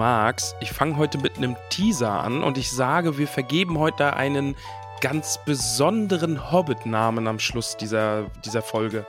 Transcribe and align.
magst, 0.00 0.56
ich 0.60 0.70
fange 0.72 0.96
heute 0.96 1.18
mit 1.18 1.36
einem 1.36 1.56
Teaser 1.68 2.10
an 2.10 2.42
und 2.42 2.56
ich 2.56 2.70
sage, 2.70 3.18
wir 3.18 3.28
vergeben 3.28 3.78
heute 3.78 4.14
einen 4.14 4.56
ganz 5.02 5.38
besonderen 5.44 6.50
Hobbit-Namen 6.50 7.28
am 7.28 7.38
Schluss 7.38 7.76
dieser, 7.76 8.30
dieser 8.46 8.62
Folge. 8.62 9.04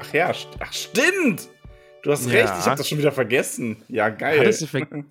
Ach 0.00 0.14
ja, 0.14 0.32
st 0.32 0.48
ach 0.58 0.72
stimmt. 0.72 1.50
Du 2.02 2.10
hast 2.10 2.24
Ja. 2.24 2.32
recht, 2.32 2.54
ich 2.58 2.64
habe 2.64 2.78
das 2.78 2.88
schon 2.88 2.96
wieder 2.96 3.12
vergessen. 3.12 3.84
Ja, 3.88 4.08
geil. 4.08 4.50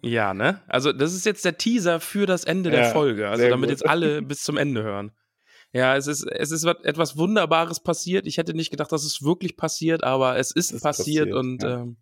Ja, 0.02 0.34
ne? 0.34 0.64
Also, 0.68 0.92
das 0.94 1.14
ist 1.14 1.28
jetzt 1.28 1.46
der 1.46 1.60
Teaser 1.60 2.00
für 2.00 2.26
das 2.26 2.44
Ende 2.44 2.72
der 2.72 2.86
Ja, 2.86 2.90
Folge. 2.90 3.30
Also, 3.30 3.48
damit 3.50 3.70
gut. 3.70 3.78
jetzt 3.78 3.88
alle 3.88 4.22
bis 4.24 4.42
zum 4.42 4.58
Ende 4.58 4.82
hören. 4.82 5.12
Ja, 5.74 5.96
es 5.96 6.08
ist, 6.08 6.24
es 6.24 6.50
ist 6.50 6.64
etwas 6.66 7.18
Wunderbares 7.18 7.82
passiert. 7.82 8.26
Ich 8.26 8.40
hätte 8.40 8.56
nicht 8.56 8.72
gedacht, 8.72 8.92
dass 8.92 9.04
es 9.04 9.22
wirklich 9.22 9.58
passiert, 9.58 10.04
aber 10.04 10.40
es 10.40 10.50
ist, 10.50 10.72
ist 10.72 10.82
passiert, 10.82 11.30
passiert, 11.30 11.36
und 11.36 11.62
ja. 11.62 11.82
ähm, 11.82 11.98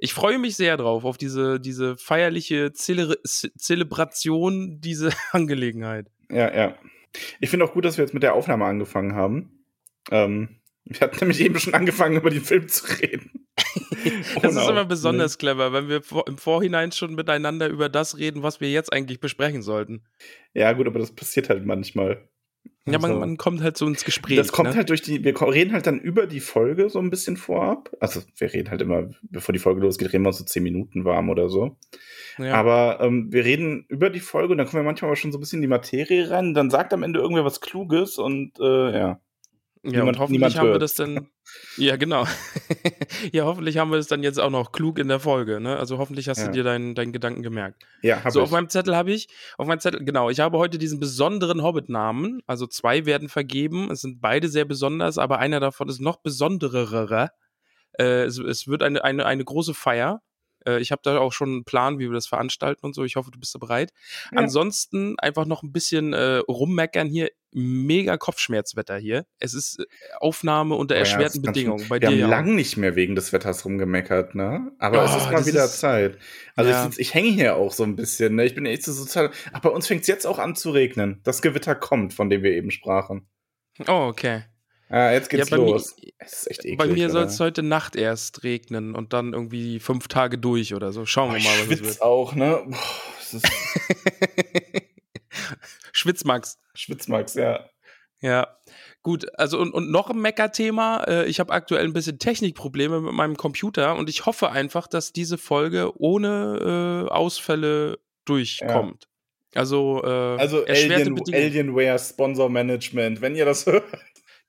ich 0.00 0.14
freue 0.14 0.38
mich 0.38 0.56
sehr 0.56 0.76
drauf, 0.76 1.04
auf 1.04 1.18
diese, 1.18 1.60
diese 1.60 1.96
feierliche 1.96 2.72
Zele 2.72 3.18
Zelebration, 3.24 4.80
diese 4.80 5.10
Angelegenheit. 5.32 6.06
Ja, 6.30 6.54
ja. 6.54 6.74
Ich 7.40 7.50
finde 7.50 7.66
auch 7.66 7.74
gut, 7.74 7.84
dass 7.84 7.98
wir 7.98 8.04
jetzt 8.04 8.14
mit 8.14 8.22
der 8.22 8.34
Aufnahme 8.34 8.64
angefangen 8.64 9.14
haben. 9.14 9.64
Ähm, 10.10 10.60
wir 10.84 11.00
hatten 11.00 11.18
nämlich 11.20 11.40
eben 11.40 11.58
schon 11.58 11.74
angefangen, 11.74 12.16
über 12.16 12.30
den 12.30 12.42
Film 12.42 12.68
zu 12.68 12.86
reden. 13.00 13.46
Das 14.40 14.56
ist 14.56 14.68
immer 14.68 14.86
besonders 14.86 15.36
clever, 15.36 15.74
wenn 15.74 15.88
wir 15.88 16.00
im 16.26 16.38
Vorhinein 16.38 16.90
schon 16.90 17.14
miteinander 17.14 17.68
über 17.68 17.90
das 17.90 18.16
reden, 18.16 18.42
was 18.42 18.60
wir 18.60 18.70
jetzt 18.70 18.90
eigentlich 18.90 19.20
besprechen 19.20 19.60
sollten. 19.60 20.04
Ja, 20.54 20.72
gut, 20.72 20.86
aber 20.86 20.98
das 20.98 21.14
passiert 21.14 21.50
halt 21.50 21.66
manchmal. 21.66 22.29
Ja, 22.86 22.98
man, 22.98 23.10
Also, 23.10 23.20
man 23.20 23.36
kommt 23.36 23.62
halt 23.62 23.76
so 23.76 23.86
ins 23.86 24.04
Gespräch. 24.04 24.38
das 24.38 24.52
kommt 24.52 24.70
ne? 24.70 24.76
halt 24.76 24.88
durch 24.88 25.02
die, 25.02 25.22
wir 25.22 25.40
reden 25.42 25.72
halt 25.72 25.86
dann 25.86 26.00
über 26.00 26.26
die 26.26 26.40
Folge 26.40 26.88
so 26.88 26.98
ein 26.98 27.10
bisschen 27.10 27.36
vorab. 27.36 27.90
Also 28.00 28.22
wir 28.36 28.52
reden 28.52 28.70
halt 28.70 28.80
immer, 28.80 29.10
bevor 29.22 29.52
die 29.52 29.58
Folge 29.58 29.82
losgeht, 29.82 30.12
reden 30.12 30.24
wir 30.24 30.28
uns 30.28 30.38
so 30.38 30.44
zehn 30.44 30.62
Minuten 30.62 31.04
warm 31.04 31.28
oder 31.28 31.48
so. 31.50 31.76
ja. 32.38 32.54
Aber 32.54 33.00
ähm, 33.00 33.30
wir 33.30 33.44
reden 33.44 33.84
über 33.88 34.08
die 34.08 34.20
Folge 34.20 34.52
und 34.52 34.58
dann 34.58 34.66
kommen 34.66 34.82
wir 34.82 34.86
manchmal 34.86 35.10
aber 35.10 35.16
schon 35.16 35.30
so 35.30 35.38
ein 35.38 35.40
bisschen 35.40 35.58
in 35.58 35.62
die 35.62 35.68
Materie 35.68 36.30
rein. 36.30 36.54
Dann 36.54 36.70
sagt 36.70 36.94
am 36.94 37.02
Ende 37.02 37.20
irgendwer 37.20 37.44
was 37.44 37.60
Kluges 37.60 38.16
und 38.16 38.58
äh, 38.58 38.98
ja. 38.98 39.20
Ja, 39.82 39.90
Niemand- 39.92 40.08
und 40.08 40.18
hoffentlich 40.18 40.58
haben 40.58 40.72
wir 40.72 40.78
das 40.78 40.94
dann. 40.94 41.28
Ja, 41.78 41.96
genau. 41.96 42.26
ja, 43.32 43.44
hoffentlich 43.44 43.78
haben 43.78 43.90
wir 43.90 43.98
es 43.98 44.08
dann 44.08 44.22
jetzt 44.22 44.38
auch 44.38 44.50
noch 44.50 44.72
klug 44.72 44.98
in 44.98 45.08
der 45.08 45.20
Folge. 45.20 45.58
Ne? 45.58 45.76
Also 45.78 45.96
hoffentlich 45.96 46.28
hast 46.28 46.38
Ja. 46.38 46.46
du 46.46 46.52
dir 46.52 46.64
deinen, 46.64 46.94
deinen 46.94 47.12
Gedanken 47.12 47.42
gemerkt. 47.42 47.82
Ja, 48.02 48.22
hab 48.22 48.30
so, 48.32 48.40
ich. 48.40 48.44
auf 48.44 48.50
meinem 48.50 48.68
Zettel 48.68 48.94
habe 48.94 49.10
ich, 49.10 49.28
auf 49.56 49.66
meinem 49.66 49.80
Zettel, 49.80 50.04
genau, 50.04 50.28
ich 50.28 50.40
habe 50.40 50.58
heute 50.58 50.76
diesen 50.78 51.00
besonderen 51.00 51.62
Hobbit-Namen. 51.62 52.42
Also 52.46 52.66
zwei 52.66 53.06
werden 53.06 53.30
vergeben. 53.30 53.90
Es 53.90 54.02
sind 54.02 54.20
beide 54.20 54.48
sehr 54.48 54.66
besonders, 54.66 55.16
aber 55.16 55.38
einer 55.38 55.60
davon 55.60 55.88
ist 55.88 56.00
noch 56.00 56.16
besonderer. 56.16 57.30
Äh, 57.98 58.24
es, 58.24 58.38
es 58.38 58.68
wird 58.68 58.82
eine, 58.82 59.02
eine, 59.02 59.24
eine 59.24 59.44
große 59.44 59.72
Feier. 59.72 60.20
Äh, 60.66 60.80
ich 60.80 60.92
habe 60.92 61.00
da 61.04 61.18
auch 61.18 61.32
schon 61.32 61.48
einen 61.50 61.64
Plan, 61.64 61.98
wie 61.98 62.08
wir 62.08 62.14
das 62.14 62.26
veranstalten 62.26 62.84
und 62.86 62.94
so. 62.94 63.04
Ich 63.04 63.16
hoffe, 63.16 63.30
du 63.30 63.38
bist 63.38 63.54
da 63.54 63.58
bereit. 63.58 63.92
Ja. 64.32 64.38
Ansonsten 64.38 65.18
einfach 65.18 65.46
noch 65.46 65.62
ein 65.62 65.72
bisschen 65.72 66.12
äh, 66.12 66.36
rummeckern 66.48 67.08
hier. 67.08 67.30
Mega 67.52 68.16
Kopfschmerzwetter 68.16 68.96
hier. 68.98 69.26
Es 69.40 69.54
ist 69.54 69.80
äh, 69.80 69.84
Aufnahme 70.20 70.76
unter 70.76 70.94
ja, 70.94 71.00
erschwerten 71.00 71.42
Bedingungen. 71.42 71.88
Bei 71.88 71.96
wir 71.96 72.00
dir 72.00 72.06
haben 72.10 72.18
ja. 72.18 72.28
lang 72.28 72.54
nicht 72.54 72.76
mehr 72.76 72.94
wegen 72.94 73.16
des 73.16 73.32
Wetters 73.32 73.64
rumgemeckert, 73.64 74.36
ne? 74.36 74.70
Aber 74.78 75.02
es 75.04 75.12
Oh, 75.12 75.16
ist 75.16 75.32
mal 75.32 75.46
wieder 75.46 75.64
ist- 75.64 75.80
Zeit. 75.80 76.16
Also 76.54 76.70
Ja. 76.70 76.88
ich, 76.88 76.98
ich 77.00 77.14
hänge 77.14 77.30
hier 77.30 77.56
auch 77.56 77.72
so 77.72 77.82
ein 77.82 77.96
bisschen, 77.96 78.36
ne? 78.36 78.44
Ich 78.44 78.54
bin 78.54 78.66
echt 78.66 78.84
so 78.84 78.92
sozial. 78.92 79.30
Ach, 79.52 79.60
bei 79.60 79.68
uns 79.70 79.88
fängt 79.88 80.02
es 80.02 80.06
jetzt 80.06 80.26
auch 80.26 80.38
an 80.38 80.54
zu 80.54 80.70
regnen. 80.70 81.20
Das 81.24 81.42
Gewitter 81.42 81.74
kommt, 81.74 82.14
von 82.14 82.30
dem 82.30 82.44
wir 82.44 82.52
eben 82.52 82.70
sprachen. 82.70 83.26
Oh, 83.88 84.06
okay. 84.10 84.44
Ah, 84.90 85.12
jetzt 85.12 85.30
geht's 85.30 85.48
Ja, 85.48 85.56
bei 85.56 85.62
mir- 85.62 85.70
los. 85.72 85.94
es 86.18 86.32
ist 86.32 86.50
echt 86.50 86.64
eklig. 86.64 86.78
Bei 86.78 86.86
mir 86.88 87.10
soll 87.10 87.22
es 87.24 87.38
heute 87.38 87.62
Nacht 87.62 87.94
erst 87.96 88.42
regnen 88.42 88.94
und 88.96 89.12
dann 89.12 89.32
irgendwie 89.32 89.78
fünf 89.78 90.08
Tage 90.08 90.36
durch 90.36 90.74
oder 90.74 90.92
so. 90.92 91.06
Schauen 91.06 91.32
wir 91.32 91.40
mal, 91.40 91.58
was 91.68 91.70
es 91.80 91.82
wird. 91.82 92.02
auch, 92.02 92.34
ne? 92.34 92.60
Boah, 92.66 92.76
ist 93.32 93.46
Schwitzmax. 95.92 96.58
Schwitzmax, 96.74 97.34
ja. 97.34 97.68
Ja. 98.20 98.48
Gut, 99.02 99.26
also 99.38 99.58
und, 99.58 99.72
und 99.72 99.90
noch 99.90 100.10
ein 100.10 100.20
Mecker-Thema. 100.20 101.04
Äh, 101.04 101.24
ich 101.26 101.40
habe 101.40 101.52
aktuell 101.52 101.84
ein 101.84 101.92
bisschen 101.94 102.18
Technikprobleme 102.18 103.00
mit 103.00 103.12
meinem 103.14 103.36
Computer 103.36 103.96
und 103.96 104.10
ich 104.10 104.26
hoffe 104.26 104.50
einfach, 104.50 104.86
dass 104.86 105.12
diese 105.12 105.38
Folge 105.38 105.92
ohne 105.98 107.06
äh, 107.08 107.10
Ausfälle 107.10 107.98
durchkommt. 108.26 109.08
Also, 109.54 110.02
äh, 110.04 110.06
Also 110.38 110.64
Alien. 110.66 111.18
Alienware 111.32 111.98
Sponsor 111.98 112.48
Management, 112.50 113.20
wenn 113.22 113.34
ihr 113.34 113.46
das 113.46 113.64
hört. 113.66 113.84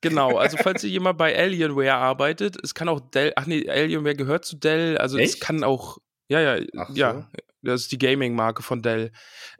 Genau, 0.01 0.37
also 0.37 0.57
falls 0.57 0.83
ihr 0.83 0.89
jemand 0.89 1.17
bei 1.17 1.37
Alienware 1.37 1.93
arbeitet, 1.93 2.57
es 2.63 2.73
kann 2.73 2.89
auch 2.89 2.99
Dell, 2.99 3.33
ach 3.35 3.45
nee, 3.45 3.69
Alienware 3.69 4.15
gehört 4.15 4.45
zu 4.45 4.57
Dell, 4.57 4.97
also 4.97 5.17
es 5.17 5.33
Echt? 5.33 5.41
kann 5.41 5.63
auch, 5.63 5.99
ja, 6.27 6.39
ja, 6.39 6.61
so. 6.87 6.93
ja, 6.93 7.29
das 7.61 7.81
ist 7.81 7.91
die 7.91 7.97
Gaming-Marke 7.97 8.63
von 8.63 8.81
Dell. 8.81 9.11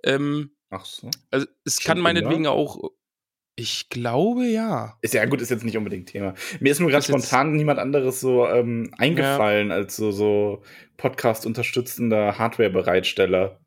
Ähm, 0.04 0.52
Ach 0.70 0.86
so. 0.86 1.10
also 1.30 1.46
es 1.66 1.82
Schon 1.82 1.90
kann 1.90 2.00
meinetwegen 2.00 2.48
auch, 2.48 2.92
ich 3.56 3.90
glaube 3.90 4.46
ja. 4.46 4.98
Ist 5.02 5.14
ja 5.14 5.26
gut, 5.26 5.42
ist 5.42 5.52
jetzt 5.52 5.66
nicht 5.66 5.78
unbedingt 5.78 6.10
Thema. 6.10 6.34
Mir 6.60 6.72
ist 6.72 6.80
nur 6.80 6.90
gerade 6.90 7.04
spontan 7.04 7.54
niemand 7.54 7.80
anderes 7.80 8.20
so 8.20 8.48
ähm, 8.48 8.92
eingefallen 8.98 9.72
als 9.72 9.96
so, 9.96 10.12
so 10.12 10.64
Podcast-unterstützender 10.98 12.38
Hardware-Bereitsteller. 12.38 13.60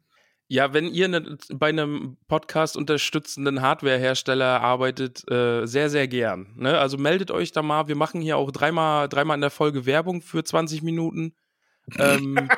Ja, 0.47 0.75
wenn 0.75 0.88
ihr 0.88 1.09
ne, 1.09 1.38
bei 1.55 1.69
einem 1.69 2.19
Podcast 2.28 2.77
unterstützenden 2.77 3.62
Hardware-Hersteller 3.62 4.60
arbeitet, 4.60 5.28
äh, 5.31 5.66
sehr, 5.66 5.88
sehr 5.88 6.06
gern. 6.06 6.53
Ne? 6.56 6.78
Also 6.78 6.99
meldet 6.99 7.31
euch 7.31 7.53
da 7.53 7.62
mal. 7.62 7.88
Wir 7.88 7.97
machen 7.97 8.21
hier 8.21 8.37
auch 8.37 8.50
dreimal, 8.50 9.09
dreimal 9.09 9.37
in 9.37 9.41
der 9.41 9.50
Folge 9.50 9.87
Werbung 9.87 10.21
für 10.21 10.44
20 10.44 10.83
Minuten. 10.83 11.34
ähm, 11.99 12.34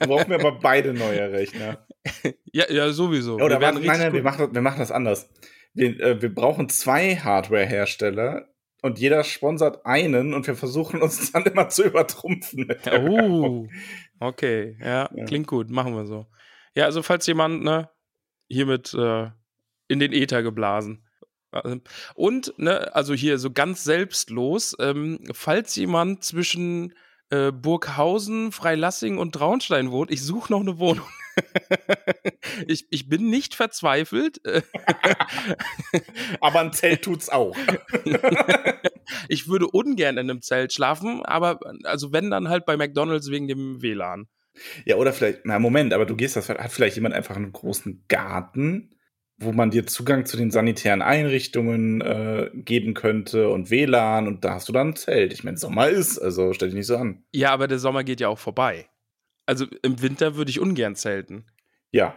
brauchen 0.00 0.30
wir 0.30 0.36
aber 0.36 0.52
beide 0.52 0.94
neue 0.94 1.32
Rechner. 1.32 1.86
ja, 2.52 2.70
ja, 2.70 2.90
sowieso. 2.92 3.34
Oder 3.34 3.60
werden 3.60 3.84
warte, 3.84 3.98
nein, 3.98 4.12
wir 4.12 4.22
machen, 4.22 4.54
wir 4.54 4.62
machen 4.62 4.78
das 4.78 4.90
anders. 4.90 5.28
Wir, 5.74 6.00
äh, 6.00 6.22
wir 6.22 6.34
brauchen 6.34 6.68
zwei 6.68 7.16
Hardware-Hersteller 7.16 8.48
und 8.82 8.98
jeder 8.98 9.22
sponsert 9.22 9.86
einen 9.86 10.34
und 10.34 10.46
wir 10.46 10.56
versuchen 10.56 11.00
uns 11.02 11.30
dann 11.32 11.44
immer 11.44 11.68
zu 11.68 11.84
übertrumpfen. 11.84 12.66
Mit. 12.66 12.80
Oh, 12.90 13.68
okay, 14.26 14.76
ja, 14.80 15.08
Ja. 15.14 15.24
klingt 15.24 15.46
gut, 15.46 15.70
machen 15.70 15.94
wir 15.94 16.06
so. 16.06 16.26
Ja, 16.74 16.84
also 16.86 17.02
falls 17.02 17.26
jemand, 17.26 17.62
ne, 17.64 17.90
hiermit 18.48 18.94
äh, 18.94 19.30
in 19.88 19.98
den 20.00 20.12
Äther 20.12 20.42
geblasen. 20.42 21.06
Ähm, 21.52 21.82
Und, 22.14 22.54
ne, 22.58 22.94
also 22.94 23.14
hier 23.14 23.38
so 23.38 23.50
ganz 23.50 23.84
selbstlos, 23.84 24.74
ähm, 24.80 25.20
falls 25.32 25.76
jemand 25.76 26.24
zwischen 26.24 26.94
äh, 27.30 27.50
Burghausen, 27.52 28.52
Freilassing 28.52 29.18
und 29.18 29.32
Traunstein 29.34 29.90
wohnt, 29.90 30.10
ich 30.10 30.22
suche 30.22 30.52
noch 30.52 30.60
eine 30.60 30.78
Wohnung. 30.78 31.06
ich, 32.66 32.86
ich 32.90 33.08
bin 33.08 33.30
nicht 33.30 33.54
verzweifelt. 33.54 34.40
Aber 36.40 36.60
ein 36.60 36.72
Zelt 36.72 37.02
tut's 37.02 37.28
auch. 37.30 37.56
ich 39.28 39.48
würde 39.48 39.66
ungern 39.68 40.18
in 40.18 40.30
einem 40.30 40.42
Zelt 40.42 40.72
schlafen, 40.72 41.22
aber 41.24 41.58
also 41.84 42.12
wenn 42.12 42.30
dann 42.30 42.48
halt 42.48 42.64
bei 42.66 42.76
McDonalds 42.76 43.30
wegen 43.30 43.48
dem 43.48 43.82
WLAN. 43.82 44.26
Ja, 44.84 44.96
oder 44.96 45.12
vielleicht, 45.12 45.40
na 45.44 45.58
Moment, 45.58 45.92
aber 45.94 46.04
du 46.06 46.14
gehst 46.16 46.36
das, 46.36 46.48
hat 46.48 46.72
vielleicht 46.72 46.96
jemand 46.96 47.14
einfach 47.14 47.36
einen 47.36 47.52
großen 47.52 48.04
Garten, 48.08 48.90
wo 49.38 49.52
man 49.52 49.70
dir 49.70 49.86
Zugang 49.86 50.26
zu 50.26 50.36
den 50.36 50.50
sanitären 50.50 51.00
Einrichtungen 51.02 52.00
äh, 52.02 52.50
geben 52.54 52.94
könnte 52.94 53.48
und 53.48 53.70
WLAN 53.70 54.28
und 54.28 54.44
da 54.44 54.54
hast 54.54 54.68
du 54.68 54.72
dann 54.72 54.88
ein 54.90 54.96
Zelt. 54.96 55.32
Ich 55.32 55.42
meine, 55.42 55.56
Sommer 55.56 55.88
ist, 55.88 56.18
also 56.18 56.52
stell 56.52 56.68
dich 56.68 56.76
nicht 56.76 56.86
so 56.86 56.96
an. 56.96 57.24
Ja, 57.32 57.50
aber 57.50 57.66
der 57.66 57.78
Sommer 57.78 58.04
geht 58.04 58.20
ja 58.20 58.28
auch 58.28 58.38
vorbei. 58.38 58.88
Also 59.46 59.66
im 59.82 60.00
Winter 60.02 60.36
würde 60.36 60.50
ich 60.50 60.60
ungern 60.60 60.94
zelten. 60.96 61.46
Ja. 61.90 62.14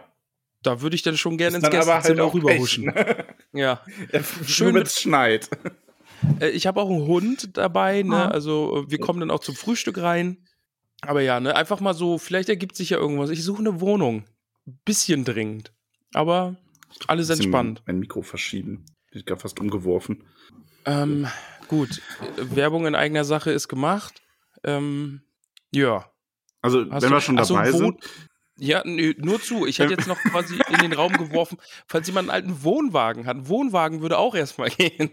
Da 0.62 0.80
würde 0.82 0.94
ich 0.96 1.02
dann 1.02 1.16
schon 1.16 1.38
gerne 1.38 1.56
ins 1.56 1.64
halt 1.64 1.74
Gästezimmer 1.74 2.24
auch 2.24 2.34
rüberhuschen. 2.34 2.92
Pech, 2.92 3.06
ne? 3.06 3.24
Ja. 3.52 3.80
Schön 4.46 4.74
mit- 4.74 4.84
mit 4.84 4.92
schneit. 4.92 5.48
Äh, 6.40 6.48
ich 6.50 6.66
habe 6.66 6.80
auch 6.80 6.90
einen 6.90 7.06
Hund 7.06 7.56
dabei, 7.56 8.02
ne? 8.02 8.16
Ah. 8.16 8.28
Also 8.28 8.84
äh, 8.86 8.90
wir 8.90 8.98
kommen 8.98 9.20
dann 9.20 9.30
auch 9.30 9.40
zum 9.40 9.54
Frühstück 9.54 9.98
rein. 9.98 10.44
Aber 11.02 11.20
ja, 11.20 11.40
ne, 11.40 11.54
einfach 11.54 11.80
mal 11.80 11.94
so, 11.94 12.18
vielleicht 12.18 12.48
ergibt 12.48 12.74
sich 12.76 12.90
ja 12.90 12.98
irgendwas. 12.98 13.30
Ich 13.30 13.44
suche 13.44 13.60
eine 13.60 13.80
Wohnung. 13.80 14.24
Bisschen 14.84 15.24
dringend. 15.24 15.72
Aber 16.14 16.56
alles 17.06 17.28
entspannt. 17.30 17.82
Mein 17.86 17.98
Mikro 17.98 18.22
verschieben. 18.22 18.86
Ich 19.10 19.24
gerade 19.26 19.40
fast 19.40 19.60
umgeworfen. 19.60 20.24
Ähm, 20.86 21.26
gut. 21.68 22.00
Werbung 22.36 22.86
in 22.86 22.94
eigener 22.94 23.24
Sache 23.24 23.50
ist 23.52 23.68
gemacht. 23.68 24.22
Ähm, 24.64 25.22
ja. 25.72 26.10
Also, 26.62 26.80
Hast 26.90 27.02
wenn 27.02 27.10
du- 27.10 27.16
wir 27.16 27.20
schon 27.20 27.44
so, 27.44 27.54
dabei 27.54 27.72
Wohn- 27.74 27.78
sind. 27.78 28.04
Ja, 28.58 28.82
nö, 28.86 29.12
nur 29.18 29.40
zu. 29.40 29.66
Ich 29.66 29.78
hätte 29.78 29.92
jetzt 29.92 30.08
noch 30.08 30.18
quasi 30.18 30.58
in 30.70 30.78
den 30.78 30.94
Raum 30.94 31.12
geworfen, 31.12 31.58
falls 31.86 32.06
jemand 32.06 32.30
einen 32.30 32.34
alten 32.48 32.64
Wohnwagen 32.64 33.26
hat. 33.26 33.36
Ein 33.36 33.48
Wohnwagen 33.48 34.00
würde 34.00 34.16
auch 34.16 34.34
erstmal 34.34 34.70
gehen. 34.76 35.10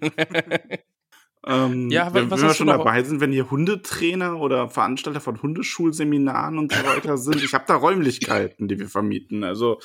Ähm, 1.45 1.89
Ja, 1.89 2.13
wenn, 2.13 2.29
wenn 2.31 2.41
wir 2.41 2.53
schon 2.53 2.67
dabei 2.67 3.03
sind, 3.03 3.19
wenn 3.19 3.33
ihr 3.33 3.49
Hundetrainer 3.51 4.39
oder 4.39 4.69
Veranstalter 4.69 5.21
von 5.21 5.41
Hundeschulseminaren 5.41 6.57
und 6.57 6.71
so 6.71 6.83
weiter 6.85 7.17
sind, 7.17 7.43
ich 7.43 7.53
habe 7.53 7.65
da 7.67 7.75
Räumlichkeiten, 7.75 8.67
die 8.67 8.79
wir 8.79 8.87
vermieten. 8.87 9.43
Also 9.43 9.79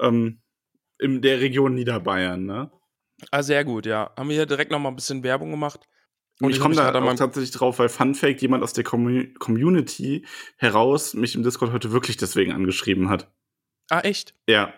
ähm, 0.00 0.40
in 0.98 1.20
der 1.20 1.40
Region 1.40 1.74
Niederbayern. 1.74 2.44
Ne? 2.44 2.70
ah, 3.30 3.42
sehr 3.42 3.64
gut, 3.64 3.86
ja. 3.86 4.12
Haben 4.16 4.28
wir 4.28 4.36
hier 4.36 4.46
direkt 4.46 4.70
nochmal 4.70 4.92
ein 4.92 4.96
bisschen 4.96 5.22
Werbung 5.22 5.50
gemacht. 5.50 5.80
Und 6.40 6.50
ich 6.50 6.58
komme 6.58 6.74
da 6.74 6.92
auch 6.92 7.14
tatsächlich 7.14 7.52
drauf, 7.52 7.78
weil 7.78 7.88
Fun 7.88 8.14
Fact, 8.14 8.42
jemand 8.42 8.64
aus 8.64 8.72
der 8.72 8.82
Commu 8.82 9.24
Community 9.38 10.26
heraus 10.56 11.14
mich 11.14 11.36
im 11.36 11.44
Discord 11.44 11.72
heute 11.72 11.92
wirklich 11.92 12.16
deswegen 12.16 12.52
angeschrieben 12.52 13.08
hat. 13.08 13.32
Ah, 13.88 14.00
echt? 14.00 14.34
Ja, 14.48 14.74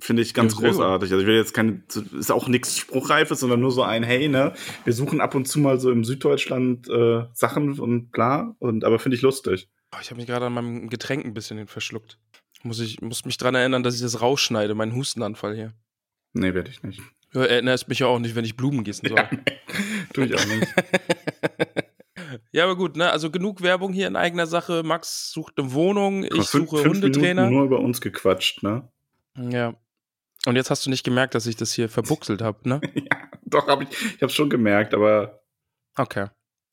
finde 0.00 0.22
ich 0.22 0.34
ganz 0.34 0.54
Ja, 0.54 0.60
großartig. 0.68 1.10
Also 1.12 1.20
ich 1.22 1.26
will 1.26 1.36
jetzt 1.36 1.54
keine, 1.54 1.82
ist 2.18 2.30
auch 2.32 2.48
nichts 2.48 2.78
Spruchreifes, 2.78 3.40
sondern 3.40 3.60
nur 3.60 3.70
so 3.70 3.82
ein, 3.82 4.02
hey, 4.02 4.28
ne, 4.28 4.52
wir 4.84 4.92
suchen 4.92 5.20
ab 5.20 5.34
und 5.34 5.46
zu 5.46 5.58
mal 5.60 5.78
so 5.80 5.90
im 5.90 6.04
Süddeutschland 6.04 6.88
äh, 6.88 7.24
Sachen 7.32 7.78
und 7.80 8.10
bla, 8.10 8.54
und 8.58 8.84
aber 8.84 8.98
finde 8.98 9.16
ich 9.16 9.22
lustig. 9.22 9.68
Oh, 9.94 9.98
ich 10.02 10.10
habe 10.10 10.18
mich 10.18 10.26
gerade 10.26 10.46
an 10.46 10.52
meinem 10.52 10.88
Getränk 10.88 11.24
ein 11.24 11.34
bisschen 11.34 11.66
verschluckt. 11.66 12.18
Muss 12.62 12.80
ich 12.80 13.00
muss 13.02 13.24
mich 13.24 13.36
dran 13.36 13.54
erinnern, 13.54 13.82
dass 13.82 13.94
ich 13.94 14.00
das 14.02 14.20
rausschneide, 14.20 14.74
meinen 14.74 14.94
Hustenanfall 14.94 15.54
hier. 15.54 15.74
Nee, 16.32 16.54
werde 16.54 16.70
ich 16.70 16.82
nicht. 16.82 17.00
Ja, 17.32 17.44
erinnerst 17.44 17.88
mich 17.88 17.98
ja 18.00 18.06
auch 18.06 18.18
nicht, 18.18 18.34
wenn 18.34 18.44
ich 18.44 18.56
Blumen 18.56 18.84
gießen 18.84 19.08
soll. 19.08 19.28
Tue 20.12 20.26
ich 20.26 20.34
auch 20.34 20.46
nicht. 20.46 20.66
Ja, 22.52 22.64
aber 22.64 22.76
gut, 22.76 22.96
ne? 22.96 23.10
Also 23.10 23.30
genug 23.30 23.62
Werbung 23.62 23.92
hier 23.92 24.06
in 24.06 24.14
eigener 24.16 24.46
Sache. 24.46 24.82
Max 24.84 25.32
sucht 25.32 25.54
eine 25.58 25.72
Wohnung, 25.72 26.22
ich 26.24 26.30
Fünf- 26.48 26.70
suche 26.70 26.82
fünf 26.82 26.94
Hundetrainer. 26.94 27.42
Minuten 27.46 27.54
nur 27.56 27.64
über 27.64 27.80
uns 27.80 28.00
gequatscht, 28.00 28.62
ne? 28.62 28.88
Ja. 29.36 29.74
Und 30.46 30.56
jetzt 30.56 30.70
hast 30.70 30.84
du 30.84 30.90
nicht 30.90 31.04
gemerkt, 31.04 31.34
dass 31.34 31.46
ich 31.46 31.56
das 31.56 31.72
hier 31.72 31.88
verbuchselt 31.88 32.42
habe, 32.42 32.68
ne? 32.68 32.80
ja, 32.94 33.18
doch, 33.44 33.66
hab 33.66 33.82
ich, 33.82 33.88
ich 34.16 34.22
habe 34.22 34.32
schon 34.32 34.50
gemerkt, 34.50 34.94
aber 34.94 35.40
Okay. 35.96 36.26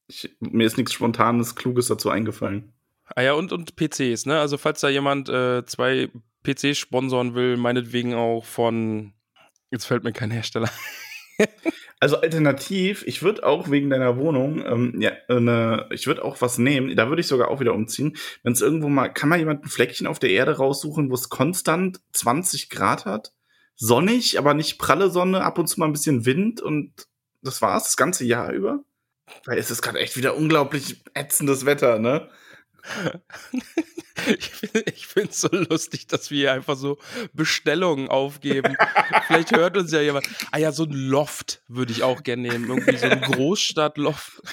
ich, 0.07 0.35
mir 0.39 0.65
ist 0.65 0.77
nichts 0.77 0.93
Spontanes, 0.93 1.55
Kluges 1.55 1.87
dazu 1.87 2.09
eingefallen. 2.09 2.73
Ah 3.15 3.21
ja, 3.21 3.33
und, 3.33 3.51
und 3.51 3.75
PCs, 3.75 4.25
ne? 4.25 4.39
Also 4.39 4.57
falls 4.57 4.81
da 4.81 4.89
jemand 4.89 5.29
äh, 5.29 5.65
zwei 5.65 6.09
PCs 6.43 6.77
sponsoren 6.77 7.35
will, 7.35 7.57
meinetwegen 7.57 8.13
auch 8.13 8.45
von. 8.45 9.13
Jetzt 9.69 9.85
fällt 9.85 10.03
mir 10.03 10.13
kein 10.13 10.31
Hersteller. 10.31 10.69
Also 12.03 12.17
alternativ, 12.19 13.03
ich 13.05 13.21
würde 13.21 13.45
auch 13.45 13.69
wegen 13.69 13.91
deiner 13.91 14.17
Wohnung, 14.17 14.65
ähm, 14.65 14.99
ja, 14.99 15.11
eine, 15.27 15.87
ich 15.91 16.07
würde 16.07 16.25
auch 16.25 16.41
was 16.41 16.57
nehmen, 16.57 16.95
da 16.95 17.09
würde 17.09 17.21
ich 17.21 17.27
sogar 17.27 17.49
auch 17.49 17.59
wieder 17.59 17.75
umziehen. 17.75 18.17
Wenn 18.41 18.53
es 18.53 18.61
irgendwo 18.61 18.89
mal, 18.89 19.09
kann 19.09 19.29
mal 19.29 19.37
jemand 19.37 19.63
ein 19.63 19.69
Fleckchen 19.69 20.07
auf 20.07 20.17
der 20.17 20.31
Erde 20.31 20.57
raussuchen, 20.57 21.11
wo 21.11 21.13
es 21.13 21.29
konstant 21.29 21.99
20 22.13 22.71
Grad 22.71 23.05
hat? 23.05 23.33
Sonnig, 23.81 24.37
aber 24.37 24.53
nicht 24.53 24.77
pralle 24.77 25.09
Sonne, 25.09 25.43
ab 25.43 25.57
und 25.57 25.65
zu 25.65 25.79
mal 25.79 25.87
ein 25.87 25.91
bisschen 25.91 26.23
Wind 26.23 26.61
und 26.61 27.07
das 27.41 27.63
war's, 27.63 27.85
das 27.85 27.97
ganze 27.97 28.23
Jahr 28.23 28.51
über? 28.51 28.83
Weil 29.45 29.57
es 29.57 29.71
ist 29.71 29.81
gerade 29.81 29.99
echt 29.99 30.15
wieder 30.17 30.37
unglaublich 30.37 31.03
ätzendes 31.15 31.65
Wetter, 31.65 31.97
ne? 31.97 32.29
Ich 34.93 35.07
finde 35.07 35.29
es 35.31 35.41
so 35.41 35.49
lustig, 35.51 36.05
dass 36.05 36.29
wir 36.29 36.37
hier 36.37 36.53
einfach 36.53 36.77
so 36.77 36.99
Bestellungen 37.33 38.07
aufgeben. 38.07 38.77
Vielleicht 39.27 39.51
hört 39.55 39.77
uns 39.77 39.91
ja 39.91 40.01
jemand. 40.01 40.29
Ah 40.51 40.59
ja, 40.59 40.71
so 40.71 40.83
ein 40.83 40.91
Loft 40.91 41.63
würde 41.67 41.91
ich 41.91 42.03
auch 42.03 42.21
gerne 42.21 42.43
nehmen. 42.43 42.69
Irgendwie 42.69 42.97
so 42.97 43.07
ein 43.07 43.21
Großstadtloft. 43.31 44.43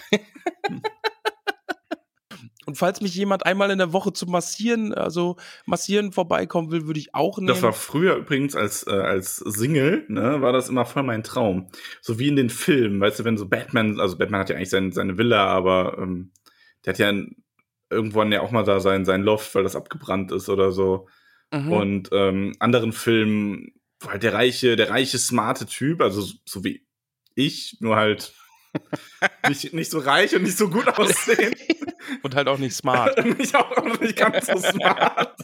Und 2.68 2.74
falls 2.76 3.00
mich 3.00 3.14
jemand 3.14 3.46
einmal 3.46 3.70
in 3.70 3.78
der 3.78 3.94
Woche 3.94 4.12
zu 4.12 4.26
massieren, 4.26 4.92
also 4.92 5.36
massieren 5.64 6.12
vorbeikommen 6.12 6.70
will, 6.70 6.86
würde 6.86 7.00
ich 7.00 7.14
auch 7.14 7.38
nehmen. 7.38 7.48
Das 7.48 7.62
war 7.62 7.72
früher 7.72 8.16
übrigens 8.16 8.54
als, 8.54 8.86
äh, 8.86 8.90
als 8.90 9.36
Single, 9.36 10.04
ne, 10.08 10.42
war 10.42 10.52
das 10.52 10.68
immer 10.68 10.84
voll 10.84 11.02
mein 11.02 11.22
Traum. 11.22 11.70
So 12.02 12.18
wie 12.18 12.28
in 12.28 12.36
den 12.36 12.50
Filmen, 12.50 13.00
weißt 13.00 13.20
du, 13.20 13.24
wenn 13.24 13.38
so 13.38 13.48
Batman, 13.48 13.98
also 13.98 14.18
Batman 14.18 14.40
hat 14.40 14.50
ja 14.50 14.56
eigentlich 14.56 14.68
sein, 14.68 14.92
seine 14.92 15.16
Villa, 15.16 15.46
aber 15.46 15.96
ähm, 15.96 16.30
der 16.84 16.92
hat 16.92 16.98
ja 16.98 17.10
irgendwann 17.88 18.32
ja 18.32 18.42
auch 18.42 18.50
mal 18.50 18.64
da 18.64 18.80
sein, 18.80 19.06
sein 19.06 19.22
Loft, 19.22 19.54
weil 19.54 19.62
das 19.62 19.74
abgebrannt 19.74 20.30
ist 20.30 20.50
oder 20.50 20.70
so. 20.70 21.08
Mhm. 21.50 21.72
Und 21.72 22.08
ähm, 22.12 22.54
anderen 22.58 22.92
Filmen 22.92 23.72
halt 24.06 24.22
der 24.22 24.34
reiche, 24.34 24.76
der 24.76 24.90
reiche, 24.90 25.16
smarte 25.16 25.64
Typ, 25.64 26.02
also 26.02 26.20
so, 26.20 26.34
so 26.44 26.64
wie 26.64 26.86
ich, 27.34 27.78
nur 27.80 27.96
halt 27.96 28.34
nicht, 29.48 29.72
nicht 29.72 29.90
so 29.90 29.98
reich 29.98 30.34
und 30.34 30.42
nicht 30.42 30.56
so 30.56 30.68
gut 30.68 30.88
aussehen. 30.88 31.54
Und 32.22 32.34
halt 32.34 32.48
auch 32.48 32.56
nicht 32.56 32.74
smart. 32.74 33.18
Und 33.24 33.38
ich 33.38 33.54
auch 33.54 34.00
nicht 34.00 34.16
ganz 34.16 34.46
so 34.46 34.58
smart. 34.58 35.36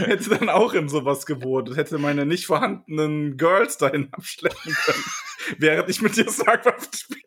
hätte 0.00 0.30
dann 0.30 0.48
auch 0.48 0.74
in 0.74 0.88
sowas 0.88 1.24
gewohnt 1.24 1.68
und 1.68 1.76
hätte 1.76 1.98
meine 1.98 2.26
nicht 2.26 2.46
vorhandenen 2.46 3.36
Girls 3.36 3.78
dahin 3.78 4.08
abschleppen 4.12 4.74
können, 4.74 5.04
während 5.58 5.88
ich 5.88 6.02
mit 6.02 6.16
dir 6.16 6.28
StarCraft 6.30 6.90
spiele. 6.96 7.20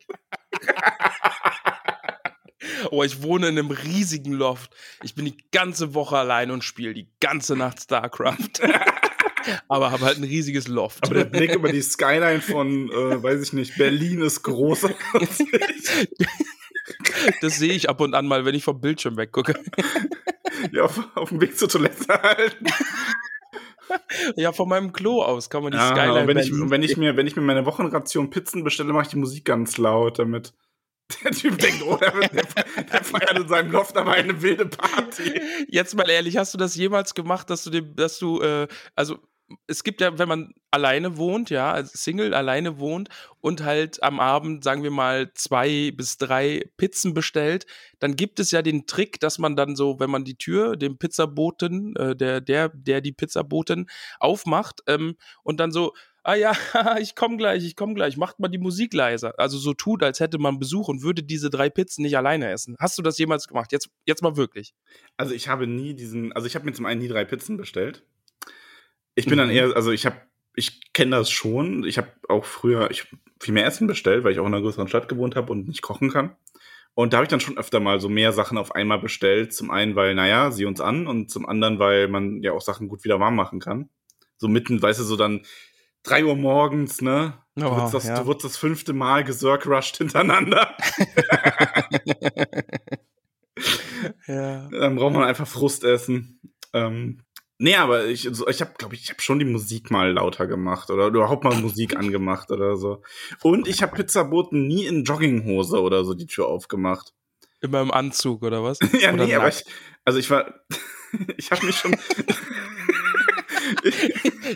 Oh, 2.90 3.02
ich 3.02 3.22
wohne 3.22 3.48
in 3.48 3.58
einem 3.58 3.70
riesigen 3.70 4.32
Loft. 4.32 4.74
Ich 5.02 5.14
bin 5.14 5.24
die 5.24 5.36
ganze 5.50 5.94
Woche 5.94 6.18
allein 6.18 6.50
und 6.50 6.62
spiele 6.62 6.92
die 6.92 7.08
ganze 7.20 7.56
Nacht 7.56 7.80
StarCraft. 7.80 8.60
Aber 9.68 9.90
habe 9.90 10.04
halt 10.04 10.18
ein 10.18 10.24
riesiges 10.24 10.68
Loft. 10.68 11.04
Aber 11.04 11.14
der 11.14 11.24
Blick 11.24 11.54
über 11.54 11.72
die 11.72 11.82
Skyline 11.82 12.40
von, 12.40 12.90
äh, 12.90 13.22
weiß 13.22 13.42
ich 13.42 13.52
nicht, 13.52 13.76
Berlin 13.76 14.22
ist 14.22 14.42
groß. 14.42 14.86
Das 17.40 17.56
sehe 17.56 17.72
ich 17.72 17.88
ab 17.88 18.00
und 18.00 18.14
an 18.14 18.26
mal, 18.26 18.44
wenn 18.44 18.54
ich 18.54 18.64
vom 18.64 18.80
Bildschirm 18.80 19.16
weggucke. 19.16 19.54
ja, 20.72 20.82
auf, 20.82 21.00
auf 21.14 21.28
dem 21.28 21.40
Weg 21.40 21.56
zur 21.56 21.68
Toilette 21.68 22.08
halten. 22.08 22.66
Ja, 24.36 24.52
von 24.52 24.68
meinem 24.68 24.92
Klo 24.92 25.22
aus 25.22 25.50
kann 25.50 25.62
man 25.62 25.72
die 25.72 25.78
Ja, 25.78 25.88
Skyline 25.88 26.26
wenn, 26.26 26.38
ich, 26.38 26.50
wenn, 26.52 26.82
ich 26.82 26.96
mir, 26.96 27.16
wenn 27.16 27.26
ich 27.26 27.36
mir 27.36 27.42
meine 27.42 27.66
Wochenration 27.66 28.30
Pizzen 28.30 28.64
bestelle, 28.64 28.92
mache 28.92 29.04
ich 29.04 29.08
die 29.10 29.16
Musik 29.16 29.44
ganz 29.44 29.76
laut, 29.78 30.18
damit 30.18 30.54
der 31.24 31.32
Typ 31.32 31.58
denkt, 31.58 31.82
oh, 31.86 31.96
der, 31.96 32.12
der, 32.12 32.44
der 32.84 33.04
feiert 33.04 33.38
in 33.38 33.48
seinem 33.48 33.70
Loft 33.70 33.96
aber 33.96 34.12
eine 34.12 34.40
wilde 34.40 34.66
Party. 34.66 35.40
Jetzt 35.68 35.94
mal 35.94 36.08
ehrlich, 36.08 36.36
hast 36.36 36.54
du 36.54 36.58
das 36.58 36.74
jemals 36.74 37.14
gemacht, 37.14 37.50
dass 37.50 37.64
du 37.64 37.70
dem, 37.70 37.94
dass 37.96 38.18
du, 38.18 38.40
äh, 38.40 38.66
also 38.94 39.18
es 39.66 39.84
gibt 39.84 40.00
ja, 40.00 40.18
wenn 40.18 40.28
man 40.28 40.54
alleine 40.70 41.16
wohnt, 41.16 41.50
ja, 41.50 41.72
als 41.72 41.92
Single 41.92 42.34
alleine 42.34 42.78
wohnt 42.78 43.08
und 43.40 43.62
halt 43.62 44.02
am 44.02 44.20
Abend, 44.20 44.64
sagen 44.64 44.82
wir 44.82 44.90
mal, 44.90 45.32
zwei 45.34 45.92
bis 45.94 46.18
drei 46.18 46.70
Pizzen 46.76 47.14
bestellt, 47.14 47.66
dann 47.98 48.16
gibt 48.16 48.40
es 48.40 48.50
ja 48.50 48.62
den 48.62 48.86
Trick, 48.86 49.20
dass 49.20 49.38
man 49.38 49.56
dann 49.56 49.76
so, 49.76 50.00
wenn 50.00 50.10
man 50.10 50.24
die 50.24 50.36
Tür 50.36 50.76
dem 50.76 50.98
Pizzaboten, 50.98 51.94
äh, 51.96 52.16
der, 52.16 52.40
der, 52.40 52.70
der 52.70 53.00
die 53.00 53.12
Pizzaboten 53.12 53.88
aufmacht, 54.18 54.80
ähm, 54.86 55.16
und 55.42 55.60
dann 55.60 55.72
so, 55.72 55.92
ah 56.22 56.34
ja, 56.34 56.52
ich 57.00 57.14
komme 57.14 57.36
gleich, 57.36 57.64
ich 57.64 57.76
komme 57.76 57.94
gleich, 57.94 58.16
macht 58.16 58.38
mal 58.38 58.48
die 58.48 58.58
Musik 58.58 58.94
leiser. 58.94 59.34
Also 59.38 59.58
so 59.58 59.74
tut, 59.74 60.02
als 60.02 60.20
hätte 60.20 60.38
man 60.38 60.58
Besuch 60.58 60.88
und 60.88 61.02
würde 61.02 61.22
diese 61.22 61.50
drei 61.50 61.70
Pizzen 61.70 62.02
nicht 62.02 62.16
alleine 62.16 62.50
essen. 62.50 62.76
Hast 62.78 62.98
du 62.98 63.02
das 63.02 63.18
jemals 63.18 63.48
gemacht? 63.48 63.72
Jetzt, 63.72 63.90
jetzt 64.06 64.22
mal 64.22 64.36
wirklich. 64.36 64.74
Also 65.16 65.34
ich 65.34 65.48
habe 65.48 65.66
nie 65.66 65.94
diesen, 65.94 66.32
also 66.32 66.46
ich 66.46 66.54
habe 66.54 66.64
mir 66.64 66.72
zum 66.72 66.86
einen 66.86 67.00
nie 67.00 67.08
drei 67.08 67.24
Pizzen 67.24 67.56
bestellt. 67.56 68.04
Ich 69.14 69.26
bin 69.26 69.38
dann 69.38 69.48
Mhm. 69.48 69.54
eher, 69.54 69.76
also 69.76 69.90
ich 69.92 70.06
habe, 70.06 70.16
ich 70.54 70.92
kenne 70.92 71.16
das 71.16 71.30
schon. 71.30 71.84
Ich 71.84 71.98
habe 71.98 72.08
auch 72.28 72.44
früher 72.44 72.90
ich 72.90 73.06
viel 73.40 73.54
mehr 73.54 73.66
Essen 73.66 73.86
bestellt, 73.86 74.24
weil 74.24 74.32
ich 74.32 74.38
auch 74.40 74.46
in 74.46 74.54
einer 74.54 74.62
größeren 74.62 74.88
Stadt 74.88 75.08
gewohnt 75.08 75.36
habe 75.36 75.52
und 75.52 75.68
nicht 75.68 75.82
kochen 75.82 76.10
kann. 76.10 76.36
Und 76.94 77.12
da 77.12 77.16
habe 77.18 77.24
ich 77.24 77.30
dann 77.30 77.40
schon 77.40 77.56
öfter 77.58 77.80
mal 77.80 78.00
so 78.00 78.08
mehr 78.10 78.32
Sachen 78.32 78.58
auf 78.58 78.74
einmal 78.74 78.98
bestellt. 78.98 79.54
Zum 79.54 79.70
einen, 79.70 79.96
weil, 79.96 80.14
naja, 80.14 80.50
sie 80.50 80.66
uns 80.66 80.80
an 80.80 81.06
und 81.06 81.30
zum 81.30 81.46
anderen, 81.46 81.78
weil 81.78 82.08
man 82.08 82.42
ja 82.42 82.52
auch 82.52 82.60
Sachen 82.60 82.88
gut 82.88 83.02
wieder 83.04 83.18
warm 83.18 83.34
machen 83.34 83.60
kann. 83.60 83.88
So 84.36 84.46
mitten, 84.48 84.80
weißt 84.82 85.00
du, 85.00 85.04
so 85.04 85.16
dann 85.16 85.42
drei 86.02 86.24
Uhr 86.24 86.36
morgens, 86.36 87.00
ne? 87.00 87.34
Du 87.56 87.66
Oh, 87.66 87.70
wurdest 87.76 87.94
das, 87.94 88.04
ja. 88.08 88.18
du 88.20 88.26
wurdest 88.26 88.44
das 88.44 88.56
fünfte 88.58 88.92
Mal 88.92 89.24
gesurkrushed 89.24 89.96
hintereinander. 89.98 90.74
Ja. 94.26 94.68
Dann 94.70 94.96
braucht 94.96 95.14
man 95.14 95.24
einfach 95.24 95.46
Frustessen. 95.46 96.40
Ähm, 96.72 97.22
nee, 97.58 97.76
aber 97.76 98.06
ich, 98.06 98.28
so, 98.32 98.46
ich 98.48 98.60
habe, 98.60 98.72
glaube 98.76 98.94
ich, 98.94 99.02
ich 99.02 99.10
habe 99.10 99.20
schon 99.20 99.38
die 99.38 99.44
Musik 99.44 99.90
mal 99.90 100.12
lauter 100.12 100.46
gemacht 100.46 100.90
oder 100.90 101.06
überhaupt 101.06 101.44
mal 101.44 101.54
Musik 101.54 101.96
angemacht 101.98 102.50
oder 102.50 102.76
so. 102.76 103.02
Und 103.42 103.68
ich 103.68 103.82
habe 103.82 103.96
Pizzaboten 103.96 104.66
nie 104.66 104.86
in 104.86 105.04
Jogginghose 105.04 105.80
oder 105.80 106.04
so 106.04 106.14
die 106.14 106.26
Tür 106.26 106.46
aufgemacht. 106.48 107.12
Immer 107.60 107.80
im 107.80 107.90
Anzug 107.92 108.42
oder 108.42 108.62
was? 108.64 108.78
ja, 109.00 109.12
oder 109.12 109.24
nee, 109.24 109.34
aber 109.34 109.48
ich, 109.48 109.64
also 110.04 110.18
ich 110.18 110.28
war, 110.30 110.52
ich 111.36 111.50
habe 111.50 111.64
mich 111.66 111.76
schon. 111.76 111.96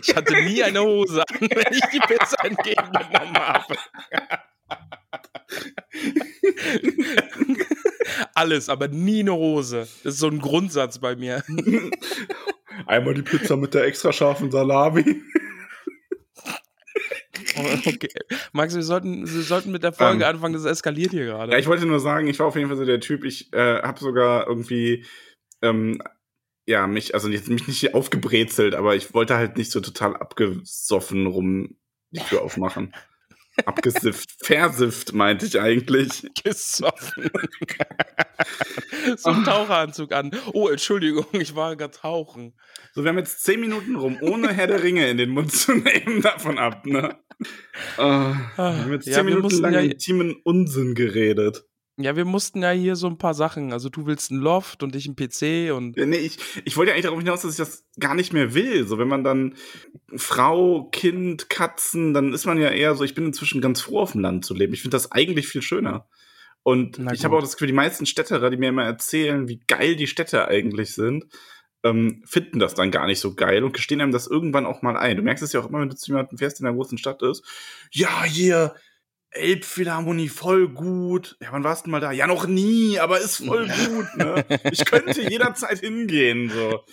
Ich 0.01 0.15
hatte 0.15 0.33
nie 0.43 0.61
eine 0.63 0.81
Hose 0.81 1.23
an, 1.27 1.39
wenn 1.39 1.73
ich 1.73 1.85
die 1.91 1.99
Pizza 1.99 2.43
entgegengenommen 2.43 3.35
habe. 3.35 3.75
Alles, 8.33 8.69
aber 8.69 8.89
nie 8.89 9.21
eine 9.21 9.33
Hose. 9.33 9.87
Das 10.03 10.13
ist 10.13 10.19
so 10.19 10.27
ein 10.27 10.39
Grundsatz 10.39 10.99
bei 10.99 11.15
mir. 11.15 11.43
Einmal 12.85 13.13
die 13.13 13.21
Pizza 13.21 13.57
mit 13.57 13.73
der 13.73 13.85
extra 13.85 14.13
scharfen 14.13 14.51
Salami. 14.51 15.21
Okay. 17.57 18.09
Max, 18.51 18.75
wir 18.75 18.83
sollten, 18.83 19.25
wir 19.25 19.41
sollten 19.41 19.71
mit 19.71 19.83
der 19.83 19.93
Folge 19.93 20.23
Ähm. 20.23 20.29
anfangen, 20.29 20.53
das 20.53 20.65
eskaliert 20.65 21.11
hier 21.11 21.25
gerade. 21.25 21.51
Ja, 21.51 21.57
ich 21.57 21.67
wollte 21.67 21.85
nur 21.85 21.99
sagen, 21.99 22.27
ich 22.27 22.39
war 22.39 22.47
auf 22.47 22.55
jeden 22.55 22.67
Fall 22.67 22.77
so 22.77 22.85
der 22.85 22.99
Typ, 22.99 23.23
ich 23.23 23.51
äh, 23.53 23.81
habe 23.81 23.99
sogar 23.99 24.47
irgendwie, 24.47 25.05
ähm, 25.61 26.01
ja, 26.67 26.85
mich, 26.85 27.13
also 27.15 27.29
jetzt 27.29 27.49
mich 27.49 27.67
nicht 27.67 27.93
aufgebrezelt, 27.93 28.75
aber 28.75 28.95
ich 28.95 29.13
wollte 29.13 29.37
halt 29.37 29.57
nicht 29.57 29.71
so 29.71 29.79
total 29.79 30.15
abgesoffen 30.15 31.25
rum 31.25 31.77
die 32.11 32.19
Tür 32.19 32.41
aufmachen. 32.43 32.93
Abgesifft, 33.65 34.29
versifft, 34.43 35.13
meinte 35.13 35.45
ich 35.45 35.59
eigentlich. 35.59 36.23
gesoffen. 36.43 37.29
so 39.17 39.29
ein 39.29 39.43
Taucheranzug 39.43 40.13
an. 40.13 40.31
Oh, 40.53 40.67
Entschuldigung, 40.69 41.25
ich 41.33 41.55
war 41.55 41.75
gerade 41.75 41.97
tauchen. 41.97 42.53
So, 42.93 43.03
wir 43.03 43.09
haben 43.09 43.17
jetzt 43.17 43.43
zehn 43.43 43.59
Minuten 43.59 43.95
rum, 43.95 44.17
ohne 44.21 44.53
Herr 44.53 44.67
der 44.67 44.83
Ringe 44.83 45.09
in 45.09 45.17
den 45.17 45.29
Mund 45.29 45.51
zu 45.51 45.73
nehmen, 45.73 46.21
davon 46.21 46.57
ab, 46.57 46.85
ne? 46.85 47.17
Äh, 47.97 48.01
wir 48.01 48.37
haben 48.57 48.91
jetzt 48.93 49.05
zehn 49.05 49.13
Ja, 49.13 49.23
Minuten 49.23 49.57
lang 49.59 49.73
ja- 49.73 49.79
intimen 49.81 50.35
Unsinn 50.43 50.95
geredet. 50.95 51.63
Ja, 51.99 52.15
wir 52.15 52.25
mussten 52.25 52.61
ja 52.61 52.69
hier 52.69 52.95
so 52.95 53.07
ein 53.07 53.17
paar 53.17 53.33
Sachen. 53.33 53.73
Also 53.73 53.89
du 53.89 54.05
willst 54.05 54.29
ein 54.29 54.37
Loft 54.37 54.83
und 54.83 54.95
ich 54.95 55.07
ein 55.07 55.15
PC 55.15 55.73
und 55.75 55.97
Nee, 55.97 56.17
ich, 56.17 56.37
ich 56.63 56.77
wollte 56.77 56.89
ja 56.89 56.93
eigentlich 56.93 57.05
darauf 57.05 57.19
hinaus, 57.19 57.41
dass 57.41 57.51
ich 57.51 57.57
das 57.57 57.85
gar 57.99 58.13
nicht 58.13 58.33
mehr 58.33 58.53
will. 58.53 58.87
So, 58.87 58.99
wenn 58.99 59.07
man 59.07 59.23
dann 59.23 59.55
Frau, 60.15 60.89
Kind, 60.91 61.49
Katzen, 61.49 62.13
dann 62.13 62.33
ist 62.33 62.45
man 62.45 62.59
ja 62.59 62.69
eher 62.69 62.93
so, 62.93 63.03
ich 63.03 63.15
bin 63.15 63.25
inzwischen 63.25 63.61
ganz 63.61 63.81
froh, 63.81 63.99
auf 63.99 64.11
dem 64.11 64.21
Land 64.21 64.45
zu 64.45 64.53
leben. 64.53 64.73
Ich 64.73 64.81
finde 64.81 64.95
das 64.95 65.11
eigentlich 65.11 65.47
viel 65.47 65.63
schöner. 65.63 66.07
Und 66.61 66.99
ich 67.13 67.23
habe 67.23 67.35
auch 67.35 67.41
das 67.41 67.53
Gefühl, 67.53 67.67
die 67.67 67.73
meisten 67.73 68.05
Städterer, 68.05 68.49
die 68.49 68.57
mir 68.57 68.69
immer 68.69 68.83
erzählen, 68.83 69.47
wie 69.47 69.61
geil 69.67 69.95
die 69.95 70.05
Städte 70.05 70.47
eigentlich 70.47 70.93
sind, 70.93 71.25
ähm, 71.83 72.21
finden 72.25 72.59
das 72.59 72.75
dann 72.75 72.91
gar 72.91 73.07
nicht 73.07 73.19
so 73.19 73.35
geil 73.35 73.63
und 73.63 73.73
gestehen 73.73 74.01
einem 74.01 74.11
das 74.11 74.27
irgendwann 74.27 74.65
auch 74.65 74.81
mal 74.81 74.97
ein. 74.97 75.17
Du 75.17 75.23
merkst 75.23 75.43
es 75.43 75.53
ja 75.53 75.61
auch 75.61 75.69
immer, 75.69 75.79
wenn 75.79 75.89
du 75.89 75.95
zu 75.95 76.11
jemandem 76.11 76.37
fährst, 76.37 76.59
der 76.59 76.65
in 76.65 76.67
einer 76.67 76.75
großen 76.75 76.97
Stadt 76.97 77.21
ist. 77.21 77.43
Ja, 77.91 78.23
hier, 78.23 78.75
Elbphilharmonie, 79.31 80.29
voll 80.29 80.69
gut. 80.69 81.37
Ja, 81.41 81.49
wann 81.51 81.63
warst 81.63 81.85
du 81.85 81.89
mal 81.89 81.99
da? 81.99 82.11
Ja, 82.11 82.27
noch 82.27 82.47
nie, 82.47 82.99
aber 82.99 83.19
ist 83.19 83.37
voll 83.45 83.67
gut, 83.87 84.05
ne? 84.17 84.45
Ich 84.71 84.85
könnte 84.85 85.21
jederzeit 85.21 85.79
hingehen, 85.79 86.49
so. 86.49 86.83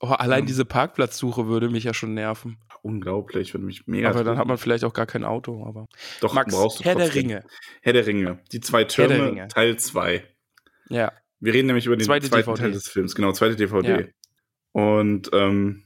oh, 0.00 0.06
allein 0.08 0.40
Ja. 0.44 0.46
diese 0.46 0.64
Parkplatzsuche 0.64 1.46
würde 1.46 1.68
mich 1.68 1.84
ja 1.84 1.94
schon 1.94 2.14
nerven. 2.14 2.58
Unglaublich, 2.82 3.52
würde 3.52 3.66
mich 3.66 3.86
mega. 3.86 4.08
aber 4.08 4.24
dann 4.24 4.38
hat 4.38 4.46
man 4.46 4.56
vielleicht 4.58 4.84
auch 4.84 4.94
gar 4.94 5.06
kein 5.06 5.24
Auto. 5.24 5.66
Aber 5.66 5.86
Doch, 6.20 6.32
Max, 6.32 6.54
brauchst 6.54 6.80
du 6.80 6.84
Herr 6.84 6.94
der 6.94 7.06
trotzdem. 7.06 7.26
Ringe. 7.26 7.44
Herr 7.82 7.92
der 7.92 8.06
Ringe. 8.06 8.40
Die 8.52 8.60
zwei 8.60 8.80
der 8.84 8.88
Türme, 8.88 9.26
Ringe. 9.26 9.48
Teil 9.48 9.76
2. 9.78 10.24
Ja, 10.88 11.12
Wir 11.40 11.52
reden 11.54 11.66
nämlich 11.66 11.86
über 11.86 11.96
den 11.96 12.04
Zweite 12.06 12.28
zweiten 12.28 12.46
DVD. 12.46 12.62
Teil 12.62 12.72
des 12.72 12.88
Films, 12.88 13.14
genau, 13.14 13.32
zweite 13.32 13.56
DVD. 13.56 14.12
Und 14.72 15.28
ähm, 15.32 15.84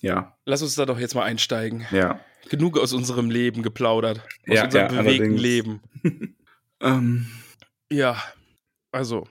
ja, 0.00 0.36
lass 0.44 0.62
uns 0.62 0.74
da 0.74 0.86
doch 0.86 0.98
jetzt 0.98 1.14
mal 1.14 1.24
einsteigen. 1.24 1.86
ja. 1.90 2.20
Genug 2.48 2.78
aus 2.78 2.92
unserem 2.92 3.28
Leben 3.28 3.62
geplaudert. 3.64 4.18
Aus 4.18 4.54
Ja, 4.54 4.64
unserem 4.66 4.94
ja, 4.94 5.02
bewegten 5.02 5.22
allerdings. 5.24 5.42
Leben. 5.42 5.80
Ähm, 6.80 7.26
Ja, 7.90 8.22
also 8.92 9.26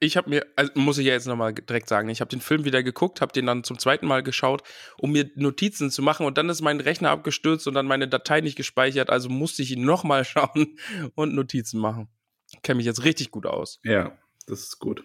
ich 0.00 0.16
habe 0.18 0.28
mir, 0.28 0.46
also 0.54 0.70
muss 0.76 0.98
ich 0.98 1.06
ja 1.06 1.14
jetzt 1.14 1.26
nochmal 1.26 1.54
direkt 1.54 1.88
sagen, 1.88 2.10
ich 2.10 2.20
habe 2.20 2.28
den 2.28 2.40
Film 2.42 2.64
wieder 2.64 2.82
geguckt, 2.82 3.20
habe 3.22 3.32
den 3.32 3.46
dann 3.46 3.64
zum 3.64 3.78
zweiten 3.78 4.06
Mal 4.06 4.22
geschaut, 4.22 4.62
um 4.98 5.12
mir 5.12 5.30
Notizen 5.34 5.90
zu 5.90 6.02
machen 6.02 6.26
und 6.26 6.36
dann 6.36 6.48
ist 6.50 6.60
mein 6.60 6.78
Rechner 6.80 7.10
abgestürzt 7.10 7.66
und 7.66 7.74
dann 7.74 7.86
meine 7.86 8.06
Datei 8.06 8.40
nicht 8.42 8.56
gespeichert, 8.56 9.08
also 9.10 9.28
musste 9.30 9.62
ich 9.62 9.72
ihn 9.72 9.84
nochmal 9.84 10.24
schauen 10.26 10.78
und 11.14 11.34
Notizen 11.34 11.80
machen. 11.80 12.08
Kenne 12.62 12.76
mich 12.76 12.86
jetzt 12.86 13.04
richtig 13.04 13.30
gut 13.30 13.46
aus. 13.46 13.80
ja, 13.82 14.16
das 14.46 14.60
ist 14.60 14.78
gut. 14.78 15.04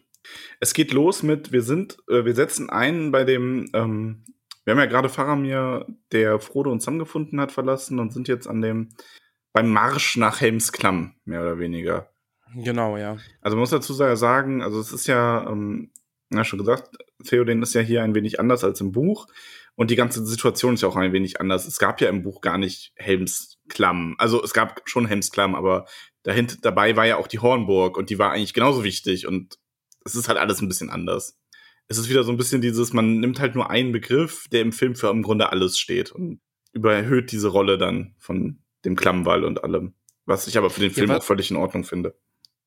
Es 0.59 0.73
geht 0.73 0.91
los 0.91 1.23
mit, 1.23 1.51
wir 1.53 1.61
sind, 1.63 1.97
äh, 2.09 2.25
wir 2.25 2.35
setzen 2.35 2.69
ein 2.69 3.11
bei 3.11 3.23
dem, 3.23 3.69
ähm, 3.73 4.25
wir 4.65 4.71
haben 4.71 4.79
ja 4.79 4.85
gerade 4.85 5.09
Faramir, 5.09 5.85
der 6.11 6.39
Frodo 6.39 6.71
und 6.71 6.81
Sam 6.81 6.99
gefunden 6.99 7.39
hat, 7.39 7.51
verlassen 7.51 7.99
und 7.99 8.13
sind 8.13 8.27
jetzt 8.27 8.47
an 8.47 8.61
dem, 8.61 8.89
beim 9.53 9.69
Marsch 9.69 10.17
nach 10.17 10.41
Helmsklamm, 10.41 11.15
mehr 11.25 11.41
oder 11.41 11.59
weniger. 11.59 12.09
Genau, 12.55 12.97
ja. 12.97 13.17
Also 13.41 13.55
man 13.55 13.61
muss 13.61 13.69
dazu 13.69 13.93
sagen, 13.93 14.61
also 14.61 14.79
es 14.79 14.91
ist 14.91 15.07
ja, 15.07 15.47
ähm, 15.49 15.91
ja 16.31 16.43
schon 16.43 16.59
gesagt, 16.59 16.97
Theoden 17.23 17.61
ist 17.61 17.73
ja 17.73 17.81
hier 17.81 18.03
ein 18.03 18.15
wenig 18.15 18.39
anders 18.39 18.63
als 18.63 18.81
im 18.81 18.91
Buch 18.91 19.27
und 19.75 19.91
die 19.91 19.95
ganze 19.95 20.25
Situation 20.25 20.73
ist 20.73 20.81
ja 20.81 20.89
auch 20.89 20.95
ein 20.95 21.13
wenig 21.13 21.39
anders. 21.39 21.65
Es 21.65 21.79
gab 21.79 22.01
ja 22.01 22.09
im 22.09 22.23
Buch 22.23 22.41
gar 22.41 22.57
nicht 22.57 22.91
Helmsklamm. 22.95 24.15
Also 24.17 24.43
es 24.43 24.53
gab 24.53 24.81
schon 24.85 25.07
Helmsklamm, 25.07 25.55
aber 25.55 25.85
dahinter 26.23 26.57
dabei 26.61 26.95
war 26.95 27.05
ja 27.05 27.17
auch 27.17 27.27
die 27.27 27.39
Hornburg 27.39 27.97
und 27.97 28.09
die 28.09 28.19
war 28.19 28.31
eigentlich 28.31 28.53
genauso 28.53 28.83
wichtig 28.83 29.27
und 29.27 29.57
es 30.05 30.15
ist 30.15 30.27
halt 30.27 30.37
alles 30.37 30.61
ein 30.61 30.67
bisschen 30.67 30.89
anders. 30.89 31.39
Es 31.89 31.97
ist 31.97 32.07
wieder 32.09 32.23
so 32.23 32.31
ein 32.31 32.37
bisschen 32.37 32.61
dieses, 32.61 32.93
man 32.93 33.19
nimmt 33.19 33.39
halt 33.39 33.55
nur 33.55 33.69
einen 33.69 33.91
Begriff, 33.91 34.45
der 34.51 34.61
im 34.61 34.71
Film 34.71 34.95
für 34.95 35.09
im 35.09 35.23
Grunde 35.23 35.51
alles 35.51 35.77
steht 35.77 36.11
und 36.11 36.39
überhöht 36.71 37.31
diese 37.31 37.47
Rolle 37.49 37.77
dann 37.77 38.13
von 38.19 38.59
dem 38.85 38.95
Klammwall 38.95 39.43
und 39.43 39.63
allem. 39.63 39.95
Was 40.25 40.47
ich 40.47 40.57
aber 40.57 40.69
für 40.69 40.81
den 40.81 40.91
Ja, 40.91 40.95
Film 40.95 41.09
wa- 41.09 41.17
auch 41.17 41.23
völlig 41.23 41.49
in 41.49 41.57
Ordnung 41.57 41.83
finde. 41.83 42.15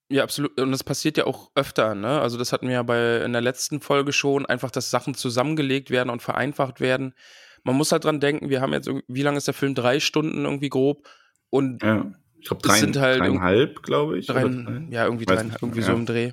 Ja, 0.09 0.25
absolut. 0.25 0.61
Und 0.61 0.73
das 0.73 0.83
passiert 0.85 1.17
ja 1.17 1.25
auch 1.27 1.53
öfter, 1.55 1.95
ne? 1.95 2.21
Also, 2.21 2.37
das 2.37 2.53
hatten 2.53 2.67
wir 2.67 2.75
ja 2.75 2.83
bei 2.83 3.19
in 3.25 3.33
der 3.33 3.41
letzten 3.41 3.81
Folge 3.81 4.13
schon, 4.13 4.45
einfach, 4.45 4.71
dass 4.73 4.91
Sachen 4.91 5.15
zusammengelegt 5.15 5.91
werden 5.91 6.11
und 6.11 6.21
vereinfacht 6.21 6.81
werden. 6.81 7.15
Man 7.63 7.77
muss 7.77 7.93
halt 7.93 8.05
dran 8.05 8.19
denken, 8.19 8.51
wir 8.51 8.61
haben 8.61 8.73
jetzt, 8.73 8.91
wie 9.07 9.23
lange 9.23 9.39
ist 9.39 9.47
der 9.47 9.55
Film? 9.55 9.75
Drei 9.77 10.01
Stunden 10.01 10.45
irgendwie 10.45 10.69
grob. 10.69 11.09
Und 11.49 11.83
Ja, 11.83 12.13
ich 12.41 12.49
glaube 12.49 12.61
drei, 12.63 12.81
sind 12.81 12.97
halt 12.99 13.21
dreieinhalb, 13.21 13.83
glaube 13.85 14.19
ich. 14.19 14.27
drei, 14.27 14.45
oder 14.47 14.55
drei? 14.65 14.87
ja, 14.91 15.05
irgendwie, 15.05 15.27
Weiß 15.29 15.37
drei, 15.39 15.45
nicht, 15.45 15.63
irgendwie 15.63 15.81
ja. 15.81 15.87
so 15.87 15.93
im 15.93 16.05
Dreh. 16.07 16.33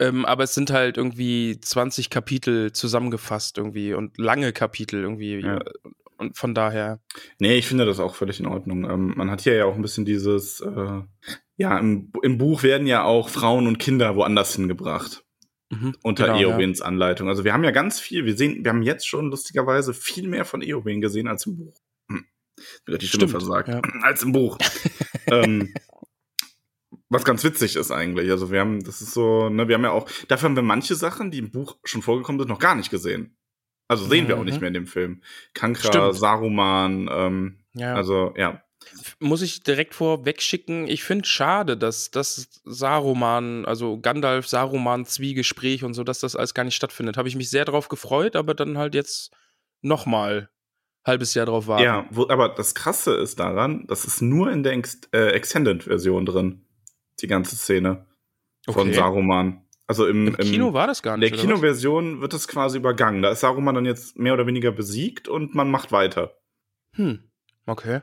Ähm, 0.00 0.24
aber 0.24 0.44
es 0.44 0.54
sind 0.54 0.70
halt 0.70 0.96
irgendwie 0.96 1.60
20 1.60 2.08
Kapitel 2.10 2.72
zusammengefasst 2.72 3.58
irgendwie 3.58 3.92
und 3.92 4.16
lange 4.18 4.52
Kapitel 4.52 5.02
irgendwie. 5.02 5.40
Ja. 5.40 5.60
Und 6.16 6.36
von 6.36 6.54
daher, 6.54 7.00
Nee, 7.38 7.56
ich 7.56 7.66
finde 7.66 7.86
das 7.86 8.00
auch 8.00 8.14
völlig 8.14 8.40
in 8.40 8.46
Ordnung. 8.46 8.84
Ähm, 8.90 9.12
man 9.16 9.30
hat 9.30 9.42
hier 9.42 9.54
ja 9.54 9.64
auch 9.66 9.74
ein 9.74 9.82
bisschen 9.82 10.04
dieses, 10.04 10.60
äh, 10.60 11.02
ja, 11.56 11.78
im, 11.78 12.10
im 12.22 12.38
Buch 12.38 12.62
werden 12.62 12.86
ja 12.86 13.04
auch 13.04 13.28
Frauen 13.28 13.66
und 13.66 13.78
Kinder 13.78 14.16
woanders 14.16 14.54
hingebracht. 14.56 15.22
mhm, 15.70 15.94
Unter 16.02 16.26
genau, 16.26 16.38
ja. 16.38 16.48
Eowins 16.48 16.80
Anleitung. 16.80 17.28
Also 17.28 17.44
wir 17.44 17.52
haben 17.52 17.64
ja 17.64 17.70
ganz 17.70 18.00
viel, 18.00 18.24
wir 18.24 18.36
sehen, 18.36 18.64
wir 18.64 18.70
haben 18.70 18.82
jetzt 18.82 19.06
schon 19.06 19.30
lustigerweise 19.30 19.92
viel 19.94 20.28
mehr 20.28 20.44
von 20.46 20.62
Eowyn 20.62 21.00
gesehen 21.02 21.28
als 21.28 21.46
im 21.46 21.56
Buch. 21.58 21.80
Hm. 22.10 22.24
Wieder 22.86 22.98
die 22.98 23.06
Stimme 23.06 23.28
Stimmt, 23.28 23.42
versagt. 23.42 23.68
ja. 23.68 23.80
Als 24.02 24.22
im 24.22 24.32
Buch. 24.32 24.58
ähm, 25.26 25.72
was 27.10 27.24
ganz 27.24 27.44
witzig 27.44 27.76
ist 27.76 27.90
eigentlich. 27.90 28.30
Also 28.30 28.50
wir 28.50 28.60
haben, 28.60 28.82
das 28.82 29.02
ist 29.02 29.12
so, 29.12 29.48
ne, 29.50 29.68
wir 29.68 29.74
haben 29.74 29.84
ja 29.84 29.90
auch, 29.90 30.08
dafür 30.28 30.48
haben 30.48 30.56
wir 30.56 30.62
manche 30.62 30.94
Sachen, 30.94 31.30
die 31.30 31.38
im 31.38 31.50
Buch 31.50 31.76
schon 31.84 32.02
vorgekommen 32.02 32.40
sind, 32.40 32.48
noch 32.48 32.58
gar 32.60 32.74
nicht 32.76 32.90
gesehen. 32.90 33.36
Also 33.88 34.06
sehen 34.06 34.28
wir 34.28 34.36
auch 34.36 34.40
Mhm. 34.40 34.46
nicht 34.46 34.60
mehr 34.60 34.68
in 34.68 34.74
dem 34.74 34.86
Film. 34.86 35.20
Kankra, 35.52 35.88
Stimmt. 35.88 36.14
Saruman, 36.14 37.08
ähm, 37.12 37.58
Ja. 37.74 37.94
also 37.94 38.32
ja. 38.36 38.62
muss 39.18 39.42
ich 39.42 39.62
direkt 39.64 39.94
vorweg 39.94 40.40
schicken, 40.40 40.86
ich 40.88 41.02
finde 41.02 41.26
schade, 41.26 41.76
dass 41.76 42.10
das 42.12 42.48
Saruman, 42.64 43.64
also 43.66 43.98
Gandalf, 44.00 44.46
Saruman, 44.46 45.04
Zwiegespräch 45.04 45.84
und 45.84 45.94
so, 45.94 46.04
dass 46.04 46.20
das 46.20 46.36
alles 46.36 46.54
gar 46.54 46.64
nicht 46.64 46.76
stattfindet. 46.76 47.16
Habe 47.16 47.28
ich 47.28 47.36
mich 47.36 47.50
sehr 47.50 47.64
drauf 47.64 47.88
gefreut, 47.88 48.36
aber 48.36 48.54
dann 48.54 48.78
halt 48.78 48.94
jetzt 48.94 49.32
nochmal 49.82 50.48
halbes 51.04 51.34
Jahr 51.34 51.46
drauf 51.46 51.66
warten. 51.66 51.82
Ja, 51.84 52.06
wo, 52.10 52.28
aber 52.28 52.50
das 52.50 52.74
Krasse 52.74 53.14
ist 53.16 53.40
daran, 53.40 53.84
das 53.88 54.04
ist 54.04 54.20
nur 54.22 54.50
in 54.52 54.62
der 54.62 54.72
Ex 54.74 55.00
äh, 55.12 55.30
Extended-Version 55.32 56.24
drin. 56.26 56.64
Die 57.22 57.26
ganze 57.26 57.56
Szene 57.56 58.06
von 58.66 58.88
Okay. 58.88 58.94
Saruman. 58.94 59.64
Also 59.86 60.06
im, 60.06 60.28
Im 60.28 60.36
Kino 60.36 60.72
war 60.72 60.86
das 60.86 61.02
gar 61.02 61.14
in 61.16 61.20
der 61.20 61.30
nicht. 61.30 61.40
oder 61.40 61.48
was? 61.48 61.56
Kinoversion 61.58 62.20
wird 62.20 62.32
es 62.34 62.46
quasi 62.46 62.78
übergangen. 62.78 63.22
Da 63.22 63.30
ist 63.32 63.40
Saruman 63.40 63.74
dann 63.74 63.84
jetzt 63.86 64.16
mehr 64.18 64.34
oder 64.34 64.46
weniger 64.46 64.70
besiegt 64.70 65.26
und 65.28 65.54
man 65.54 65.70
macht 65.70 65.90
weiter. 65.90 66.36
Hm. 66.94 67.24
Okay. 67.66 68.02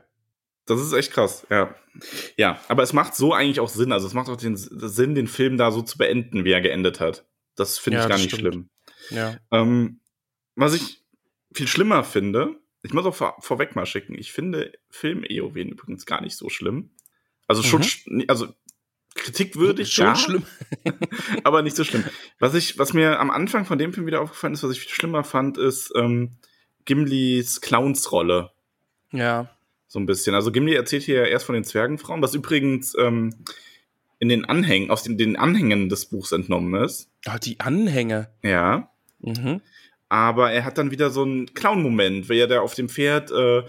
Das 0.66 0.80
ist 0.82 0.92
echt 0.92 1.12
krass, 1.12 1.46
ja. 1.48 1.74
Ja, 2.36 2.60
aber 2.68 2.82
es 2.82 2.92
macht 2.92 3.14
so 3.14 3.32
eigentlich 3.32 3.58
auch 3.60 3.70
Sinn. 3.70 3.90
Also 3.90 4.06
es 4.06 4.12
macht 4.12 4.28
auch 4.28 4.36
den 4.36 4.56
Sinn, 4.56 5.14
den 5.14 5.26
Film 5.26 5.56
da 5.56 5.70
so 5.70 5.80
zu 5.80 5.96
beenden, 5.96 6.44
wie 6.44 6.52
er 6.52 6.60
geendet 6.60 7.00
hat. 7.00 7.26
Das 7.56 7.78
finde 7.78 7.98
Ja, 7.98 8.02
ich 8.04 8.08
gar 8.08 8.16
das 8.18 8.22
nicht 8.26 8.34
stimmt. 8.36 8.52
schlimm. 8.54 8.70
Ja. 9.10 9.36
Ähm, 9.50 10.00
was 10.54 10.74
ich 10.74 11.02
viel 11.54 11.66
schlimmer 11.68 12.04
finde, 12.04 12.56
ich 12.82 12.92
muss 12.92 13.06
auch 13.06 13.14
vor, 13.14 13.36
vorweg 13.40 13.74
mal 13.74 13.86
schicken, 13.86 14.14
ich 14.18 14.30
finde 14.32 14.72
Film 14.90 15.24
EOW 15.26 15.56
übrigens 15.56 16.04
gar 16.04 16.20
nicht 16.20 16.36
so 16.36 16.50
schlimm. 16.50 16.90
Also 17.46 17.62
schon, 17.62 17.80
Mhm. 17.80 17.84
sch- 17.84 18.28
also 18.28 18.48
kritikwürdig, 19.18 19.92
Schon 19.92 20.06
ja, 20.06 20.16
schlimm. 20.16 20.42
aber 21.44 21.62
nicht 21.62 21.76
so 21.76 21.84
schlimm. 21.84 22.04
Was 22.38 22.54
ich, 22.54 22.78
was 22.78 22.92
mir 22.92 23.20
am 23.20 23.30
Anfang 23.30 23.64
von 23.64 23.78
dem 23.78 23.92
Film 23.92 24.06
wieder 24.06 24.20
aufgefallen 24.20 24.54
ist, 24.54 24.62
was 24.62 24.72
ich 24.72 24.80
viel 24.80 24.90
schlimmer 24.90 25.24
fand, 25.24 25.58
ist 25.58 25.92
ähm, 25.94 26.36
Gimlis 26.84 27.60
Clownsrolle. 27.60 28.50
Ja. 29.12 29.50
So 29.86 29.98
ein 29.98 30.06
bisschen. 30.06 30.34
Also 30.34 30.52
Gimli 30.52 30.74
erzählt 30.74 31.02
hier 31.02 31.16
ja 31.16 31.24
erst 31.24 31.46
von 31.46 31.54
den 31.54 31.64
Zwergenfrauen, 31.64 32.22
was 32.22 32.34
übrigens 32.34 32.94
ähm, 32.98 33.34
in 34.18 34.28
den 34.28 34.44
Anhängen, 34.44 34.90
aus 34.90 35.02
den, 35.02 35.18
den 35.18 35.36
Anhängen 35.36 35.88
des 35.88 36.06
Buchs 36.06 36.32
entnommen 36.32 36.82
ist. 36.82 37.10
Ah, 37.26 37.38
die 37.38 37.60
Anhänge. 37.60 38.30
Ja. 38.42 38.90
Mhm. 39.20 39.60
Aber 40.08 40.52
er 40.52 40.64
hat 40.64 40.78
dann 40.78 40.90
wieder 40.90 41.10
so 41.10 41.22
einen 41.22 41.52
Clown-Moment, 41.54 42.28
weil 42.28 42.38
er 42.38 42.46
da 42.46 42.60
auf 42.60 42.74
dem 42.74 42.88
Pferd 42.88 43.30
äh, 43.30 43.62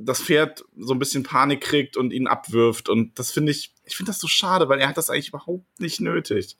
das 0.00 0.22
Pferd 0.22 0.64
so 0.76 0.94
ein 0.94 0.98
bisschen 0.98 1.22
Panik 1.22 1.60
kriegt 1.60 1.96
und 1.96 2.12
ihn 2.12 2.26
abwirft. 2.26 2.88
Und 2.88 3.18
das 3.18 3.30
finde 3.30 3.52
ich, 3.52 3.71
ich 3.84 3.96
finde 3.96 4.10
das 4.10 4.18
so 4.18 4.28
schade, 4.28 4.68
weil 4.68 4.80
er 4.80 4.88
hat 4.88 4.96
das 4.96 5.10
eigentlich 5.10 5.28
überhaupt 5.28 5.80
nicht 5.80 6.00
nötig. 6.00 6.56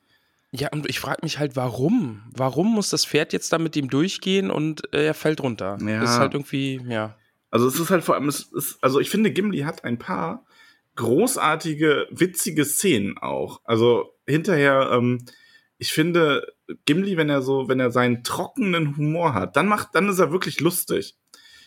Ja, 0.50 0.68
und 0.70 0.88
ich 0.88 1.00
frage 1.00 1.20
mich 1.22 1.38
halt, 1.38 1.56
warum? 1.56 2.22
Warum 2.34 2.74
muss 2.74 2.90
das 2.90 3.06
Pferd 3.06 3.32
jetzt 3.32 3.52
da 3.52 3.58
mit 3.58 3.74
ihm 3.74 3.88
durchgehen 3.88 4.50
und 4.50 4.92
äh, 4.92 5.06
er 5.06 5.14
fällt 5.14 5.40
runter? 5.40 5.78
Ja. 5.80 6.00
Das 6.00 6.10
ist 6.10 6.18
halt 6.18 6.34
irgendwie, 6.34 6.80
ja. 6.86 7.16
Also 7.50 7.66
es 7.66 7.78
ist 7.78 7.90
halt 7.90 8.04
vor 8.04 8.14
allem, 8.14 8.28
ist, 8.28 8.52
also 8.82 9.00
ich 9.00 9.08
finde, 9.08 9.30
Gimli 9.30 9.60
hat 9.60 9.84
ein 9.84 9.98
paar 9.98 10.44
großartige, 10.96 12.06
witzige 12.10 12.66
Szenen 12.66 13.16
auch. 13.16 13.60
Also 13.64 14.14
hinterher, 14.26 14.90
ähm, 14.92 15.24
ich 15.78 15.92
finde, 15.92 16.46
Gimli, 16.84 17.16
wenn 17.16 17.30
er 17.30 17.40
so, 17.40 17.68
wenn 17.68 17.80
er 17.80 17.90
seinen 17.90 18.22
trockenen 18.22 18.96
Humor 18.96 19.32
hat, 19.34 19.56
dann 19.56 19.66
macht, 19.66 19.94
dann 19.94 20.08
ist 20.08 20.18
er 20.18 20.32
wirklich 20.32 20.60
lustig. 20.60 21.16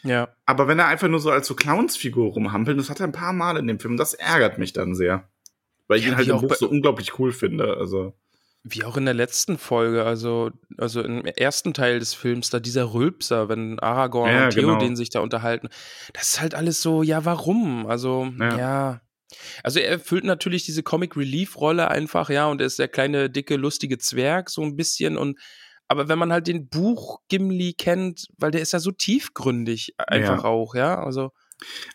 Ja. 0.03 0.29
Aber 0.45 0.67
wenn 0.67 0.77
er 0.77 0.87
einfach 0.87 1.07
nur 1.07 1.19
so 1.19 1.31
als 1.31 1.47
so 1.47 1.55
Clownsfigur 1.55 2.33
rumhampelt, 2.33 2.77
das 2.77 2.91
hat 2.91 2.99
er 2.99 3.07
ein 3.07 3.11
paar 3.11 3.33
Mal 3.33 3.57
in 3.57 3.65
dem 3.65 3.79
Film, 3.79 3.97
das 3.97 4.13
ärgert 4.13 4.59
mich 4.59 4.73
dann 4.73 4.93
sehr. 4.93 5.27
Weil 5.87 5.99
ich 5.99 6.05
Ja, 6.05 6.11
ihn 6.11 6.17
halt 6.17 6.27
im 6.27 6.41
Buch 6.41 6.55
so 6.55 6.69
unglaublich 6.69 7.19
cool 7.19 7.31
finde. 7.31 7.77
Also. 7.77 8.13
Wie 8.63 8.83
auch 8.83 8.97
in 8.97 9.05
der 9.05 9.13
letzten 9.13 9.59
Folge, 9.59 10.03
also, 10.05 10.49
also 10.77 11.01
im 11.03 11.23
ersten 11.25 11.73
Teil 11.75 11.99
des 11.99 12.15
Films, 12.15 12.49
da 12.49 12.59
dieser 12.59 12.93
Rülpser, 12.95 13.47
wenn 13.47 13.79
Aragorn 13.79 14.31
Ja, 14.31 14.45
und 14.45 14.51
Theoden 14.53 14.79
genau. 14.79 14.95
sich 14.95 15.11
da 15.11 15.19
unterhalten. 15.19 15.69
Das 16.13 16.29
ist 16.29 16.41
halt 16.41 16.55
alles 16.55 16.81
so, 16.81 17.03
ja, 17.03 17.25
warum? 17.25 17.85
Also, 17.85 18.27
Ja. 18.39 18.57
ja. 18.57 19.01
Also 19.63 19.79
er 19.79 19.89
erfüllt 19.89 20.23
natürlich 20.23 20.65
diese 20.65 20.81
Comic 20.83 21.17
Relief 21.17 21.57
Rolle 21.57 21.89
einfach, 21.89 22.29
ja, 22.29 22.47
und 22.47 22.61
er 22.61 22.67
ist 22.67 22.79
der 22.79 22.87
kleine, 22.87 23.29
dicke, 23.29 23.55
lustige 23.55 23.97
Zwerg, 23.97 24.49
so 24.49 24.61
ein 24.61 24.75
bisschen 24.75 25.17
und 25.17 25.39
aber 25.87 26.07
wenn 26.07 26.17
man 26.17 26.31
halt 26.31 26.47
den 26.47 26.67
Buch 26.67 27.19
Gimli 27.27 27.73
kennt, 27.73 28.27
weil 28.37 28.49
der 28.51 28.61
ist 28.61 28.71
ja 28.73 28.79
so 28.79 28.91
tiefgründig 28.91 29.93
einfach 29.97 30.43
Ja. 30.43 30.49
auch, 30.49 30.73
ja, 30.75 31.03
also 31.03 31.31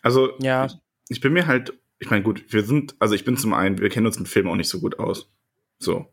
Also, 0.02 0.30
Ja. 0.40 0.66
ich, 0.66 0.74
ich 1.08 1.20
bin 1.20 1.32
mir 1.32 1.46
halt, 1.46 1.72
ich 2.00 2.10
meine, 2.10 2.24
gut, 2.24 2.44
wir 2.48 2.64
sind, 2.64 2.96
also 2.98 3.14
ich 3.14 3.24
bin 3.24 3.36
zum 3.36 3.52
einen, 3.52 3.78
wir 3.78 3.90
kennen 3.90 4.06
uns 4.06 4.18
mit 4.18 4.28
Filmen 4.28 4.48
auch 4.48 4.56
nicht 4.56 4.70
so 4.70 4.80
gut 4.80 4.98
aus. 4.98 5.30
So. 5.78 6.06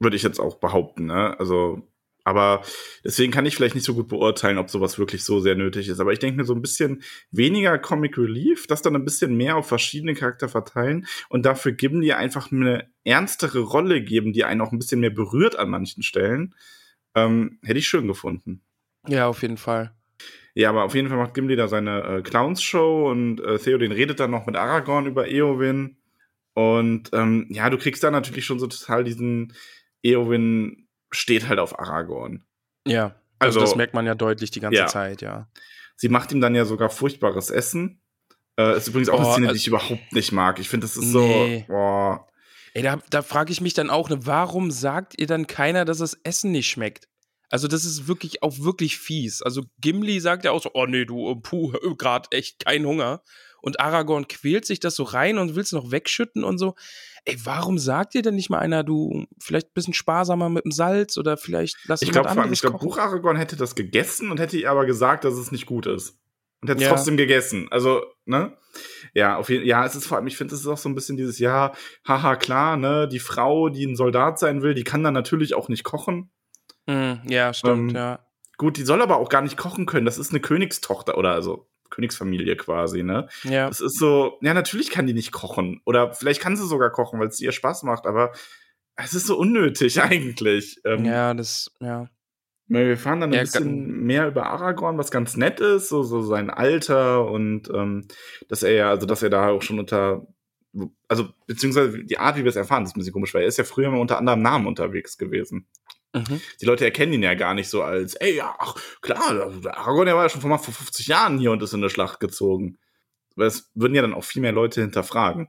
Würde 0.00 0.16
ich 0.16 0.22
jetzt 0.22 0.40
auch 0.40 0.56
behaupten, 0.56 1.06
ne? 1.06 1.38
Also, 1.38 1.86
aber 2.24 2.62
deswegen 3.04 3.32
kann 3.32 3.46
ich 3.46 3.54
vielleicht 3.54 3.74
nicht 3.74 3.84
so 3.84 3.94
gut 3.94 4.08
beurteilen, 4.08 4.58
ob 4.58 4.70
sowas 4.70 4.98
wirklich 4.98 5.24
so 5.24 5.40
sehr 5.40 5.54
nötig 5.54 5.88
ist. 5.88 6.00
Aber 6.00 6.12
ich 6.12 6.18
denke 6.18 6.36
mir 6.36 6.44
so 6.44 6.54
ein 6.54 6.62
bisschen 6.62 7.02
weniger 7.30 7.78
Comic 7.78 8.18
Relief, 8.18 8.66
das 8.66 8.82
dann 8.82 8.96
ein 8.96 9.04
bisschen 9.04 9.36
mehr 9.36 9.56
auf 9.56 9.68
verschiedene 9.68 10.14
Charakter 10.14 10.48
verteilen 10.48 11.06
und 11.28 11.46
dafür 11.46 11.72
Gimli 11.72 12.12
einfach 12.12 12.50
eine 12.50 12.90
ernstere 13.04 13.60
Rolle 13.60 14.02
geben, 14.02 14.32
die 14.32 14.44
einen 14.44 14.62
auch 14.62 14.72
ein 14.72 14.78
bisschen 14.78 15.00
mehr 15.00 15.10
berührt 15.10 15.56
an 15.56 15.70
manchen 15.70 16.02
Stellen. 16.02 16.54
Ähm, 17.14 17.58
hätte 17.62 17.78
ich 17.78 17.88
schön 17.88 18.06
gefunden. 18.06 18.62
ja, 19.06 19.28
auf 19.28 19.42
jeden 19.42 19.58
Fall. 19.58 19.94
Ja, 20.54 20.68
aber 20.70 20.84
auf 20.84 20.94
jeden 20.94 21.08
Fall 21.08 21.16
macht 21.18 21.34
Gimli 21.34 21.54
da 21.56 21.68
seine 21.68 22.02
äh, 22.02 22.22
Clowns-Show 22.22 23.08
und 23.10 23.40
äh, 23.40 23.58
Theoden 23.58 23.92
redet 23.92 24.18
dann 24.20 24.30
noch 24.32 24.46
mit 24.46 24.56
Aragorn 24.56 25.06
über 25.06 25.28
Eowyn. 25.28 25.96
Und 26.54 27.10
ähm, 27.12 27.46
ja, 27.50 27.70
du 27.70 27.78
kriegst 27.78 28.02
da 28.02 28.10
natürlich 28.10 28.44
schon 28.44 28.58
so 28.58 28.66
total 28.66 29.04
diesen 29.04 29.52
Eowyn 30.02 30.88
steht 31.12 31.48
halt 31.48 31.58
auf 31.58 31.78
Aragorn. 31.78 32.44
Ja. 32.86 33.14
Also, 33.38 33.60
Also- 33.60 33.60
das 33.60 33.76
merkt 33.76 33.94
man 33.94 34.06
ja 34.06 34.14
deutlich 34.14 34.50
die 34.50 34.60
ganze 34.60 34.78
Ja. 34.80 34.86
Zeit, 34.86 35.22
ja. 35.22 35.48
Sie 35.96 36.08
macht 36.08 36.32
ihm 36.32 36.40
dann 36.40 36.54
ja 36.54 36.64
sogar 36.64 36.90
furchtbares 36.90 37.50
Essen. 37.50 38.00
Äh, 38.58 38.76
ist 38.76 38.88
übrigens 38.88 39.08
auch 39.08 39.18
eine 39.20 39.28
Oh, 39.28 39.32
Szene, 39.32 39.46
die 39.46 39.48
also- 39.50 39.56
ich 39.58 39.66
überhaupt 39.68 40.12
nicht 40.12 40.32
mag. 40.32 40.58
Ich 40.58 40.68
finde, 40.68 40.84
das 40.86 40.96
ist 40.96 41.14
Nee. 41.14 41.64
so. 41.68 41.72
Boah. 41.72 42.26
Ey, 42.74 42.82
da, 42.82 42.98
da 43.10 43.22
frage 43.22 43.52
ich 43.52 43.60
mich 43.60 43.74
dann 43.74 43.90
auch, 43.90 44.08
ne, 44.10 44.26
warum 44.26 44.70
sagt 44.70 45.18
ihr 45.18 45.26
dann 45.26 45.46
keiner, 45.46 45.84
dass 45.84 45.98
das 45.98 46.14
Essen 46.24 46.52
nicht 46.52 46.68
schmeckt? 46.68 47.08
Also, 47.50 47.68
das 47.68 47.84
ist 47.84 48.08
wirklich 48.08 48.42
auch 48.42 48.58
wirklich 48.60 48.98
fies. 48.98 49.42
Also, 49.42 49.62
Gimli 49.80 50.20
sagt 50.20 50.44
ja 50.44 50.52
auch 50.52 50.62
so, 50.62 50.70
oh 50.74 50.86
nee, 50.86 51.04
du, 51.04 51.32
äh, 51.32 51.36
puh, 51.36 51.72
gerade 51.98 52.28
echt 52.30 52.64
kein 52.64 52.86
Hunger. 52.86 53.22
Und 53.62 53.78
Aragorn 53.78 54.26
quält 54.26 54.64
sich 54.64 54.80
das 54.80 54.94
so 54.94 55.02
rein 55.02 55.36
und 55.36 55.54
will 55.54 55.62
es 55.62 55.72
noch 55.72 55.90
wegschütten 55.90 56.44
und 56.44 56.58
so. 56.58 56.74
Ey, 57.26 57.36
warum 57.44 57.78
sagt 57.78 58.14
ihr 58.14 58.22
denn 58.22 58.34
nicht 58.34 58.48
mal 58.48 58.58
einer, 58.58 58.82
du, 58.82 59.26
vielleicht 59.38 59.68
ein 59.68 59.74
bisschen 59.74 59.92
sparsamer 59.92 60.48
mit 60.48 60.64
dem 60.64 60.72
Salz 60.72 61.18
oder 61.18 61.36
vielleicht 61.36 61.76
lass 61.84 62.00
Ich 62.00 62.10
glaube, 62.10 62.30
ich 62.50 62.60
glaube? 62.62 62.78
Buch 62.78 62.96
Aragorn 62.96 63.36
hätte 63.36 63.56
das 63.56 63.74
gegessen 63.74 64.30
und 64.30 64.40
hätte 64.40 64.56
ihr 64.56 64.70
aber 64.70 64.86
gesagt, 64.86 65.24
dass 65.24 65.34
es 65.34 65.52
nicht 65.52 65.66
gut 65.66 65.84
ist. 65.86 66.18
Und 66.62 66.70
hätte 66.70 66.78
es 66.78 66.88
Ja. 66.88 66.94
trotzdem 66.94 67.16
gegessen. 67.18 67.68
Also, 67.70 68.02
ne? 68.24 68.56
Ja, 69.12 69.36
auf 69.36 69.50
jeden 69.50 69.66
ja, 69.66 69.84
es 69.84 69.94
ist 69.94 70.06
vor 70.06 70.16
allem, 70.16 70.26
ich 70.26 70.36
finde, 70.36 70.54
es 70.54 70.60
ist 70.60 70.66
auch 70.66 70.78
so 70.78 70.88
ein 70.88 70.94
bisschen 70.94 71.16
dieses, 71.16 71.38
ja, 71.38 71.72
haha, 72.06 72.36
klar, 72.36 72.76
ne, 72.76 73.08
die 73.08 73.18
Frau, 73.18 73.68
die 73.68 73.84
ein 73.84 73.96
Soldat 73.96 74.38
sein 74.38 74.62
will, 74.62 74.74
die 74.74 74.84
kann 74.84 75.02
dann 75.02 75.14
natürlich 75.14 75.54
auch 75.54 75.68
nicht 75.68 75.84
kochen. 75.84 76.30
Hm, 76.90 77.20
ja, 77.30 77.52
stimmt, 77.54 77.92
Ähm, 77.92 77.96
ja. 77.96 78.18
Gut, 78.56 78.76
die 78.76 78.82
soll 78.82 79.00
aber 79.00 79.16
auch 79.16 79.28
gar 79.28 79.42
nicht 79.42 79.56
kochen 79.56 79.86
können. 79.86 80.04
Das 80.04 80.18
ist 80.18 80.30
eine 80.30 80.40
Königstochter 80.40 81.16
oder 81.16 81.32
also 81.32 81.66
Königsfamilie 81.88 82.56
quasi, 82.56 83.02
ne? 83.02 83.28
Ja. 83.44 83.68
Das 83.68 83.80
ist 83.80 83.98
so, 83.98 84.38
ja, 84.42 84.54
natürlich 84.54 84.90
kann 84.90 85.06
die 85.06 85.14
nicht 85.14 85.32
kochen. 85.32 85.80
Oder 85.86 86.12
vielleicht 86.12 86.40
kann 86.40 86.56
sie 86.56 86.66
sogar 86.66 86.90
kochen, 86.90 87.18
weil 87.20 87.28
es 87.28 87.40
ihr 87.40 87.52
Spaß 87.52 87.84
macht, 87.84 88.06
aber 88.06 88.32
es 88.96 89.14
ist 89.14 89.26
so 89.26 89.38
unnötig 89.38 90.00
eigentlich. 90.02 90.80
Ähm, 90.84 91.04
Ja, 91.04 91.32
das, 91.34 91.70
ja. 91.80 92.08
Wir 92.66 92.82
erfahren 92.90 93.20
dann 93.20 93.30
ein 93.30 93.34
Ja, 93.34 93.40
bisschen 93.40 94.04
mehr 94.04 94.28
über 94.28 94.46
Aragorn, 94.46 94.96
was 94.98 95.10
ganz 95.10 95.36
nett 95.36 95.58
ist, 95.58 95.88
so, 95.88 96.04
so 96.04 96.22
sein 96.22 96.50
Alter 96.50 97.28
und 97.28 97.68
ähm, 97.74 98.06
dass 98.48 98.62
er 98.62 98.72
ja, 98.72 98.90
also 98.90 99.06
dass 99.06 99.24
er 99.24 99.30
da 99.30 99.48
auch 99.48 99.62
schon 99.62 99.80
unter, 99.80 100.24
also 101.08 101.30
beziehungsweise 101.48 102.04
die 102.04 102.18
Art, 102.18 102.36
wie 102.36 102.44
wir 102.44 102.48
es 102.48 102.54
erfahren, 102.54 102.84
ist 102.84 102.94
ein 102.94 103.00
bisschen 103.00 103.12
komisch, 103.12 103.34
weil 103.34 103.42
er 103.42 103.48
ist 103.48 103.58
ja 103.58 103.64
früher 103.64 103.90
mal 103.90 103.98
unter 103.98 104.18
anderem 104.18 104.42
Namen 104.42 104.68
unterwegs 104.68 105.18
gewesen. 105.18 105.66
Mhm. 106.12 106.40
Die 106.60 106.64
Leute 106.66 106.84
erkennen 106.84 107.12
ihn 107.12 107.22
ja 107.22 107.34
gar 107.34 107.54
nicht 107.54 107.68
so 107.68 107.82
als, 107.82 108.14
ey, 108.16 108.36
ja, 108.36 108.54
ach, 108.58 108.74
klar, 109.00 109.50
der 109.60 109.76
Aragorn, 109.76 110.06
der 110.06 110.16
war 110.16 110.24
ja 110.24 110.28
schon 110.28 110.40
vor, 110.40 110.58
vor 110.58 110.74
50 110.74 111.06
Jahren 111.06 111.38
hier 111.38 111.52
und 111.52 111.62
ist 111.62 111.72
in 111.72 111.80
eine 111.80 111.90
Schlacht 111.90 112.20
gezogen. 112.20 112.78
Weil 113.36 113.46
es 113.46 113.70
würden 113.74 113.94
ja 113.94 114.02
dann 114.02 114.14
auch 114.14 114.24
viel 114.24 114.42
mehr 114.42 114.52
Leute 114.52 114.80
hinterfragen. 114.80 115.48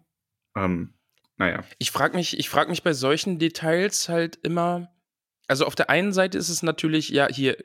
Ähm, 0.56 0.94
naja. 1.38 1.64
Ich 1.80 1.92
frage 1.92 2.16
mich, 2.16 2.38
ich 2.38 2.50
frage 2.50 2.70
mich 2.70 2.84
bei 2.84 2.94
solchen 2.94 3.40
Details 3.40 4.08
halt 4.10 4.38
immer. 4.44 4.90
Also 5.48 5.66
auf 5.66 5.76
der 5.76 5.90
einen 5.90 6.14
Seite 6.14 6.38
ist 6.38 6.50
es 6.50 6.62
natürlich, 6.62 7.10
ja, 7.10 7.28
hier 7.28 7.58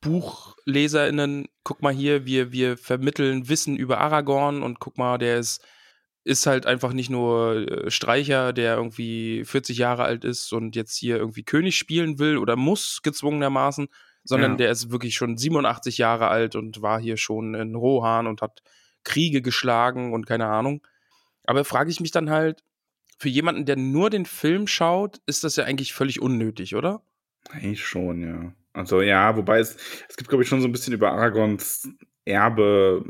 BuchleserInnen, 0.00 1.46
guck 1.62 1.82
mal 1.82 1.92
hier, 1.92 2.24
wir, 2.24 2.52
wir 2.52 2.78
vermitteln 2.78 3.48
Wissen 3.48 3.76
über 3.76 3.98
Aragorn 3.98 4.62
und 4.62 4.80
guck 4.80 4.96
mal, 4.96 5.18
der 5.18 5.38
ist, 5.38 5.62
ist 6.24 6.46
halt 6.46 6.66
einfach 6.66 6.92
nicht 6.92 7.10
nur 7.10 7.66
äh, 7.86 7.90
Streicher, 7.90 8.52
der 8.52 8.76
irgendwie 8.76 9.44
40 9.44 9.78
Jahre 9.78 10.04
alt 10.04 10.24
ist 10.24 10.52
und 10.52 10.76
jetzt 10.76 10.96
hier 10.96 11.16
irgendwie 11.16 11.42
König 11.42 11.76
spielen 11.76 12.18
will 12.18 12.36
oder 12.36 12.56
muss 12.56 13.00
gezwungenermaßen, 13.02 13.88
sondern 14.24 14.52
Ja. 14.52 14.56
der 14.58 14.70
ist 14.70 14.90
wirklich 14.90 15.14
schon 15.14 15.36
87 15.38 15.98
Jahre 15.98 16.28
alt 16.28 16.56
und 16.56 16.82
war 16.82 17.00
hier 17.00 17.16
schon 17.16 17.54
in 17.54 17.74
Rohan 17.74 18.26
und 18.26 18.42
hat 18.42 18.62
Kriege 19.02 19.40
geschlagen 19.40 20.12
und 20.12 20.26
keine 20.26 20.46
Ahnung. 20.46 20.86
Aber 21.44 21.64
frage 21.64 21.90
ich 21.90 22.00
mich 22.00 22.10
dann 22.10 22.28
halt, 22.30 22.62
für 23.18 23.28
jemanden, 23.28 23.64
der 23.64 23.76
nur 23.76 24.10
den 24.10 24.26
Film 24.26 24.66
schaut, 24.66 25.20
ist 25.26 25.42
das 25.44 25.56
ja 25.56 25.64
eigentlich 25.64 25.92
völlig 25.94 26.20
unnötig, 26.20 26.74
oder? 26.74 27.02
Eigentlich 27.50 27.84
schon, 27.84 28.22
ja. 28.22 28.52
Also 28.72 29.00
ja, 29.02 29.36
wobei 29.36 29.58
es, 29.58 29.76
es 30.08 30.16
gibt, 30.16 30.28
glaube 30.28 30.42
ich, 30.42 30.48
schon 30.48 30.60
so 30.60 30.68
ein 30.68 30.72
bisschen 30.72 30.92
über 30.94 31.12
Aragons 31.12 31.88
Erbe 32.24 33.04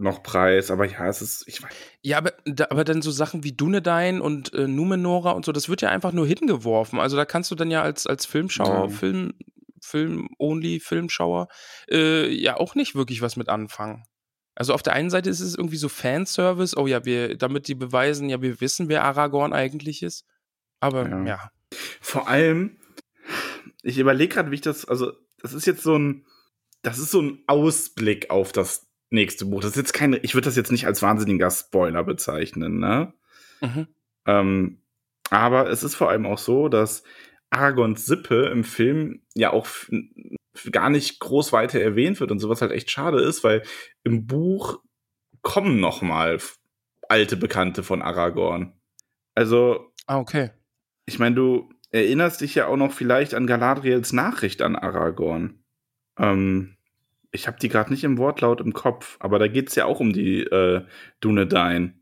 noch 0.00 0.22
Preis, 0.22 0.70
aber 0.70 0.86
ja, 0.86 1.06
es 1.06 1.22
ist, 1.22 1.46
ich 1.46 1.62
weiß. 1.62 1.70
Ja, 2.02 2.18
aber, 2.18 2.32
da, 2.44 2.66
aber 2.70 2.84
dann 2.84 3.02
so 3.02 3.10
Sachen 3.10 3.44
wie 3.44 3.52
Dunedain 3.52 4.20
und 4.20 4.52
äh, 4.54 4.66
Numenora 4.66 5.32
und 5.32 5.44
so, 5.44 5.52
das 5.52 5.68
wird 5.68 5.82
ja 5.82 5.90
einfach 5.90 6.12
nur 6.12 6.26
hingeworfen. 6.26 6.98
Also 6.98 7.16
da 7.16 7.24
kannst 7.24 7.50
du 7.50 7.54
dann 7.54 7.70
ja 7.70 7.82
als, 7.82 8.06
als 8.06 8.26
Filmschauer, 8.26 8.88
Ja. 8.88 8.88
Film, 8.88 9.34
Film-only, 9.82 10.80
Filmschauer, 10.80 11.48
äh, 11.90 12.28
ja 12.28 12.56
auch 12.56 12.74
nicht 12.74 12.94
wirklich 12.94 13.22
was 13.22 13.36
mit 13.36 13.48
anfangen. 13.48 14.04
Also 14.54 14.74
auf 14.74 14.82
der 14.82 14.92
einen 14.92 15.10
Seite 15.10 15.30
ist 15.30 15.40
es 15.40 15.54
irgendwie 15.54 15.76
so 15.76 15.88
Fanservice, 15.88 16.76
oh 16.76 16.86
ja, 16.86 17.04
wir, 17.04 17.36
damit 17.36 17.68
die 17.68 17.74
beweisen, 17.74 18.28
ja, 18.28 18.42
wir 18.42 18.60
wissen, 18.60 18.88
wer 18.88 19.04
Aragorn 19.04 19.52
eigentlich 19.52 20.02
ist. 20.02 20.24
Aber 20.80 21.08
Ja. 21.08 21.24
ja. 21.24 21.50
Vor 22.00 22.28
allem, 22.28 22.78
ich 23.82 23.98
überlege 23.98 24.34
gerade, 24.34 24.50
wie 24.50 24.56
ich 24.56 24.60
das, 24.60 24.84
also, 24.84 25.12
das 25.38 25.52
ist 25.54 25.66
jetzt 25.66 25.82
so 25.82 25.96
ein, 25.96 26.26
das 26.82 26.98
ist 26.98 27.10
so 27.10 27.20
ein 27.22 27.42
Ausblick 27.46 28.30
auf 28.30 28.52
das 28.52 28.89
nächste 29.10 29.44
Buch. 29.44 29.60
Das 29.60 29.72
ist 29.72 29.76
jetzt 29.76 29.92
keine, 29.92 30.18
ich 30.18 30.34
würde 30.34 30.46
das 30.46 30.56
jetzt 30.56 30.72
nicht 30.72 30.86
als 30.86 31.02
wahnsinniger 31.02 31.50
Spoiler 31.50 32.04
bezeichnen, 32.04 32.78
ne? 32.78 33.12
Mhm. 33.60 33.86
Ähm, 34.26 34.82
aber 35.30 35.68
es 35.70 35.82
ist 35.82 35.94
vor 35.94 36.10
allem 36.10 36.26
auch 36.26 36.38
so, 36.38 36.68
dass 36.68 37.02
Aragons 37.50 38.06
Sippe 38.06 38.46
im 38.46 38.64
Film 38.64 39.22
ja 39.34 39.52
auch 39.52 39.66
gar 40.72 40.90
nicht 40.90 41.20
groß 41.20 41.52
weiter 41.52 41.80
erwähnt 41.80 42.20
wird 42.20 42.30
und 42.30 42.38
sowas 42.38 42.62
halt 42.62 42.72
echt 42.72 42.90
schade 42.90 43.20
ist, 43.20 43.44
weil 43.44 43.62
im 44.04 44.26
Buch 44.26 44.80
kommen 45.42 45.80
noch 45.80 46.02
mal 46.02 46.38
alte 47.08 47.36
Bekannte 47.36 47.82
von 47.82 48.02
Aragorn. 48.02 48.72
Also, 49.34 49.92
Ah, 50.06 50.18
okay. 50.18 50.50
ich 51.06 51.18
meine, 51.18 51.34
du 51.34 51.72
erinnerst 51.90 52.40
dich 52.40 52.54
ja 52.54 52.66
auch 52.66 52.76
noch 52.76 52.92
vielleicht 52.92 53.34
an 53.34 53.46
Galadriels 53.46 54.12
Nachricht 54.12 54.62
an 54.62 54.76
Aragorn. 54.76 55.64
Ähm, 56.18 56.76
ich 57.32 57.46
habe 57.46 57.58
die 57.60 57.68
gerade 57.68 57.90
nicht 57.90 58.04
im 58.04 58.18
Wortlaut 58.18 58.60
im 58.60 58.72
Kopf, 58.72 59.16
aber 59.20 59.38
da 59.38 59.48
geht's 59.48 59.74
ja 59.74 59.84
auch 59.84 60.00
um 60.00 60.12
die 60.12 60.40
äh, 60.40 60.84
Dunedain. 61.20 62.00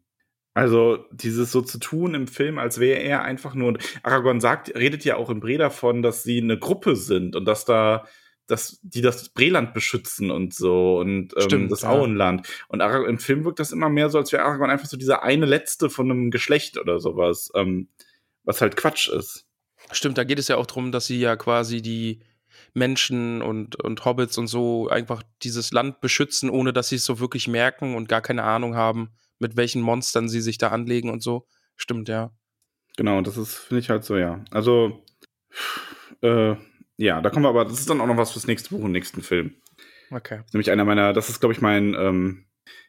Also 0.55 1.05
dieses 1.13 1.53
so 1.53 1.63
zu 1.63 1.79
tun 1.79 2.15
im 2.15 2.27
Film, 2.27 2.59
als 2.59 2.81
wäre 2.81 3.01
er 3.01 3.23
einfach 3.23 3.55
nur. 3.55 3.79
Aragorn 4.03 4.41
sagt, 4.41 4.75
redet 4.75 5.05
ja 5.05 5.17
auch 5.17 5.31
im 5.31 5.41
Bre 5.41 5.57
davon, 5.57 6.03
dass 6.03 6.25
sie 6.25 6.39
eine 6.41 6.59
Gruppe 6.59 6.97
sind 6.97 7.37
und 7.37 7.45
dass 7.45 7.65
da 7.65 8.07
dass 8.49 8.81
die 8.83 9.03
das 9.03 9.29
Breland 9.29 9.75
beschützen 9.75 10.31
und 10.31 10.55
so 10.55 10.99
und 10.99 11.35
ähm, 11.37 11.43
Stimmt, 11.43 11.71
das 11.71 11.83
ja. 11.83 11.91
Auenland. 11.91 12.49
Und 12.69 12.81
Arag 12.81 13.07
im 13.07 13.19
Film 13.19 13.45
wirkt 13.45 13.61
das 13.61 13.73
immer 13.73 13.91
mehr 13.91 14.09
so, 14.09 14.19
als 14.19 14.33
wäre 14.33 14.43
Aragorn 14.43 14.71
einfach 14.71 14.87
so 14.89 14.97
dieser 14.97 15.23
eine 15.23 15.47
letzte 15.47 15.91
von 15.91 16.11
einem 16.11 16.31
Geschlecht 16.31 16.79
oder 16.79 16.99
sowas, 16.99 17.53
ähm, 17.55 17.89
was 18.45 18.61
halt 18.63 18.77
Quatsch 18.77 19.09
ist. 19.09 19.47
Stimmt, 19.93 20.19
da 20.19 20.25
geht 20.25 20.39
es 20.39 20.49
ja 20.49 20.57
auch 20.57 20.67
darum, 20.67 20.93
dass 20.93 21.07
sie 21.07 21.21
ja 21.21 21.37
quasi 21.37 21.83
die 21.83 22.21
Menschen 22.75 23.43
und, 23.43 23.77
und 23.77 24.05
Hobbits 24.05 24.39
und 24.39 24.47
so 24.47 24.89
einfach 24.89 25.23
dieses 25.43 25.73
Land 25.73 26.01
beschützen, 26.01 26.51
ohne 26.51 26.73
dass 26.73 26.89
sie 26.89 26.97
es 26.97 27.05
so 27.05 27.21
wirklich 27.21 27.49
merken 27.49 27.95
und 27.95 28.09
gar 28.09 28.21
keine 28.21 28.45
Ahnung 28.45 28.75
haben, 28.75 29.11
mit 29.39 29.57
welchen 29.57 29.83
Monstern 29.83 30.29
sie 30.29 30.41
sich 30.41 30.59
da 30.59 30.69
anlegen 30.69 31.11
und 31.11 31.23
so. 31.23 31.47
Stimmt, 31.77 32.09
ja. 32.09 32.33
Genau, 32.97 33.21
das 33.21 33.37
ist, 33.37 33.55
finde 33.55 33.81
ich 33.81 33.91
halt 33.91 34.05
so, 34.05 34.17
ja. 34.17 34.45
Also, 34.51 35.05
äh, 36.23 36.57
ja, 36.97 37.21
da 37.21 37.31
kommen 37.31 37.45
wir 37.45 37.51
aber, 37.51 37.65
das 37.65 37.79
ist 37.79 37.89
dann 37.89 38.01
auch 38.01 38.07
noch 38.07 38.17
was 38.17 38.33
fürs 38.33 38.47
nächste 38.47 38.71
Buch 38.71 38.83
und 38.83 38.93
nächsten 38.93 39.23
Film. 39.23 39.55
Okay. 40.11 40.43
Nämlich 40.53 40.71
einer 40.71 40.85
meiner, 40.85 41.13
das 41.13 41.29
ist, 41.29 41.41
glaube 41.41 41.53
ich, 41.53 41.61
mein, 41.61 41.95
ähm, 41.95 42.47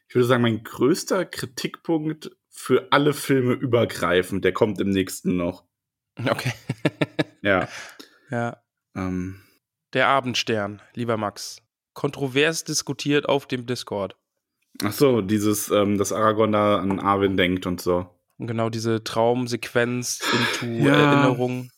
ich 0.08 0.14
würde 0.14 0.26
sagen, 0.26 0.42
mein 0.42 0.64
größter 0.64 1.24
Kritikpunkt 1.24 2.32
für 2.48 2.88
alle 2.90 3.14
Filme 3.14 3.52
übergreifend. 3.52 4.44
Der 4.44 4.52
kommt 4.52 4.80
im 4.80 4.90
nächsten 4.90 5.36
noch. 5.36 5.64
Okay. 6.18 6.52
Ja. 7.42 7.68
ja. 8.30 8.62
Ähm, 8.96 9.40
Der 9.92 10.08
Abendstern, 10.08 10.80
lieber 10.94 11.16
Max. 11.16 11.58
Kontrovers 11.94 12.64
diskutiert 12.64 13.28
auf 13.28 13.46
dem 13.46 13.66
Discord. 13.66 14.16
ach 14.84 14.92
so, 14.92 15.20
dieses, 15.20 15.70
ähm, 15.70 15.98
dass 15.98 16.12
Aragorn 16.12 16.52
da 16.52 16.78
an 16.78 17.00
Arwen 17.00 17.36
denkt 17.36 17.66
und 17.66 17.80
so. 17.80 18.06
Und 18.38 18.46
genau 18.46 18.70
diese 18.70 19.02
Traumsequenz 19.04 20.20
into 20.62 20.84
Ja. 20.86 20.94
Erinnerung. 20.94 21.70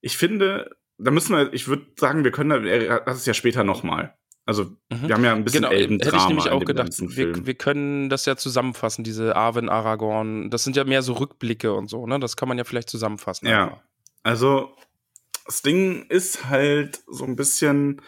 Ich 0.00 0.16
finde, 0.16 0.70
da 0.98 1.10
müssen 1.10 1.34
wir, 1.34 1.52
ich 1.54 1.66
würde 1.66 1.86
sagen, 1.98 2.22
wir 2.24 2.30
können 2.30 2.50
da, 2.50 2.56
er 2.58 2.94
hat 3.06 3.08
es 3.08 3.26
ja 3.26 3.34
später 3.34 3.64
nochmal. 3.64 4.14
Also, 4.46 4.64
Mhm. 4.92 5.08
wir 5.08 5.14
haben 5.14 5.24
ja 5.24 5.32
ein 5.32 5.42
bisschen 5.44 5.62
Genau, 5.62 5.72
hätte 5.72 5.80
Elbendrama 5.80 6.18
ich 6.22 6.28
nämlich 6.28 6.50
auch 6.50 6.64
gedacht, 6.66 6.90
wir, 7.00 7.46
wir 7.46 7.54
können 7.54 8.10
das 8.10 8.26
ja 8.26 8.36
zusammenfassen, 8.36 9.02
diese 9.02 9.34
Arwen 9.34 9.70
Aragorn. 9.70 10.50
Das 10.50 10.64
sind 10.64 10.76
ja 10.76 10.84
mehr 10.84 11.00
so 11.00 11.14
Rückblicke 11.14 11.72
und 11.72 11.88
so, 11.88 12.06
ne? 12.06 12.20
Das 12.20 12.36
kann 12.36 12.48
man 12.48 12.58
ja 12.58 12.64
vielleicht 12.64 12.90
zusammenfassen. 12.90 13.48
Ja. 13.48 13.64
einfach. 13.64 13.80
Also, 14.22 14.76
das 15.44 15.62
Ding 15.62 16.06
ist 16.08 16.46
halt 16.48 17.02
so 17.06 17.24
ein 17.24 17.36
bisschen, 17.36 18.02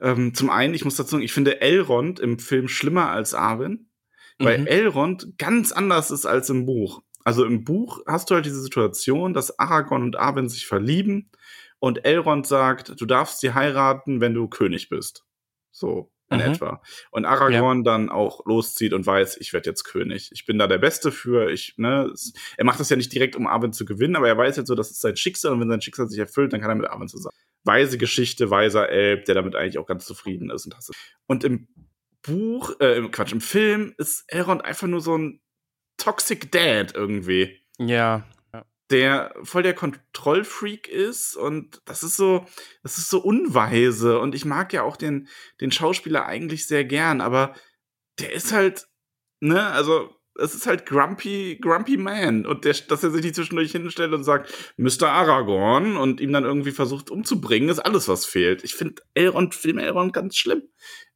ähm, 0.00 0.34
zum 0.34 0.50
einen, 0.50 0.74
ich 0.74 0.84
muss 0.84 0.96
dazu 0.96 1.12
sagen, 1.12 1.22
ich 1.22 1.32
finde 1.32 1.60
Elrond 1.60 2.20
im 2.20 2.38
Film 2.38 2.68
schlimmer 2.68 3.10
als 3.10 3.34
Arwen, 3.34 3.90
weil 4.38 4.58
Mhm. 4.60 4.66
Elrond 4.66 5.38
ganz 5.38 5.72
anders 5.72 6.10
ist 6.10 6.26
als 6.26 6.50
im 6.50 6.66
Buch. 6.66 7.02
Also 7.24 7.44
im 7.44 7.64
Buch 7.64 8.00
hast 8.06 8.30
du 8.30 8.34
halt 8.34 8.46
diese 8.46 8.60
Situation, 8.60 9.34
dass 9.34 9.58
Aragorn 9.58 10.02
und 10.02 10.16
Arwen 10.16 10.48
sich 10.48 10.66
verlieben 10.66 11.30
und 11.78 12.04
Elrond 12.04 12.46
sagt, 12.46 13.00
du 13.00 13.06
darfst 13.06 13.40
sie 13.40 13.54
heiraten, 13.54 14.20
wenn 14.20 14.34
du 14.34 14.48
König 14.48 14.88
bist. 14.88 15.24
So 15.70 16.11
in 16.32 16.38
Mhm. 16.46 16.52
etwa. 16.54 16.82
Und 17.10 17.24
Aragorn 17.24 17.84
dann 17.84 18.08
auch 18.08 18.44
loszieht 18.46 18.92
und 18.92 19.06
weiß, 19.06 19.36
ich 19.40 19.52
werde 19.52 19.70
jetzt 19.70 19.84
König. 19.84 20.30
Ich 20.32 20.44
bin 20.46 20.58
da 20.58 20.66
der 20.66 20.78
Beste 20.78 21.12
für. 21.12 21.50
Ich, 21.50 21.74
ne, 21.76 22.10
es- 22.12 22.32
er 22.56 22.64
macht 22.64 22.80
das 22.80 22.88
ja 22.90 22.96
nicht 22.96 23.12
direkt, 23.12 23.36
um 23.36 23.46
Arwen 23.46 23.72
zu 23.72 23.84
gewinnen, 23.84 24.16
aber 24.16 24.28
er 24.28 24.36
weiß 24.38 24.56
halt 24.56 24.66
so, 24.66 24.74
das 24.74 24.90
ist 24.90 25.00
sein 25.00 25.16
Schicksal 25.16 25.52
und 25.52 25.60
wenn 25.60 25.68
sein 25.68 25.80
Schicksal 25.82 26.08
sich 26.08 26.18
erfüllt, 26.18 26.52
dann 26.52 26.60
kann 26.60 26.70
er 26.70 26.76
mit 26.76 26.86
Arwen 26.88 27.08
zusammen. 27.08 27.34
Weise 27.64 27.96
Geschichte, 27.98 28.50
weiser 28.50 28.88
Elb, 28.88 29.24
der 29.26 29.34
damit 29.36 29.54
eigentlich 29.54 29.78
auch 29.78 29.86
ganz 29.86 30.04
zufrieden 30.04 30.50
ist 30.50 30.64
und 30.64 30.74
du- 30.74 30.92
Und 31.26 31.44
im 31.44 31.68
Buch, 32.22 32.74
äh, 32.80 32.96
im 32.98 33.10
Quatsch, 33.10 33.32
im 33.32 33.40
Film 33.40 33.94
ist 33.98 34.24
Elrond 34.28 34.64
einfach 34.64 34.86
nur 34.88 35.00
so 35.00 35.16
ein 35.16 35.40
Toxic 35.96 36.50
Dad 36.50 36.94
irgendwie 36.94 37.60
Ja. 37.78 38.24
Der 38.92 39.34
voll 39.42 39.62
der 39.62 39.74
Kontrollfreak 39.74 40.86
ist 40.86 41.34
und 41.34 41.80
das 41.86 42.02
ist 42.02 42.16
so, 42.16 42.46
das 42.82 42.98
ist 42.98 43.08
so 43.08 43.20
unweise 43.20 44.18
und 44.18 44.34
ich 44.34 44.44
mag 44.44 44.72
ja 44.72 44.82
auch 44.82 44.96
den, 44.96 45.28
den 45.60 45.72
Schauspieler 45.72 46.26
eigentlich 46.26 46.66
sehr 46.66 46.84
gern, 46.84 47.20
aber 47.20 47.54
der 48.20 48.32
ist 48.32 48.52
halt, 48.52 48.86
ne, 49.40 49.66
also 49.68 50.14
es 50.38 50.54
ist 50.54 50.66
halt 50.66 50.86
Grumpy, 50.86 51.58
Grumpy 51.60 51.96
Man 51.96 52.46
und 52.46 52.64
der, 52.64 52.74
dass 52.88 53.02
er 53.02 53.10
sich 53.10 53.22
nicht 53.22 53.34
zwischendurch 53.34 53.72
hinstellt 53.72 54.12
und 54.12 54.24
sagt, 54.24 54.52
Mr. 54.76 55.08
Aragorn 55.08 55.96
und 55.96 56.20
ihm 56.20 56.32
dann 56.32 56.44
irgendwie 56.44 56.70
versucht 56.70 57.10
umzubringen, 57.10 57.68
ist 57.68 57.78
alles, 57.78 58.08
was 58.08 58.26
fehlt. 58.26 58.64
Ich 58.64 58.74
finde 58.74 59.02
Elrond, 59.14 59.54
Film 59.54 59.78
Elrond 59.78 60.12
ganz 60.12 60.36
schlimm 60.36 60.62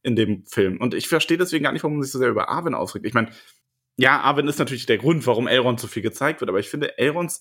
in 0.03 0.17
dem 0.17 0.45
Film 0.47 0.81
und 0.81 0.95
ich 0.95 1.09
verstehe 1.09 1.39
deswegen 1.39 1.65
gar 1.65 1.73
nicht, 1.73 1.83
warum 1.83 1.97
man 1.97 2.03
sich 2.03 2.13
so 2.13 2.19
sehr 2.19 2.29
über 2.29 2.49
Arwen 2.49 2.75
aufregt. 2.75 3.07
Ich 3.07 3.15
meine, 3.15 3.31
ja, 3.97 4.21
Arwen 4.21 4.49
ist 4.49 4.59
natürlich 4.59 4.87
der 4.87 4.99
Grund, 4.99 5.27
warum 5.27 5.47
Elrond 5.47 5.81
so 5.81 5.87
viel 5.87 6.03
gezeigt 6.03 6.41
wird, 6.41 6.51
aber 6.51 6.61
ich 6.61 6.69
finde, 6.69 6.99
Elrond 6.99 7.39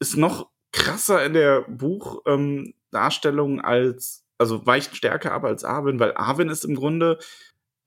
ist 0.00 0.16
noch 0.16 0.50
krasser 0.72 1.24
in 1.24 1.32
der 1.32 1.62
Buchdarstellung 1.62 3.58
ähm, 3.58 3.64
als, 3.64 4.24
also 4.36 4.66
weicht 4.66 4.96
stärker 4.96 5.32
ab 5.32 5.44
als 5.44 5.64
Arwen, 5.64 5.98
weil 5.98 6.14
Arwen 6.14 6.50
ist 6.50 6.64
im 6.64 6.74
Grunde, 6.74 7.18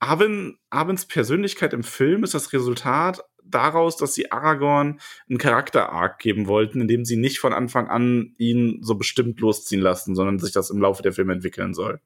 Arwen, 0.00 0.58
Arwens 0.68 1.06
Persönlichkeit 1.06 1.72
im 1.72 1.84
Film 1.84 2.24
ist 2.24 2.34
das 2.34 2.52
Resultat 2.52 3.24
daraus, 3.44 3.96
dass 3.96 4.14
sie 4.14 4.32
Aragorn 4.32 5.00
einen 5.28 5.38
Charakter-Arc 5.38 6.18
geben 6.18 6.48
wollten, 6.48 6.80
indem 6.80 7.04
sie 7.04 7.16
nicht 7.16 7.38
von 7.38 7.52
Anfang 7.52 7.88
an 7.88 8.34
ihn 8.36 8.80
so 8.82 8.96
bestimmt 8.96 9.38
losziehen 9.40 9.80
lassen, 9.80 10.16
sondern 10.16 10.40
sich 10.40 10.52
das 10.52 10.70
im 10.70 10.80
Laufe 10.80 11.02
der 11.02 11.12
Filme 11.12 11.32
entwickeln 11.32 11.72
soll. 11.72 12.00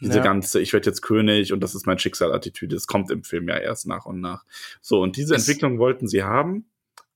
Diese 0.00 0.18
Ja. 0.18 0.22
ganze, 0.24 0.60
ich 0.60 0.72
werde 0.72 0.88
jetzt 0.88 1.02
König 1.02 1.52
und 1.52 1.60
das 1.60 1.74
ist 1.74 1.86
mein 1.86 1.98
Schicksal-Attitüde, 1.98 2.74
das 2.76 2.86
kommt 2.86 3.10
im 3.10 3.24
Film 3.24 3.48
ja 3.48 3.56
erst 3.58 3.86
nach 3.86 4.04
und 4.06 4.20
nach. 4.20 4.44
So, 4.80 5.00
und 5.00 5.16
diese 5.16 5.34
Es- 5.34 5.48
Entwicklung 5.48 5.78
wollten 5.78 6.08
sie 6.08 6.22
haben 6.22 6.66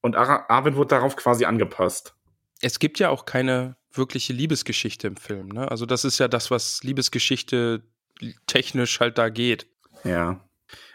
und 0.00 0.16
Ara 0.16 0.46
Arwen 0.48 0.76
wurde 0.76 0.88
darauf 0.88 1.16
quasi 1.16 1.44
angepasst. 1.44 2.14
Es 2.60 2.78
gibt 2.78 2.98
ja 2.98 3.10
auch 3.10 3.24
keine 3.26 3.76
wirkliche 3.92 4.32
Liebesgeschichte 4.32 5.06
im 5.06 5.16
Film, 5.16 5.48
ne? 5.48 5.70
Also 5.70 5.86
das 5.86 6.04
ist 6.04 6.18
ja 6.18 6.28
das, 6.28 6.50
was 6.50 6.82
Liebesgeschichte 6.82 7.82
technisch 8.46 9.00
halt 9.00 9.18
da 9.18 9.28
geht. 9.28 9.66
Ja. 10.04 10.40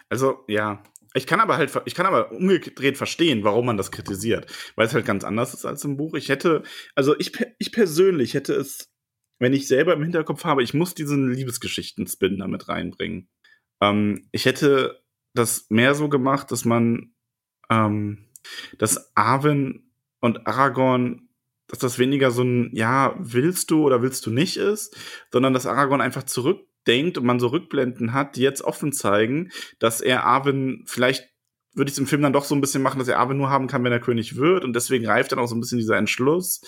Also, 0.10 0.43
ja. 0.47 0.81
Ich 1.13 1.27
kann 1.27 1.41
aber 1.41 1.57
halt, 1.57 1.71
ich 1.86 1.93
kann 1.93 2.05
aber 2.05 2.31
umgedreht 2.31 2.95
verstehen, 2.97 3.43
warum 3.43 3.65
man 3.65 3.75
das 3.75 3.91
kritisiert, 3.91 4.45
weil 4.75 4.88
es 4.88 4.93
halt 4.93 5.05
ganz 5.05 5.23
anders 5.25 5.53
ist 5.53 5.65
als 5.65 5.84
im 5.84 5.97
Buch. 5.97 6.13
Ich 6.13 6.29
hätte, 6.29 6.63
also 6.95 7.17
ich, 7.19 7.34
ich 7.60 7.71
persönlich 7.73 8.34
hätte 8.34 8.53
es, 8.53 8.89
wenn 9.41 9.54
ich 9.54 9.67
selber 9.67 9.93
im 9.93 10.04
Hinterkopf 10.04 10.43
habe, 10.43 10.62
ich 10.62 10.75
muss 10.75 10.93
diesen 10.93 11.32
Liebesgeschichten-Spin 11.32 12.38
damit 12.38 12.69
reinbringen. 12.69 13.27
Ähm, 13.82 14.27
ich 14.32 14.45
hätte 14.45 15.01
das 15.34 15.65
mehr 15.69 15.95
so 15.95 16.10
gemacht, 16.10 16.51
dass 16.51 16.63
man, 16.63 17.15
ähm, 17.67 18.30
dass 18.77 19.15
Arwen 19.15 19.91
und 20.19 20.45
Aragorn, 20.45 21.27
dass 21.67 21.80
das 21.80 21.97
weniger 21.97 22.30
so 22.30 22.43
ein, 22.43 22.69
ja, 22.75 23.15
willst 23.17 23.71
du 23.71 23.84
oder 23.84 24.04
willst 24.04 24.27
du 24.27 24.30
nicht 24.30 24.58
ist, 24.58 24.95
sondern 25.32 25.56
dass 25.56 25.65
Aragorn 25.65 26.01
einfach 26.01 26.23
zurückdenkt 26.23 27.17
und 27.17 27.25
man 27.25 27.39
so 27.39 27.47
Rückblenden 27.47 28.13
hat, 28.13 28.36
die 28.36 28.41
jetzt 28.41 28.62
offen 28.62 28.93
zeigen, 28.93 29.49
dass 29.80 30.01
er 30.01 30.23
Arwen 30.23 30.84
vielleicht 30.86 31.32
würde 31.73 31.88
ich 31.88 31.93
es 31.93 31.99
im 31.99 32.06
Film 32.06 32.21
dann 32.21 32.34
doch 32.34 32.43
so 32.43 32.54
ein 32.54 32.62
bisschen 32.62 32.84
machen, 32.84 32.99
dass 32.99 33.08
er 33.08 33.17
Arwen 33.17 33.38
nur 33.38 33.49
haben 33.49 33.67
kann, 33.67 33.84
wenn 33.84 33.93
er 33.93 34.01
König 34.01 34.36
wird 34.36 34.63
und 34.65 34.73
deswegen 34.73 35.08
reift 35.08 35.32
dann 35.32 35.39
auch 35.39 35.47
so 35.47 35.56
ein 35.56 35.62
bisschen 35.62 35.80
dieser 35.80 35.97
Entschluss 35.97 36.62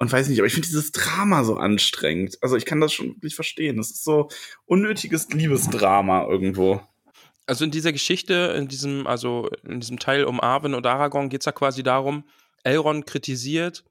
und 0.00 0.10
weiß 0.10 0.28
nicht, 0.28 0.38
aber 0.40 0.46
ich 0.46 0.54
finde 0.54 0.66
dieses 0.68 0.90
Drama 0.92 1.44
so 1.44 1.56
anstrengend. 1.56 2.38
Also 2.42 2.56
ich 2.56 2.64
kann 2.64 2.80
das 2.80 2.92
schon 2.92 3.10
wirklich 3.16 3.34
verstehen. 3.34 3.76
Das 3.76 3.90
ist 3.90 4.02
so 4.02 4.28
unnötiges 4.66 5.28
Liebesdrama 5.28 6.26
irgendwo. 6.26 6.80
Also 7.46 7.64
in 7.64 7.70
dieser 7.70 7.92
Geschichte, 7.92 8.54
in 8.56 8.66
diesem, 8.68 9.06
also 9.06 9.48
in 9.62 9.78
diesem 9.80 9.98
Teil 9.98 10.24
um 10.24 10.40
Arwen 10.40 10.74
und 10.74 10.86
Aragorn 10.86 11.28
geht 11.28 11.42
es 11.42 11.46
ja 11.46 11.52
quasi 11.52 11.82
darum, 11.82 12.24
Elrond 12.64 13.06
kritisiert, 13.06 13.84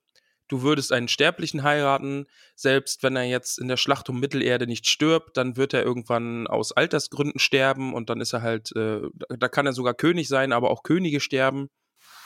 du 0.47 0.61
würdest 0.63 0.91
einen 0.91 1.07
Sterblichen 1.09 1.61
heiraten, 1.63 2.25
selbst 2.55 3.03
wenn 3.03 3.15
er 3.15 3.23
jetzt 3.25 3.59
in 3.59 3.67
der 3.67 3.77
Schlacht 3.77 4.09
um 4.09 4.19
Mittelerde 4.19 4.65
nicht 4.65 4.87
stirbt, 4.89 5.37
dann 5.37 5.57
wird 5.57 5.73
er 5.73 5.83
irgendwann 5.83 6.47
aus 6.47 6.71
Altersgründen 6.71 7.39
sterben 7.39 7.93
und 7.93 8.09
dann 8.09 8.19
ist 8.21 8.33
er 8.33 8.41
halt, 8.41 8.71
äh, 8.75 9.01
da- 9.13 9.35
da 9.37 9.47
kann 9.47 9.65
er 9.67 9.73
sogar 9.73 9.93
König 9.93 10.27
sein, 10.27 10.53
aber 10.53 10.71
auch 10.71 10.81
Könige 10.83 11.19
sterben. 11.19 11.69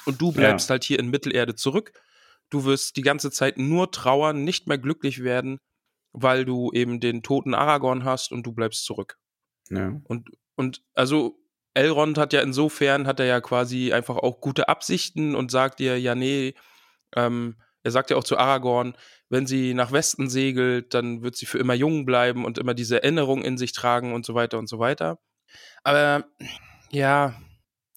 Und 0.06 0.22
du 0.22 0.32
bleibst 0.32 0.70
halt 0.70 0.84
hier 0.84 1.00
in 1.00 1.10
Mittelerde 1.10 1.56
zurück. 1.56 1.94
Du 2.54 2.66
wirst 2.66 2.98
die 2.98 3.02
ganze 3.02 3.32
Zeit 3.32 3.58
nur 3.58 3.92
trauern, 3.92 4.44
nicht 4.44 4.68
mehr 4.68 4.78
glücklich 4.78 5.24
werden, 5.24 5.58
weil 6.12 6.46
du 6.46 6.72
eben 6.72 7.00
den 7.00 7.24
toten 7.24 7.56
Aragorn 7.56 8.04
hast 8.04 8.32
und 8.32 8.44
du 8.44 8.52
bleibst 8.52 8.86
zurück. 8.86 9.18
Ja. 9.70 10.00
Und, 10.04 10.30
und 10.56 10.84
also 10.94 11.40
Elrond 11.74 12.20
hat 12.20 12.32
ja 12.32 12.42
insofern, 12.42 13.08
hat 13.08 13.20
er 13.20 13.26
ja 13.26 13.42
quasi 13.42 13.92
einfach 13.92 14.18
auch 14.18 14.40
gute 14.40 14.70
Absichten 14.70 15.34
und 15.34 15.50
sagt 15.50 15.80
dir, 15.80 16.00
ja, 16.00 16.14
nee, 16.14 16.54
ähm, 17.16 17.56
er 17.82 17.92
sagt 17.92 18.12
ja 18.12 18.18
auch 18.18 18.24
zu 18.24 18.38
Aragorn, 18.38 18.96
wenn 19.30 19.48
sie 19.48 19.74
nach 19.74 19.92
Westen 19.92 20.30
segelt, 20.30 20.94
dann 20.94 21.24
wird 21.24 21.36
sie 21.36 21.48
für 21.48 21.58
immer 21.58 21.74
jung 21.74 22.06
bleiben 22.06 22.46
und 22.46 22.60
immer 22.60 22.76
diese 22.76 23.02
Erinnerung 23.02 23.44
in 23.44 23.58
sich 23.58 23.72
tragen 23.72 24.14
und 24.14 24.26
so 24.26 24.36
weiter 24.36 24.60
und 24.60 24.70
so 24.70 24.78
weiter. 24.78 25.18
Aber 25.84 26.26
ja, 26.92 27.36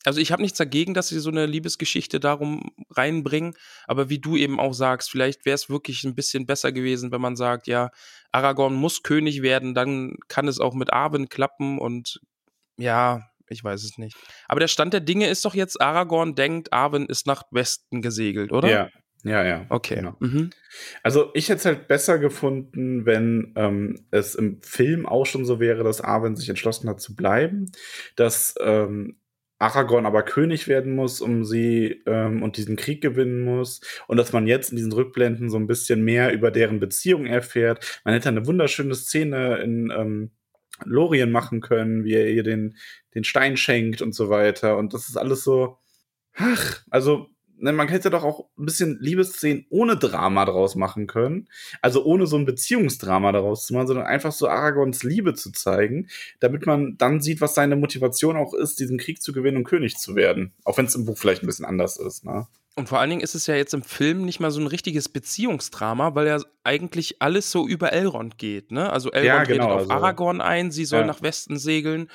also 0.07 0.21
ich 0.21 0.33
habe 0.33 0.43
nichts 0.43 0.59
dagegen, 0.59 0.95
dass 0.95 1.09
sie 1.09 1.19
so 1.19 1.31
eine 1.31 1.47
Liebesgeschichte 1.47 2.21
darum 2.21 2.71
reinbringen, 2.91 3.55
aber 3.87 4.09
wie 4.09 4.21
du 4.21 4.37
eben 4.37 4.61
auch 4.61 4.73
sagst, 4.73 5.11
vielleicht 5.11 5.45
wäre 5.45 5.57
es 5.57 5.69
wirklich 5.69 6.05
ein 6.05 6.15
bisschen 6.15 6.47
besser 6.47 6.73
gewesen, 6.73 7.11
wenn 7.11 7.21
man 7.21 7.37
sagt, 7.37 7.67
ja, 7.67 7.91
Aragorn 8.31 8.75
muss 8.75 9.03
König 9.03 9.43
werden, 9.43 9.75
dann 9.75 10.17
kann 10.29 10.49
es 10.49 10.61
auch 10.61 10.75
mit 10.75 10.93
Arwen 10.93 11.29
klappen 11.29 11.79
und 11.79 12.21
ja, 12.79 13.23
ich 13.49 13.63
weiß 13.63 13.83
es 13.83 13.99
nicht. 13.99 14.17
Aber 14.49 14.61
der 14.61 14.69
Stand 14.69 14.93
der 14.93 15.01
Dinge 15.01 15.29
ist 15.29 15.45
doch 15.45 15.55
jetzt, 15.55 15.81
Aragorn 15.81 16.35
denkt, 16.35 16.73
Arwen 16.73 17.07
ist 17.07 17.27
nach 17.27 17.43
Westen 17.51 18.01
gesegelt, 18.01 18.53
oder? 18.53 18.69
Ja. 18.69 18.89
Ja, 19.25 19.45
ja. 19.45 19.67
Okay. 19.71 19.97
Genau. 19.97 20.15
Mhm. 20.21 20.51
Also 21.03 21.31
ich 21.35 21.49
hätte 21.49 21.59
es 21.59 21.65
halt 21.65 21.89
besser 21.89 22.21
gefunden, 22.21 23.07
wenn 23.07 23.55
ähm, 23.57 24.07
es 24.13 24.37
im 24.37 24.63
Film 24.63 25.05
auch 25.05 25.27
schon 25.27 25.45
so 25.45 25.59
wäre, 25.59 25.83
dass 25.83 26.01
Arwen 26.01 26.37
sich 26.37 26.49
entschlossen 26.49 26.89
hat 26.89 27.01
zu 27.01 27.17
bleiben, 27.17 27.73
dass 28.15 28.55
ähm, 28.61 29.19
Aragorn 29.59 30.07
aber 30.07 30.23
König 30.23 30.69
werden 30.69 30.95
muss, 30.95 31.21
um 31.21 31.45
sie 31.45 32.03
ähm, 32.07 32.43
und 32.43 32.57
diesen 32.57 32.77
Krieg 32.77 33.01
gewinnen 33.01 33.43
muss 33.43 33.81
und 34.07 34.17
dass 34.17 34.33
man 34.33 34.47
jetzt 34.47 34.71
in 34.71 34.77
diesen 34.77 34.93
Rückblenden 34.93 35.49
so 35.49 35.57
ein 35.57 35.67
bisschen 35.67 36.03
mehr 36.05 36.33
über 36.33 36.51
deren 36.51 36.81
Beziehung 36.81 37.27
erfährt. 37.27 38.01
Man 38.05 38.15
hätte 38.15 38.29
eine 38.29 38.47
wunderschöne 38.47 38.95
Szene 38.95 39.59
in 39.59 39.91
ähm, 39.97 40.31
Lorien 40.85 41.31
machen 41.31 41.61
können, 41.61 42.05
wie 42.05 42.15
er 42.15 42.29
ihr 42.29 42.43
den, 42.43 42.77
den 43.15 43.25
Stein 43.25 43.57
schenkt 43.57 44.03
und 44.03 44.15
so 44.15 44.29
weiter. 44.29 44.77
Und 44.77 44.93
das 44.93 45.09
ist 45.09 45.17
alles 45.17 45.43
so, 45.43 45.79
ach, 46.35 46.83
also 46.91 47.29
ne, 47.59 47.73
man 47.73 47.89
hätte 47.89 48.11
doch 48.11 48.25
auch 48.25 48.47
ein 48.59 48.65
bisschen 48.67 48.99
Liebesszenen 49.01 49.67
ohne 49.71 49.97
Drama 49.97 50.45
draus 50.45 50.75
machen 50.75 51.07
können. 51.07 51.49
Also 51.83 52.05
ohne 52.05 52.27
so 52.27 52.37
ein 52.37 52.45
Beziehungsdrama 52.47 53.33
daraus 53.33 53.67
zu 53.67 53.75
machen, 53.75 53.87
sondern 53.87 54.07
einfach 54.07 54.33
so 54.33 54.49
Aragorns 54.49 55.03
Liebe 55.03 55.35
zu 55.35 55.53
zeigen, 55.53 56.09
damit 56.41 56.67
man 56.67 56.97
dann 56.99 57.21
sieht, 57.21 57.41
was 57.41 57.55
seine 57.55 57.77
Motivation 57.77 58.37
auch 58.37 58.55
ist, 58.55 58.81
diesen 58.81 58.99
Krieg 58.99 59.23
zu 59.23 59.33
gewinnen 59.33 59.59
und 59.59 59.65
König 59.65 59.97
zu 59.97 60.15
werden. 60.15 60.53
Auch 60.65 60.79
wenn 60.79 60.87
es 60.87 60.95
im 60.95 61.05
Buch 61.05 61.19
vielleicht 61.19 61.43
ein 61.43 61.47
bisschen 61.47 61.65
anders 61.65 61.97
ist. 61.99 62.25
Ne? 62.25 62.47
Und 62.79 62.91
vor 62.91 62.99
allen 63.01 63.09
Dingen 63.09 63.23
ist 63.23 63.35
es 63.35 63.47
ja 63.47 63.55
jetzt 63.55 63.73
im 63.73 63.83
Film 63.83 64.27
nicht 64.27 64.39
mal 64.39 64.51
so 64.51 64.61
ein 64.61 64.67
richtiges 64.67 65.09
Beziehungsdrama, 65.09 66.15
weil 66.15 66.27
ja 66.27 66.39
eigentlich 66.63 67.23
alles 67.23 67.51
so 67.51 67.67
über 67.67 67.93
Elrond 67.93 68.37
geht. 68.37 68.71
Ne? 68.71 68.93
Also 68.93 69.11
Elrond 69.13 69.27
Ja, 69.27 69.39
redet 69.39 69.53
genau, 69.63 69.71
auf 69.71 69.79
also- 69.81 69.91
Aragorn 69.93 70.41
ein, 70.43 70.71
sie 70.71 70.85
soll 70.85 71.01
Ja. 71.01 71.07
nach 71.07 71.23
Westen 71.23 71.59
segeln 71.59 72.09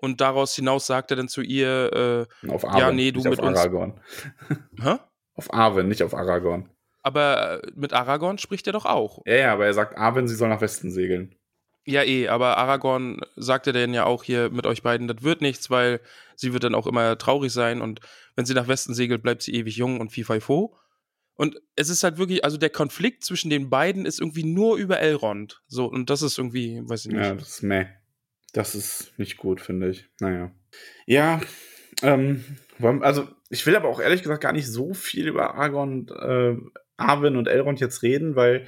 und 0.00 0.20
daraus 0.20 0.54
hinaus 0.54 0.86
sagt 0.86 1.10
er 1.10 1.16
dann 1.16 1.28
zu 1.28 1.42
ihr, 1.42 2.26
äh, 2.44 2.48
Auf 2.50 2.64
Arwen, 2.64 2.78
Ja, 2.78 2.92
nee, 2.92 3.12
du 3.12 3.18
nicht 3.20 3.30
mit 3.30 3.40
auf 3.40 3.46
uns- 3.46 3.58
Aragorn. 3.58 4.00
hä? 4.82 4.96
Auf 5.34 5.52
Arwen, 5.52 5.88
nicht 5.88 6.02
auf 6.02 6.14
Aragorn. 6.14 6.68
Aber 7.02 7.62
äh, 7.64 7.70
mit 7.74 7.92
Aragorn 7.92 8.38
spricht 8.38 8.66
er 8.66 8.72
doch 8.72 8.84
auch. 8.86 9.22
Ja, 9.26 9.34
ja, 9.36 9.52
aber 9.52 9.66
er 9.66 9.74
sagt 9.74 9.96
Arwen, 9.96 10.28
sie 10.28 10.34
soll 10.34 10.48
nach 10.48 10.60
Westen 10.60 10.90
segeln. 10.90 11.34
Ja, 11.86 12.02
eh, 12.02 12.28
aber 12.28 12.58
Aragorn 12.58 13.20
sagte 13.36 13.72
denn 13.72 13.94
ja 13.94 14.04
auch 14.04 14.22
hier 14.22 14.50
mit 14.50 14.66
euch 14.66 14.82
beiden, 14.82 15.08
das 15.08 15.22
wird 15.22 15.40
nichts, 15.40 15.70
weil 15.70 16.00
sie 16.36 16.52
wird 16.52 16.62
dann 16.64 16.74
auch 16.74 16.86
immer 16.86 17.16
traurig 17.16 17.52
sein 17.52 17.80
und 17.80 18.00
wenn 18.36 18.44
sie 18.44 18.52
nach 18.54 18.68
Westen 18.68 18.92
segelt, 18.94 19.22
bleibt 19.22 19.42
sie 19.42 19.54
ewig 19.54 19.76
jung 19.76 19.98
und 19.98 20.10
Fifo. 20.12 20.76
Und 21.34 21.58
es 21.76 21.88
ist 21.88 22.04
halt 22.04 22.18
wirklich, 22.18 22.44
also 22.44 22.58
der 22.58 22.68
Konflikt 22.68 23.24
zwischen 23.24 23.48
den 23.48 23.70
beiden 23.70 24.04
ist 24.04 24.20
irgendwie 24.20 24.44
nur 24.44 24.76
über 24.76 25.00
Elrond. 25.00 25.62
So, 25.68 25.86
und 25.86 26.10
das 26.10 26.20
ist 26.20 26.36
irgendwie, 26.36 26.82
weiß 26.86 27.06
ich 27.06 27.12
nicht. 27.12 27.22
Ja, 27.24 27.34
das 27.34 27.48
ist 27.48 27.62
meh. 27.62 27.86
Das 28.52 28.74
ist 28.74 29.12
nicht 29.16 29.36
gut, 29.36 29.60
finde 29.60 29.90
ich. 29.90 30.08
Naja. 30.20 30.52
Ja, 31.06 31.40
ähm, 32.02 32.44
also 32.80 33.28
ich 33.48 33.66
will 33.66 33.76
aber 33.76 33.88
auch 33.88 34.00
ehrlich 34.00 34.22
gesagt 34.22 34.42
gar 34.42 34.52
nicht 34.52 34.66
so 34.66 34.94
viel 34.94 35.28
über 35.28 35.54
Aragorn 35.54 36.08
und 36.08 36.10
äh, 36.10 36.56
Arwen 36.96 37.36
und 37.36 37.48
Elrond 37.48 37.80
jetzt 37.80 38.02
reden, 38.02 38.36
weil 38.36 38.66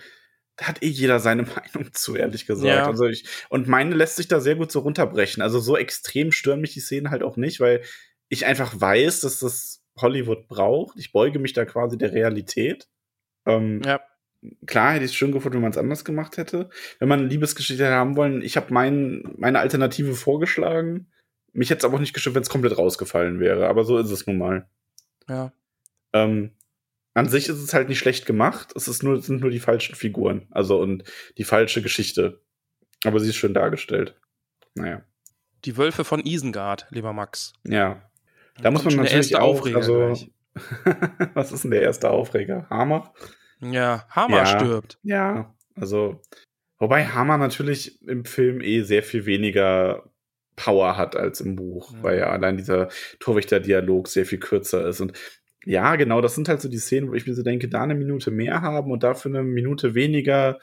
da 0.57 0.67
hat 0.69 0.83
eh 0.83 0.89
jeder 0.89 1.19
seine 1.21 1.43
Meinung 1.75 1.93
zu, 1.93 2.17
ehrlich 2.17 2.47
gesagt. 2.47 2.67
Ja. 2.67 2.87
Also 2.87 3.07
ich, 3.07 3.25
und 3.49 3.69
meine 3.69 3.95
lässt 3.95 4.17
sich 4.17 4.29
da 4.29 4.41
sehr 4.41 4.57
gut 4.57 4.71
so 4.73 4.81
runterbrechen. 4.81 5.43
Also 5.43 5.61
so 5.61 5.77
extrem 5.77 6.33
stören 6.33 6.61
mich 6.61 6.75
die 6.75 6.81
Szenen 6.81 7.11
halt 7.11 7.23
auch 7.23 7.37
nicht, 7.37 7.61
weil 7.61 7.83
ich 8.29 8.47
einfach 8.47 8.81
weiß, 8.81 9.21
dass 9.21 9.39
das 9.39 9.85
Hollywood 9.97 10.49
braucht. 10.49 10.99
Ich 10.99 11.13
beuge 11.13 11.39
mich 11.39 11.53
da 11.53 11.65
quasi 11.65 11.99
der 11.99 12.13
Realität. 12.13 12.89
Ähm, 13.47 13.83
Ja. 13.85 14.01
Klar 14.67 14.93
hätte 14.93 15.05
ich 15.05 15.13
es 15.13 15.17
schön 15.17 15.33
gefunden, 15.33 15.57
wenn 15.57 15.63
man 15.63 15.71
es 15.71 15.79
anders 15.79 16.05
gemacht 16.05 16.37
hätte. 16.37 16.69
Wenn 16.99 17.09
man 17.09 17.21
eine 17.21 17.29
Liebesgeschichte 17.29 17.89
haben 17.89 18.17
wollen, 18.17 18.43
ich 18.43 18.57
habe 18.57 18.73
mein, 18.73 19.35
meine 19.37 19.61
Alternative 19.61 20.15
vorgeschlagen. 20.15 21.11
Mich 21.53 21.71
hätte 21.71 21.81
es 21.81 21.85
aber 21.85 21.97
auch 21.97 22.01
nicht 22.01 22.15
gestört, 22.15 22.35
wenn 22.35 22.43
es 22.43 22.51
komplett 22.51 22.79
rausgefallen 22.79 23.41
wäre. 23.41 23.69
Aber 23.69 23.85
so 23.85 23.99
ist 23.99 24.11
es 24.11 24.27
nun 24.27 24.39
mal. 24.39 24.69
Ja. 25.29 25.53
Ähm, 26.13 26.53
an 27.15 27.29
sich 27.29 27.49
ist 27.49 27.59
es 27.59 27.75
halt 27.75 27.89
nicht 27.89 27.99
schlecht 27.99 28.27
gemacht. 28.27 28.73
Es 28.75 28.89
ist 28.89 29.03
nur, 29.03 29.17
es 29.17 29.27
sind 29.27 29.43
nur 29.43 29.51
die 29.51 29.61
falschen 29.61 29.95
Figuren. 29.95 30.47
Also 30.51 30.81
und 30.81 31.05
die 31.39 31.45
falsche 31.45 31.83
Geschichte. 31.83 32.41
Aber 33.05 33.21
sie 33.21 33.29
ist 33.29 33.37
schön 33.37 33.55
dargestellt. 33.55 34.17
Naja. 34.75 35.03
Die 35.65 35.77
Wölfe 35.77 36.05
von 36.05 36.25
Isengard, 36.25 36.87
lieber 36.91 37.13
Max. 37.13 37.53
Ja. 37.65 38.11
Da 38.61 38.71
muss 38.71 38.85
man 38.85 38.97
natürlich 38.97 39.37
auch, 39.37 39.67
also, 39.75 40.15
was 41.35 41.53
ist 41.53 41.65
denn 41.65 41.71
der 41.71 41.83
erste 41.83 42.11
Aufreger? 42.11 42.67
Hammer? 42.69 43.13
Ja, 43.63 44.07
Hammer 44.11 44.39
Ja. 44.39 44.47
stirbt. 44.47 44.99
Ja, 45.03 45.55
also, 45.77 46.21
wobei 46.79 47.07
Hammer 47.07 47.39
natürlich 47.39 48.01
im 48.03 48.25
Film 48.25 48.61
eh 48.61 48.83
sehr 48.83 49.03
viel 49.03 49.25
weniger 49.27 50.11
Power 50.57 50.97
hat 50.99 51.17
als 51.17 51.41
im 51.41 51.57
Buch, 51.57 51.93
Mhm. 51.93 52.03
weil 52.03 52.19
ja 52.19 52.29
allein 52.31 52.57
dieser 52.59 52.89
Torwächter-Dialog 53.21 54.09
sehr 54.09 54.27
viel 54.27 54.39
kürzer 54.39 54.87
ist. 54.87 55.01
Und 55.01 55.13
ja, 55.65 55.97
genau, 55.97 56.21
das 56.21 56.35
sind 56.35 56.49
halt 56.49 56.61
so 56.61 56.69
die 56.69 56.79
Szenen, 56.79 57.09
wo 57.09 57.15
ich 57.15 57.27
mir 57.27 57.35
so 57.35 57.43
denke, 57.43 57.69
da 57.69 57.83
eine 57.83 57.95
Minute 57.95 58.31
mehr 58.31 58.61
haben 58.63 58.91
und 58.91 59.03
dafür 59.03 59.31
eine 59.31 59.43
Minute 59.45 59.95
weniger 59.95 60.59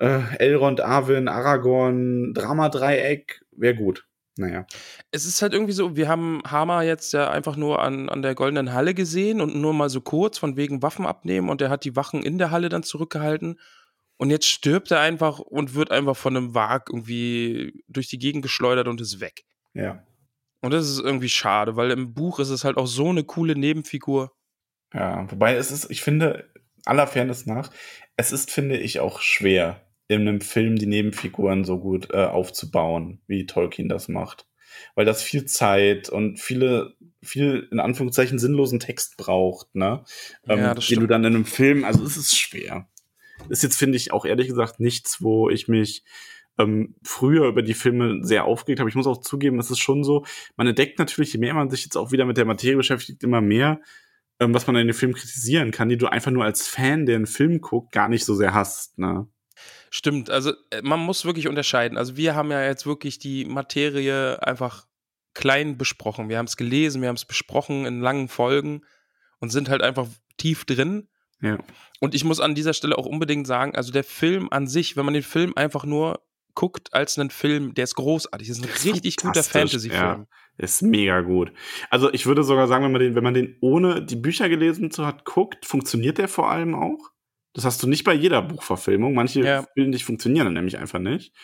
äh, 0.00 0.20
Elrond, 0.38 0.80
Arwen, 0.80 1.26
Aragorn, 1.28 2.32
Dramadreieck, 2.32 3.44
wäre 3.50 3.74
gut. 3.74 4.06
Naja. 4.38 4.66
Es 5.10 5.26
ist 5.26 5.42
halt 5.42 5.52
irgendwie 5.52 5.72
so, 5.72 5.96
wir 5.96 6.08
haben 6.08 6.40
Hammer 6.46 6.82
jetzt 6.82 7.12
ja 7.12 7.28
einfach 7.28 7.56
nur 7.56 7.82
an, 7.82 8.08
an 8.08 8.22
der 8.22 8.36
Goldenen 8.36 8.72
Halle 8.72 8.94
gesehen 8.94 9.40
und 9.40 9.56
nur 9.56 9.74
mal 9.74 9.90
so 9.90 10.00
kurz 10.00 10.38
von 10.38 10.56
wegen 10.56 10.80
Waffen 10.80 11.06
abnehmen 11.06 11.48
und 11.48 11.60
er 11.60 11.70
hat 11.70 11.84
die 11.84 11.96
Wachen 11.96 12.22
in 12.22 12.38
der 12.38 12.52
Halle 12.52 12.68
dann 12.68 12.84
zurückgehalten. 12.84 13.58
Und 14.16 14.30
jetzt 14.30 14.46
stirbt 14.46 14.92
er 14.92 15.00
einfach 15.00 15.40
und 15.40 15.74
wird 15.74 15.90
einfach 15.90 16.16
von 16.16 16.36
einem 16.36 16.54
Wag 16.54 16.84
irgendwie 16.88 17.82
durch 17.88 18.08
die 18.08 18.18
Gegend 18.18 18.42
geschleudert 18.42 18.86
und 18.86 19.00
ist 19.00 19.18
weg. 19.18 19.44
Ja. 19.74 20.04
Und 20.60 20.72
das 20.72 20.88
ist 20.88 21.00
irgendwie 21.00 21.28
schade, 21.28 21.74
weil 21.74 21.90
im 21.90 22.14
Buch 22.14 22.38
ist 22.38 22.50
es 22.50 22.62
halt 22.62 22.76
auch 22.76 22.86
so 22.86 23.08
eine 23.08 23.24
coole 23.24 23.56
Nebenfigur. 23.56 24.32
Ja, 24.94 25.28
wobei 25.30 25.54
es 25.56 25.72
ist, 25.72 25.90
ich 25.90 26.02
finde, 26.02 26.48
aller 26.84 27.08
Fairness 27.08 27.46
nach, 27.46 27.70
es 28.16 28.30
ist, 28.30 28.52
finde 28.52 28.76
ich, 28.76 29.00
auch 29.00 29.20
schwer, 29.20 29.87
in 30.08 30.22
einem 30.22 30.40
Film 30.40 30.76
die 30.76 30.86
Nebenfiguren 30.86 31.64
so 31.64 31.78
gut 31.78 32.08
äh, 32.12 32.24
aufzubauen, 32.24 33.20
wie 33.26 33.46
Tolkien 33.46 33.88
das 33.88 34.08
macht. 34.08 34.46
Weil 34.94 35.04
das 35.04 35.22
viel 35.22 35.44
Zeit 35.44 36.08
und 36.08 36.40
viele, 36.40 36.94
viel 37.22 37.68
in 37.70 37.80
Anführungszeichen 37.80 38.38
sinnlosen 38.38 38.80
Text 38.80 39.16
braucht, 39.16 39.74
ne? 39.74 40.04
Ähm, 40.48 40.58
Ja, 40.58 40.74
das 40.74 40.86
den 40.86 40.96
du 40.96 41.00
stimmt. 41.00 41.10
dann 41.10 41.24
in 41.24 41.34
einem 41.34 41.44
Film, 41.44 41.84
also 41.84 42.02
es 42.04 42.16
ist 42.16 42.36
schwer. 42.36 42.88
Ist 43.48 43.62
jetzt, 43.62 43.76
finde 43.76 43.96
ich, 43.96 44.12
auch 44.12 44.24
ehrlich 44.24 44.48
gesagt 44.48 44.80
nichts, 44.80 45.22
wo 45.22 45.48
ich 45.48 45.68
mich 45.68 46.04
ähm, 46.58 46.96
früher 47.02 47.46
über 47.46 47.62
die 47.62 47.74
Filme 47.74 48.18
sehr 48.22 48.44
aufgeregt 48.44 48.80
habe. 48.80 48.90
Ich 48.90 48.96
muss 48.96 49.06
auch 49.06 49.20
zugeben, 49.20 49.58
es 49.58 49.70
ist 49.70 49.78
schon 49.78 50.04
so, 50.04 50.24
man 50.56 50.66
entdeckt 50.66 50.98
natürlich, 50.98 51.32
je 51.32 51.38
mehr 51.38 51.54
man 51.54 51.70
sich 51.70 51.84
jetzt 51.84 51.96
auch 51.96 52.12
wieder 52.12 52.24
mit 52.24 52.36
der 52.36 52.44
Materie 52.44 52.76
beschäftigt, 52.76 53.22
immer 53.22 53.40
mehr, 53.40 53.80
ähm, 54.40 54.54
was 54.54 54.66
man 54.66 54.76
in 54.76 54.86
den 54.86 54.94
Film 54.94 55.14
kritisieren 55.14 55.70
kann, 55.70 55.88
die 55.88 55.96
du 55.98 56.06
einfach 56.06 56.30
nur 56.30 56.44
als 56.44 56.66
Fan, 56.66 57.06
der 57.06 57.16
einen 57.16 57.26
Film 57.26 57.60
guckt, 57.60 57.92
gar 57.92 58.08
nicht 58.08 58.24
so 58.24 58.34
sehr 58.34 58.54
hast. 58.54 58.98
Ne? 58.98 59.26
Stimmt, 59.90 60.30
also 60.30 60.52
äh, 60.70 60.82
man 60.82 61.00
muss 61.00 61.24
wirklich 61.24 61.48
unterscheiden. 61.48 61.96
Also 61.96 62.16
wir 62.16 62.34
haben 62.34 62.50
ja 62.50 62.64
jetzt 62.64 62.86
wirklich 62.86 63.18
die 63.18 63.44
Materie 63.44 64.42
einfach 64.42 64.86
klein 65.34 65.78
besprochen. 65.78 66.28
Wir 66.28 66.38
haben 66.38 66.46
es 66.46 66.56
gelesen, 66.56 67.00
wir 67.00 67.08
haben 67.08 67.16
es 67.16 67.24
besprochen 67.24 67.86
in 67.86 68.00
langen 68.00 68.28
Folgen 68.28 68.82
und 69.40 69.50
sind 69.50 69.68
halt 69.68 69.82
einfach 69.82 70.08
tief 70.36 70.64
drin. 70.64 71.08
Ja. 71.40 71.58
Und 72.00 72.14
ich 72.14 72.24
muss 72.24 72.40
an 72.40 72.54
dieser 72.54 72.74
Stelle 72.74 72.98
auch 72.98 73.06
unbedingt 73.06 73.46
sagen, 73.46 73.74
also 73.74 73.92
der 73.92 74.04
Film 74.04 74.48
an 74.50 74.66
sich, 74.66 74.96
wenn 74.96 75.04
man 75.04 75.14
den 75.14 75.22
Film 75.22 75.52
einfach 75.54 75.84
nur 75.84 76.20
guckt 76.54 76.92
als 76.92 77.16
einen 77.16 77.30
Film, 77.30 77.74
der 77.74 77.84
ist 77.84 77.94
großartig. 77.94 78.48
Das 78.48 78.58
ist 78.58 78.64
ein 78.64 78.92
richtig 78.92 79.16
guter 79.16 79.44
Fantasy-Film. 79.44 80.26
Ist 80.56 80.82
mega 80.82 81.20
gut. 81.20 81.52
Also 81.88 82.12
ich 82.12 82.26
würde 82.26 82.42
sogar 82.42 82.66
sagen, 82.66 82.84
wenn 82.84 82.90
man 82.90 83.00
den, 83.00 83.14
wenn 83.14 83.22
man 83.22 83.34
den 83.34 83.56
ohne 83.60 84.04
die 84.04 84.16
Bücher 84.16 84.48
gelesen 84.48 84.90
zu 84.90 85.06
hat, 85.06 85.24
guckt, 85.24 85.64
funktioniert 85.64 86.18
der 86.18 86.26
vor 86.26 86.50
allem 86.50 86.74
auch. 86.74 87.12
Das 87.54 87.64
hast 87.64 87.82
du 87.82 87.86
nicht 87.86 88.04
bei 88.04 88.14
jeder 88.14 88.42
Buchverfilmung. 88.42 89.14
Manche 89.14 89.40
Ja. 89.40 89.66
Filme 89.74 89.90
nicht 89.90 90.04
funktionieren 90.04 90.46
dann 90.46 90.54
nämlich 90.54 90.78
einfach 90.78 90.98
nicht. 90.98 91.34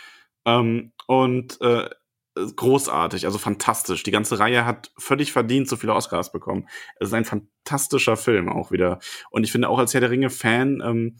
Ähm, 0.45 0.93
und 1.07 1.61
äh, 1.61 1.89
großartig, 2.35 3.27
also 3.27 3.39
fantastisch. 3.39 4.03
Die 4.03 4.11
ganze 4.11 4.39
Reihe 4.39 4.65
hat 4.65 4.93
völlig 4.99 5.33
verdient 5.33 5.69
so 5.69 5.77
viele 5.77 5.95
Oscars 5.95 6.33
bekommen. 6.33 6.69
Es 6.99 7.09
ist 7.09 7.15
ein 7.15 7.25
fantastischer 7.25 8.17
Film 8.17 8.49
auch 8.49 8.71
wieder. 8.71 8.99
Und 9.31 9.45
ich 9.45 9.53
finde 9.53 9.69
auch 9.69 9.79
als 9.79 9.95
Herr 9.95 10.01
der 10.01 10.11
Ringe-Fan, 10.11 10.83
ähm, 10.85 11.17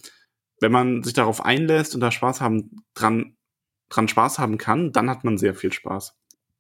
wenn 0.61 0.73
man 0.73 1.03
sich 1.03 1.13
darauf 1.13 1.45
einlässt 1.45 1.95
und 1.95 2.01
da 2.01 2.11
Spaß 2.11 2.41
haben, 2.41 2.85
dran, 2.95 3.37
dran 3.91 4.09
Spaß 4.09 4.39
haben 4.39 4.59
kann, 4.59 4.93
dann 4.93 5.11
hat 5.11 5.25
man 5.25 5.39
sehr 5.39 5.55
viel 5.55 5.73
Spaß. 5.73 6.17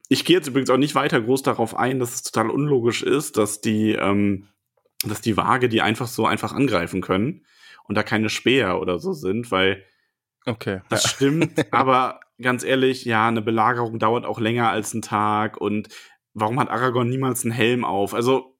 Ich 0.08 0.24
gehe 0.24 0.36
jetzt 0.36 0.48
übrigens 0.48 0.70
auch 0.70 0.76
nicht 0.76 0.94
weiter 0.94 1.20
groß 1.20 1.42
darauf 1.42 1.76
ein, 1.76 1.98
dass 1.98 2.14
es 2.14 2.22
total 2.22 2.50
unlogisch 2.50 3.02
ist, 3.02 3.36
dass 3.36 3.60
die, 3.60 3.92
ähm, 3.92 4.48
dass 5.04 5.20
die 5.20 5.36
Waage 5.36 5.68
die 5.68 5.82
einfach 5.82 6.06
so 6.06 6.26
einfach 6.26 6.52
angreifen 6.52 7.00
können 7.00 7.44
und 7.84 7.94
da 7.96 8.02
keine 8.02 8.28
Speer 8.28 8.80
oder 8.80 8.98
so 8.98 9.12
sind, 9.12 9.50
weil 9.50 9.84
Okay. 10.46 10.80
das 10.90 11.08
stimmt, 11.08 11.52
aber 11.72 12.20
ganz 12.40 12.64
ehrlich, 12.64 13.04
ja, 13.04 13.28
eine 13.28 13.42
Belagerung 13.42 13.98
dauert 13.98 14.26
auch 14.26 14.40
länger 14.40 14.68
als 14.70 14.92
einen 14.92 15.02
Tag 15.02 15.56
und 15.58 15.88
warum 16.34 16.58
hat 16.60 16.68
Aragorn 16.68 17.08
niemals 17.08 17.44
einen 17.44 17.52
Helm 17.52 17.84
auf? 17.84 18.12
Also, 18.12 18.58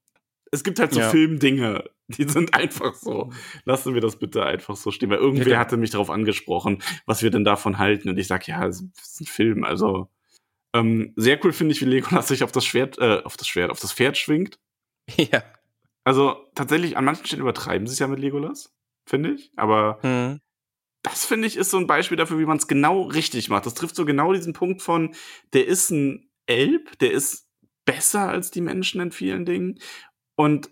es 0.51 0.65
gibt 0.65 0.79
halt 0.79 0.93
so 0.95 1.01
Ja. 1.01 1.11
Filmdinge, 1.11 1.85
die 2.09 2.25
sind 2.29 2.55
einfach 2.55 2.95
so. 2.95 3.33
Lassen 3.65 3.95
wir 3.95 4.01
das 4.01 4.17
bitte 4.19 4.45
einfach 4.47 4.77
so 4.77 4.91
stehen, 4.93 5.11
weil 5.11 5.19
irgendwer 5.19 5.45
genau. 5.45 5.59
hatte 5.59 5.77
mich 5.77 5.91
darauf 5.91 6.11
angesprochen, 6.11 6.83
was 7.07 7.23
wir 7.23 7.31
denn 7.31 7.45
davon 7.45 7.79
halten 7.79 8.09
und 8.09 8.19
ich 8.19 8.29
sag, 8.29 8.47
ja, 8.47 8.65
es 8.67 8.83
ist 8.83 9.21
ein 9.21 9.27
Film, 9.27 9.65
also 9.65 10.09
ähm, 10.75 11.13
sehr 11.17 11.43
cool 11.45 11.53
finde 11.53 11.73
ich, 11.73 11.81
wie 11.81 11.87
Legolas 11.87 12.29
sich 12.29 12.43
auf 12.43 12.53
das 12.53 12.65
Schwert, 12.65 12.99
äh, 12.99 13.23
auf 13.25 13.37
das 13.37 13.47
Schwert, 13.47 13.71
auf 13.71 13.81
das 13.81 13.93
Pferd 13.93 14.17
schwingt. 14.19 14.59
Ja. 15.17 15.43
Also 16.07 16.37
tatsächlich, 16.55 16.97
an 16.97 17.05
manchen 17.05 17.27
Stellen 17.27 17.43
übertreiben 17.43 17.87
sie 17.87 17.93
es 17.95 17.99
ja 17.99 18.07
mit 18.07 18.19
Legolas, 18.19 18.75
finde 19.07 19.33
ich. 19.33 19.53
Aber 19.57 19.99
Mhm. 20.03 20.41
das 21.03 21.25
finde 21.25 21.47
ich 21.49 21.57
ist 21.57 21.71
so 21.71 21.79
ein 21.79 21.87
Beispiel 21.87 22.17
dafür, 22.17 22.39
wie 22.39 22.47
man 22.47 22.57
es 22.59 22.67
genau 22.69 23.03
richtig 23.03 23.49
macht. 23.49 23.67
Das 23.67 23.75
trifft 23.75 23.97
so 23.97 24.05
genau 24.05 24.33
diesen 24.33 24.53
Punkt 24.53 24.83
von, 24.83 25.15
der 25.53 25.67
ist 25.67 25.91
ein 25.91 26.31
Elb, 26.47 26.99
der 26.99 27.13
ist 27.13 27.49
besser 27.85 28.29
als 28.29 28.51
die 28.51 28.61
Menschen 28.63 29.01
in 29.01 29.13
vielen 29.13 29.45
Dingen. 29.45 29.79
Und 30.37 30.71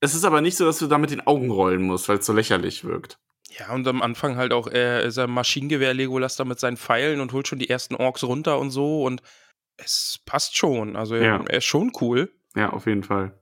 es 0.00 0.14
ist 0.14 0.24
aber 0.24 0.40
nicht 0.40 0.56
so, 0.56 0.64
dass 0.64 0.78
du 0.78 0.86
da 0.86 0.98
mit 0.98 1.10
den 1.10 1.26
Augen 1.26 1.50
rollen 1.50 1.82
musst, 1.82 2.08
weil 2.08 2.18
es 2.18 2.26
so 2.26 2.32
lächerlich 2.32 2.84
wirkt. 2.84 3.18
Ja, 3.58 3.72
und 3.72 3.86
am 3.88 4.02
Anfang 4.02 4.36
halt 4.36 4.52
auch, 4.52 4.66
er 4.66 5.02
ist 5.02 5.18
ein 5.18 5.30
Maschinengewehr 5.30 5.94
Legolas 5.94 6.36
da 6.36 6.44
mit 6.44 6.58
seinen 6.60 6.76
Pfeilen 6.76 7.20
und 7.20 7.32
holt 7.32 7.48
schon 7.48 7.58
die 7.58 7.70
ersten 7.70 7.94
Orks 7.94 8.24
runter 8.24 8.58
und 8.58 8.70
so 8.70 9.04
und 9.04 9.22
es 9.78 10.20
passt 10.26 10.56
schon. 10.56 10.96
Also 10.96 11.14
Ja. 11.16 11.42
er 11.46 11.58
ist 11.58 11.64
schon 11.64 11.92
cool. 12.00 12.30
Ja, 12.54 12.70
auf 12.70 12.86
jeden 12.86 13.02
Fall. 13.04 13.38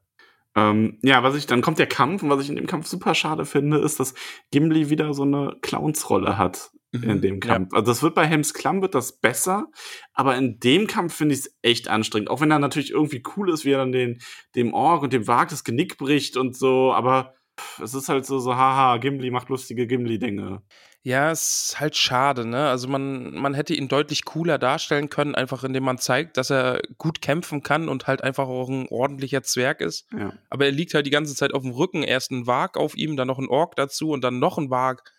Ähm, 0.56 0.98
ja, 1.02 1.22
was 1.22 1.34
ich, 1.34 1.46
dann 1.46 1.62
kommt 1.62 1.78
der 1.78 1.86
Kampf 1.86 2.22
und 2.22 2.30
was 2.30 2.42
ich 2.42 2.48
in 2.48 2.56
dem 2.56 2.66
Kampf 2.66 2.86
super 2.86 3.14
schade 3.14 3.44
finde, 3.44 3.78
ist, 3.78 3.98
dass 3.98 4.14
Gimli 4.50 4.90
wieder 4.90 5.12
so 5.14 5.22
eine 5.22 5.56
Clownsrolle 5.62 6.38
hat 6.38 6.70
in 7.02 7.20
dem 7.20 7.40
Kampf. 7.40 7.72
Also 7.74 7.86
das 7.86 8.02
wird 8.02 8.14
bei 8.14 8.26
Helms 8.26 8.54
Klamm 8.54 8.80
wird 8.80 8.94
das 8.94 9.18
besser, 9.18 9.66
aber 10.12 10.36
in 10.36 10.60
dem 10.60 10.86
Kampf 10.86 11.14
finde 11.14 11.34
ich 11.34 11.40
es 11.40 11.56
echt 11.62 11.88
anstrengend. 11.88 12.30
Auch 12.30 12.40
wenn 12.40 12.50
er 12.50 12.58
natürlich 12.58 12.92
irgendwie 12.92 13.22
cool 13.36 13.50
ist, 13.50 13.64
wie 13.64 13.72
er 13.72 13.78
dann 13.78 13.92
den, 13.92 14.20
dem 14.54 14.72
Ork 14.74 15.02
und 15.02 15.12
dem 15.12 15.26
Wag 15.26 15.48
das 15.48 15.64
Genick 15.64 15.98
bricht 15.98 16.36
und 16.36 16.56
so, 16.56 16.92
aber 16.92 17.34
pff, 17.58 17.80
es 17.80 17.94
ist 17.94 18.08
halt 18.08 18.26
so, 18.26 18.38
so, 18.38 18.54
haha, 18.54 18.98
Gimli 18.98 19.30
macht 19.30 19.48
lustige 19.48 19.86
Gimli-Dinge. 19.86 20.62
Ja, 21.06 21.30
es 21.30 21.66
ist 21.72 21.80
halt 21.80 21.96
schade, 21.96 22.46
ne? 22.46 22.66
Also 22.70 22.88
man, 22.88 23.34
man 23.34 23.52
hätte 23.52 23.74
ihn 23.74 23.88
deutlich 23.88 24.24
cooler 24.24 24.56
darstellen 24.56 25.10
können, 25.10 25.34
einfach 25.34 25.62
indem 25.62 25.84
man 25.84 25.98
zeigt, 25.98 26.38
dass 26.38 26.48
er 26.50 26.80
gut 26.96 27.20
kämpfen 27.20 27.62
kann 27.62 27.90
und 27.90 28.06
halt 28.06 28.24
einfach 28.24 28.48
auch 28.48 28.70
ein 28.70 28.88
ordentlicher 28.88 29.42
Zwerg 29.42 29.82
ist. 29.82 30.06
Ja. 30.18 30.32
Aber 30.48 30.64
er 30.64 30.72
liegt 30.72 30.94
halt 30.94 31.04
die 31.04 31.10
ganze 31.10 31.34
Zeit 31.34 31.52
auf 31.52 31.62
dem 31.62 31.72
Rücken. 31.72 32.02
Erst 32.02 32.30
ein 32.30 32.46
Wag 32.46 32.78
auf 32.78 32.96
ihm, 32.96 33.18
dann 33.18 33.28
noch 33.28 33.38
ein 33.38 33.48
Ork 33.48 33.76
dazu 33.76 34.10
und 34.12 34.24
dann 34.24 34.38
noch 34.38 34.56
ein 34.56 34.70
Wag. 34.70 35.12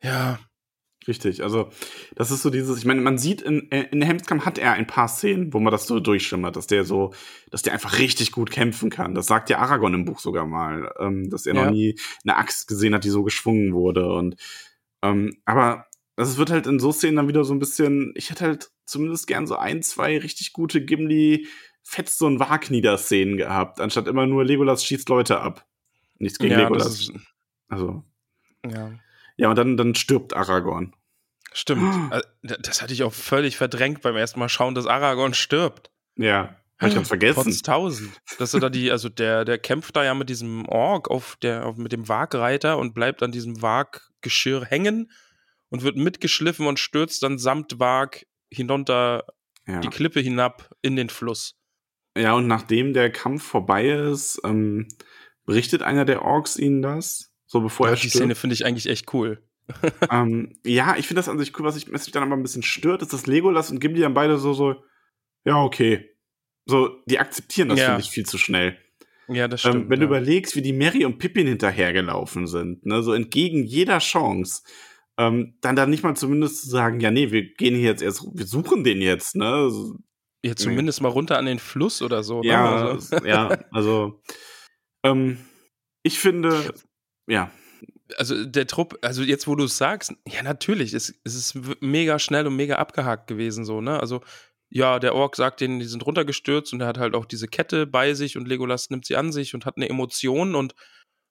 Ja, 0.00 0.38
Richtig, 1.08 1.42
also 1.42 1.68
das 2.14 2.30
ist 2.30 2.42
so 2.42 2.50
dieses, 2.50 2.78
ich 2.78 2.84
meine, 2.84 3.00
man 3.00 3.18
sieht 3.18 3.42
in, 3.42 3.60
in 3.70 4.02
Hemskamp 4.02 4.44
hat 4.44 4.56
er 4.58 4.74
ein 4.74 4.86
paar 4.86 5.08
Szenen, 5.08 5.52
wo 5.52 5.58
man 5.58 5.72
das 5.72 5.86
so 5.88 5.98
durchschimmert, 5.98 6.54
dass 6.54 6.68
der 6.68 6.84
so, 6.84 7.12
dass 7.50 7.62
der 7.62 7.72
einfach 7.72 7.98
richtig 7.98 8.30
gut 8.30 8.52
kämpfen 8.52 8.88
kann. 8.88 9.14
Das 9.14 9.26
sagt 9.26 9.50
ja 9.50 9.58
Aragorn 9.58 9.94
im 9.94 10.04
Buch 10.04 10.20
sogar 10.20 10.46
mal, 10.46 10.94
ähm, 11.00 11.28
dass 11.28 11.46
er 11.46 11.56
Ja. 11.56 11.64
noch 11.64 11.72
nie 11.72 11.98
eine 12.22 12.36
Axt 12.36 12.68
gesehen 12.68 12.94
hat, 12.94 13.02
die 13.02 13.10
so 13.10 13.24
geschwungen 13.24 13.74
wurde. 13.74 14.12
Und 14.12 14.36
ähm, 15.02 15.36
aber 15.44 15.86
das 16.16 16.36
wird 16.36 16.50
halt 16.50 16.66
in 16.66 16.78
so 16.78 16.92
Szenen 16.92 17.16
dann 17.16 17.28
wieder 17.28 17.44
so 17.44 17.54
ein 17.54 17.58
bisschen, 17.58 18.12
ich 18.14 18.30
hätte 18.30 18.44
halt 18.44 18.70
zumindest 18.84 19.26
gern 19.26 19.46
so 19.46 19.56
ein, 19.56 19.82
zwei 19.82 20.18
richtig 20.18 20.52
gute 20.52 20.84
Gimli 20.84 21.46
fetzt 21.82 22.18
so 22.18 22.28
ein 22.28 22.38
Wagnieder-Szenen 22.38 23.36
gehabt, 23.36 23.80
anstatt 23.80 24.06
immer 24.06 24.26
nur 24.26 24.44
Legolas 24.44 24.84
schießt 24.84 25.08
Leute 25.08 25.40
ab. 25.40 25.66
Nichts 26.18 26.38
gegen 26.38 26.52
ja, 26.52 26.60
Legolas. 26.60 26.86
ist, 26.86 27.12
also, 27.68 28.04
ja. 28.64 28.92
ja, 29.36 29.50
und 29.50 29.56
dann, 29.56 29.76
dann 29.76 29.94
stirbt 29.94 30.34
Aragorn. 30.34 30.94
Stimmt. 31.52 31.82
Also, 32.12 32.26
Das 32.60 32.82
hatte 32.82 32.92
ich 32.92 33.02
auch 33.02 33.12
völlig 33.12 33.56
verdrängt 33.56 34.02
beim 34.02 34.16
ersten 34.16 34.38
Mal 34.38 34.48
schauen, 34.48 34.74
dass 34.74 34.86
Aragorn 34.86 35.34
stirbt. 35.34 35.90
Ja, 36.16 36.56
hab 36.82 36.88
ich 36.88 36.94
ganz 36.94 37.08
vergessen. 37.08 37.42
Trotz 37.44 37.62
tausend. 37.62 38.20
Dass 38.38 38.54
er 38.54 38.60
da 38.60 38.68
die, 38.68 38.90
also 38.90 39.08
der, 39.08 39.44
der 39.44 39.58
kämpft 39.58 39.96
da 39.96 40.04
ja 40.04 40.14
mit 40.14 40.28
diesem 40.28 40.66
Ork 40.66 41.10
auf 41.10 41.36
der, 41.42 41.66
auf, 41.66 41.76
mit 41.76 41.92
dem 41.92 42.08
Wagreiter 42.08 42.78
und 42.78 42.94
bleibt 42.94 43.22
an 43.22 43.32
diesem 43.32 43.62
Waggeschirr 43.62 44.64
hängen 44.64 45.10
und 45.68 45.82
wird 45.82 45.96
mitgeschliffen 45.96 46.66
und 46.66 46.78
stürzt 46.78 47.22
dann 47.22 47.38
samt 47.38 47.78
Wag 47.78 48.26
hinunter 48.50 49.24
Ja. 49.66 49.80
die 49.80 49.88
Klippe 49.88 50.20
hinab 50.20 50.70
in 50.82 50.96
den 50.96 51.08
Fluss. 51.08 51.54
Ja, 52.16 52.34
und 52.34 52.46
nachdem 52.46 52.92
der 52.92 53.10
Kampf 53.10 53.42
vorbei 53.42 53.88
ist, 53.88 54.40
ähm, 54.44 54.88
berichtet 55.46 55.82
einer 55.82 56.04
der 56.04 56.22
Orks 56.22 56.58
ihnen 56.58 56.82
das, 56.82 57.32
so 57.46 57.60
bevor 57.60 57.88
er 57.88 57.96
die 57.96 58.08
Szene 58.08 58.24
stirbt. 58.26 58.38
finde 58.38 58.54
ich 58.54 58.66
eigentlich 58.66 58.86
echt 58.86 59.12
cool. 59.14 59.42
ähm, 60.10 60.52
ja, 60.64 60.96
ich 60.96 61.06
finde 61.06 61.20
das 61.20 61.28
an 61.28 61.38
sich 61.38 61.58
cool, 61.58 61.64
was, 61.64 61.76
ich, 61.76 61.90
was 61.92 62.04
mich 62.06 62.12
dann 62.12 62.22
aber 62.22 62.36
ein 62.36 62.42
bisschen 62.42 62.62
stört, 62.62 63.02
ist, 63.02 63.12
dass 63.12 63.26
Legolas 63.26 63.70
und 63.70 63.80
Gimli 63.80 64.00
dann 64.00 64.14
beide 64.14 64.36
so, 64.38 64.52
so, 64.52 64.82
ja, 65.44 65.62
okay. 65.62 66.11
So, 66.66 67.00
die 67.06 67.18
akzeptieren 67.18 67.68
das, 67.68 67.78
Ja. 67.80 67.86
finde 67.86 68.02
ich, 68.02 68.10
viel 68.10 68.24
zu 68.26 68.38
schnell. 68.38 68.76
Ja, 69.28 69.48
das 69.48 69.60
stimmt. 69.60 69.74
Ähm, 69.84 69.90
wenn 69.90 70.00
du 70.00 70.06
ja. 70.06 70.10
überlegst, 70.10 70.56
wie 70.56 70.62
die 70.62 70.72
Mary 70.72 71.04
und 71.04 71.18
Pippin 71.18 71.46
hinterhergelaufen 71.46 72.46
sind, 72.46 72.84
ne, 72.86 73.02
so 73.02 73.12
entgegen 73.12 73.64
jeder 73.64 73.98
Chance, 73.98 74.62
ähm, 75.18 75.56
dann 75.60 75.76
dann 75.76 75.90
nicht 75.90 76.02
mal 76.02 76.14
zumindest 76.16 76.62
zu 76.62 76.68
sagen, 76.70 77.00
ja, 77.00 77.10
nee, 77.10 77.30
wir 77.30 77.52
gehen 77.54 77.74
hier 77.74 77.84
jetzt 77.90 78.02
erst, 78.02 78.22
wir 78.34 78.46
suchen 78.46 78.84
den 78.84 79.00
jetzt, 79.00 79.34
ne, 79.36 79.70
so, 79.70 79.96
ja, 80.44 80.56
zumindest 80.56 81.00
mal 81.02 81.08
runter 81.08 81.38
an 81.38 81.46
den 81.46 81.58
Fluss 81.60 82.02
oder 82.02 82.22
so. 82.22 82.42
Ja, 82.42 82.62
Ne? 82.62 82.68
Also, 82.92 83.16
es- 83.16 83.24
ja, 83.24 83.58
also 83.70 84.20
ähm, 85.04 85.38
ich 86.02 86.18
finde, 86.18 86.74
ja, 87.28 87.50
also 88.16 88.44
der 88.44 88.66
Trupp, 88.66 88.98
also 89.02 89.22
jetzt, 89.22 89.46
wo 89.46 89.54
du 89.54 89.64
es 89.64 89.76
sagst, 89.78 90.12
ja, 90.26 90.42
natürlich, 90.42 90.92
es, 90.94 91.14
es 91.24 91.34
ist 91.34 91.58
mega 91.80 92.18
schnell 92.18 92.46
und 92.46 92.56
mega 92.56 92.76
abgehakt 92.76 93.26
gewesen, 93.28 93.64
so, 93.64 93.80
ne? 93.80 93.98
Also, 94.00 94.20
ja, 94.74 94.98
der 94.98 95.14
Ork 95.14 95.36
sagt 95.36 95.60
denen, 95.60 95.80
die 95.80 95.84
sind 95.84 96.04
runtergestürzt 96.06 96.72
und 96.72 96.80
er 96.80 96.86
hat 96.86 96.98
halt 96.98 97.14
auch 97.14 97.26
diese 97.26 97.46
Kette 97.46 97.86
bei 97.86 98.14
sich 98.14 98.36
und 98.38 98.48
Legolas 98.48 98.88
nimmt 98.90 99.04
sie 99.04 99.16
an 99.16 99.30
sich 99.30 99.54
und 99.54 99.66
hat 99.66 99.76
eine 99.76 99.88
Emotion 99.88 100.54
und 100.54 100.74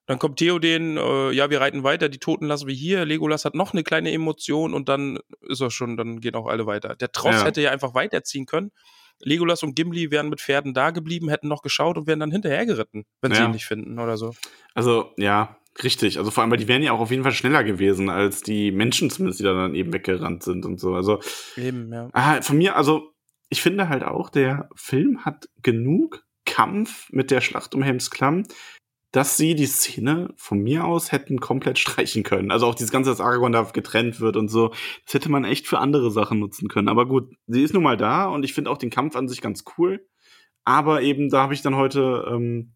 dann 0.06 0.20
kommt 0.20 0.38
Theoden, 0.40 0.98
äh, 0.98 1.32
ja, 1.32 1.50
wir 1.50 1.62
reiten 1.62 1.84
weiter, 1.84 2.10
die 2.10 2.18
Toten 2.20 2.46
lassen 2.46 2.68
wir 2.68 2.74
hier. 2.76 3.06
Legolas 3.06 3.46
hat 3.46 3.56
noch 3.56 3.74
eine 3.74 3.84
kleine 3.84 4.12
Emotion 4.12 4.74
und 4.74 4.90
dann 4.90 5.20
ist 5.48 5.62
er 5.62 5.72
schon, 5.72 5.96
dann 5.98 6.20
gehen 6.20 6.36
auch 6.36 6.48
alle 6.48 6.66
weiter. 6.66 6.96
Der 6.96 7.12
Tross 7.12 7.36
Ja. 7.38 7.46
hätte 7.46 7.62
ja 7.62 7.72
einfach 7.72 7.94
weiterziehen 7.94 8.46
können. 8.46 8.72
Legolas 9.20 9.64
und 9.64 9.76
Gimli 9.76 10.12
wären 10.12 10.30
mit 10.30 10.42
Pferden 10.42 10.74
da 10.74 10.90
geblieben, 10.92 11.30
hätten 11.30 11.48
noch 11.48 11.62
geschaut 11.62 11.98
und 11.98 12.08
wären 12.08 12.20
dann 12.20 12.32
hinterhergeritten, 12.32 13.06
wenn 13.22 13.32
sie 13.32 13.40
Ja. 13.40 13.46
ihn 13.46 13.52
nicht 13.52 13.66
finden 13.66 14.00
oder 14.00 14.18
so. 14.18 14.34
also 14.74 15.14
ja, 15.18 15.58
richtig. 15.84 16.18
Also 16.18 16.32
vor 16.32 16.42
allem, 16.44 16.52
weil 16.52 16.58
die 16.58 16.68
wären 16.68 16.82
ja 16.84 16.92
auch 16.92 17.00
auf 17.00 17.12
jeden 17.12 17.24
Fall 17.24 17.32
schneller 17.32 17.64
gewesen 17.64 18.10
als 18.10 18.42
die 18.42 18.72
Menschen 18.72 19.10
zumindest, 19.12 19.40
die 19.40 19.44
da 19.44 19.54
dann 19.54 19.76
eben 19.76 19.94
weggerannt 19.94 20.44
sind 20.44 20.66
und 20.66 20.80
so. 20.80 20.96
Also 20.96 21.20
Eben, 21.56 21.92
ja. 21.94 22.10
ah, 22.14 22.42
von 22.42 22.58
mir, 22.58 22.76
also 22.76 23.11
ich 23.52 23.62
finde 23.62 23.90
halt 23.90 24.04
auch, 24.04 24.30
der 24.30 24.70
Film 24.76 25.26
hat 25.26 25.50
genug 25.62 26.26
Kampf 26.46 27.12
mit 27.12 27.32
der 27.32 27.42
Schlacht 27.42 27.76
um 27.76 27.84
Helms 27.84 28.10
Klamm, 28.10 28.46
dass 29.12 29.36
sie 29.36 29.56
die 29.56 29.66
Szene 29.66 30.34
von 30.38 30.60
mir 30.60 30.86
aus 30.86 31.12
hätten 31.12 31.40
komplett 31.42 31.78
streichen 31.78 32.24
können. 32.24 32.50
Also 32.50 32.66
auch 32.66 32.76
dieses 32.76 32.92
ganze, 32.92 33.10
dass 33.10 33.20
Aragorn 33.20 33.52
da 33.52 33.64
getrennt 33.64 34.22
wird 34.22 34.38
und 34.38 34.48
so, 34.48 34.70
das 35.06 35.14
hätte 35.14 35.30
man 35.30 35.44
echt 35.44 35.68
für 35.68 35.80
andere 35.80 36.12
Sachen 36.12 36.40
nutzen 36.40 36.70
können. 36.70 36.88
Aber 36.88 37.06
gut, 37.06 37.34
sie 37.46 37.62
ist 37.62 37.74
nun 37.74 37.84
mal 37.84 37.98
da 37.98 38.26
und 38.28 38.44
ich 38.44 38.54
finde 38.54 38.72
auch 38.72 38.78
den 38.78 38.90
Kampf 38.90 39.18
an 39.18 39.28
sich 39.28 39.42
ganz 39.42 39.66
cool. 39.78 40.08
Aber 40.64 41.02
eben, 41.02 41.30
da 41.30 41.44
habe 41.44 41.54
ich 41.54 41.62
dann 41.62 41.76
heute, 41.76 42.26
ähm, 42.32 42.76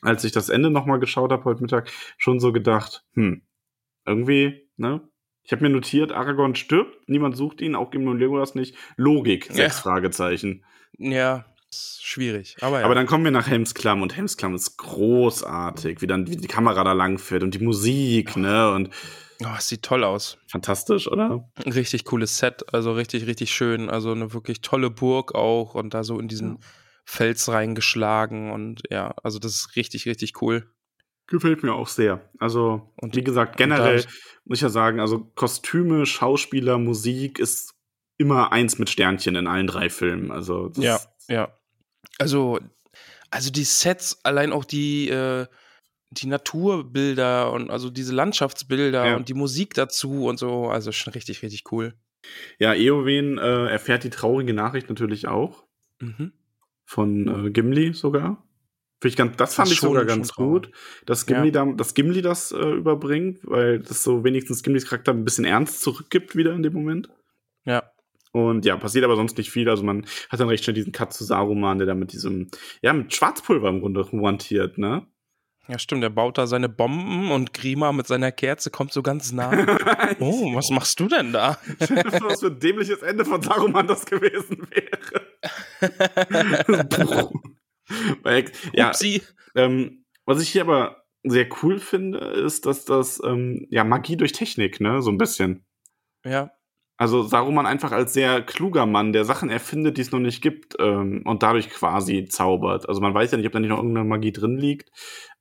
als 0.00 0.24
ich 0.24 0.32
das 0.32 0.48
Ende 0.48 0.70
nochmal 0.70 1.00
geschaut 1.00 1.32
habe 1.32 1.44
heute 1.44 1.60
Mittag, 1.60 1.90
schon 2.16 2.40
so 2.40 2.50
gedacht, 2.50 3.04
hm, 3.12 3.42
irgendwie, 4.06 4.70
ne? 4.76 5.06
Ich 5.44 5.52
habe 5.52 5.62
mir 5.62 5.70
notiert, 5.70 6.10
Aragorn 6.12 6.54
stirbt, 6.54 7.08
niemand 7.08 7.36
sucht 7.36 7.60
ihn, 7.60 7.74
auch 7.74 7.90
Gimli 7.90 8.08
und 8.08 8.18
Legolas 8.18 8.54
nicht. 8.54 8.74
Logik, 8.96 9.44
sechs 9.46 9.58
Ja. 9.58 9.82
Fragezeichen. 9.82 10.64
Ja, 10.98 11.44
ist 11.70 12.04
schwierig. 12.04 12.56
Aber 12.60 12.78
ja. 12.80 12.84
Aber 12.86 12.94
dann 12.94 13.06
kommen 13.06 13.24
wir 13.24 13.30
nach 13.30 13.46
Helmsklamm 13.46 14.00
und 14.02 14.16
Helmsklamm 14.16 14.54
ist 14.54 14.76
großartig, 14.78 16.00
wie 16.00 16.06
dann 16.06 16.26
wie 16.28 16.36
die 16.36 16.46
Kamera 16.48 16.82
da 16.84 16.92
lang 16.92 17.18
fährt 17.18 17.42
und 17.42 17.52
die 17.54 17.58
Musik, 17.58 18.36
ne? 18.36 18.70
Und 18.70 18.90
oh, 19.44 19.48
es 19.58 19.68
sieht 19.68 19.82
toll 19.82 20.04
aus. 20.04 20.38
fantastisch, 20.46 21.08
oder? 21.08 21.46
Ein 21.64 21.72
richtig 21.72 22.04
cooles 22.04 22.38
Set, 22.38 22.72
also 22.72 22.92
richtig, 22.92 23.26
richtig 23.26 23.52
schön. 23.52 23.90
Also 23.90 24.12
eine 24.12 24.32
wirklich 24.32 24.60
tolle 24.62 24.88
Burg 24.90 25.34
auch 25.34 25.74
und 25.74 25.92
da 25.94 26.04
so 26.04 26.18
in 26.18 26.28
diesen 26.28 26.58
Fels 27.04 27.50
reingeschlagen 27.50 28.50
und 28.50 28.82
ja, 28.90 29.14
also 29.22 29.38
das 29.38 29.52
ist 29.52 29.76
richtig, 29.76 30.06
richtig 30.06 30.40
cool. 30.40 30.70
Gefällt 31.26 31.62
mir 31.62 31.72
auch 31.72 31.88
sehr. 31.88 32.28
Also, 32.38 32.92
Und- 33.00 33.16
wie 33.16 33.24
gesagt, 33.24 33.56
generell 33.56 34.02
da- 34.02 34.08
muss 34.44 34.58
ich 34.58 34.62
ja 34.62 34.68
sagen, 34.68 35.00
also 35.00 35.20
Kostüme, 35.34 36.04
Schauspieler, 36.06 36.78
Musik 36.78 37.38
ist 37.38 37.74
immer 38.18 38.52
eins 38.52 38.78
mit 38.78 38.90
Sternchen 38.90 39.34
in 39.34 39.46
allen 39.46 39.66
drei 39.66 39.88
Filmen. 39.90 40.30
Also, 40.30 40.70
Ja, 40.76 41.00
ja. 41.28 41.52
Also, 42.18 42.60
also 43.30 43.50
die 43.50 43.64
Sets, 43.64 44.20
allein 44.24 44.52
auch 44.52 44.64
die, 44.64 45.08
äh, 45.08 45.46
die 46.10 46.26
Naturbilder 46.28 47.52
und 47.52 47.70
also 47.70 47.90
diese 47.90 48.14
Landschaftsbilder 48.14 49.06
Ja. 49.06 49.16
und 49.16 49.28
die 49.28 49.34
Musik 49.34 49.74
dazu 49.74 50.26
und 50.26 50.38
so, 50.38 50.68
also 50.68 50.92
schon 50.92 51.12
richtig, 51.14 51.42
richtig 51.42 51.64
cool. 51.72 51.94
Ja, 52.58 52.72
Eowyn 52.74 53.38
äh, 53.38 53.66
erfährt 53.68 54.04
die 54.04 54.10
traurige 54.10 54.54
Nachricht 54.54 54.88
natürlich 54.88 55.26
auch. 55.26 55.64
Mhm. 56.00 56.32
Von 56.84 57.46
äh, 57.46 57.50
Gimli 57.50 57.94
sogar. 57.94 58.46
Ich 59.02 59.16
ganz, 59.16 59.36
das 59.36 59.54
fand 59.54 59.66
Das 59.68 59.72
ich 59.72 59.78
schon- 59.78 59.90
sogar 59.90 60.04
ganz 60.06 60.32
gut, 60.32 60.70
dass 61.04 61.26
Gimli, 61.26 61.48
Ja. 61.48 61.64
da, 61.66 61.72
dass 61.72 61.92
Gimli 61.94 62.22
das 62.22 62.52
äh, 62.52 62.56
überbringt, 62.58 63.40
weil 63.42 63.80
das 63.80 64.02
so 64.02 64.24
wenigstens 64.24 64.62
Gimlis 64.62 64.86
Charakter 64.88 65.12
ein 65.12 65.24
bisschen 65.24 65.44
ernst 65.44 65.82
zurückgibt 65.82 66.36
wieder 66.36 66.54
in 66.54 66.62
dem 66.62 66.72
Moment. 66.72 67.08
Ja. 67.66 67.82
Und 68.32 68.64
ja, 68.64 68.76
passiert 68.76 69.04
aber 69.04 69.16
sonst 69.16 69.36
nicht 69.38 69.50
viel. 69.50 69.68
Also 69.68 69.84
man 69.84 70.06
hat 70.30 70.40
dann 70.40 70.48
recht 70.48 70.64
schnell 70.64 70.74
diesen 70.74 70.92
Cut 70.92 71.12
zu 71.12 71.22
Saruman, 71.22 71.78
der 71.78 71.86
da 71.86 71.94
mit 71.94 72.12
diesem, 72.12 72.50
ja, 72.82 72.92
mit 72.92 73.14
Schwarzpulver 73.14 73.68
im 73.68 73.80
Grunde 73.80 74.04
hantiert, 74.10 74.78
ne? 74.78 75.06
Ja, 75.68 75.78
stimmt, 75.78 76.02
der 76.02 76.10
baut 76.10 76.36
da 76.36 76.46
seine 76.46 76.68
Bomben 76.68 77.30
und 77.30 77.54
Grima 77.54 77.92
mit 77.92 78.06
seiner 78.06 78.32
Kerze 78.32 78.70
kommt 78.70 78.92
so 78.92 79.02
ganz 79.02 79.32
nah. 79.32 79.50
oh, 80.20 80.54
was 80.54 80.68
machst 80.70 80.98
du 81.00 81.08
denn 81.08 81.32
da? 81.32 81.58
Was 81.78 82.40
für 82.40 82.48
ein 82.48 82.58
dämliches 82.58 83.00
Ende 83.02 83.24
von 83.24 83.40
Saruman 83.40 83.86
das 83.86 84.04
gewesen 84.04 84.66
wäre. 84.70 85.22
Weil, 88.22 88.50
ja, 88.72 88.92
ähm, 89.54 90.04
was 90.24 90.42
ich 90.42 90.50
hier 90.50 90.62
aber 90.62 91.04
sehr 91.22 91.48
cool 91.62 91.78
finde, 91.78 92.18
ist, 92.18 92.66
dass 92.66 92.84
das 92.84 93.20
ähm, 93.24 93.66
ja 93.70 93.84
Magie 93.84 94.16
durch 94.16 94.32
Technik, 94.32 94.80
ne, 94.80 95.02
so 95.02 95.10
ein 95.10 95.18
bisschen. 95.18 95.64
Ja. 96.24 96.50
Also 96.96 97.22
Saruman 97.22 97.66
einfach 97.66 97.90
als 97.90 98.12
sehr 98.12 98.40
kluger 98.42 98.86
Mann, 98.86 99.12
der 99.12 99.24
Sachen 99.24 99.50
erfindet, 99.50 99.96
die 99.96 100.02
es 100.02 100.12
noch 100.12 100.20
nicht 100.20 100.42
gibt 100.42 100.76
ähm, 100.78 101.22
und 101.24 101.42
dadurch 101.42 101.70
quasi 101.70 102.26
zaubert. 102.26 102.88
Also 102.88 103.00
man 103.00 103.14
weiß 103.14 103.32
ja 103.32 103.38
nicht, 103.38 103.46
ob 103.46 103.52
da 103.52 103.58
nicht 103.58 103.70
noch 103.70 103.78
irgendeine 103.78 104.06
Magie 104.06 104.32
drin 104.32 104.56
liegt, 104.56 104.90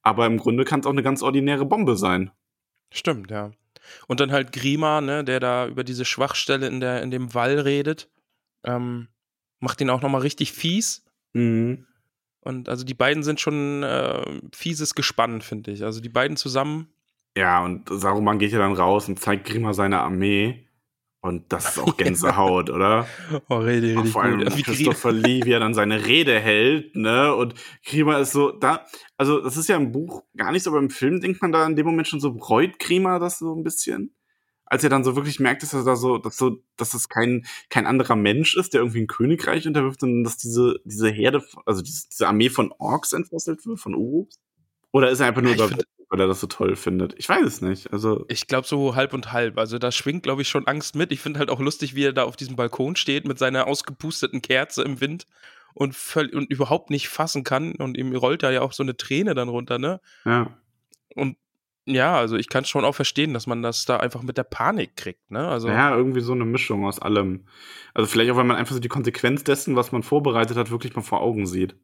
aber 0.02 0.26
im 0.26 0.38
Grunde 0.38 0.66
kann 0.66 0.80
es 0.80 0.88
auch 0.88 0.92
eine 0.92 1.04
ganz 1.04 1.22
ordinäre 1.22 1.66
Bombe 1.66 1.96
sein. 1.96 2.32
Stimmt, 2.92 3.30
ja. 3.30 3.52
Und 4.08 4.20
dann 4.20 4.32
halt 4.32 4.52
Grima, 4.52 5.02
ne, 5.02 5.24
der 5.24 5.40
da 5.40 5.68
über 5.68 5.84
diese 5.84 6.06
Schwachstelle 6.06 6.68
in, 6.68 6.80
der, 6.80 7.04
in 7.04 7.12
dem 7.12 7.34
Wall 7.34 7.60
redet, 7.60 8.10
ähm, 8.64 9.10
macht 9.60 9.80
ihn 9.82 9.90
auch 9.90 10.02
nochmal 10.02 10.22
richtig 10.22 10.54
fies. 10.54 11.06
Mhm. 11.34 11.86
Und 12.44 12.68
also 12.68 12.84
die 12.84 12.94
beiden 12.94 13.24
sind 13.24 13.40
schon 13.40 13.84
äh, 13.84 14.26
fieses 14.54 14.96
Gespann, 14.96 15.42
finde 15.42 15.72
ich. 15.72 15.84
Also 15.84 16.02
die 16.02 16.10
beiden 16.10 16.38
zusammen. 16.38 16.88
Ja, 17.38 17.64
und 17.64 17.90
Saruman 17.90 18.38
geht 18.38 18.52
ja 18.52 18.60
dann 18.60 18.74
raus 18.74 19.08
und 19.08 19.20
zeigt 19.20 19.46
Grima 19.48 19.74
seine 19.74 20.02
Armee. 20.02 20.68
Und 21.22 21.54
das 21.54 21.70
ist 21.70 21.80
auch 21.80 21.96
Gänsehaut, 21.96 22.70
oder? 22.70 23.08
Oh, 23.48 23.56
rede, 23.56 23.88
rede. 23.88 24.06
Vor 24.06 24.24
allem 24.24 24.40
gut. 24.40 24.58
Wie 24.58 24.62
Christopher 24.62 25.14
Lee, 25.14 25.46
wie 25.46 25.54
er 25.54 25.62
dann 25.62 25.74
seine 25.74 26.06
Rede 26.06 26.38
hält, 26.38 26.96
ne? 26.98 27.34
Und 27.34 27.56
Grima 27.86 28.18
ist 28.18 28.34
so, 28.34 28.52
da, 28.52 28.86
also 29.18 29.40
das 29.40 29.56
ist 29.56 29.70
ja 29.70 29.78
im 29.78 29.94
Buch 29.94 30.24
gar 30.36 30.52
nicht 30.52 30.64
so, 30.64 30.72
aber 30.72 30.80
im 30.80 30.90
Film 30.90 31.22
denkt 31.22 31.42
man 31.42 31.54
da 31.54 31.66
in 31.66 31.78
dem 31.78 31.86
Moment 31.86 32.10
schon 32.10 32.20
so, 32.20 32.30
reut 32.30 32.78
Grima 32.78 33.20
das 33.20 33.40
so 33.40 33.56
ein 33.56 33.64
bisschen? 33.64 34.14
Als 34.74 34.84
er 34.84 34.90
dann 34.90 35.04
so 35.04 35.16
wirklich 35.16 35.40
merkt, 35.40 35.62
dass 35.62 35.72
er 35.72 35.84
da 35.84 35.96
so, 35.96 36.18
dass 36.18 36.36
so, 36.36 36.64
dass 36.78 36.94
das 36.94 37.08
kein, 37.08 37.46
kein 37.70 37.86
anderer 37.86 38.16
Mensch 38.16 38.58
ist, 38.58 38.74
der 38.74 38.82
irgendwie 38.82 39.02
ein 39.02 39.08
Königreich 39.08 39.68
unterwirft, 39.68 40.00
sondern 40.00 40.24
dass 40.24 40.38
diese, 40.38 40.80
diese 40.84 41.12
Herde, 41.12 41.44
also 41.68 41.84
diese, 41.84 42.08
diese 42.10 42.28
Armee 42.28 42.50
von 42.50 42.74
Orks 42.80 43.14
entfesselt 43.14 43.64
wird, 43.68 43.80
von 43.80 43.94
Uruks? 43.94 44.40
Oder 44.92 45.12
ist 45.12 45.20
er 45.20 45.28
einfach 45.28 45.44
nur 45.44 45.52
Ja, 45.52 45.58
überwältigt, 45.58 45.88
weil 46.10 46.20
er 46.22 46.26
das 46.26 46.40
so 46.40 46.48
toll 46.48 46.76
findet? 46.76 47.14
Ich 47.20 47.30
weiß 47.30 47.46
es 47.46 47.62
nicht. 47.62 47.94
Also, 47.94 48.26
Ich 48.30 48.48
glaube 48.48 48.68
so 48.68 48.96
halb 48.96 49.14
und 49.14 49.32
halb. 49.32 49.60
Also 49.60 49.78
da 49.78 49.92
schwingt, 49.92 50.24
glaube 50.24 50.42
ich, 50.42 50.50
schon 50.50 50.66
Angst 50.66 50.96
mit. 50.96 51.12
Ich 51.12 51.20
finde 51.20 51.38
halt 51.38 51.52
auch 51.52 51.60
lustig, 51.60 51.94
wie 51.94 52.06
er 52.06 52.14
da 52.14 52.24
auf 52.24 52.36
diesem 52.36 52.56
Balkon 52.56 52.96
steht 52.96 53.28
mit 53.28 53.38
seiner 53.38 53.68
ausgepusteten 53.68 54.42
Kerze 54.42 54.82
im 54.82 55.02
Wind 55.02 55.28
und, 55.76 55.96
und 56.16 56.50
überhaupt 56.50 56.90
nicht 56.90 57.10
fassen 57.10 57.44
kann. 57.44 57.76
Und 57.76 57.96
ihm 57.96 58.16
rollt 58.16 58.42
da 58.42 58.50
ja 58.50 58.62
auch 58.62 58.74
so 58.74 58.82
eine 58.82 58.98
Träne 58.98 59.36
dann 59.36 59.50
runter, 59.50 59.78
ne? 59.78 60.02
ja. 60.26 60.58
Und 61.16 61.38
ja, 61.86 62.16
also 62.18 62.36
ich 62.38 62.50
kann 62.50 62.66
schon 62.66 62.86
auch 62.86 62.96
verstehen, 62.96 63.34
dass 63.34 63.46
man 63.48 63.62
das 63.62 63.86
da 63.86 63.98
einfach 63.98 64.22
mit 64.24 64.38
der 64.38 64.44
Panik 64.44 64.96
kriegt, 64.96 65.30
ne? 65.32 65.48
Also 65.48 65.68
Ja, 65.68 65.96
irgendwie 65.96 66.22
so 66.22 66.34
eine 66.34 66.46
Mischung 66.46 66.86
aus 66.86 67.00
allem. 67.00 67.46
Also 67.94 68.08
vielleicht 68.08 68.32
auch, 68.32 68.38
weil 68.38 68.44
man 68.46 68.58
einfach 68.58 68.74
so 68.74 68.80
die 68.80 68.88
Konsequenz 68.90 69.44
dessen, 69.44 69.76
was 69.76 69.92
man 69.92 70.04
vorbereitet 70.04 70.58
hat, 70.58 70.72
wirklich 70.72 70.96
mal 70.96 71.02
vor 71.02 71.22
Augen 71.22 71.46
sieht. 71.48 71.76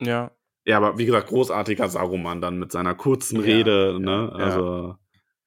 ja. 0.00 0.30
Ja, 0.64 0.76
aber 0.76 0.96
wie 0.96 1.06
gesagt, 1.06 1.26
großartiger 1.26 1.88
Saruman 1.88 2.40
dann 2.40 2.56
mit 2.60 2.70
seiner 2.70 2.94
kurzen 2.94 3.38
Ja, 3.40 3.42
Rede, 3.42 3.98
ne? 4.00 4.32
ja. 4.38 4.44
Also, 4.44 4.94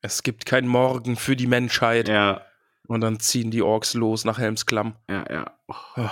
Es 0.01 0.23
gibt 0.23 0.45
kein 0.45 0.67
Morgen 0.67 1.15
für 1.15 1.37
die 1.37 1.47
Menschheit. 1.47 2.09
ja, 2.09 2.41
Und 2.89 2.99
dann 2.99 3.21
ziehen 3.21 3.49
die 3.49 3.61
Orks 3.61 3.93
los 3.93 4.25
nach 4.25 4.39
Helmsklamm. 4.39 4.95
ja, 5.09 5.23
ja. 5.31 5.57
Oh. 5.69 6.09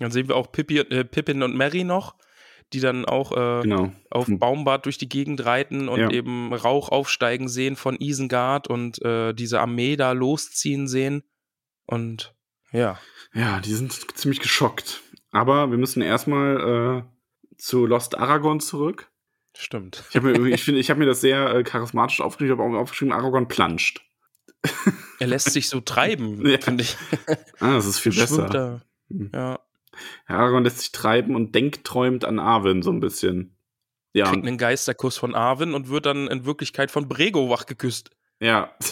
Dann 0.00 0.10
sehen 0.10 0.26
wir 0.26 0.34
auch 0.34 0.50
Pippi, 0.50 0.78
äh, 0.80 1.04
Pippin 1.04 1.44
und 1.44 1.54
Mary 1.54 1.84
noch, 1.84 2.16
die 2.72 2.80
dann 2.80 3.04
auch 3.04 3.32
äh, 3.32 3.62
genau. 3.62 3.92
auf 4.10 4.26
dem 4.26 4.38
Baumbad 4.38 4.86
durch 4.86 4.98
die 4.98 5.08
Gegend 5.08 5.44
reiten 5.44 5.88
und 5.88 6.00
Ja. 6.00 6.10
eben 6.10 6.52
Rauch 6.52 6.88
aufsteigen 6.88 7.48
sehen 7.48 7.76
von 7.76 7.96
Isengard 8.00 8.68
und 8.68 9.00
äh, 9.04 9.32
diese 9.32 9.60
Armee 9.60 9.96
da 9.96 10.12
losziehen 10.12 10.88
sehen. 10.88 11.22
Und 11.86 12.34
ja, 12.72 12.98
Ja, 13.32 13.60
die 13.60 13.72
sind 13.74 13.92
ziemlich 14.18 14.40
geschockt. 14.40 15.02
Aber 15.30 15.70
wir 15.70 15.78
müssen 15.78 16.02
erstmal 16.02 17.04
äh, 17.04 17.56
zu 17.58 17.86
Lost 17.86 18.16
Aragon 18.18 18.58
zurück. 18.60 19.10
stimmt. 19.56 20.02
Ich 20.10 20.16
habe 20.16 20.36
mir, 20.38 20.48
ich 20.54 20.66
ich 20.66 20.90
habe 20.90 20.98
mir 20.98 21.06
das 21.06 21.20
sehr 21.20 21.54
äh, 21.54 21.62
charismatisch 21.62 22.20
aufgeschrieben, 22.20 22.54
ich 22.56 22.58
habe 22.60 22.76
auch 22.76 22.80
aufgeschrieben, 22.80 23.12
Aragon 23.12 23.46
planscht. 23.46 24.00
Er 25.20 25.26
lässt 25.26 25.52
sich 25.52 25.68
so 25.68 25.80
treiben, 25.80 26.44
Ja. 26.48 26.58
finde 26.60 26.82
ich. 26.84 26.96
Ah, 27.60 27.74
das 27.74 27.86
ist 27.86 27.98
viel 27.98 28.14
besser. 28.14 28.46
Da. 28.48 28.80
Ja, 29.10 29.28
Ja, 29.32 29.58
Aragorn 30.26 30.64
lässt 30.64 30.78
sich 30.78 30.92
treiben 30.92 31.34
und 31.34 31.54
denkt, 31.54 31.84
träumt 31.84 32.24
an 32.24 32.38
Arwen 32.38 32.82
so 32.82 32.90
ein 32.90 33.00
bisschen. 33.00 33.56
Ja, 34.12 34.30
kriegt 34.30 34.46
einen 34.46 34.58
Geisterkuss 34.58 35.16
von 35.16 35.34
Arwen 35.34 35.74
und 35.74 35.88
wird 35.88 36.06
dann 36.06 36.28
in 36.28 36.44
Wirklichkeit 36.44 36.90
von 36.90 37.08
Brego 37.08 37.50
wachgeküsst. 37.50 38.10
ja. 38.40 38.72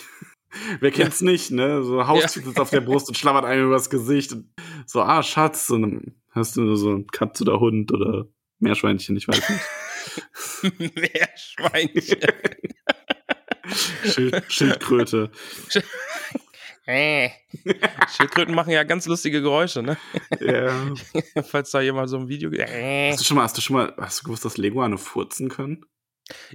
Wer 0.81 0.91
kennt's 0.91 1.23
nicht, 1.23 1.51
ne? 1.51 1.83
So 1.83 2.07
Haustier 2.07 2.43
sitzt 2.43 2.61
auf 2.61 2.69
der 2.69 2.83
Brust 2.83 3.09
und 3.09 3.17
schlabbert 3.17 3.47
einem 3.47 3.69
übers 3.69 3.89
Gesicht. 3.89 4.33
Und 4.33 4.53
so, 4.85 5.01
ah, 5.01 5.23
Schatz. 5.23 5.71
Und 5.71 5.83
dann 5.83 6.15
hast 6.31 6.57
du 6.57 6.77
so 6.77 6.91
ein 6.91 7.07
Katze 7.07 7.45
oder 7.45 7.59
Hund 7.59 7.91
oder 7.91 8.27
Meerschweinchen, 8.59 9.17
ich 9.17 9.29
weiß 9.29 9.43
nicht. 9.49 10.95
Meerschweinchen. 10.95 12.19
Schild, 14.05 14.45
Schildkröte. 14.49 15.31
Äh. 16.87 17.31
Schildkröten 18.17 18.55
machen 18.55 18.71
ja 18.71 18.83
ganz 18.83 19.07
lustige 19.07 19.41
Geräusche, 19.41 19.83
ne? 19.83 19.97
Ja. 20.41 20.95
Falls 21.45 21.71
da 21.71 21.81
jemand 21.81 22.09
so 22.11 22.17
ein 22.19 22.29
Video. 22.29 22.51
Äh. 22.51 23.11
Hast 23.13 23.21
du 23.21 23.25
schon 23.25 23.37
mal, 23.37 23.45
hast 23.45 23.57
du 23.57 23.61
schon 23.63 23.77
mal, 23.77 23.95
hast 23.99 24.21
du 24.21 24.25
gewusst, 24.25 24.45
dass 24.45 24.57
Leguane 24.59 24.99
furzen 24.99 25.49
können? 25.49 25.85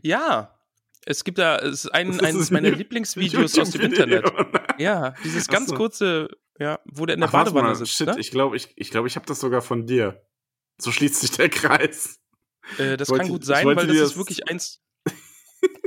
Ja, 0.02 0.60
es 1.06 1.24
gibt 1.24 1.38
da 1.38 1.58
es 1.60 1.86
ist 1.86 1.94
ein, 1.94 2.20
eines 2.20 2.50
ein 2.52 2.54
meiner 2.56 2.76
Lieblingsvideos 2.76 3.58
aus 3.58 3.70
dem. 3.72 3.82
Internet. 3.82 4.30
Ja, 4.78 5.14
dieses 5.24 5.48
ganz 5.48 5.70
so. 5.70 5.76
kurze, 5.76 6.28
ja, 6.60 6.80
wo 6.86 7.06
der 7.06 7.14
in 7.16 7.22
der 7.22 7.30
Ach, 7.30 7.34
Badewanne 7.34 7.74
sitzt. 7.76 7.94
shit, 7.94 8.08
ne? 8.08 8.16
ich 8.20 8.32
glaube, 8.32 8.58
ich, 8.58 8.70
ich, 8.76 8.92
glaub, 8.92 9.06
ich 9.06 9.16
habe 9.16 9.26
das 9.26 9.40
sogar 9.40 9.62
von 9.62 9.86
dir. 9.86 10.22
So 10.80 10.92
schließt 10.92 11.22
sich 11.22 11.32
der 11.32 11.50
Kreis. 11.50 12.20
äh, 12.78 12.98
das 12.98 13.10
wollte- 13.10 13.24
kann 13.24 13.32
gut 13.32 13.46
sein, 13.46 13.66
weil 13.66 13.76
das 13.76 13.86
ist 13.88 14.02
das- 14.02 14.18
wirklich 14.18 14.50
eins. 14.50 14.84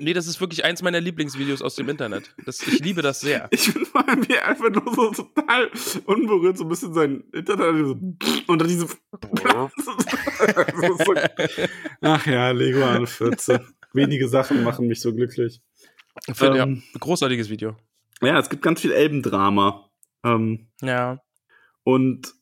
Nee, 0.01 0.13
das 0.13 0.27
ist 0.27 0.41
wirklich 0.41 0.65
eins 0.65 0.83
meiner 0.83 1.01
Lieblingsvideos 1.01 1.63
aus 1.63 1.75
dem 1.77 1.89
Internet. 1.89 2.35
Das, 2.45 2.61
ich 2.67 2.81
liebe 2.81 3.03
das 3.03 3.21
sehr. 3.21 3.49
Ich 3.51 3.61
finde 3.71 3.87
vor 3.87 4.07
allem, 4.09 4.27
wie 4.29 4.35
er 4.35 4.47
einfach 4.49 4.71
nur 4.71 4.95
so 4.95 5.11
total 5.11 5.71
unberührt 6.07 6.59
so 6.59 6.65
ein 6.65 6.69
bisschen 6.69 6.95
sein 6.95 7.25
Internet 7.33 7.87
so, 7.87 7.93
und 8.47 8.59
dann 8.59 8.69
diese. 8.69 8.87
So, 8.87 8.97
ach 12.03 12.27
ja, 12.27 12.51
Leguane 12.51 13.07
14. 13.07 13.61
Wenige 13.93 14.29
Sachen 14.29 14.63
machen 14.63 14.87
mich 14.87 15.01
so 15.01 15.15
glücklich. 15.15 15.61
Finde, 16.33 16.59
Ähm. 16.61 16.83
ja, 16.93 16.99
großartiges 17.01 17.49
Video. 17.51 17.77
Ja, 18.23 18.39
es 18.39 18.49
gibt 18.51 18.63
ganz 18.63 18.81
viel 18.81 18.93
Elbendrama. 18.93 19.91
Ähm, 20.25 20.69
Ja. 20.83 21.21
und 21.83 22.35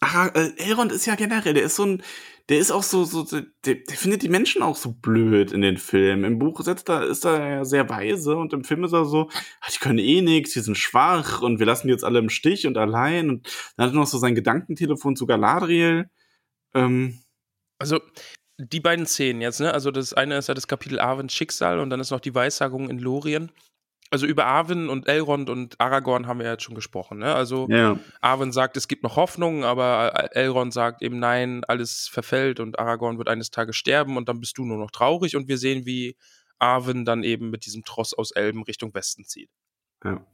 ach, 0.00 0.34
äh, 0.34 0.52
Elrond 0.56 0.90
ist 0.92 1.06
ja 1.06 1.14
generell, 1.16 1.54
der 1.54 1.64
ist 1.64 1.76
so 1.76 1.84
ein, 1.84 2.02
der 2.48 2.58
ist 2.58 2.70
auch 2.70 2.82
so, 2.82 3.04
so 3.04 3.24
der, 3.24 3.44
der 3.64 3.96
findet 3.96 4.22
die 4.22 4.28
Menschen 4.28 4.62
auch 4.62 4.76
so 4.76 4.92
blöd 4.92 5.52
in 5.52 5.62
den 5.62 5.76
Filmen. 5.78 6.24
Im 6.24 6.38
Buch 6.38 6.60
setzt 6.62 6.88
er, 6.88 7.04
ist 7.04 7.24
er 7.24 7.48
ja 7.48 7.64
sehr 7.64 7.88
weise 7.88 8.36
und 8.36 8.52
im 8.52 8.64
Film 8.64 8.84
ist 8.84 8.92
er 8.92 9.04
so, 9.04 9.28
ach, 9.60 9.70
die 9.72 9.78
können 9.78 9.98
eh 9.98 10.22
nichts, 10.22 10.52
die 10.52 10.60
sind 10.60 10.78
schwach 10.78 11.42
und 11.42 11.58
wir 11.58 11.66
lassen 11.66 11.88
die 11.88 11.92
jetzt 11.92 12.04
alle 12.04 12.20
im 12.20 12.28
Stich 12.30 12.66
und 12.66 12.78
allein. 12.78 13.30
Und 13.30 13.46
dann 13.76 13.86
hat 13.86 13.94
er 13.94 13.98
noch 13.98 14.06
so 14.06 14.18
sein 14.18 14.34
Gedankentelefon 14.36 15.16
zu 15.16 15.26
Galadriel. 15.26 16.08
Ähm, 16.74 17.22
Also, 17.78 18.00
die 18.58 18.80
beiden 18.80 19.06
Szenen 19.06 19.40
jetzt, 19.42 19.60
ne? 19.60 19.72
Also, 19.72 19.90
das 19.90 20.14
eine 20.14 20.38
ist 20.38 20.48
ja 20.48 20.54
das 20.54 20.68
Kapitel 20.68 20.98
Arwens 21.00 21.34
Schicksal 21.34 21.78
und 21.80 21.90
dann 21.90 22.00
ist 22.00 22.10
noch 22.10 22.20
die 22.20 22.34
Weissagung 22.34 22.88
in 22.90 22.98
Lorien. 22.98 23.52
Also, 24.10 24.26
über 24.26 24.46
Arwen 24.46 24.88
und 24.88 25.08
Elrond 25.08 25.50
und 25.50 25.80
Aragorn 25.80 26.26
haben 26.26 26.38
wir 26.38 26.46
ja 26.46 26.52
jetzt 26.52 26.62
schon 26.62 26.74
gesprochen, 26.74 27.18
ne? 27.18 27.34
Also, 27.34 27.66
ja, 27.68 27.98
Arwen 28.20 28.52
sagt, 28.52 28.76
es 28.76 28.88
gibt 28.88 29.02
noch 29.02 29.16
Hoffnung, 29.16 29.64
aber 29.64 30.36
Elrond 30.36 30.72
sagt 30.72 31.02
eben, 31.02 31.18
nein, 31.18 31.64
alles 31.64 32.08
verfällt 32.08 32.60
und 32.60 32.78
Aragorn 32.78 33.18
wird 33.18 33.28
eines 33.28 33.50
Tages 33.50 33.76
sterben 33.76 34.16
und 34.16 34.28
dann 34.28 34.40
bist 34.40 34.58
du 34.58 34.64
nur 34.64 34.78
noch 34.78 34.90
traurig 34.90 35.36
und 35.36 35.48
wir 35.48 35.58
sehen, 35.58 35.86
wie 35.86 36.16
Arwen 36.58 37.04
dann 37.04 37.24
eben 37.24 37.50
mit 37.50 37.66
diesem 37.66 37.84
Tross 37.84 38.14
aus 38.14 38.30
Elben 38.30 38.62
Richtung 38.62 38.94
Westen 38.94 39.24
zieht. 39.24 39.50
ja. 40.04 40.24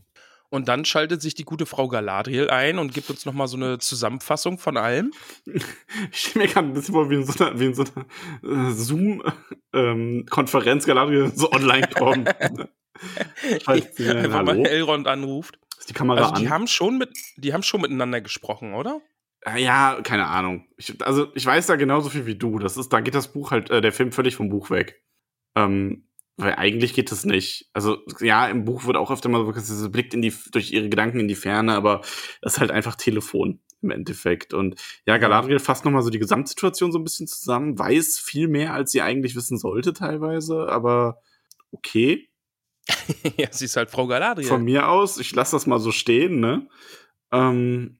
Und 0.53 0.68
dann 0.68 0.85
schaltet 0.85 1.20
sich 1.23 1.35
die 1.35 1.45
gute 1.45 1.64
Frau 1.64 1.89
Galadriel 1.89 2.51
ein 2.51 2.79
und 2.79 2.93
gibt 2.93 3.09
uns 3.09 3.25
nochmal 3.25 3.49
so 3.49 3.57
eine 3.57 3.79
Zusammenfassung 3.79 4.59
von 4.59 4.77
allem. 4.77 5.12
Ich 6.12 6.20
stelle 6.20 6.45
mir 6.45 6.53
gerade 6.53 6.68
ein 6.68 6.75
bisschen 6.75 6.93
vor, 6.93 7.09
wie 7.09 7.14
in 7.14 7.25
so 7.25 7.43
einer, 7.43 7.59
wie 7.59 7.64
in 7.64 7.75
so 7.75 7.87
einer 7.95 8.05
äh, 8.68 8.73
Zoom-Konferenz 8.73 10.85
Galadriel 10.85 11.33
so 11.35 11.51
online 11.53 11.89
kommt. 11.89 12.29
Falls 13.65 13.97
sie- 13.97 14.09
Einfach 14.09 14.43
mal 14.45 14.55
hallo? 14.55 14.65
Elrond 14.65 15.07
anruft. 15.07 15.59
Ist 15.79 15.89
die 15.91 15.95
Kamera 15.95 16.21
Also 16.21 16.35
die 16.41 16.47
an? 16.47 16.53
haben 16.53 16.67
schon 16.67 16.99
mit, 16.99 17.11
die 17.37 17.53
haben 17.53 17.63
schon 17.63 17.81
miteinander 17.81 18.21
gesprochen, 18.21 18.75
oder? 18.75 19.01
Äh, 19.45 19.63
Ja, 19.63 19.99
keine 20.03 20.27
Ahnung. 20.27 20.67
Ich, 20.77 21.05
also 21.05 21.29
ich 21.35 21.45
weiß 21.45 21.67
da 21.67 21.77
genauso 21.77 22.09
viel 22.09 22.27
wie 22.27 22.37
du. 22.37 22.59
Das 22.59 22.77
ist, 22.77 22.93
da 22.93 23.01
geht 23.01 23.15
das 23.15 23.33
Buch 23.33 23.51
halt, 23.51 23.71
äh, 23.71 23.81
der 23.81 23.93
Film 23.93 24.13
völlig 24.13 24.37
vom 24.37 24.49
Buch 24.49 24.71
weg. 24.71 25.03
Ähm, 25.57 26.07
weil 26.37 26.55
eigentlich 26.55 26.95
geht 26.95 27.13
es 27.13 27.25
nicht. 27.25 27.69
Also 27.73 27.99
ja, 28.21 28.47
im 28.49 28.65
Buch 28.65 28.87
wird 28.87 28.97
auch 28.97 29.11
öfter 29.11 29.29
mal 29.29 29.45
so, 29.45 29.61
sie 29.61 29.89
blickt 29.91 30.15
in 30.15 30.23
die, 30.23 30.33
durch 30.53 30.73
ihre 30.73 30.89
Gedanken 30.89 31.21
in 31.21 31.29
die 31.29 31.35
Ferne, 31.35 31.75
aber 31.75 32.01
das 32.41 32.55
ist 32.55 32.61
halt 32.61 32.71
einfach 32.71 32.95
Telefon 32.97 33.61
im 33.83 33.91
Endeffekt. 33.91 34.55
Und 34.55 34.81
ja, 35.05 35.19
Galadriel 35.19 35.59
fasst 35.59 35.85
nochmal 35.85 36.03
so 36.03 36.11
die 36.11 36.21
Gesamtsituation 36.21 36.91
so 36.93 36.99
ein 36.99 37.05
bisschen 37.05 37.27
zusammen, 37.27 37.79
weiß 37.79 38.19
viel 38.19 38.49
mehr, 38.49 38.73
als 38.73 38.93
sie 38.93 39.03
eigentlich 39.03 39.35
wissen 39.37 39.59
sollte 39.59 39.93
teilweise, 39.93 40.69
aber 40.69 41.19
okay. 41.73 42.29
ja, 43.37 43.49
sie 43.51 43.66
ist 43.66 43.76
halt 43.76 43.91
Frau 43.91 44.07
Galadriel. 44.07 44.49
Von 44.49 44.64
mir 44.64 44.89
aus, 44.89 45.18
ich 45.18 45.35
lasse 45.35 45.57
das 45.57 45.66
mal 45.66 45.78
so 45.78 45.93
stehen, 45.93 46.41
ne? 46.41 46.66
Ähm, 47.33 47.99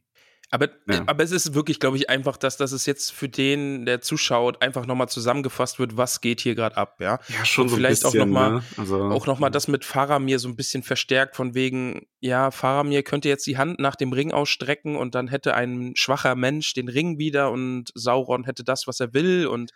Aber, 0.55 0.69
Ja. 0.87 1.05
aber 1.07 1.25
es 1.25 1.31
ist 1.33 1.55
wirklich, 1.55 1.81
glaube 1.81 1.97
ich, 1.97 2.11
einfach, 2.11 2.37
dass, 2.37 2.59
dass 2.59 2.73
es 2.73 2.85
jetzt 2.85 3.11
für 3.11 3.27
den, 3.29 3.87
der 3.87 4.03
zuschaut, 4.03 4.61
einfach 4.61 4.85
nochmal 4.85 5.09
zusammengefasst 5.09 5.79
wird, 5.79 5.97
was 5.97 6.21
geht 6.21 6.43
hier 6.43 6.55
gerade 6.55 6.77
ab, 6.77 6.97
ja. 7.01 7.19
Ja, 7.29 7.45
schon 7.47 7.63
Und 7.65 7.69
so 7.71 7.77
ein 7.77 7.79
vielleicht 7.79 8.05
auch 8.05 8.13
bisschen, 8.13 8.29
noch 8.29 8.35
mal- 8.35 8.51
ne? 8.57 8.63
Also, 8.77 9.03
Auch 9.03 9.27
nochmal 9.27 9.51
das 9.51 9.67
mit 9.67 9.87
Faramir 9.87 10.39
so 10.39 10.49
ein 10.49 10.57
bisschen 10.57 10.83
verstärkt, 10.83 11.37
von 11.37 11.55
wegen, 11.55 12.07
ja, 12.21 12.51
Faramir 12.51 13.03
könnte 13.03 13.31
jetzt 13.31 13.47
die 13.47 13.57
Hand 13.57 13.79
nach 13.81 13.97
dem 13.97 14.13
Ring 14.13 14.31
ausstrecken 14.33 14.97
und 14.97 15.15
dann 15.15 15.29
hätte 15.29 15.55
ein 15.55 15.93
schwacher 15.95 16.35
Mensch 16.35 16.75
den 16.75 16.89
Ring 16.89 17.17
wieder 17.17 17.51
und 17.51 17.91
Sauron 17.95 18.45
hätte 18.45 18.63
das, 18.63 18.87
was 18.87 19.01
er 19.01 19.15
will 19.15 19.47
und 19.47 19.71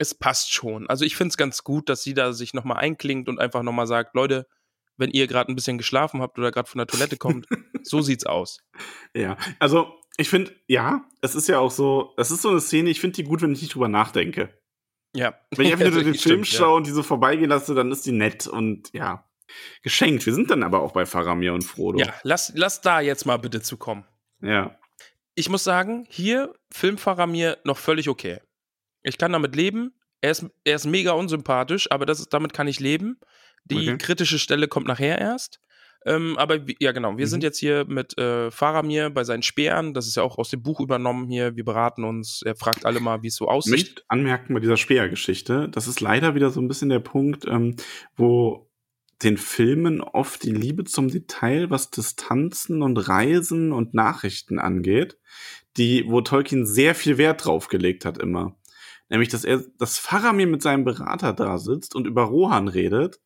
es 0.00 0.14
passt 0.14 0.52
schon. 0.52 0.88
Also 0.88 1.04
ich 1.04 1.14
finde 1.14 1.28
es 1.28 1.36
ganz 1.36 1.62
gut, 1.62 1.90
dass 1.90 2.02
sie 2.02 2.14
da 2.14 2.32
sich 2.32 2.54
nochmal 2.54 2.78
einklingt 2.78 3.28
und 3.28 3.38
einfach 3.38 3.62
nochmal 3.62 3.86
sagt, 3.86 4.14
Leute, 4.14 4.46
wenn 4.96 5.10
ihr 5.10 5.26
gerade 5.26 5.52
ein 5.52 5.54
bisschen 5.54 5.76
geschlafen 5.76 6.22
habt 6.22 6.38
oder 6.38 6.50
gerade 6.50 6.68
von 6.68 6.78
der 6.78 6.86
Toilette 6.86 7.18
kommt, 7.18 7.46
so 7.82 8.00
sieht's 8.00 8.24
aus. 8.24 8.60
Ja, 9.14 9.36
also 9.58 9.94
ich 10.16 10.30
finde, 10.30 10.52
ja, 10.68 11.04
es 11.20 11.34
ist 11.34 11.48
ja 11.48 11.58
auch 11.58 11.70
so, 11.70 12.14
es 12.16 12.30
ist 12.30 12.40
so 12.40 12.48
eine 12.48 12.62
Szene, 12.62 12.88
ich 12.88 12.98
finde 12.98 13.16
die 13.16 13.24
gut, 13.24 13.42
wenn 13.42 13.52
ich 13.52 13.60
nicht 13.60 13.74
drüber 13.74 13.88
nachdenke. 13.88 14.58
Ja. 15.14 15.38
Wenn 15.54 15.66
ich 15.66 15.72
einfach 15.72 15.90
nur 15.90 16.02
den 16.02 16.14
Stimmt, 16.14 16.22
Film 16.22 16.42
ja. 16.44 16.58
schaue 16.58 16.76
und 16.78 16.86
die 16.86 16.92
so 16.92 17.02
vorbeigehen 17.02 17.50
lasse, 17.50 17.74
dann 17.74 17.92
ist 17.92 18.06
die 18.06 18.12
nett 18.12 18.46
und 18.46 18.90
ja, 18.94 19.28
geschenkt. 19.82 20.24
Wir 20.24 20.32
sind 20.32 20.50
dann 20.50 20.62
aber 20.62 20.80
auch 20.80 20.92
bei 20.92 21.04
Faramir 21.04 21.52
und 21.52 21.62
Frodo. 21.62 21.98
Ja, 21.98 22.14
lass, 22.22 22.52
lass 22.54 22.80
da 22.80 23.00
jetzt 23.00 23.26
mal 23.26 23.36
bitte 23.36 23.60
zu 23.60 23.76
kommen. 23.76 24.06
Ja. 24.40 24.78
Ich 25.34 25.50
muss 25.50 25.62
sagen, 25.62 26.06
hier 26.08 26.54
Filmfahrer 26.72 27.26
mir 27.26 27.58
noch 27.64 27.76
völlig 27.76 28.08
okay. 28.08 28.40
Ich 29.02 29.18
kann 29.18 29.32
damit 29.32 29.56
leben. 29.56 29.94
Er 30.20 30.32
ist, 30.32 30.46
er 30.64 30.76
ist 30.76 30.86
mega 30.86 31.12
unsympathisch, 31.12 31.90
aber 31.90 32.04
das 32.06 32.20
ist, 32.20 32.32
damit 32.34 32.52
kann 32.52 32.68
ich 32.68 32.80
leben. 32.80 33.18
Die 33.64 33.76
Okay. 33.90 33.98
kritische 33.98 34.38
Stelle 34.38 34.68
kommt 34.68 34.86
nachher 34.86 35.18
erst. 35.18 35.60
Ähm, 36.06 36.38
aber 36.38 36.58
ja, 36.78 36.92
genau. 36.92 37.18
Wir 37.18 37.26
Mhm. 37.26 37.30
sind 37.30 37.42
jetzt 37.42 37.58
hier 37.58 37.84
mit 37.86 38.16
äh, 38.18 38.50
Faramir 38.50 39.10
bei 39.10 39.22
seinen 39.24 39.42
Speeren. 39.42 39.92
Das 39.92 40.06
ist 40.06 40.16
ja 40.16 40.22
auch 40.22 40.38
aus 40.38 40.48
dem 40.48 40.62
Buch 40.62 40.80
übernommen 40.80 41.28
hier. 41.28 41.56
Wir 41.56 41.64
beraten 41.64 42.04
uns. 42.04 42.40
Er 42.44 42.56
fragt 42.56 42.86
alle 42.86 43.00
mal, 43.00 43.22
wie 43.22 43.26
es 43.28 43.36
so 43.36 43.44
Ich 43.46 43.50
aussieht. 43.50 43.72
möchte 43.72 44.02
anmerken 44.08 44.54
bei 44.54 44.60
dieser 44.60 44.78
Speergeschichte, 44.78 45.68
das 45.68 45.86
ist 45.86 46.00
leider 46.00 46.34
wieder 46.34 46.50
so 46.50 46.60
ein 46.60 46.68
bisschen 46.68 46.88
der 46.88 47.00
Punkt, 47.00 47.44
ähm, 47.46 47.76
wo 48.16 48.70
den 49.22 49.36
Filmen 49.36 50.00
oft 50.00 50.42
die 50.42 50.52
Liebe 50.52 50.84
zum 50.84 51.08
Detail, 51.10 51.68
was 51.68 51.90
Distanzen 51.90 52.80
und 52.80 52.96
Reisen 52.96 53.70
und 53.72 53.92
Nachrichten 53.92 54.58
angeht, 54.58 55.18
die, 55.76 56.04
wo 56.08 56.22
Tolkien 56.22 56.64
sehr 56.64 56.94
viel 56.94 57.18
Wert 57.18 57.44
drauf 57.44 57.68
gelegt 57.68 58.06
hat 58.06 58.16
immer. 58.16 58.56
Nämlich, 59.10 59.28
dass 59.28 59.44
er, 59.44 59.62
dass 59.78 59.98
Faramir 59.98 60.46
mit 60.46 60.62
seinem 60.62 60.84
Berater 60.84 61.32
da 61.32 61.58
sitzt 61.58 61.94
und 61.94 62.06
über 62.06 62.22
Rohan 62.22 62.68
redet, 62.68 63.20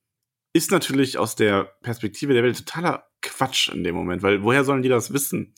ist 0.55 0.71
natürlich 0.71 1.19
aus 1.19 1.37
der 1.37 1.73
Perspektive 1.83 2.33
der 2.33 2.43
Welt 2.43 2.59
totaler 2.59 3.07
Quatsch 3.23 3.69
in 3.69 3.85
dem 3.85 3.95
Moment, 3.95 4.23
weil 4.23 4.43
woher 4.43 4.65
sollen 4.65 4.83
die 4.83 4.89
das 4.89 5.13
wissen? 5.13 5.55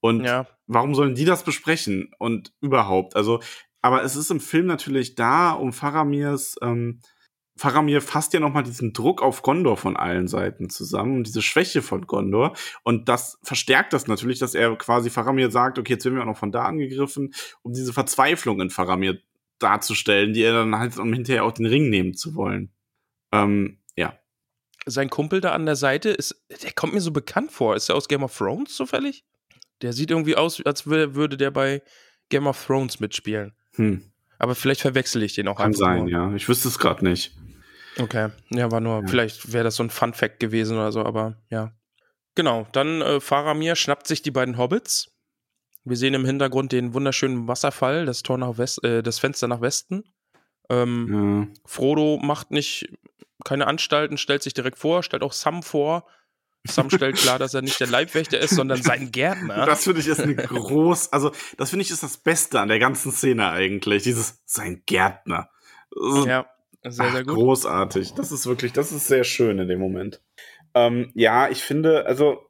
Und 0.00 0.24
Ja. 0.24 0.46
warum 0.66 0.94
sollen 0.94 1.14
die 1.14 1.24
das 1.24 1.44
besprechen? 1.44 2.10
Und 2.18 2.52
überhaupt, 2.60 3.16
also, 3.16 3.40
aber 3.80 4.02
es 4.02 4.16
ist 4.16 4.30
im 4.30 4.40
Film 4.40 4.66
natürlich 4.66 5.14
da, 5.14 5.52
um 5.52 5.72
Faramirs, 5.72 6.56
ähm, 6.60 7.00
Faramir 7.56 8.00
fasst 8.00 8.32
ja 8.32 8.40
nochmal 8.40 8.62
diesen 8.62 8.92
Druck 8.92 9.22
auf 9.22 9.42
Gondor 9.42 9.76
von 9.76 9.96
allen 9.96 10.26
Seiten 10.26 10.70
zusammen 10.70 11.18
und 11.18 11.26
diese 11.26 11.42
Schwäche 11.42 11.82
von 11.82 12.06
Gondor. 12.06 12.54
Und 12.82 13.08
das 13.08 13.38
verstärkt 13.42 13.92
das 13.92 14.06
natürlich, 14.06 14.38
dass 14.38 14.54
er 14.54 14.74
quasi 14.76 15.10
Faramir 15.10 15.50
sagt, 15.50 15.78
okay, 15.78 15.92
jetzt 15.92 16.04
werden 16.04 16.16
wir 16.16 16.22
auch 16.22 16.26
noch 16.26 16.38
von 16.38 16.50
da 16.50 16.64
angegriffen, 16.64 17.34
um 17.62 17.72
diese 17.74 17.92
Verzweiflung 17.92 18.60
in 18.60 18.70
Faramir 18.70 19.20
darzustellen, 19.62 20.32
die 20.32 20.42
er 20.42 20.52
dann 20.54 20.76
halt, 20.78 20.98
um 20.98 21.12
hinterher 21.12 21.44
auch 21.44 21.52
den 21.52 21.66
Ring 21.66 21.88
nehmen 21.90 22.14
zu 22.14 22.34
wollen. 22.34 22.72
Ähm, 23.32 23.78
ja. 23.96 24.18
Sein 24.86 25.10
Kumpel 25.10 25.40
da 25.40 25.52
an 25.52 25.64
der 25.66 25.76
Seite 25.76 26.10
ist, 26.10 26.44
der 26.62 26.72
kommt 26.72 26.94
mir 26.94 27.00
so 27.00 27.10
bekannt 27.12 27.52
vor. 27.52 27.76
Ist 27.76 27.88
er 27.88 27.94
aus 27.96 28.08
Game 28.08 28.22
of 28.24 28.36
Thrones 28.36 28.74
zufällig? 28.74 29.24
Der 29.80 29.92
sieht 29.92 30.10
irgendwie 30.10 30.36
aus, 30.36 30.64
als 30.64 30.86
wür- 30.86 31.14
würde 31.14 31.36
der 31.36 31.50
bei 31.50 31.82
Game 32.28 32.46
of 32.46 32.64
Thrones 32.66 33.00
mitspielen. 33.00 33.52
Hm. 33.74 34.02
Aber 34.38 34.54
vielleicht 34.54 34.80
verwechsel 34.80 35.22
ich 35.22 35.34
den 35.34 35.48
auch 35.48 35.56
Kann 35.56 35.66
einfach 35.66 35.78
sein, 35.78 35.98
nur. 36.00 36.08
ja. 36.08 36.34
Ich 36.34 36.48
wüsste 36.48 36.68
es 36.68 36.78
gerade 36.78 37.04
nicht. 37.04 37.36
Okay, 37.98 38.30
ja, 38.50 38.70
war 38.70 38.80
nur, 38.80 39.02
Ja. 39.02 39.06
vielleicht 39.06 39.52
wäre 39.52 39.64
das 39.64 39.76
so 39.76 39.82
ein 39.82 39.90
Fun-Fact 39.90 40.40
gewesen 40.40 40.76
oder 40.78 40.92
so, 40.92 41.04
aber 41.04 41.36
ja. 41.50 41.72
Genau, 42.34 42.66
dann 42.72 43.02
äh, 43.02 43.20
Faramir 43.20 43.76
schnappt 43.76 44.06
sich 44.06 44.22
die 44.22 44.30
beiden 44.30 44.56
Hobbits. 44.56 45.11
Wir 45.84 45.96
sehen 45.96 46.14
im 46.14 46.24
Hintergrund 46.24 46.72
den 46.72 46.94
wunderschönen 46.94 47.48
Wasserfall, 47.48 48.06
das 48.06 48.22
Tor 48.22 48.38
nach 48.38 48.58
West, 48.58 48.84
äh, 48.84 49.02
das 49.02 49.18
Fenster 49.18 49.48
nach 49.48 49.60
Westen. 49.60 50.04
Ähm, 50.68 51.48
Ja. 51.50 51.60
Frodo 51.66 52.18
macht 52.22 52.50
nicht 52.50 52.88
keine 53.44 53.66
Anstalten, 53.66 54.18
stellt 54.18 54.42
sich 54.42 54.54
direkt 54.54 54.78
vor, 54.78 55.02
stellt 55.02 55.22
auch 55.22 55.32
Sam 55.32 55.62
vor. 55.62 56.06
Sam 56.64 56.90
stellt 56.90 57.16
klar, 57.16 57.40
dass 57.40 57.54
er 57.54 57.62
nicht 57.62 57.80
der 57.80 57.88
Leibwächter 57.88 58.38
ist, 58.38 58.54
sondern 58.54 58.80
sein 58.80 59.10
Gärtner. 59.10 59.66
Das 59.66 59.82
finde 59.82 60.00
ich 60.00 60.06
ist 60.06 60.20
eine 60.20 60.36
groß, 60.36 61.12
also 61.12 61.32
das 61.56 61.70
finde 61.70 61.82
ich 61.82 61.90
ist 61.90 62.04
das 62.04 62.18
Beste 62.18 62.60
an 62.60 62.68
der 62.68 62.78
ganzen 62.78 63.10
Szene 63.10 63.50
eigentlich. 63.50 64.04
Dieses 64.04 64.40
sein 64.44 64.82
Gärtner. 64.86 65.50
Ja, 66.24 66.46
sehr, 66.84 67.10
sehr 67.10 67.20
Ach, 67.22 67.26
gut. 67.26 67.34
Großartig. 67.34 68.14
Das 68.14 68.30
ist 68.30 68.46
wirklich, 68.46 68.72
das 68.72 68.92
ist 68.92 69.08
sehr 69.08 69.24
schön 69.24 69.58
in 69.58 69.66
dem 69.66 69.80
Moment. 69.80 70.20
Ähm, 70.74 71.10
ja, 71.14 71.48
ich 71.48 71.62
finde, 71.62 72.06
also 72.06 72.46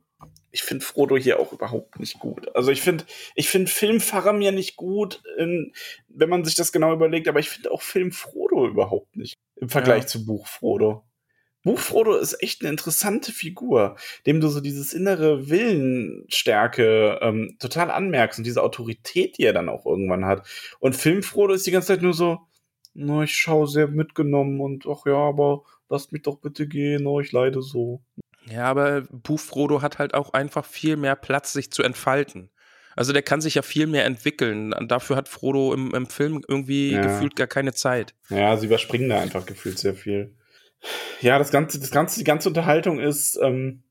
ich 0.52 0.62
finde 0.62 0.84
Frodo 0.84 1.16
hier 1.16 1.40
auch 1.40 1.52
überhaupt 1.52 1.98
nicht 1.98 2.18
gut. 2.18 2.54
Also 2.54 2.70
ich 2.70 2.82
finde, 2.82 3.04
ich 3.34 3.48
finde 3.48 3.70
Film 3.70 4.00
Faramir 4.00 4.52
nicht 4.52 4.76
gut, 4.76 5.22
in, 5.38 5.72
wenn 6.08 6.28
man 6.28 6.44
sich 6.44 6.54
das 6.54 6.72
genau 6.72 6.92
überlegt, 6.92 7.26
aber 7.26 7.40
ich 7.40 7.48
finde 7.48 7.70
auch 7.72 7.82
Film 7.82 8.12
Frodo 8.12 8.68
überhaupt 8.68 9.16
nicht 9.16 9.34
im 9.56 9.68
Vergleich 9.70 10.02
Ja. 10.02 10.06
zu 10.08 10.26
Buch 10.26 10.46
Frodo. 10.46 11.04
Buch 11.64 11.78
Frodo 11.78 12.16
ist 12.16 12.42
echt 12.42 12.60
eine 12.62 12.70
interessante 12.70 13.32
Figur, 13.32 13.96
dem 14.26 14.40
du 14.40 14.48
so 14.48 14.60
dieses 14.60 14.92
innere 14.92 15.48
Willenstärke 15.48 17.18
ähm, 17.22 17.56
total 17.60 17.90
anmerkst 17.90 18.38
und 18.38 18.44
diese 18.44 18.62
Autorität, 18.62 19.38
die 19.38 19.44
er 19.44 19.52
dann 19.52 19.68
auch 19.68 19.86
irgendwann 19.86 20.24
hat. 20.26 20.46
Und 20.80 20.96
Film 20.96 21.22
Frodo 21.22 21.54
ist 21.54 21.66
die 21.66 21.70
ganze 21.70 21.88
Zeit 21.88 22.02
nur 22.02 22.14
so, 22.14 22.40
na, 22.94 23.22
ich 23.22 23.34
schaue 23.34 23.68
sehr 23.68 23.88
mitgenommen 23.88 24.60
und 24.60 24.86
ach 24.86 25.06
ja, 25.06 25.14
aber 25.14 25.62
lasst 25.88 26.12
mich 26.12 26.22
doch 26.22 26.38
bitte 26.38 26.66
gehen, 26.68 27.06
oh, 27.06 27.20
ich 27.20 27.32
leide 27.32 27.62
so. 27.62 28.02
Ja, 28.46 28.64
aber 28.64 29.02
Buch 29.10 29.38
Frodo 29.40 29.82
hat 29.82 29.98
halt 29.98 30.14
auch 30.14 30.32
einfach 30.32 30.64
viel 30.64 30.96
mehr 30.96 31.16
Platz, 31.16 31.52
sich 31.52 31.70
zu 31.70 31.82
entfalten. 31.82 32.50
Also 32.96 33.12
der 33.12 33.22
kann 33.22 33.40
sich 33.40 33.54
ja 33.54 33.62
viel 33.62 33.86
mehr 33.86 34.04
entwickeln. 34.04 34.72
Und 34.72 34.90
Dafür 34.90 35.16
hat 35.16 35.28
Frodo 35.28 35.72
im, 35.72 35.94
im 35.94 36.06
Film 36.06 36.42
irgendwie 36.46 36.92
Ja. 36.92 37.00
gefühlt 37.02 37.36
gar 37.36 37.46
keine 37.46 37.72
Zeit. 37.72 38.14
Ja, 38.28 38.56
sie 38.56 38.66
überspringen 38.66 39.08
da 39.08 39.20
einfach 39.20 39.46
gefühlt 39.46 39.78
sehr 39.78 39.94
viel. 39.94 40.34
Ja, 41.20 41.38
das 41.38 41.50
ganze, 41.50 41.78
das 41.80 41.90
ganze, 41.90 42.18
die 42.18 42.24
ganze 42.24 42.48
Unterhaltung 42.48 42.98
ist 42.98 43.38
ähm, 43.40 43.84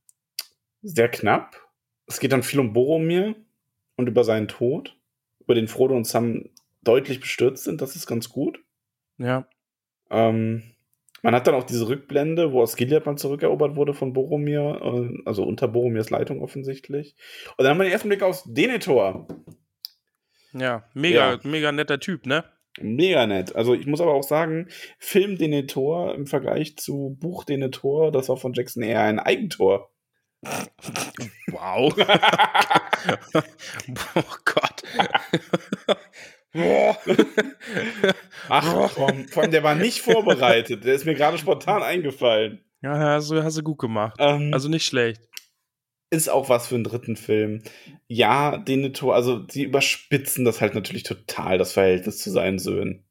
sehr 0.82 1.10
knapp. 1.10 1.56
Es 2.06 2.20
geht 2.20 2.32
dann 2.34 2.43
viel 2.43 2.60
um 2.60 2.74
Boromir 2.74 3.36
und 3.95 4.08
über 4.08 4.24
seinen 4.24 4.47
Tod, 4.49 4.97
über 5.39 5.56
den 5.56 5.68
Frodo 5.70 5.95
und 5.95 6.06
Sam 6.06 6.49
deutlich 6.84 7.22
bestürzt 7.22 7.64
sind. 7.64 7.82
Das 7.82 7.95
ist 7.95 8.06
ganz 8.08 8.30
gut. 8.30 8.60
Ja. 9.18 9.47
Ähm, 10.10 10.64
man 11.22 11.36
hat 11.36 11.47
dann 11.47 11.55
auch 11.55 11.63
diese 11.63 11.88
Rückblende, 11.88 12.51
wo 12.51 12.61
Osgiliath 12.61 13.05
mal 13.05 13.17
zurückerobert 13.17 13.76
wurde 13.76 13.93
von 13.93 14.13
Boromir, 14.13 14.82
äh, 14.84 15.22
also 15.26 15.43
unter 15.43 15.67
Boromirs 15.67 16.09
Leitung 16.09 16.41
offensichtlich. 16.41 17.15
Und 17.57 17.63
dann 17.63 17.72
haben 17.72 17.78
wir 17.80 17.84
den 17.86 17.93
ersten 17.93 18.09
Blick 18.09 18.24
auf 18.24 18.43
Denethor. 18.45 19.28
Ja, 20.53 20.84
mega, 20.93 21.34
Ja. 21.34 21.39
mega 21.43 21.72
netter 21.72 21.99
Typ, 21.99 22.26
ne? 22.26 22.43
Mega 22.80 23.28
nett. 23.28 23.55
Also 23.55 23.74
ich 23.74 23.86
muss 23.86 24.01
aber 24.01 24.13
auch 24.13 24.24
sagen, 24.24 24.67
Film 24.97 25.38
Denethor 25.38 26.15
im 26.15 26.26
Vergleich 26.26 26.78
zu 26.78 27.17
Buch 27.19 27.43
Denethor, 27.43 28.11
das 28.11 28.30
war 28.30 28.38
von 28.38 28.53
Jackson 28.53 28.84
eher 28.84 29.01
ein 29.01 29.19
Eigentor. 29.19 29.91
Wow. 31.51 31.93
oh 34.15 34.36
Gott. 34.45 34.84
Boah. 36.54 36.97
Ach 38.49 38.91
komm, 38.95 39.28
vor 39.28 39.43
allem 39.43 39.52
der 39.52 39.64
war 39.64 39.76
nicht 39.76 40.02
vorbereitet. 40.02 40.84
Der 40.84 40.93
ist 40.95 41.06
mir 41.06 41.16
gerade 41.16 41.38
spontan 41.38 41.84
eingefallen. 41.84 42.60
ja, 42.82 43.20
du, 43.20 43.43
hast 43.43 43.58
du 43.58 43.64
gut 43.64 43.80
gemacht. 43.80 44.16
Ähm, 44.20 44.54
Also 44.54 44.68
nicht 44.70 44.86
schlecht. 44.86 45.22
ist 46.10 46.30
auch 46.30 46.49
was 46.49 46.68
für 46.68 46.76
einen 46.76 46.84
dritten 46.84 47.16
Film. 47.16 47.64
Ja, 48.08 48.58
Denethor, 48.58 49.16
also 49.16 49.45
sie 49.49 49.64
überspitzen 49.64 50.43
das 50.43 50.60
halt 50.60 50.76
natürlich 50.76 51.04
total, 51.04 51.58
das 51.58 51.72
Verhältnis 51.74 52.18
zu 52.18 52.32
seinen 52.32 52.60
Söhnen. 52.60 53.06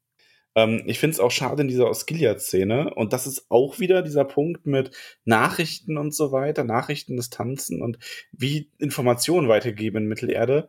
Ähm, 0.53 0.83
ich 0.85 0.99
finde 0.99 1.13
es 1.15 1.19
auch 1.19 1.31
schade 1.31 1.61
in 1.63 1.67
dieser 1.67 1.89
Osgiliath-Szene. 1.89 2.93
Und 2.93 3.13
das 3.13 3.25
ist 3.25 3.45
auch 3.49 3.79
wieder 3.79 4.03
dieser 4.03 4.25
Punkt 4.25 4.67
mit 4.67 4.91
Nachrichten 5.25 5.97
und 5.97 6.13
so 6.13 6.31
weiter, 6.31 6.63
Nachrichtendistanzen 6.63 7.81
und 7.81 7.97
wie 8.33 8.69
Informationen 8.77 9.47
weitergeben 9.47 9.97
in 10.03 10.07
Mittelerde. 10.07 10.67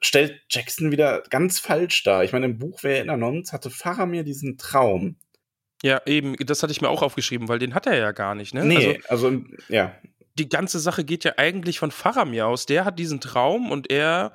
Stellt 0.00 0.40
Jackson 0.48 0.90
wieder 0.90 1.22
ganz 1.30 1.58
falsch 1.58 2.02
dar. 2.02 2.24
Ich 2.24 2.32
meine, 2.32 2.46
im 2.46 2.58
Buch, 2.58 2.82
wir 2.82 2.90
erinnern 2.92 3.22
uns, 3.22 3.52
hatte 3.52 3.70
Faramir 3.70 4.24
diesen 4.24 4.56
Traum. 4.58 5.16
Ja, 5.82 6.00
eben, 6.06 6.36
das 6.36 6.62
hatte 6.62 6.72
ich 6.72 6.82
mir 6.82 6.90
auch 6.90 7.02
aufgeschrieben, 7.02 7.48
weil 7.48 7.58
den 7.58 7.74
hat 7.74 7.86
er 7.86 7.96
ja 7.96 8.12
gar 8.12 8.34
nicht, 8.34 8.54
ne? 8.54 8.64
Nee, 8.64 9.00
Also, 9.08 9.28
also, 9.28 9.44
ja. 9.68 9.94
die 10.38 10.48
ganze 10.48 10.78
Sache 10.78 11.04
geht 11.04 11.24
ja 11.24 11.34
eigentlich 11.36 11.78
von 11.78 11.90
Faramir 11.90 12.46
aus. 12.46 12.66
Der 12.66 12.84
hat 12.84 12.98
diesen 12.98 13.20
Traum 13.20 13.70
und 13.70 13.90
er 13.90 14.32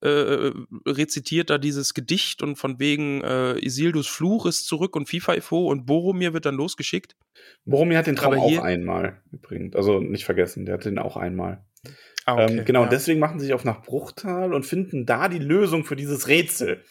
äh, 0.00 0.52
rezitiert 0.86 1.50
da 1.50 1.58
dieses 1.58 1.94
Gedicht 1.94 2.42
und 2.42 2.56
von 2.56 2.78
wegen 2.78 3.22
äh, 3.22 3.58
Isildurs 3.58 4.06
Fluch 4.06 4.46
ist 4.46 4.66
zurück 4.66 4.94
und 4.94 5.08
Fifo 5.08 5.66
und 5.66 5.86
Boromir 5.86 6.32
wird 6.34 6.46
dann 6.46 6.54
losgeschickt. 6.54 7.16
Boromir 7.64 7.98
hat 7.98 8.06
den 8.06 8.16
Traum 8.16 8.38
auch 8.38 8.58
einmal 8.58 9.22
übrigens. 9.32 9.74
Also 9.74 10.00
nicht 10.00 10.24
vergessen, 10.24 10.66
der 10.66 10.74
hatte 10.74 10.88
den 10.88 10.98
auch 10.98 11.16
einmal. 11.16 11.64
Ah, 12.24 12.34
okay, 12.34 12.58
ähm, 12.58 12.64
genau, 12.64 12.82
ja. 12.82 12.88
deswegen 12.88 13.20
machen 13.20 13.38
sie 13.38 13.46
sich 13.46 13.54
auf 13.54 13.64
nach 13.64 13.82
Bruchtal 13.82 14.52
und 14.52 14.66
finden 14.66 15.06
da 15.06 15.28
die 15.28 15.38
Lösung 15.38 15.84
für 15.84 15.96
dieses 15.96 16.28
Rätsel. 16.28 16.82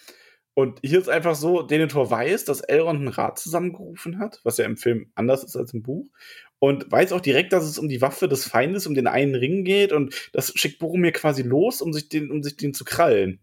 Und 0.53 0.79
hier 0.83 0.97
ist 0.97 1.09
einfach 1.09 1.35
so, 1.35 1.61
Denethor 1.61 2.09
weiß, 2.09 2.45
dass 2.45 2.61
Elrond 2.61 2.99
einen 2.99 3.09
Rat 3.09 3.37
zusammengerufen 3.37 4.17
hat, 4.17 4.39
was 4.43 4.57
ja 4.57 4.65
im 4.65 4.75
Film 4.75 5.11
anders 5.13 5.43
ist 5.43 5.55
als 5.55 5.71
im 5.75 5.83
Buch. 5.83 6.09
Und 6.57 6.91
weiß 6.91 7.11
auch 7.11 7.21
direkt, 7.21 7.53
dass 7.53 7.63
es 7.65 7.77
um 7.77 7.87
die 7.87 8.01
Waffe 8.01 8.27
des 8.27 8.45
Feindes, 8.45 8.87
um 8.87 8.95
den 8.95 9.05
einen 9.05 9.35
Ring 9.35 9.63
geht. 9.63 9.91
Und 9.91 10.31
das 10.33 10.51
schickt 10.55 10.79
Boromir 10.79 11.11
quasi 11.11 11.43
los, 11.43 11.79
um 11.79 11.93
sich 11.93 12.09
den, 12.09 12.31
um 12.31 12.41
sich 12.41 12.57
den 12.57 12.73
zu 12.73 12.85
krallen. 12.85 13.39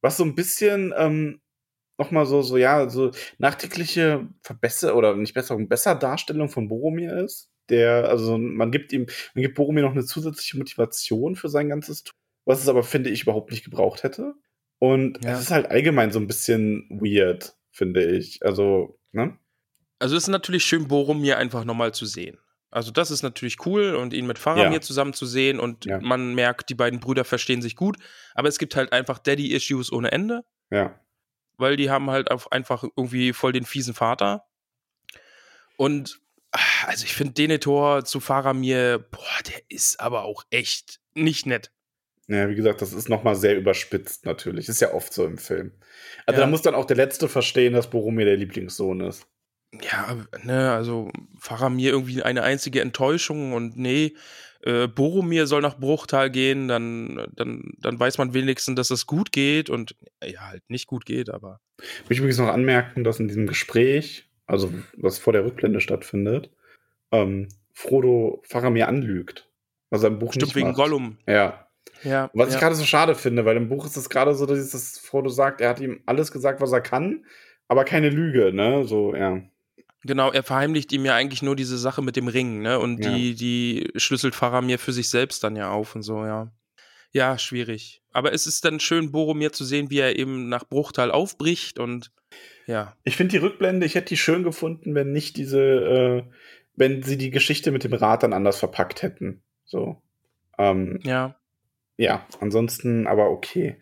Was 0.00 0.16
so 0.16 0.24
ein 0.24 0.34
bisschen 0.34 0.94
ähm, 0.96 1.42
nochmal 1.98 2.24
so, 2.24 2.40
so, 2.40 2.56
ja, 2.56 2.88
so 2.88 3.10
nachträgliche 3.36 4.26
Verbesser 4.40 4.96
oder 4.96 5.14
nicht 5.14 5.34
Besserung, 5.34 5.68
besser 5.68 5.94
Darstellung 5.94 6.48
von 6.48 6.68
Boromir 6.68 7.18
ist. 7.18 7.50
Der, 7.68 8.08
also 8.08 8.38
man 8.38 8.70
gibt 8.70 8.92
ihm, 8.92 9.06
man 9.34 9.42
gibt 9.42 9.54
Boromir 9.56 9.82
noch 9.82 9.92
eine 9.92 10.04
zusätzliche 10.04 10.56
Motivation 10.58 11.34
für 11.36 11.48
sein 11.48 11.68
ganzes 11.68 12.04
Tun, 12.04 12.14
was 12.44 12.60
es 12.62 12.68
aber, 12.68 12.82
finde 12.84 13.10
ich, 13.10 13.22
überhaupt 13.22 13.50
nicht 13.50 13.64
gebraucht 13.64 14.02
hätte. 14.02 14.34
Und 14.78 15.22
Ja. 15.24 15.32
es 15.34 15.40
ist 15.42 15.50
halt 15.50 15.70
allgemein 15.70 16.12
so 16.12 16.18
ein 16.20 16.26
bisschen 16.26 16.86
weird, 16.90 17.56
finde 17.70 18.04
ich. 18.04 18.44
Also, 18.44 18.98
ne? 19.12 19.36
Also 19.98 20.16
es 20.16 20.24
ist 20.24 20.28
natürlich 20.28 20.64
schön, 20.64 20.88
Boromir 20.88 21.38
einfach 21.38 21.64
nochmal 21.64 21.92
zu 21.94 22.04
sehen. 22.06 22.38
Also 22.70 22.90
das 22.90 23.10
ist 23.10 23.22
natürlich 23.22 23.64
cool 23.64 23.94
und 23.94 24.12
ihn 24.12 24.26
mit 24.26 24.38
Faramir 24.38 24.74
Ja. 24.74 24.80
zusammen 24.80 25.14
zu 25.14 25.24
sehen 25.24 25.58
und 25.58 25.86
Ja. 25.86 25.98
man 26.00 26.34
merkt, 26.34 26.68
die 26.68 26.74
beiden 26.74 27.00
Brüder 27.00 27.24
verstehen 27.24 27.62
sich 27.62 27.74
gut, 27.74 27.96
aber 28.34 28.48
es 28.48 28.58
gibt 28.58 28.76
halt 28.76 28.92
einfach 28.92 29.18
Daddy-Issues 29.18 29.90
ohne 29.92 30.12
Ende, 30.12 30.42
Ja. 30.70 31.00
weil 31.56 31.76
die 31.76 31.88
haben 31.88 32.10
halt 32.10 32.30
einfach 32.30 32.84
irgendwie 32.96 33.32
voll 33.32 33.52
den 33.52 33.64
fiesen 33.64 33.94
Vater. 33.94 34.44
Und 35.76 36.20
also 36.86 37.04
ich 37.04 37.14
finde 37.14 37.34
Denethor 37.34 38.04
zu 38.04 38.20
Faramir, 38.20 39.04
boah, 39.10 39.42
der 39.46 39.60
ist 39.68 40.00
aber 40.00 40.24
auch 40.24 40.44
echt 40.50 41.00
nicht 41.14 41.46
nett. 41.46 41.70
Ja, 42.28 42.48
wie 42.48 42.54
gesagt, 42.56 42.82
das 42.82 42.92
ist 42.92 43.08
nochmal 43.08 43.36
sehr 43.36 43.56
überspitzt 43.56 44.24
natürlich. 44.26 44.68
Ist 44.68 44.80
ja 44.80 44.92
oft 44.92 45.12
so 45.12 45.24
im 45.24 45.38
Film. 45.38 45.72
Also 46.26 46.40
Ja. 46.40 46.46
da 46.46 46.50
muss 46.50 46.62
dann 46.62 46.74
auch 46.74 46.84
der 46.84 46.96
Letzte 46.96 47.28
verstehen, 47.28 47.72
dass 47.72 47.88
Boromir 47.90 48.24
der 48.26 48.36
Lieblingssohn 48.36 49.00
ist. 49.02 49.26
Ja, 49.80 50.16
ne, 50.42 50.72
also 50.72 51.10
Faramir 51.38 51.90
irgendwie 51.90 52.22
eine 52.22 52.42
einzige 52.42 52.80
Enttäuschung 52.80 53.52
und 53.52 53.76
nee, 53.76 54.14
äh, 54.62 54.88
Boromir 54.88 55.46
soll 55.46 55.60
nach 55.60 55.78
Bruchtal 55.78 56.30
gehen, 56.30 56.66
dann, 56.66 57.26
dann, 57.34 57.72
dann 57.78 58.00
weiß 58.00 58.18
man 58.18 58.32
wenigstens, 58.34 58.74
dass 58.76 58.90
es 58.90 59.06
gut 59.06 59.30
geht 59.32 59.68
und 59.70 59.94
ja, 60.24 60.40
halt 60.48 60.62
nicht 60.68 60.86
gut 60.86 61.04
geht, 61.04 61.30
aber 61.30 61.60
Ich 61.78 62.08
möchte 62.08 62.14
übrigens 62.22 62.38
noch 62.38 62.48
anmerken, 62.48 63.04
dass 63.04 63.20
in 63.20 63.28
diesem 63.28 63.46
Gespräch, 63.46 64.28
also 64.46 64.72
was 64.96 65.18
vor 65.18 65.32
der 65.32 65.44
Rückblende 65.44 65.80
stattfindet, 65.80 66.50
ähm, 67.12 67.48
Frodo 67.72 68.42
Faramir 68.46 68.88
anlügt. 68.88 69.48
Was 69.90 70.02
er 70.02 70.08
im 70.08 70.18
Buch 70.18 70.32
stimmt 70.32 70.46
nicht 70.46 70.56
wegen 70.56 70.68
macht. 70.68 70.76
Gollum. 70.76 71.18
Ja. 71.26 71.68
Ja, 72.02 72.30
Was 72.34 72.48
ich 72.48 72.54
ja. 72.54 72.60
gerade 72.60 72.74
so 72.74 72.84
schade 72.84 73.14
finde, 73.14 73.44
weil 73.44 73.56
im 73.56 73.68
Buch 73.68 73.86
ist 73.86 73.96
es 73.96 74.10
gerade 74.10 74.34
so, 74.34 74.44
dass 74.44 74.70
das 74.70 74.98
Frodo 74.98 75.30
sagt, 75.30 75.60
er 75.60 75.70
hat 75.70 75.80
ihm 75.80 76.02
alles 76.04 76.30
gesagt, 76.30 76.60
was 76.60 76.72
er 76.72 76.80
kann, 76.82 77.24
aber 77.68 77.84
keine 77.84 78.10
Lüge, 78.10 78.52
ne? 78.52 78.84
So, 78.84 79.14
ja. 79.14 79.40
Genau, 80.02 80.30
er 80.30 80.42
verheimlicht 80.42 80.92
ihm 80.92 81.04
ja 81.04 81.14
eigentlich 81.14 81.42
nur 81.42 81.56
diese 81.56 81.78
Sache 81.78 82.02
mit 82.02 82.16
dem 82.16 82.28
Ring, 82.28 82.60
ne? 82.60 82.78
Und 82.78 83.02
Ja. 83.02 83.10
die, 83.10 83.34
die 83.34 83.90
schlüsselt 83.96 84.34
Faramir 84.34 84.78
für 84.78 84.92
sich 84.92 85.08
selbst 85.08 85.42
dann 85.42 85.56
ja 85.56 85.70
auf 85.70 85.94
und 85.94 86.02
so, 86.02 86.24
ja. 86.24 86.52
Ja, 87.12 87.38
schwierig. 87.38 88.02
Aber 88.16 88.32
es 88.32 88.46
ist 88.46 88.64
dann 88.64 88.80
schön, 88.80 89.12
Boromir 89.12 89.52
zu 89.52 89.64
sehen, 89.64 89.90
wie 89.90 89.98
er 89.98 90.16
eben 90.18 90.48
nach 90.48 90.64
Bruchtal 90.64 91.10
aufbricht 91.10 91.78
und 91.78 92.10
ja. 92.66 92.96
Ich 93.04 93.16
finde 93.16 93.32
die 93.32 93.36
Rückblende, 93.44 93.86
ich 93.86 93.94
hätte 93.94 94.08
die 94.08 94.16
schön 94.16 94.42
gefunden, 94.42 94.94
wenn 94.94 95.12
nicht 95.12 95.36
diese, 95.36 95.60
äh, 95.60 96.22
wenn 96.74 97.02
sie 97.02 97.16
die 97.16 97.30
Geschichte 97.30 97.70
mit 97.70 97.84
dem 97.84 97.92
Rad 97.92 98.22
dann 98.22 98.32
anders 98.32 98.58
verpackt 98.58 99.02
hätten. 99.02 99.42
So. 99.64 100.02
Ähm, 100.58 100.98
Ja. 101.04 101.36
ja, 101.96 102.26
ansonsten 102.40 103.06
aber 103.06 103.30
okay. 103.30 103.78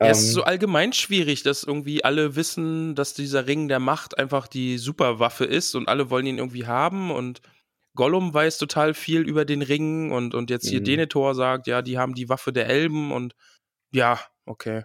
Ja, 0.00 0.08
es 0.08 0.20
Ähm, 0.20 0.24
ist 0.28 0.32
so 0.32 0.44
allgemein 0.44 0.92
schwierig, 0.92 1.42
dass 1.42 1.64
irgendwie 1.64 2.02
alle 2.04 2.34
wissen, 2.36 2.94
dass 2.94 3.12
dieser 3.12 3.46
Ring 3.46 3.68
der 3.68 3.80
Macht 3.80 4.16
einfach 4.18 4.46
die 4.46 4.78
Superwaffe 4.78 5.44
ist 5.44 5.74
und 5.74 5.88
alle 5.88 6.08
wollen 6.10 6.26
ihn 6.26 6.38
irgendwie 6.38 6.66
haben 6.66 7.10
und 7.10 7.42
Gollum 7.94 8.34
weiß 8.34 8.58
total 8.58 8.92
viel 8.94 9.20
über 9.20 9.44
den 9.44 9.62
Ring 9.62 10.10
und, 10.10 10.34
und 10.34 10.50
jetzt 10.50 10.68
hier 10.68 10.80
Mhm. 10.80 10.84
Denethor 10.84 11.34
sagt, 11.34 11.66
ja, 11.66 11.82
die 11.82 11.98
haben 11.98 12.14
die 12.14 12.28
Waffe 12.28 12.52
der 12.52 12.68
Elben 12.68 13.12
und 13.12 13.34
ja, 13.94 14.18
okay. 14.44 14.84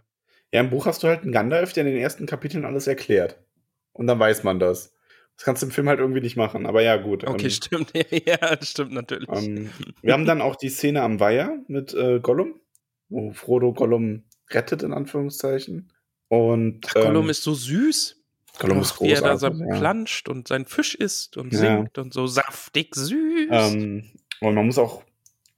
Ja, 0.52 0.62
im 0.62 0.70
Buch 0.70 0.86
hast 0.86 1.04
du 1.04 1.08
halt 1.08 1.22
einen 1.24 1.32
Gandalf, 1.32 1.74
der 1.74 1.86
in 1.86 1.92
den 1.94 2.02
ersten 2.02 2.26
Kapiteln 2.26 2.66
alles 2.66 2.88
erklärt. 2.88 3.40
Und 3.94 4.08
dann 4.08 4.20
weiß 4.20 4.44
man 4.44 4.60
das. 4.60 4.94
Das 5.36 5.46
kannst 5.46 5.62
du 5.62 5.68
im 5.68 5.72
Film 5.72 5.88
halt 5.88 6.00
irgendwie 6.00 6.22
nicht 6.22 6.36
machen, 6.36 6.66
aber 6.66 6.82
ja, 6.82 6.98
gut. 6.98 7.26
Okay, 7.26 7.46
ähm, 7.46 7.50
stimmt. 7.50 7.92
ja, 8.26 8.62
stimmt 8.62 8.94
natürlich. 8.94 9.30
ähm, 9.30 9.70
wir 10.02 10.14
haben 10.14 10.26
dann 10.26 10.42
auch 10.42 10.56
die 10.56 10.70
Szene 10.70 11.02
am 11.02 11.20
Weiher 11.20 11.58
mit 11.68 11.94
äh, 11.94 12.20
Gollum, 12.20 12.60
wo 13.10 13.32
Frodo 13.32 13.74
Gollum 13.74 14.24
rettet, 14.50 14.84
in 14.84 14.94
Anführungszeichen. 14.94 15.94
Und 16.28 16.86
Ach, 16.90 16.94
Gollum 16.94 17.26
ähm, 17.26 17.30
ist 17.30 17.44
so 17.44 17.54
süß. 17.54 18.22
Gollum 18.60 18.82
ist 18.82 19.00
wie 19.02 19.12
er 19.12 19.22
da 19.22 19.38
so 19.38 19.48
großartig, 19.48 19.74
ja. 19.74 19.80
planscht 19.80 20.28
und 20.28 20.48
sein 20.48 20.66
Fisch 20.66 20.96
isst 20.96 21.38
und 21.38 21.54
Ja. 21.54 21.60
singt 21.60 21.98
und 21.98 22.14
so 22.14 22.28
saftig 22.28 22.96
süß. 22.96 23.48
Ähm, 23.50 24.12
und 24.42 24.56
man 24.56 24.66
muss 24.66 24.78
auch 24.78 25.04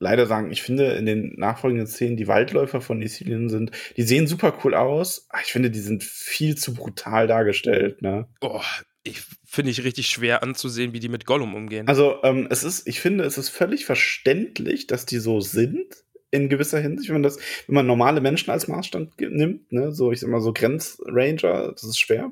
leider 0.01 0.25
sagen, 0.25 0.51
ich 0.51 0.61
finde 0.61 0.93
in 0.93 1.05
den 1.05 1.33
nachfolgenden 1.37 1.87
Szenen, 1.87 2.17
die 2.17 2.27
Waldläufer 2.27 2.81
von 2.81 3.01
Isilien 3.01 3.49
sind, 3.49 3.71
die 3.95 4.03
sehen 4.03 4.27
super 4.27 4.57
cool 4.63 4.73
aus. 4.73 5.27
aber 5.29 5.41
Ich 5.43 5.51
finde, 5.51 5.71
die 5.71 5.79
sind 5.79 6.03
viel 6.03 6.57
zu 6.57 6.73
brutal 6.73 7.27
dargestellt, 7.27 8.01
ne? 8.01 8.27
oh, 8.41 8.61
ich 9.03 9.23
finde 9.45 9.71
ich 9.71 9.83
richtig 9.83 10.07
schwer 10.07 10.43
anzusehen, 10.43 10.93
wie 10.93 10.99
die 10.99 11.09
mit 11.09 11.25
Gollum 11.25 11.55
umgehen. 11.55 11.87
Also, 11.87 12.17
ähm, 12.23 12.47
es 12.51 12.63
ist, 12.63 12.87
ich 12.87 12.99
finde, 12.99 13.23
es 13.23 13.37
ist 13.37 13.49
völlig 13.49 13.85
verständlich, 13.85 14.85
dass 14.87 15.05
die 15.05 15.17
so 15.17 15.39
sind, 15.39 16.03
in 16.31 16.47
gewisser 16.47 16.79
Hinsicht, 16.79 17.09
wenn 17.09 17.15
man 17.15 17.23
das, 17.23 17.37
wenn 17.67 17.75
man 17.75 17.85
normale 17.85 18.21
Menschen 18.21 18.51
als 18.51 18.67
Maßstand 18.67 19.19
nimmt, 19.19 19.71
ne, 19.71 19.91
so, 19.91 20.11
ich 20.11 20.21
sag 20.21 20.29
mal, 20.29 20.39
so 20.39 20.53
Grenzranger, 20.53 21.73
das 21.73 21.83
ist 21.83 21.99
schwer. 21.99 22.31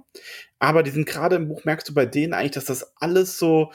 Aber 0.58 0.84
die 0.84 0.92
sind 0.92 1.06
gerade 1.06 1.36
im 1.36 1.50
Buch, 1.50 1.66
merkst 1.66 1.90
du 1.90 1.94
bei 1.94 2.06
denen 2.06 2.34
eigentlich, 2.34 2.52
dass 2.52 2.66
das 2.66 2.94
alles 2.98 3.38
so, 3.38 3.72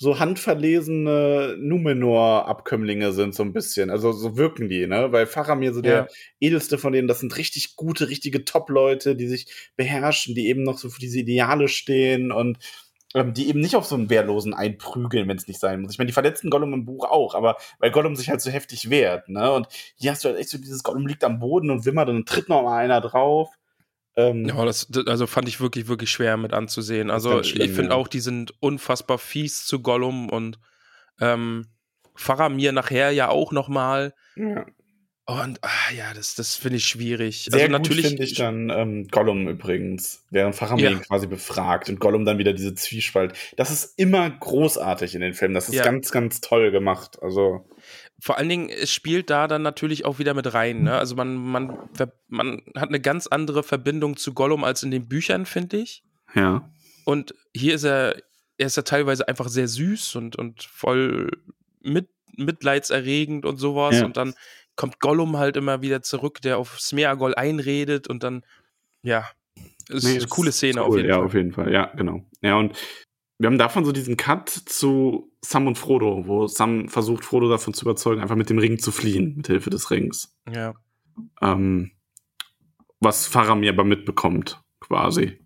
so 0.00 0.18
handverlesene 0.18 1.56
Numenor-Abkömmlinge 1.58 3.12
sind, 3.12 3.34
so 3.34 3.42
ein 3.42 3.52
bisschen. 3.52 3.90
Also, 3.90 4.12
so 4.12 4.36
wirken 4.36 4.68
die, 4.68 4.86
ne, 4.86 5.12
weil 5.12 5.26
Faramir 5.26 5.74
so 5.74 5.82
der 5.82 5.96
Ja. 5.98 6.06
edelste 6.40 6.78
von 6.78 6.92
denen, 6.92 7.06
das 7.06 7.20
sind 7.20 7.36
richtig 7.36 7.76
gute, 7.76 8.08
richtige 8.08 8.44
Top-Leute, 8.46 9.14
die 9.14 9.28
sich 9.28 9.46
beherrschen, 9.76 10.34
die 10.34 10.48
eben 10.48 10.62
noch 10.62 10.78
so 10.78 10.88
für 10.88 11.00
diese 11.00 11.18
Ideale 11.20 11.68
stehen 11.68 12.32
und 12.32 12.58
ähm, 13.14 13.34
die 13.34 13.48
eben 13.48 13.60
nicht 13.60 13.74
auf 13.76 13.84
so 13.86 13.96
einen 13.96 14.08
Wehrlosen 14.08 14.54
einprügeln, 14.54 15.28
wenn 15.28 15.36
es 15.36 15.48
nicht 15.48 15.60
sein 15.60 15.80
muss. 15.82 15.92
Ich 15.92 15.98
meine, 15.98 16.06
die 16.06 16.12
verletzten 16.14 16.48
Gollum 16.48 16.72
im 16.72 16.84
Buch 16.84 17.04
auch, 17.04 17.34
aber 17.34 17.56
weil 17.80 17.90
Gollum 17.90 18.14
sich 18.16 18.30
halt 18.30 18.40
so 18.40 18.50
heftig 18.50 18.88
wehrt, 18.88 19.28
ne? 19.28 19.50
Und 19.52 19.66
hier 19.96 20.12
hast 20.12 20.24
du 20.24 20.28
halt 20.28 20.38
echt 20.38 20.48
so 20.48 20.58
dieses 20.58 20.82
Gollum 20.84 21.06
liegt 21.08 21.24
am 21.24 21.40
Boden 21.40 21.70
und 21.70 21.84
wimmert 21.84 22.08
und 22.08 22.14
dann 22.16 22.24
tritt 22.24 22.48
noch 22.48 22.62
mal 22.62 22.78
einer 22.78 23.00
drauf. 23.00 23.50
Ähm, 24.16 24.46
Ja, 24.46 24.64
das, 24.64 24.88
also 25.06 25.26
fand 25.26 25.48
ich 25.48 25.60
wirklich, 25.60 25.88
wirklich 25.88 26.10
schwer 26.10 26.36
mit 26.36 26.52
anzusehen. 26.52 27.10
Also 27.10 27.42
schlimm, 27.42 27.66
ich 27.68 27.72
finde 27.72 27.90
ja. 27.90 27.96
auch, 27.96 28.08
die 28.08 28.20
sind 28.20 28.52
unfassbar 28.60 29.18
fies 29.18 29.64
zu 29.66 29.80
Gollum 29.80 30.28
und 30.28 30.58
ähm, 31.20 31.66
Faramir 32.14 32.72
nachher 32.72 33.10
ja 33.10 33.28
auch 33.28 33.52
noch 33.52 33.68
mal. 33.68 34.14
ja. 34.36 34.66
Und 35.26 35.60
ah, 35.62 35.92
ja, 35.96 36.12
das, 36.12 36.34
das 36.34 36.56
finde 36.56 36.78
ich 36.78 36.86
schwierig. 36.86 37.46
Sehr 37.48 37.60
also 37.60 37.70
natürlich 37.70 38.08
finde 38.08 38.24
ich 38.24 38.34
dann 38.34 38.68
ähm, 38.68 39.06
Gollum 39.06 39.46
übrigens, 39.46 40.24
während 40.30 40.56
Faramir 40.56 40.86
Ja. 40.86 40.90
ihn 40.90 41.02
quasi 41.02 41.28
befragt 41.28 41.88
und 41.88 42.00
Gollum 42.00 42.24
dann 42.24 42.38
wieder 42.38 42.52
diese 42.52 42.74
Zwiespalt. 42.74 43.34
Das 43.56 43.70
ist 43.70 43.96
immer 43.96 44.28
großartig 44.28 45.14
in 45.14 45.20
den 45.20 45.34
Filmen. 45.34 45.54
Das 45.54 45.68
ist 45.68 45.76
Ja. 45.76 45.84
ganz, 45.84 46.10
ganz 46.10 46.40
toll 46.40 46.72
gemacht. 46.72 47.22
Also 47.22 47.64
vor 48.20 48.38
allen 48.38 48.48
Dingen, 48.48 48.68
es 48.68 48.92
spielt 48.92 49.30
da 49.30 49.48
dann 49.48 49.62
natürlich 49.62 50.04
auch 50.04 50.18
wieder 50.18 50.34
mit 50.34 50.52
rein. 50.52 50.82
Ne? 50.82 50.94
Also 50.94 51.14
man, 51.16 51.36
man, 51.36 51.78
man 52.28 52.62
hat 52.76 52.88
eine 52.88 53.00
ganz 53.00 53.26
andere 53.26 53.62
Verbindung 53.62 54.16
zu 54.16 54.34
Gollum 54.34 54.64
als 54.64 54.82
in 54.82 54.90
den 54.90 55.08
Büchern, 55.08 55.46
finde 55.46 55.78
ich. 55.78 56.04
Ja. 56.34 56.70
Und 57.04 57.34
hier 57.54 57.74
ist 57.74 57.84
er, 57.84 58.16
er 58.58 58.66
ist 58.66 58.76
ja 58.76 58.82
teilweise 58.82 59.26
einfach 59.26 59.48
sehr 59.48 59.68
süß 59.68 60.16
und, 60.16 60.36
und 60.36 60.62
voll 60.62 61.30
mit, 61.80 62.08
mitleidserregend 62.36 63.46
und 63.46 63.56
sowas. 63.56 63.98
Ja. 63.98 64.04
Und 64.04 64.16
dann 64.16 64.34
kommt 64.76 65.00
Gollum 65.00 65.38
halt 65.38 65.56
immer 65.56 65.82
wieder 65.82 66.02
zurück, 66.02 66.40
der 66.42 66.58
auf 66.58 66.78
Smeagol 66.80 67.34
einredet 67.34 68.08
und 68.08 68.22
dann, 68.22 68.44
ja, 69.02 69.28
ist 69.88 70.04
Nee, 70.04 70.18
eine 70.18 70.26
coole 70.26 70.52
Szene 70.52 70.72
ist 70.72 70.78
auf 70.78 70.90
cool, 70.90 70.98
jeden 70.98 71.08
ja, 71.08 71.16
Fall. 71.16 71.24
auf 71.24 71.34
jeden 71.34 71.52
Fall. 71.52 71.72
Ja, 71.72 71.86
genau. 71.96 72.24
Ja, 72.42 72.56
und 72.56 72.76
wir 73.40 73.46
haben 73.46 73.56
davon 73.56 73.86
so 73.86 73.92
diesen 73.92 74.18
Cut 74.18 74.50
zu 74.50 75.32
Sam 75.40 75.66
und 75.66 75.78
Frodo, 75.78 76.26
wo 76.26 76.46
Sam 76.46 76.90
versucht, 76.90 77.24
Frodo 77.24 77.48
davon 77.48 77.72
zu 77.72 77.86
überzeugen, 77.86 78.20
einfach 78.20 78.36
mit 78.36 78.50
dem 78.50 78.58
Ring 78.58 78.78
zu 78.78 78.92
fliehen, 78.92 79.36
mit 79.38 79.46
Hilfe 79.46 79.70
des 79.70 79.90
Rings. 79.90 80.36
Ja. 80.52 80.74
Ähm, 81.40 81.90
was 83.00 83.26
Faramir 83.26 83.72
aber 83.72 83.84
mitbekommt, 83.84 84.62
quasi. 84.80 85.42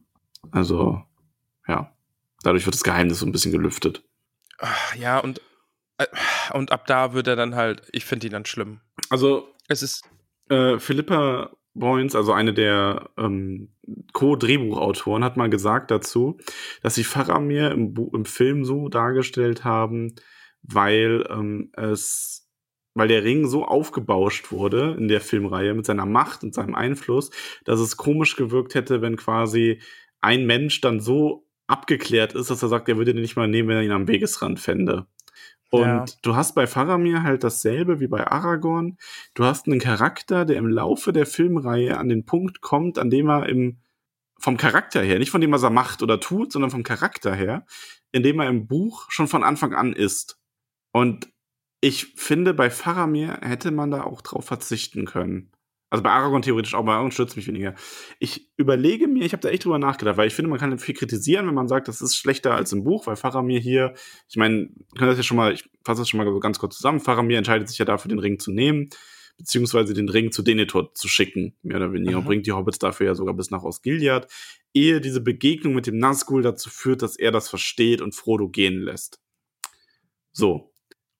Also, 0.51 1.05
ja. 1.69 1.97
Dadurch 2.43 2.67
wird 2.67 2.75
das 2.75 2.83
Geheimnis 2.83 3.21
so 3.21 3.27
ein 3.27 3.33
bisschen 3.33 3.53
gelüftet. 3.53 4.03
Ach, 4.59 4.97
ja, 4.97 5.21
und, 5.21 5.41
äh, 5.99 6.07
und 6.53 6.73
ab 6.73 6.89
da 6.89 7.13
wird 7.13 7.29
er 7.29 7.37
dann 7.37 7.55
halt, 7.55 7.89
ich 7.93 8.05
finde 8.05 8.27
ihn 8.27 8.33
dann 8.33 8.45
schlimm. 8.45 8.81
Also, 9.09 9.55
Es 9.69 9.85
ist, 9.85 10.03
äh, 10.49 10.81
Philippa 10.81 11.53
Boyens, 11.75 12.15
also 12.15 12.33
eine 12.33 12.55
der 12.55 13.11
ähm, 13.19 13.75
Co-Drehbuchautoren, 14.13 15.25
hat 15.25 15.37
mal 15.37 15.51
gesagt 15.51 15.91
dazu, 15.91 16.39
dass 16.83 16.95
sie 16.95 17.05
Faramir 17.05 17.73
im, 17.73 17.95
Bu 17.95 18.11
im 18.15 18.25
Film 18.25 18.65
so 18.65 18.89
dargestellt 18.89 19.65
haben, 19.65 20.15
weil 20.63 21.27
ähm, 21.31 21.71
es 21.77 22.45
weil 22.97 23.09
der 23.09 23.25
Ring 23.25 23.49
so 23.49 23.65
aufgebauscht 23.65 24.53
wurde 24.53 24.95
in 24.97 25.09
der 25.09 25.21
Filmreihe 25.21 25.75
mit 25.75 25.85
seiner 25.85 26.07
Macht 26.07 26.45
und 26.45 26.55
seinem 26.55 26.77
Einfluss, 26.77 27.31
dass 27.65 27.81
es 27.81 27.97
komisch 27.97 28.37
gewirkt 28.37 28.77
hätte, 28.77 29.03
wenn 29.03 29.17
quasi 29.17 29.81
ein 30.21 30.47
Mensch 30.47 30.81
dann 30.81 31.01
so 31.01 31.49
abgeklärt 31.67 32.35
ist, 32.35 32.51
dass 32.51 32.63
er 32.63 32.69
sagt, 32.69 32.89
er 32.89 32.97
würde 32.97 33.13
den 33.13 33.23
nicht 33.23 33.37
mal 33.37 33.49
nehmen, 33.49 33.69
wenn 33.69 33.79
er 33.79 33.83
ihn 33.83 33.91
am 33.91 34.07
Wegesrand 34.07 34.61
fände. 34.61 35.07
Und 35.75 35.83
Ja. 35.87 36.05
du 36.23 36.37
hast 36.37 36.55
bei 36.55 36.69
Faramir 36.69 37.25
halt 37.25 37.43
dasselbe 37.43 37.99
wie 37.99 38.07
bei 38.07 38.25
Aragorn. 38.25 38.97
Du 39.35 39.45
hast 39.45 39.67
einen 39.67 39.81
Charakter, 39.81 40.45
der 40.45 40.57
im 40.57 40.69
Laufe 40.69 41.13
der 41.13 41.27
Filmreihe 41.27 41.99
an 41.99 42.09
den 42.09 42.25
Punkt 42.25 42.61
kommt, 42.61 42.97
an 42.97 43.11
dem 43.11 43.29
er 43.29 43.49
im, 43.49 43.79
vom 44.39 44.57
Charakter 44.57 45.03
her, 45.03 45.19
nicht 45.19 45.33
von 45.33 45.41
dem, 45.41 45.51
was 45.51 45.65
er 45.65 45.71
macht 45.71 46.01
oder 46.01 46.21
tut, 46.21 46.53
sondern 46.53 46.71
vom 46.71 46.85
Charakter 46.85 47.35
her, 47.35 47.67
in 48.13 48.23
dem 48.23 48.39
er 48.39 48.49
im 48.49 48.69
Buch 48.69 49.07
schon 49.11 49.27
von 49.27 49.43
Anfang 49.43 49.75
an 49.75 49.93
ist. 49.93 50.39
Und 50.93 51.29
ich 51.81 52.15
finde, 52.15 52.55
bei 52.55 52.71
Faramir 52.71 53.39
hätte 53.43 53.73
man 53.73 53.91
da 53.91 54.05
auch 54.05 54.23
drauf 54.23 54.45
verzichten 54.45 55.07
können. 55.07 55.51
Also 55.91 56.03
bei 56.03 56.11
Aragorn 56.11 56.43
theoretisch 56.43 56.75
auch, 56.75 56.85
bei 56.85 56.93
Aragorn 56.93 57.13
stürzt 57.13 57.37
mich 57.37 57.47
weniger. 57.47 57.75
Ich 58.19 58.51
überlege 58.57 59.07
mir, 59.07 59.25
ich 59.25 59.33
habe 59.33 59.43
da 59.43 59.49
echt 59.49 59.65
drüber 59.65 59.79
nachgedacht, 59.79 60.17
weil 60.17 60.27
ich 60.27 60.35
finde, 60.35 60.51
man 60.51 60.59
kann 60.59 60.77
viel 60.79 60.95
kritisieren, 60.95 61.47
wenn 61.47 61.55
man 61.55 61.69
sagt, 61.69 61.87
das 61.87 62.01
ist 62.01 62.17
schlechter 62.17 62.55
als 62.55 62.73
im 62.73 62.83
Buch, 62.83 63.07
weil 63.07 63.17
Faramir 63.17 63.61
hier, 63.61 63.95
ich 64.29 64.37
meine, 64.37 64.71
wir 64.75 64.99
können 64.99 65.11
das 65.11 65.19
ja 65.19 65.23
schon 65.23 65.37
mal, 65.37 65.53
ich 65.53 65.65
fasse 65.85 66.01
das 66.01 66.09
schon 66.09 66.19
mal 66.19 66.27
so 66.27 66.41
ganz 66.41 66.59
kurz 66.59 66.77
zusammen. 66.77 66.99
Faramir 67.01 67.39
entscheidet 67.39 67.69
sich 67.69 67.79
ja 67.79 67.85
dafür, 67.85 68.09
den 68.09 68.19
Ring 68.19 68.39
zu 68.41 68.51
nehmen, 68.51 68.89
beziehungsweise 69.37 69.95
den 69.95 70.09
Ring 70.09 70.33
zu 70.33 70.43
Denethor 70.43 70.95
zu 70.95 71.09
schicken, 71.09 71.57
mehr 71.63 71.77
oder 71.77 71.93
weniger, 71.93 72.19
und 72.19 72.25
Mhm. 72.25 72.29
bringt 72.29 72.47
die 72.47 72.53
Hobbits 72.53 72.79
dafür 72.79 73.07
ja 73.07 73.15
sogar 73.15 73.35
bis 73.35 73.51
nach 73.51 73.63
Osgiliath, 73.63 74.27
ehe 74.73 75.01
diese 75.01 75.21
Begegnung 75.21 75.75
mit 75.75 75.87
dem 75.87 75.99
Nazgul 75.99 76.43
dazu 76.43 76.71
führt, 76.71 77.03
dass 77.03 77.17
er 77.17 77.31
das 77.31 77.49
versteht 77.49 78.01
und 78.01 78.15
Frodo 78.15 78.49
gehen 78.49 78.81
lässt. 78.81 79.21
So. 80.33 80.73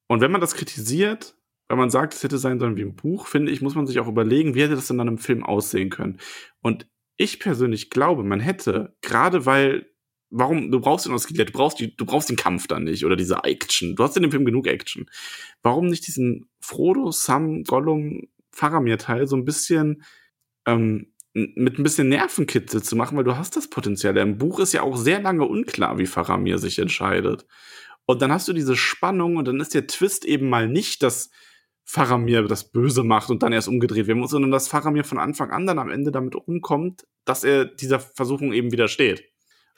Und 0.07 0.21
wenn 0.21 0.33
man 0.33 0.41
das 0.41 0.55
kritisiert, 0.55 1.37
wenn 1.75 1.81
man 1.81 1.91
sagt, 1.91 2.15
es 2.15 2.23
hätte 2.23 2.39
sein 2.39 2.61
sollen 2.61 2.77
wie 2.77 2.83
im 2.83 2.95
Buch, 2.95 3.27
finde 3.27 3.51
ich, 3.51 3.61
muss 3.61 3.75
man 3.75 3.87
sich 3.87 3.99
auch 3.99 4.07
überlegen, 4.07 4.55
wie 4.55 4.63
hätte 4.63 4.77
das 4.77 4.87
dann 4.87 5.01
im 5.01 5.19
Film 5.19 5.43
aussehen 5.45 5.91
können. 5.91 6.19
Und 6.63 6.87
ich 7.17 7.41
persönlich 7.41 7.91
glaube, 7.91 8.23
man 8.23 8.39
hätte, 8.39 8.97
gerade 9.03 9.45
weil, 9.45 9.87
warum, 10.31 10.71
du 10.71 10.81
brauchst 10.81 11.07
den 11.07 11.13
Osgiliath, 11.13 11.49
du 11.49 11.53
brauchst, 11.53 11.81
die, 11.81 11.97
du 11.97 12.07
brauchst 12.07 12.31
den 12.31 12.37
Kampf 12.37 12.69
dann 12.69 12.85
nicht 12.85 13.05
oder 13.05 13.17
diese 13.17 13.43
Action. 13.43 13.97
Du 13.97 14.05
hast 14.05 14.17
in 14.17 14.23
dem 14.23 14.31
Film 14.31 14.45
genug 14.45 14.69
Action. 14.69 15.11
Warum 15.63 15.87
nicht 15.87 16.07
diesen 16.07 16.49
Frodo, 16.61 17.11
Sam, 17.11 17.65
Gollum, 17.65 18.29
Faramir-Teil 18.53 19.27
so 19.27 19.37
ein 19.37 19.45
bisschen 19.45 20.05
ähm, 20.67 21.13
mit 21.35 21.79
ein 21.79 21.83
bisschen 21.83 22.09
Nervenkitzel 22.09 22.83
zu 22.83 22.95
machen, 22.95 23.17
weil 23.17 23.25
du 23.25 23.37
hast 23.37 23.57
das 23.57 23.69
Potenzial. 23.69 24.17
Im 24.17 24.39
Buch 24.39 24.61
ist 24.61 24.73
ja 24.73 24.83
auch 24.83 24.97
sehr 24.97 25.21
lange 25.21 25.45
unklar, 25.45 25.99
wie 25.99 26.07
Faramir 26.07 26.59
sich 26.59 26.79
entscheidet. 26.79 27.45
Und 28.07 28.23
dann 28.23 28.31
hast 28.33 28.47
du 28.49 28.53
diese 28.53 28.77
Spannung 28.77 29.37
und 29.37 29.49
dann 29.49 29.61
ist 29.61 29.75
der 29.75 29.87
Twist 29.87 30.25
eben 30.25 30.49
mal 30.49 30.69
nicht, 30.69 31.03
dass 31.03 31.31
Faramir 31.85 32.43
das 32.45 32.71
Böse 32.71 33.03
macht 33.05 33.31
und 33.31 33.43
dann 33.43 33.53
erst 33.53 33.69
umgedreht 33.69 34.07
werden 34.07 34.19
muss, 34.21 34.31
sondern 34.31 34.51
dass 34.51 34.69
Faramir 34.69 35.05
von 35.05 35.19
Anfang 35.19 35.51
an 35.51 35.67
dann 35.67 35.79
am 35.79 35.91
Ende 35.91 36.11
damit 36.11 36.35
umkommt, 36.35 37.05
dass 37.25 37.45
er 37.45 37.67
dieser 37.67 38.01
Versuchung 38.01 38.53
eben 38.53 38.73
widersteht 38.73 39.25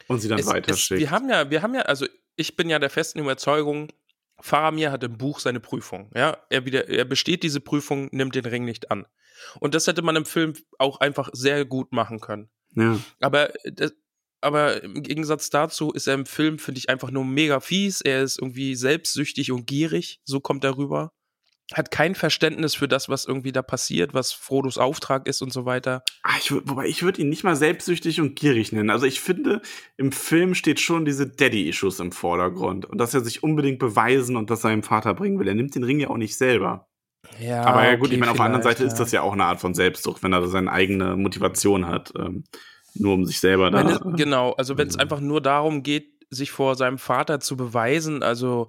und 0.09 0.20
sie 0.20 0.28
dann 0.28 0.38
Es- 0.38 0.46
es, 0.46 0.52
weiterschickt. 0.52 1.00
wir 1.00 1.11
haben 1.11 1.28
ja, 1.28 1.50
wir 1.50 1.62
haben 1.62 1.74
ja, 1.74 1.82
also 1.82 2.07
ich 2.36 2.54
bin 2.57 2.68
ja 2.70 2.78
der 2.78 2.90
festen 2.90 3.18
Überzeugung, 3.18 3.88
Faramir 4.40 4.92
hat 4.92 5.02
im 5.02 5.16
Buch 5.16 5.40
seine 5.40 5.61
Prüfung. 5.61 6.11
Ja, 6.14 6.36
er 6.50 6.64
wieder, 6.66 6.88
er 6.88 7.07
besteht 7.07 7.42
diese 7.42 7.61
Prüfung, 7.61 8.09
nimmt 8.12 8.34
den 8.34 8.44
Ring 8.44 8.64
nicht 8.64 8.90
an. 8.90 9.07
Und 9.61 9.74
das 9.74 9.86
hätte 9.86 10.02
man 10.02 10.14
im 10.16 10.26
Film 10.26 10.52
auch 10.78 11.00
einfach 11.00 11.30
sehr 11.32 11.64
gut 11.64 11.92
machen 11.92 12.20
können. 12.20 12.50
ja. 12.74 12.98
Aber, 13.20 13.50
das, 13.64 13.92
aber 14.42 14.82
im 14.82 15.02
Gegensatz 15.02 15.48
dazu 15.50 15.90
ist 15.90 16.07
er 16.07 16.14
im 16.14 16.26
Film, 16.26 16.59
finde 16.59 16.78
ich, 16.78 16.88
einfach 16.90 17.11
nur 17.11 17.24
mega 17.24 17.61
fies. 17.61 18.00
Er 18.02 18.22
ist 18.22 18.38
irgendwie 18.38 18.74
selbstsüchtig 18.76 19.50
und 19.52 19.66
gierig. 19.66 20.20
So 20.24 20.40
kommt 20.40 20.62
er 20.64 20.76
rüber. 20.76 21.12
Hat 21.74 21.90
kein 21.90 22.14
Verständnis 22.14 22.76
für 22.76 22.86
das, 22.86 23.08
was 23.08 23.24
irgendwie 23.24 23.50
da 23.50 23.60
passiert, 23.60 24.14
was 24.14 24.32
Frodos 24.32 24.78
Auftrag 24.78 25.26
ist 25.26 25.42
und 25.42 25.52
so 25.52 25.64
weiter. 25.64 26.04
Ah, 26.22 26.36
ich, 26.38 26.52
wobei 26.52 26.86
ich 26.86 27.02
würde 27.02 27.20
ihn 27.20 27.28
nicht 27.28 27.42
mal 27.42 27.56
selbstsüchtig 27.56 28.20
und 28.20 28.36
gierig 28.36 28.70
nennen. 28.70 28.90
Also 28.90 29.06
ich 29.06 29.20
finde, 29.20 29.62
im 29.96 30.12
Film 30.12 30.54
steht 30.54 30.78
schon 30.78 31.04
diese 31.04 31.26
Daddy-Issues 31.26 31.98
im 31.98 32.12
Vordergrund. 32.12 32.86
Und 32.86 32.98
dass 32.98 33.14
er 33.14 33.20
sich 33.20 33.42
unbedingt 33.42 33.80
beweisen 33.80 34.36
und 34.36 34.48
das 34.50 34.60
seinem 34.60 34.84
Vater 34.84 35.14
bringen 35.14 35.40
will. 35.40 35.48
Er 35.48 35.54
nimmt 35.54 35.74
den 35.74 35.82
Ring 35.82 35.98
ja 35.98 36.08
auch 36.08 36.18
nicht 36.18 36.36
selber. 36.36 36.88
Ja, 37.40 37.64
Aber 37.64 37.84
ja 37.84 37.96
gut, 37.96 38.06
okay, 38.06 38.14
ich 38.14 38.20
meine, 38.20 38.30
auf 38.30 38.36
der 38.36 38.46
anderen 38.46 38.62
Seite 38.62 38.84
ist 38.84 38.96
das 38.96 39.10
ja 39.10 39.22
auch 39.22 39.32
eine 39.32 39.44
Art 39.44 39.60
von 39.60 39.74
Selbstsucht, 39.74 40.22
wenn 40.22 40.32
er 40.32 40.46
seine 40.46 40.70
eigene 40.70 41.16
Motivation 41.16 41.86
hat. 41.86 42.12
Ähm, 42.16 42.44
nur 42.94 43.14
um 43.14 43.24
sich 43.24 43.40
selber 43.40 43.70
da. 43.70 43.78
Wenn 43.78 43.88
es, 43.88 44.16
genau, 44.16 44.52
also 44.52 44.78
wenn 44.78 44.88
es 44.88 44.98
einfach 44.98 45.20
nur 45.20 45.40
darum 45.40 45.82
geht, 45.82 46.12
sich 46.30 46.50
vor 46.50 46.74
seinem 46.74 46.98
Vater 46.98 47.40
zu 47.40 47.56
beweisen, 47.56 48.22
also 48.22 48.68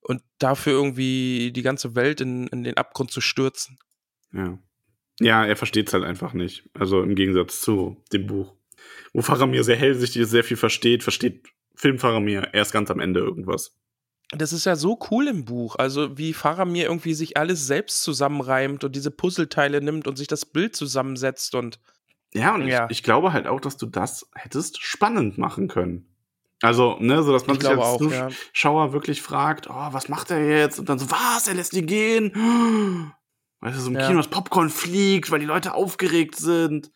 und 0.00 0.22
dafür 0.38 0.72
irgendwie 0.72 1.52
die 1.52 1.62
ganze 1.62 1.94
Welt 1.94 2.20
in, 2.20 2.46
in 2.48 2.64
den 2.64 2.76
Abgrund 2.76 3.10
zu 3.10 3.20
stürzen. 3.20 3.78
Ja. 4.32 4.58
Ja, 5.20 5.44
er 5.44 5.56
versteht 5.56 5.88
es 5.88 5.94
halt 5.94 6.04
einfach 6.04 6.32
nicht. 6.32 6.68
Also 6.74 7.02
im 7.02 7.14
Gegensatz 7.14 7.60
zu 7.60 8.02
dem 8.12 8.26
Buch. 8.26 8.54
Wo 9.12 9.22
Faramir 9.22 9.64
sehr 9.64 9.76
hellsichtig 9.76 10.22
ist, 10.22 10.30
sehr 10.30 10.44
viel 10.44 10.56
versteht, 10.56 11.02
versteht 11.02 11.48
Film 11.74 11.98
Faramir 11.98 12.54
erst 12.54 12.72
ganz 12.72 12.90
am 12.90 13.00
Ende 13.00 13.20
irgendwas. 13.20 13.76
Das 14.30 14.52
ist 14.52 14.66
ja 14.66 14.76
so 14.76 14.98
cool 15.10 15.26
im 15.26 15.46
Buch, 15.46 15.76
also 15.76 16.18
wie 16.18 16.34
Faramir 16.34 16.84
irgendwie 16.84 17.14
sich 17.14 17.38
alles 17.38 17.66
selbst 17.66 18.02
zusammenreimt 18.02 18.84
und 18.84 18.94
diese 18.94 19.10
Puzzleteile 19.10 19.80
nimmt 19.80 20.06
und 20.06 20.16
sich 20.16 20.28
das 20.28 20.44
Bild 20.44 20.76
zusammensetzt 20.76 21.54
und 21.54 21.80
Ja, 22.34 22.54
und 22.54 22.66
Ja. 22.66 22.84
Ich, 22.90 22.98
ich 22.98 23.02
glaube 23.02 23.32
halt 23.32 23.46
auch, 23.46 23.60
dass 23.60 23.78
du 23.78 23.86
das 23.86 24.28
hättest 24.34 24.82
spannend 24.82 25.38
machen 25.38 25.66
können. 25.66 26.06
Also, 26.60 26.96
ne, 26.98 27.22
so 27.22 27.32
dass 27.32 27.46
man 27.46 27.56
Ich 27.56 27.62
sich 27.62 27.70
als 27.70 27.78
auch, 27.80 28.00
ja. 28.10 28.28
Zuschauer 28.28 28.92
wirklich 28.92 29.22
fragt, 29.22 29.68
oh, 29.70 29.88
was 29.92 30.08
macht 30.08 30.30
er 30.30 30.44
jetzt? 30.44 30.78
Und 30.80 30.88
dann 30.88 30.98
so, 30.98 31.10
was, 31.10 31.46
er 31.46 31.54
lässt 31.54 31.72
die 31.72 31.86
gehen? 31.86 32.32
Weißt 33.60 33.76
du, 33.76 33.80
so 33.80 33.88
im 33.90 33.96
Ja. 33.96 34.06
Kino 34.06 34.18
das 34.18 34.28
Popcorn 34.28 34.70
fliegt, 34.70 35.30
weil 35.30 35.40
die 35.40 35.46
Leute 35.46 35.74
aufgeregt 35.74 36.36
sind, 36.36 36.90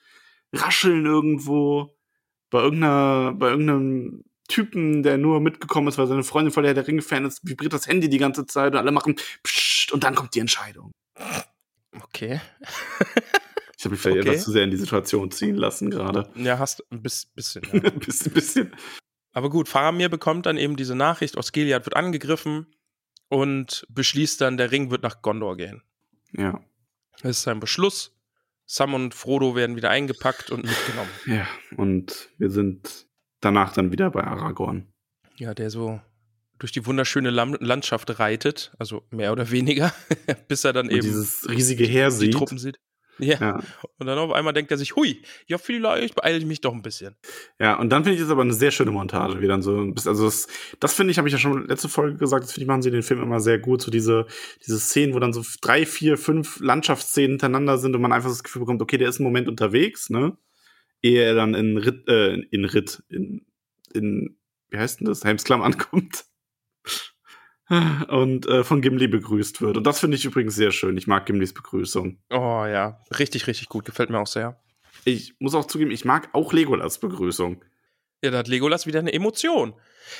rascheln 0.53 1.07
irgendwo. 1.07 1.97
Bei 2.51 2.61
irgendeiner, 2.61 3.33
bei 3.35 3.49
irgendeinem 3.51 4.25
Typen, 4.49 5.03
der 5.03 5.17
nur 5.17 5.41
mitgekommen 5.41 5.89
ist, 5.89 5.97
weil 5.99 6.07
seine 6.07 6.23
Freundin 6.25 6.53
voll 6.53 6.65
der 6.65 6.87
Ringe-Fan 6.87 7.25
ist, 7.25 7.41
vibriert 7.49 7.73
das 7.73 7.87
Handy 7.87 8.09
die 8.09 8.19
ganze 8.19 8.47
Zeit 8.47 8.73
und 8.73 8.79
alle 8.79 8.93
machen 8.93 9.17
Psst 9.43 9.93
und 9.93 10.05
dann 10.05 10.15
kommt 10.15 10.35
die 10.35 10.41
Entscheidung. 10.41 10.93
okay. 12.05 12.41
Ich 13.79 13.85
habe 13.85 13.95
mich 13.95 14.01
vielleicht 14.01 14.21
Okay. 14.21 14.29
etwas 14.29 14.45
zu 14.45 14.53
sehr 14.53 14.63
in 14.63 14.71
die 14.71 14.77
Situation 14.77 15.33
ziehen 15.33 15.57
lassen 15.57 15.91
gerade. 15.91 16.31
Ja, 16.37 16.57
hast 16.61 16.85
ein 16.93 17.03
bis- 17.03 17.27
bisschen. 17.27 17.65
Ja. 17.73 17.91
bisschen, 17.91 18.33
bisschen. 18.33 18.77
Aber 19.33 19.51
gut, 19.51 19.69
Faramir 19.69 20.09
bekommt 20.09 20.47
dann 20.47 20.57
eben 20.57 20.77
diese 20.77 20.95
Nachricht, 20.95 21.37
Osgiliath 21.37 21.87
wird 21.87 21.97
angegriffen 21.97 22.67
und 23.29 23.87
beschließt 23.89 24.41
dann, 24.41 24.57
der 24.57 24.71
Ring 24.71 24.91
wird 24.91 25.03
nach 25.03 25.23
Gondor 25.23 25.57
gehen. 25.57 25.83
Ja. 26.33 26.61
Das 27.23 27.39
ist 27.39 27.43
sein 27.43 27.61
Beschluss. 27.61 28.15
Sam 28.67 28.95
und 28.95 29.15
Frodo 29.15 29.55
werden 29.55 29.77
wieder 29.77 29.91
eingepackt 29.91 30.51
und 30.51 30.65
mitgenommen. 30.65 31.11
Ja, 31.27 31.47
und 31.77 32.31
wir 32.39 32.51
sind 32.51 33.07
danach 33.41 33.73
dann 33.73 33.93
wieder 33.93 34.11
bei 34.11 34.25
Aragorn. 34.25 34.87
Ja, 35.37 35.55
der 35.55 35.71
so 35.71 36.01
durch 36.59 36.73
die 36.73 36.87
wunderschöne 36.87 37.31
Lam 37.31 37.55
Landschaft 37.61 38.19
reitet, 38.19 38.73
also 38.79 39.03
mehr 39.11 39.33
oder 39.33 39.51
weniger, 39.51 39.93
bis 40.49 40.65
er 40.65 40.73
dann 40.73 40.87
Und 40.87 40.93
eben 40.93 41.03
dieses 41.03 41.49
riesige 41.49 41.85
Heer 41.85 42.09
die 42.11 42.17
sieht. 42.17 42.35
Truppen 42.35 42.59
sieht. 42.59 42.79
Ja. 43.19 43.39
Ja. 43.41 43.61
Und 43.99 44.07
dann 44.07 44.19
auf 44.19 44.33
einmal 44.33 44.53
denkt 44.53 44.71
er 44.71 44.79
sich, 44.79 44.97
hui, 44.97 45.23
ja, 45.47 45.59
vielleicht 45.59 46.15
beeile 46.15 46.39
ich 46.39 46.47
mich 46.47 46.61
doch 46.61 46.73
ein 46.73 46.83
bisschen. 46.83 47.15
ja, 47.61 47.79
und 47.79 47.91
dann 47.91 48.03
finde 48.05 48.17
ich 48.17 48.23
das 48.23 48.31
aber 48.31 48.43
eine 48.43 48.55
sehr 48.55 48.71
schöne 48.71 48.91
Montage, 48.91 49.41
wie 49.41 49.47
dann 49.47 49.63
so, 49.63 49.79
ein 49.81 49.95
bisschen- 49.95 50.09
also 50.11 50.25
das, 50.25 50.49
das 50.81 50.95
finde 50.95 51.11
ich, 51.13 51.19
habe 51.19 51.29
ich 51.29 51.33
ja 51.33 51.39
schon 51.39 51.67
letzte 51.69 51.89
Folge 51.89 52.17
gesagt, 52.17 52.45
das 52.45 52.53
finde 52.53 52.63
ich, 52.65 52.69
machen 52.69 52.83
sie 52.83 52.91
den 52.91 53.03
Film 53.03 53.23
immer 53.23 53.41
sehr 53.41 53.59
gut, 53.59 53.83
so 53.83 53.91
diese, 53.91 54.27
diese 54.65 54.81
Szenen, 54.81 55.15
wo 55.15 55.19
dann 55.19 55.33
so 55.33 55.43
drei, 55.61 55.85
vier, 55.87 56.17
fünf 56.17 56.59
Landschaftsszenen 56.61 57.33
hintereinander 57.33 57.79
sind 57.79 57.95
und 57.95 58.01
man 58.03 58.13
einfach 58.13 58.31
das 58.31 58.43
Gefühl 58.43 58.61
bekommt, 58.61 58.81
okay, 58.83 58.97
der 58.99 59.09
ist 59.11 59.19
einen 59.19 59.25
Moment 59.25 59.47
unterwegs, 59.49 60.09
ne? 60.11 60.37
Ehe 61.03 61.23
er 61.23 61.35
dann 61.35 61.55
in 61.55 61.77
Ritt, 61.77 62.09
äh, 62.09 62.35
in 62.51 62.65
Ritt, 62.65 63.03
in, 63.09 63.45
in, 63.93 64.39
wie 64.71 64.79
heißt 64.79 65.01
denn 65.01 65.07
das, 65.07 65.23
Helmsklamm 65.25 65.61
ankommt. 65.63 66.25
Und 68.09 68.47
äh, 68.47 68.65
von 68.65 68.83
Gimli 68.83 69.09
begrüßt 69.09 69.63
wird. 69.63 69.77
Und 69.79 69.85
das 69.87 70.01
finde 70.01 70.17
ich 70.17 70.25
übrigens 70.25 70.55
sehr 70.55 70.73
schön. 70.73 70.97
Ich 70.97 71.07
mag 71.07 71.27
Gimlis 71.27 71.55
Begrüßung. 71.55 72.19
Oh 72.31 72.65
ja, 72.67 73.01
richtig, 73.19 73.47
richtig 73.47 73.69
gut. 73.69 73.85
Gefällt 73.85 74.11
mir 74.11 74.19
auch 74.19 74.27
sehr. 74.27 74.61
Ich 75.05 75.35
muss 75.39 75.55
auch 75.55 75.65
zugeben, 75.67 75.91
ich 75.91 76.05
mag 76.05 76.29
auch 76.33 76.53
Legolas 76.53 76.99
Begrüßung. 76.99 77.65
Ja, 78.23 78.31
da 78.31 78.39
hat 78.39 78.49
Legolas 78.49 78.87
wieder 78.87 79.01
eine 79.01 79.13
Emotion. 79.13 79.75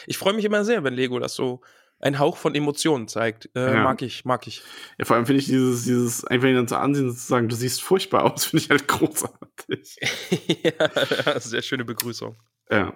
Ich 0.07 0.19
freue 0.19 0.33
mich 0.33 0.45
immer 0.45 0.65
sehr, 0.65 0.83
wenn 0.83 0.95
Legolas 0.95 1.35
so 1.35 1.61
einen 2.01 2.19
Hauch 2.19 2.37
von 2.37 2.55
Emotionen 2.55 3.07
zeigt. 3.07 3.49
Äh, 3.55 3.75
Ja. 3.75 3.85
Mag 3.85 4.03
ich, 4.03 4.25
mag 4.25 4.47
ich. 4.49 4.63
Ja, 4.99 5.05
vor 5.05 5.17
allem 5.17 5.27
finde 5.27 5.39
ich 5.41 5.47
dieses, 5.47 5.85
dieses, 5.85 6.25
einfach 6.25 6.49
ihn 6.49 6.57
dann 6.57 6.67
zu 6.67 6.77
ansehen 6.79 7.09
und 7.09 7.15
zu 7.15 7.25
sagen, 7.27 7.49
du 7.49 7.55
siehst 7.55 7.81
furchtbar 7.83 8.25
aus, 8.33 8.45
finde 8.47 8.65
ich 8.65 8.71
halt 8.71 8.89
großartig. 8.89 9.99
ja, 10.65 11.39
sehr 11.41 11.63
schöne 11.63 11.85
Begrüßung. 11.85 12.37
ja. 12.71 12.93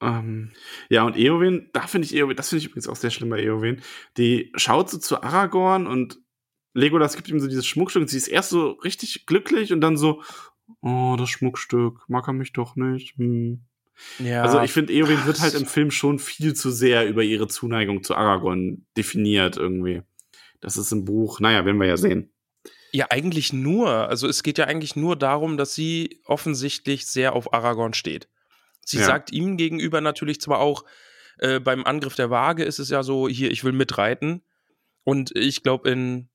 Ähm, 0.00 0.52
ja, 0.88 1.04
und 1.04 1.16
Eowyn, 1.16 1.70
da 1.72 1.86
finde 1.86 2.06
ich 2.06 2.14
Eowyn, 2.14 2.36
das 2.36 2.50
finde 2.50 2.60
ich 2.60 2.66
übrigens 2.66 2.88
auch 2.88 2.96
sehr 2.96 3.10
schlimm 3.10 3.30
bei 3.30 3.42
Eowyn, 3.42 3.82
die 4.16 4.52
schaut 4.54 4.90
so 4.90 4.98
zu 4.98 5.22
Aragorn 5.22 5.86
und 5.86 6.20
Legolas 6.74 7.16
gibt 7.16 7.28
ihm 7.28 7.40
so 7.40 7.48
dieses 7.48 7.66
Schmuckstück 7.66 8.02
und 8.02 8.08
sie 8.08 8.16
ist 8.16 8.28
erst 8.28 8.50
so 8.50 8.70
richtig 8.70 9.26
glücklich 9.26 9.72
und 9.72 9.80
dann 9.80 9.96
so, 9.96 10.22
oh, 10.80 11.16
das 11.18 11.30
Schmuckstück, 11.30 12.04
mag 12.08 12.28
er 12.28 12.34
mich 12.34 12.52
doch 12.52 12.76
nicht. 12.76 13.16
Hm. 13.16 13.64
Ja, 14.20 14.42
Also 14.42 14.60
ich 14.60 14.72
finde, 14.72 14.92
Eowyn 14.92 15.26
wird 15.26 15.40
halt 15.40 15.54
im 15.54 15.66
Film 15.66 15.90
schon 15.90 16.20
viel 16.20 16.54
zu 16.54 16.70
sehr 16.70 17.08
über 17.08 17.24
ihre 17.24 17.48
Zuneigung 17.48 18.04
zu 18.04 18.14
Aragorn 18.14 18.86
definiert 18.96 19.56
irgendwie. 19.56 20.02
Das 20.60 20.76
ist 20.76 20.92
im 20.92 21.04
Buch, 21.04 21.40
naja, 21.40 21.64
werden 21.64 21.80
wir 21.80 21.88
ja 21.88 21.96
sehen. 21.96 22.32
Ja, 22.92 23.06
eigentlich 23.10 23.52
nur. 23.52 23.90
Also 24.08 24.28
es 24.28 24.42
geht 24.42 24.58
ja 24.58 24.66
eigentlich 24.66 24.96
nur 24.96 25.16
darum, 25.16 25.56
dass 25.56 25.74
sie 25.74 26.20
offensichtlich 26.24 27.06
sehr 27.06 27.34
auf 27.34 27.52
Aragorn 27.52 27.92
steht. 27.92 28.28
Sie 28.88 28.98
Ja. 28.98 29.04
sagt 29.04 29.32
ihm 29.32 29.56
gegenüber 29.56 30.00
natürlich 30.00 30.40
zwar 30.40 30.58
auch, 30.60 30.84
äh, 31.38 31.60
beim 31.60 31.84
Angriff 31.84 32.14
der 32.16 32.30
Waage 32.30 32.64
ist 32.64 32.78
es 32.78 32.90
ja 32.90 33.02
so, 33.02 33.28
hier, 33.28 33.50
ich 33.50 33.62
will 33.64 33.72
mitreiten. 33.72 34.42
Und 35.04 35.34
ich 35.36 35.62
glaube, 35.62 35.90
in, 35.90 36.28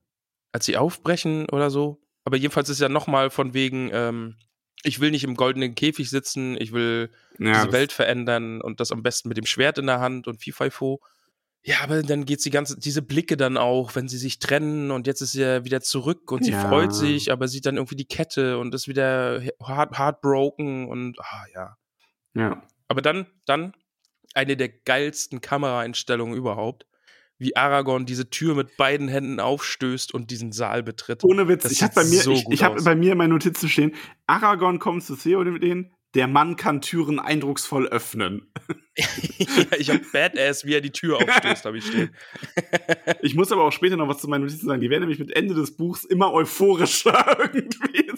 als 0.51 0.65
sie 0.65 0.77
aufbrechen 0.77 1.49
oder 1.49 1.69
so, 1.69 2.01
aber 2.25 2.37
jedenfalls 2.37 2.69
ist 2.69 2.79
ja 2.79 2.89
nochmal 2.89 3.29
von 3.29 3.53
wegen, 3.53 3.89
ähm, 3.93 4.37
ich 4.83 4.99
will 4.99 5.11
nicht 5.11 5.23
im 5.23 5.35
goldenen 5.35 5.75
Käfig 5.75 6.09
sitzen, 6.09 6.55
ich 6.59 6.71
will 6.73 7.09
Ja, 7.39 7.53
diese 7.53 7.65
das- 7.65 7.73
Welt 7.73 7.91
verändern 7.91 8.61
und 8.61 8.79
das 8.79 8.91
am 8.91 9.03
besten 9.03 9.29
mit 9.29 9.37
dem 9.37 9.45
Schwert 9.45 9.77
in 9.77 9.87
der 9.87 9.99
Hand 9.99 10.27
und 10.27 10.41
Fifo. 10.41 11.01
Ja, 11.65 11.77
aber 11.81 12.03
dann 12.03 12.25
geht's 12.25 12.43
die 12.43 12.49
ganze, 12.49 12.77
diese 12.77 13.01
Blicke 13.01 13.37
dann 13.37 13.55
auch, 13.57 13.95
wenn 13.95 14.09
sie 14.09 14.17
sich 14.17 14.39
trennen 14.39 14.91
und 14.91 15.07
jetzt 15.07 15.21
ist 15.21 15.31
sie 15.31 15.41
ja 15.41 15.63
wieder 15.63 15.79
zurück 15.81 16.29
und 16.31 16.43
sie 16.43 16.51
Ja. 16.51 16.67
freut 16.67 16.93
sich, 16.93 17.31
aber 17.31 17.47
sieht 17.47 17.65
dann 17.65 17.77
irgendwie 17.77 17.95
die 17.95 18.07
Kette 18.07 18.57
und 18.57 18.75
ist 18.75 18.87
wieder 18.89 19.41
heart, 19.65 19.97
heartbroken 19.97 20.87
und 20.89 21.19
ah 21.21 21.45
ja. 21.53 21.77
Ja. 22.33 22.63
Aber 22.87 23.01
dann, 23.01 23.27
dann 23.45 23.73
eine 24.33 24.57
der 24.57 24.69
geilsten 24.69 25.41
Kameraeinstellungen 25.41 26.35
überhaupt, 26.35 26.87
wie 27.37 27.55
Aragorn 27.55 28.05
diese 28.05 28.29
Tür 28.29 28.55
mit 28.55 28.77
beiden 28.77 29.07
Händen 29.07 29.39
aufstößt 29.39 30.13
und 30.13 30.31
diesen 30.31 30.51
Saal 30.51 30.83
betritt. 30.83 31.23
Ohne 31.23 31.47
Witz, 31.47 31.63
Das 31.63 31.71
ich 31.71 31.83
habe 31.83 31.93
bei 31.95 32.03
mir, 32.03 32.21
so 32.21 32.31
ich, 32.31 32.45
ich 32.49 32.63
habe 32.63 32.81
bei 32.81 32.95
mir 32.95 33.11
in 33.11 33.17
meinen 33.17 33.31
Notizen 33.31 33.69
stehen, 33.69 33.95
Aragorn 34.27 34.79
kommt 34.79 35.03
zu 35.03 35.15
Theoden 35.15 35.53
mit 35.53 35.63
denen, 35.63 35.93
der 36.15 36.27
Mann 36.27 36.55
kann 36.55 36.81
Türen 36.81 37.19
eindrucksvoll 37.19 37.87
öffnen. 37.87 38.51
ja, 38.97 39.77
ich 39.77 39.89
habe 39.89 40.01
Badass, 40.13 40.63
wie 40.63 40.75
er 40.75 40.81
die 40.81 40.91
Tür 40.91 41.17
aufstößt, 41.17 41.65
habe 41.65 41.77
ich 41.77 41.85
stehen. 41.85 42.15
Ich 43.21 43.35
muss 43.35 43.51
aber 43.51 43.63
auch 43.63 43.71
später 43.71 43.95
noch 43.95 44.07
was 44.07 44.19
zu 44.19 44.27
meinen 44.27 44.41
Notizen 44.41 44.67
sagen. 44.67 44.81
Die 44.81 44.89
werden 44.89 45.01
nämlich 45.01 45.19
mit 45.19 45.35
Ende 45.35 45.55
des 45.55 45.75
Buchs 45.75 46.03
immer 46.03 46.33
euphorischer 46.33 47.37
irgendwie. 47.53 48.11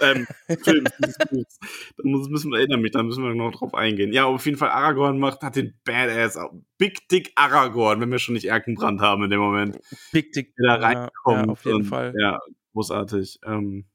Ähm, 0.00 0.26
Films 0.62 0.90
dieses 0.98 1.18
Buchs. 1.30 1.58
Da 1.96 2.02
muss, 2.04 2.28
müssen 2.28 2.50
wir 2.50 2.58
erinnern 2.58 2.80
mich, 2.80 2.92
da 2.92 3.02
müssen 3.02 3.22
wir 3.24 3.34
noch 3.34 3.52
drauf 3.52 3.74
eingehen. 3.74 4.12
Ja, 4.12 4.24
auf 4.24 4.44
jeden 4.46 4.58
Fall 4.58 4.70
Aragorn 4.70 5.18
macht, 5.18 5.42
hat 5.42 5.56
den 5.56 5.74
Badass, 5.84 6.38
Big 6.78 7.08
Dick 7.08 7.32
Aragorn, 7.34 8.00
wenn 8.00 8.10
wir 8.10 8.18
schon 8.18 8.34
nicht 8.34 8.46
Erkenbrand 8.46 9.00
haben 9.00 9.24
in 9.24 9.30
dem 9.30 9.40
Moment. 9.40 9.78
Big 10.12 10.32
Dick. 10.32 10.54
der 10.56 10.78
da 10.78 10.86
reinkommt. 10.86 11.46
ja, 11.46 11.52
auf 11.52 11.64
jeden 11.64 11.76
und, 11.78 11.84
Fall. 11.84 12.14
Ja, 12.18 12.38
großartig. 12.72 13.40
Ähm, 13.44 13.86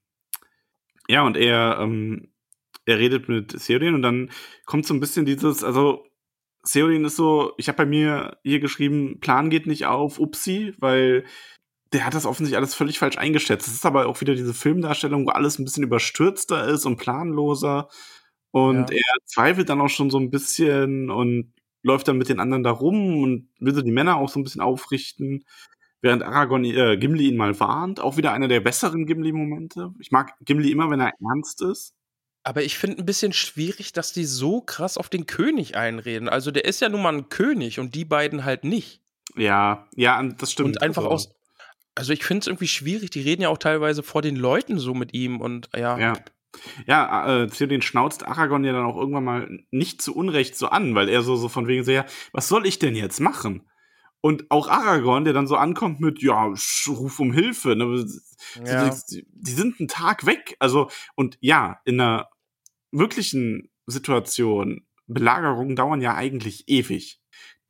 ja, 1.07 1.23
und 1.23 1.37
er, 1.37 1.79
ähm, 1.79 2.29
er 2.85 2.99
redet 2.99 3.29
mit 3.29 3.57
Theoden 3.59 3.95
und 3.95 4.01
dann 4.01 4.29
kommt 4.65 4.85
so 4.85 4.93
ein 4.93 4.99
bisschen 4.99 5.25
dieses, 5.25 5.63
also 5.63 6.05
Theoden 6.65 7.05
ist 7.05 7.17
so, 7.17 7.53
ich 7.57 7.67
habe 7.67 7.77
bei 7.77 7.85
mir 7.85 8.37
hier 8.43 8.59
geschrieben, 8.59 9.19
Plan 9.19 9.49
geht 9.49 9.67
nicht 9.67 9.85
auf, 9.85 10.19
upsi, 10.19 10.73
weil 10.77 11.25
der 11.93 12.05
hat 12.05 12.13
das 12.15 12.25
offensichtlich 12.25 12.57
alles 12.57 12.75
völlig 12.75 12.99
falsch 12.99 13.17
eingeschätzt. 13.17 13.67
Es 13.67 13.73
ist 13.75 13.85
aber 13.85 14.07
auch 14.07 14.19
wieder 14.21 14.35
diese 14.35 14.53
Filmdarstellung, 14.53 15.25
wo 15.25 15.29
alles 15.31 15.59
ein 15.59 15.63
bisschen 15.65 15.83
überstürzter 15.83 16.67
ist 16.67 16.85
und 16.85 16.97
planloser. 16.97 17.87
Und 18.51 18.89
Ja. 18.91 18.97
er 18.97 19.17
zweifelt 19.25 19.69
dann 19.69 19.81
auch 19.81 19.89
schon 19.89 20.09
so 20.09 20.17
ein 20.19 20.29
bisschen 20.29 21.09
und 21.09 21.53
läuft 21.83 22.07
dann 22.07 22.17
mit 22.17 22.29
den 22.29 22.39
anderen 22.39 22.63
da 22.63 22.71
rum 22.71 23.21
und 23.21 23.49
will 23.59 23.73
so 23.75 23.81
die 23.81 23.91
Männer 23.91 24.17
auch 24.17 24.29
so 24.29 24.39
ein 24.39 24.43
bisschen 24.43 24.61
aufrichten. 24.61 25.43
Während 26.01 26.23
Aragorn 26.23 26.65
äh, 26.65 26.97
Gimli 26.97 27.27
ihn 27.29 27.37
mal 27.37 27.57
warnt. 27.59 27.99
Auch 28.01 28.17
wieder 28.17 28.33
einer 28.33 28.47
der 28.49 28.59
besseren 28.59 29.05
Gimli-Momente. 29.05 29.91
Ich 29.99 30.11
mag 30.11 30.33
Gimli 30.41 30.71
immer, 30.71 30.89
wenn 30.89 30.99
er 30.99 31.13
ernst 31.21 31.61
ist. 31.61 31.93
Aber 32.43 32.61
ich 32.63 32.77
finde 32.77 32.97
ein 33.01 33.05
bisschen 33.05 33.31
schwierig, 33.31 33.93
dass 33.93 34.11
die 34.11 34.25
so 34.25 34.59
krass 34.59 34.97
auf 34.97 35.07
den 35.07 35.25
König 35.27 35.77
einreden. 35.77 36.27
Also 36.27 36.51
der 36.51 36.65
ist 36.65 36.81
ja 36.81 36.89
nun 36.89 37.01
mal 37.01 37.13
ein 37.15 37.29
König 37.29 37.79
und 37.79 37.95
die 37.95 38.03
beiden 38.03 38.43
halt 38.43 38.65
nicht. 38.65 39.01
Ja, 39.37 39.87
ja, 39.95 40.21
das 40.23 40.51
stimmt. 40.51 40.67
und 40.75 40.81
einfach 40.81 41.03
Also, 41.03 41.13
aus. 41.15 41.35
Also 41.95 42.13
ich 42.13 42.23
finde 42.23 42.41
es 42.41 42.47
irgendwie 42.47 42.67
schwierig. 42.67 43.11
Die 43.11 43.21
reden 43.21 43.43
ja 43.43 43.49
auch 43.49 43.57
teilweise 43.57 44.03
vor 44.03 44.21
den 44.21 44.35
Leuten 44.35 44.79
so 44.79 44.93
mit 44.93 45.13
ihm 45.13 45.41
und 45.41 45.69
ja. 45.75 45.97
Ja. 45.97 46.13
Ja, 46.85 47.43
äh, 47.43 47.47
Theoden 47.47 47.81
schnauzt 47.81 48.27
Aragorn 48.27 48.63
ja 48.63 48.73
dann 48.73 48.85
auch 48.85 48.95
irgendwann 48.95 49.23
mal 49.23 49.59
nicht 49.71 50.03
zu 50.03 50.15
Unrecht 50.15 50.55
so 50.55 50.67
an, 50.67 50.93
weil 50.93 51.09
er 51.09 51.23
so, 51.23 51.35
so 51.35 51.49
von 51.49 51.67
wegen 51.67 51.83
so, 51.83 51.91
ja, 51.91 52.05
was 52.31 52.47
soll 52.47 52.67
ich 52.67 52.77
denn 52.77 52.95
jetzt 52.95 53.19
machen? 53.19 53.67
Und 54.21 54.49
auch 54.51 54.69
Aragorn, 54.69 55.25
der 55.25 55.33
dann 55.33 55.47
so 55.47 55.57
ankommt 55.57 55.99
mit, 55.99 56.21
ja, 56.21 56.53
ruf 56.87 57.19
um 57.19 57.33
Hilfe. 57.33 57.75
Ne? 57.75 58.05
Ja. 58.63 58.89
Die, 58.89 59.25
die 59.29 59.51
sind 59.51 59.79
einen 59.79 59.89
Tag 59.89 60.25
weg. 60.25 60.55
Also, 60.59 60.89
und 61.15 61.37
ja, 61.41 61.81
in 61.85 61.99
einer 61.99 62.29
wirklichen 62.91 63.69
Situation, 63.85 64.85
Belagerungen 65.07 65.75
dauern 65.75 66.01
ja 66.01 66.15
eigentlich 66.15 66.69
ewig. 66.69 67.19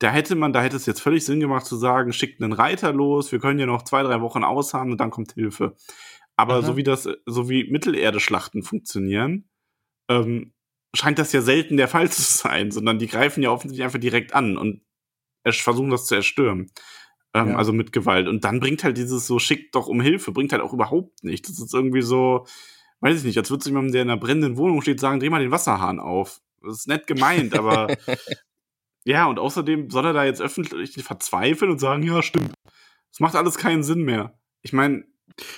Da 0.00 0.10
hätte 0.10 0.34
man, 0.34 0.52
da 0.52 0.60
hätte 0.62 0.76
es 0.76 0.86
jetzt 0.86 1.00
völlig 1.00 1.24
Sinn 1.24 1.40
gemacht 1.40 1.66
zu 1.66 1.76
sagen, 1.76 2.12
schickt 2.12 2.42
einen 2.42 2.52
Reiter 2.52 2.92
los, 2.92 3.30
wir 3.32 3.38
können 3.38 3.58
ja 3.60 3.66
noch 3.66 3.82
zwei, 3.82 4.02
drei 4.02 4.20
Wochen 4.20 4.42
aushaben 4.44 4.90
und 4.92 4.98
dann 5.00 5.10
kommt 5.10 5.32
Hilfe. 5.32 5.76
Aber 6.36 6.60
Mhm. 6.60 6.66
so 6.66 6.76
wie 6.76 6.82
das, 6.82 7.08
so 7.26 7.48
wie 7.48 7.70
Mittelerde-Schlachten 7.70 8.62
funktionieren, 8.64 9.48
ähm, 10.10 10.52
scheint 10.96 11.18
das 11.18 11.32
ja 11.32 11.40
selten 11.42 11.76
der 11.76 11.88
Fall 11.88 12.10
zu 12.10 12.22
sein, 12.22 12.70
sondern 12.72 12.98
die 12.98 13.06
greifen 13.06 13.42
ja 13.42 13.50
offensichtlich 13.50 13.84
einfach 13.84 14.00
direkt 14.00 14.34
an 14.34 14.56
und 14.56 14.82
versuchen 15.46 15.90
das 15.90 16.06
zu 16.06 16.14
erstürmen. 16.16 16.70
Ähm, 17.34 17.48
Ja. 17.50 17.56
Also 17.56 17.72
mit 17.72 17.92
Gewalt. 17.92 18.28
Und 18.28 18.44
dann 18.44 18.60
bringt 18.60 18.82
halt 18.84 18.96
dieses 18.96 19.26
so, 19.26 19.38
schickt 19.38 19.74
doch 19.74 19.86
um 19.86 20.00
Hilfe, 20.00 20.32
bringt 20.32 20.52
halt 20.52 20.62
auch 20.62 20.72
überhaupt 20.72 21.22
nichts. 21.22 21.48
Das 21.50 21.60
ist 21.60 21.74
irgendwie 21.74 22.02
so, 22.02 22.46
weiß 23.00 23.18
ich 23.18 23.24
nicht, 23.24 23.38
als 23.38 23.50
würde 23.50 23.62
sich 23.64 23.70
jemand, 23.72 23.92
der 23.94 24.02
in 24.02 24.10
einer 24.10 24.20
brennenden 24.20 24.56
Wohnung 24.56 24.82
steht, 24.82 25.00
sagen, 25.00 25.20
dreh 25.20 25.30
mal 25.30 25.40
den 25.42 25.50
Wasserhahn 25.50 26.00
auf. 26.00 26.40
Das 26.62 26.78
ist 26.78 26.88
nett 26.88 27.06
gemeint, 27.06 27.54
aber 27.58 27.88
ja, 29.04 29.26
und 29.26 29.38
außerdem 29.38 29.90
soll 29.90 30.06
er 30.06 30.12
da 30.12 30.24
jetzt 30.24 30.40
öffentlich 30.40 30.94
verzweifeln 31.02 31.70
und 31.70 31.78
sagen, 31.78 32.02
ja, 32.02 32.22
stimmt. 32.22 32.54
Das 33.10 33.20
macht 33.20 33.36
alles 33.36 33.58
keinen 33.58 33.82
Sinn 33.82 34.02
mehr. 34.02 34.38
Ich 34.62 34.72
meine, 34.72 35.04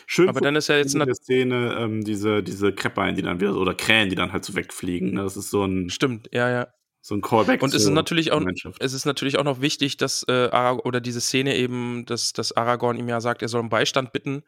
schön 0.07 0.28
Aber 0.28 0.40
dann 0.40 0.57
ist 0.57 0.68
ja 0.68 0.76
jetzt 0.76 0.94
in 0.94 1.05
der 1.05 1.14
Szene 1.14 1.76
ähm, 1.78 2.05
diese, 2.05 2.42
diese 2.42 2.72
Kreppeien, 2.72 3.14
die 3.14 3.22
dann 3.22 3.40
wieder, 3.40 3.57
oder 3.57 3.74
Krähen, 3.74 4.11
die 4.11 4.16
dann 4.16 4.32
halt 4.32 4.44
so 4.44 4.55
wegfliegen. 4.55 5.14
Ne? 5.14 5.22
Das 5.22 5.36
ist 5.36 5.51
so 5.51 5.64
ein, 5.64 5.88
Stimmt, 5.88 6.28
ja, 6.32 6.51
ja. 6.51 6.66
so 7.01 7.14
ein 7.14 7.22
Callback. 7.22 7.62
Und 7.62 7.72
es 7.72 7.84
ist 7.84 7.90
natürlich 7.90 8.32
auch, 8.32 8.42
es 8.80 8.92
ist 8.92 9.07
natürlich 9.07 9.38
auch 9.38 9.44
noch 9.44 9.61
wichtig, 9.61 9.97
dass 9.97 10.24
äh, 10.28 10.49
Arag 10.51 10.84
oder 10.84 11.01
diese 11.01 11.20
Szene 11.20 11.57
eben, 11.57 12.05
dass, 12.05 12.32
dass 12.32 12.53
Aragorn 12.53 12.99
ihm 12.99 13.09
ja 13.09 13.20
sagt, 13.20 13.42
er 13.42 13.49
soll 13.49 13.61
um 13.61 13.68
Beistand 13.68 14.12
bitten. 14.12 14.42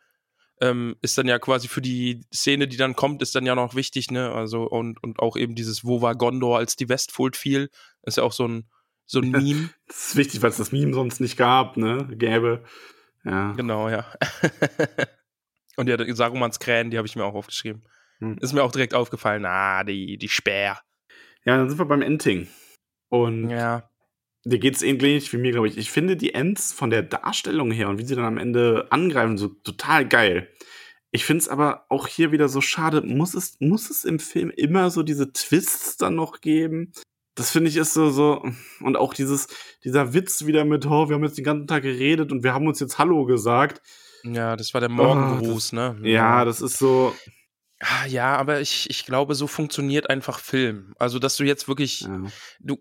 Ähm, 0.60 0.96
ist 1.02 1.16
dann 1.16 1.28
ja 1.28 1.38
quasi 1.38 1.68
für 1.68 1.80
die 1.80 2.22
Szene, 2.34 2.66
die 2.66 2.76
dann 2.76 2.96
kommt, 2.96 3.22
ist 3.22 3.32
dann 3.36 3.46
ja 3.46 3.54
noch 3.54 3.76
wichtig, 3.76 4.10
ne? 4.10 4.32
Also, 4.32 4.64
und, 4.64 5.00
und 5.04 5.20
auch 5.20 5.36
eben 5.36 5.54
dieses 5.54 5.84
Wo 5.84 6.02
war 6.02 6.16
Gondor, 6.16 6.58
als 6.58 6.74
die 6.74 6.88
Westfold 6.88 7.36
fiel, 7.36 7.70
ist 8.02 8.16
ja 8.16 8.24
auch 8.24 8.32
so 8.32 8.48
ein, 8.48 8.68
so 9.08 9.20
ein 9.20 9.30
Meme. 9.30 9.70
Das 9.86 10.08
ist 10.08 10.16
wichtig, 10.16 10.42
weil 10.42 10.50
es 10.50 10.58
das 10.58 10.70
Meme 10.70 10.92
sonst 10.92 11.20
nicht 11.20 11.36
gab, 11.36 11.76
ne? 11.76 12.06
Gäbe. 12.12 12.62
Ja. 13.24 13.52
genau, 13.52 13.88
ja. 13.88 14.06
und 15.76 15.88
ja, 15.88 15.96
die 15.96 16.12
Sarumans 16.12 16.58
Krähen, 16.60 16.90
die 16.90 16.98
habe 16.98 17.08
ich 17.08 17.16
mir 17.16 17.24
auch 17.24 17.34
aufgeschrieben. 17.34 17.82
Hm. 18.20 18.36
Ist 18.40 18.52
mir 18.52 18.62
auch 18.62 18.72
direkt 18.72 18.94
aufgefallen, 18.94 19.44
ah, 19.46 19.82
die, 19.82 20.18
die 20.18 20.28
Speer. 20.28 20.78
Ja, 21.44 21.56
dann 21.56 21.68
sind 21.68 21.78
wir 21.78 21.86
beim 21.86 22.02
Ending. 22.02 22.48
Und 23.08 23.48
Ja. 23.48 23.88
dir 24.44 24.58
geht's 24.58 24.82
ähnlich 24.82 25.32
wie 25.32 25.38
mir, 25.38 25.52
glaube 25.52 25.68
ich. 25.68 25.78
Ich 25.78 25.90
finde 25.90 26.16
die 26.16 26.34
Ends 26.34 26.72
von 26.72 26.90
der 26.90 27.02
Darstellung 27.02 27.70
her 27.70 27.88
und 27.88 27.98
wie 27.98 28.04
sie 28.04 28.14
dann 28.14 28.24
am 28.26 28.38
Ende 28.38 28.88
angreifen, 28.90 29.38
so 29.38 29.48
total 29.48 30.06
geil. 30.06 30.48
Ich 31.10 31.24
finde 31.24 31.40
es 31.40 31.48
aber 31.48 31.86
auch 31.88 32.06
hier 32.06 32.32
wieder 32.32 32.48
so 32.50 32.60
schade. 32.60 33.00
Muss 33.00 33.32
es, 33.34 33.56
muss 33.60 33.88
es 33.88 34.04
im 34.04 34.18
Film 34.18 34.50
immer 34.50 34.90
so 34.90 35.02
diese 35.02 35.32
Twists 35.32 35.96
dann 35.96 36.14
noch 36.16 36.42
geben? 36.42 36.92
Das 37.38 37.50
finde 37.50 37.70
ich 37.70 37.76
ist 37.76 37.94
so, 37.94 38.10
so, 38.10 38.44
und 38.80 38.96
auch 38.96 39.14
dieses, 39.14 39.48
dieser 39.84 40.12
Witz 40.12 40.44
wieder 40.44 40.64
mit, 40.64 40.84
oh, 40.86 41.08
wir 41.08 41.14
haben 41.16 41.24
jetzt 41.24 41.38
den 41.38 41.44
ganzen 41.44 41.66
Tag 41.66 41.82
geredet 41.82 42.32
und 42.32 42.42
wir 42.42 42.52
haben 42.52 42.66
uns 42.66 42.80
jetzt 42.80 42.98
Hallo 42.98 43.24
gesagt. 43.24 43.80
Ja, 44.24 44.56
das 44.56 44.74
war 44.74 44.80
der 44.80 44.90
Morgengruß, 44.90 45.72
ne? 45.72 45.96
Ja, 46.02 46.44
das 46.44 46.60
ist 46.60 46.78
so, 46.78 47.14
Ah, 47.80 48.06
Ja, 48.06 48.36
aber 48.36 48.60
ich, 48.60 48.90
ich 48.90 49.06
glaube, 49.06 49.34
so 49.34 49.46
funktioniert 49.46 50.10
einfach 50.10 50.40
Film. 50.40 50.94
Also, 50.98 51.18
dass 51.18 51.36
du 51.36 51.44
jetzt 51.44 51.68
wirklich, 51.68 52.00
ja. 52.02 52.22
du, 52.60 52.78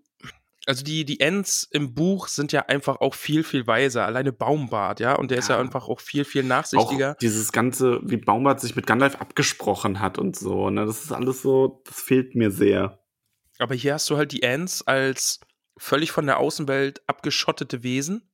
also 0.66 0.84
die, 0.84 1.06
die 1.06 1.20
Ents 1.20 1.68
im 1.72 1.94
Buch 1.94 2.28
sind 2.28 2.52
ja 2.52 2.66
einfach 2.66 3.00
auch 3.00 3.14
viel, 3.14 3.44
viel 3.44 3.68
weiser. 3.68 4.06
Alleine 4.06 4.34
Baumbart, 4.34 5.00
ja, 5.00 5.14
und 5.16 5.32
der 5.32 5.38
ist 5.38 5.50
ja 5.50 5.56
Ja. 5.56 5.62
einfach 5.62 5.88
auch 5.88 6.02
viel, 6.02 6.26
viel 6.26 6.44
auch 6.44 6.48
nachsichtiger. 6.48 7.16
dieses 7.22 7.52
ganze, 7.52 8.00
wie 8.04 8.18
Baumbart 8.18 8.60
sich 8.60 8.76
mit 8.76 8.88
Gandalf 8.88 9.16
abgesprochen 9.22 10.00
hat 10.00 10.18
und 10.18 10.36
so, 10.36 10.70
ne, 10.70 10.86
das 10.86 11.04
ist 11.06 11.12
alles 11.12 11.42
so, 11.44 11.82
das 11.86 12.02
fehlt 12.02 12.36
mir 12.36 12.52
sehr. 12.52 13.00
Aber 13.60 13.76
hier 13.76 13.94
hast 13.94 14.10
du 14.10 14.18
halt 14.18 14.32
die 14.32 14.44
Ents 14.44 14.82
als 14.84 15.40
völlig 15.78 16.12
von 16.12 16.26
der 16.26 16.40
Außenwelt 16.40 17.02
abgeschottete 17.08 17.84
Wesen, 17.84 18.30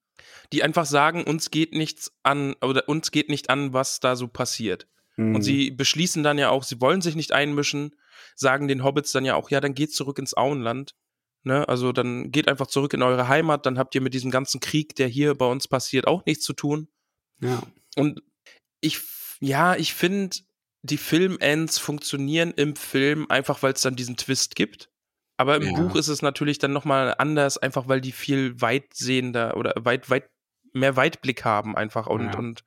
die 0.52 0.64
einfach 0.64 0.86
sagen, 0.86 1.24
uns 1.24 1.52
geht 1.52 1.74
nichts 1.74 2.12
an, 2.24 2.56
oder 2.62 2.88
uns 2.88 3.12
geht 3.12 3.30
nicht 3.30 3.50
an, 3.50 3.74
was 3.74 4.00
da 4.00 4.16
so 4.16 4.28
passiert. 4.28 4.88
Mhm. 5.18 5.36
Und 5.36 5.42
sie 5.42 5.72
beschließen 5.72 6.24
dann 6.24 6.38
ja 6.38 6.50
auch, 6.50 6.64
sie 6.64 6.82
wollen 6.82 7.02
sich 7.02 7.16
nicht 7.16 7.32
einmischen, 7.32 7.96
sagen 8.36 8.68
den 8.68 8.84
Hobbits 8.84 9.12
dann 9.12 9.26
ja 9.26 9.36
auch, 9.36 9.50
ja, 9.50 9.60
dann 9.62 9.76
geht 9.76 9.94
zurück 9.94 10.20
ins 10.20 10.36
Auenland. 10.36 10.96
Ne? 11.44 11.68
Also 11.68 11.92
dann 11.92 12.32
geht 12.32 12.48
einfach 12.48 12.68
zurück 12.68 12.94
in 12.94 13.02
eure 13.02 13.28
Heimat, 13.28 13.66
dann 13.66 13.78
habt 13.78 13.96
ihr 13.96 14.02
mit 14.02 14.14
diesem 14.14 14.32
ganzen 14.32 14.60
Krieg, 14.60 14.96
der 14.96 15.08
hier 15.08 15.36
bei 15.36 15.46
uns 15.46 15.68
passiert, 15.68 16.08
auch 16.08 16.26
nichts 16.26 16.46
zu 16.46 16.54
tun. 16.54 16.88
ja. 17.42 17.62
Und 17.96 18.22
ich, 18.82 19.00
ja, 19.40 19.76
ich 19.76 19.94
finde, 19.94 20.36
die 20.82 20.98
Film-Ends 20.98 21.80
funktionieren 21.80 22.52
im 22.52 22.76
Film 22.76 23.30
einfach, 23.30 23.64
weil 23.64 23.74
es 23.74 23.82
dann 23.82 23.96
diesen 23.96 24.18
Twist 24.18 24.56
gibt. 24.56 24.90
Aber 25.38 25.56
im 25.58 25.64
Ja. 25.64 25.74
Buch 25.74 25.96
ist 25.96 26.08
es 26.08 26.22
natürlich 26.22 26.60
dann 26.60 26.74
nochmal 26.74 27.16
anders, 27.18 27.58
einfach 27.58 27.88
weil 27.88 28.02
die 28.02 28.12
viel 28.12 28.60
weitsehender 28.62 29.58
oder 29.58 29.74
weit, 29.80 30.10
weit 30.10 30.30
mehr 30.74 30.96
Weitblick 30.96 31.44
haben 31.46 31.76
einfach 31.76 32.08
und, 32.08 32.34
Ja. 32.34 32.38
und 32.38 32.64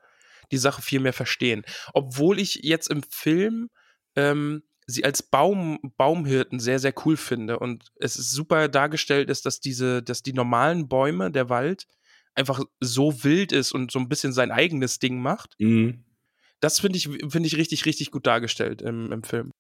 die 0.53 0.59
Sache 0.59 0.83
viel 0.83 1.01
mehr 1.01 1.13
verstehen. 1.13 1.65
Obwohl 1.93 2.39
ich 2.39 2.61
jetzt 2.63 2.89
im 2.89 3.03
Film 3.03 3.69
ähm, 4.17 4.63
sie 4.87 5.05
als 5.05 5.23
Baum, 5.23 5.79
Baumhirten 5.97 6.61
sehr, 6.61 6.79
sehr 6.79 6.95
cool 7.05 7.17
finde 7.17 7.59
und 7.59 7.91
es 7.97 8.17
ist 8.17 8.31
super 8.31 8.69
dargestellt 8.69 9.29
ist, 9.31 9.45
dass 9.45 9.59
diese, 9.61 10.03
dass 10.03 10.23
die 10.23 10.33
normalen 10.33 10.89
Bäume, 10.89 11.31
der 11.33 11.49
Wald, 11.49 11.87
einfach 12.35 12.61
so 12.81 13.25
wild 13.25 13.51
ist 13.51 13.73
und 13.73 13.91
so 13.91 13.99
ein 13.99 14.09
bisschen 14.09 14.33
sein 14.33 14.53
eigenes 14.53 14.99
Ding 14.99 15.21
macht. 15.21 15.55
Mhm. 15.59 16.05
Das 16.61 16.81
finde 16.81 16.99
ich, 16.99 17.05
finde 17.09 17.47
ich 17.47 17.57
richtig, 17.57 17.85
richtig 17.85 18.11
gut 18.11 18.27
dargestellt 18.27 18.81
im, 18.83 19.11
im 19.13 19.23
Film. 19.25 19.53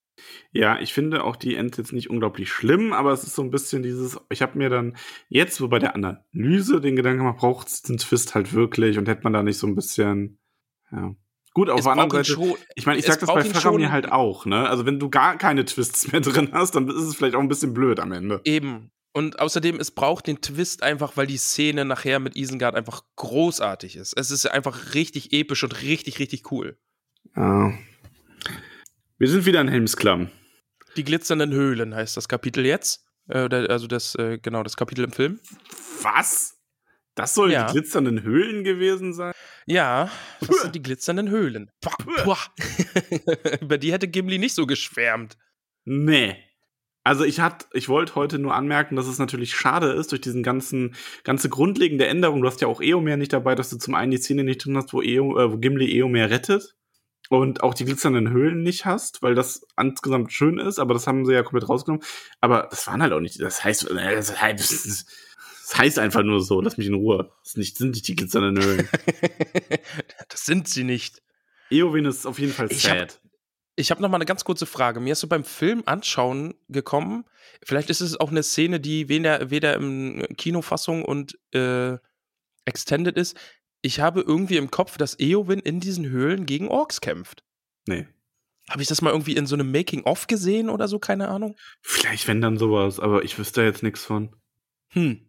Ja, 0.52 0.78
ich 0.80 0.92
finde 0.94 1.24
auch 1.24 1.36
die 1.36 1.56
Ente 1.56 1.82
jetzt 1.82 1.92
nicht 1.92 2.08
unglaublich 2.10 2.50
schlimm, 2.50 2.92
aber 2.92 3.12
es 3.12 3.22
ist 3.24 3.34
so 3.34 3.42
ein 3.42 3.50
bisschen 3.50 3.82
dieses, 3.82 4.18
ich 4.30 4.42
habe 4.42 4.56
mir 4.58 4.70
dann 4.70 4.96
jetzt, 5.28 5.60
wo 5.60 5.68
bei 5.68 5.78
der 5.78 5.94
Analyse 5.94 6.80
den 6.80 6.96
Gedanken 6.96 7.18
gemacht, 7.18 7.38
braucht 7.38 7.68
es 7.68 7.82
den 7.82 7.98
Twist 7.98 8.34
halt 8.34 8.52
wirklich 8.52 8.98
und 8.98 9.08
hätte 9.08 9.22
man 9.24 9.32
da 9.32 9.42
nicht 9.42 9.58
so 9.58 9.66
ein 9.66 9.74
bisschen, 9.74 10.38
ja. 10.90 11.14
Gut, 11.54 11.70
auf 11.70 11.78
Es 11.78 11.84
der 11.84 11.92
anderen 11.92 12.10
Seite, 12.10 12.32
schon- 12.32 12.54
ich 12.74 12.84
meine, 12.84 12.98
ich 12.98 13.06
sag 13.06 13.18
das 13.18 13.32
bei 13.32 13.42
Faramir 13.42 13.90
halt 13.90 14.12
auch, 14.12 14.44
ne? 14.44 14.68
Also 14.68 14.84
wenn 14.84 14.98
du 14.98 15.08
gar 15.08 15.38
keine 15.38 15.64
Twists 15.64 16.12
mehr 16.12 16.20
drin 16.48 16.50
hast, 16.52 16.74
dann 16.74 16.86
ist 16.88 16.96
es 16.96 17.14
vielleicht 17.16 17.34
auch 17.34 17.40
ein 17.40 17.48
bisschen 17.48 17.72
blöd 17.72 17.98
am 17.98 18.12
Ende. 18.12 18.42
Eben. 18.44 18.90
Und 19.14 19.38
außerdem, 19.38 19.80
es 19.80 19.90
braucht 19.90 20.26
den 20.26 20.42
Twist 20.42 20.82
einfach, 20.82 21.16
weil 21.16 21.26
die 21.26 21.38
Szene 21.38 21.86
nachher 21.86 22.20
mit 22.20 22.36
Isengard 22.36 22.74
einfach 22.74 23.00
großartig 23.16 23.96
ist. 23.96 24.12
Es 24.14 24.30
ist 24.30 24.44
einfach 24.44 24.92
richtig 24.92 25.32
episch 25.32 25.64
und 25.64 25.80
richtig, 25.80 26.18
richtig 26.18 26.50
cool. 26.52 26.78
Ja. 27.34 27.72
Wir 29.18 29.28
sind 29.28 29.46
wieder 29.46 29.60
in 29.60 29.68
Helmsklamm. 29.68 30.28
Die 30.96 31.04
glitzernden 31.04 31.52
Höhlen 31.52 31.94
heißt 31.94 32.16
das 32.16 32.28
Kapitel 32.28 32.64
jetzt. 32.66 33.04
Äh, 33.28 33.48
also 33.68 33.86
das, 33.86 34.14
äh, 34.16 34.38
genau, 34.38 34.62
das 34.62 34.76
Kapitel 34.76 35.04
im 35.04 35.12
Film. 35.12 35.40
Was? 36.02 36.58
Das 37.14 37.34
sollen 37.34 37.52
Ja. 37.52 37.66
die 37.66 37.72
glitzernden 37.72 38.22
Höhlen 38.22 38.62
gewesen 38.62 39.14
sein? 39.14 39.32
Ja, 39.66 40.10
das 40.40 40.60
sind 40.62 40.74
die 40.74 40.82
glitzernden 40.82 41.30
Höhlen. 41.30 41.70
Pah. 41.80 42.38
Über 43.60 43.78
die 43.78 43.92
hätte 43.92 44.06
Gimli 44.06 44.38
nicht 44.38 44.54
so 44.54 44.66
geschwärmt. 44.66 45.36
Nee. 45.84 46.36
Also 47.02 47.24
ich 47.24 47.40
hat, 47.40 47.68
ich 47.72 47.88
wollte 47.88 48.16
heute 48.16 48.38
nur 48.38 48.54
anmerken, 48.54 48.96
dass 48.96 49.06
es 49.06 49.18
natürlich 49.18 49.54
schade 49.54 49.92
ist 49.92 50.10
durch 50.12 50.20
diesen 50.20 50.42
ganzen 50.42 50.94
ganze 51.24 51.48
grundlegende 51.48 52.06
Änderung. 52.06 52.42
Du 52.42 52.48
hast 52.48 52.60
ja 52.60 52.68
auch 52.68 52.82
Eomer 52.82 53.16
nicht 53.16 53.32
dabei, 53.32 53.54
dass 53.54 53.70
du 53.70 53.78
zum 53.78 53.94
einen 53.94 54.10
die 54.10 54.18
Szene 54.18 54.44
nicht 54.44 54.64
drin 54.64 54.76
hast, 54.76 54.92
wo, 54.92 55.00
Eo, 55.00 55.38
äh, 55.38 55.50
wo 55.52 55.56
Gimli 55.56 55.90
Eomer 55.96 56.28
rettet 56.30 56.74
und 57.28 57.62
auch 57.62 57.74
die 57.74 57.84
glitzernden 57.84 58.30
Höhlen 58.30 58.62
nicht 58.62 58.84
hast, 58.84 59.22
weil 59.22 59.34
das 59.34 59.66
insgesamt 59.80 60.32
schön 60.32 60.58
ist, 60.58 60.78
aber 60.78 60.94
das 60.94 61.06
haben 61.06 61.24
sie 61.26 61.32
ja 61.32 61.42
komplett 61.42 61.68
rausgenommen. 61.68 62.04
Aber 62.40 62.68
das 62.70 62.86
waren 62.86 63.02
halt 63.02 63.12
auch 63.12 63.20
nicht. 63.20 63.40
Das 63.40 63.64
heißt, 63.64 63.90
äh, 63.90 64.14
das 64.16 64.40
heißt, 64.40 65.06
das 65.66 65.78
heißt 65.78 65.98
einfach 65.98 66.22
nur 66.22 66.42
so. 66.42 66.60
Lass 66.60 66.76
mich 66.76 66.86
in 66.86 66.94
Ruhe. 66.94 67.30
Das 67.42 67.52
sind 67.52 67.60
nicht, 67.60 67.76
sind 67.78 67.90
nicht 67.90 68.06
die 68.06 68.16
glitzernden 68.16 68.62
Höhlen. 68.62 68.88
das 70.28 70.44
sind 70.44 70.68
sie 70.68 70.84
nicht. 70.84 71.22
Eowyn 71.70 72.04
ist 72.04 72.26
auf 72.26 72.38
jeden 72.38 72.52
Fall 72.52 72.68
Ich 72.70 72.88
hab- 72.88 72.98
sad. 72.98 73.20
Ich 73.78 73.90
habe 73.90 74.00
noch 74.00 74.08
mal 74.08 74.16
eine 74.16 74.24
ganz 74.24 74.42
kurze 74.44 74.64
Frage. 74.64 75.00
Mir 75.00 75.12
ist 75.12 75.20
so 75.20 75.26
beim 75.26 75.44
Film 75.44 75.82
anschauen 75.84 76.54
gekommen, 76.68 77.26
vielleicht 77.62 77.90
ist 77.90 78.00
es 78.00 78.18
auch 78.18 78.30
eine 78.30 78.42
Szene, 78.42 78.80
die 78.80 79.10
weder, 79.10 79.50
weder 79.50 79.74
im 79.74 80.24
Kinofassung 80.38 81.04
und 81.04 81.38
äh, 81.52 81.98
Extended 82.64 83.16
ist. 83.18 83.36
Ich 83.86 84.00
habe 84.00 84.20
irgendwie 84.20 84.56
im 84.56 84.72
Kopf, 84.72 84.98
dass 84.98 85.16
Eowyn 85.20 85.60
in 85.60 85.78
diesen 85.78 86.08
Höhlen 86.08 86.44
gegen 86.44 86.66
Orks 86.66 87.00
kämpft. 87.00 87.44
nee. 87.86 88.06
Habe 88.68 88.82
ich 88.82 88.88
das 88.88 89.00
mal 89.00 89.10
irgendwie 89.10 89.36
in 89.36 89.46
so 89.46 89.54
einem 89.54 89.70
Making-of 89.70 90.26
gesehen 90.26 90.70
oder 90.70 90.88
so? 90.88 90.98
Keine 90.98 91.28
Ahnung. 91.28 91.54
Vielleicht 91.82 92.26
wenn 92.26 92.40
dann 92.40 92.58
sowas, 92.58 92.98
aber 92.98 93.22
ich 93.22 93.38
wüsste 93.38 93.62
jetzt 93.62 93.84
nichts 93.84 94.04
von. 94.04 94.34
Hm. 94.88 95.20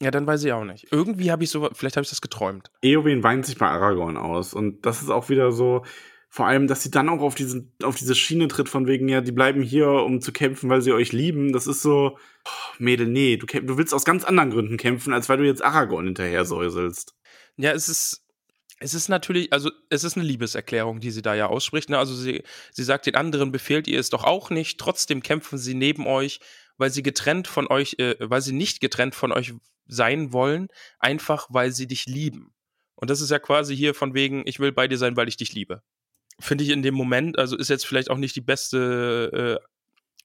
Ja, 0.00 0.10
dann 0.10 0.26
weiß 0.26 0.42
ich 0.42 0.52
auch 0.52 0.64
nicht. 0.64 0.88
Irgendwie 0.90 1.30
habe 1.30 1.44
ich 1.44 1.50
so, 1.50 1.70
vielleicht 1.72 1.94
habe 1.94 2.02
ich 2.02 2.10
das 2.10 2.20
geträumt. 2.20 2.72
Eowyn 2.82 3.22
weint 3.22 3.46
sich 3.46 3.56
bei 3.56 3.68
Aragorn 3.68 4.16
aus. 4.16 4.52
Und 4.52 4.84
das 4.84 5.00
ist 5.00 5.10
auch 5.10 5.28
wieder 5.28 5.52
so, 5.52 5.84
vor 6.28 6.48
allem, 6.48 6.66
dass 6.66 6.82
sie 6.82 6.90
dann 6.90 7.08
auch 7.08 7.20
auf, 7.20 7.36
diesen, 7.36 7.72
auf 7.84 7.94
diese 7.94 8.16
Schiene 8.16 8.48
tritt, 8.48 8.68
von 8.68 8.88
wegen, 8.88 9.08
ja, 9.08 9.20
die 9.20 9.30
bleiben 9.30 9.62
hier, 9.62 9.86
um 9.86 10.20
zu 10.20 10.32
kämpfen, 10.32 10.68
weil 10.68 10.82
sie 10.82 10.92
euch 10.92 11.12
lieben. 11.12 11.52
Das 11.52 11.68
ist 11.68 11.82
so, 11.82 12.18
oh, 12.18 12.74
Mädel, 12.80 13.06
nee, 13.06 13.36
du, 13.36 13.46
du 13.46 13.78
willst 13.78 13.94
aus 13.94 14.04
ganz 14.04 14.24
anderen 14.24 14.50
Gründen 14.50 14.76
kämpfen, 14.76 15.12
als 15.12 15.28
weil 15.28 15.38
du 15.38 15.44
jetzt 15.44 15.64
Aragorn 15.64 16.06
hinterher 16.06 16.44
säuselst. 16.44 17.14
Ja, 17.56 17.72
es 17.72 17.88
ist, 17.88 18.22
es 18.80 18.94
ist 18.94 19.08
natürlich, 19.08 19.52
also 19.52 19.70
es 19.90 20.04
ist 20.04 20.16
eine 20.16 20.26
Liebeserklärung, 20.26 21.00
die 21.00 21.10
sie 21.10 21.22
da 21.22 21.34
ja 21.34 21.46
ausspricht. 21.46 21.88
Ne? 21.90 21.98
Also 21.98 22.14
sie, 22.14 22.42
sie 22.72 22.84
sagt 22.84 23.06
den 23.06 23.14
anderen, 23.14 23.52
befehlt 23.52 23.86
ihr 23.86 24.00
es 24.00 24.10
doch 24.10 24.24
auch 24.24 24.50
nicht. 24.50 24.78
Trotzdem 24.78 25.22
kämpfen 25.22 25.58
sie 25.58 25.74
neben 25.74 26.06
euch, 26.06 26.40
weil 26.78 26.90
sie 26.90 27.02
getrennt 27.02 27.46
von 27.46 27.68
euch, 27.68 27.96
äh, 27.98 28.16
weil 28.18 28.42
sie 28.42 28.52
nicht 28.52 28.80
getrennt 28.80 29.14
von 29.14 29.32
euch 29.32 29.54
sein 29.86 30.32
wollen, 30.32 30.68
einfach 30.98 31.46
weil 31.50 31.72
sie 31.72 31.86
dich 31.86 32.06
lieben. 32.06 32.54
Und 32.96 33.10
das 33.10 33.20
ist 33.20 33.30
ja 33.30 33.38
quasi 33.38 33.76
hier 33.76 33.94
von 33.94 34.14
wegen, 34.14 34.42
ich 34.46 34.60
will 34.60 34.72
bei 34.72 34.88
dir 34.88 34.98
sein, 34.98 35.16
weil 35.16 35.28
ich 35.28 35.36
dich 35.36 35.52
liebe. 35.52 35.82
Finde 36.40 36.64
ich 36.64 36.70
in 36.70 36.82
dem 36.82 36.94
Moment, 36.94 37.38
also 37.38 37.56
ist 37.56 37.68
jetzt 37.68 37.86
vielleicht 37.86 38.10
auch 38.10 38.16
nicht 38.16 38.34
die 38.34 38.40
beste, 38.40 39.60
äh, 39.60 39.66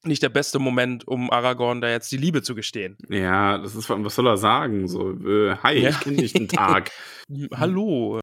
nicht 0.03 0.21
der 0.23 0.29
beste 0.29 0.59
Moment, 0.59 1.07
um 1.07 1.29
Aragorn 1.31 1.81
da 1.81 1.89
jetzt 1.89 2.11
die 2.11 2.17
Liebe 2.17 2.41
zu 2.41 2.55
gestehen. 2.55 2.97
Ja, 3.09 3.57
das 3.57 3.75
ist, 3.75 3.85
vor 3.85 3.95
allem, 3.95 4.05
was 4.05 4.15
soll 4.15 4.27
er 4.27 4.37
sagen? 4.37 4.87
So, 4.87 5.11
äh, 5.11 5.55
hi, 5.63 5.79
Ja. 5.79 5.89
ich 5.89 5.99
kenne 5.99 6.17
dich 6.17 6.35
einen 6.35 6.47
Tag. 6.47 6.91
Hallo. 7.55 8.19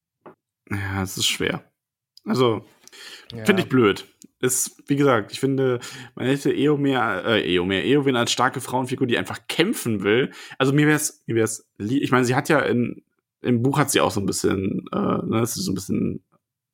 ja, 0.71 1.03
es 1.03 1.17
ist 1.17 1.27
schwer. 1.27 1.65
Also, 2.25 2.65
Ja. 3.33 3.45
Finde 3.45 3.63
ich 3.63 3.69
blöd. 3.69 4.07
Ist, 4.41 4.83
wie 4.89 4.97
gesagt, 4.97 5.33
ich 5.33 5.41
finde, 5.41 5.81
man 6.15 6.27
hätte 6.27 6.53
Eomer, 6.53 7.25
äh, 7.25 7.55
Eomer, 7.55 7.83
Eowyn 7.83 8.15
als 8.17 8.31
starke 8.31 8.61
Frauenfigur, 8.61 9.07
die 9.07 9.17
einfach 9.19 9.47
kämpfen 9.49 10.03
will. 10.05 10.31
Also 10.59 10.73
mir 10.73 10.87
wäre 10.87 10.97
es, 10.97 11.25
mir 11.27 11.35
wär's, 11.37 11.67
ich 11.79 12.11
meine, 12.13 12.25
sie 12.27 12.35
hat 12.35 12.49
ja 12.51 12.61
in, 12.61 13.03
im 13.41 13.63
Buch 13.63 13.79
hat 13.79 13.91
sie 13.91 14.01
auch 14.01 14.11
so 14.11 14.21
ein 14.21 14.27
bisschen, 14.27 14.85
äh, 14.93 14.97
ne, 15.27 15.41
ist 15.43 15.55
so 15.55 15.73
ein 15.73 15.75
bisschen, 15.75 16.23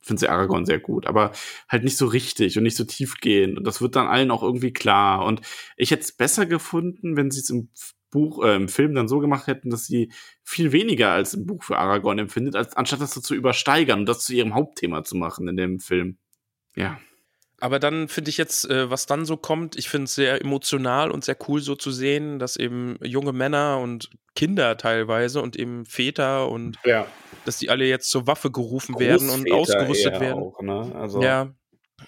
finde 0.00 0.20
sie 0.20 0.28
Aragorn 0.28 0.66
sehr 0.66 0.80
gut, 0.80 1.06
aber 1.06 1.32
halt 1.68 1.84
nicht 1.84 1.96
so 1.96 2.06
richtig 2.06 2.56
und 2.56 2.64
nicht 2.64 2.76
so 2.76 2.84
tiefgehend. 2.84 3.58
Und 3.58 3.66
das 3.66 3.80
wird 3.80 3.96
dann 3.96 4.08
allen 4.08 4.30
auch 4.30 4.42
irgendwie 4.42 4.72
klar. 4.72 5.24
Und 5.24 5.42
ich 5.76 5.90
hätte 5.90 6.02
es 6.02 6.12
besser 6.12 6.46
gefunden, 6.46 7.16
wenn 7.16 7.30
sie 7.30 7.40
es 7.40 7.50
im 7.50 7.68
Buch, 8.10 8.42
äh, 8.44 8.56
im 8.56 8.68
Film 8.68 8.94
dann 8.94 9.08
so 9.08 9.20
gemacht 9.20 9.46
hätten, 9.46 9.70
dass 9.70 9.86
sie 9.86 10.12
viel 10.42 10.72
weniger 10.72 11.10
als 11.12 11.34
im 11.34 11.46
Buch 11.46 11.62
für 11.62 11.78
Aragorn 11.78 12.18
empfindet, 12.18 12.56
als 12.56 12.76
anstatt 12.76 13.00
das 13.00 13.12
so 13.12 13.20
zu 13.20 13.34
übersteigern 13.34 14.00
und 14.00 14.06
das 14.06 14.24
zu 14.24 14.34
ihrem 14.34 14.54
Hauptthema 14.54 15.04
zu 15.04 15.16
machen 15.16 15.46
in 15.48 15.56
dem 15.56 15.78
Film. 15.78 16.18
Ja. 16.74 16.98
Aber 17.60 17.78
dann 17.78 18.08
finde 18.08 18.30
ich 18.30 18.38
jetzt, 18.38 18.68
äh, 18.70 18.90
was 18.90 19.06
dann 19.06 19.24
so 19.26 19.36
kommt, 19.36 19.76
ich 19.76 19.88
finde 19.88 20.04
es 20.04 20.14
sehr 20.14 20.40
emotional 20.40 21.10
und 21.10 21.24
sehr 21.24 21.36
cool 21.48 21.60
so 21.60 21.74
zu 21.74 21.90
sehen, 21.90 22.38
dass 22.38 22.56
eben 22.56 22.98
junge 23.02 23.32
Männer 23.32 23.78
und 23.82 24.10
Kinder 24.34 24.76
teilweise 24.76 25.42
und 25.42 25.56
eben 25.56 25.84
Väter 25.84 26.48
und 26.48 26.78
Ja. 26.84 27.06
dass 27.44 27.58
die 27.58 27.68
alle 27.68 27.84
jetzt 27.84 28.10
zur 28.10 28.26
Waffe 28.26 28.50
gerufen 28.50 28.98
werden 28.98 29.28
und 29.28 29.50
ausgerüstet 29.52 30.20
werden. 30.20 30.38
Auch, 30.42 30.60
ne? 30.62 30.92
also, 30.94 31.22
Ja. 31.22 31.52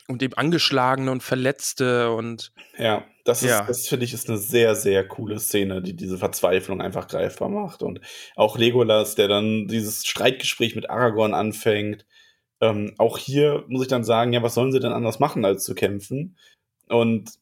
Und 0.08 0.22
eben 0.22 0.32
Angeschlagene 0.32 1.10
und 1.10 1.22
Verletzte 1.22 2.12
und 2.12 2.52
Ja, 2.78 3.04
das 3.26 3.42
ist, 3.42 3.50
Ja. 3.50 3.64
das 3.66 3.86
finde 3.88 4.06
ich, 4.06 4.14
ist 4.14 4.26
eine 4.28 4.38
sehr, 4.38 4.74
sehr 4.74 5.06
coole 5.06 5.38
Szene, 5.38 5.82
die 5.82 5.94
diese 5.94 6.16
Verzweiflung 6.16 6.80
einfach 6.80 7.08
greifbar 7.08 7.50
macht. 7.50 7.82
Und 7.82 8.00
auch 8.34 8.56
Legolas, 8.56 9.16
der 9.16 9.28
dann 9.28 9.66
dieses 9.68 10.06
Streitgespräch 10.06 10.74
mit 10.76 10.88
Aragorn 10.88 11.34
anfängt. 11.34 12.06
Ähm, 12.62 12.94
auch 12.96 13.18
hier 13.18 13.64
muss 13.66 13.82
ich 13.82 13.88
dann 13.88 14.04
sagen, 14.04 14.32
ja, 14.32 14.42
was 14.42 14.54
sollen 14.54 14.70
sie 14.70 14.78
denn 14.80 14.92
anders 14.92 15.18
machen, 15.18 15.44
als 15.44 15.64
zu 15.64 15.74
kämpfen? 15.74 16.38
Und 16.88 17.32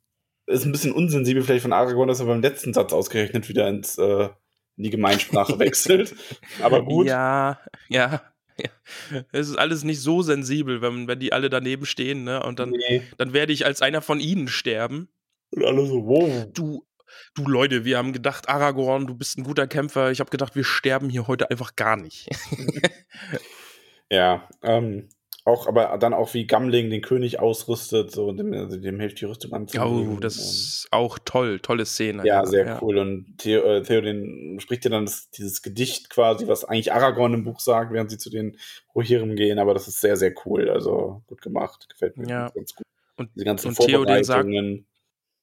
ist 0.46 0.64
ein 0.64 0.72
bisschen 0.72 0.92
unsensibel 0.92 1.42
vielleicht 1.42 1.62
von 1.62 1.74
Aragorn, 1.74 2.08
dass 2.08 2.20
er 2.20 2.26
beim 2.26 2.40
letzten 2.40 2.72
Satz 2.72 2.92
ausgerechnet 2.92 3.48
wieder 3.48 3.68
ins, 3.68 3.98
äh, 3.98 4.28
in 4.76 4.82
die 4.84 4.90
Gemeinsprache 4.90 5.58
wechselt. 5.58 6.14
Aber 6.62 6.82
gut. 6.82 7.06
Ja, 7.06 7.60
ja. 7.88 8.22
ja. 8.58 9.24
Es 9.30 9.48
ist 9.48 9.56
alles 9.56 9.84
nicht 9.84 10.00
so 10.00 10.22
sensibel, 10.22 10.80
wenn, 10.80 11.06
wenn 11.06 11.20
die 11.20 11.32
alle 11.34 11.50
daneben 11.50 11.84
stehen, 11.86 12.24
ne? 12.24 12.42
Und 12.42 12.58
dann, 12.58 12.70
Nee. 12.70 13.02
dann 13.18 13.32
werde 13.34 13.52
ich 13.52 13.66
als 13.66 13.82
einer 13.82 14.00
von 14.02 14.20
ihnen 14.20 14.48
sterben. 14.48 15.08
Und 15.50 15.64
alle 15.64 15.84
so, 15.86 16.06
wow. 16.06 16.46
Du, 16.54 16.86
du 17.34 17.46
Leute, 17.46 17.84
wir 17.84 17.98
haben 17.98 18.12
gedacht, 18.14 18.48
Aragorn, 18.48 19.06
du 19.06 19.14
bist 19.14 19.36
ein 19.36 19.44
guter 19.44 19.66
Kämpfer. 19.66 20.10
Ich 20.10 20.20
habe 20.20 20.30
gedacht, 20.30 20.56
wir 20.56 20.64
sterben 20.64 21.10
hier 21.10 21.26
heute 21.26 21.50
einfach 21.50 21.76
gar 21.76 21.96
nicht. 21.96 22.28
Ja, 24.10 24.48
ähm, 24.62 25.08
auch, 25.46 25.66
aber 25.66 25.96
dann 25.98 26.12
auch 26.12 26.34
wie 26.34 26.46
Gamling 26.46 26.90
den 26.90 27.00
König 27.00 27.40
ausrüstet, 27.40 28.10
so 28.12 28.30
dem, 28.32 28.52
also 28.52 28.76
dem 28.76 29.00
hilft 29.00 29.20
die 29.20 29.24
Rüstung 29.24 29.52
anzulegen. 29.52 30.16
Oh, 30.16 30.20
das 30.20 30.36
ist 30.36 30.88
auch 30.90 31.18
toll, 31.24 31.60
tolle 31.60 31.86
Szene. 31.86 32.24
Ja, 32.26 32.44
sehr 32.44 32.78
cool. 32.82 32.98
Und 32.98 33.38
Theo, 33.38 33.62
äh, 33.62 33.82
Theoden 33.82 34.60
spricht 34.60 34.84
ja 34.84 34.90
dann 34.90 35.06
das, 35.06 35.30
dieses 35.30 35.62
Gedicht 35.62 36.10
quasi, 36.10 36.46
was 36.46 36.64
eigentlich 36.64 36.92
Aragorn 36.92 37.32
im 37.34 37.44
Buch 37.44 37.60
sagt, 37.60 37.92
während 37.92 38.10
sie 38.10 38.18
zu 38.18 38.28
den 38.30 38.58
Rohirrim 38.94 39.34
gehen, 39.34 39.58
aber 39.58 39.72
das 39.72 39.88
ist 39.88 40.00
sehr, 40.00 40.16
sehr 40.16 40.34
cool. 40.44 40.68
Also 40.68 41.22
gut 41.26 41.40
gemacht. 41.40 41.88
Gefällt 41.88 42.16
mir 42.18 42.28
Ja. 42.28 42.50
ganz 42.54 42.74
gut. 42.74 42.86
Und, 43.16 43.30
Diese 43.34 43.44
ganzen 43.46 43.68
und 43.68 43.78
Theoden 43.78 44.22
sagt, 44.24 44.42
Vorbereitungen. 44.42 44.86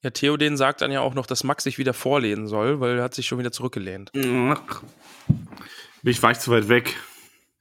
ja, 0.04 0.10
Theoden 0.12 0.58
sagt 0.58 0.82
dann 0.82 0.92
ja 0.92 1.02
auch 1.02 1.16
noch, 1.16 1.26
dass 1.26 1.44
Max 1.44 1.64
sich 1.64 1.80
wieder 1.80 1.94
vorlehnen 1.94 2.46
soll, 2.48 2.80
weil 2.80 2.98
er 2.98 3.04
hat 3.04 3.16
sich 3.16 3.26
schon 3.26 3.40
wieder 3.40 3.52
zurückgelehnt. 3.52 4.12
Ach. 4.16 4.84
Bin 5.28 6.12
ich, 6.12 6.22
war 6.22 6.32
ich 6.32 6.40
zu 6.40 6.52
weit 6.52 6.70
weg? 6.70 6.96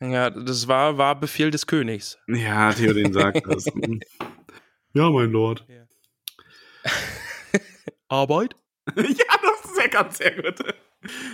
Ja, 0.01 0.31
das 0.31 0.69
war, 0.69 0.99
war 0.99 1.19
Befehl 1.19 1.51
des 1.51 1.67
Königs. 1.67 2.19
Ja, 2.29 2.73
Theoden 2.73 3.13
sagt 3.13 3.47
das. 3.47 3.67
Ja, 4.93 5.11
mein 5.11 5.31
Lord. 5.31 5.67
Arbeit? 8.09 8.57
ja, 8.97 9.03
das 9.03 9.71
ist 9.71 9.79
ja 9.79 9.89
ganz 9.89 10.17
sehr 10.17 10.43
gut. 10.43 10.75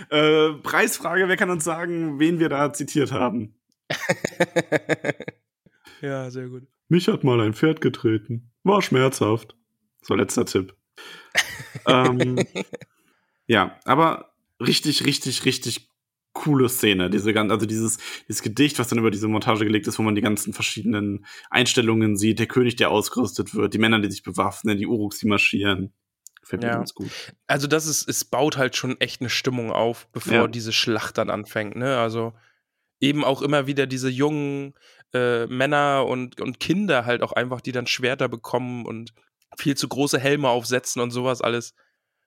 Äh, 0.09 0.59
Preisfrage, 0.61 1.29
wer 1.29 1.37
kann 1.37 1.49
uns 1.49 1.63
sagen, 1.63 2.19
wen 2.19 2.39
wir 2.39 2.49
da 2.49 2.73
zitiert 2.73 3.13
haben? 3.13 3.55
ja, 6.01 6.29
sehr 6.29 6.49
gut. 6.49 6.67
Mich 6.89 7.07
hat 7.07 7.23
mal 7.23 7.39
ein 7.39 7.53
Pferd 7.53 7.79
getreten. 7.79 8.51
War 8.63 8.81
schmerzhaft. 8.81 9.55
So, 10.01 10.13
letzter 10.13 10.45
Tipp. 10.45 10.75
ähm, 11.87 12.45
ja, 13.47 13.79
aber 13.85 14.33
richtig, 14.59 15.05
richtig, 15.05 15.45
richtig 15.45 15.89
coole 16.33 16.67
Szene. 16.69 17.09
Diese 17.09 17.33
ganz, 17.33 17.51
also 17.51 17.65
dieses, 17.65 17.97
dieses 18.27 18.41
Gedicht, 18.41 18.79
was 18.79 18.87
dann 18.87 18.99
über 18.99 19.11
diese 19.11 19.27
Montage 19.27 19.65
gelegt 19.65 19.87
ist, 19.87 19.99
wo 19.99 20.03
man 20.03 20.15
die 20.15 20.21
ganzen 20.21 20.53
verschiedenen 20.53 21.25
Einstellungen 21.49 22.17
sieht, 22.17 22.39
der 22.39 22.47
König, 22.47 22.75
der 22.75 22.89
ausgerüstet 22.91 23.53
wird, 23.55 23.73
die 23.73 23.77
Männer, 23.77 23.99
die 23.99 24.09
sich 24.11 24.23
bewaffnen, 24.23 24.77
die 24.77 24.87
Uruks, 24.87 25.19
die 25.19 25.27
marschieren. 25.27 25.93
Gefällt 26.41 26.61
mir 26.63 26.69
Ja. 26.69 26.75
ganz 26.77 26.93
gut. 26.93 27.11
Also 27.47 27.67
das 27.67 27.85
ist, 27.85 28.09
es 28.09 28.25
baut 28.25 28.57
halt 28.57 28.75
schon 28.75 28.99
echt 28.99 29.21
eine 29.21 29.29
Stimmung 29.29 29.71
auf, 29.71 30.07
bevor 30.11 30.33
Ja. 30.33 30.47
diese 30.47 30.73
Schlacht 30.73 31.17
dann 31.17 31.29
anfängt, 31.29 31.75
ne? 31.75 31.97
Also 31.99 32.33
eben 32.99 33.23
auch 33.23 33.41
immer 33.41 33.67
wieder 33.67 33.85
diese 33.87 34.09
jungen 34.09 34.73
äh, 35.13 35.45
Männer 35.47 36.05
und, 36.07 36.41
und 36.41 36.59
Kinder 36.59 37.05
halt 37.05 37.21
auch 37.21 37.31
einfach, 37.33 37.61
die 37.61 37.71
dann 37.71 37.85
Schwerter 37.87 38.27
bekommen 38.27 38.85
und 38.85 39.13
viel 39.57 39.77
zu 39.77 39.87
große 39.87 40.19
Helme 40.19 40.49
aufsetzen 40.49 41.01
und 41.01 41.11
sowas 41.11 41.41
alles. 41.41 41.75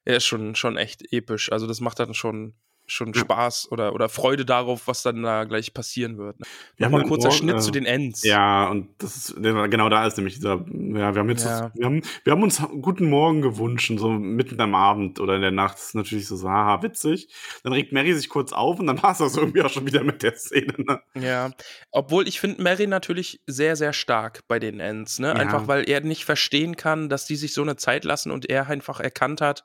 Ja, 0.07 0.15
ist 0.15 0.27
schon, 0.27 0.55
schon 0.55 0.77
echt 0.77 1.13
episch. 1.13 1.51
Also 1.51 1.67
das 1.67 1.81
macht 1.81 1.99
dann 1.99 2.15
schon, 2.15 2.55
schon 2.87 3.13
Ja. 3.13 3.21
Spaß 3.21 3.73
oder, 3.73 3.95
oder 3.95 4.09
Freude 4.09 4.45
darauf, 4.45 4.87
was 4.87 5.03
dann 5.03 5.23
da 5.23 5.45
gleich 5.45 5.75
passieren 5.75 6.19
wird. 6.19 6.39
Ne? 6.41 6.47
Wir 6.77 6.87
haben 6.87 6.93
Nochmal 6.93 7.01
dann 7.03 7.09
kurzer 7.11 7.29
morgen, 7.29 7.39
Schnitt 7.39 7.57
äh, 7.57 7.61
zu 7.61 7.71
den 7.71 7.85
Ends. 7.85 8.23
Ja, 8.25 8.69
und 8.69 8.89
das 8.99 9.17
ist 9.17 9.37
genau 9.37 9.89
da 9.89 10.07
ist 10.07 10.17
nämlich 10.17 10.35
dieser. 10.35 10.65
Ja, 10.69 11.15
wir 11.15 11.21
haben 11.21 11.29
jetzt, 11.29 11.45
Ja. 11.45 11.71
wir 11.75 11.87
haben, 11.87 12.03
wir 12.25 12.33
haben 12.33 12.43
uns 12.43 12.63
guten 12.81 13.09
Morgen 13.11 13.43
gewünscht, 13.43 13.93
so 13.97 14.11
mitten 14.11 14.61
am 14.61 14.75
Abend 14.75 15.21
oder 15.21 15.37
in 15.37 15.43
der 15.43 15.51
Nacht. 15.51 15.75
Das 15.75 15.87
ist 15.89 15.95
natürlich 15.95 16.27
so, 16.27 16.37
so 16.37 16.49
haha, 16.49 16.83
witzig. 16.83 17.29
Dann 17.63 17.73
regt 17.73 17.93
Mary 17.93 18.15
sich 18.15 18.29
kurz 18.29 18.53
auf 18.53 18.79
und 18.79 18.87
dann 18.87 19.03
war 19.03 19.13
es 19.13 19.19
das 19.19 19.37
irgendwie 19.37 19.63
auch 19.63 19.71
schon 19.71 19.87
wieder 19.87 20.05
mit 20.05 20.23
der 20.23 20.37
Szene. 20.37 20.75
Ne? 20.79 21.01
Ja, 21.15 21.51
obwohl 21.91 22.29
ich 22.29 22.41
finde 22.41 22.63
Mary 22.63 22.87
natürlich 22.87 23.41
sehr, 23.47 23.77
sehr 23.77 23.93
stark 23.93 24.41
bei 24.49 24.59
den 24.59 24.81
Ends, 24.81 25.19
ne? 25.19 25.29
Ja. 25.29 25.35
Einfach 25.35 25.67
weil 25.69 25.89
er 25.89 26.01
nicht 26.01 26.25
verstehen 26.25 26.77
kann, 26.77 27.09
dass 27.09 27.27
die 27.27 27.37
sich 27.37 27.53
so 27.55 27.63
eine 27.63 27.77
Zeit 27.77 28.05
lassen 28.05 28.31
und 28.31 28.49
er 28.49 28.69
einfach 28.69 29.01
erkannt 29.01 29.41
hat, 29.41 29.65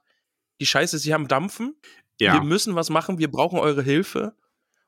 die 0.59 0.65
Scheiße, 0.67 0.99
sie 0.99 1.13
haben 1.13 1.27
Dampfen, 1.27 1.75
Ja, 2.21 2.33
wir 2.33 2.43
müssen 2.43 2.75
was 2.75 2.89
machen, 2.89 3.17
wir 3.19 3.29
brauchen 3.31 3.59
eure 3.59 3.81
Hilfe 3.83 4.33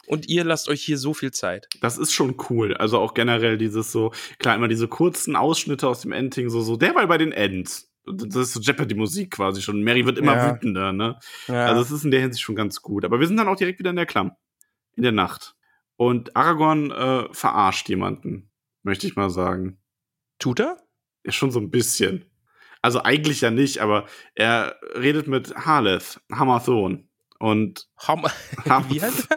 und 0.08 0.28
ihr 0.28 0.44
lasst 0.44 0.68
euch 0.70 0.82
hier 0.84 0.98
so 0.98 1.14
viel 1.14 1.32
Zeit. 1.32 1.68
das 1.82 1.98
ist 1.98 2.14
schon 2.14 2.36
cool. 2.50 2.76
Also 2.76 3.00
auch 3.00 3.14
generell 3.14 3.58
dieses 3.58 3.92
so, 3.92 4.12
klar, 4.40 4.56
immer 4.56 4.68
diese 4.68 4.88
kurzen 4.88 5.36
Ausschnitte 5.36 5.88
aus 5.88 6.02
dem 6.02 6.12
Ending, 6.12 6.50
so, 6.50 6.62
so, 6.62 6.76
der 6.78 6.94
war 6.96 7.08
bei 7.08 7.18
den 7.18 7.32
Ends. 7.32 7.90
Das 8.06 8.36
ist 8.36 8.54
so 8.54 8.60
Jeopardy-Musik 8.60 9.32
quasi 9.32 9.62
schon. 9.62 9.82
Mary 9.82 10.06
wird 10.06 10.18
immer 10.18 10.36
Ja. 10.36 10.54
wütender, 10.56 10.92
ne? 10.92 11.18
Ja, 11.48 11.68
Also 11.68 11.82
es 11.84 11.90
ist 11.92 12.04
in 12.04 12.12
der 12.12 12.20
Hinsicht 12.20 12.44
schon 12.44 12.56
ganz 12.58 12.82
gut. 12.82 13.06
Aber 13.06 13.22
wir 13.22 13.28
sind 13.28 13.38
dann 13.38 13.48
auch 13.48 13.56
direkt 13.56 13.80
wieder 13.80 13.92
in 13.92 13.96
der 13.96 14.06
Klamm. 14.06 14.34
In 14.98 15.04
der 15.04 15.14
Nacht. 15.14 15.56
Und 15.96 16.36
Aragorn 16.36 16.92
äh, 16.92 17.34
verarscht 17.34 17.88
jemanden, 17.88 18.52
möchte 18.82 19.08
ich 19.08 19.16
mal 19.16 19.30
sagen. 19.30 19.78
tut 20.38 20.60
er? 20.60 20.78
Ja, 21.24 21.32
schon 21.32 21.52
so 21.52 21.62
ein 21.62 21.70
bisschen. 21.70 22.26
Also 22.82 23.02
eigentlich 23.04 23.40
ja 23.40 23.52
nicht, 23.52 23.80
aber 23.80 24.06
er 24.36 24.76
redet 24.96 25.28
mit 25.28 25.56
Harleth, 25.56 26.20
Hammerthon. 26.30 27.08
Und 27.44 27.90
Ham 27.98 28.24
Ham- 28.70 28.90
Wie 28.90 29.02
heißt? 29.02 29.28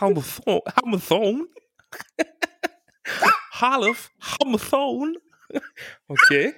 Hamathon. 0.00 0.60
Hamathon? 0.76 1.48
Halef? 3.50 4.12
Hamathon? 4.20 5.16
Okay. 6.06 6.54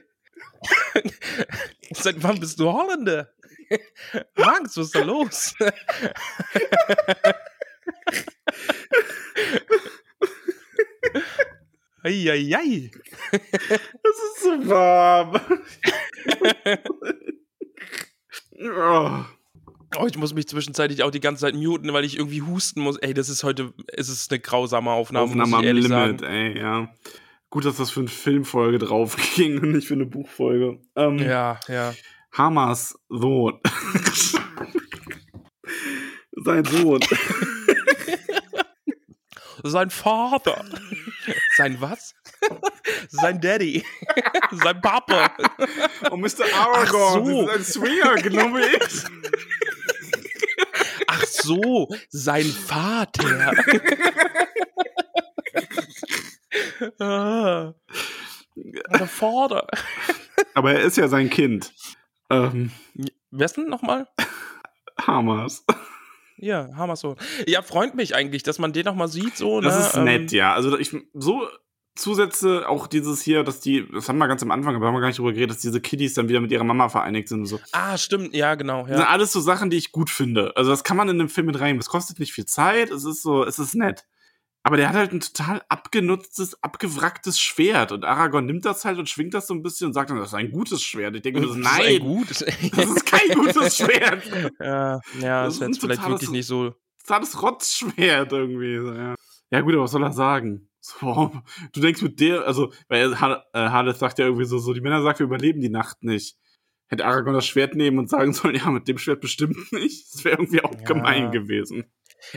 Seit 1.93 2.23
wann 2.23 2.39
bist 2.39 2.61
du 2.61 2.71
Holländer? 2.71 3.33
Max, 4.37 4.77
was 4.77 4.87
ist 4.89 4.95
da 4.95 5.01
los? 5.01 5.55
Eieiei. 12.05 12.91
es 13.33 14.11
ist 14.11 14.43
so 14.43 14.69
warm. 14.69 15.41
oh. 18.61 19.25
Ich 20.07 20.19
muss 20.19 20.35
mich 20.35 20.47
zwischenzeitlich 20.49 21.03
auch 21.03 21.11
die 21.11 21.21
ganze 21.21 21.43
Zeit 21.43 21.55
muten, 21.55 21.93
weil 21.93 22.05
ich 22.05 22.19
irgendwie 22.19 22.43
husten 22.43 22.81
muss. 22.83 22.97
Ey, 22.99 23.15
das 23.15 23.29
ist 23.31 23.43
heute, 23.43 23.73
es 23.87 24.09
ist 24.09 24.31
eine 24.31 24.41
grausame 24.41 24.91
Aufnahme, 24.91 25.25
Aufnahme 25.25 25.49
muss 25.51 25.55
am 25.59 25.63
ich 25.63 25.67
ehrlich 25.67 25.89
Limit, 25.89 26.21
sagen. 26.21 26.33
ey, 26.33 26.59
ja. 26.59 26.89
Gut, 27.51 27.65
dass 27.65 27.77
das 27.79 27.91
für 27.91 28.01
eine 28.01 28.11
Filmfolge 28.11 28.79
drauf 28.79 29.17
ging 29.37 29.59
und 29.61 29.73
nicht 29.73 29.89
für 29.89 29.95
eine 29.95 30.05
Buchfolge. 30.05 30.79
Ähm, 30.97 31.19
Ja, 31.19 31.59
ja. 31.69 31.95
Hamas 32.33 32.99
Sohn. 33.09 33.59
Sein 36.33 36.65
Sohn. 36.65 37.01
Sein 39.65 39.91
Vater. 39.91 40.65
Sein 41.57 41.81
was? 41.81 42.15
Sein 43.09 43.41
Daddy. 43.41 43.85
Sein 44.53 44.81
Papa. 44.81 45.31
Und 46.11 46.21
Mr. 46.21 46.45
Aragorn, 46.55 47.27
so. 47.27 47.47
das 47.47 47.57
ist 47.69 47.77
ein 47.79 47.83
Swinger, 47.83 48.15
genau. 48.17 48.59
Ach 51.07 51.25
so, 51.25 51.89
sein 52.11 52.45
Vater. 52.45 53.53
ah. 56.99 57.75
Der 58.57 59.07
Vater. 59.07 59.67
Aber 60.55 60.73
er 60.73 60.81
ist 60.81 60.97
ja 60.97 61.09
sein 61.09 61.31
Kind. 61.31 61.73
Ähm, 62.31 62.73
Wer 63.31 63.47
ist 63.47 63.57
denn 63.57 63.69
nochmal? 63.69 64.07
Hamas. 65.01 65.65
Ja, 66.37 66.69
Hammersohn. 66.77 67.17
Ja, 67.47 67.63
freut 67.63 67.95
mich 67.95 68.15
eigentlich, 68.15 68.43
dass 68.43 68.59
man 68.59 68.73
den 68.73 68.85
nochmal 68.85 69.09
sieht. 69.09 69.37
So, 69.37 69.61
Das 69.61 69.75
ne? 69.75 69.87
ist 69.87 69.95
Ähm, 69.97 70.05
nett, 70.05 70.33
ja. 70.33 70.55
Also 70.55 70.79
ich 70.79 70.95
so 71.15 71.49
Zusätze, 71.99 72.69
auch 72.69 72.87
dieses 72.87 73.21
hier, 73.23 73.43
dass 73.45 73.61
die, 73.61 73.87
das 73.93 74.09
haben 74.09 74.19
wir 74.19 74.29
ganz 74.29 74.43
am 74.43 74.51
Anfang, 74.51 74.75
aber 74.77 74.87
haben 74.87 74.95
wir 74.95 75.01
gar 75.01 75.09
nicht 75.09 75.19
drüber 75.19 75.33
geredet, 75.33 75.51
dass 75.51 75.59
diese 75.63 75.81
Kiddies 75.81 76.15
dann 76.15 76.29
wieder 76.29 76.41
mit 76.41 76.51
ihrer 76.53 76.65
Mama 76.65 76.89
vereinigt 76.89 77.29
sind 77.29 77.41
und 77.41 77.47
so. 77.47 77.61
Ah, 77.73 77.99
stimmt, 77.99 78.35
ja, 78.35 78.55
genau. 78.55 78.81
Das 78.83 78.89
sind 78.91 78.99
Ja. 79.01 79.09
alles 79.09 79.33
so 79.33 79.41
Sachen, 79.41 79.69
die 79.71 79.77
ich 79.77 79.93
gut 79.93 80.09
finde. 80.11 80.57
Also 80.57 80.71
das 80.71 80.85
kann 80.85 80.97
man 80.97 81.09
in 81.09 81.21
einem 81.21 81.29
Film 81.29 81.47
mit 81.49 81.61
rein. 81.61 81.77
Es 81.79 81.89
kostet 81.89 82.19
nicht 82.21 82.33
viel 82.33 82.47
Zeit, 82.47 82.91
es 82.91 83.05
ist 83.05 83.23
so, 83.23 83.45
es 83.45 83.59
ist 83.59 83.75
nett. 83.75 84.05
Aber 84.65 84.77
der 84.77 84.89
hat 84.91 84.97
halt 84.97 85.13
ein 85.13 85.21
total 85.21 85.63
abgenutztes, 85.69 86.63
abgewracktes 86.63 87.41
Schwert. 87.41 87.91
Und 87.91 88.05
Aragorn 88.05 88.45
nimmt 88.45 88.65
das 88.65 88.85
halt 88.85 88.99
und 88.99 89.09
schwingt 89.09 89.33
das 89.33 89.47
so 89.47 89.55
ein 89.55 89.63
bisschen 89.63 89.87
und 89.87 89.93
sagt 89.95 90.11
dann, 90.11 90.19
das 90.19 90.29
ist 90.29 90.35
ein 90.35 90.51
gutes 90.51 90.83
Schwert. 90.83 91.17
Ich 91.17 91.23
denke 91.23 91.41
Das 91.41 91.51
ist 91.51 91.57
ein 91.57 91.61
nein, 91.63 92.01
gut. 92.01 92.29
das 92.31 92.41
ist 92.43 93.07
kein 93.07 93.29
gutes 93.35 93.77
Schwert. 93.79 94.23
ja, 94.61 95.01
ja, 95.21 95.45
Das 95.45 95.55
das 95.55 95.55
ist 95.55 95.61
jetzt 95.61 95.81
vielleicht 95.81 96.01
totales- 96.03 96.21
wirklich 96.21 96.31
nicht 96.31 96.47
so. 96.47 96.75
totales 97.07 97.41
Rotzschwert 97.43 98.33
irgendwie. 98.33 98.75
Ja. 98.75 99.15
ja, 99.51 99.61
gut, 99.63 99.73
aber 99.75 99.85
was 99.85 99.93
soll 99.93 100.03
er 100.03 100.13
sagen? 100.13 100.68
So, 100.81 101.33
du 101.73 101.81
denkst 101.81 102.03
mit 102.03 102.21
der, 102.21 102.47
also, 102.47 102.73
weil 102.89 103.21
Ha- 103.21 103.45
äh, 103.53 103.59
Hades 103.69 103.99
sagt 103.99 104.19
ja 104.19 104.27
irgendwie 104.27 104.45
so, 104.47 104.59
so, 104.59 104.73
die 104.73 104.81
Männer 104.81 105.03
sagen, 105.03 105.19
wir 105.19 105.27
überleben 105.27 105.61
die 105.61 105.69
Nacht 105.71 106.03
nicht. 106.03 106.37
Hätte 106.87 107.05
Aragorn 107.05 107.35
das 107.35 107.47
Schwert 107.47 107.75
nehmen 107.75 107.99
und 107.99 108.09
sagen 108.09 108.33
sollen, 108.33 108.55
ja, 108.55 108.71
mit 108.71 108.89
dem 108.89 108.97
Schwert 108.97 109.21
bestimmt 109.21 109.57
nicht. 109.73 110.15
Das 110.15 110.25
wäre 110.25 110.37
irgendwie 110.37 110.63
auch 110.63 110.73
Ja. 110.75 110.85
gemein 110.87 111.31
gewesen. 111.33 111.85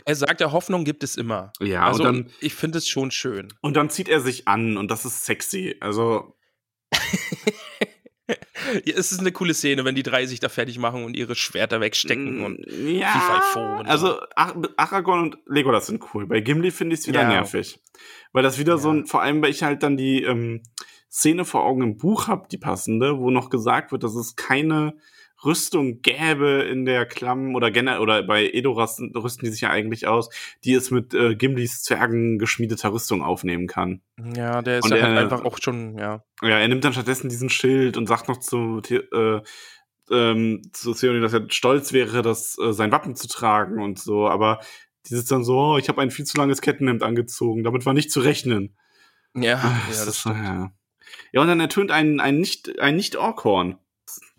Er 0.05 0.15
sagt 0.15 0.41
ja, 0.41 0.51
Hoffnung 0.51 0.83
gibt 0.83 1.03
es 1.03 1.17
immer. 1.17 1.53
Ja, 1.59 1.85
also, 1.87 2.03
und 2.03 2.25
dann, 2.25 2.31
ich 2.39 2.53
finde 2.53 2.77
es 2.79 2.87
schon 2.87 3.09
schön. 3.11 3.47
und 3.61 3.75
dann 3.75 3.89
zieht 3.89 4.09
er 4.09 4.19
sich 4.21 4.47
an 4.47 4.77
und 4.77 4.91
das 4.91 5.05
ist 5.05 5.25
sexy. 5.25 5.77
Also, 5.79 6.35
Ja, 8.85 8.93
es 8.97 9.11
ist 9.11 9.19
eine 9.19 9.31
coole 9.31 9.53
Szene, 9.53 9.85
wenn 9.85 9.95
die 9.95 10.03
drei 10.03 10.25
sich 10.25 10.39
da 10.39 10.49
fertig 10.49 10.77
machen 10.79 11.03
und 11.03 11.15
ihre 11.15 11.35
Schwerter 11.35 11.81
wegstecken 11.81 12.43
und 12.43 12.59
mm, 12.59 12.87
ja, 12.87 13.07
FIFA 13.09 13.35
und 13.79 13.85
so. 13.87 13.91
also 13.91 14.19
Ar 14.35 14.55
Aragorn 14.77 15.19
und 15.21 15.37
Legolas 15.47 15.87
sind 15.87 16.03
cool. 16.13 16.27
Bei 16.27 16.39
Gimli 16.41 16.71
finde 16.71 16.93
ich 16.93 17.01
es 17.01 17.07
wieder 17.07 17.21
Ja. 17.23 17.27
nervig. 17.29 17.79
Weil 18.33 18.43
das 18.43 18.57
wieder 18.59 18.77
so 18.77 18.89
Ja. 18.89 18.95
ein, 18.99 19.05
vor 19.05 19.21
allem, 19.21 19.41
weil 19.41 19.51
ich 19.51 19.63
halt 19.63 19.83
dann 19.83 19.97
die 19.97 20.23
ähm, 20.23 20.61
Szene 21.09 21.43
vor 21.45 21.65
Augen 21.65 21.81
im 21.83 21.97
Buch 21.97 22.27
habe, 22.27 22.47
die 22.49 22.57
passende, 22.57 23.17
wo 23.19 23.31
noch 23.31 23.49
gesagt 23.49 23.91
wird, 23.91 24.03
dass 24.03 24.15
es 24.15 24.35
keine 24.35 24.95
Rüstung 25.43 26.01
gäbe 26.01 26.67
in 26.71 26.85
der 26.85 27.05
Klamm 27.05 27.55
oder 27.55 27.71
generell 27.71 27.99
oder 27.99 28.23
bei 28.23 28.47
Edoras 28.49 29.01
rüsten 29.15 29.45
die 29.45 29.51
sich 29.51 29.61
ja 29.61 29.69
eigentlich 29.69 30.07
aus, 30.07 30.29
die 30.63 30.73
es 30.73 30.91
mit 30.91 31.13
äh, 31.13 31.35
Gimlis 31.35 31.81
Zwergen 31.83 32.37
geschmiedeter 32.39 32.93
Rüstung 32.93 33.23
aufnehmen 33.23 33.67
kann. 33.67 34.01
ja, 34.35 34.61
der 34.61 34.79
ist 34.79 34.85
Und 34.85 34.91
ja 34.97 35.01
halt 35.03 35.15
er- 35.17 35.23
einfach 35.23 35.43
auch 35.45 35.57
schon, 35.61 35.97
ja. 35.97 36.23
Ja, 36.41 36.59
er 36.59 36.67
nimmt 36.67 36.83
dann 36.83 36.93
stattdessen 36.93 37.29
diesen 37.29 37.49
Schild 37.49 37.97
und 37.97 38.07
sagt 38.07 38.27
noch 38.27 38.37
zu, 38.39 38.81
äh, 38.89 39.41
ähm, 40.11 40.61
zu 40.73 40.93
Theoden, 40.93 41.21
dass 41.21 41.33
er 41.33 41.45
stolz 41.49 41.93
wäre, 41.93 42.21
das 42.21 42.57
äh, 42.59 42.73
sein 42.73 42.91
Wappen 42.91 43.15
zu 43.15 43.27
tragen 43.27 43.81
und 43.81 43.97
so, 43.99 44.27
aber 44.27 44.59
dieses 45.09 45.25
dann 45.25 45.43
so, 45.43 45.57
oh, 45.57 45.77
ich 45.77 45.89
habe 45.89 46.01
ein 46.01 46.11
viel 46.11 46.25
zu 46.25 46.37
langes 46.37 46.61
Kettenhemd 46.61 47.01
angezogen, 47.03 47.63
damit 47.63 47.85
war 47.85 47.93
nicht 47.93 48.11
zu 48.11 48.19
rechnen. 48.19 48.75
Ja, 49.33 49.55
Ah, 49.55 49.77
ja 49.89 49.89
das 49.89 50.07
ist- 50.07 50.19
stimmt. 50.19 50.37
Ja. 50.37 50.71
ja, 51.31 51.41
und 51.41 51.47
dann 51.47 51.59
ertönt 51.59 51.91
ein, 51.91 52.19
ein 52.19 52.37
nicht 52.39 52.79
ein 52.79 52.95
nicht 52.95 53.15
Orkhorn 53.15 53.77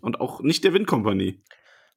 und 0.03 0.19
auch 0.19 0.41
nicht 0.41 0.63
der 0.63 0.73
Windkompanie. 0.73 1.41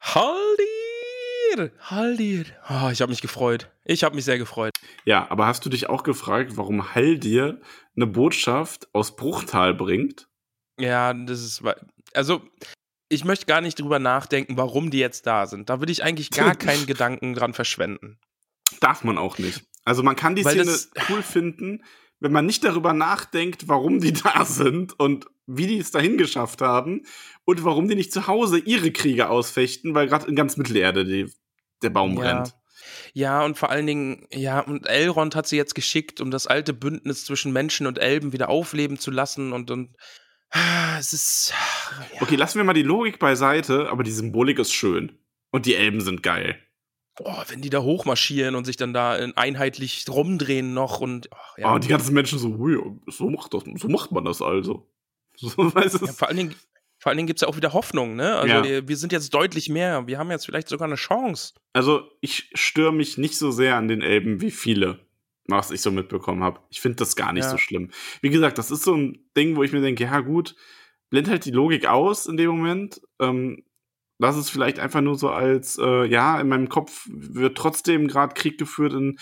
Haldir! 0.00 1.72
Haldir! 1.80 2.46
Oh, 2.70 2.88
ich 2.90 3.02
habe 3.02 3.10
mich 3.10 3.20
gefreut. 3.20 3.70
Ich 3.84 4.04
habe 4.04 4.14
mich 4.14 4.24
sehr 4.24 4.38
gefreut. 4.38 4.72
Ja, 5.04 5.28
aber 5.30 5.46
hast 5.46 5.64
du 5.64 5.68
dich 5.68 5.88
auch 5.88 6.02
gefragt, 6.02 6.56
warum 6.56 6.94
Haldir 6.94 7.60
eine 7.96 8.06
Botschaft 8.06 8.88
aus 8.94 9.16
Bruchtal 9.16 9.74
bringt? 9.74 10.28
Ja, 10.78 11.12
das 11.12 11.42
ist. 11.42 11.62
Also, 12.14 12.42
ich 13.08 13.24
möchte 13.24 13.46
gar 13.46 13.60
nicht 13.60 13.80
drüber 13.80 13.98
nachdenken, 13.98 14.56
warum 14.56 14.90
die 14.90 14.98
jetzt 14.98 15.26
da 15.26 15.46
sind. 15.46 15.68
Da 15.68 15.80
würde 15.80 15.92
ich 15.92 16.04
eigentlich 16.04 16.30
gar 16.30 16.54
keinen 16.56 16.86
Gedanken 16.86 17.34
dran 17.34 17.54
verschwenden. 17.54 18.18
Darf 18.80 19.02
man 19.04 19.18
auch 19.18 19.38
nicht. 19.38 19.64
Also 19.84 20.02
man 20.02 20.16
kann 20.16 20.34
die 20.34 20.44
Weil 20.44 20.64
Szene 20.64 21.04
cool 21.08 21.22
finden, 21.22 21.84
wenn 22.20 22.32
man 22.32 22.46
nicht 22.46 22.64
darüber 22.64 22.92
nachdenkt, 22.92 23.68
warum 23.68 24.00
die 24.00 24.12
da 24.24 24.44
sind 24.44 24.98
und 24.98 25.26
wie 25.46 25.66
die 25.66 25.78
es 25.78 25.90
dahin 25.90 26.18
geschafft 26.18 26.60
haben 26.60 27.02
und 27.44 27.64
warum 27.64 27.88
die 27.88 27.94
nicht 27.94 28.12
zu 28.12 28.26
Hause 28.26 28.58
ihre 28.58 28.90
Kriege 28.90 29.28
ausfechten, 29.30 29.94
weil 29.94 30.08
gerade 30.08 30.26
in 30.26 30.36
ganz 30.36 30.56
Mittelerde 30.56 31.04
die, 31.04 31.32
der 31.82 31.90
Baum 31.90 32.14
Ja. 32.14 32.20
brennt. 32.20 32.54
Ja, 33.14 33.44
und 33.44 33.56
vor 33.56 33.70
allen 33.70 33.86
Dingen, 33.86 34.26
ja, 34.32 34.60
und 34.60 34.86
Elrond 34.86 35.34
hat 35.34 35.46
sie 35.46 35.56
jetzt 35.56 35.74
geschickt, 35.74 36.20
um 36.20 36.30
das 36.30 36.46
alte 36.46 36.72
Bündnis 36.72 37.24
zwischen 37.24 37.52
Menschen 37.52 37.86
und 37.86 37.98
Elben 37.98 38.32
wieder 38.32 38.48
aufleben 38.48 38.98
zu 38.98 39.10
lassen 39.10 39.52
und, 39.52 39.70
und 39.70 39.96
ah, 40.50 40.98
es 40.98 41.12
ist. 41.12 41.54
Ja. 42.14 42.22
Okay, 42.22 42.36
lassen 42.36 42.58
wir 42.58 42.64
mal 42.64 42.74
die 42.74 42.82
Logik 42.82 43.18
beiseite, 43.18 43.88
aber 43.90 44.02
die 44.02 44.10
Symbolik 44.10 44.58
ist 44.58 44.72
schön. 44.72 45.18
Und 45.50 45.66
die 45.66 45.74
Elben 45.74 46.00
sind 46.00 46.22
geil. 46.22 46.60
Boah, 47.16 47.44
wenn 47.48 47.62
die 47.62 47.70
da 47.70 47.80
hochmarschieren 47.80 48.54
und 48.54 48.66
sich 48.66 48.76
dann 48.76 48.92
da 48.92 49.16
in 49.16 49.34
einheitlich 49.36 50.04
rumdrehen 50.08 50.74
noch 50.74 51.00
und 51.00 51.28
ach, 51.32 51.58
ja. 51.58 51.74
Oh, 51.74 51.78
die 51.78 51.88
ganzen 51.88 52.12
Menschen 52.12 52.38
so, 52.38 52.50
so 53.06 53.30
macht, 53.30 53.54
das, 53.54 53.62
so 53.76 53.88
macht 53.88 54.12
man 54.12 54.24
das 54.24 54.42
also. 54.42 54.86
So, 55.56 55.74
weißt 55.74 56.00
du, 56.02 56.06
ja, 56.06 56.12
vor 56.12 56.28
allen 56.28 56.36
Dingen, 56.36 56.54
vor 56.98 57.10
allen 57.10 57.16
Dingen 57.18 57.26
gibt 57.26 57.38
es 57.38 57.42
ja 57.42 57.48
auch 57.48 57.56
wieder 57.56 57.72
Hoffnung, 57.72 58.16
ne? 58.16 58.36
Also 58.36 58.54
Ja. 58.54 58.64
wir, 58.64 58.88
wir 58.88 58.96
sind 58.96 59.12
jetzt 59.12 59.32
deutlich 59.34 59.68
mehr. 59.68 60.06
Wir 60.06 60.18
haben 60.18 60.30
jetzt 60.30 60.46
vielleicht 60.46 60.68
sogar 60.68 60.86
eine 60.86 60.96
Chance. 60.96 61.54
Also, 61.72 62.10
ich 62.20 62.50
störe 62.54 62.92
mich 62.92 63.18
nicht 63.18 63.36
so 63.38 63.50
sehr 63.50 63.76
an 63.76 63.88
den 63.88 64.00
Elben 64.02 64.40
wie 64.40 64.50
viele, 64.50 65.00
was 65.46 65.70
ich 65.70 65.82
so 65.82 65.90
mitbekommen 65.90 66.42
habe. 66.42 66.60
Ich 66.70 66.80
finde 66.80 66.96
das 66.96 67.16
gar 67.16 67.32
nicht 67.32 67.44
Ja. 67.44 67.50
so 67.50 67.58
schlimm. 67.58 67.90
Wie 68.22 68.30
gesagt, 68.30 68.56
das 68.58 68.70
ist 68.70 68.82
so 68.82 68.94
ein 68.94 69.28
Ding, 69.36 69.56
wo 69.56 69.62
ich 69.62 69.72
mir 69.72 69.82
denke, 69.82 70.04
ja 70.04 70.20
gut, 70.20 70.56
blend 71.10 71.28
halt 71.28 71.44
die 71.44 71.50
Logik 71.50 71.86
aus 71.86 72.26
in 72.26 72.36
dem 72.38 72.50
Moment. 72.50 73.00
Ähm, 73.20 73.62
lass 74.18 74.36
es 74.36 74.48
vielleicht 74.48 74.78
einfach 74.78 75.02
nur 75.02 75.16
so 75.16 75.28
als, 75.28 75.78
äh, 75.78 76.06
ja, 76.06 76.40
in 76.40 76.48
meinem 76.48 76.68
Kopf 76.70 77.06
wird 77.10 77.58
trotzdem 77.58 78.08
gerade 78.08 78.32
Krieg 78.34 78.56
geführt 78.58 78.94
in 78.94 79.18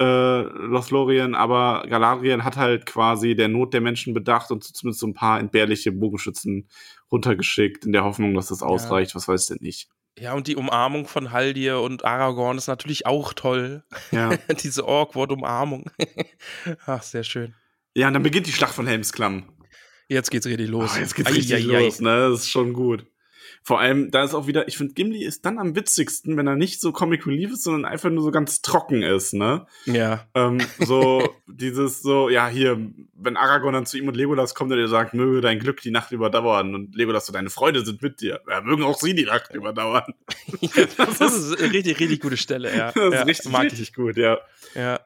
äh, 0.00 0.42
Lothlorien, 0.42 1.34
aber 1.34 1.84
Galadriel 1.88 2.44
hat 2.44 2.56
halt 2.56 2.86
quasi 2.86 3.34
der 3.34 3.48
Not 3.48 3.74
der 3.74 3.80
Menschen 3.80 4.14
bedacht 4.14 4.50
und 4.50 4.64
zumindest 4.64 5.00
so 5.00 5.06
ein 5.06 5.14
paar 5.14 5.40
entbehrliche 5.40 5.92
Bogenschützen 5.92 6.68
runtergeschickt, 7.10 7.86
in 7.86 7.92
der 7.92 8.04
Hoffnung, 8.04 8.34
dass 8.34 8.48
das 8.48 8.62
ausreicht, 8.62 9.14
was 9.14 9.26
weiß 9.28 9.46
denn 9.46 9.58
ich. 9.62 9.88
Ja, 10.18 10.34
und 10.34 10.46
die 10.46 10.56
Umarmung 10.56 11.06
von 11.06 11.32
Haldir 11.32 11.80
und 11.80 12.04
Aragorn 12.04 12.58
ist 12.58 12.66
natürlich 12.66 13.06
auch 13.06 13.32
toll. 13.32 13.84
Ja. 14.10 14.30
Diese 14.62 14.84
Awkward-Umarmung. 14.84 15.90
Ach, 16.86 17.02
sehr 17.02 17.22
schön. 17.22 17.54
Ja, 17.94 18.08
und 18.08 18.14
dann 18.14 18.22
beginnt 18.22 18.46
die 18.46 18.52
Schlacht 18.52 18.74
von 18.74 18.86
Helmsklamm. 18.86 19.44
Jetzt 20.08 20.30
geht's 20.30 20.46
richtig 20.46 20.68
los. 20.68 20.92
Ah, 20.94 21.00
jetzt 21.00 21.14
geht's 21.14 21.30
richtig 21.30 21.70
ei, 21.70 21.76
ei. 21.76 21.84
los, 21.84 22.00
ne? 22.00 22.30
Das 22.30 22.40
ist 22.40 22.50
schon 22.50 22.72
gut. 22.72 23.06
Vor 23.62 23.80
allem, 23.80 24.10
da 24.10 24.24
ist 24.24 24.34
auch 24.34 24.46
wieder, 24.46 24.68
ich 24.68 24.76
finde, 24.76 24.94
Gimli 24.94 25.24
ist 25.24 25.44
dann 25.44 25.58
am 25.58 25.74
witzigsten, 25.74 26.36
wenn 26.36 26.46
er 26.46 26.56
nicht 26.56 26.80
so 26.80 26.92
Comic 26.92 27.26
Relief 27.26 27.52
ist, 27.52 27.64
sondern 27.64 27.84
einfach 27.84 28.10
nur 28.10 28.22
so 28.22 28.30
ganz 28.30 28.62
trocken 28.62 29.02
ist, 29.02 29.34
ne? 29.34 29.66
Ja. 29.84 30.26
Ähm, 30.34 30.58
so, 30.78 31.28
dieses 31.46 32.02
so, 32.02 32.28
ja, 32.28 32.48
hier, 32.48 32.78
wenn 33.14 33.36
Aragorn 33.36 33.74
dann 33.74 33.86
zu 33.86 33.98
ihm 33.98 34.08
und 34.08 34.16
Legolas 34.16 34.54
kommt 34.54 34.72
und 34.72 34.78
er 34.78 34.88
sagt, 34.88 35.14
möge 35.14 35.40
dein 35.40 35.58
Glück 35.58 35.80
die 35.82 35.90
Nacht 35.90 36.12
überdauern 36.12 36.74
und 36.74 36.94
Legolas 36.94 37.26
so, 37.26 37.32
deine 37.32 37.50
Freunde 37.50 37.84
sind 37.84 38.02
mit 38.02 38.20
dir. 38.20 38.40
Ja, 38.48 38.60
mögen 38.60 38.84
auch 38.84 38.98
sie 38.98 39.14
die 39.14 39.24
Nacht 39.24 39.54
überdauern. 39.54 40.14
das, 40.96 41.20
ist 41.20 41.60
eine 41.60 41.72
richtig, 41.72 42.00
richtig 42.00 42.20
gute 42.20 42.36
Stelle, 42.36 42.74
ja. 42.76 42.92
Das 42.98 43.04
ist 43.04 43.14
ja, 43.14 43.22
richtig, 43.22 43.52
mag 43.52 43.64
richtig 43.64 43.94
gut, 43.94 44.16
ja. 44.16 44.38
ich. 44.70 44.74
Ja. 44.76 45.00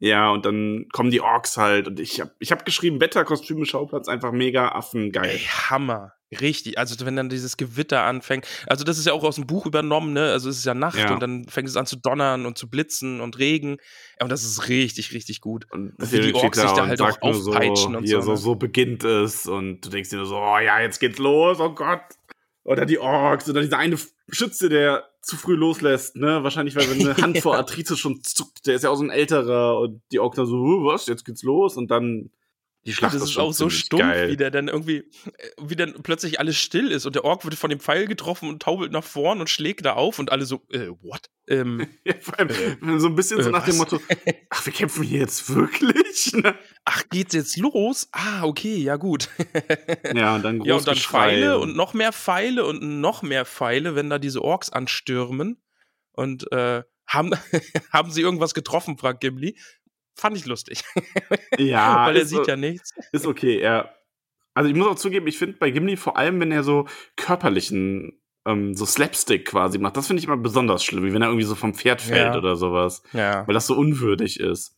Ja, 0.00 0.30
und 0.30 0.46
dann 0.46 0.86
kommen 0.92 1.10
die 1.10 1.20
Orks 1.20 1.56
halt 1.56 1.88
und 1.88 1.98
ich 1.98 2.20
hab, 2.20 2.30
ich 2.38 2.52
hab 2.52 2.64
geschrieben, 2.64 3.00
Wetterkostüme, 3.00 3.66
Schauplatz, 3.66 4.06
einfach 4.08 4.30
mega 4.30 4.68
affengeil. 4.68 5.30
Ey, 5.30 5.38
Hammer. 5.38 6.12
Richtig. 6.30 6.78
Also, 6.78 6.94
wenn 7.06 7.16
dann 7.16 7.28
dieses 7.30 7.56
Gewitter 7.56 8.02
anfängt. 8.02 8.46
Also, 8.66 8.84
das 8.84 8.98
ist 8.98 9.06
ja 9.06 9.12
auch 9.14 9.24
aus 9.24 9.36
dem 9.36 9.46
Buch 9.46 9.64
übernommen, 9.64 10.12
ne? 10.12 10.30
Also, 10.30 10.50
es 10.50 10.58
ist 10.58 10.66
ja 10.66 10.74
Nacht 10.74 10.98
Ja. 10.98 11.12
und 11.14 11.20
dann 11.20 11.46
fängt 11.46 11.68
es 11.68 11.76
an 11.76 11.86
zu 11.86 11.96
donnern 11.96 12.44
und 12.44 12.58
zu 12.58 12.68
blitzen 12.68 13.20
und 13.20 13.38
Regen. 13.38 13.78
Ja, 14.18 14.24
und 14.24 14.30
das 14.30 14.44
ist 14.44 14.68
richtig, 14.68 15.12
richtig 15.14 15.40
gut. 15.40 15.66
Und 15.70 15.98
Und 15.98 16.12
wie 16.12 16.20
die 16.20 16.34
Orks 16.34 16.58
sich 16.60 16.70
da 16.70 16.82
und 16.82 16.88
halt 16.88 17.00
auch 17.00 17.22
aufpeitschen 17.22 17.96
und 17.96 18.04
hier 18.04 18.16
so, 18.20 18.26
so, 18.26 18.30
ne? 18.32 18.36
so 18.36 18.54
beginnt 18.56 19.04
es 19.04 19.46
und 19.46 19.80
du 19.80 19.88
denkst 19.88 20.10
dir 20.10 20.16
nur 20.16 20.26
so, 20.26 20.36
oh 20.36 20.58
ja, 20.58 20.80
jetzt 20.80 20.98
geht's 21.00 21.18
los, 21.18 21.60
oh 21.60 21.70
Gott. 21.70 22.02
Oder 22.64 22.84
die 22.84 22.98
Orks 22.98 23.48
oder 23.48 23.62
dieser 23.62 23.78
eine 23.78 23.96
Schütze, 24.28 24.68
der 24.68 25.08
zu 25.22 25.36
früh 25.36 25.54
loslässt, 25.54 26.16
ne? 26.16 26.42
Wahrscheinlich, 26.42 26.76
weil 26.76 26.90
wenn 26.90 27.00
eine 27.08 27.16
Hand 27.16 27.38
vor 27.38 27.56
Arthritis 27.56 27.98
schon 27.98 28.22
zuckt, 28.22 28.66
der 28.66 28.74
ist 28.74 28.82
ja 28.82 28.90
auch 28.90 28.96
so 28.96 29.04
ein 29.04 29.10
älterer 29.10 29.78
und 29.80 30.02
die 30.12 30.18
Orks 30.18 30.36
dann 30.36 30.44
so, 30.46 30.56
"Huh, 30.58 30.84
was, 30.84 31.06
jetzt 31.06 31.24
geht's 31.24 31.42
los 31.42 31.78
und 31.78 31.90
dann 31.90 32.30
die 32.86 32.92
Schlacht 32.92 33.14
das 33.14 33.22
ist 33.22 33.30
ist 33.30 33.38
auch 33.38 33.52
so 33.52 33.68
stumpf, 33.68 34.02
geil. 34.02 34.30
wie 34.30 34.36
der 34.36 34.50
dann 34.50 34.68
irgendwie, 34.68 34.98
äh, 34.98 35.50
wie 35.60 35.76
dann 35.76 35.94
plötzlich 36.02 36.40
alles 36.40 36.56
still 36.56 36.90
ist 36.90 37.06
und 37.06 37.14
der 37.14 37.24
Ork 37.24 37.44
wird 37.44 37.54
von 37.54 37.70
dem 37.70 37.80
Pfeil 37.80 38.06
getroffen 38.06 38.48
und 38.48 38.62
taubelt 38.62 38.92
nach 38.92 39.04
vorn 39.04 39.40
und 39.40 39.50
schlägt 39.50 39.84
da 39.84 39.94
auf 39.94 40.18
und 40.18 40.32
alle 40.32 40.46
so, 40.46 40.62
äh, 40.70 40.88
what? 41.02 41.28
Ähm, 41.48 41.86
Ja, 42.04 42.14
vor 42.20 42.38
allem 42.38 43.00
so 43.00 43.08
ein 43.08 43.14
bisschen 43.14 43.42
so 43.42 43.48
äh, 43.48 43.52
nach 43.52 43.64
dem 43.64 43.78
was? 43.78 43.92
Motto, 43.92 44.00
ach, 44.50 44.64
wir 44.64 44.72
kämpfen 44.72 45.02
hier 45.02 45.20
jetzt 45.20 45.54
wirklich? 45.54 46.32
Ne? 46.38 46.54
ach, 46.84 47.04
geht's 47.10 47.34
jetzt 47.34 47.56
los? 47.56 48.08
Ah, 48.12 48.44
okay, 48.44 48.76
ja 48.76 48.96
gut. 48.96 49.28
Ja, 50.14 50.36
und 50.36 50.42
dann 50.42 50.62
ja, 50.62 50.74
und 50.76 50.86
dann 50.86 50.96
Pfeile 50.96 51.58
und 51.58 51.76
noch 51.76 51.94
mehr 51.94 52.12
Pfeile 52.12 52.64
und 52.64 53.00
noch 53.00 53.22
mehr 53.22 53.44
Pfeile, 53.44 53.94
wenn 53.94 54.10
da 54.10 54.18
diese 54.18 54.42
Orks 54.42 54.70
anstürmen. 54.70 55.62
Und 56.12 56.50
äh, 56.52 56.82
haben, 57.06 57.32
haben 57.92 58.10
sie 58.10 58.20
irgendwas 58.20 58.54
getroffen, 58.54 58.98
fragt 58.98 59.20
Gimli. 59.20 59.58
Fand 60.18 60.36
ich 60.36 60.46
lustig, 60.46 60.82
ja, 61.58 62.06
weil 62.06 62.16
er 62.16 62.26
sieht 62.26 62.46
ja 62.46 62.56
nichts. 62.56 62.92
Ist 63.12 63.26
okay, 63.26 63.60
ja. 63.62 63.88
Also 64.54 64.68
ich 64.68 64.74
muss 64.76 64.88
auch 64.88 64.96
zugeben, 64.96 65.26
ich 65.28 65.38
finde 65.38 65.56
bei 65.58 65.70
Gimli 65.70 65.96
vor 65.96 66.16
allem, 66.16 66.40
wenn 66.40 66.50
er 66.50 66.64
so 66.64 66.86
körperlichen, 67.16 68.20
ähm, 68.46 68.74
so 68.74 68.84
Slapstick 68.84 69.46
quasi 69.46 69.78
macht, 69.78 69.96
das 69.96 70.06
finde 70.08 70.18
ich 70.20 70.26
immer 70.26 70.36
besonders 70.36 70.82
schlimm, 70.82 71.04
wie 71.04 71.12
wenn 71.12 71.22
er 71.22 71.28
irgendwie 71.28 71.44
so 71.46 71.54
vom 71.54 71.74
Pferd 71.74 72.00
fällt 72.02 72.32
Ja. 72.34 72.38
oder 72.38 72.56
sowas, 72.56 73.02
Ja. 73.12 73.46
weil 73.46 73.54
das 73.54 73.66
so 73.68 73.76
unwürdig 73.76 74.40
ist. 74.40 74.74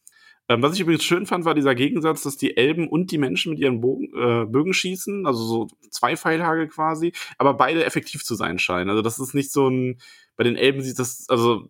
Ähm, 0.48 0.62
was 0.62 0.74
ich 0.74 0.80
übrigens 0.80 1.04
schön 1.04 1.24
fand, 1.26 1.44
war 1.44 1.54
dieser 1.54 1.74
Gegensatz, 1.76 2.22
dass 2.24 2.36
die 2.36 2.56
Elben 2.56 2.88
und 2.88 3.12
die 3.12 3.18
Menschen 3.18 3.50
mit 3.52 3.60
ihren 3.60 3.80
Bogen, 3.80 4.06
äh, 4.14 4.44
Bögen 4.46 4.74
schießen, 4.74 5.24
also 5.26 5.44
so 5.44 5.68
zwei 5.90 6.16
Pfeilhagel 6.16 6.66
quasi, 6.68 7.12
aber 7.38 7.54
beide 7.54 7.84
effektiv 7.84 8.24
zu 8.24 8.34
sein 8.34 8.58
scheinen. 8.58 8.90
Also 8.90 9.00
das 9.00 9.18
ist 9.20 9.32
nicht 9.32 9.52
so 9.52 9.68
ein, 9.68 10.00
bei 10.36 10.44
den 10.44 10.56
Elben 10.56 10.82
sieht 10.82 10.98
das, 10.98 11.24
also 11.28 11.68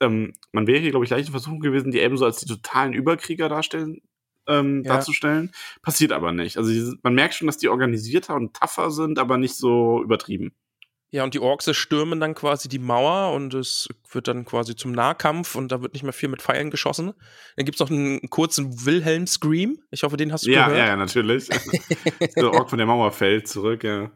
ähm, 0.00 0.32
man 0.52 0.66
wäre 0.66 0.78
hier, 0.80 0.90
glaube 0.90 1.04
ich, 1.04 1.10
leicht 1.10 1.26
in 1.28 1.32
Versuchung 1.32 1.60
gewesen, 1.60 1.90
die 1.90 2.00
Elben 2.00 2.16
so 2.16 2.24
als 2.24 2.38
die 2.40 2.46
totalen 2.46 2.92
Überkrieger 2.92 3.48
darstellen, 3.48 4.00
ähm, 4.48 4.82
Ja. 4.84 4.94
darzustellen. 4.94 5.52
Passiert 5.82 6.12
aber 6.12 6.32
nicht. 6.32 6.56
Also 6.56 6.70
die, 6.70 6.98
man 7.02 7.14
merkt 7.14 7.34
schon, 7.34 7.46
dass 7.46 7.58
die 7.58 7.68
organisierter 7.68 8.34
und 8.34 8.54
tougher 8.54 8.90
sind, 8.90 9.18
aber 9.18 9.36
nicht 9.38 9.54
so 9.54 10.02
übertrieben. 10.02 10.52
Ja, 11.12 11.24
und 11.24 11.34
die 11.34 11.40
Orks 11.40 11.68
stürmen 11.76 12.20
dann 12.20 12.36
quasi 12.36 12.68
die 12.68 12.78
Mauer 12.78 13.34
und 13.34 13.52
es 13.52 13.88
wird 14.12 14.28
dann 14.28 14.44
quasi 14.44 14.76
zum 14.76 14.92
Nahkampf 14.92 15.56
und 15.56 15.72
da 15.72 15.82
wird 15.82 15.92
nicht 15.92 16.04
mehr 16.04 16.12
viel 16.12 16.28
mit 16.28 16.40
Pfeilen 16.40 16.70
geschossen. 16.70 17.14
Dann 17.56 17.64
gibt's 17.64 17.80
noch 17.80 17.90
einen 17.90 18.30
kurzen 18.30 18.86
Wilhelm-Scream. 18.86 19.80
Ich 19.90 20.04
hoffe, 20.04 20.16
den 20.16 20.32
hast 20.32 20.46
du 20.46 20.52
Ja, 20.52 20.66
gehört. 20.68 20.78
ja, 20.78 20.86
ja, 20.86 20.96
natürlich. 20.96 21.48
der 22.36 22.52
Ork 22.52 22.70
von 22.70 22.78
der 22.78 22.86
Mauer 22.86 23.10
fällt 23.10 23.48
zurück, 23.48 23.82
ja. 23.82 24.12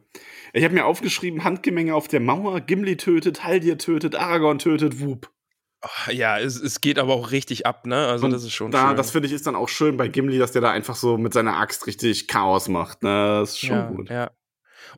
Ich 0.52 0.62
habe 0.62 0.72
mir 0.72 0.84
aufgeschrieben, 0.84 1.42
Handgemenge 1.42 1.96
auf 1.96 2.06
der 2.06 2.20
Mauer, 2.20 2.60
Gimli 2.60 2.96
tötet, 2.96 3.42
Haldir 3.42 3.76
tötet, 3.76 4.14
Aragorn 4.14 4.60
tötet, 4.60 5.00
Wup. 5.00 5.28
Ah, 5.84 6.10
Ja, 6.10 6.38
es, 6.38 6.58
es 6.60 6.80
geht 6.80 6.98
aber 6.98 7.12
auch 7.14 7.30
richtig 7.30 7.66
ab, 7.66 7.86
ne? 7.86 8.06
Also 8.06 8.24
Und 8.24 8.32
das 8.32 8.42
ist 8.42 8.52
schon 8.52 8.70
da, 8.70 8.88
schön. 8.88 8.96
Das 8.96 9.10
finde 9.10 9.28
ich 9.28 9.34
ist 9.34 9.46
dann 9.46 9.54
auch 9.54 9.68
schön 9.68 9.96
bei 9.96 10.08
Gimli, 10.08 10.38
dass 10.38 10.52
der 10.52 10.62
da 10.62 10.70
einfach 10.70 10.96
so 10.96 11.18
mit 11.18 11.32
seiner 11.34 11.56
Axt 11.58 11.86
richtig 11.86 12.26
Chaos 12.26 12.68
macht. 12.68 13.02
Ne? 13.02 13.40
Das 13.40 13.50
ist 13.50 13.60
schon 13.60 13.76
ja, 13.76 13.86
gut. 13.88 14.10
Ja. 14.10 14.30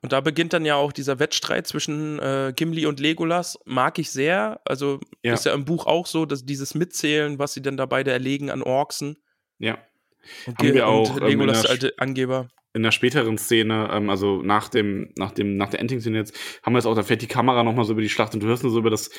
Und 0.02 0.12
da 0.12 0.20
beginnt 0.20 0.52
dann 0.52 0.64
ja 0.64 0.76
auch 0.76 0.92
dieser 0.92 1.18
Wettstreit 1.18 1.66
zwischen 1.66 2.18
äh, 2.18 2.52
Gimli 2.54 2.86
und 2.86 3.00
Legolas. 3.00 3.58
Mag 3.64 3.98
ich 3.98 4.10
sehr. 4.10 4.60
Also 4.64 5.00
Ja. 5.22 5.34
ist 5.34 5.44
ja 5.44 5.54
im 5.54 5.64
Buch 5.64 5.86
auch 5.86 6.06
so, 6.06 6.26
dass 6.26 6.44
dieses 6.44 6.74
Mitzählen, 6.74 7.38
was 7.38 7.54
sie 7.54 7.62
denn 7.62 7.76
da 7.76 7.86
beide 7.86 8.12
erlegen 8.12 8.50
an 8.50 8.62
Orksen. 8.62 9.16
Ja. 9.58 9.78
Und, 10.46 10.58
Haben 10.58 10.74
wir 10.74 10.86
auch, 10.88 11.10
und 11.16 11.22
ähm, 11.22 11.28
Legolas, 11.28 11.62
der 11.62 11.70
alte 11.70 11.94
Angeber. 11.98 12.48
In 12.76 12.82
der 12.82 12.92
späteren 12.92 13.38
Szene, 13.38 13.88
ähm, 13.90 14.10
also 14.10 14.42
nach 14.42 14.68
dem, 14.68 15.08
nach 15.16 15.32
dem, 15.32 15.56
nach 15.56 15.70
der 15.70 15.80
Ending-Szene 15.80 16.18
jetzt, 16.18 16.38
haben 16.62 16.74
wir 16.74 16.78
es 16.78 16.84
auch, 16.84 16.94
da 16.94 17.02
fährt 17.02 17.22
die 17.22 17.26
Kamera 17.26 17.64
nochmal 17.64 17.86
so 17.86 17.92
über 17.92 18.02
die 18.02 18.10
Schlacht 18.10 18.34
und 18.34 18.42
du 18.42 18.46
hörst 18.46 18.62
nur 18.62 18.72
so 18.72 18.78
über 18.78 18.90
das, 18.90 19.10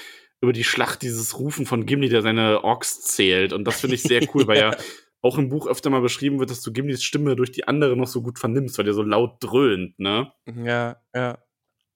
über 0.41 0.53
die 0.53 0.63
Schlacht 0.63 1.01
dieses 1.01 1.39
Rufen 1.39 1.65
von 1.65 1.87
Gimli, 1.87 2.07
der 2.07 2.21
seine 2.21 2.63
Orks 2.63 3.01
zählt. 3.01 3.53
Und 3.53 3.65
das 3.65 3.81
finde 3.81 3.95
ich 3.95 4.03
sehr 4.03 4.21
cool, 4.35 4.45
weil 4.45 4.59
ja 4.59 4.77
auch 5.21 5.39
im 5.39 5.49
Buch 5.49 5.65
öfter 5.65 5.89
mal 5.89 6.01
beschrieben 6.01 6.37
wird, 6.37 6.51
dass 6.51 6.61
du 6.61 6.71
Gimlis 6.71 7.03
Stimme 7.03 7.35
durch 7.35 7.51
die 7.51 7.67
andere 7.67 7.97
noch 7.97 8.07
so 8.07 8.21
gut 8.21 8.37
vernimmst, 8.37 8.77
weil 8.77 8.85
der 8.85 8.93
so 8.93 9.01
laut 9.01 9.37
dröhnt, 9.39 9.97
ne? 9.97 10.31
Ja, 10.45 10.97
ja. 11.15 11.39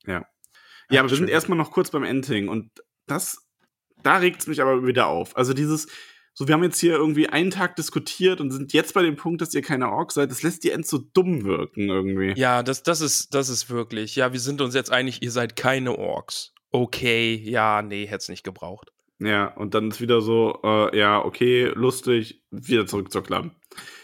Ja. 0.07 0.25
Ja, 0.89 1.01
aber 1.01 1.11
wir 1.11 1.17
sind 1.17 1.29
erstmal 1.29 1.59
noch 1.59 1.71
kurz 1.71 1.91
beim 1.91 2.03
Ending 2.03 2.49
und 2.49 2.71
das, 3.05 3.47
da 4.01 4.17
regt's 4.17 4.47
mich 4.47 4.61
aber 4.61 4.85
wieder 4.85 5.07
auf. 5.07 5.37
Also 5.37 5.53
dieses, 5.53 5.87
so 6.41 6.47
wir 6.47 6.55
haben 6.55 6.63
jetzt 6.63 6.79
hier 6.79 6.93
irgendwie 6.93 7.29
einen 7.29 7.51
Tag 7.51 7.75
diskutiert 7.75 8.41
und 8.41 8.49
sind 8.49 8.73
jetzt 8.73 8.95
bei 8.95 9.03
dem 9.03 9.15
Punkt, 9.15 9.41
dass 9.41 9.53
ihr 9.53 9.61
keine 9.61 9.91
Orks 9.91 10.15
seid, 10.15 10.31
das 10.31 10.41
lässt 10.41 10.63
die 10.63 10.71
End 10.71 10.87
so 10.87 10.97
dumm 10.97 11.43
wirken 11.43 11.87
irgendwie. 11.87 12.33
Ja, 12.35 12.63
das, 12.63 12.81
das, 12.81 12.99
ist, 13.01 13.35
das 13.35 13.47
ist 13.47 13.69
wirklich. 13.69 14.15
Ja, 14.15 14.33
wir 14.33 14.39
sind 14.39 14.59
uns 14.59 14.73
jetzt 14.73 14.91
einig, 14.91 15.21
ihr 15.21 15.29
seid 15.29 15.55
keine 15.55 15.99
Orks. 15.99 16.51
Okay, 16.71 17.35
ja, 17.35 17.83
nee, 17.83 18.07
hätte 18.07 18.17
es 18.17 18.29
nicht 18.29 18.43
gebraucht. 18.43 18.91
Ja, 19.19 19.53
und 19.53 19.75
dann 19.75 19.91
ist 19.91 20.01
wieder 20.01 20.21
so, 20.21 20.59
äh, 20.63 20.97
ja, 20.97 21.23
okay, 21.23 21.65
lustig, 21.75 22.41
wieder 22.49 22.87
zurück 22.87 23.11
zur 23.11 23.21
Klamm. 23.21 23.51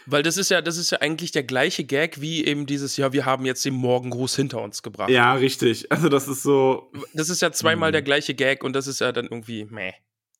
Weil 0.06 0.22
das 0.22 0.36
ist 0.36 0.48
ja, 0.48 0.62
das 0.62 0.76
ist 0.76 0.92
ja 0.92 1.00
eigentlich 1.00 1.32
der 1.32 1.42
gleiche 1.42 1.82
Gag 1.82 2.20
wie 2.20 2.44
eben 2.44 2.66
dieses, 2.66 2.96
ja, 2.98 3.12
wir 3.12 3.26
haben 3.26 3.46
jetzt 3.46 3.64
den 3.64 3.74
Morgengruß 3.74 4.36
hinter 4.36 4.62
uns 4.62 4.84
gebracht. 4.84 5.10
Ja, 5.10 5.34
richtig. 5.34 5.90
Also 5.90 6.08
das 6.08 6.28
ist 6.28 6.44
so. 6.44 6.92
Das 7.14 7.30
ist 7.30 7.42
ja 7.42 7.50
zweimal 7.50 7.90
Mhm. 7.90 7.94
der 7.94 8.02
gleiche 8.02 8.34
Gag 8.36 8.62
und 8.62 8.74
das 8.76 8.86
ist 8.86 9.00
ja 9.00 9.10
dann 9.10 9.24
irgendwie 9.24 9.64
meh. 9.64 9.92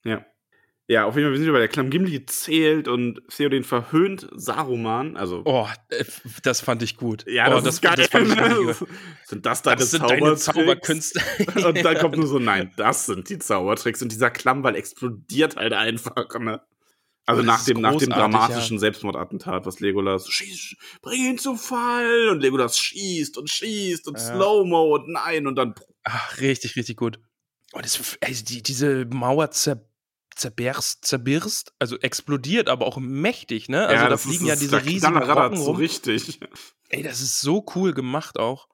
Ja. 0.04 0.24
Ja, 0.90 1.04
auf 1.04 1.16
jeden 1.16 1.26
Fall, 1.26 1.32
wir 1.32 1.38
sind 1.44 1.52
bei 1.52 1.58
der 1.58 1.68
Klamm 1.68 1.90
Gimli 1.90 2.24
zählt 2.24 2.88
und 2.88 3.20
Theoden 3.28 3.62
verhöhnt 3.62 4.26
Saruman. 4.34 5.18
Also, 5.18 5.42
Oh, 5.44 5.68
äh, 5.90 6.02
das 6.42 6.62
fand 6.62 6.82
ich 6.82 6.96
gut. 6.96 7.26
ja, 7.28 7.46
oh, 7.48 7.60
das, 7.60 7.74
ist 7.74 7.82
geil. 7.82 7.94
Das 7.96 8.08
fand 8.08 8.26
ich 8.28 8.88
sind 9.26 9.44
das 9.44 9.60
deine 9.60 9.76
Das 9.80 9.90
sind 9.90 10.02
deine? 10.02 10.34
Zauberkünste. 10.36 11.20
Und 11.66 11.84
dann 11.84 11.98
kommt 11.98 12.16
nur 12.16 12.26
so, 12.26 12.38
nein, 12.38 12.72
das 12.78 13.04
sind 13.04 13.28
die 13.28 13.38
Zaubertricks. 13.38 14.00
Und 14.00 14.12
dieser 14.12 14.30
Klammball 14.30 14.76
explodiert 14.76 15.56
halt 15.56 15.74
einfach, 15.74 16.26
ne? 16.40 16.62
Also 17.26 17.42
Oh, 17.42 17.44
das 17.44 17.58
nach 17.58 17.64
dem, 17.66 17.80
nach 17.82 17.96
dem 17.96 18.08
dramatischen 18.08 18.78
Selbstmordattentat, 18.78 19.66
was 19.66 19.80
Legolas 19.80 20.26
schießt, 20.30 20.76
bring 21.02 21.22
ihn 21.26 21.38
zu 21.38 21.56
Fall 21.56 22.28
und 22.30 22.40
Legolas 22.40 22.78
schießt 22.78 23.36
und 23.36 23.50
schießt 23.50 24.08
und 24.08 24.18
Ja. 24.18 24.24
Slow-Mo 24.24 24.94
und 24.94 25.08
nein 25.08 25.46
und 25.46 25.56
dann 25.56 25.74
Ach, 26.04 26.40
richtig, 26.40 26.76
richtig 26.76 26.96
gut. 26.96 27.20
Und 27.72 27.84
das, 27.84 28.16
also 28.22 28.44
die, 28.46 28.62
diese 28.62 29.04
Mauer 29.12 29.50
zer, 29.50 29.84
zerberst, 30.38 31.04
zerbirst, 31.04 31.72
also 31.78 31.98
explodiert, 31.98 32.68
aber 32.68 32.86
auch 32.86 32.98
mächtig, 32.98 33.68
ne? 33.68 33.86
Also 33.86 34.04
da 34.04 34.08
das 34.10 34.22
fliegen 34.22 34.44
ist- 34.44 34.48
ja 34.50 34.56
diese 34.56 34.70
da 34.72 34.76
riesigen 34.78 35.14
Brocken 35.14 35.56
so 35.58 35.64
rum. 35.64 35.76
richtig. 35.76 36.40
Ey, 36.88 37.02
das 37.02 37.20
ist 37.20 37.40
so 37.40 37.64
cool 37.74 37.92
gemacht 37.92 38.38
auch. 38.38 38.68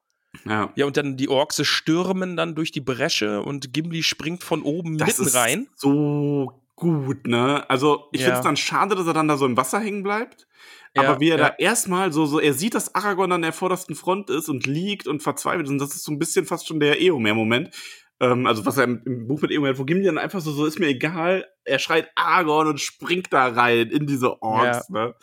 Ja. 0.45 0.71
Ja, 0.75 0.85
und 0.85 0.97
dann 0.97 1.15
die 1.17 1.29
Orks 1.29 1.65
stürmen 1.65 2.35
dann 2.37 2.55
durch 2.55 2.71
die 2.71 2.81
Bresche 2.81 3.41
und 3.41 3.73
Gimli 3.73 4.03
springt 4.03 4.43
von 4.43 4.61
oben 4.63 4.97
Das 4.97 5.17
mitten 5.19 5.35
rein. 5.35 5.67
so 5.75 6.61
gut, 6.75 7.25
ne? 7.25 7.69
Also, 7.69 8.09
ich 8.11 8.19
Ja. 8.21 8.25
finde 8.27 8.39
es 8.39 8.43
dann 8.45 8.57
schade, 8.57 8.95
dass 8.95 9.07
er 9.07 9.13
dann 9.13 9.27
da 9.29 9.37
so 9.37 9.45
im 9.45 9.55
Wasser 9.55 9.79
hängen 9.79 10.03
bleibt. 10.03 10.45
Ja, 10.93 11.03
Aber 11.03 11.19
wie 11.19 11.29
er 11.29 11.37
ja. 11.39 11.49
da 11.49 11.55
erstmal 11.57 12.11
so, 12.13 12.25
so, 12.25 12.39
er 12.39 12.53
sieht, 12.53 12.73
dass 12.75 12.95
Aragorn 12.95 13.31
an 13.33 13.41
der 13.41 13.51
vordersten 13.53 13.95
Front 13.95 14.29
ist 14.29 14.47
und 14.49 14.65
liegt 14.65 15.07
und 15.07 15.21
verzweifelt 15.23 15.65
ist. 15.67 15.71
Und 15.71 15.79
das 15.79 15.93
ist 15.95 16.03
so 16.03 16.11
ein 16.11 16.19
bisschen 16.19 16.45
fast 16.45 16.67
schon 16.67 16.79
der 16.79 17.01
Eomer-Moment. 17.01 17.69
Ähm, 18.19 18.47
also, 18.47 18.65
was 18.65 18.77
er 18.77 18.85
im, 18.85 19.01
im 19.05 19.27
Buch 19.27 19.41
mit 19.41 19.51
Eomer, 19.51 19.77
wo 19.77 19.83
Gimli 19.83 20.05
dann 20.05 20.17
einfach 20.17 20.39
so, 20.39 20.51
so 20.51 20.65
ist 20.65 20.79
mir 20.79 20.87
egal. 20.87 21.45
Er 21.63 21.79
schreit 21.79 22.09
Aragorn 22.15 22.67
und 22.67 22.79
springt 22.79 23.33
da 23.33 23.47
rein 23.47 23.89
in 23.89 24.07
diese 24.07 24.41
Orks, 24.41 24.89
ne? 24.89 25.15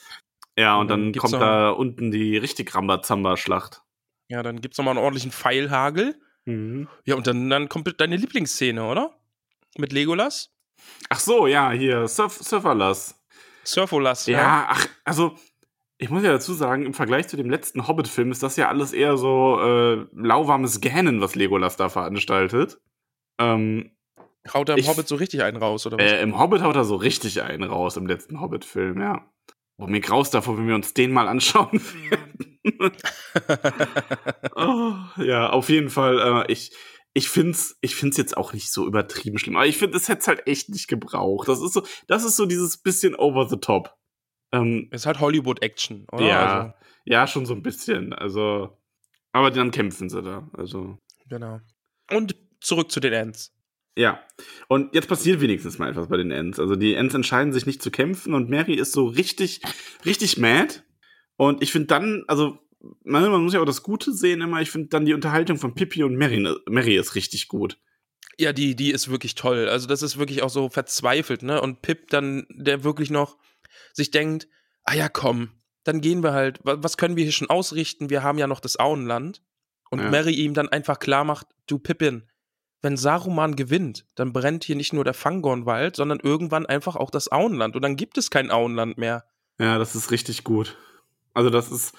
Ja, 0.59 0.74
und 0.77 0.82
Und 0.82 0.89
dann 0.89 1.12
dann 1.12 1.20
kommt 1.20 1.32
da 1.35 1.70
unten 1.70 2.10
die 2.10 2.36
richtig 2.36 2.74
Rambazamba-Schlacht. 2.74 3.82
Ja, 4.28 4.43
dann 4.43 4.60
gibt's 4.60 4.78
nochmal 4.78 4.93
einen 4.97 5.05
ordentlichen 5.05 5.32
Pfeilhagel. 5.32 6.20
Mhm. 6.44 6.89
Ja, 7.05 7.14
und 7.14 7.27
dann, 7.27 7.48
dann 7.48 7.69
kommt 7.69 8.01
deine 8.01 8.16
Lieblingsszene, 8.16 8.85
oder? 8.85 9.19
Mit 9.78 9.93
Legolas? 9.93 10.51
Ach 11.09 11.20
so, 11.20 11.47
ja, 11.47 11.70
hier, 11.70 12.09
Surf 12.09 12.39
Surferlass. 12.43 13.19
Surfolas. 13.64 14.27
Ja, 14.27 14.66
ach, 14.70 14.86
also 15.05 15.36
ich 16.02 16.10
muss 16.10 16.24
ja 16.24 16.32
dazu 16.32 16.52
sagen, 16.52 16.84
im 16.84 16.94
Vergleich 16.94 17.28
zu 17.28 17.36
dem 17.36 17.48
letzten 17.48 17.86
Hobbit-Film 17.86 18.32
ist 18.32 18.42
das 18.42 18.56
ja 18.56 18.68
alles 18.68 18.92
eher 18.92 19.16
so 19.16 19.60
äh, 19.60 20.04
lauwarmes 20.14 20.80
Gähnen, 20.80 21.20
was 21.20 21.36
Legolas 21.36 21.76
da 21.76 21.88
veranstaltet. 21.88 22.80
Ähm, 23.38 23.92
Haut 24.52 24.68
er 24.68 24.74
im 24.74 24.80
Ich- 24.80 24.88
Hobbit 24.88 25.06
so 25.06 25.14
richtig 25.14 25.44
einen 25.44 25.58
raus, 25.58 25.86
oder 25.86 25.98
was? 25.98 26.04
äh, 26.10 26.20
Im 26.20 26.36
Hobbit 26.38 26.62
haut 26.62 26.74
er 26.74 26.84
so 26.84 26.96
richtig 26.96 27.42
einen 27.42 27.62
raus, 27.62 27.96
im 27.96 28.06
letzten 28.08 28.40
Hobbit-Film, 28.40 29.00
ja. 29.00 29.24
Oh, 29.78 29.86
mir 29.86 30.00
graust 30.00 30.34
davor, 30.34 30.58
wenn 30.58 30.66
wir 30.66 30.74
uns 30.74 30.92
den 30.94 31.12
mal 31.12 31.28
anschauen 31.28 31.80
werden. 32.10 32.52
oh, 34.56 34.94
ja, 35.22 35.50
auf 35.50 35.68
jeden 35.68 35.88
Fall, 35.90 36.44
äh, 36.48 36.52
ich, 36.52 36.72
ich 37.14 37.28
find's, 37.28 37.76
ich 37.80 37.94
find's 37.94 38.16
jetzt 38.16 38.36
auch 38.36 38.52
nicht 38.52 38.72
so 38.72 38.86
übertrieben 38.86 39.38
schlimm. 39.38 39.56
Aber 39.56 39.66
ich 39.66 39.78
finde, 39.78 39.96
es 39.96 40.08
hätte 40.08 40.20
es 40.20 40.28
halt 40.28 40.46
echt 40.46 40.68
nicht 40.68 40.88
gebraucht. 40.88 41.48
Das 41.48 41.60
ist 41.62 41.72
so, 41.74 41.82
das 42.08 42.24
ist 42.24 42.36
so 42.36 42.46
dieses 42.46 42.78
bisschen 42.78 43.14
over 43.14 43.48
the 43.48 43.56
top. 43.58 43.94
Ähm, 44.52 44.88
Ist 44.90 45.06
halt 45.06 45.20
Hollywood-Action, 45.20 46.06
oder? 46.12 46.26
Ja, 46.26 46.60
Also, 46.60 46.74
ja, 47.04 47.26
schon 47.26 47.46
so 47.46 47.54
ein 47.54 47.62
bisschen. 47.62 48.12
Also, 48.12 48.76
aber 49.32 49.50
dann 49.50 49.70
kämpfen 49.70 50.08
sie 50.08 50.22
da. 50.22 50.48
Also, 50.52 50.98
genau. 51.28 51.60
Und 52.10 52.36
zurück 52.60 52.92
zu 52.92 53.00
den 53.00 53.12
Ents. 53.12 53.52
ja. 53.96 54.20
Und 54.68 54.94
jetzt 54.94 55.08
passiert 55.08 55.40
wenigstens 55.40 55.78
mal 55.78 55.90
etwas 55.90 56.08
bei 56.08 56.16
den 56.16 56.30
Ents. 56.30 56.60
Also, 56.60 56.76
die 56.76 56.94
Ents 56.94 57.14
entscheiden 57.14 57.52
sich 57.52 57.66
nicht 57.66 57.82
zu 57.82 57.90
kämpfen 57.90 58.34
und 58.34 58.50
Mary 58.50 58.74
ist 58.74 58.92
so 58.92 59.06
richtig, 59.06 59.62
richtig 60.04 60.36
mad. 60.38 60.82
Und 61.36 61.62
ich 61.62 61.72
finde 61.72 61.86
dann, 61.88 62.24
also, 62.28 62.58
man, 63.04 63.30
man 63.30 63.42
muss 63.42 63.54
ja 63.54 63.60
auch 63.60 63.64
das 63.66 63.82
Gute 63.82 64.12
sehen 64.12 64.42
immer. 64.42 64.60
Ich 64.60 64.70
finde 64.70 64.88
dann 64.88 65.06
die 65.06 65.14
Unterhaltung 65.14 65.56
von 65.56 65.74
Pippi 65.74 66.02
und 66.04 66.16
Mary, 66.16 66.46
Mary 66.68 66.96
ist 66.96 67.14
richtig 67.14 67.48
gut. 67.48 67.78
Ja, 68.38 68.52
die, 68.52 68.74
die 68.76 68.90
ist 68.90 69.10
wirklich 69.10 69.34
toll. 69.34 69.68
Also, 69.68 69.86
das 69.88 70.02
ist 70.02 70.18
wirklich 70.18 70.42
auch 70.42 70.50
so 70.50 70.68
verzweifelt, 70.68 71.42
ne? 71.42 71.60
Und 71.60 71.80
Pip 71.82 72.08
dann, 72.10 72.46
der 72.50 72.84
wirklich 72.84 73.10
noch 73.10 73.38
sich 73.93 74.10
denkt, 74.10 74.48
ah 74.85 74.94
ja, 74.94 75.09
komm, 75.09 75.51
dann 75.85 76.01
gehen 76.01 76.23
wir 76.23 76.32
halt, 76.32 76.60
wa- 76.64 76.77
was 76.78 76.97
können 76.97 77.16
wir 77.16 77.24
hier 77.24 77.32
schon 77.32 77.51
ausrichten? 77.51 78.10
Wir 78.10 78.23
haben 78.23 78.39
ja 78.39 78.47
noch 78.47 78.60
das 78.60 78.78
Auenland. 78.78 79.43
Und 79.90 79.98
Ja. 80.01 80.10
Mary 80.10 80.32
ihm 80.32 80.55
dann 80.55 80.69
einfach 80.70 80.98
klar 80.98 81.24
macht, 81.24 81.48
du 81.66 81.78
Pippin, 81.78 82.23
wenn 82.81 82.97
Saruman 82.97 83.56
gewinnt, 83.56 84.06
dann 84.14 84.32
brennt 84.32 84.64
hier 84.64 84.74
nicht 84.77 84.93
nur 84.93 85.05
der 85.05 85.12
Fangornwald, 85.14 85.97
sondern 85.97 86.19
irgendwann 86.20 86.64
einfach 86.66 86.97
auch 86.97 87.10
das 87.10 87.31
Auenland. 87.31 87.77
Und 87.77 87.82
dann 87.82 87.97
gibt 87.97 88.16
es 88.19 88.31
kein 88.31 88.51
Auenland 88.51 88.97
mehr. 88.98 89.24
Ja, 89.59 89.78
das 89.78 89.94
ist 89.94 90.10
richtig 90.10 90.44
gut. 90.44 90.77
Also, 91.35 91.51
das 91.51 91.70
ist, 91.70 91.94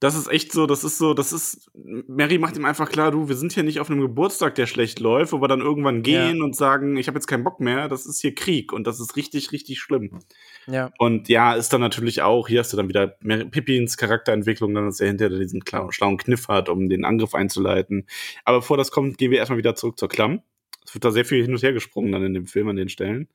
das 0.00 0.14
ist 0.14 0.28
echt 0.28 0.52
so, 0.52 0.66
das 0.66 0.84
ist 0.84 0.98
so, 0.98 1.12
das 1.14 1.32
ist, 1.32 1.70
Mary 1.74 2.38
macht 2.38 2.56
ihm 2.56 2.64
einfach 2.64 2.88
klar, 2.88 3.10
du, 3.10 3.28
wir 3.28 3.36
sind 3.36 3.52
hier 3.52 3.62
nicht 3.64 3.80
auf 3.80 3.90
einem 3.90 4.00
Geburtstag, 4.00 4.54
der 4.54 4.66
schlecht 4.66 5.00
läuft, 5.00 5.32
wo 5.32 5.40
wir 5.40 5.48
dann 5.48 5.60
irgendwann 5.60 6.02
gehen 6.02 6.40
und 6.42 6.54
sagen, 6.56 6.96
ich 6.96 7.08
habe 7.08 7.16
jetzt 7.18 7.26
keinen 7.26 7.44
Bock 7.44 7.58
mehr, 7.60 7.88
das 7.88 8.06
ist 8.06 8.20
hier 8.20 8.34
Krieg 8.34 8.72
und 8.72 8.86
das 8.86 9.00
ist 9.00 9.16
richtig, 9.16 9.50
richtig 9.52 9.80
schlimm. 9.80 10.20
Ja. 10.66 10.90
Und 10.98 11.28
ja, 11.28 11.54
ist 11.54 11.72
dann 11.72 11.80
natürlich 11.80 12.22
auch, 12.22 12.48
hier 12.48 12.60
hast 12.60 12.72
du 12.72 12.76
dann 12.76 12.88
wieder 12.88 13.06
Pippins 13.06 13.96
Charakterentwicklung, 13.96 14.74
dann 14.74 14.86
dass 14.86 15.00
er 15.00 15.08
hinterher 15.08 15.38
diesen 15.38 15.62
schlauen 15.90 16.16
Kniff 16.16 16.48
hat, 16.48 16.68
um 16.68 16.88
den 16.88 17.04
Angriff 17.04 17.34
einzuleiten. 17.34 18.06
Aber 18.44 18.58
bevor 18.58 18.76
das 18.76 18.90
kommt, 18.90 19.18
gehen 19.18 19.30
wir 19.30 19.38
erstmal 19.38 19.58
wieder 19.58 19.74
zurück 19.74 19.98
zur 19.98 20.08
Klamm. 20.08 20.42
Es 20.86 20.94
wird 20.94 21.04
da 21.04 21.10
sehr 21.10 21.24
viel 21.24 21.42
hin 21.42 21.52
und 21.52 21.62
her 21.62 21.72
gesprungen 21.72 22.12
dann 22.12 22.24
in 22.24 22.34
dem 22.34 22.46
Film 22.46 22.68
an 22.68 22.76
den 22.76 22.88
Stellen. 22.88 23.28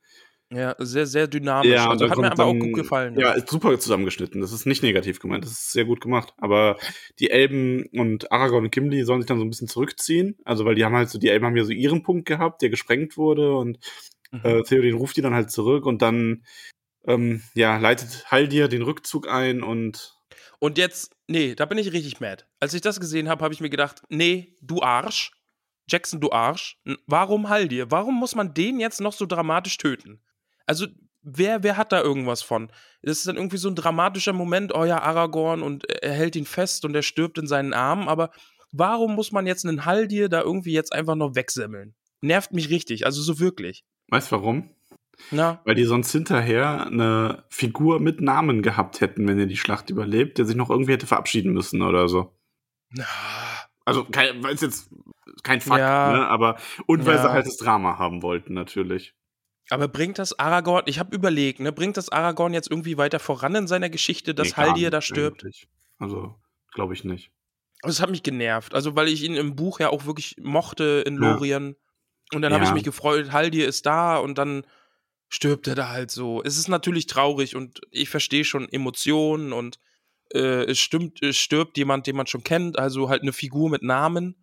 Ja, 0.52 0.74
sehr, 0.78 1.06
sehr 1.06 1.28
dynamisch. 1.28 1.70
und 1.70 1.78
also 2.02 2.10
hat 2.10 2.18
mir 2.18 2.32
aber 2.32 2.44
auch 2.46 2.58
gut 2.58 2.74
gefallen. 2.74 3.16
Ja, 3.16 3.30
ist 3.32 3.48
super 3.48 3.78
zusammengeschnitten. 3.78 4.40
Das 4.40 4.50
ist 4.50 4.66
nicht 4.66 4.82
negativ 4.82 5.20
gemeint. 5.20 5.44
Das 5.44 5.52
ist 5.52 5.70
sehr 5.70 5.84
gut 5.84 6.00
gemacht. 6.00 6.34
Aber 6.38 6.76
die 7.20 7.30
Elben 7.30 7.86
und 7.92 8.32
Aragorn 8.32 8.64
und 8.64 8.72
Gimli 8.72 9.04
sollen 9.04 9.20
sich 9.20 9.28
dann 9.28 9.38
so 9.38 9.44
ein 9.44 9.50
bisschen 9.50 9.68
zurückziehen. 9.68 10.36
Also, 10.44 10.64
weil 10.64 10.74
die 10.74 10.84
haben 10.84 10.96
halt 10.96 11.08
so, 11.08 11.20
die 11.20 11.28
Elben 11.28 11.46
haben 11.46 11.56
ja 11.56 11.62
so 11.62 11.70
ihren 11.70 12.02
Punkt 12.02 12.26
gehabt, 12.26 12.62
der 12.62 12.70
gesprengt 12.70 13.16
wurde 13.16 13.54
und 13.54 13.78
Mhm. 14.32 14.40
äh, 14.44 14.62
Theoden 14.62 14.94
ruft 14.94 15.16
die 15.16 15.22
dann 15.22 15.34
halt 15.34 15.50
zurück 15.50 15.86
und 15.86 16.02
dann, 16.02 16.44
ähm, 17.06 17.42
ja, 17.54 17.78
leitet 17.78 18.30
Haldir 18.30 18.68
den 18.68 18.82
Rückzug 18.82 19.28
ein 19.28 19.62
und 19.62 20.14
Und 20.58 20.78
jetzt, 20.78 21.16
nee, 21.26 21.54
da 21.54 21.64
bin 21.64 21.78
ich 21.78 21.92
richtig 21.92 22.20
mad. 22.20 22.44
Als 22.60 22.74
ich 22.74 22.80
das 22.80 23.00
gesehen 23.00 23.28
habe, 23.28 23.42
habe 23.44 23.54
ich 23.54 23.60
mir 23.60 23.70
gedacht, 23.70 24.02
nee, 24.08 24.56
du 24.60 24.82
Arsch. 24.82 25.32
Jackson, 25.88 26.20
du 26.20 26.30
Arsch. 26.30 26.78
Warum 27.06 27.48
Haldir? 27.48 27.90
Warum 27.90 28.18
muss 28.18 28.34
man 28.34 28.54
den 28.54 28.78
jetzt 28.78 29.00
noch 29.00 29.12
so 29.12 29.26
dramatisch 29.26 29.76
töten? 29.76 30.22
Also, 30.66 30.86
wer, 31.22 31.62
wer 31.62 31.76
hat 31.76 31.92
da 31.92 32.00
irgendwas 32.00 32.42
von? 32.42 32.70
Das 33.02 33.18
ist 33.18 33.26
dann 33.26 33.36
irgendwie 33.36 33.56
so 33.56 33.68
ein 33.68 33.74
dramatischer 33.74 34.32
Moment, 34.32 34.74
oh 34.74 34.84
ja, 34.84 35.02
Aragorn 35.02 35.62
und 35.62 35.88
er 35.88 36.12
hält 36.12 36.36
ihn 36.36 36.46
fest 36.46 36.84
und 36.84 36.94
er 36.94 37.02
stirbt 37.02 37.38
in 37.38 37.46
seinen 37.46 37.72
Armen, 37.72 38.08
aber 38.08 38.30
warum 38.72 39.14
muss 39.14 39.32
man 39.32 39.46
jetzt 39.46 39.66
einen 39.66 39.84
Haldir 39.84 40.28
da 40.28 40.42
irgendwie 40.42 40.72
jetzt 40.72 40.92
einfach 40.92 41.16
noch 41.16 41.34
wegsemmeln? 41.34 41.94
Nervt 42.20 42.52
mich 42.52 42.70
richtig, 42.70 43.06
also 43.06 43.22
so 43.22 43.40
wirklich. 43.40 43.84
weißt 44.08 44.30
warum? 44.32 44.70
Na, 45.30 45.60
Weil 45.64 45.74
die 45.74 45.84
sonst 45.84 46.10
hinterher 46.12 46.86
eine 46.86 47.44
Figur 47.48 48.00
mit 48.00 48.20
Namen 48.20 48.62
gehabt 48.62 49.00
hätten, 49.00 49.28
wenn 49.28 49.38
er 49.38 49.46
die 49.46 49.56
Schlacht 49.56 49.90
überlebt, 49.90 50.38
der 50.38 50.46
sich 50.46 50.56
noch 50.56 50.70
irgendwie 50.70 50.92
hätte 50.92 51.06
verabschieden 51.06 51.52
müssen 51.52 51.82
oder 51.82 52.08
so. 52.08 52.34
na 52.90 53.04
Also, 53.84 54.04
kein, 54.04 54.42
weil 54.42 54.54
es 54.54 54.60
jetzt 54.60 54.90
kein 55.42 55.60
Fakt, 55.60 55.80
Ja. 55.80 56.12
ne? 56.12 56.26
Aber, 56.28 56.56
und 56.86 57.06
weil 57.06 57.16
Ja. 57.16 57.22
sie 57.22 57.30
halt 57.30 57.46
das 57.46 57.56
Drama 57.56 57.98
haben 57.98 58.22
wollten, 58.22 58.54
natürlich. 58.54 59.14
Aber 59.70 59.86
bringt 59.88 60.18
das 60.18 60.36
Aragorn, 60.38 60.82
ich 60.86 60.98
habe 60.98 61.14
überlegt, 61.14 61.60
ne, 61.60 61.70
bringt 61.72 61.96
das 61.96 62.08
Aragorn 62.08 62.52
jetzt 62.54 62.70
irgendwie 62.70 62.96
weiter 62.98 63.20
voran 63.20 63.54
in 63.54 63.66
seiner 63.68 63.88
Geschichte, 63.88 64.34
dass 64.34 64.48
Nee, 64.48 64.54
Haldir 64.54 64.90
da 64.90 65.00
stirbt? 65.00 65.42
eigentlich. 65.42 65.68
Also, 65.98 66.34
glaube 66.72 66.94
ich 66.94 67.04
nicht. 67.04 67.30
Das 67.82 68.00
hat 68.02 68.10
mich 68.10 68.22
genervt. 68.22 68.74
Also, 68.74 68.96
weil 68.96 69.08
ich 69.08 69.22
ihn 69.22 69.36
im 69.36 69.54
Buch 69.56 69.78
ja 69.80 69.90
auch 69.90 70.06
wirklich 70.06 70.36
mochte 70.40 71.02
in 71.06 71.14
Ja. 71.14 71.20
Lorien. 71.20 71.76
Und 72.34 72.42
dann 72.42 72.52
habe 72.52 72.64
Ja. 72.64 72.68
ich 72.68 72.74
mich 72.74 72.84
gefreut, 72.84 73.32
Haldir 73.32 73.66
ist 73.68 73.86
da 73.86 74.16
und 74.18 74.38
dann 74.38 74.64
stirbt 75.30 75.66
er 75.68 75.76
da 75.76 75.88
halt 75.88 76.10
so. 76.10 76.42
Es 76.42 76.58
ist 76.58 76.68
natürlich 76.68 77.06
traurig 77.06 77.56
und 77.56 77.80
ich 77.90 78.10
verstehe 78.10 78.44
schon 78.44 78.68
Emotionen 78.68 79.52
und 79.52 79.78
äh, 80.34 80.64
es 80.64 80.78
stimmt, 80.78 81.22
es 81.22 81.38
stirbt 81.38 81.78
jemand, 81.78 82.06
den 82.06 82.16
man 82.16 82.26
schon 82.26 82.44
kennt, 82.44 82.78
also 82.78 83.08
halt 83.08 83.22
eine 83.22 83.32
Figur 83.32 83.70
mit 83.70 83.82
Namen. 83.82 84.34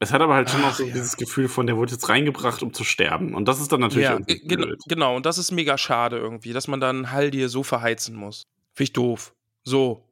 Es 0.00 0.12
hat 0.12 0.20
aber 0.20 0.34
halt 0.34 0.48
schon 0.48 0.60
Ach, 0.62 0.70
auch 0.70 0.74
so 0.74 0.84
ja. 0.84 0.92
dieses 0.92 1.16
Gefühl 1.16 1.48
von, 1.48 1.66
der 1.66 1.76
wurde 1.76 1.92
jetzt 1.92 2.08
reingebracht, 2.08 2.62
um 2.62 2.72
zu 2.72 2.84
sterben. 2.84 3.34
Und 3.34 3.48
das 3.48 3.60
ist 3.60 3.72
dann 3.72 3.80
natürlich 3.80 4.04
Ja, 4.04 4.12
irgendwie 4.12 4.36
äh, 4.36 4.46
gen 4.46 4.76
genau. 4.86 5.16
Und 5.16 5.26
das 5.26 5.38
ist 5.38 5.50
mega 5.50 5.76
schade 5.76 6.16
irgendwie, 6.16 6.52
dass 6.52 6.68
man 6.68 6.80
dann 6.80 7.10
Haldir 7.10 7.48
so 7.48 7.64
verheizen 7.64 8.14
muss. 8.14 8.46
Finde 8.74 8.84
ich 8.84 8.92
doof. 8.92 9.34
So. 9.64 10.04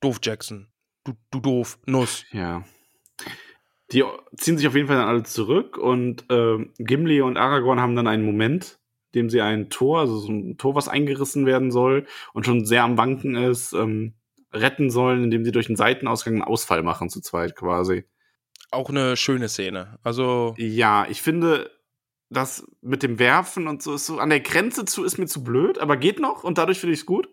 Doof, 0.00 0.20
Jackson. 0.22 0.68
Du, 1.02 1.14
du 1.32 1.40
doof. 1.40 1.78
Nuss. 1.86 2.24
Ja. 2.30 2.64
Die 3.90 4.04
ziehen 4.36 4.56
sich 4.56 4.68
auf 4.68 4.76
jeden 4.76 4.86
Fall 4.86 4.96
dann 4.96 5.08
alle 5.08 5.24
zurück 5.24 5.78
und 5.78 6.24
ähm, 6.30 6.72
Gimli 6.78 7.20
und 7.20 7.36
Aragorn 7.36 7.80
haben 7.80 7.96
dann 7.96 8.06
einen 8.06 8.24
Moment 8.24 8.78
dem 9.14 9.30
sie 9.30 9.40
ein 9.40 9.70
Tor, 9.70 10.00
also 10.00 10.18
so 10.18 10.32
ein 10.32 10.56
Tor, 10.58 10.74
was 10.74 10.88
eingerissen 10.88 11.46
werden 11.46 11.70
soll 11.70 12.06
und 12.32 12.46
schon 12.46 12.64
sehr 12.64 12.84
am 12.84 12.98
Wanken 12.98 13.36
ist, 13.36 13.72
ähm, 13.72 14.14
retten 14.52 14.90
sollen, 14.90 15.24
indem 15.24 15.44
sie 15.44 15.52
durch 15.52 15.66
den 15.66 15.76
Seitenausgang 15.76 16.34
einen 16.34 16.42
Ausfall 16.42 16.82
machen, 16.82 17.10
zu 17.10 17.20
zweit 17.20 17.56
quasi. 17.56 18.04
Auch 18.70 18.90
eine 18.90 19.16
schöne 19.16 19.48
Szene. 19.48 19.98
Also. 20.02 20.54
Ja, 20.58 21.06
ich 21.08 21.22
finde, 21.22 21.70
das 22.30 22.66
mit 22.80 23.02
dem 23.02 23.18
Werfen 23.18 23.68
und 23.68 23.82
so 23.82 23.94
ist 23.94 24.06
so 24.06 24.18
an 24.18 24.30
der 24.30 24.40
Grenze 24.40 24.84
zu, 24.84 25.04
ist 25.04 25.18
mir 25.18 25.26
zu 25.26 25.44
blöd, 25.44 25.78
aber 25.78 25.96
geht 25.96 26.20
noch 26.20 26.44
und 26.44 26.58
dadurch 26.58 26.80
finde 26.80 26.94
ich 26.94 27.00
es 27.00 27.06
gut. 27.06 27.28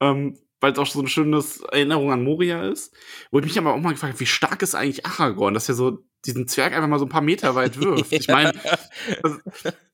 Ähm, 0.00 0.38
weil 0.60 0.72
es 0.72 0.78
auch 0.78 0.86
so 0.86 0.98
eine 1.00 1.08
schöne 1.08 1.42
Erinnerung 1.72 2.12
an 2.12 2.22
Moria 2.22 2.68
ist. 2.68 2.94
Wo 3.30 3.38
ich 3.38 3.44
mich 3.44 3.58
aber 3.58 3.72
auch 3.72 3.80
mal 3.80 3.92
gefragt 3.92 4.12
habe, 4.12 4.20
wie 4.20 4.26
stark 4.26 4.62
ist 4.62 4.74
eigentlich 4.74 5.06
Aragorn, 5.06 5.54
dass 5.54 5.68
er 5.68 5.74
so 5.74 6.04
diesen 6.26 6.46
Zwerg 6.48 6.74
einfach 6.74 6.88
mal 6.88 6.98
so 6.98 7.06
ein 7.06 7.10
paar 7.10 7.22
Meter 7.22 7.54
weit 7.54 7.80
wirft. 7.80 8.12
Ich 8.12 8.28
meine, 8.28 8.52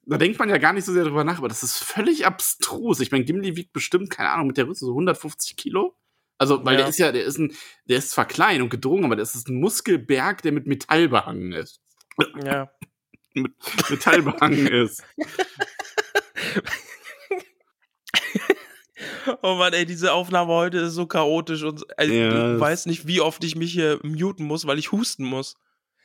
da 0.06 0.18
denkt 0.18 0.38
man 0.38 0.48
ja 0.48 0.58
gar 0.58 0.72
nicht 0.72 0.84
so 0.84 0.92
sehr 0.92 1.04
drüber 1.04 1.24
nach, 1.24 1.38
aber 1.38 1.48
das 1.48 1.62
ist 1.62 1.78
völlig 1.78 2.26
abstrus. 2.26 3.00
Ich 3.00 3.10
meine, 3.10 3.24
Gimli 3.24 3.56
wiegt 3.56 3.72
bestimmt, 3.72 4.10
keine 4.10 4.30
Ahnung, 4.30 4.48
mit 4.48 4.56
der 4.56 4.68
Rüste 4.68 4.86
so 4.86 4.92
150 4.92 5.56
Kilo. 5.56 5.96
Also, 6.38 6.64
weil 6.64 6.74
ja. 6.74 6.80
der 6.80 6.88
ist 6.88 6.98
ja, 6.98 7.12
der 7.12 7.24
ist 7.24 7.38
ein, 7.38 7.54
der 7.86 7.98
ist 7.98 8.10
zwar 8.10 8.26
klein 8.26 8.62
und 8.62 8.68
gedrungen, 8.68 9.04
aber 9.04 9.16
das 9.16 9.34
ist 9.34 9.48
ein 9.48 9.58
Muskelberg, 9.58 10.42
der 10.42 10.52
mit 10.52 10.66
Metall 10.66 11.08
behangen 11.08 11.52
ist. 11.52 11.80
Ja. 12.44 12.70
mit 13.34 13.52
Metall 13.90 14.22
behangen 14.22 14.66
ist. 14.66 15.02
Oh 19.42 19.56
Mann, 19.56 19.72
ey, 19.72 19.84
diese 19.84 20.12
Aufnahme 20.12 20.52
heute 20.52 20.78
ist 20.78 20.94
so 20.94 21.06
chaotisch 21.06 21.64
und 21.64 21.84
also, 21.98 22.14
ja, 22.14 22.54
ich 22.54 22.60
weiß 22.60 22.86
nicht, 22.86 23.06
wie 23.06 23.20
oft 23.20 23.42
ich 23.44 23.56
mich 23.56 23.72
hier 23.72 23.98
muten 24.02 24.44
muss, 24.44 24.66
weil 24.66 24.78
ich 24.78 24.92
husten 24.92 25.24
muss. 25.24 25.56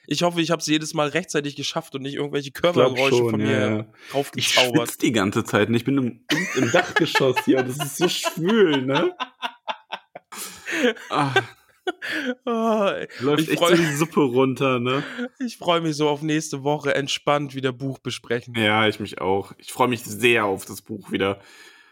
Ich 0.08 0.24
hoffe, 0.24 0.42
ich 0.42 0.52
habe 0.52 0.60
es 0.60 0.68
jedes 0.68 0.94
Mal 0.94 1.10
rechtzeitig 1.10 1.56
geschafft 1.56 1.96
und 1.96 2.02
nicht 2.02 2.16
irgendwelche 2.16 2.52
Körpergeräusche 2.52 3.18
schon, 3.18 3.30
von 3.30 3.42
mir 3.42 3.88
ja. 4.14 4.24
Ich 4.36 4.58
die 5.02 5.12
ganze 5.12 5.44
Zeit 5.44 5.70
und 5.70 5.76
ich 5.76 5.86
bin 5.86 5.98
im, 5.98 6.26
im 6.56 6.72
Dachgeschoss 6.72 7.46
hier 7.46 7.60
und 7.60 7.70
das 7.70 7.78
ist 7.78 7.98
so 7.98 8.10
schwül, 8.10 8.82
ne? 8.82 9.16
Ah. 11.10 11.34
Oh, 12.46 12.90
Läuft 13.20 13.50
echt 13.50 13.60
freu, 13.60 13.76
so 13.76 13.84
die 13.84 13.96
Suppe 13.96 14.22
runter, 14.22 14.80
ne? 14.80 15.04
Ich 15.40 15.58
freue 15.58 15.82
mich 15.82 15.96
so 15.96 16.10
auf 16.10 16.22
nächste 16.22 16.64
Woche 16.64 16.96
entspannt 16.96 17.56
wieder 17.56 17.72
Buch 17.72 18.00
besprechen. 18.00 18.56
Ja, 18.56 18.88
ich 18.88 19.00
mich 19.00 19.22
auch. 19.22 19.54
Ich 19.58 19.72
freue 19.72 19.88
mich 19.88 20.04
sehr 20.04 20.46
auf 20.46 20.66
das 20.66 20.82
Buch 20.82 21.12
wieder. 21.12 21.40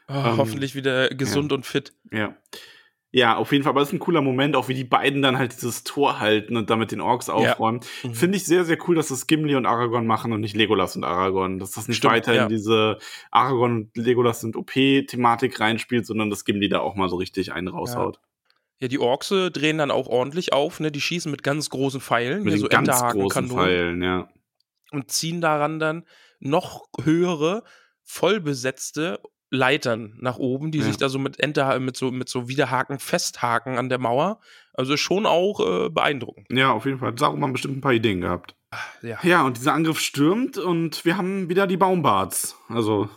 Oh, 0.07 0.13
ähm, 0.13 0.37
hoffentlich 0.37 0.75
wieder 0.75 1.09
gesund 1.09 1.51
ja. 1.51 1.57
und 1.57 1.65
fit. 1.65 1.93
Ja. 2.11 2.35
Ja, 3.11 3.37
auf 3.37 3.51
jeden 3.51 3.63
Fall. 3.63 3.71
Aber 3.71 3.81
es 3.81 3.89
ist 3.89 3.93
ein 3.93 3.99
cooler 3.99 4.21
Moment, 4.21 4.55
auch 4.55 4.67
wie 4.67 4.75
die 4.75 4.83
beiden 4.83 5.23
dann 5.23 5.37
halt 5.37 5.53
dieses 5.53 5.83
Tor 5.83 6.19
halten 6.19 6.55
und 6.57 6.69
damit 6.69 6.91
den 6.91 7.01
Orks 7.01 7.27
aufräumen. 7.27 7.81
Ja. 8.03 8.09
Mhm. 8.09 8.13
Finde 8.13 8.37
ich 8.37 8.45
sehr, 8.45 8.65
sehr 8.65 8.77
cool, 8.87 8.95
dass 8.95 9.07
das 9.07 9.25
Gimli 9.25 9.55
und 9.55 9.65
Aragorn 9.65 10.05
machen 10.05 10.31
und 10.31 10.41
nicht 10.41 10.55
Legolas 10.55 10.95
und 10.95 11.03
Aragorn. 11.03 11.57
Dass 11.57 11.71
das 11.71 11.87
nicht 11.87 11.97
Stimmt, 11.97 12.13
weiter 12.13 12.33
ja. 12.33 12.43
in 12.43 12.49
diese 12.49 12.99
Aragorn 13.31 13.75
und 13.77 13.97
Legolas 13.97 14.43
und 14.43 14.55
OP-Thematik 14.55 15.59
reinspielt, 15.59 16.05
sondern 16.05 16.29
dass 16.29 16.45
Gimli 16.45 16.69
da 16.69 16.81
auch 16.81 16.95
mal 16.95 17.09
so 17.09 17.15
richtig 17.15 17.51
einen 17.51 17.67
raushaut. 17.67 18.17
Ja. 18.17 18.21
Ja, 18.81 18.87
die 18.87 18.99
Orks 18.99 19.27
drehen 19.27 19.77
dann 19.77 19.91
auch 19.91 20.07
ordentlich 20.07 20.53
auf, 20.53 20.79
ne? 20.79 20.89
Die 20.89 21.01
schießen 21.01 21.29
mit 21.29 21.43
ganz 21.43 21.69
großen 21.69 21.99
Pfeilen, 21.99 22.43
mit 22.43 22.59
so 22.59 22.69
ganz 22.69 23.01
großen 23.01 23.49
Pfeilen, 23.49 24.01
ja. 24.01 24.29
Und 24.91 25.11
ziehen 25.11 25.41
daran 25.41 25.79
dann 25.79 26.05
noch 26.39 26.87
höhere, 27.03 27.63
vollbesetzte 28.03 29.19
Leitern 29.51 30.15
nach 30.19 30.37
oben, 30.37 30.71
die 30.71 30.79
ja. 30.79 30.85
sich 30.85 30.97
da 30.97 31.09
so 31.09 31.19
mit 31.19 31.39
Enter, 31.39 31.79
mit 31.79 31.97
so, 31.97 32.11
mit 32.11 32.29
so 32.29 32.47
Widerhaken 32.47 32.99
festhaken 32.99 33.77
an 33.77 33.89
der 33.89 33.97
Mauer. 33.97 34.39
Also 34.73 34.95
schon 34.97 35.25
auch 35.25 35.59
äh, 35.59 35.89
beeindruckend. 35.89 36.47
Ja, 36.51 36.71
auf 36.71 36.85
jeden 36.85 36.99
Fall. 36.99 37.17
Saruman 37.17 37.51
bestimmt 37.51 37.77
ein 37.77 37.81
paar 37.81 37.93
Ideen 37.93 38.21
gehabt. 38.21 38.55
Ja. 39.01 39.17
ja, 39.23 39.41
und 39.43 39.57
dieser 39.57 39.73
Angriff 39.73 39.99
stürmt 39.99 40.57
und 40.57 41.03
wir 41.03 41.17
haben 41.17 41.49
wieder 41.49 41.65
die 41.65 41.77
Baumbarts. 41.77 42.55
Also, 42.67 43.09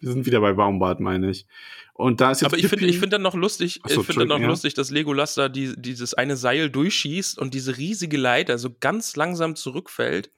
wir 0.00 0.10
sind 0.10 0.26
wieder 0.26 0.40
bei 0.40 0.52
Baumbart, 0.52 0.98
meine 1.00 1.30
ich. 1.30 1.46
Und 1.94 2.20
da 2.20 2.30
ist 2.30 2.42
jetzt 2.42 2.52
Aber 2.52 2.58
ich 2.58 2.68
finde 2.68 2.86
ich 2.86 2.98
finde 2.98 3.16
dann 3.16 3.22
noch 3.22 3.34
lustig, 3.34 3.80
so, 3.86 4.00
ich 4.00 4.06
finde 4.06 4.20
dann 4.20 4.28
noch 4.28 4.40
ja. 4.40 4.46
lustig, 4.46 4.74
dass 4.74 4.90
Legolas 4.90 5.34
da 5.34 5.48
die, 5.48 5.74
dieses 5.76 6.14
eine 6.14 6.36
Seil 6.36 6.70
durchschießt 6.70 7.38
und 7.38 7.54
diese 7.54 7.76
riesige 7.76 8.16
Leiter 8.16 8.58
so 8.58 8.70
ganz 8.78 9.16
langsam 9.16 9.56
zurückfällt 9.56 10.30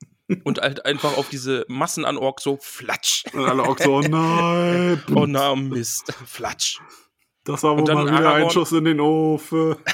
und 0.45 0.61
halt 0.61 0.85
einfach 0.87 1.17
auf 1.17 1.29
diese 1.29 1.65
Massen 1.69 2.05
an 2.05 2.17
Orks 2.17 2.43
so 2.43 2.59
flatsch. 2.61 3.25
Und 3.33 3.45
alle 3.45 3.63
Orks 3.63 3.85
so, 3.85 3.97
oh 3.97 4.01
nein. 4.01 5.03
oh 5.15 5.27
na, 5.27 5.55
Mist, 5.55 6.13
flatsch. 6.27 6.81
Das 7.45 7.63
war 7.63 7.77
wohl 7.77 7.85
mal 7.85 8.07
wieder 8.07 8.19
Aragorn 8.19 8.45
ein 8.45 8.51
Schuss 8.51 8.73
in 8.73 8.85
den 8.85 9.01
Ofen. 9.01 9.77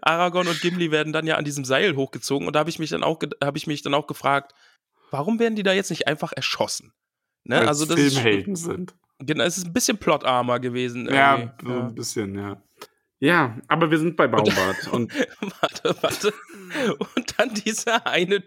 Aragorn 0.00 0.48
und 0.48 0.60
Gimli 0.60 0.90
werden 0.90 1.12
dann 1.12 1.26
ja 1.26 1.36
an 1.36 1.44
diesem 1.44 1.64
Seil 1.64 1.94
hochgezogen 1.94 2.46
und 2.46 2.54
da 2.54 2.60
habe 2.60 2.70
ich 2.70 2.78
mich 2.78 2.90
dann 2.90 3.04
auch 3.04 3.20
habe 3.42 3.58
ich 3.58 3.66
mich 3.66 3.82
dann 3.82 3.94
auch 3.94 4.06
gefragt, 4.06 4.54
warum 5.10 5.38
werden 5.38 5.54
die 5.54 5.62
da 5.62 5.72
jetzt 5.72 5.90
nicht 5.90 6.08
einfach 6.08 6.32
erschossen? 6.32 6.92
Ne? 7.44 7.66
also 7.66 7.86
das 7.86 7.98
Filmhelden 7.98 8.54
ist, 8.54 8.64
sind. 8.64 8.94
Genau, 9.20 9.44
es 9.44 9.58
ist 9.58 9.66
ein 9.66 9.72
bisschen 9.72 9.98
Plotarmer 9.98 10.60
gewesen. 10.60 11.06
Ja, 11.06 11.54
so 11.62 11.70
ja, 11.70 11.86
ein 11.86 11.94
bisschen, 11.94 12.36
ja. 12.36 12.62
Ja, 13.20 13.58
aber 13.66 13.90
wir 13.90 13.98
sind 13.98 14.16
bei 14.16 14.28
Baumbart. 14.28 14.88
und 14.92 15.12
warte, 15.60 15.96
warte. 16.02 16.32
Und 17.16 17.34
dann 17.36 17.52
diese 17.54 18.06
eine, 18.06 18.44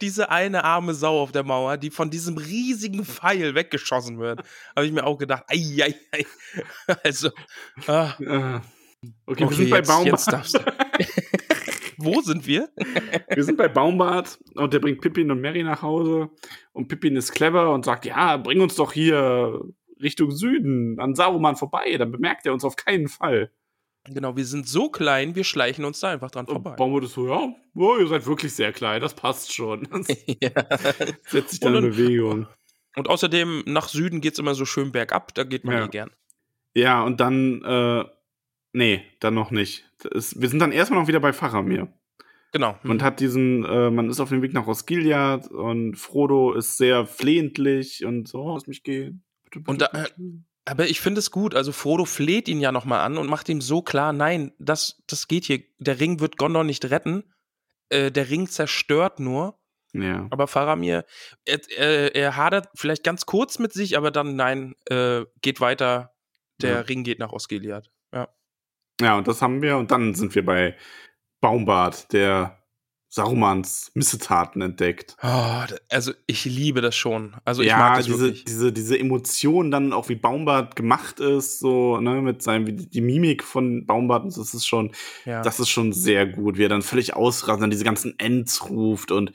diese 0.00 0.30
eine 0.30 0.64
arme 0.64 0.94
Sau 0.94 1.20
auf 1.20 1.30
der 1.30 1.44
Mauer, 1.44 1.76
die 1.76 1.90
von 1.90 2.10
diesem 2.10 2.36
riesigen 2.36 3.04
Pfeil 3.04 3.54
weggeschossen 3.54 4.18
wird. 4.18 4.42
Habe 4.74 4.86
ich 4.86 4.92
mir 4.92 5.04
auch 5.04 5.18
gedacht, 5.18 5.44
ei, 5.48 5.82
ei, 5.82 5.94
ei. 6.12 6.26
Also. 7.04 7.30
Ah. 7.86 8.14
Okay, 9.26 9.44
okay, 9.44 9.50
wir 9.50 9.56
sind 9.56 9.70
bei 9.70 9.82
Baumbart. 9.82 10.52
Wo 11.98 12.20
sind 12.20 12.46
wir? 12.46 12.68
wir 13.28 13.44
sind 13.44 13.56
bei 13.56 13.68
Baumbart 13.68 14.38
und 14.54 14.72
der 14.72 14.78
bringt 14.78 15.00
Pippin 15.00 15.30
und 15.30 15.40
Mary 15.40 15.62
nach 15.62 15.82
Hause. 15.82 16.30
Und 16.72 16.88
Pippin 16.88 17.16
ist 17.16 17.32
clever 17.32 17.72
und 17.72 17.84
sagt: 17.84 18.04
Ja, 18.06 18.36
bring 18.36 18.60
uns 18.60 18.74
doch 18.74 18.92
hier 18.92 19.60
Richtung 20.00 20.30
Süden, 20.30 20.98
an 20.98 21.14
Saruman 21.14 21.56
vorbei. 21.56 21.96
Dann 21.98 22.10
bemerkt 22.10 22.46
er 22.46 22.52
uns 22.52 22.64
auf 22.64 22.76
keinen 22.76 23.08
Fall. 23.08 23.52
Genau, 24.04 24.36
wir 24.36 24.44
sind 24.44 24.66
so 24.66 24.88
klein, 24.88 25.34
wir 25.34 25.44
schleichen 25.44 25.84
uns 25.84 26.00
da 26.00 26.10
einfach 26.10 26.30
dran 26.30 26.46
vorbei. 26.46 26.74
Baumwood 26.76 27.04
ist 27.04 27.12
so, 27.12 27.28
ja, 27.28 27.54
oh, 27.74 27.96
ihr 27.98 28.06
seid 28.06 28.26
wirklich 28.26 28.54
sehr 28.54 28.72
klein, 28.72 29.00
das 29.00 29.14
passt 29.14 29.54
schon. 29.54 29.86
Das 29.90 30.08
ja. 30.26 30.50
Setzt 31.26 31.50
sich 31.50 31.60
dann 31.60 31.74
in 31.74 31.82
Bewegung. 31.82 32.46
Und 32.96 33.08
außerdem, 33.08 33.64
nach 33.66 33.88
Süden 33.88 34.20
geht 34.20 34.32
es 34.32 34.38
immer 34.38 34.54
so 34.54 34.64
schön 34.64 34.92
bergab, 34.92 35.34
da 35.34 35.44
geht 35.44 35.64
man 35.64 35.76
ja. 35.76 35.86
gern. 35.86 36.10
Ja, 36.74 37.02
und 37.02 37.20
dann, 37.20 37.62
äh, 37.64 38.04
nee, 38.72 39.04
dann 39.20 39.34
noch 39.34 39.50
nicht. 39.50 39.84
Ist, 40.10 40.40
wir 40.40 40.48
sind 40.48 40.60
dann 40.60 40.72
erstmal 40.72 41.00
noch 41.00 41.08
wieder 41.08 41.20
bei 41.20 41.32
Faramir. 41.32 41.92
Genau. 42.52 42.78
Und 42.82 43.02
hat 43.02 43.20
diesen, 43.20 43.64
äh, 43.64 43.90
man 43.90 44.08
ist 44.08 44.20
auf 44.20 44.30
dem 44.30 44.42
Weg 44.42 44.54
nach 44.54 44.66
Osgiliath 44.66 45.48
und 45.48 45.96
Frodo 45.96 46.54
ist 46.54 46.78
sehr 46.78 47.04
flehentlich 47.06 48.04
und 48.04 48.26
so, 48.26 48.54
lass 48.54 48.66
mich 48.66 48.82
gehen. 48.82 49.22
Bitte, 49.44 49.60
bitte, 49.60 49.70
und 49.70 49.82
da, 49.82 49.86
äh, 49.92 50.08
aber 50.68 50.86
ich 50.86 51.00
finde 51.00 51.20
es 51.20 51.30
gut. 51.30 51.54
Also 51.54 51.72
Frodo 51.72 52.04
fleht 52.04 52.46
ihn 52.46 52.60
ja 52.60 52.72
nochmal 52.72 53.00
an 53.00 53.16
und 53.16 53.28
macht 53.28 53.48
ihm 53.48 53.60
so 53.60 53.80
klar, 53.80 54.12
nein, 54.12 54.52
das, 54.58 55.02
das 55.06 55.26
geht 55.26 55.44
hier. 55.44 55.62
Der 55.78 55.98
Ring 55.98 56.20
wird 56.20 56.36
Gondor 56.36 56.62
nicht 56.62 56.90
retten. 56.90 57.24
Äh, 57.88 58.10
der 58.10 58.28
Ring 58.28 58.48
zerstört 58.48 59.18
nur. 59.18 59.58
Ja. 59.94 60.26
Aber 60.28 60.46
Faramir, 60.46 61.06
er, 61.46 61.60
er, 61.74 62.14
er, 62.14 62.36
hadert 62.36 62.68
vielleicht 62.74 63.02
ganz 63.02 63.24
kurz 63.24 63.58
mit 63.58 63.72
sich, 63.72 63.96
aber 63.96 64.10
dann, 64.10 64.36
nein, 64.36 64.74
äh, 64.90 65.24
geht 65.40 65.60
weiter. 65.62 66.14
Der 66.60 66.72
ja. 66.72 66.80
Ring 66.80 67.02
geht 67.04 67.18
nach 67.18 67.32
Osgiliath. 67.32 67.90
Ja. 68.12 68.28
Ja, 69.00 69.16
und 69.16 69.26
das 69.26 69.40
haben 69.40 69.62
wir. 69.62 69.78
Und 69.78 69.90
dann 69.90 70.14
sind 70.14 70.34
wir 70.34 70.44
bei 70.44 70.76
Baumbart, 71.40 72.12
der 72.12 72.57
Sarumans 73.10 73.90
Missetaten 73.94 74.60
entdeckt. 74.60 75.16
Oh, 75.22 75.62
also 75.88 76.12
ich 76.26 76.44
liebe 76.44 76.82
das 76.82 76.94
schon. 76.94 77.34
Also 77.44 77.62
ich 77.62 77.68
ja, 77.68 77.78
mag 77.78 77.96
das 77.96 78.06
diese, 78.06 78.18
wirklich. 78.20 78.44
diese, 78.44 78.72
diese 78.72 78.98
Emotion 78.98 79.70
dann 79.70 79.94
auch 79.94 80.10
wie 80.10 80.14
Baumbart 80.14 80.76
gemacht 80.76 81.18
ist, 81.18 81.58
so, 81.58 81.98
ne, 82.00 82.20
mit 82.20 82.42
seinem, 82.42 82.66
wie 82.66 82.74
die 82.74 83.00
Mimik 83.00 83.42
von 83.42 83.86
Baumbart, 83.86 84.26
das 84.26 84.52
ist 84.52 84.66
schon, 84.66 84.92
ja. 85.24 85.40
das 85.40 85.58
ist 85.58 85.70
schon 85.70 85.94
sehr 85.94 86.26
gut, 86.26 86.58
wie 86.58 86.64
er 86.64 86.68
dann 86.68 86.82
völlig 86.82 87.16
ausrastet, 87.16 87.62
dann 87.62 87.70
diese 87.70 87.84
ganzen 87.84 88.18
Ends 88.18 88.68
ruft 88.68 89.10
und 89.10 89.32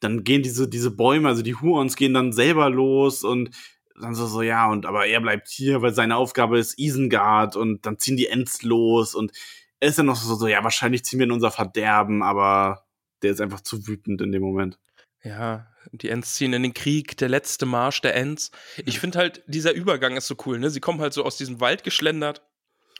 dann 0.00 0.22
gehen 0.22 0.42
diese, 0.42 0.68
diese 0.68 0.90
Bäume, 0.90 1.28
also 1.28 1.40
die 1.40 1.54
Huons 1.54 1.96
gehen 1.96 2.12
dann 2.12 2.32
selber 2.32 2.68
los 2.68 3.24
und 3.24 3.50
dann 3.98 4.14
so, 4.14 4.26
so, 4.26 4.42
ja, 4.42 4.70
und 4.70 4.84
aber 4.84 5.06
er 5.06 5.22
bleibt 5.22 5.48
hier, 5.48 5.80
weil 5.80 5.94
seine 5.94 6.16
Aufgabe 6.16 6.58
ist 6.58 6.78
Isengard 6.78 7.56
und 7.56 7.86
dann 7.86 7.98
ziehen 7.98 8.18
die 8.18 8.26
Ents 8.26 8.62
los 8.62 9.14
und 9.14 9.32
er 9.80 9.88
ist 9.88 9.98
dann 9.98 10.06
noch 10.06 10.16
so, 10.16 10.34
so, 10.34 10.46
ja, 10.46 10.62
wahrscheinlich 10.64 11.04
ziehen 11.04 11.18
wir 11.18 11.24
in 11.24 11.32
unser 11.32 11.50
Verderben, 11.50 12.22
aber 12.22 12.85
der 13.26 13.32
ist 13.32 13.40
einfach 13.40 13.60
zu 13.60 13.86
wütend 13.86 14.20
in 14.20 14.32
dem 14.32 14.42
Moment. 14.42 14.78
Ja, 15.22 15.66
die 15.92 16.08
Ents 16.08 16.34
ziehen 16.34 16.52
in 16.52 16.62
den 16.62 16.74
Krieg, 16.74 17.16
der 17.16 17.28
letzte 17.28 17.66
Marsch 17.66 18.00
der 18.00 18.14
Ents. 18.14 18.52
Ich 18.84 19.00
finde 19.00 19.18
halt, 19.18 19.42
dieser 19.48 19.72
Übergang 19.72 20.16
ist 20.16 20.28
so 20.28 20.36
cool, 20.46 20.58
ne? 20.58 20.70
Sie 20.70 20.80
kommen 20.80 21.00
halt 21.00 21.12
so 21.12 21.24
aus 21.24 21.36
diesem 21.36 21.60
Wald 21.60 21.82
geschlendert 21.82 22.42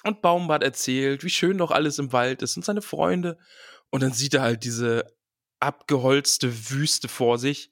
und 0.02 0.22
Baumbart 0.22 0.64
erzählt, 0.64 1.22
wie 1.22 1.30
schön 1.30 1.58
doch 1.58 1.70
alles 1.70 2.00
im 2.00 2.12
Wald 2.12 2.42
ist 2.42 2.56
und 2.56 2.64
seine 2.64 2.82
Freunde. 2.82 3.38
Und 3.90 4.02
dann 4.02 4.12
sieht 4.12 4.34
er 4.34 4.42
halt 4.42 4.64
diese 4.64 5.04
abgeholzte 5.60 6.70
Wüste 6.70 7.08
vor 7.08 7.38
sich. 7.38 7.70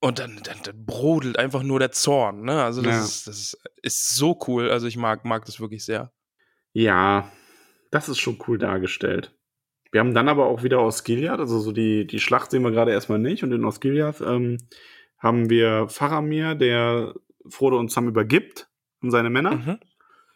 Und 0.00 0.18
dann, 0.18 0.40
dann, 0.42 0.58
dann 0.64 0.84
brodelt 0.84 1.38
einfach 1.38 1.62
nur 1.62 1.78
der 1.78 1.92
Zorn, 1.92 2.42
ne? 2.42 2.64
Also 2.64 2.82
das, 2.82 2.94
ja. 2.96 3.04
ist, 3.04 3.26
das 3.28 3.38
ist, 3.38 3.58
ist, 3.82 4.14
so 4.16 4.36
cool. 4.48 4.68
Also 4.68 4.88
ich 4.88 4.96
mag, 4.96 5.24
mag 5.24 5.44
das 5.44 5.60
wirklich 5.60 5.84
sehr. 5.84 6.12
Ja, 6.72 7.30
das 7.92 8.08
ist 8.08 8.18
schon 8.18 8.42
cool 8.48 8.58
dargestellt. 8.58 9.32
Wir 9.92 10.00
haben 10.00 10.14
dann 10.14 10.28
aber 10.28 10.46
auch 10.46 10.62
wieder 10.62 10.82
Osgiliath, 10.82 11.38
also 11.38 11.58
so 11.58 11.70
die, 11.70 12.06
die 12.06 12.18
Schlacht 12.18 12.50
sehen 12.50 12.62
wir 12.62 12.70
gerade 12.70 12.92
erstmal 12.92 13.18
nicht. 13.18 13.44
Und 13.44 13.52
in 13.52 13.64
Osgiliath 13.64 14.22
ähm, 14.22 14.56
haben 15.18 15.50
wir 15.50 15.86
Faramir, 15.88 16.54
der 16.54 17.14
Frodo 17.48 17.78
und 17.78 17.90
Sam 17.90 18.08
übergibt 18.08 18.68
an 19.02 19.10
seine 19.10 19.28
Männer. 19.28 19.56
Mhm. 19.56 19.78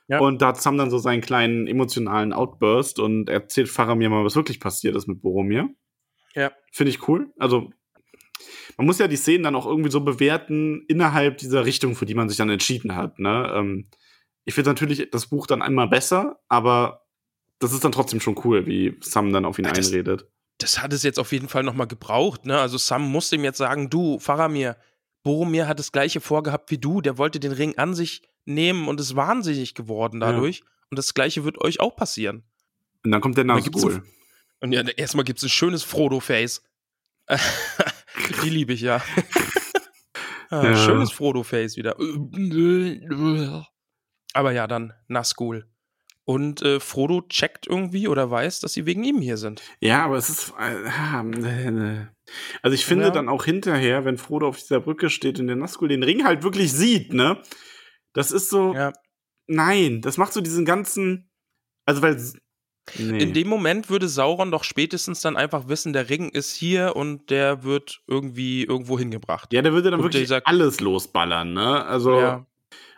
Ja. 0.09 0.21
Und 0.21 0.43
da 0.43 0.49
hat 0.49 0.61
Sam 0.61 0.77
dann 0.77 0.91
so 0.91 0.99
seinen 0.99 1.23
kleinen 1.23 1.67
emotionalen 1.67 2.33
Outburst 2.35 3.01
und 3.01 3.29
erzählt 3.29 3.69
Faramir 3.69 4.11
mal, 4.11 4.25
was 4.25 4.37
wirklich 4.37 4.61
passiert 4.61 4.95
ist 4.95 5.09
mit 5.09 5.23
Boromir. 5.23 5.71
Ja. 6.35 6.53
Finde 6.71 6.91
ich 6.91 7.09
cool. 7.09 7.33
Also, 7.39 7.71
man 8.77 8.87
muss 8.87 8.99
ja 8.99 9.09
die 9.09 9.17
Szenen 9.17 9.45
dann 9.45 9.57
auch 9.57 9.67
irgendwie 9.67 9.91
so 9.91 10.03
bewerten 10.03 10.85
innerhalb 10.87 11.39
dieser 11.39 11.65
Richtung, 11.65 11.97
für 11.97 12.05
die 12.05 12.15
man 12.15 12.29
sich 12.29 12.37
dann 12.37 12.51
entschieden 12.51 12.95
hat. 12.95 13.19
Ne? 13.19 13.51
Ähm, 13.55 13.89
ich 14.45 14.55
finde 14.55 14.71
natürlich 14.71 15.11
das 15.11 15.29
Buch 15.29 15.47
dann 15.47 15.63
einmal 15.63 15.89
besser, 15.89 16.41
aber 16.49 17.06
das 17.59 17.73
ist 17.73 17.85
dann 17.85 17.93
trotzdem 17.93 18.21
schon 18.21 18.37
cool, 18.45 18.67
wie 18.67 18.97
Sam 19.01 19.33
dann 19.33 19.45
auf 19.45 19.59
ihn 19.59 19.65
Ja, 19.65 19.73
das- 19.73 19.89
einredet. 19.89 20.27
Das 20.59 20.81
hat 20.83 20.93
es 20.95 21.03
jetzt 21.03 21.19
auf 21.19 21.33
jeden 21.33 21.49
Fall 21.49 21.63
nochmal 21.65 21.87
gebraucht, 21.87 22.47
ne? 22.47 22.59
Also 22.59 22.79
Sam 22.79 23.03
musste 23.03 23.37
ihm 23.37 23.45
jetzt 23.45 23.59
sagen, 23.59 23.91
du, 23.91 24.19
Faramir, 24.19 24.77
Boromir 25.23 25.69
hat 25.69 25.79
das 25.79 25.93
gleiche 25.93 26.21
vorgehabt 26.23 26.71
wie 26.71 26.79
du, 26.79 27.03
der 27.03 27.19
wollte 27.19 27.39
den 27.41 27.53
Ring 27.53 27.77
an 27.77 27.95
sich 27.95 28.23
nehmen 28.47 28.89
und 28.89 28.99
ist 28.99 29.17
wahnsinnig 29.17 29.75
geworden 29.75 30.21
Ja. 30.23 30.33
dadurch. 30.33 30.63
Und 30.91 30.99
das 30.99 31.13
gleiche 31.13 31.45
wird 31.45 31.61
euch 31.61 31.81
auch 31.81 31.95
passieren. 31.97 32.43
Und 33.05 33.11
dann 33.11 33.21
kommt 33.21 33.37
der 33.37 33.45
Nazgul. 33.45 34.03
Und 34.61 34.73
ja, 34.73 34.81
erstmal 34.83 35.25
gibt 35.25 35.39
es 35.41 35.43
ein 35.45 35.49
schönes 35.51 35.83
Frodo-Face. 35.83 36.63
Die 38.43 38.49
liebe 38.51 38.73
ich 38.73 38.81
ja. 38.81 39.03
ah, 40.51 40.65
Ja. 40.65 40.77
Schönes 40.77 41.11
Frodo-Face 41.13 41.77
wieder. 41.77 41.97
Aber 44.33 44.53
ja, 44.53 44.67
dann 44.67 44.95
Nazgul. 45.09 45.67
Und 46.29 46.61
äh, 46.63 46.81
Frodo 46.81 47.23
checkt 47.23 47.69
irgendwie 47.69 48.09
oder 48.09 48.29
weiß, 48.31 48.59
dass 48.59 48.73
sie 48.73 48.85
wegen 48.85 49.05
ihm 49.05 49.21
hier 49.21 49.37
sind. 49.37 49.63
Ja, 49.81 50.05
aber 50.05 50.17
es 50.17 50.29
ist. 50.29 50.53
Äh, 50.59 50.91
also 52.63 52.75
ich 52.75 52.85
finde 52.85 53.05
Ja. 53.07 53.11
dann 53.11 53.29
auch 53.29 53.45
hinterher, 53.45 54.05
wenn 54.05 54.19
Frodo 54.19 54.49
auf 54.49 54.59
dieser 54.59 54.81
Brücke 54.81 55.09
steht 55.09 55.39
und 55.39 55.47
der 55.47 55.55
Nazgul 55.55 55.89
den 55.89 56.03
Ring 56.03 56.25
halt 56.25 56.43
wirklich 56.43 56.73
sieht, 56.73 57.13
ne? 57.15 57.41
Das 58.13 58.33
ist 58.33 58.51
so. 58.51 58.75
Ja. 58.75 58.93
Nein, 59.47 60.01
das 60.01 60.17
macht 60.19 60.33
so 60.33 60.41
diesen 60.41 60.65
ganzen. 60.65 61.31
Also 61.85 62.03
weil. 62.03 62.21
Nee. 62.99 63.19
In 63.21 63.33
dem 63.33 63.49
Moment 63.49 63.91
würde 63.91 64.09
Sauron 64.09 64.51
doch 64.53 64.63
spätestens 64.65 65.21
dann 65.21 65.37
einfach 65.37 65.67
wissen, 65.69 65.93
der 65.93 66.09
Ring 66.09 66.29
ist 66.29 66.55
hier 66.55 66.95
und 66.95 67.31
der 67.31 67.65
wird 67.65 68.01
irgendwie 68.07 68.63
irgendwo 68.65 68.97
hingebracht. 68.99 69.53
ja, 69.53 69.61
der 69.63 69.73
würde 69.73 69.91
dann 69.91 69.99
Und 70.01 70.07
wirklich 70.07 70.23
dieser- 70.23 70.47
alles 70.47 70.79
losballern, 70.81 71.53
ne? 71.53 71.85
Also. 71.85 72.19
Ja. 72.21 72.47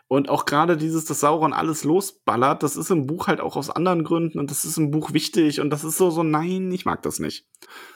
Und 0.09 0.30
auch 0.30 0.47
gerade 0.47 0.78
dieses, 0.78 1.05
dass 1.05 1.20
Sauron 1.20 1.52
alles 1.52 1.85
losballert, 1.85 2.62
das 2.62 2.76
ist 2.76 2.90
im 2.90 3.06
Buch 3.06 3.26
halt 3.26 3.40
auch 3.40 3.56
aus 3.56 3.68
anderen 3.68 4.05
Gründen 4.05 4.39
und 4.39 4.51
das 4.51 4.64
ist 4.64 4.78
im 4.78 4.90
Buch 4.90 5.12
wichtig 5.12 5.60
und 5.60 5.68
das 5.68 5.85
ist 5.85 5.98
so, 5.98 6.10
so, 6.10 6.22
nein, 6.22 6.72
ich 6.72 6.86
mag 6.86 7.02
das 7.02 7.18
nicht. 7.18 7.47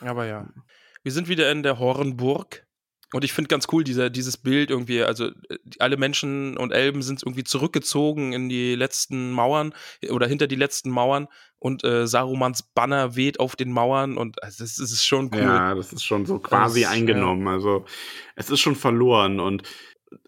Aber 0.00 0.26
ja. 0.26 0.48
Wir 1.02 1.12
sind 1.12 1.28
wieder 1.28 1.50
in 1.50 1.62
der 1.62 1.78
Hornburg. 1.78 2.66
Und 3.14 3.24
ich 3.24 3.34
finde 3.34 3.48
ganz 3.48 3.66
cool, 3.70 3.84
dieser, 3.84 4.08
dieses 4.08 4.38
Bild 4.38 4.70
irgendwie, 4.70 5.02
also 5.02 5.26
äh, 5.26 5.58
alle 5.78 5.98
Menschen 5.98 6.56
und 6.56 6.72
Elben 6.72 7.02
sind 7.02 7.22
irgendwie 7.22 7.44
zurückgezogen 7.44 8.32
in 8.32 8.48
die 8.48 8.74
letzten 8.74 9.32
Mauern 9.32 9.74
oder 10.08 10.26
hinter 10.26 10.46
die 10.46 10.56
letzten 10.56 10.88
Mauern 10.88 11.28
und 11.58 11.84
äh, 11.84 12.06
Sarumans 12.06 12.62
Banner 12.62 13.14
weht 13.14 13.38
auf 13.38 13.54
den 13.54 13.70
Mauern 13.70 14.16
und 14.16 14.42
also, 14.42 14.64
das, 14.64 14.76
das 14.76 14.92
ist 14.92 15.04
schon 15.04 15.30
cool. 15.34 15.42
Ja, 15.42 15.74
das 15.74 15.92
ist 15.92 16.04
schon 16.04 16.24
so 16.24 16.38
quasi 16.38 16.80
Das, 16.80 16.90
ja. 16.90 16.96
eingenommen. 16.96 17.46
Also 17.48 17.84
es 18.34 18.48
ist 18.48 18.60
schon 18.60 18.76
verloren. 18.76 19.40
Und 19.40 19.62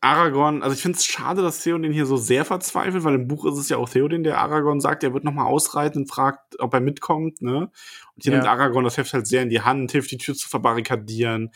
Aragorn, 0.00 0.62
also 0.62 0.74
ich 0.74 0.82
finde 0.82 0.98
es 0.98 1.04
schade, 1.04 1.42
dass 1.42 1.62
Theoden 1.62 1.92
hier 1.92 2.06
so 2.06 2.16
sehr 2.16 2.44
verzweifelt, 2.44 3.04
weil 3.04 3.14
im 3.14 3.28
Buch 3.28 3.44
ist 3.44 3.58
es 3.58 3.68
ja 3.68 3.76
auch 3.76 3.88
Theoden, 3.88 4.24
der 4.24 4.38
Aragorn 4.38 4.80
sagt, 4.80 5.02
er 5.04 5.12
wird 5.14 5.24
nochmal 5.24 5.46
ausreiten 5.46 6.02
und 6.02 6.08
fragt, 6.08 6.58
ob 6.60 6.72
er 6.74 6.80
mitkommt. 6.80 7.42
Ne? 7.42 7.70
Und 8.14 8.22
hier 8.22 8.32
Ja. 8.32 8.38
nimmt 8.38 8.48
Aragorn 8.48 8.84
das 8.84 8.96
Heft 8.96 9.12
halt 9.12 9.26
sehr 9.26 9.42
in 9.42 9.50
die 9.50 9.60
Hand, 9.60 9.92
hilft 9.92 10.10
die 10.10 10.18
Tür 10.18 10.34
zu 10.34 10.48
verbarrikadieren, 10.48 11.50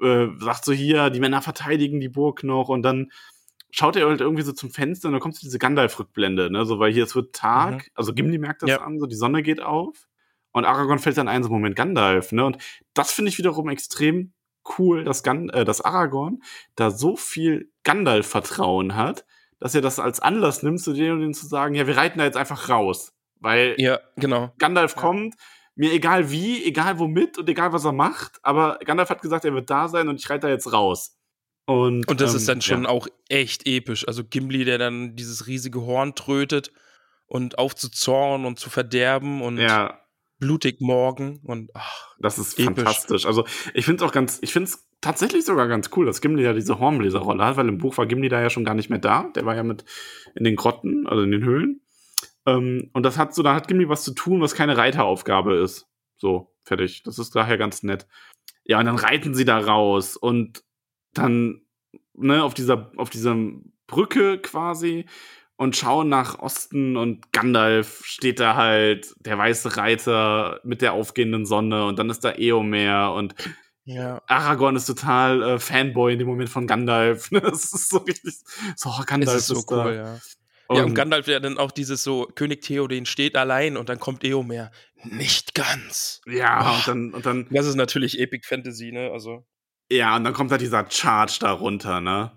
äh, 0.00 0.26
sagt 0.38 0.64
so 0.64 0.72
hier, 0.72 1.10
die 1.10 1.20
Männer 1.20 1.42
verteidigen 1.42 2.00
die 2.00 2.08
Burg 2.08 2.42
noch 2.44 2.68
und 2.68 2.82
dann 2.82 3.10
schaut 3.70 3.96
er 3.96 4.06
halt 4.08 4.20
irgendwie 4.20 4.42
so 4.44 4.52
zum 4.52 4.70
Fenster 4.70 5.08
und 5.08 5.12
dann 5.14 5.20
kommt 5.20 5.34
so 5.34 5.40
diese 5.42 5.58
Gandalf-Rückblende, 5.58 6.50
ne? 6.50 6.64
So, 6.64 6.78
weil 6.78 6.92
hier 6.92 7.02
es 7.04 7.16
wird 7.16 7.34
Tag, 7.34 7.72
Mhm. 7.74 7.80
also 7.94 8.14
Gimli 8.14 8.38
merkt 8.38 8.62
das 8.62 8.70
Ja. 8.70 8.82
an, 8.82 9.00
so 9.00 9.06
die 9.06 9.16
Sonne 9.16 9.42
geht 9.42 9.60
auf. 9.60 10.06
Und 10.52 10.64
Aragorn 10.64 11.00
fällt 11.00 11.18
dann 11.18 11.26
ein, 11.26 11.42
so 11.42 11.48
Moment, 11.50 11.74
Gandalf, 11.74 12.30
ne? 12.30 12.44
Und 12.44 12.58
das 12.94 13.10
finde 13.10 13.30
ich 13.30 13.38
wiederum 13.38 13.68
extrem 13.68 14.32
cool, 14.78 15.04
dass, 15.04 15.22
Gan 15.22 15.48
äh, 15.50 15.64
dass 15.64 15.80
Aragorn 15.80 16.42
da 16.76 16.90
so 16.90 17.16
viel 17.16 17.70
Gandalf-Vertrauen 17.84 18.94
hat, 18.96 19.24
dass 19.60 19.74
er 19.74 19.80
das 19.80 19.98
als 19.98 20.20
Anlass 20.20 20.62
nimmt, 20.62 20.80
zu 20.80 20.92
denen 20.92 21.12
und 21.12 21.20
denen 21.20 21.34
zu 21.34 21.46
sagen, 21.46 21.74
ja, 21.74 21.86
wir 21.86 21.96
reiten 21.96 22.18
da 22.18 22.24
jetzt 22.24 22.36
einfach 22.36 22.68
raus. 22.68 23.12
Weil 23.40 23.74
Ja, 23.78 24.00
genau. 24.16 24.52
Gandalf 24.58 24.94
Ja. 24.94 25.00
kommt, 25.02 25.34
mir 25.74 25.92
egal 25.92 26.30
wie, 26.30 26.64
egal 26.64 26.98
womit 26.98 27.38
und 27.38 27.48
egal 27.48 27.72
was 27.72 27.84
er 27.84 27.92
macht, 27.92 28.38
aber 28.42 28.78
Gandalf 28.84 29.10
hat 29.10 29.22
gesagt, 29.22 29.44
er 29.44 29.54
wird 29.54 29.70
da 29.70 29.88
sein 29.88 30.08
und 30.08 30.20
ich 30.20 30.28
reite 30.30 30.46
da 30.46 30.52
jetzt 30.52 30.72
raus. 30.72 31.16
Und, 31.66 32.06
Und 32.08 32.20
das 32.20 32.32
ähm, 32.32 32.36
ist 32.36 32.48
dann 32.48 32.60
schon 32.60 32.82
ja. 32.84 32.88
auch 32.90 33.08
echt 33.28 33.66
episch. 33.66 34.06
Also 34.06 34.22
Gimli, 34.22 34.64
der 34.64 34.78
dann 34.78 35.16
dieses 35.16 35.46
riesige 35.46 35.82
Horn 35.82 36.14
trötet 36.14 36.72
und 37.26 37.58
aufzuzorn 37.58 38.44
und 38.44 38.58
zu 38.58 38.68
verderben 38.70 39.40
und 39.40 39.56
Ja, 39.58 39.98
blutig 40.38 40.80
morgen 40.80 41.40
und 41.44 41.70
ach, 41.74 42.14
das 42.18 42.38
ist 42.38 42.58
Episch. 42.58 42.66
fantastisch. 42.66 43.26
Also 43.26 43.44
ich 43.72 43.84
finde 43.84 44.04
es 44.04 44.08
auch 44.08 44.12
ganz, 44.12 44.38
ich 44.42 44.52
finde 44.52 44.68
es 44.70 44.86
tatsächlich 45.00 45.44
sogar 45.44 45.68
ganz 45.68 45.90
cool, 45.96 46.06
dass 46.06 46.20
Gimli 46.20 46.42
ja 46.42 46.52
diese 46.52 46.78
Hornbläserrolle 46.78 47.44
hat, 47.44 47.56
weil 47.56 47.68
im 47.68 47.78
Buch 47.78 47.96
war 47.98 48.06
Gimli 48.06 48.28
da 48.28 48.40
ja 48.40 48.50
schon 48.50 48.64
gar 48.64 48.74
nicht 48.74 48.90
mehr 48.90 48.98
da. 48.98 49.30
Der 49.34 49.46
war 49.46 49.54
ja 49.54 49.62
mit 49.62 49.84
in 50.34 50.44
den 50.44 50.56
Grotten, 50.56 51.06
also 51.06 51.22
in 51.22 51.30
den 51.30 51.44
Höhlen. 51.44 51.80
Ähm, 52.46 52.90
und 52.92 53.04
das 53.04 53.18
hat 53.18 53.34
so, 53.34 53.42
da 53.42 53.54
hat 53.54 53.68
Gimli 53.68 53.88
was 53.88 54.04
zu 54.04 54.12
tun, 54.12 54.40
was 54.40 54.54
keine 54.54 54.76
Reiteraufgabe 54.76 55.56
ist. 55.56 55.86
So, 56.16 56.54
fertig. 56.64 57.02
Das 57.04 57.18
ist 57.18 57.34
daher 57.34 57.58
ganz 57.58 57.82
nett. 57.82 58.06
Ja, 58.64 58.78
und 58.80 58.86
dann 58.86 58.96
reiten 58.96 59.34
sie 59.34 59.44
da 59.44 59.58
raus 59.58 60.16
und 60.16 60.64
dann, 61.12 61.62
ne, 62.14 62.42
auf 62.42 62.54
dieser, 62.54 62.92
auf 62.96 63.10
dieser 63.10 63.36
Brücke 63.86 64.38
quasi 64.38 65.06
und 65.56 65.76
schauen 65.76 66.08
nach 66.08 66.38
Osten 66.40 66.96
und 66.96 67.32
Gandalf 67.32 68.02
steht 68.04 68.40
da 68.40 68.56
halt, 68.56 69.14
der 69.20 69.38
weiße 69.38 69.76
Reiter 69.76 70.60
mit 70.64 70.82
der 70.82 70.92
aufgehenden 70.94 71.46
Sonne 71.46 71.86
und 71.86 71.98
dann 71.98 72.10
ist 72.10 72.24
da 72.24 72.32
Eomer 72.32 73.14
und 73.14 73.34
ja. 73.84 74.22
Aragorn 74.26 74.76
ist 74.76 74.86
total 74.86 75.42
äh, 75.42 75.58
Fanboy 75.58 76.14
in 76.14 76.18
dem 76.18 76.26
Moment 76.28 76.48
von 76.48 76.66
Gandalf. 76.66 77.30
Das 77.30 77.72
ist 77.72 77.90
so 77.90 77.98
richtig, 77.98 78.34
so 78.76 78.90
oh, 78.90 79.02
Gandalf 79.06 79.36
Es 79.36 79.50
ist 79.50 79.66
so 79.68 79.76
da. 79.76 79.84
cool, 79.84 79.94
ja. 79.94 80.76
ja, 80.76 80.84
und 80.84 80.94
Gandalf 80.94 81.26
ja 81.28 81.38
dann 81.38 81.58
auch 81.58 81.70
dieses 81.70 82.02
so, 82.02 82.26
König 82.34 82.62
Theoden 82.62 83.04
steht 83.06 83.36
allein 83.36 83.76
und 83.76 83.88
dann 83.90 84.00
kommt 84.00 84.24
Eomer. 84.24 84.70
Nicht 85.04 85.54
ganz. 85.54 86.22
Ja, 86.26 86.66
Oh. 86.66 86.74
und 86.78 86.88
dann, 86.88 87.14
und 87.14 87.26
dann, 87.26 87.46
Das 87.50 87.66
ist 87.66 87.74
natürlich 87.74 88.18
Epic 88.18 88.46
Fantasy, 88.48 88.90
ne? 88.90 89.10
Also, 89.12 89.44
ja, 89.90 90.16
und 90.16 90.24
dann 90.24 90.32
kommt 90.32 90.50
da 90.50 90.56
dieser 90.56 90.90
Charge 90.90 91.36
da 91.40 91.52
runter, 91.52 92.00
ne? 92.00 92.32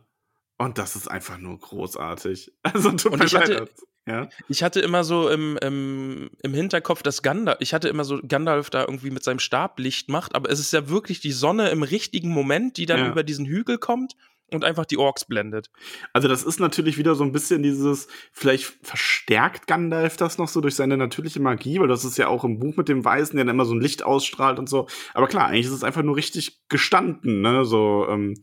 Und 0.58 0.78
das 0.78 0.96
ist 0.96 1.08
einfach 1.10 1.38
nur 1.38 1.60
großartig. 1.60 2.52
Also 2.64 2.92
tut 2.92 3.12
Und 3.14 3.20
mir 3.20 3.26
ich 3.26 3.32
leid. 3.32 3.44
hatte- 3.50 3.70
ja. 4.08 4.30
ich 4.48 4.64
hatte 4.64 4.80
immer 4.80 5.04
so 5.04 5.28
im, 5.30 5.58
im, 5.62 6.30
im 6.42 6.54
Hinterkopf, 6.54 7.04
dass 7.04 7.22
Gandalf, 7.22 7.58
ich 7.60 7.74
hatte 7.74 7.90
immer 7.90 8.06
so 8.06 8.22
Gandalf 8.26 8.70
da 8.70 8.82
irgendwie 8.82 9.12
mit 9.12 9.22
seinem 9.24 9.40
Stab 9.40 9.80
Licht 9.80 10.08
macht, 10.10 10.34
aber 10.34 10.50
es 10.50 10.60
ist 10.60 10.72
ja 10.72 10.88
wirklich 10.88 11.20
die 11.20 11.34
Sonne 11.34 11.70
im 11.72 11.84
richtigen 11.84 12.30
Moment, 12.30 12.78
die 12.78 12.86
dann 12.86 13.00
Ja. 13.02 13.12
über 13.12 13.24
diesen 13.24 13.46
Hügel 13.46 13.78
kommt 13.78 14.14
und 14.50 14.64
einfach 14.64 14.86
die 14.86 14.98
Orks 14.98 15.26
blendet. 15.26 15.70
Also 16.14 16.30
das 16.30 16.44
ist 16.44 16.62
natürlich 16.62 16.98
wieder 16.98 17.16
so 17.16 17.26
ein 17.26 17.34
bisschen 17.34 17.64
dieses, 17.64 18.08
vielleicht 18.32 18.78
verstärkt 18.82 19.68
Gandalf 19.68 20.16
das 20.16 20.38
noch 20.38 20.48
so 20.48 20.62
durch 20.62 20.76
seine 20.76 20.96
natürliche 20.96 21.42
Magie, 21.42 21.80
weil 21.82 21.90
das 21.90 22.06
ist 22.06 22.18
ja 22.18 22.30
auch 22.30 22.46
im 22.46 22.60
Buch 22.60 22.78
mit 22.78 22.88
dem 22.88 23.04
Weißen, 23.04 23.36
der 23.36 23.44
dann 23.44 23.56
immer 23.56 23.66
so 23.66 23.74
ein 23.76 23.82
Licht 23.82 24.04
ausstrahlt 24.04 24.58
und 24.58 24.70
so. 24.70 24.88
Aber 25.14 25.28
klar, 25.28 25.48
eigentlich 25.48 25.66
ist 25.66 25.74
es 25.74 25.84
einfach 25.84 26.04
nur 26.04 26.16
richtig 26.16 26.62
gestanden, 26.70 27.42
ne, 27.42 27.66
so, 27.66 28.08
ähm, 28.10 28.36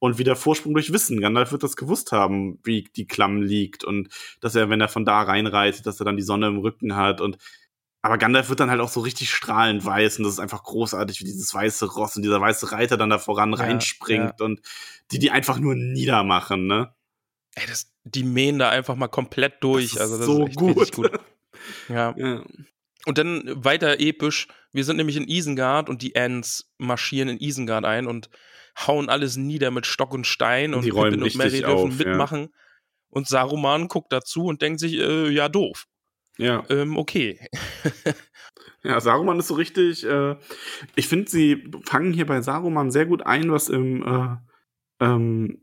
und 0.00 0.18
wieder 0.18 0.34
Vorsprung 0.34 0.74
durch 0.74 0.92
Wissen. 0.92 1.20
Gandalf 1.20 1.52
wird 1.52 1.62
das 1.62 1.76
gewusst 1.76 2.10
haben, 2.10 2.58
wie 2.64 2.82
die 2.96 3.06
Klamm 3.06 3.40
liegt 3.42 3.84
und 3.84 4.08
dass 4.40 4.56
er, 4.56 4.68
wenn 4.68 4.80
er 4.80 4.88
von 4.88 5.04
da 5.04 5.22
reinreitet, 5.22 5.86
dass 5.86 6.00
er 6.00 6.04
dann 6.06 6.16
die 6.16 6.22
Sonne 6.24 6.48
im 6.48 6.58
Rücken 6.58 6.96
hat 6.96 7.20
und 7.20 7.38
aber 8.02 8.16
Gandalf 8.16 8.48
wird 8.48 8.60
dann 8.60 8.70
halt 8.70 8.80
auch 8.80 8.88
so 8.88 9.00
richtig 9.00 9.30
strahlend 9.30 9.84
weiß 9.84 10.18
und 10.18 10.24
das 10.24 10.32
ist 10.32 10.38
einfach 10.38 10.64
großartig, 10.64 11.20
wie 11.20 11.24
dieses 11.24 11.52
weiße 11.52 11.84
Ross 11.92 12.16
und 12.16 12.22
dieser 12.22 12.40
weiße 12.40 12.72
Reiter 12.72 12.96
dann 12.96 13.10
da 13.10 13.18
voran 13.18 13.52
Ja, 13.52 13.58
reinspringt 13.58 14.40
und 14.40 14.60
die 15.12 15.18
die 15.18 15.30
einfach 15.30 15.58
nur 15.58 15.74
niedermachen, 15.74 16.66
ne? 16.66 16.94
Ey, 17.56 17.66
das, 17.66 17.92
die 18.04 18.24
mähen 18.24 18.58
da 18.58 18.70
einfach 18.70 18.96
mal 18.96 19.08
komplett 19.08 19.62
durch. 19.62 19.92
ist 19.92 20.00
also 20.00 20.16
das 20.16 20.26
so 20.26 20.44
ist 20.44 20.48
echt 20.50 20.58
gut. 20.58 20.92
gut. 20.92 21.12
Ja. 21.88 22.14
Ja. 22.16 22.42
Und 23.06 23.18
dann 23.18 23.42
weiter 23.64 23.98
episch. 24.00 24.48
Wir 24.72 24.84
sind 24.84 24.96
nämlich 24.96 25.16
in 25.16 25.28
Isengard 25.28 25.88
und 25.90 26.00
die 26.02 26.14
Ents 26.14 26.72
marschieren 26.78 27.28
in 27.28 27.38
Isengard 27.40 27.84
ein 27.84 28.06
und 28.06 28.30
hauen 28.76 29.08
alles 29.08 29.36
nieder 29.36 29.70
mit 29.70 29.86
Stock 29.86 30.12
und 30.14 30.26
Stein 30.26 30.74
und 30.74 30.84
Die 30.84 30.90
Pippin 30.90 31.22
und 31.22 31.34
Merry 31.36 31.60
dürfen 31.60 31.92
auf, 31.92 31.98
ja. 31.98 32.06
mitmachen. 32.08 32.48
Und 33.08 33.26
Saruman 33.26 33.88
guckt 33.88 34.12
dazu 34.12 34.44
und 34.44 34.62
denkt 34.62 34.80
sich, 34.80 34.94
äh, 34.94 35.28
ja, 35.30 35.48
doof. 35.48 35.86
Ja. 36.38 36.64
Ähm, 36.70 36.96
okay. 36.96 37.40
Ja, 38.82 39.00
Saruman 39.00 39.38
ist 39.38 39.48
so 39.48 39.54
richtig. 39.54 40.04
Äh, 40.06 40.36
ich 40.94 41.06
finde, 41.06 41.30
sie 41.30 41.70
fangen 41.84 42.12
hier 42.12 42.26
bei 42.26 42.40
Saruman 42.40 42.90
sehr 42.90 43.06
gut 43.06 43.24
ein, 43.26 43.52
was 43.52 43.68
im 43.68 44.02
äh, 44.02 44.36
ähm, 45.04 45.62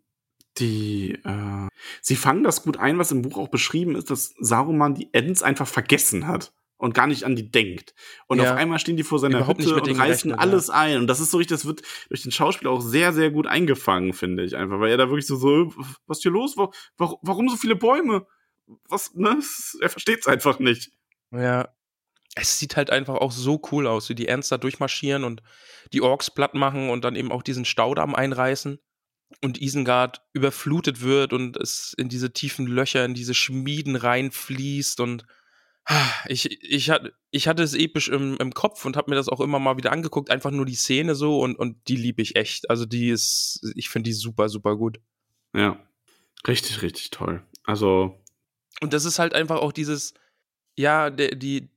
die 0.57 1.13
äh, 1.23 1.67
sie 2.01 2.15
fangen 2.15 2.43
das 2.43 2.63
gut 2.63 2.77
ein, 2.77 2.97
was 2.97 3.11
im 3.11 3.23
Buch 3.23 3.38
auch 3.38 3.49
beschrieben 3.49 3.95
ist, 3.95 4.09
dass 4.09 4.35
Saruman 4.39 4.95
die 4.95 5.13
Ents 5.13 5.43
einfach 5.43 5.67
vergessen 5.67 6.27
hat. 6.27 6.53
Und 6.77 6.93
gar 6.93 7.07
nicht 7.07 7.23
an 7.23 7.35
die 7.35 7.49
denkt. 7.49 7.93
Und 8.27 8.39
Ja. 8.39 8.51
auf 8.53 8.57
einmal 8.57 8.79
stehen 8.79 8.97
die 8.97 9.03
vor 9.03 9.19
seiner 9.19 9.37
Überhaupt 9.37 9.61
Hütte 9.61 9.73
und 9.75 9.81
reißen 9.99 10.29
gerechnet, 10.31 10.39
alles 10.39 10.69
ein. 10.69 10.97
Und 10.99 11.07
das 11.07 11.19
ist 11.19 11.31
so 11.31 11.37
richtig, 11.37 11.55
das 11.57 11.65
wird 11.65 11.81
durch 12.09 12.21
den 12.21 12.31
Schauspieler 12.31 12.71
auch 12.71 12.81
sehr, 12.81 13.13
sehr 13.13 13.31
gut 13.31 13.47
eingefangen, 13.47 14.13
finde 14.13 14.43
ich 14.43 14.55
einfach, 14.55 14.79
weil 14.79 14.91
er 14.91 14.97
da 14.97 15.09
wirklich 15.09 15.25
so, 15.27 15.35
so 15.37 15.73
was 16.05 16.19
ist 16.19 16.21
hier 16.23 16.31
los? 16.31 16.55
Wa- 16.57 16.69
wa- 16.97 17.17
Warum 17.21 17.49
so 17.49 17.55
viele 17.57 17.75
Bäume? 17.75 18.27
Was, 18.89 19.13
ne? 19.15 19.39
Er 19.81 19.89
versteht 19.89 20.19
es 20.19 20.27
einfach 20.27 20.59
nicht. 20.59 20.91
Ja. 21.31 21.69
Es 22.35 22.59
sieht 22.59 22.75
halt 22.75 22.91
einfach 22.91 23.15
auch 23.15 23.31
so 23.31 23.59
cool 23.71 23.87
aus, 23.87 24.09
wie 24.09 24.15
die 24.15 24.29
Ants 24.29 24.49
da 24.49 24.57
durchmarschieren 24.59 25.23
und 25.23 25.41
die 25.93 26.01
Orks 26.01 26.29
platt 26.29 26.53
machen 26.53 26.89
und 26.91 27.03
dann 27.03 27.15
eben 27.15 27.31
auch 27.31 27.41
diesen 27.41 27.65
Staudamm 27.65 28.13
einreißen 28.13 28.77
und 29.41 29.59
Isengard 29.59 30.21
überflutet 30.33 31.01
wird 31.01 31.33
und 31.33 31.57
es 31.57 31.95
in 31.97 32.09
diese 32.09 32.33
tiefen 32.33 32.67
Löcher, 32.67 33.03
in 33.05 33.15
diese 33.15 33.33
Schmieden 33.33 33.95
reinfließt 33.95 34.99
und 34.99 35.25
ich, 36.27 36.61
ich, 36.64 36.89
hatte, 36.89 37.14
ich 37.31 37.47
hatte 37.47 37.64
es 37.64 37.73
episch 37.73 38.09
im, 38.09 38.38
im 38.38 38.53
Kopf 38.53 38.85
und 38.85 38.97
habe 38.97 39.09
mir 39.09 39.15
das 39.15 39.30
auch 39.30 39.39
immer 39.39 39.59
mal 39.59 39.77
wieder 39.77 39.91
angeguckt, 39.91 40.30
einfach 40.30 40.51
nur 40.51 40.65
die 40.65 40.76
Szene 40.76 41.15
so 41.15 41.39
und, 41.39 41.57
und 41.57 41.88
die 41.88 41.95
liebe 41.95 42.22
ich 42.22 42.35
echt. 42.35 42.69
Also 42.69 42.85
die 42.85 43.09
ist, 43.09 43.61
ich 43.76 43.89
finde 43.89 44.09
die 44.09 44.14
super, 44.14 44.49
super 44.49 44.76
gut. 44.76 44.99
Ja. 45.55 45.80
Richtig, 46.47 46.81
richtig 46.81 47.09
toll. 47.09 47.43
Also, 47.64 48.22
Und 48.81 48.93
das 48.93 49.05
ist 49.05 49.19
halt 49.19 49.34
einfach 49.34 49.57
auch 49.57 49.72
dieses, 49.72 50.14
ja, 50.76 51.09
der, 51.09 51.35
die, 51.35 51.69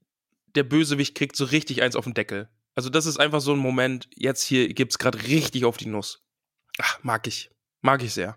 der 0.54 0.64
Bösewicht 0.64 1.14
kriegt 1.14 1.36
so 1.36 1.44
richtig 1.44 1.82
eins 1.82 1.96
auf 1.96 2.04
den 2.04 2.14
Deckel. 2.14 2.48
Also 2.74 2.90
das 2.90 3.06
ist 3.06 3.18
einfach 3.18 3.40
so 3.40 3.52
ein 3.52 3.58
Moment, 3.58 4.08
jetzt 4.14 4.42
hier 4.42 4.72
gibt's 4.72 4.98
gerade 4.98 5.22
richtig 5.26 5.64
auf 5.64 5.76
die 5.76 5.86
Nuss. 5.86 6.24
Ach, 6.78 7.02
mag 7.02 7.26
ich. 7.26 7.50
Mag 7.80 8.02
ich 8.02 8.12
sehr. 8.12 8.36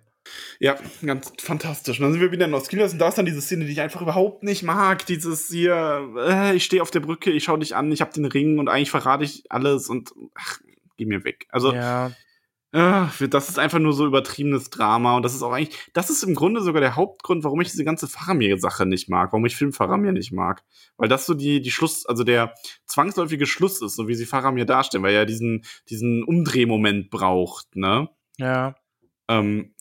Ja, 0.60 0.78
ganz 1.06 1.32
fantastisch. 1.40 2.00
Und 2.00 2.04
dann 2.04 2.14
sind 2.14 2.22
wir 2.22 2.32
wieder 2.32 2.46
in 2.46 2.54
Ostkilas 2.54 2.94
und 2.94 3.00
da 3.00 3.10
ist 3.10 3.18
dann 3.18 3.26
diese 3.26 3.42
Szene, 3.42 3.66
die 3.66 3.72
ich 3.72 3.82
einfach 3.82 4.02
überhaupt 4.02 4.44
nicht 4.44 4.64
mag. 4.64 5.06
Dieses 5.06 5.48
hier, 5.48 6.10
äh, 6.18 6.56
ich 6.56 6.64
stehe 6.64 6.82
auf 6.82 6.92
der 6.92 7.02
Brücke, 7.02 7.32
ich 7.32 7.44
schau 7.44 7.58
dich 7.58 7.76
an, 7.76 7.92
ich 7.92 8.02
hab 8.02 8.14
den 8.14 8.26
Ring 8.26 8.60
und 8.60 8.70
eigentlich 8.70 8.92
verrate 8.92 9.24
ich 9.24 9.44
alles 9.50 9.90
und 9.90 10.14
ach, 10.36 10.60
geh 10.98 11.06
mir 11.06 11.24
weg. 11.24 11.48
Also, 11.50 11.74
ja, 11.74 12.12
äh, 12.74 13.28
das 13.30 13.50
ist 13.50 13.60
einfach 13.60 13.78
nur 13.78 13.94
so 13.94 14.08
übertriebenes 14.08 14.72
Drama 14.72 15.16
und 15.16 15.24
das 15.24 15.36
ist 15.36 15.44
auch 15.44 15.52
eigentlich, 15.52 15.78
das 15.94 16.10
ist 16.10 16.24
im 16.24 16.34
Grunde 16.34 16.60
sogar 16.62 16.82
der 16.82 16.96
Hauptgrund, 16.96 17.44
warum 17.44 17.62
ich 17.62 17.70
diese 17.70 17.86
ganze 17.86 18.08
Faramir-Sache 18.08 18.88
nicht 18.88 19.10
mag, 19.10 19.32
warum 19.32 19.46
ich 19.46 19.56
Film 19.56 19.74
Faramir 19.74 20.12
nicht 20.12 20.32
mag. 20.32 20.64
Weil 20.98 21.08
das 21.08 21.28
so 21.28 21.36
die, 21.36 21.62
die 21.62 21.70
Schluss, 21.70 22.08
also 22.08 22.24
der 22.24 22.56
zwangsläufige 22.88 23.46
Schluss 23.46 23.80
ist, 23.82 23.96
so 23.96 24.08
wie 24.08 24.16
sie 24.16 24.26
Faramir 24.26 24.66
darstellen, 24.66 25.04
weil 25.04 25.14
er 25.14 25.28
diesen, 25.28 25.66
diesen 25.90 26.24
Umdrehmoment 26.24 27.12
braucht, 27.12 27.76
ne? 27.76 28.10
ja. 28.38 28.76
Ähm, 29.30 29.73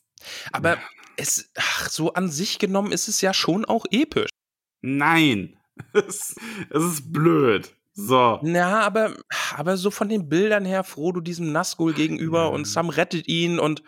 Aber 0.53 0.79
es, 1.17 1.51
ach, 1.57 1.89
so 1.89 2.13
an 2.15 2.31
sich 2.31 2.59
genommen 2.59 2.93
ist 2.93 3.09
es 3.09 3.21
ja 3.21 3.35
schon 3.35 3.65
auch 3.65 3.85
episch. 3.91 4.31
Nein. 4.81 5.57
Es, 5.95 6.37
es 6.71 6.83
ist 6.85 7.13
blöd. 7.13 7.75
So. 7.95 8.39
Na, 8.43 8.81
aber, 8.81 9.17
aber 9.57 9.77
so 9.77 9.91
von 9.91 10.09
den 10.09 10.29
Bildern 10.29 10.65
her, 10.65 10.85
Frodo 10.85 11.21
diesem 11.21 11.51
Nazgul 11.51 11.93
gegenüber 11.95 12.51
und 12.51 12.67
Sam 12.67 12.91
rettet 12.91 13.27
ihn 13.27 13.59
und, 13.59 13.83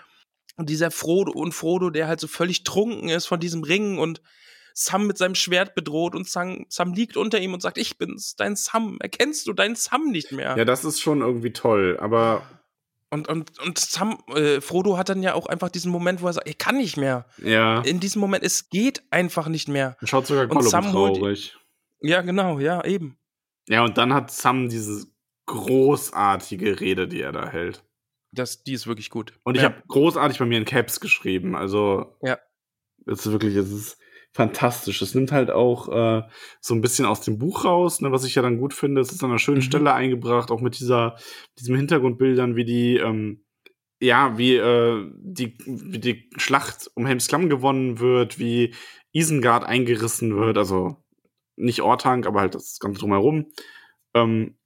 und 0.57 0.71
dieser 0.71 0.91
Frodo 0.91 1.33
und 1.33 1.53
Frodo, 1.53 1.91
der 1.91 2.09
halt 2.09 2.21
so 2.21 2.27
völlig 2.27 2.65
trunken 2.65 3.11
ist 3.11 3.27
von 3.27 3.39
diesem 3.39 3.63
Ring 3.63 3.99
und 3.99 4.23
Sam 4.75 5.07
mit 5.07 5.17
seinem 5.17 5.37
Schwert 5.37 5.75
bedroht 5.75 6.15
und 6.15 6.29
Sam, 6.29 6.67
Sam 6.69 6.93
liegt 6.95 7.17
unter 7.17 7.39
ihm 7.39 7.55
und 7.55 7.61
sagt, 7.61 7.79
ich 7.79 7.97
bin's, 7.97 8.35
dein 8.35 8.57
Sam. 8.57 8.99
Erkennst 9.01 9.47
du 9.47 9.53
deinen 9.53 9.77
Sam 9.77 10.11
nicht 10.11 10.33
mehr? 10.33 10.57
Ja, 10.59 10.65
das 10.65 10.85
ist 10.85 11.01
schon 11.01 11.21
irgendwie 11.21 11.53
toll, 11.53 11.97
aber 12.01 12.43
Und, 13.15 13.29
und, 13.29 13.59
und 13.61 13.79
Sam, 13.79 14.19
äh, 14.35 14.61
Frodo 14.61 14.99
hat 14.99 15.09
dann 15.09 15.23
ja 15.23 15.35
auch 15.35 15.47
einfach 15.47 15.69
diesen 15.71 15.91
Moment, 15.93 16.21
wo 16.21 16.27
er 16.27 16.33
sagt, 16.33 16.49
ich 16.49 16.59
kann 16.59 16.77
nicht 16.77 16.97
mehr. 16.97 17.27
ja. 17.39 17.81
In 17.83 18.01
diesem 18.01 18.21
Moment, 18.21 18.43
es 18.45 18.69
geht 18.69 19.03
einfach 19.11 19.49
nicht 19.49 19.69
mehr. 19.69 19.97
Schaut 20.03 20.27
sogar 20.27 20.43
und 20.45 20.51
Gollum 20.51 20.69
Sam 20.69 20.93
holt- 20.93 21.17
traurig. 21.17 21.57
Ja, 22.01 22.21
genau, 22.23 22.59
ja, 22.59 22.85
eben. 22.85 23.17
Ja, 23.69 23.85
und 23.85 23.97
dann 23.97 24.13
hat 24.13 24.31
Sam 24.31 24.69
diese 24.69 25.07
großartige 25.47 26.81
Rede, 26.81 27.09
die 27.09 27.21
er 27.21 27.33
da 27.33 27.49
hält. 27.49 27.85
Das, 28.33 28.63
die 28.65 28.73
ist 28.73 28.87
wirklich 28.87 29.11
gut. 29.11 29.33
Und 29.45 29.55
ich 29.57 29.63
ja. 29.63 29.69
habe 29.71 29.83
großartig 29.89 30.39
bei 30.39 30.45
mir 30.45 30.59
in 30.59 30.65
Caps 30.65 30.99
geschrieben. 31.01 31.55
Also, 31.55 32.17
Ja. 32.23 32.39
es 33.07 33.25
ist 33.25 33.33
wirklich, 33.33 33.55
es 33.55 33.71
ist 33.71 33.97
fantastisch. 34.35 35.01
Es 35.01 35.15
nimmt 35.15 35.33
halt 35.33 35.51
auch 35.51 35.89
äh, 35.89 36.23
so 36.61 36.75
ein 36.75 36.81
bisschen 36.81 37.07
aus 37.07 37.21
dem 37.21 37.39
Buch 37.39 37.65
raus, 37.65 38.01
ne, 38.01 38.11
was 38.13 38.25
ich 38.25 38.35
ja 38.35 38.43
dann 38.43 38.59
gut 38.59 38.75
finde. 38.75 39.01
Es 39.01 39.13
ist 39.13 39.23
an 39.23 39.31
einer 39.31 39.39
schönen 39.39 39.59
Mhm. 39.59 39.63
Stelle 39.63 39.95
eingebracht, 39.95 40.51
auch 40.51 40.61
mit 40.61 40.79
dieser, 40.79 41.17
diesem 41.59 41.77
Hintergrundbildern, 41.77 42.57
wie 42.57 42.65
die, 42.65 42.97
ähm, 42.97 43.45
ja, 44.01 44.37
wie, 44.37 44.57
äh, 44.57 45.11
die, 45.17 45.57
wie 45.67 46.01
die 46.01 46.29
Schlacht 46.37 46.91
um 46.95 47.07
Helms 47.07 47.29
Klamm 47.29 47.49
gewonnen 47.49 48.01
wird, 48.01 48.39
wie 48.41 48.75
Isengard 49.13 49.65
eingerissen 49.65 50.37
wird, 50.37 50.59
also 50.59 50.97
nicht 51.57 51.83
Ortank, 51.83 52.27
aber 52.27 52.41
halt 52.41 52.57
das 52.57 52.79
Ganze 52.81 53.01
drumherum. 53.01 53.47
Ähm, 54.15 54.57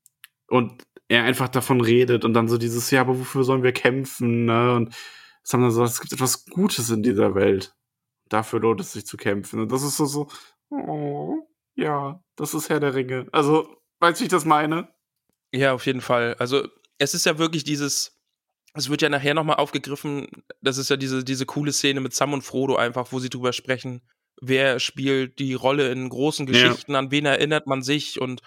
und 0.49 0.82
er 1.09 1.24
einfach 1.24 1.49
davon 1.49 1.82
redet 1.82 2.24
und 2.24 2.32
dann 2.35 2.49
so 2.49 2.57
dieses, 2.59 2.90
ja, 2.90 3.03
aber 3.03 3.19
wofür 3.19 3.45
sollen 3.45 3.62
wir 3.62 3.73
kämpfen, 3.73 4.47
ne? 4.47 4.74
Und 4.74 4.95
es 5.45 5.53
haben 5.53 5.62
dann 5.62 5.70
so, 5.70 5.85
es 5.85 6.01
gibt 6.01 6.12
etwas 6.15 6.47
Gutes 6.47 6.90
in 6.90 7.03
dieser 7.03 7.35
Welt. 7.35 7.74
Dafür 8.28 8.60
lohnt 8.60 8.80
es 8.80 8.92
sich 8.92 9.06
zu 9.06 9.16
kämpfen. 9.16 9.60
Und 9.60 9.72
das 9.72 9.82
ist 9.82 9.96
so, 9.96 10.06
so, 10.06 10.28
oh, 10.70 11.38
ja, 11.74 12.22
das 12.36 12.55
ist 12.55 12.68
Herr 12.68 12.80
der 12.80 12.94
Ringe. 12.94 13.26
Also, 13.32 13.68
weißt 14.00 14.20
du, 14.20 14.22
wie 14.22 14.26
ich 14.26 14.30
das 14.30 14.44
meine? 14.44 14.88
Ja, 15.52 15.72
auf 15.72 15.86
jeden 15.86 16.00
Fall. 16.00 16.34
Also, 16.38 16.66
es 16.98 17.14
ist 17.14 17.26
ja 17.26 17.38
wirklich 17.38 17.64
dieses, 17.64 18.18
es 18.74 18.90
wird 18.90 19.02
ja 19.02 19.09
nachher 19.09 19.34
nochmal 19.34 19.56
aufgegriffen, 19.56 20.28
das 20.60 20.78
ist 20.78 20.90
ja 20.90 20.96
diese, 20.96 21.24
diese 21.24 21.46
coole 21.46 21.72
Szene 21.72 22.00
mit 22.00 22.14
Sam 22.14 22.32
und 22.32 22.42
Frodo 22.42 22.76
einfach, 22.76 23.12
wo 23.12 23.18
sie 23.18 23.30
drüber 23.30 23.52
sprechen, 23.52 24.02
wer 24.40 24.78
spielt 24.78 25.38
die 25.38 25.55
Rolle 25.55 25.90
in 25.90 26.09
großen 26.09 26.46
Ja. 26.46 26.52
Geschichten, 26.52 26.94
an 26.94 27.10
wen 27.10 27.26
erinnert 27.26 27.66
man 27.66 27.82
sich 27.82 28.20
und 28.20 28.42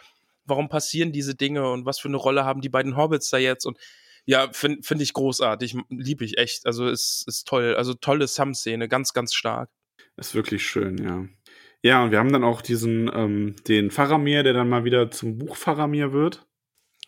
warum 0.45 0.69
passieren 0.69 1.11
diese 1.11 1.35
Dinge 1.35 1.69
und 1.69 1.85
was 1.85 1.99
für 1.99 2.07
eine 2.07 2.17
Rolle 2.17 2.45
haben 2.45 2.61
die 2.61 2.69
beiden 2.69 2.97
Hobbits 2.97 3.29
da 3.29 3.37
jetzt 3.37 3.65
und 3.65 3.77
ja, 4.25 4.49
finde 4.51 4.83
find 4.83 5.01
ich 5.01 5.13
großartig, 5.13 5.75
liebe 5.89 6.23
ich 6.25 6.37
echt. 6.37 6.65
Also 6.65 6.87
ist, 6.87 7.25
ist 7.27 7.47
toll. 7.47 7.75
Also 7.75 7.93
tolle 7.93 8.27
Sam-Szene, 8.27 8.87
ganz, 8.87 9.13
ganz 9.13 9.33
stark. 9.33 9.69
Ist 10.17 10.35
wirklich 10.35 10.65
schön, 10.65 10.97
ja. 10.97 11.25
Ja, 11.83 12.03
und 12.03 12.11
wir 12.11 12.19
haben 12.19 12.31
dann 12.31 12.43
auch 12.43 12.61
diesen, 12.61 13.09
ähm, 13.13 13.55
den 13.67 13.89
Faramir, 13.89 14.43
der 14.43 14.53
dann 14.53 14.69
mal 14.69 14.83
wieder 14.83 15.09
zum 15.09 15.37
Buch 15.39 15.55
Faramir 15.55 16.13
wird, 16.13 16.45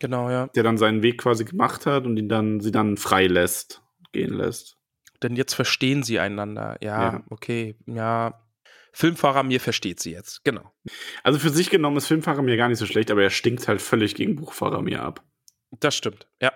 Genau, 0.00 0.28
ja. 0.28 0.48
der 0.48 0.64
dann 0.64 0.78
seinen 0.78 1.02
Weg 1.02 1.18
quasi 1.18 1.44
gemacht 1.44 1.86
hat 1.86 2.04
und 2.06 2.16
ihn 2.16 2.28
dann, 2.28 2.58
sie 2.60 2.72
dann 2.72 2.96
frei 2.96 3.28
lässt, 3.28 3.82
gehen 4.12 4.34
lässt. 4.34 4.76
Denn 5.22 5.36
jetzt 5.36 5.54
verstehen 5.54 6.02
sie 6.02 6.18
einander. 6.18 6.76
Ja, 6.82 7.02
Ja. 7.12 7.24
okay, 7.30 7.76
ja. 7.86 8.40
Filmfahrer 8.92 9.42
mir 9.42 9.60
versteht 9.60 10.00
sie 10.00 10.12
jetzt, 10.12 10.44
genau. 10.44 10.72
Also 11.22 11.38
für 11.38 11.50
sich 11.50 11.70
genommen 11.70 11.96
ist 11.96 12.06
Filmfahrer 12.06 12.42
mir 12.42 12.56
gar 12.56 12.68
nicht 12.68 12.78
so 12.78 12.86
schlecht, 12.86 13.10
aber 13.10 13.22
er 13.22 13.30
stinkt 13.30 13.66
halt 13.68 13.80
völlig 13.80 14.14
gegen 14.14 14.36
Buchfahrer 14.36 14.82
mir 14.82 15.02
ab. 15.02 15.24
Das 15.80 15.96
stimmt, 15.96 16.28
ja. 16.40 16.52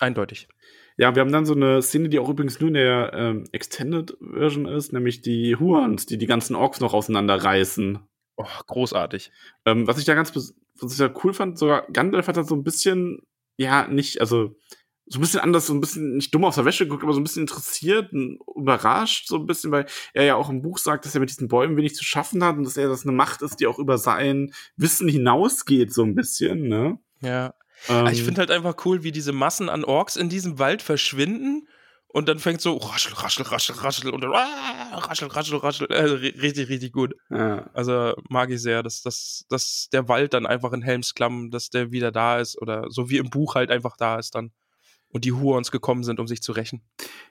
Eindeutig. 0.00 0.48
Ja, 0.96 1.14
wir 1.14 1.20
haben 1.20 1.32
dann 1.32 1.46
so 1.46 1.54
eine 1.54 1.80
Szene, 1.80 2.08
die 2.08 2.18
auch 2.18 2.28
übrigens 2.28 2.58
nur 2.58 2.68
in 2.68 2.74
der 2.74 3.12
ähm, 3.14 3.44
Extended 3.52 4.16
Version 4.20 4.66
ist, 4.66 4.92
nämlich 4.92 5.20
die 5.20 5.54
Huans, 5.54 6.06
die 6.06 6.18
die 6.18 6.26
ganzen 6.26 6.56
Orks 6.56 6.80
noch 6.80 6.92
auseinanderreißen. 6.92 8.00
Oh, 8.36 8.44
großartig. 8.66 9.30
Ähm, 9.64 9.86
was 9.86 9.98
ich 9.98 10.04
da 10.04 10.14
ganz, 10.14 10.34
was 10.34 10.92
ich 10.92 10.98
da 10.98 11.12
cool 11.22 11.32
fand, 11.32 11.58
sogar 11.58 11.86
Gandalf 11.92 12.26
hat 12.26 12.36
da 12.36 12.44
so 12.44 12.56
ein 12.56 12.64
bisschen, 12.64 13.20
ja, 13.56 13.86
nicht, 13.86 14.20
also 14.20 14.56
so 15.06 15.18
ein 15.18 15.20
bisschen 15.22 15.40
anders, 15.40 15.66
so 15.66 15.74
ein 15.74 15.80
bisschen 15.80 16.16
nicht 16.16 16.34
dumm 16.34 16.44
aus 16.44 16.56
der 16.56 16.64
Wäsche 16.64 16.84
geguckt, 16.84 17.02
aber 17.02 17.12
so 17.14 17.20
ein 17.20 17.24
bisschen 17.24 17.42
interessiert 17.42 18.12
und 18.12 18.40
überrascht, 18.56 19.26
so 19.28 19.36
ein 19.36 19.46
bisschen, 19.46 19.70
weil 19.70 19.86
er 20.12 20.24
ja 20.24 20.34
auch 20.34 20.50
im 20.50 20.62
Buch 20.62 20.78
sagt, 20.78 21.04
dass 21.04 21.14
er 21.14 21.20
mit 21.20 21.30
diesen 21.30 21.48
Bäumen 21.48 21.76
wenig 21.76 21.94
zu 21.94 22.04
schaffen 22.04 22.44
hat 22.44 22.56
und 22.56 22.64
dass 22.64 22.76
er 22.76 22.88
das 22.88 23.04
eine 23.04 23.12
Macht 23.12 23.42
ist, 23.42 23.60
die 23.60 23.66
auch 23.66 23.78
über 23.78 23.98
sein 23.98 24.52
Wissen 24.76 25.08
hinausgeht, 25.08 25.92
so 25.92 26.02
ein 26.02 26.14
bisschen, 26.14 26.68
ne? 26.68 26.98
Ja. 27.20 27.54
Ähm, 27.88 28.06
ich 28.08 28.22
finde 28.22 28.40
halt 28.40 28.50
einfach 28.50 28.84
cool, 28.84 29.02
wie 29.02 29.12
diese 29.12 29.32
Massen 29.32 29.68
an 29.68 29.84
Orks 29.84 30.16
in 30.16 30.28
diesem 30.28 30.58
Wald 30.58 30.82
verschwinden 30.82 31.68
und 32.08 32.28
dann 32.28 32.38
fängt 32.38 32.60
so 32.60 32.76
raschel, 32.76 33.12
raschel, 33.14 33.44
raschel, 33.44 33.74
raschel 33.76 34.10
und 34.10 34.22
dann 34.22 34.32
ah, 34.32 34.96
raschel, 34.98 35.28
raschel, 35.28 35.58
raschel. 35.58 35.86
Ri- 35.88 36.40
richtig, 36.42 36.68
richtig 36.68 36.92
gut. 36.92 37.14
ja, 37.30 37.68
Also 37.74 38.14
mag 38.28 38.50
ich 38.50 38.60
sehr, 38.62 38.82
dass, 38.82 39.02
dass, 39.02 39.44
dass 39.48 39.88
der 39.92 40.08
Wald 40.08 40.32
dann 40.34 40.46
einfach 40.46 40.72
in 40.72 40.82
Helmsklamm, 40.82 41.50
dass 41.50 41.68
der 41.70 41.92
wieder 41.92 42.10
da 42.10 42.38
ist 42.38 42.60
oder 42.60 42.86
so 42.88 43.10
wie 43.10 43.18
im 43.18 43.30
Buch 43.30 43.54
halt 43.54 43.70
einfach 43.70 43.96
da 43.96 44.18
ist 44.18 44.34
dann. 44.34 44.52
Und 45.10 45.24
die 45.24 45.32
Huons 45.32 45.70
gekommen 45.70 46.02
sind, 46.04 46.20
um 46.20 46.26
sich 46.28 46.42
zu 46.42 46.52
rächen. 46.52 46.82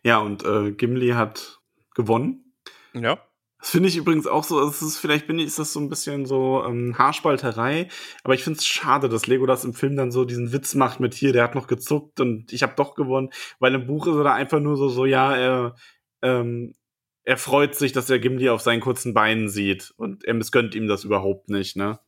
ja, 0.04 0.18
und 0.18 0.44
äh, 0.44 0.72
Gimli 0.72 1.10
hat 1.10 1.60
gewonnen. 1.94 2.54
Ja. 2.94 3.20
Das 3.60 3.72
finde 3.72 3.90
ich 3.90 3.98
übrigens 3.98 4.28
auch 4.28 4.44
so, 4.44 4.62
es 4.68 4.82
ist, 4.82 4.98
vielleicht 4.98 5.26
bin 5.26 5.40
ich, 5.40 5.48
ist 5.48 5.58
das 5.58 5.74
so 5.74 5.80
ein 5.80 5.90
bisschen 5.90 6.26
so 6.26 6.64
ähm, 6.64 6.98
Haarspalterei, 6.98 7.88
aber 8.24 8.36
ich 8.36 8.44
finde 8.44 8.60
es 8.60 8.68
schade, 8.68 9.10
dass 9.10 9.26
Legolas 9.26 9.66
im 9.66 9.74
Film 9.74 9.96
dann 9.96 10.12
so 10.12 10.26
diesen 10.26 10.52
Witz 10.54 10.76
macht 10.76 11.00
mit 11.00 11.16
hier, 11.16 11.34
der 11.34 11.44
hat 11.44 11.56
noch 11.56 11.68
gezuckt 11.68 12.20
und 12.20 12.54
ich 12.54 12.62
habe 12.62 12.76
doch 12.76 12.94
gewonnen, 12.94 13.30
weil 13.60 13.74
im 13.74 13.88
Buch 13.88 14.06
ist 14.06 14.16
er 14.16 14.24
da 14.24 14.34
einfach 14.34 14.60
nur 14.60 14.78
so, 14.78 14.90
so 14.90 15.06
ja, 15.06 15.36
er, 15.36 15.76
ähm, 16.22 16.76
er 17.24 17.38
freut 17.38 17.76
sich, 17.76 17.94
dass 17.94 18.10
er 18.10 18.20
Gimli 18.20 18.50
auf 18.50 18.62
seinen 18.62 18.80
kurzen 18.80 19.14
Beinen 19.14 19.50
sieht 19.50 19.92
und 19.98 20.24
er 20.24 20.36
missgönnt 20.36 20.76
ihm 20.76 20.88
das 20.88 21.04
überhaupt 21.04 21.50
nicht, 21.50 21.76
ne? 21.76 22.00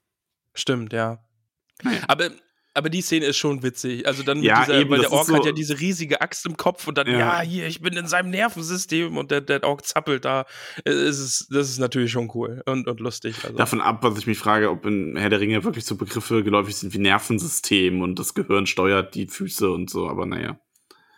Stimmt, 0.54 0.94
ja. 0.94 1.24
Naja. 1.84 2.02
Aber 2.08 2.30
aber 2.80 2.90
die 2.90 3.02
Szene 3.02 3.26
ist 3.26 3.38
schon 3.38 3.62
witzig. 3.62 4.08
Also 4.08 4.24
dann 4.24 4.38
mit 4.40 4.48
Ja, 4.48 4.62
dieser, 4.66 4.80
eben, 4.80 4.90
weil 4.90 5.02
der 5.02 5.12
Ork 5.12 5.28
so- 5.28 5.36
hat 5.36 5.46
ja 5.46 5.52
diese 5.52 5.80
riesige 5.80 6.22
Axt 6.22 6.46
im 6.46 6.58
Kopf 6.58 6.88
und 6.88 6.98
dann, 6.98 7.08
Ja. 7.08 7.20
ja, 7.20 7.42
hier, 7.42 7.68
ich 7.68 7.82
bin 7.82 7.94
in 7.96 8.08
seinem 8.08 8.30
Nervensystem 8.32 9.18
und 9.18 9.30
der, 9.32 9.42
der 9.42 9.64
Ork 9.64 9.86
zappelt 9.86 10.26
da. 10.26 10.46
Es 10.86 11.20
ist, 11.20 11.48
das 11.52 11.70
ist 11.70 11.78
natürlich 11.80 12.12
schon 12.12 12.32
cool 12.34 12.64
und, 12.66 12.88
und 12.88 13.00
lustig. 13.00 13.36
Also. 13.44 13.56
Davon 13.58 13.82
ab, 13.82 14.00
was 14.02 14.18
ich 14.18 14.26
mich 14.28 14.38
frage, 14.40 14.72
ob 14.72 14.86
in 14.86 15.16
Herr 15.18 15.30
der 15.30 15.40
Ringe 15.42 15.64
wirklich 15.64 15.86
so 15.86 15.96
Begriffe 15.96 16.44
geläufig 16.44 16.76
sind 16.76 16.94
wie 16.94 17.00
Nervensystem 17.00 18.02
und 18.02 18.18
das 18.18 18.34
Gehirn 18.34 18.66
steuert 18.66 19.14
die 19.14 19.28
Füße 19.28 19.70
und 19.70 19.90
so, 19.90 20.08
aber 20.10 20.26
naja. 20.26 20.60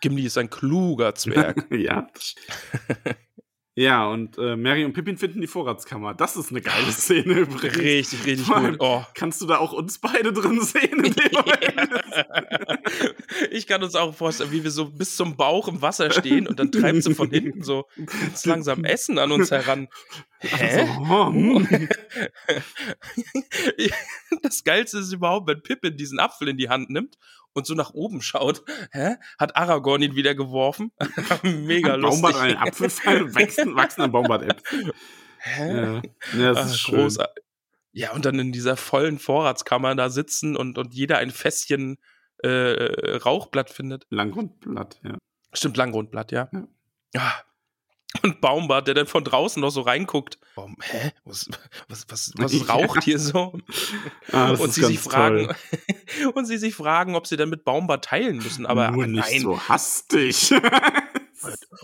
Gimli 0.00 0.26
ist 0.26 0.36
ein 0.36 0.50
kluger 0.50 1.14
Zwerg. 1.14 1.64
ja. 1.70 2.08
ja, 3.74 4.06
und 4.06 4.36
äh, 4.36 4.54
Mary 4.54 4.84
und 4.84 4.92
Pippin 4.92 5.16
finden 5.16 5.40
die 5.40 5.46
Vorratskammer. 5.46 6.12
Das 6.12 6.36
ist 6.36 6.50
eine 6.50 6.60
geile 6.60 6.92
Szene 6.92 7.40
übrigens. 7.40 7.78
richtig, 7.78 8.26
richtig 8.26 8.48
gut. 8.48 8.76
Oh. 8.80 9.02
Kannst 9.14 9.40
du 9.40 9.46
da 9.46 9.58
auch 9.58 9.72
uns 9.72 9.98
beide 9.98 10.32
drin 10.32 10.60
sehen? 10.60 11.02
In 11.02 11.14
dem 11.14 11.30
ich 13.50 13.66
kann 13.66 13.82
uns 13.82 13.94
auch 13.94 14.14
vorstellen, 14.14 14.52
wie 14.52 14.62
wir 14.62 14.70
so 14.70 14.90
bis 14.90 15.16
zum 15.16 15.36
Bauch 15.36 15.68
im 15.68 15.80
Wasser 15.80 16.10
stehen 16.10 16.46
und 16.46 16.58
dann 16.58 16.70
treibt 16.70 17.02
sie 17.02 17.14
von 17.14 17.30
hinten 17.30 17.62
so 17.62 17.86
ganz 17.96 18.44
langsam 18.44 18.84
Essen 18.84 19.18
an 19.18 19.32
uns 19.32 19.50
heran. 19.50 19.88
Hä? 20.40 20.86
So, 20.86 20.92
oh, 21.10 21.32
hm. 21.32 21.88
Das 24.42 24.64
Geilste 24.64 24.98
ist 24.98 25.12
überhaupt, 25.12 25.48
wenn 25.48 25.62
Pippin 25.62 25.96
diesen 25.96 26.18
Apfel 26.18 26.48
in 26.48 26.58
die 26.58 26.68
Hand 26.68 26.90
nimmt 26.90 27.16
und 27.54 27.66
so 27.66 27.74
nach 27.74 27.94
oben 27.94 28.22
schaut. 28.22 28.62
Hä? 28.92 29.16
Hat 29.38 29.56
Aragorn 29.56 30.02
ihn 30.02 30.14
wieder 30.14 30.34
geworfen? 30.34 30.92
Mega 31.42 31.94
Ein 31.94 32.00
lustig. 32.00 32.22
Baumbart 32.22 32.42
einen 32.42 32.56
Apfelfall 32.56 33.34
wachsen, 33.34 33.76
wachsen 33.76 34.02
am 34.02 34.12
Baumbart 34.12 34.42
Äpfel. 34.42 34.92
Hä? 35.38 35.74
Ja, 35.74 36.02
ja 36.38 36.52
das 36.52 36.58
Ah, 36.58 36.62
ist 36.70 36.80
schön. 36.80 36.94
großartig. 37.00 37.44
Ja, 37.94 38.12
und 38.12 38.24
dann 38.24 38.38
in 38.38 38.52
dieser 38.52 38.76
vollen 38.76 39.18
Vorratskammer 39.18 39.94
da 39.94 40.08
sitzen 40.08 40.56
und, 40.56 40.78
und 40.78 40.94
jeder 40.94 41.18
ein 41.18 41.30
Fässchen 41.30 41.98
äh, 42.42 43.16
Rauchblatt 43.16 43.70
findet. 43.70 44.06
Langgrundblatt, 44.08 44.98
ja. 45.04 45.18
Stimmt, 45.52 45.76
Langgrundblatt, 45.76 46.32
ja. 46.32 46.48
Ja. 46.52 46.68
ja. 47.14 47.32
Und 48.22 48.40
Baumbart, 48.42 48.86
der 48.86 48.94
dann 48.94 49.06
von 49.06 49.24
draußen 49.24 49.60
noch 49.60 49.70
so 49.70 49.80
reinguckt. 49.80 50.38
Baum, 50.54 50.76
hä? 50.82 51.12
Was, 51.24 51.48
was, 51.88 52.04
was, 52.10 52.32
was 52.36 52.52
Ja. 52.52 52.64
raucht 52.64 53.02
hier 53.04 53.18
so? 53.18 53.58
Ah, 54.30 54.50
und 54.50 54.72
sie 54.72 54.84
sich 54.84 54.98
fragen, 54.98 55.48
und 56.34 56.44
sie 56.44 56.58
sich 56.58 56.74
fragen, 56.74 57.14
ob 57.16 57.26
sie 57.26 57.36
dann 57.38 57.48
mit 57.48 57.64
Baumbart 57.64 58.04
teilen 58.04 58.36
müssen. 58.36 58.66
Aber 58.66 58.90
Nur 58.90 59.06
nicht 59.06 59.30
nein. 59.30 59.40
so 59.40 59.58
hastig. 59.68 60.52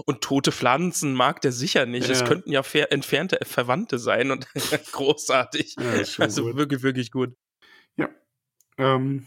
Und 0.06 0.20
tote 0.20 0.52
Pflanzen 0.52 1.14
mag 1.14 1.40
der 1.40 1.50
sicher 1.50 1.84
nicht. 1.84 2.08
Es 2.08 2.20
Ja. 2.20 2.26
könnten 2.26 2.52
ja 2.52 2.62
fer 2.62 2.92
entfernte 2.92 3.40
Verwandte 3.44 3.98
sein 3.98 4.30
und 4.30 4.46
großartig. 4.92 5.74
Ja, 5.80 6.22
also 6.22 6.44
gut. 6.44 6.56
wirklich, 6.56 6.82
wirklich 6.84 7.10
gut. 7.10 7.34
ähm, 8.76 9.26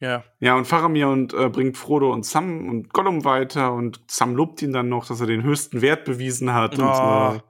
Ja. 0.00 0.24
ja, 0.38 0.56
und 0.56 0.64
Faramir 0.64 1.08
und 1.08 1.34
äh, 1.34 1.48
bringt 1.48 1.76
Frodo 1.76 2.12
und 2.12 2.24
Sam 2.24 2.68
und 2.68 2.92
Gollum 2.92 3.24
weiter 3.24 3.72
und 3.72 4.00
Sam 4.06 4.36
lobt 4.36 4.62
ihn 4.62 4.72
dann 4.72 4.88
noch, 4.88 5.06
dass 5.06 5.20
er 5.20 5.26
den 5.26 5.42
höchsten 5.42 5.82
Wert 5.82 6.04
bewiesen 6.04 6.54
hat. 6.54 6.78
Oh. 6.78 6.82
Und 6.82 6.94
so. 6.94 7.42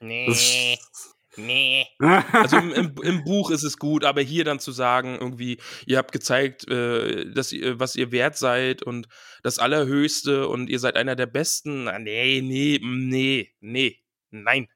Nee. 0.00 0.78
Nee. 1.36 1.86
Also 2.32 2.56
im, 2.58 2.72
im, 2.72 2.94
im 3.02 3.24
Buch 3.24 3.50
ist 3.50 3.62
es 3.62 3.78
gut, 3.78 4.04
aber 4.04 4.22
hier 4.22 4.44
dann 4.44 4.58
zu 4.58 4.72
sagen, 4.72 5.18
irgendwie, 5.20 5.58
ihr 5.86 5.98
habt 5.98 6.12
gezeigt, 6.12 6.68
äh, 6.68 7.30
dass 7.32 7.52
ihr, 7.52 7.78
was 7.78 7.96
ihr 7.96 8.12
wert 8.12 8.36
seid 8.36 8.82
und 8.82 9.08
das 9.42 9.58
Allerhöchste 9.58 10.48
und 10.48 10.68
ihr 10.70 10.78
seid 10.78 10.96
einer 10.96 11.16
der 11.16 11.26
Besten. 11.26 11.84
Na, 11.84 11.98
nee, 11.98 12.40
nee, 12.42 12.78
mm, 12.80 13.08
nee, 13.08 13.54
nee, 13.60 13.98
nein. 14.30 14.68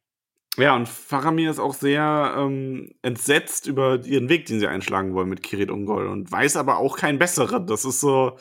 Ja, 0.57 0.75
und 0.77 0.89
Faramir 0.89 1.51
ist 1.51 1.59
auch 1.61 1.75
sehr 1.75 2.35
ähm, 2.37 2.93
entsetzt 3.03 3.67
über 3.67 4.05
ihren 4.05 4.29
Weg, 4.29 4.47
den 4.47 4.61
sie 4.61 4.67
einschlagen 4.67 5.15
wollen 5.15 5.29
mit 5.29 5.43
Kirit 5.43 5.71
Ungol 5.71 6.07
und 6.07 6.31
weiß 6.31 6.57
aber 6.57 6.79
auch 6.79 6.97
keinen 6.97 7.19
besseren. 7.19 7.67
Das 7.67 7.85
ist 7.85 8.01
so, 8.01 8.37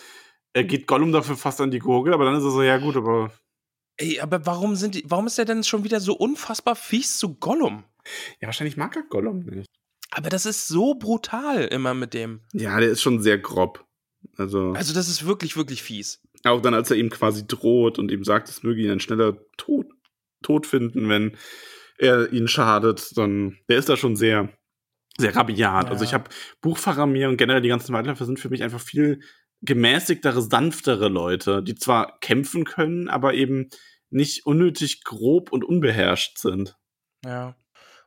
er 0.53 0.63
geht 0.63 0.87
Gollum 0.87 1.11
dafür 1.11 1.37
fast 1.37 1.61
an 1.61 1.71
die 1.71 1.79
Gurgel, 1.79 2.13
aber 2.13 2.25
dann 2.25 2.35
ist 2.35 2.43
er 2.43 2.51
so, 2.51 2.63
ja 2.63 2.77
gut, 2.77 2.95
aber 2.95 3.31
Ey, 3.97 4.19
aber 4.21 4.45
warum 4.45 4.75
sind 4.75 4.95
die, 4.95 5.03
warum 5.07 5.27
ist 5.27 5.37
er 5.37 5.45
denn 5.45 5.63
schon 5.63 5.83
wieder 5.83 5.99
so 5.99 6.13
unfassbar 6.13 6.75
fies 6.75 7.17
zu 7.17 7.35
Gollum? 7.35 7.83
ja, 8.41 8.47
wahrscheinlich 8.47 8.77
mag 8.77 8.95
er 8.95 9.03
Gollum 9.03 9.39
nicht. 9.41 9.67
Aber 10.11 10.29
das 10.29 10.45
ist 10.47 10.67
so 10.67 10.95
brutal 10.95 11.65
immer 11.65 11.93
mit 11.93 12.13
dem. 12.15 12.41
Ja, 12.53 12.79
der 12.79 12.89
ist 12.89 13.01
schon 13.01 13.21
sehr 13.21 13.37
grob. 13.37 13.85
Also, 14.37 14.71
Also 14.73 14.93
das 14.93 15.07
ist 15.09 15.25
wirklich, 15.27 15.55
wirklich 15.55 15.83
fies. 15.83 16.21
auch 16.45 16.61
dann, 16.61 16.73
als 16.73 16.89
er 16.89 16.97
ihm 16.97 17.09
quasi 17.09 17.45
droht 17.45 17.99
und 17.99 18.09
ihm 18.09 18.23
sagt, 18.23 18.49
es 18.49 18.63
möge 18.63 18.81
ihn 18.81 18.89
ein 18.89 18.99
schneller 18.99 19.37
Tod, 19.57 19.85
Tod 20.41 20.65
finden, 20.65 21.09
wenn 21.09 21.37
er 21.99 22.31
ihn 22.33 22.47
schadet, 22.47 23.15
dann, 23.17 23.57
der 23.69 23.77
ist 23.77 23.89
da 23.89 23.97
schon 23.97 24.15
sehr, 24.15 24.49
sehr 25.17 25.35
rabiat. 25.35 25.85
Ja. 25.85 25.91
Also 25.91 26.03
ich 26.03 26.13
habe 26.13 26.29
Buchfaramir 26.61 27.29
und 27.29 27.37
generell 27.37 27.61
die 27.61 27.69
ganzen 27.69 27.93
Waldläufer 27.93 28.25
sind 28.25 28.39
für 28.39 28.49
mich 28.49 28.63
einfach 28.63 28.79
viel 28.81 29.21
gemäßigtere, 29.61 30.41
sanftere 30.41 31.09
Leute, 31.09 31.61
die 31.61 31.75
zwar 31.75 32.17
kämpfen 32.19 32.63
können, 32.63 33.09
aber 33.09 33.33
eben 33.33 33.69
nicht 34.09 34.45
unnötig 34.45 35.03
grob 35.03 35.51
und 35.51 35.63
unbeherrscht 35.65 36.37
sind. 36.37 36.77
Ja. 37.25 37.55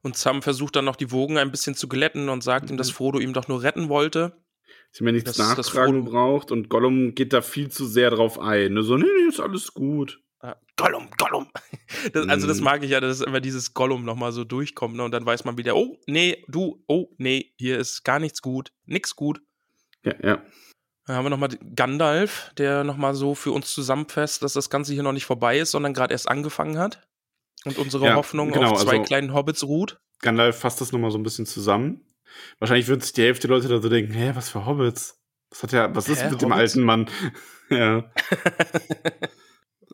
Und 0.03 0.17
Sam 0.17 0.43
versucht 0.43 0.75
dann 0.75 0.87
noch 0.87 0.97
die 0.97 1.13
Wogen 1.13 1.39
ein 1.39 1.51
bisschen 1.51 1.75
zu 1.77 1.89
glätten 1.89 2.29
und 2.29 2.43
sagt 2.43 2.71
ihm, 2.71 2.77
dass 2.77 2.91
Frodo 2.91 3.21
ihm 3.21 3.35
doch 3.35 3.47
nur 3.47 3.63
retten 3.63 3.89
wollte. 3.89 4.43
Dass 4.93 5.01
mir 5.01 5.13
nichts 5.13 5.37
Das- 5.37 5.37
das 5.57 5.67
nachtragen 5.75 6.03
Frodo- 6.07 6.11
braucht 6.11 6.51
und 6.51 6.69
Gollum 6.71 7.15
geht 7.15 7.33
da 7.33 7.41
viel 7.43 7.69
zu 7.71 7.87
sehr 7.87 8.11
drauf 8.11 8.39
ein. 8.41 8.73
Ne? 8.73 8.83
So, 8.83 8.97
nee, 8.97 9.05
nee, 9.05 9.29
ist 9.29 9.39
alles 9.41 9.75
gut. 9.75 10.21
Ja, 10.43 10.57
Gollum, 10.77 11.09
Gollum. 11.19 11.49
Das, 12.13 12.27
also 12.29 12.47
das 12.47 12.59
Mhm. 12.59 12.65
mag 12.65 12.83
ich 12.83 12.91
ja, 12.91 13.01
dass 13.01 13.21
immer 13.21 13.41
dieses 13.41 13.75
Gollum 13.75 14.05
nochmal 14.05 14.33
so 14.33 14.45
durchkommt. 14.45 14.97
Ne? 14.97 15.05
Und 15.05 15.13
dann 15.13 15.25
weiß 15.27 15.45
man 15.45 15.57
wieder, 15.59 15.77
oh, 15.77 15.99
nee, 16.07 16.43
du, 16.49 16.83
oh, 16.89 17.09
nee, 17.19 17.53
hier 17.59 17.79
ist 17.79 18.03
gar 18.03 18.19
nichts 18.19 18.41
gut, 18.43 18.73
nix 18.87 19.15
gut. 19.15 19.41
Ja, 20.05 20.15
ja. 20.23 20.43
Dann 21.07 21.17
haben 21.17 21.25
wir 21.25 21.31
nochmal 21.31 21.51
Gandalf, 21.77 22.51
der 22.59 22.83
nochmal 22.85 23.15
so 23.15 23.35
für 23.35 23.53
uns 23.53 23.73
zusammenfasst, 23.75 24.43
dass 24.43 24.55
das 24.55 24.71
Ganze 24.71 24.95
hier 24.95 25.03
noch 25.03 25.13
nicht 25.13 25.27
vorbei 25.27 25.59
ist, 25.59 25.71
sondern 25.73 25.95
gerade 25.95 26.13
erst 26.15 26.29
angefangen 26.29 26.79
hat. 26.79 27.07
Und 27.65 27.79
unsere 27.79 28.07
Ja, 28.07 28.15
Hoffnung 28.15 28.51
genau, 28.51 28.71
auf 28.73 28.83
zwei 28.83 28.93
also- 28.93 29.03
kleinen 29.05 29.35
Hobbits 29.35 29.63
ruht. 29.65 30.01
Gandalf 30.21 30.59
fasst 30.59 30.81
das 30.81 30.93
nochmal 30.93 31.11
so 31.11 31.19
ein 31.19 31.23
bisschen 31.25 31.47
zusammen. 31.47 32.05
Wahrscheinlich 32.59 32.89
wird 32.89 33.03
sich 33.03 33.13
die 33.13 33.23
Hälfte 33.23 33.47
der 33.49 33.57
Leute 33.57 33.69
da 33.69 33.81
so 33.81 33.89
denken, 33.89 34.13
hä, 34.13 34.33
was 34.35 34.49
für 34.49 34.65
Hobbits? 34.67 35.21
Was 35.51 35.63
hat 35.65 35.73
ja, 35.73 35.95
was 35.95 36.09
ist 36.09 36.23
Hä, 36.23 36.31
mit 36.31 36.41
dem 36.41 36.53
Hobbits? 36.53 36.73
alten 36.75 36.83
Mann? 36.85 37.11
ja. 37.71 38.11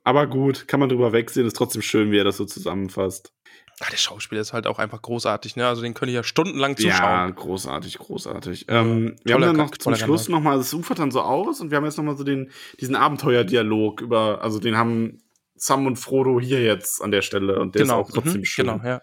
Aber 0.09 0.27
gut, 0.27 0.67
kann 0.69 0.81
man 0.81 0.89
drüber 0.89 1.13
wegsehen, 1.13 1.47
ist 1.47 1.55
trotzdem 1.55 1.83
schön, 1.83 2.11
wie 2.11 2.17
er 2.17 2.25
das 2.25 2.39
so 2.39 2.47
zusammenfasst. 2.47 3.31
Ah, 3.79 3.89
der 3.93 3.99
Schauspieler 3.99 4.41
ist 4.41 4.55
halt 4.55 4.67
auch 4.67 4.79
einfach 4.79 5.03
großartig, 5.03 5.55
ne? 5.57 5.69
Also 5.69 5.83
den 5.83 5.93
könnte 5.93 6.11
ich 6.13 6.17
ja 6.17 6.23
stundenlang 6.23 6.77
Ja, 6.79 6.91
zuschauen. 6.93 7.35
großartig, 7.35 7.99
großartig. 7.99 8.65
Ähm, 8.69 9.17
wir 9.23 9.35
haben 9.35 9.43
dann 9.43 9.57
noch 9.57 9.71
zum 9.73 9.95
Schluss 9.97 10.31
nochmal, 10.31 10.59
es 10.61 10.73
ufert 10.73 10.99
dann 10.99 11.11
so 11.11 11.21
aus 11.21 11.61
und 11.61 11.71
wir 11.71 11.77
haben 11.77 11.85
jetzt 11.85 11.99
nochmal 11.99 12.17
so 12.17 12.25
den, 12.25 12.51
diesen 12.81 12.97
Abenteuerdialog 12.97 14.01
über, 14.01 14.41
also 14.43 14.59
den 14.59 14.79
haben 14.79 15.19
Sam 15.57 15.85
und 15.87 15.97
Frodo 15.97 16.41
hier 16.41 16.63
jetzt 16.63 17.03
an 17.03 17.11
der 17.11 17.21
Stelle 17.21 17.59
und 17.61 17.75
der 17.75 17.83
genau, 17.83 18.01
ist 18.01 18.09
auch 18.09 18.15
trotzdem 18.15 18.41
mhm, 18.41 18.45
schön, 18.47 18.67
Genau, 18.67 18.81
ja. 18.83 19.03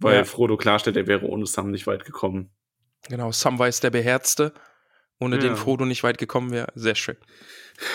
weil 0.00 0.16
ja. 0.16 0.24
Frodo 0.24 0.56
klarstellt, 0.56 0.96
er 0.96 1.06
wäre 1.06 1.24
ohne 1.24 1.46
Sam 1.46 1.70
nicht 1.70 1.86
weit 1.86 2.04
gekommen. 2.04 2.50
Genau, 3.08 3.30
Samwise 3.30 3.80
der 3.80 3.90
Beherzte, 3.90 4.52
ohne 5.20 5.36
Ja. 5.36 5.42
den 5.42 5.54
Frodo 5.56 5.84
nicht 5.84 6.02
weit 6.02 6.18
gekommen 6.18 6.50
wäre. 6.50 6.66
Sehr 6.74 6.96
schön. 6.96 7.16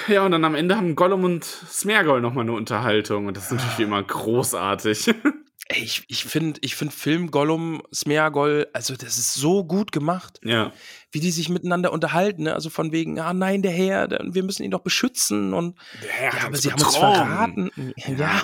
Ja, 0.07 0.25
und 0.25 0.31
dann 0.31 0.43
am 0.45 0.55
Ende 0.55 0.75
haben 0.75 0.95
Gollum 0.95 1.23
und 1.23 1.43
Smeargol 1.45 2.21
nochmal 2.21 2.43
eine 2.43 2.53
Unterhaltung 2.53 3.27
und 3.27 3.37
das 3.37 3.45
ist 3.45 3.51
natürlich 3.51 3.77
wie 3.77 3.83
immer 3.83 4.03
großartig. 4.03 5.13
Ey, 5.69 5.83
ich, 5.83 6.05
ich 6.07 6.23
finde 6.23 6.59
ich 6.63 6.75
find 6.77 6.93
Film 6.93 7.29
Gollum, 7.29 7.81
Smeagol, 7.93 8.67
also 8.71 8.95
das 8.95 9.17
ist 9.17 9.33
so 9.33 9.65
gut 9.65 9.91
gemacht, 9.91 10.39
ja. 10.43 10.71
wie 11.11 11.19
die 11.19 11.31
sich 11.31 11.49
miteinander 11.49 11.91
unterhalten. 11.91 12.43
Ne? 12.43 12.53
Also 12.53 12.69
von 12.69 12.93
wegen, 12.93 13.19
ah 13.19 13.33
nein, 13.33 13.61
der 13.61 13.73
Herr, 13.73 14.07
der, 14.07 14.21
wir 14.29 14.43
müssen 14.43 14.63
ihn 14.63 14.71
doch 14.71 14.79
beschützen. 14.81 15.53
Und 15.53 15.77
Der 16.01 16.29
ja, 16.39 16.45
aber 16.45 16.55
sie 16.55 16.71
haben 16.71 16.81
uns 16.81 16.93
betrogen. 16.93 17.15
verraten. 17.15 17.71
Ja. 18.17 18.41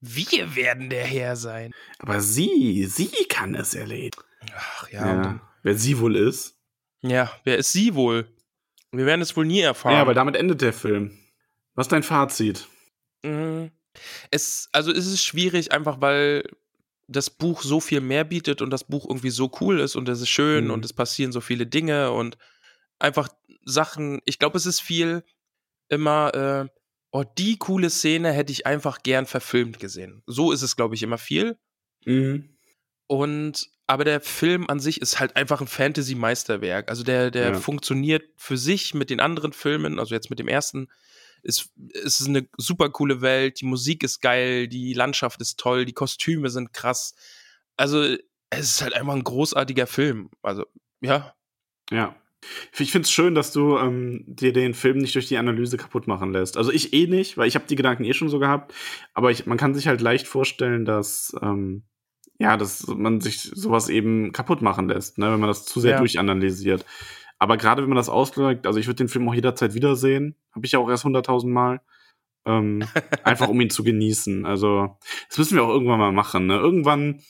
wir 0.00 0.56
werden 0.56 0.90
der 0.90 1.04
Herr 1.04 1.36
sein. 1.36 1.72
Aber 2.00 2.20
sie, 2.20 2.84
sie 2.84 3.10
kann 3.30 3.54
es 3.54 3.74
erledigen. 3.74 4.22
Ach 4.54 4.90
Ja. 4.90 5.06
ja, 5.06 5.40
Wer 5.62 5.74
sie 5.74 5.98
wohl 5.98 6.16
ist. 6.16 6.58
ja, 7.00 7.30
wer 7.44 7.56
ist 7.56 7.72
sie 7.72 7.94
wohl? 7.94 8.28
Wir 8.92 9.06
werden 9.06 9.20
es 9.22 9.36
wohl 9.36 9.46
nie 9.46 9.60
erfahren. 9.60 9.94
Ja, 9.94 10.00
aber 10.00 10.14
damit 10.14 10.36
endet 10.36 10.60
der 10.62 10.72
Film. 10.72 11.18
Was 11.74 11.86
ist 11.86 11.92
dein 11.92 12.02
Fazit? 12.02 12.66
Mhm. 13.22 13.70
Es, 14.30 14.68
also 14.72 14.92
es 14.92 15.06
ist 15.06 15.24
schwierig, 15.24 15.72
einfach 15.72 16.00
weil 16.00 16.44
das 17.08 17.30
Buch 17.30 17.62
so 17.62 17.80
viel 17.80 18.00
mehr 18.00 18.24
bietet 18.24 18.60
und 18.62 18.70
das 18.70 18.84
Buch 18.84 19.06
irgendwie 19.08 19.30
so 19.30 19.50
cool 19.60 19.80
ist 19.80 19.96
und 19.96 20.08
es 20.08 20.20
ist 20.20 20.28
schön 20.28 20.66
Mhm. 20.66 20.70
und 20.70 20.84
es 20.84 20.92
passieren 20.92 21.32
so 21.32 21.40
viele 21.40 21.66
Dinge 21.66 22.12
und 22.12 22.36
einfach 22.98 23.28
Sachen. 23.64 24.20
Ich 24.24 24.38
glaube, 24.38 24.58
es 24.58 24.66
ist 24.66 24.80
viel 24.80 25.24
immer, 25.88 26.34
äh, 26.34 26.68
oh, 27.10 27.24
die 27.38 27.56
coole 27.58 27.90
Szene 27.90 28.32
hätte 28.32 28.52
ich 28.52 28.66
einfach 28.66 29.02
gern 29.02 29.26
verfilmt 29.26 29.80
gesehen. 29.80 30.22
So 30.26 30.52
ist 30.52 30.62
es, 30.62 30.76
glaube 30.76 30.94
ich, 30.94 31.02
immer 31.02 31.18
viel. 31.18 31.58
Mhm. 32.04 32.57
Und 33.08 33.68
aber 33.88 34.04
der 34.04 34.20
Film 34.20 34.68
an 34.68 34.80
sich 34.80 35.00
ist 35.00 35.18
halt 35.18 35.34
einfach 35.34 35.62
ein 35.62 35.66
Fantasy-Meisterwerk. 35.66 36.90
Also 36.90 37.02
der, 37.04 37.30
der 37.30 37.52
Ja. 37.52 37.54
funktioniert 37.54 38.22
für 38.36 38.58
sich 38.58 38.92
mit 38.92 39.08
den 39.08 39.18
anderen 39.18 39.54
Filmen, 39.54 39.98
also 39.98 40.14
jetzt 40.14 40.28
mit 40.28 40.38
dem 40.38 40.46
ersten, 40.46 40.88
ist, 41.42 41.70
ist 41.94 42.26
eine 42.28 42.46
super 42.58 42.90
coole 42.90 43.22
Welt, 43.22 43.60
die 43.62 43.64
Musik 43.64 44.02
ist 44.02 44.20
geil, 44.20 44.68
die 44.68 44.92
Landschaft 44.92 45.40
ist 45.40 45.58
toll, 45.58 45.86
die 45.86 45.94
Kostüme 45.94 46.50
sind 46.50 46.74
krass. 46.74 47.14
Also 47.78 48.02
es 48.50 48.60
ist 48.72 48.82
halt 48.82 48.92
einfach 48.92 49.14
ein 49.14 49.24
großartiger 49.24 49.86
Film. 49.86 50.30
Also, 50.42 50.66
ja. 51.00 51.34
Ja. 51.90 52.14
Ich 52.78 52.92
finde 52.92 53.06
es 53.06 53.10
schön, 53.10 53.34
dass 53.34 53.52
du 53.52 53.78
ähm, 53.78 54.22
dir 54.26 54.52
den 54.52 54.74
Film 54.74 54.98
nicht 54.98 55.14
durch 55.14 55.28
die 55.28 55.38
Analyse 55.38 55.76
kaputt 55.78 56.06
machen 56.06 56.32
lässt. 56.32 56.56
Also 56.58 56.70
ich 56.72 56.92
eh 56.92 57.06
nicht, 57.06 57.38
weil 57.38 57.48
ich 57.48 57.54
habe 57.54 57.66
die 57.66 57.74
Gedanken 57.76 58.04
eh 58.04 58.12
schon 58.12 58.28
so 58.28 58.38
gehabt. 58.38 58.74
Aber 59.14 59.30
ich, 59.30 59.46
man 59.46 59.56
kann 59.58 59.74
sich 59.74 59.88
halt 59.88 60.02
leicht 60.02 60.28
vorstellen, 60.28 60.84
dass 60.84 61.34
ähm, 61.42 61.84
ja, 62.38 62.56
dass 62.56 62.86
man 62.86 63.20
sich 63.20 63.42
sowas 63.54 63.88
eben 63.88 64.32
kaputt 64.32 64.62
machen 64.62 64.88
lässt, 64.88 65.18
ne, 65.18 65.32
wenn 65.32 65.40
man 65.40 65.48
das 65.48 65.64
zu 65.64 65.80
sehr 65.80 65.92
Ja. 65.92 65.98
durchanalysiert. 65.98 66.84
Aber 67.38 67.56
gerade 67.56 67.82
wenn 67.82 67.88
man 67.88 67.96
das 67.96 68.08
ausgleicht, 68.08 68.66
also 68.66 68.78
ich 68.80 68.86
würde 68.86 68.96
den 68.96 69.08
Film 69.08 69.28
auch 69.28 69.34
jederzeit 69.34 69.74
wiedersehen. 69.74 70.34
Habe 70.52 70.66
ich 70.66 70.72
ja 70.72 70.78
auch 70.80 70.88
erst 70.88 71.04
100.000 71.04 71.48
Mal. 71.48 71.80
Ähm, 72.44 72.82
einfach 73.24 73.48
um 73.48 73.60
ihn 73.60 73.70
zu 73.70 73.84
genießen. 73.84 74.44
Also 74.46 74.96
das 75.28 75.38
müssen 75.38 75.56
wir 75.56 75.62
auch 75.64 75.68
irgendwann 75.68 75.98
mal 76.00 76.12
machen. 76.12 76.46
Ne? 76.46 76.56
Irgendwann 76.56 77.20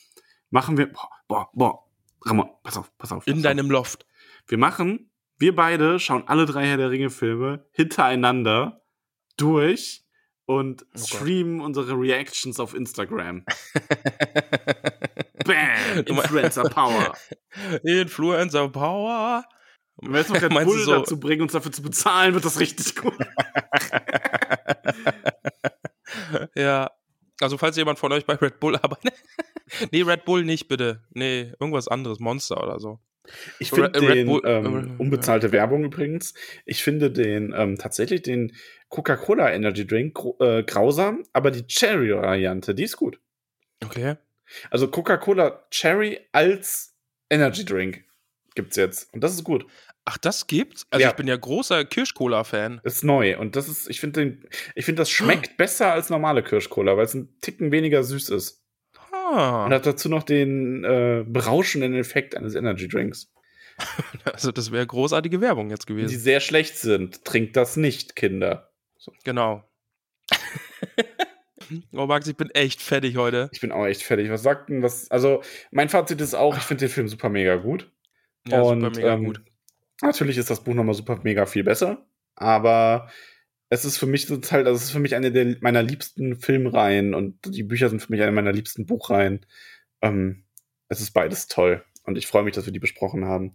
machen 0.50 0.76
wir, 0.78 0.86
boah, 0.92 1.10
boah, 1.28 1.50
boah, 1.52 1.84
Ramon, 2.24 2.48
pass 2.62 2.76
auf, 2.78 2.90
pass 2.98 3.12
auf. 3.12 3.26
In 3.26 3.34
pass 3.34 3.38
auf. 3.40 3.42
deinem 3.44 3.70
Loft. 3.70 4.06
Wir 4.46 4.56
machen, 4.58 5.10
wir 5.38 5.54
beide 5.54 5.98
schauen 5.98 6.24
alle 6.26 6.46
drei 6.46 6.66
Herr 6.66 6.76
der 6.78 6.90
Ringe-Filme 6.90 7.66
hintereinander 7.72 8.82
durch 9.36 10.04
und 10.48 10.86
Gott. 10.92 11.06
streamen 11.06 11.60
unsere 11.60 11.92
Reactions 11.92 12.58
auf 12.58 12.72
Instagram. 12.74 13.44
Bam! 15.44 16.04
Influencer 16.06 16.62
Power. 16.64 17.12
Influencer 17.84 18.68
Power. 18.70 19.44
Wenn 19.98 20.12
wir 20.12 20.20
jetzt 20.20 20.30
noch 20.30 20.40
Red 20.40 20.50
du 20.52 20.64
Bull 20.64 20.78
so- 20.84 20.92
dazu 20.92 21.20
bringen, 21.20 21.42
uns 21.42 21.52
dafür 21.52 21.70
zu 21.72 21.82
bezahlen, 21.82 22.32
wird 22.32 22.46
das 22.46 22.60
richtig 22.60 22.96
gut. 22.96 23.14
ja. 26.54 26.90
Also, 27.40 27.56
falls 27.58 27.76
jemand 27.76 27.98
von 27.98 28.12
euch 28.12 28.24
bei 28.26 28.34
Red 28.34 28.60
Bull 28.60 28.76
arbeitet. 28.82 29.14
nee, 29.92 30.02
Red 30.02 30.24
Bull 30.24 30.44
nicht, 30.44 30.68
bitte. 30.68 31.02
Nee, 31.10 31.52
irgendwas 31.60 31.88
anderes. 31.88 32.18
Monster 32.18 32.62
oder 32.62 32.78
so. 32.80 32.98
Ich 33.58 33.70
finde 33.70 33.90
den, 33.92 34.26
Bull- 34.26 34.42
ähm, 34.46 34.96
äh, 34.96 35.02
unbezahlte 35.02 35.52
Werbung 35.52 35.84
übrigens, 35.84 36.32
ich 36.64 36.82
finde 36.82 37.10
den, 37.10 37.52
ähm, 37.54 37.76
tatsächlich 37.76 38.22
den 38.22 38.54
Coca-Cola 38.88 39.52
Energy 39.52 39.86
Drink 39.86 40.18
äh, 40.40 40.62
grausam, 40.62 41.24
aber 41.34 41.50
die 41.50 41.66
Cherry-Variante, 41.66 42.74
die 42.74 42.84
ist 42.84 42.96
gut. 42.96 43.20
Okay. 43.84 44.16
Also 44.70 44.88
Coca-Cola 44.88 45.66
Cherry 45.70 46.20
als 46.32 46.96
Energy 47.28 47.66
Drink 47.66 48.04
gibt's 48.54 48.76
jetzt. 48.76 49.12
Und 49.12 49.22
das 49.22 49.34
ist 49.34 49.44
gut. 49.44 49.66
Ach, 50.10 50.16
das 50.16 50.46
gibt's? 50.46 50.86
Also, 50.88 51.02
Ja. 51.02 51.10
ich 51.10 51.16
bin 51.16 51.26
ja 51.26 51.36
großer 51.36 51.84
Kirschcola-Fan. 51.84 52.80
Ist 52.82 53.04
neu. 53.04 53.38
Und 53.38 53.56
das 53.56 53.68
ist, 53.68 53.90
ich 53.90 54.00
finde 54.00 54.38
ich 54.74 54.86
finde, 54.86 55.00
das 55.02 55.10
schmeckt 55.50 55.58
besser 55.58 55.92
als 55.92 56.08
normale 56.08 56.42
Kirschcola, 56.42 56.96
weil 56.96 57.04
es 57.04 57.12
ein 57.12 57.28
Ticken 57.42 57.72
weniger 57.72 58.02
süß 58.02 58.30
ist. 58.30 58.64
Ah. 59.12 59.66
Und 59.66 59.74
hat 59.74 59.84
dazu 59.84 60.08
noch 60.08 60.22
den 60.22 60.82
äh, 60.82 61.24
berauschenden 61.26 61.94
Effekt 61.94 62.34
eines 62.38 62.54
Energy 62.54 62.88
Drinks. 62.88 63.30
Also, 64.24 64.50
das 64.50 64.72
wäre 64.72 64.86
großartige 64.86 65.42
Werbung 65.42 65.68
jetzt 65.70 65.88
Die 65.88 65.92
gewesen. 65.94 66.18
sehr 66.18 66.40
schlecht 66.40 66.78
sind. 66.78 67.24
Trinkt 67.26 67.54
das 67.54 67.76
nicht, 67.76 68.16
Kinder. 68.16 68.70
Genau. 69.24 69.62
oh, 71.92 72.06
Max, 72.06 72.26
ich 72.28 72.36
bin 72.36 72.50
echt 72.50 72.80
fertig 72.80 73.16
heute. 73.18 73.50
Ich 73.52 73.60
bin 73.60 73.72
auch 73.72 73.84
echt 73.86 74.02
fertig. 74.02 74.30
Was 74.30 74.42
sagt 74.42 74.70
denn 74.70 74.82
was? 74.82 75.10
Also, 75.10 75.42
mein 75.70 75.88
Fazit 75.90 76.20
ist 76.20 76.34
auch, 76.34 76.56
ich 76.56 76.62
finde 76.62 76.86
den 76.86 76.90
Film 76.92 77.08
super 77.08 77.28
mega 77.28 77.56
gut. 77.56 77.90
Ja, 78.48 78.62
und 78.62 78.80
super, 78.80 78.96
mega 78.96 79.14
ähm, 79.14 79.24
gut. 79.24 79.40
Natürlich 80.02 80.38
ist 80.38 80.50
das 80.50 80.62
Buch 80.64 80.74
nochmal 80.74 80.94
super 80.94 81.20
mega 81.22 81.46
viel 81.46 81.64
besser. 81.64 82.06
Aber 82.34 83.10
es 83.68 83.84
ist 83.84 83.98
für 83.98 84.06
mich 84.06 84.26
so 84.26 84.36
halt, 84.50 84.66
also 84.66 84.76
es 84.76 84.84
ist 84.84 84.90
für 84.92 85.00
mich 85.00 85.14
eine 85.14 85.32
der 85.32 85.56
meiner 85.60 85.82
liebsten 85.82 86.36
Filmreihen 86.40 87.14
und 87.14 87.38
die 87.44 87.62
Bücher 87.64 87.88
sind 87.88 88.00
für 88.00 88.12
mich 88.12 88.22
eine 88.22 88.32
meiner 88.32 88.52
liebsten 88.52 88.86
Buchreihen. 88.86 89.44
Ähm, 90.00 90.44
es 90.88 91.00
ist 91.00 91.12
beides 91.12 91.48
toll. 91.48 91.84
Und 92.04 92.16
ich 92.16 92.26
freue 92.26 92.44
mich, 92.44 92.54
dass 92.54 92.64
wir 92.64 92.72
die 92.72 92.78
besprochen 92.78 93.26
haben. 93.26 93.54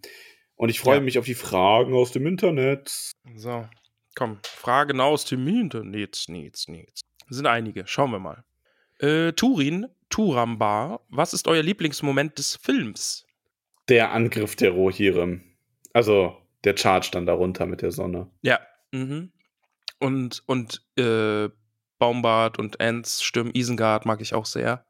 Und 0.55 0.69
ich 0.69 0.79
freue 0.79 0.97
Ja. 0.97 1.01
mich 1.01 1.17
auf 1.17 1.25
die 1.25 1.33
Fragen 1.33 1.93
aus 1.95 2.11
dem 2.11 2.27
Internet. 2.27 3.11
So, 3.35 3.67
komm. 4.15 4.37
Fragen 4.43 4.99
aus 4.99 5.25
dem 5.25 5.47
Internet. 5.47 5.89
Nichts, 6.29 6.67
nichts. 6.67 7.01
Sind 7.29 7.47
einige. 7.47 7.87
Schauen 7.87 8.11
wir 8.11 8.19
mal. 8.19 8.43
Äh, 8.99 9.31
Turin, 9.33 9.87
Turambar, 10.09 11.01
was 11.09 11.33
ist 11.33 11.47
euer 11.47 11.63
Lieblingsmoment 11.63 12.37
des 12.37 12.57
Films? 12.57 13.25
Der 13.89 14.11
Angriff 14.11 14.55
der 14.55 14.71
Rohirrim. 14.71 15.41
Also 15.93 16.35
der 16.63 16.75
Charge 16.75 17.09
dann 17.11 17.25
darunter 17.25 17.65
mit 17.65 17.81
der 17.81 17.91
Sonne. 17.91 18.29
Ja. 18.41 18.59
Mhm. 18.91 19.31
Und, 19.99 20.43
und 20.47 20.81
äh, 20.97 21.49
Baumbart 21.99 22.59
und 22.59 22.79
Ents 22.79 23.23
Stimmen, 23.23 23.51
Isengard 23.53 24.05
mag 24.05 24.21
ich 24.21 24.33
auch 24.33 24.45
sehr. 24.45 24.85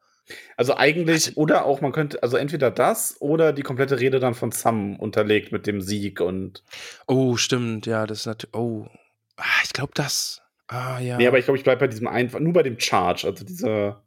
Also 0.55 0.77
eigentlich, 0.77 1.35
oder 1.35 1.65
auch, 1.65 1.81
man 1.81 1.91
könnte, 1.91 2.23
also 2.23 2.37
entweder 2.37 2.71
das 2.71 3.17
oder 3.19 3.51
die 3.51 3.61
komplette 3.61 3.99
Rede 3.99 4.19
dann 4.19 4.33
von 4.33 4.51
Sam 4.51 4.95
unterlegt 4.95 5.51
mit 5.51 5.67
dem 5.67 5.81
Sieg 5.81 6.21
und. 6.21 6.63
Oh, 7.07 7.35
stimmt, 7.35 7.85
ja, 7.85 8.07
das 8.07 8.21
ist 8.21 8.25
natürlich. 8.25 8.55
Oh. 8.55 8.87
Ah, 9.35 9.61
ich 9.63 9.73
glaube 9.73 9.91
das. 9.95 10.41
Ah, 10.67 10.99
ja. 10.99 11.17
Nee, 11.17 11.27
aber 11.27 11.39
ich 11.39 11.45
glaube, 11.45 11.57
ich 11.57 11.63
bleibe 11.63 11.81
bei 11.81 11.87
diesem 11.87 12.07
einfach, 12.07 12.39
nur 12.39 12.53
bei 12.53 12.63
dem 12.63 12.79
Charge, 12.79 13.27
also 13.27 13.43
dieser 13.43 14.03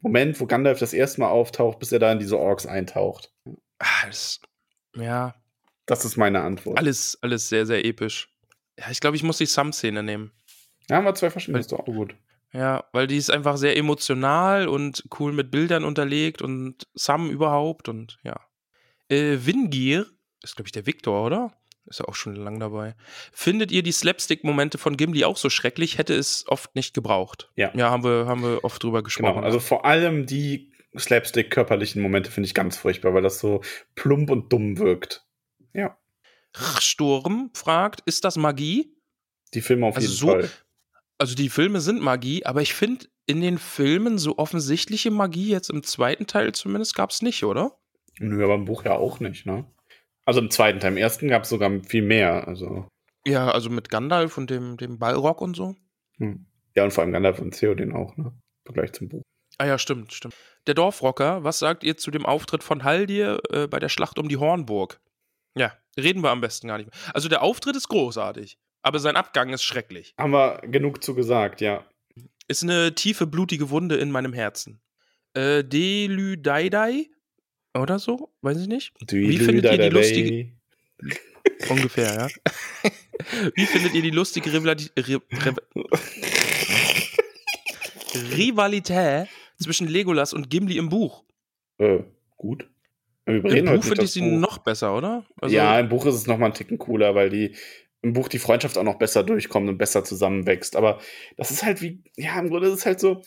Moment, 0.00 0.40
wo 0.40 0.46
Gandalf 0.46 0.80
das 0.80 0.92
erste 0.92 1.20
Mal 1.20 1.28
auftaucht, 1.28 1.78
bis 1.78 1.92
er 1.92 1.98
da 1.98 2.10
in 2.10 2.18
diese 2.18 2.38
Orks 2.38 2.66
eintaucht. 2.66 3.32
ah, 3.78 4.06
das, 4.06 4.40
ja, 4.96 5.34
Das 5.90 6.04
ist 6.04 6.16
meine 6.16 6.42
Antwort. 6.42 6.78
alles, 6.78 7.18
alles 7.20 7.48
sehr, 7.48 7.66
sehr 7.66 7.84
episch. 7.84 8.28
Ja, 8.78 8.90
ich 8.90 9.00
glaube, 9.00 9.16
ich 9.16 9.22
muss 9.22 9.38
die 9.38 9.46
Sam-Szene 9.46 10.02
nehmen. 10.02 10.32
Ja, 10.88 10.96
haben 10.96 11.04
wir 11.04 11.14
zwei 11.14 11.30
verschiedene, 11.30 11.58
ist 11.58 11.72
doch 11.72 11.80
auch 11.80 11.84
gut. 11.84 12.14
Ja, 12.52 12.84
weil 12.92 13.06
die 13.06 13.16
ist 13.16 13.30
einfach 13.30 13.56
sehr 13.56 13.76
emotional 13.76 14.68
und 14.68 15.04
cool 15.18 15.32
mit 15.32 15.50
Bildern 15.50 15.84
unterlegt 15.84 16.42
und 16.42 16.86
Sam 16.94 17.30
überhaupt 17.30 17.88
und 17.88 18.18
ja. 18.22 18.40
Äh, 19.08 19.38
Wingir, 19.44 20.06
ist 20.42 20.56
glaube 20.56 20.68
ich 20.68 20.72
der 20.72 20.86
Victor, 20.86 21.26
oder? 21.26 21.52
Ist 21.86 21.98
ja 21.98 22.06
auch 22.06 22.14
schon 22.14 22.36
lang 22.36 22.60
dabei. 22.60 22.94
Findet 23.32 23.72
ihr 23.72 23.82
die 23.82 23.92
Slapstick-Momente 23.92 24.78
von 24.78 24.96
Gimli 24.96 25.24
auch 25.24 25.36
so 25.36 25.50
schrecklich? 25.50 25.98
Hätte 25.98 26.14
es 26.14 26.44
oft 26.46 26.76
nicht 26.76 26.94
gebraucht. 26.94 27.50
Ja. 27.56 27.72
Ja, 27.74 27.90
haben 27.90 28.04
wir, 28.04 28.26
haben 28.26 28.42
wir 28.42 28.62
oft 28.62 28.82
drüber 28.82 29.02
gesprochen. 29.02 29.34
Genau, 29.34 29.44
also 29.44 29.58
vor 29.58 29.84
allem 29.84 30.26
die 30.26 30.72
Slapstick-körperlichen 30.96 32.00
Momente 32.00 32.30
finde 32.30 32.46
ich 32.46 32.54
ganz 32.54 32.76
furchtbar, 32.76 33.14
weil 33.14 33.22
das 33.22 33.40
so 33.40 33.62
plump 33.96 34.30
und 34.30 34.52
dumm 34.52 34.78
wirkt. 34.78 35.26
Ja, 35.74 35.96
Sturm 36.80 37.50
fragt, 37.54 38.00
ist 38.06 38.24
das 38.24 38.36
Magie? 38.36 38.94
die 39.54 39.60
Filme 39.62 39.86
auf 39.86 39.96
Also 39.96 40.06
jeden 40.08 40.18
so- 40.18 40.26
Fall. 40.28 40.50
Also 41.18 41.34
die 41.34 41.48
Filme 41.50 41.80
sind 41.80 42.00
Magie, 42.00 42.46
aber 42.46 42.62
ich 42.62 42.72
finde 42.72 43.06
in 43.26 43.40
den 43.42 43.58
Filmen 43.58 44.16
so 44.16 44.38
offensichtliche 44.38 45.10
Magie 45.10 45.48
jetzt 45.50 45.68
im 45.70 45.82
zweiten 45.82 46.26
Teil 46.26 46.52
zumindest 46.52 46.94
gab 46.94 47.10
es 47.10 47.20
nicht, 47.20 47.44
oder? 47.44 47.76
Nö, 48.18 48.42
aber 48.44 48.54
im 48.54 48.64
Buch 48.64 48.84
ja 48.84 48.92
auch 48.96 49.20
nicht, 49.20 49.44
ne? 49.44 49.66
Also 50.24 50.40
im 50.40 50.50
zweiten 50.50 50.80
Teil, 50.80 50.92
im 50.92 50.96
ersten 50.98 51.28
gab 51.28 51.42
es 51.42 51.48
sogar 51.50 51.70
viel 51.84 52.02
mehr. 52.02 52.46
Also, 52.48 52.86
Ja, 53.26 53.50
also 53.50 53.68
mit 53.70 53.88
Gandalf 53.90 54.38
und 54.38 54.50
dem, 54.50 54.76
dem 54.76 54.98
Ballrock 54.98 55.40
und 55.42 55.54
so. 55.56 55.74
hm. 56.18 56.46
ja, 56.74 56.84
und 56.84 56.92
vor 56.92 57.02
allem 57.02 57.12
Gandalf 57.12 57.38
und 57.40 57.52
Theoden 57.54 57.92
auch, 57.92 58.16
ne? 58.16 58.26
Im 58.26 58.74
Vergleich 58.74 58.92
zum 58.92 59.08
Buch. 59.08 59.22
Ah 59.58 59.66
ja, 59.66 59.78
stimmt, 59.78 60.12
stimmt. 60.14 60.34
Der 60.66 60.74
Dorfrocker, 60.74 61.44
was 61.44 61.58
sagt 61.58 61.84
ihr 61.84 61.96
zu 61.96 62.10
dem 62.10 62.24
Auftritt 62.24 62.62
von 62.62 62.82
Haldir 62.84 63.40
äh, 63.50 63.66
bei 63.66 63.78
der 63.78 63.88
Schlacht 63.90 64.18
um 64.18 64.28
die 64.28 64.36
Hornburg? 64.38 65.00
Ja, 65.54 65.72
reden 65.98 66.22
wir 66.22 66.30
am 66.30 66.40
besten 66.40 66.68
gar 66.68 66.78
nicht 66.78 66.90
mehr. 66.90 67.14
Also 67.14 67.28
der 67.28 67.42
Auftritt 67.42 67.76
ist 67.76 67.88
großartig, 67.88 68.58
aber 68.82 68.98
sein 68.98 69.16
Abgang 69.16 69.52
ist 69.52 69.62
schrecklich. 69.62 70.14
Haben 70.18 70.32
wir 70.32 70.60
genug 70.62 71.02
zu 71.02 71.14
gesagt, 71.14 71.60
ja. 71.60 71.84
Ist 72.48 72.62
eine 72.62 72.94
tiefe, 72.94 73.26
blutige 73.26 73.70
Wunde 73.70 73.96
in 73.96 74.10
meinem 74.10 74.32
Herzen. 74.32 74.80
Äh, 75.34 75.62
Delüdaidai 75.64 77.08
oder 77.74 77.98
so? 77.98 78.32
Weiß 78.42 78.60
ich 78.60 78.66
nicht. 78.66 78.92
Wie 79.10 79.38
findet 79.38 79.64
ihr 79.64 79.78
die 79.78 79.88
lustige... 79.88 80.52
Ungefähr, 81.68 82.14
ja. 82.14 82.28
Wie 83.54 83.66
findet 83.66 83.94
ihr 83.94 84.02
die 84.02 84.10
lustige 84.10 84.52
Rivali 84.52 84.90
Ri 84.98 85.02
Riv 85.02 85.56
Rivalität 88.36 89.28
zwischen 89.58 89.88
Legolas 89.88 90.32
und 90.32 90.50
Gimli 90.50 90.76
im 90.76 90.88
Buch? 90.88 91.24
Äh, 91.78 92.00
gut. 92.36 92.68
Im 93.38 93.64
Buch 93.64 93.82
finde 93.84 94.04
ich 94.04 94.12
sie 94.12 94.22
noch 94.22 94.58
besser, 94.58 94.96
oder? 94.96 95.24
Also, 95.40 95.54
ja, 95.54 95.78
im 95.78 95.88
Buch 95.88 96.06
ist 96.06 96.14
es 96.14 96.26
noch 96.26 96.38
mal 96.38 96.46
einen 96.46 96.54
Ticken 96.54 96.78
cooler, 96.78 97.14
weil 97.14 97.30
die 97.30 97.56
im 98.02 98.12
Buch 98.12 98.28
die 98.28 98.38
Freundschaft 98.38 98.78
auch 98.78 98.82
noch 98.82 98.98
besser 98.98 99.22
durchkommt 99.22 99.68
und 99.68 99.78
besser 99.78 100.04
zusammenwächst. 100.04 100.76
Aber 100.76 101.00
das 101.36 101.50
ist 101.50 101.64
halt 101.64 101.82
wie, 101.82 102.02
ja, 102.16 102.38
im 102.38 102.48
Grunde 102.48 102.68
ist 102.68 102.74
es 102.74 102.86
halt 102.86 103.00
so, 103.00 103.22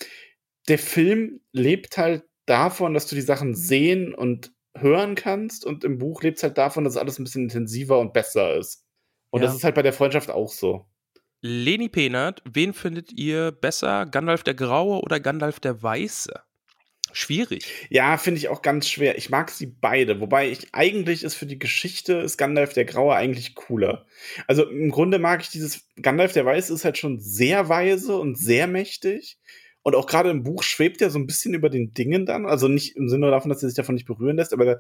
der 0.67 0.80
Film 0.80 1.41
lebt 1.51 1.97
halt 1.97 2.23
davon, 2.45 2.93
dass 2.93 3.07
du 3.07 3.15
die 3.15 3.21
Sachen 3.21 3.55
sehen 3.55 4.13
und 4.13 4.51
hören 4.75 5.15
kannst 5.15 5.65
und 5.65 5.84
im 5.84 5.99
Buch 5.99 6.23
lebt 6.23 6.38
es 6.38 6.43
halt 6.43 6.57
davon, 6.57 6.84
dass 6.84 6.97
alles 6.97 7.19
ein 7.19 7.23
bisschen 7.23 7.43
intensiver 7.43 7.99
und 7.99 8.13
besser 8.13 8.55
ist. 8.55 8.85
Und 9.30 9.41
Ja. 9.41 9.47
das 9.47 9.55
ist 9.55 9.63
halt 9.63 9.75
bei 9.75 9.84
der 9.84 9.93
Freundschaft 9.93 10.30
auch 10.31 10.51
so. 10.51 10.85
Leni 11.41 11.89
Penert, 11.89 12.41
wen 12.49 12.73
findet 12.73 13.11
ihr 13.11 13.51
besser? 13.51 14.05
Gandalf 14.05 14.43
der 14.43 14.53
Graue 14.53 15.01
oder 15.01 15.19
Gandalf 15.19 15.59
der 15.59 15.84
Weiße? 15.84 16.34
Schwierig. 17.14 17.65
Ja, 17.90 18.18
finde 18.18 18.40
ich 18.40 18.49
auch 18.49 18.61
ganz 18.61 18.90
schwer. 18.90 19.18
Ich 19.18 19.30
mag 19.30 19.52
sie 19.52 19.68
beide, 19.68 20.19
wobei 20.19 20.49
ich 20.49 20.73
eigentlich 20.73 21.23
ist 21.23 21.35
für 21.35 21.45
die 21.45 21.60
Geschichte 21.60 22.26
Gandalf 22.38 22.73
der 22.73 22.85
Graue 22.85 23.15
eigentlich 23.15 23.53
cooler. 23.53 24.06
Also 24.48 24.68
im 24.68 24.90
Grunde 24.90 25.19
mag 25.19 25.41
ich 25.41 25.49
dieses 25.49 25.88
Gandalf 26.02 26.34
der 26.34 26.45
Weiße 26.45 26.73
ist 26.73 26.85
halt 26.85 26.98
schon 26.98 27.19
sehr 27.19 27.69
weise 27.69 28.18
und 28.18 28.38
sehr 28.38 28.68
mächtig. 28.68 29.38
Und 29.84 29.95
auch 29.95 30.07
gerade 30.07 30.31
im 30.31 30.44
Buch 30.44 30.64
schwebt 30.64 31.02
er 31.02 31.10
so 31.10 31.19
ein 31.19 31.27
bisschen 31.27 31.53
über 31.53 31.69
den 31.69 31.94
Dingen 31.94 32.26
dann. 32.26 32.45
Also 32.45 32.68
nicht 32.68 32.95
im 32.95 33.10
Sinne 33.10 33.30
davon, 33.30 33.49
dass 33.49 33.61
er 33.61 33.69
sich 33.69 33.76
davon 33.76 33.95
nicht 33.95 34.07
berühren 34.07 34.38
lässt, 34.38 34.53
aber 34.53 34.65
der, 34.65 34.80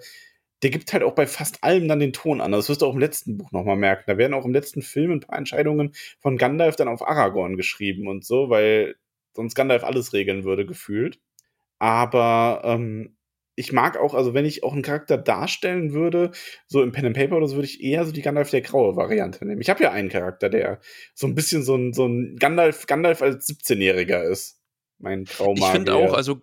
der 0.63 0.69
gibt 0.69 0.93
halt 0.93 1.03
auch 1.03 1.13
bei 1.13 1.27
fast 1.27 1.63
allem 1.63 1.87
dann 1.87 1.99
den 1.99 2.13
Ton 2.13 2.41
an. 2.41 2.53
Das 2.53 2.69
wirst 2.69 2.81
du 2.81 2.85
auch 2.85 2.93
im 2.93 2.99
letzten 2.99 3.37
Buch 3.37 3.51
nochmal 3.51 3.75
merken. 3.75 4.05
Da 4.07 4.17
werden 4.17 4.33
auch 4.33 4.45
im 4.45 4.53
letzten 4.53 4.81
Film 4.81 5.11
ein 5.11 5.19
paar 5.19 5.37
Entscheidungen 5.37 5.91
von 6.19 6.37
Gandalf 6.37 6.77
dann 6.77 6.87
auf 6.87 7.07
Aragorn 7.07 7.57
geschrieben 7.57 8.07
und 8.07 8.25
so, 8.25 8.49
weil 8.49 8.95
sonst 9.35 9.55
Gandalf 9.55 9.83
alles 9.83 10.13
regeln 10.13 10.45
würde, 10.45 10.65
gefühlt. 10.65 11.19
Aber 11.83 12.61
ähm, 12.63 13.17
ich 13.55 13.73
mag 13.73 13.97
auch, 13.97 14.13
also 14.13 14.33
wenn 14.33 14.45
ich 14.45 14.63
auch 14.63 14.71
einen 14.71 14.83
Charakter 14.83 15.17
darstellen 15.17 15.91
würde, 15.91 16.31
so 16.65 16.81
im 16.81 16.93
Pen 16.93 17.07
and 17.07 17.17
Paper 17.17 17.35
oder 17.35 17.49
so, 17.49 17.55
würde 17.55 17.67
ich 17.67 17.83
eher 17.83 18.05
so 18.05 18.13
die 18.13 18.21
Gandalf 18.21 18.51
der 18.51 18.61
graue 18.61 18.95
Variante 18.95 19.45
nehmen. 19.45 19.59
Ich 19.59 19.69
habe 19.69 19.83
ja 19.83 19.91
einen 19.91 20.07
Charakter, 20.07 20.47
der 20.47 20.79
so 21.13 21.27
ein 21.27 21.35
bisschen 21.35 21.61
so 21.61 21.75
ein, 21.75 21.91
so 21.91 22.05
ein 22.05 22.37
Gandalf, 22.37 22.87
Gandalf 22.87 23.21
als 23.21 23.49
17-Jähriger 23.49 24.23
ist. 24.23 24.61
Mein 24.97 25.25
Trauma. 25.25 25.65
Ich 25.65 25.73
finde 25.73 25.93
auch, 25.95 26.13
also 26.13 26.41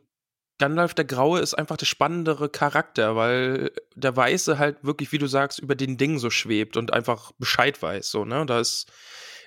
Gandalf 0.59 0.93
der 0.93 1.07
Graue 1.07 1.41
ist 1.41 1.55
einfach 1.55 1.79
der 1.79 1.87
spannendere 1.87 2.51
Charakter, 2.51 3.17
weil 3.17 3.71
der 3.97 4.15
Weiße 4.15 4.59
halt 4.59 4.85
wirklich, 4.85 5.11
wie 5.11 5.19
du 5.19 5.27
sagst, 5.27 5.59
über 5.59 5.75
den 5.75 5.97
Ding 5.97 6.19
so 6.19 6.29
schwebt 6.29 6.77
und 6.77 6.93
einfach 6.93 7.33
Bescheid 7.39 7.81
weiß. 7.81 8.11
So, 8.11 8.27
ne? 8.27 8.45
Da 8.45 8.61
ist, 8.61 8.93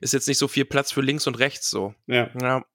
ist 0.02 0.14
jetzt 0.14 0.28
nicht 0.28 0.40
so 0.40 0.48
viel 0.48 0.66
Platz 0.66 0.92
für 0.92 1.02
links 1.02 1.28
und 1.28 1.38
rechts 1.38 1.70
so. 1.70 1.94
Ja. 2.08 2.32
Ja, 2.42 2.66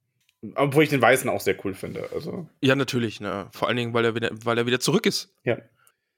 Obwohl 0.54 0.84
ich 0.84 0.90
den 0.90 1.02
Weißen 1.02 1.28
auch 1.28 1.40
sehr 1.40 1.56
cool 1.64 1.74
finde. 1.74 2.08
Also, 2.12 2.48
ja 2.60 2.76
natürlich, 2.76 3.20
ne? 3.20 3.48
Vor 3.52 3.66
allen 3.68 3.76
Dingen, 3.76 3.92
weil 3.94 4.04
er 4.04 4.14
wieder, 4.14 4.30
weil 4.44 4.58
er 4.58 4.66
wieder 4.66 4.80
zurück 4.80 5.06
ist. 5.06 5.34
ja. 5.44 5.58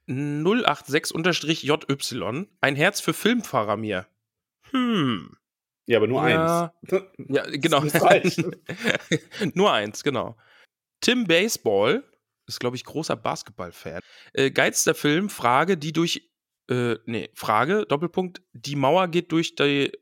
086-JY, 0.09 2.47
ein 2.61 2.77
Herz 2.77 3.01
für 3.01 3.13
Filmfahrer 3.13 3.77
mir. 3.77 4.07
Hm. 4.71 5.37
Ja, 5.87 5.99
aber 5.99 6.09
nur 6.09 6.29
Ja. 6.29 6.73
eins. 6.83 7.03
Ja, 7.29 7.45
genau. 7.49 7.81
Das 7.81 8.03
reicht. 8.03 8.43
Nur 9.55 9.73
eins, 9.73 10.03
genau. 10.05 10.37
Tim 11.01 11.25
Baseball 11.25 12.05
ist, 12.47 12.61
glaube 12.61 12.77
ich, 12.77 12.85
großer 12.85 13.17
Basketball-Fan. 13.17 14.01
Äh, 14.33 14.51
geilster 14.51 14.95
Film, 14.95 15.31
Frage, 15.31 15.77
die 15.77 15.93
durch, 15.93 16.29
äh, 16.71 16.97
nee, 17.07 17.31
Frage, 17.35 17.87
Doppelpunkt, 17.89 18.43
die 18.53 18.77
Mauer 18.77 19.09
geht 19.09 19.33
durch 19.33 19.55
die, 19.55 19.93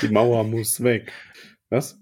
Die 0.00 0.08
Mauer 0.08 0.44
muss 0.44 0.82
weg. 0.82 1.12
Was? 1.70 1.99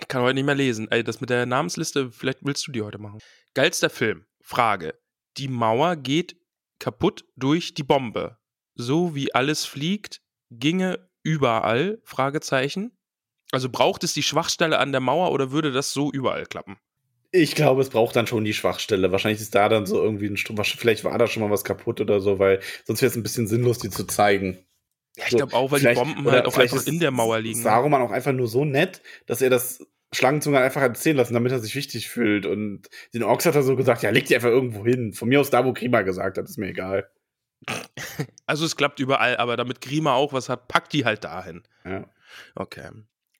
Ich 0.00 0.08
kann 0.08 0.22
heute 0.22 0.34
nicht 0.34 0.46
mehr 0.46 0.54
lesen. 0.54 0.90
Ey, 0.90 1.04
das 1.04 1.20
mit 1.20 1.30
der 1.30 1.46
Namensliste, 1.46 2.10
vielleicht 2.10 2.44
willst 2.44 2.66
du 2.66 2.72
die 2.72 2.82
heute 2.82 2.98
machen. 2.98 3.18
Geilster 3.54 3.90
Film, 3.90 4.26
Frage, 4.42 4.94
die 5.36 5.48
Mauer 5.48 5.96
geht 5.96 6.36
kaputt 6.78 7.24
durch 7.36 7.74
die 7.74 7.82
Bombe. 7.82 8.38
So 8.74 9.14
wie 9.14 9.34
alles 9.34 9.64
fliegt, 9.64 10.20
ginge 10.50 11.08
überall, 11.22 12.00
Fragezeichen. 12.04 12.96
Also 13.52 13.68
braucht 13.68 14.04
es 14.04 14.14
die 14.14 14.22
Schwachstelle 14.22 14.78
an 14.78 14.92
der 14.92 15.00
Mauer 15.00 15.32
oder 15.32 15.50
würde 15.50 15.72
das 15.72 15.92
so 15.92 16.10
überall 16.10 16.46
klappen? 16.46 16.78
Ich 17.32 17.54
glaube, 17.54 17.82
es 17.82 17.90
braucht 17.90 18.16
dann 18.16 18.26
schon 18.26 18.44
die 18.44 18.54
Schwachstelle. 18.54 19.12
Wahrscheinlich 19.12 19.40
ist 19.40 19.54
da 19.54 19.68
dann 19.68 19.86
so 19.86 20.02
irgendwie 20.02 20.26
ein 20.26 20.36
Strom. 20.36 20.56
Vielleicht 20.64 21.04
war 21.04 21.16
da 21.16 21.28
schon 21.28 21.42
mal 21.42 21.50
was 21.50 21.62
kaputt 21.62 22.00
oder 22.00 22.20
so, 22.20 22.38
weil 22.40 22.60
sonst 22.84 23.02
wäre 23.02 23.10
es 23.10 23.16
ein 23.16 23.22
bisschen 23.22 23.46
sinnlos, 23.46 23.78
die 23.78 23.90
zu 23.90 24.04
zeigen. 24.04 24.58
Ja, 25.16 25.24
ich 25.28 25.36
glaube 25.36 25.54
auch, 25.54 25.70
weil 25.70 25.80
die 25.80 25.92
Bomben 25.92 26.30
halt 26.30 26.46
auch 26.46 26.56
einfach 26.56 26.86
in 26.86 27.00
der 27.00 27.10
Mauer 27.10 27.40
liegen. 27.40 27.60
Saruman 27.60 28.02
auch 28.02 28.12
einfach 28.12 28.32
nur 28.32 28.46
so 28.46 28.64
nett, 28.64 29.02
dass 29.26 29.42
er 29.42 29.50
das 29.50 29.86
Schlangenzunge 30.12 30.58
einfach 30.58 30.82
erzählen 30.82 31.16
lassen, 31.16 31.34
damit 31.34 31.52
er 31.52 31.60
sich 31.60 31.74
wichtig 31.74 32.08
fühlt. 32.08 32.46
Und 32.46 32.88
den 33.14 33.22
Orks 33.22 33.46
hat 33.46 33.54
er 33.54 33.62
so 33.62 33.76
gesagt, 33.76 34.02
ja, 34.02 34.10
leg 34.10 34.26
die 34.26 34.34
einfach 34.34 34.48
irgendwo 34.48 34.84
hin. 34.84 35.12
Von 35.12 35.28
mir 35.28 35.40
aus 35.40 35.50
da, 35.50 35.64
wo 35.64 35.72
Krima 35.72 36.02
gesagt 36.02 36.38
hat, 36.38 36.44
ist 36.44 36.58
mir 36.58 36.68
egal. 36.68 37.10
Also 38.46 38.64
es 38.64 38.74
klappt 38.74 38.98
überall, 38.98 39.36
aber 39.36 39.56
damit 39.56 39.80
Grima 39.80 40.14
auch 40.14 40.32
was 40.32 40.48
hat, 40.48 40.66
packt 40.66 40.92
die 40.92 41.04
halt 41.04 41.22
dahin. 41.22 41.62
Ja. 41.84 42.10
Okay. 42.56 42.90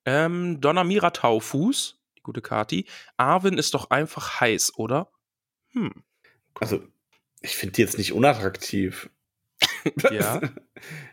Ähm, 0.05 0.61
Donamira 0.61 1.11
Taufuß, 1.11 1.99
die 2.17 2.23
gute 2.23 2.41
Kati. 2.41 2.87
Arwen 3.17 3.59
ist 3.59 3.75
doch 3.75 3.91
einfach 3.91 4.41
heiß, 4.41 4.75
oder? 4.77 5.11
Hm. 5.73 6.05
Also, 6.61 6.81
ich 7.41 7.57
finde 7.57 7.73
die 7.73 7.83
jetzt 7.83 7.99
nicht 7.99 8.13
unattraktiv. 8.13 9.11
Ja. 10.11 10.41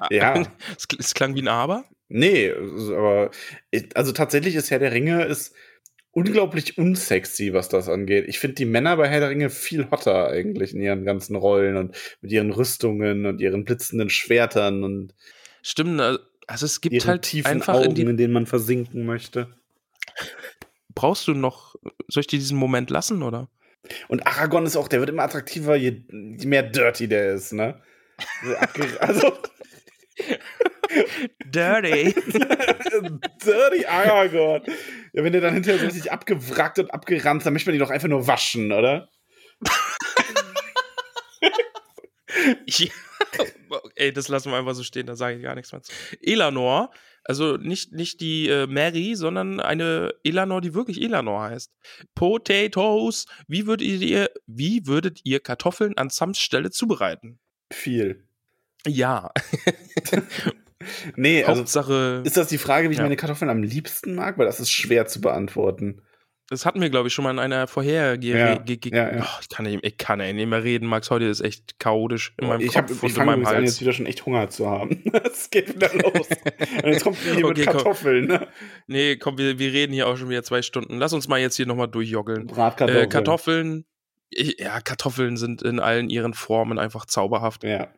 Ja. 0.10 0.34
es, 0.78 0.88
es 0.98 1.14
klang 1.14 1.36
wie 1.36 1.42
ein 1.42 1.48
Aber. 1.48 1.86
Nee, 2.10 2.54
aber 2.54 3.32
also 3.96 4.12
tatsächlich 4.14 4.56
ist 4.56 4.72
Herr 4.72 4.80
der 4.80 4.94
Ringe 4.94 5.26
ist 5.26 5.54
unglaublich 6.12 6.78
unsexy, 6.78 7.54
was 7.54 7.70
das 7.70 7.90
angeht. 7.90 8.26
Ich 8.28 8.40
finde 8.40 8.56
die 8.56 8.66
Männer 8.66 8.98
bei 8.98 9.08
Herr 9.08 9.20
der 9.20 9.30
Ringe 9.30 9.50
viel 9.50 9.92
hotter 9.92 10.28
eigentlich 10.30 10.74
in 10.74 10.82
ihren 10.82 11.04
ganzen 11.04 11.36
Rollen 11.36 11.78
und 11.78 11.96
mit 12.22 12.32
ihren 12.32 12.52
Rüstungen 12.52 13.26
und 13.26 13.42
ihren 13.42 13.66
blitzenden 13.66 14.10
Schwertern 14.10 14.84
und 14.84 15.14
Stimmt, 15.62 16.00
äh, 16.00 16.18
also 16.48 16.66
es 16.66 16.82
gibt 16.82 17.06
halt 17.06 17.24
tiefen 17.24 17.52
einfach 17.52 17.76
Augen, 17.76 17.90
in 17.90 17.96
die, 17.96 18.02
in 18.04 18.18
denen 18.18 18.34
man 18.34 18.46
versinken 18.46 19.06
möchte. 19.06 19.54
brauchst 20.96 21.28
du 21.28 21.34
noch, 21.34 21.76
soll 22.08 22.22
ich 22.22 22.28
dir 22.28 22.40
diesen 22.40 22.58
Moment 22.58 22.90
lassen, 22.90 23.22
oder? 23.22 23.50
Und 24.08 24.26
Aragorn 24.26 24.66
ist 24.66 24.76
auch, 24.76 24.88
der 24.88 25.00
wird 25.00 25.10
immer 25.10 25.24
attraktiver, 25.24 25.76
je, 25.76 26.04
je 26.10 26.48
mehr 26.48 26.64
dirty 26.64 27.08
der 27.08 27.34
ist, 27.34 27.54
ne? 27.54 27.82
Abge- 28.60 28.98
also 29.00 29.38
Dirty. 31.46 32.14
dirty 33.46 33.86
Aragorn. 33.86 34.64
Ja, 35.14 35.24
wenn 35.24 35.32
der 35.32 35.42
dann 35.42 35.54
hinterher 35.54 35.80
so 35.80 35.86
richtig 35.86 36.12
abgewrackt 36.12 36.80
und 36.80 36.92
abgerannt, 36.94 37.46
dann 37.46 37.54
möchte 37.54 37.70
man 37.70 37.74
die 37.74 37.80
doch 37.80 37.90
einfach 37.92 38.08
nur 38.08 38.28
waschen, 38.28 38.72
oder? 38.72 39.10
Ja. 42.68 42.88
Ey, 43.96 44.14
das 44.14 44.28
lassen 44.28 44.52
wir 44.52 44.58
einfach 44.58 44.76
so 44.76 44.84
stehen, 44.84 45.06
da 45.08 45.16
sage 45.16 45.38
ich 45.38 45.44
gar 45.44 45.56
nichts 45.56 45.72
mehr 45.72 45.82
zu. 45.82 45.92
Elanor, 46.22 46.92
also 47.24 47.58
nicht, 47.58 47.92
nicht 47.94 48.22
die 48.22 48.48
äh, 48.48 48.68
Mary, 48.68 49.16
sondern 49.16 49.60
eine 49.60 50.14
Elanor, 50.24 50.62
die 50.62 50.74
wirklich 50.74 51.02
Elanor 51.02 51.42
heißt. 51.44 51.74
Potatoes. 52.16 53.26
Wie 53.48 53.66
würdet 53.68 53.88
ihr, 54.02 54.30
wie 54.46 54.86
würdet 54.86 55.22
ihr 55.24 55.40
Kartoffeln 55.40 55.98
an 55.98 56.10
Sams 56.10 56.40
Stelle 56.40 56.70
zubereiten? 56.70 57.40
Viel. 57.72 58.24
Ja, 58.86 59.32
Nee, 61.16 61.44
also 61.44 61.62
Hauptsache, 61.62 62.22
Ist 62.24 62.38
das 62.38 62.48
die 62.48 62.58
Frage, 62.58 62.88
wie 62.90 62.94
ich 62.94 62.98
Ja. 63.00 63.04
meine 63.04 63.16
Kartoffeln 63.18 63.50
am 63.50 63.64
liebsten 63.64 64.16
mag? 64.16 64.38
Weil 64.38 64.46
das 64.46 64.60
ist 64.60 64.72
schwer 64.72 65.06
zu 65.08 65.20
beantworten. 65.20 66.02
das 66.50 66.66
hatten 66.66 66.80
wir, 66.80 66.90
glaube 66.90 67.10
ich, 67.10 67.14
schon 67.14 67.24
mal 67.24 67.32
in 67.32 67.40
einer 67.40 67.68
vorherigen. 67.68 68.24
Ja, 68.24 68.38
ja, 68.64 69.16
ja. 69.16 69.24
Oh, 69.24 69.40
ich 69.42 69.50
kann 69.50 69.66
nicht, 69.66 69.80
ich 69.84 69.98
kann 69.98 70.20
nicht 70.20 70.48
mehr 70.48 70.64
reden, 70.64 70.88
Max. 70.88 71.10
Heute 71.10 71.26
ist 71.26 71.42
echt 71.42 71.78
chaotisch 71.80 72.34
in 72.40 72.48
meinem 72.48 72.62
ich 72.62 72.78
hab- 72.78 72.88
Kopf 72.88 72.98
ich 72.98 73.04
und 73.04 73.10
in 73.10 73.16
fange 73.16 73.32
meinem 73.32 73.46
an, 73.48 73.54
jetzt 73.56 73.72
Hals. 73.72 73.82
wieder 73.82 73.92
schon 73.92 74.06
echt 74.06 74.26
Hunger 74.26 74.50
zu 74.50 74.70
haben. 74.70 75.04
Es 75.26 75.50
geht 75.50 75.76
wieder 75.76 75.94
los. 75.94 76.28
Und 76.84 76.86
jetzt 76.94 77.04
kommt 77.04 77.18
hier 77.18 77.34
Okay, 77.46 77.48
mit 77.48 77.56
komm. 77.66 77.76
Kartoffeln. 77.78 78.26
Ne? 78.28 78.48
Nee, 78.88 79.18
komm, 79.18 79.38
wir, 79.38 79.60
wir 79.60 79.74
reden 79.74 79.92
hier 79.94 80.08
auch 80.08 80.16
schon 80.18 80.30
wieder 80.30 80.44
zwei 80.44 80.62
Stunden. 80.62 80.98
Lass 81.00 81.12
uns 81.14 81.28
mal 81.28 81.40
jetzt 81.40 81.56
hier 81.58 81.66
nochmal 81.66 81.88
durchjoggeln. 81.90 82.48
Bratkartoffeln. 82.48 83.06
Äh, 83.06 83.10
Kartoffeln. 83.10 83.86
Ja, 84.30 84.82
Kartoffeln 84.82 85.38
sind 85.38 85.62
in 85.62 85.80
allen 85.80 86.10
ihren 86.10 86.34
Formen 86.34 86.80
einfach 86.80 87.06
zauberhaft. 87.06 87.64
Ja. 87.64 87.94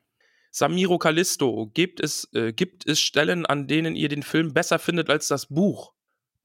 Samiro 0.52 0.98
Callisto, 0.98 1.70
gibt 1.74 2.00
es, 2.00 2.28
äh, 2.34 2.54
gibt 2.54 2.88
es 2.88 3.00
Stellen, 3.00 3.46
an 3.46 3.68
denen 3.68 3.96
ihr 3.96 4.10
den 4.10 4.24
Film 4.24 4.54
besser 4.54 4.80
findet 4.80 5.10
als 5.10 5.28
das 5.28 5.48
Buch? 5.48 5.94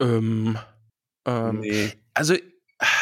Ähm, 0.00 0.58
ähm, 1.26 1.60
nee. 1.60 1.92
also, 2.12 2.34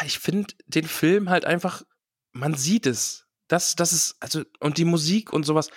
ich 0.05 0.19
finde 0.19 0.53
den 0.67 0.85
Film 0.85 1.29
halt 1.29 1.45
einfach, 1.45 1.83
man 2.31 2.55
sieht 2.55 2.85
es. 2.85 3.27
Das, 3.47 3.75
das 3.75 3.91
ist, 3.91 4.15
also, 4.19 4.43
und 4.59 4.77
die 4.77 4.85
Musik 4.85 5.33
und 5.33 5.43
sowas, 5.43 5.69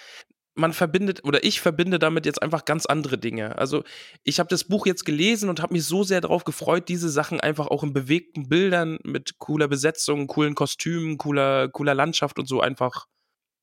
man 0.56 0.72
verbindet, 0.72 1.22
oder 1.24 1.44
ich 1.44 1.60
verbinde 1.60 1.98
damit 1.98 2.26
jetzt 2.26 2.42
einfach 2.42 2.64
ganz 2.64 2.86
andere 2.86 3.18
Dinge. 3.18 3.58
Also, 3.58 3.84
ich 4.24 4.38
habe 4.38 4.48
das 4.48 4.64
Buch 4.64 4.86
jetzt 4.86 5.04
gelesen 5.04 5.48
und 5.48 5.60
habe 5.60 5.74
mich 5.74 5.84
so 5.84 6.02
sehr 6.02 6.20
darauf 6.20 6.44
gefreut, 6.44 6.88
diese 6.88 7.10
Sachen 7.10 7.40
einfach 7.40 7.66
auch 7.68 7.82
in 7.82 7.92
bewegten 7.92 8.48
Bildern 8.48 8.98
mit 9.04 9.38
cooler 9.38 9.68
Besetzung, 9.68 10.26
coolen 10.26 10.54
Kostümen, 10.54 11.18
cooler, 11.18 11.68
cooler 11.68 11.94
Landschaft 11.94 12.38
und 12.38 12.48
so 12.48 12.60
einfach, 12.60 13.06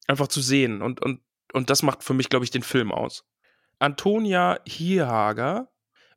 einfach 0.07 0.27
zu 0.27 0.41
sehen. 0.41 0.81
Und, 0.81 1.01
und, 1.01 1.21
und 1.51 1.69
das 1.69 1.83
macht 1.83 2.03
für 2.03 2.13
mich, 2.13 2.29
glaube 2.29 2.45
ich, 2.45 2.51
den 2.51 2.63
Film 2.63 2.91
aus. 2.91 3.25
Antonia 3.79 4.59
Hierhager, 4.65 5.69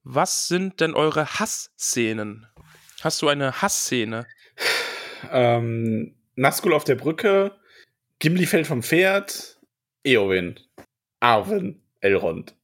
was 0.05 0.47
sind 0.47 0.81
denn 0.81 0.95
eure 0.95 1.27
Hassszenen? 1.27 2.47
Hast 3.01 3.23
du 3.23 3.29
eine 3.29 3.61
Hassszene? 3.61 4.27
Ähm, 5.33 6.15
Nazgul 6.37 6.75
auf 6.75 6.85
der 6.85 6.95
Brücke, 6.95 7.57
Gimli 8.19 8.47
fällt 8.47 8.67
vom 8.67 8.83
Pferd, 8.83 9.56
Eowyn, 10.07 10.61
Arwen, 11.21 11.83
Elrond. 12.01 12.55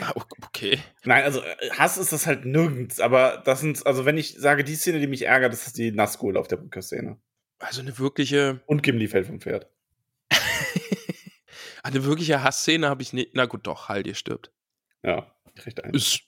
Ah, 0.00 0.14
okay. 0.46 0.78
Nein, 1.04 1.24
also 1.24 1.42
äh, 1.42 1.70
Hass 1.76 1.98
ist 1.98 2.12
das 2.12 2.26
halt 2.26 2.44
nirgends, 2.44 3.00
aber 3.00 3.42
das 3.44 3.60
sind, 3.60 3.84
also 3.84 4.06
wenn 4.06 4.16
ich 4.16 4.38
sage, 4.38 4.64
die 4.64 4.76
Szene, 4.76 5.00
die 5.00 5.06
mich 5.06 5.22
ärgert, 5.22 5.52
das 5.52 5.66
ist 5.66 5.76
die 5.76 5.90
Nazgul 5.90 6.36
auf 6.36 6.48
der 6.48 6.56
Brücke-Szene. 6.56 7.18
Also 7.58 7.82
eine 7.82 7.98
wirkliche, 7.98 8.62
Und 8.66 8.82
Gimli 8.82 9.08
fällt 9.08 9.26
vom 9.26 9.40
Pferd. 9.40 9.68
eine 11.82 12.04
wirkliche 12.04 12.42
Hassszene 12.42 12.88
habe 12.88 13.02
ich 13.02 13.12
nicht. 13.12 13.34
Na 13.34 13.46
gut, 13.46 13.66
doch, 13.66 13.88
Halt, 13.88 14.06
ihr 14.06 14.14
stirbt. 14.14 14.52
Ja, 15.02 15.34
ich 15.54 15.66
recht 15.66 15.82
ein. 15.84 15.92
Ist, 15.92 16.22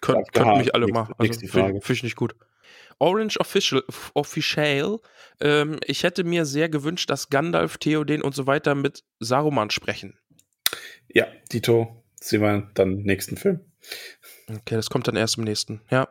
könnt, 0.00 0.32
könnt 0.32 0.58
mich 0.58 0.74
alle 0.74 0.88
machen. 0.88 1.14
Also. 1.18 1.32
Finde 1.46 1.80
find 1.80 1.90
ich 1.90 2.02
nicht 2.02 2.16
gut. 2.16 2.34
Orange 2.98 3.38
Official, 3.38 3.82
Official 4.14 4.98
ähm, 5.40 5.78
ich 5.84 6.02
hätte 6.02 6.24
mir 6.24 6.44
sehr 6.44 6.68
gewünscht, 6.68 7.10
dass 7.10 7.28
Gandalf, 7.30 7.78
Theoden 7.78 8.22
und 8.22 8.34
so 8.34 8.46
weiter 8.46 8.74
mit 8.74 9.04
Saruman 9.20 9.70
sprechen. 9.70 10.18
Ja, 11.08 11.26
Dito, 11.52 12.04
sehen 12.20 12.42
wir 12.42 12.70
dann 12.74 12.98
im 12.98 13.02
nächsten 13.04 13.36
Film. 13.36 13.60
Okay, 14.48 14.74
das 14.74 14.90
kommt 14.90 15.08
dann 15.08 15.16
erst 15.16 15.38
im 15.38 15.44
nächsten. 15.44 15.80
Ja. 15.90 16.08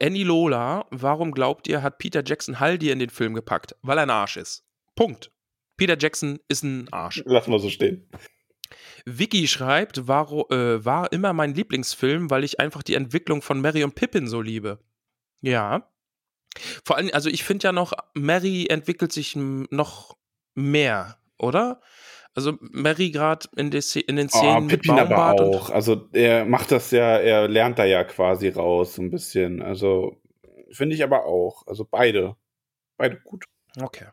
Annie 0.00 0.24
Lola, 0.24 0.86
warum 0.90 1.32
glaubt 1.32 1.68
ihr, 1.68 1.82
hat 1.82 1.98
Peter 1.98 2.22
Jackson 2.24 2.60
Haldir 2.60 2.92
in 2.92 2.98
den 2.98 3.10
Film 3.10 3.34
gepackt? 3.34 3.76
Weil 3.82 3.98
er 3.98 4.02
ein 4.02 4.10
Arsch 4.10 4.36
ist. 4.36 4.64
Punkt. 4.94 5.32
Peter 5.76 5.96
Jackson 5.98 6.38
ist 6.48 6.62
ein 6.62 6.88
Arsch. 6.92 7.22
Lassen 7.26 7.50
wir 7.50 7.58
so 7.58 7.70
stehen. 7.70 8.08
Vicky 9.04 9.46
schreibt, 9.46 10.08
war, 10.08 10.30
äh, 10.50 10.84
war 10.84 11.12
immer 11.12 11.32
mein 11.32 11.54
Lieblingsfilm, 11.54 12.30
weil 12.30 12.44
ich 12.44 12.60
einfach 12.60 12.82
die 12.82 12.94
Entwicklung 12.94 13.40
von 13.40 13.60
Mary 13.60 13.84
und 13.84 13.94
Pippin 13.94 14.26
so 14.26 14.40
liebe. 14.40 14.80
Ja. 15.40 15.88
Vor 16.84 16.96
allem, 16.96 17.10
also 17.12 17.28
ich 17.28 17.44
finde 17.44 17.64
ja 17.64 17.72
noch, 17.72 17.92
Mary 18.14 18.66
entwickelt 18.66 19.12
sich 19.12 19.36
noch 19.36 20.16
mehr, 20.54 21.18
oder? 21.38 21.80
Also 22.34 22.58
Mary 22.60 23.10
gerade 23.10 23.48
in, 23.56 23.72
in, 23.72 24.16
den 24.16 24.26
Oh, 24.26 24.36
Szenen 24.36 24.66
mit 24.66 24.82
Pippin 24.82 24.98
aber 24.98 25.32
auch. 25.40 25.70
Also 25.70 26.08
er 26.12 26.44
macht 26.44 26.70
das 26.70 26.90
ja, 26.90 27.18
er 27.18 27.48
lernt 27.48 27.78
da 27.78 27.84
ja 27.84 28.04
quasi 28.04 28.48
raus 28.48 28.94
so 28.94 29.02
ein 29.02 29.10
bisschen. 29.10 29.62
Also 29.62 30.20
finde 30.70 30.94
ich 30.94 31.02
aber 31.02 31.24
auch. 31.24 31.66
Also 31.66 31.86
beide. 31.90 32.36
Beide 32.98 33.18
gut. 33.20 33.44
Okay. 33.80 34.06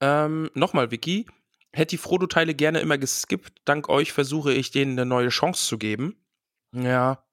Ähm, 0.00 0.50
Nochmal, 0.54 0.90
Vicky. 0.90 1.26
Hätte 1.72 1.90
die 1.90 1.98
Frodo-Teile 1.98 2.54
gerne 2.54 2.80
immer 2.80 2.98
geskippt. 2.98 3.52
Dank 3.64 3.88
euch 3.88 4.12
versuche 4.12 4.52
ich 4.52 4.70
denen 4.70 4.92
eine 4.92 5.06
neue 5.06 5.28
Chance 5.28 5.66
zu 5.66 5.78
geben. 5.78 6.16
Ja. 6.72 7.24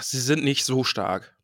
Sie 0.00 0.20
sind 0.20 0.44
nicht 0.44 0.64
so 0.64 0.84
stark. 0.84 1.36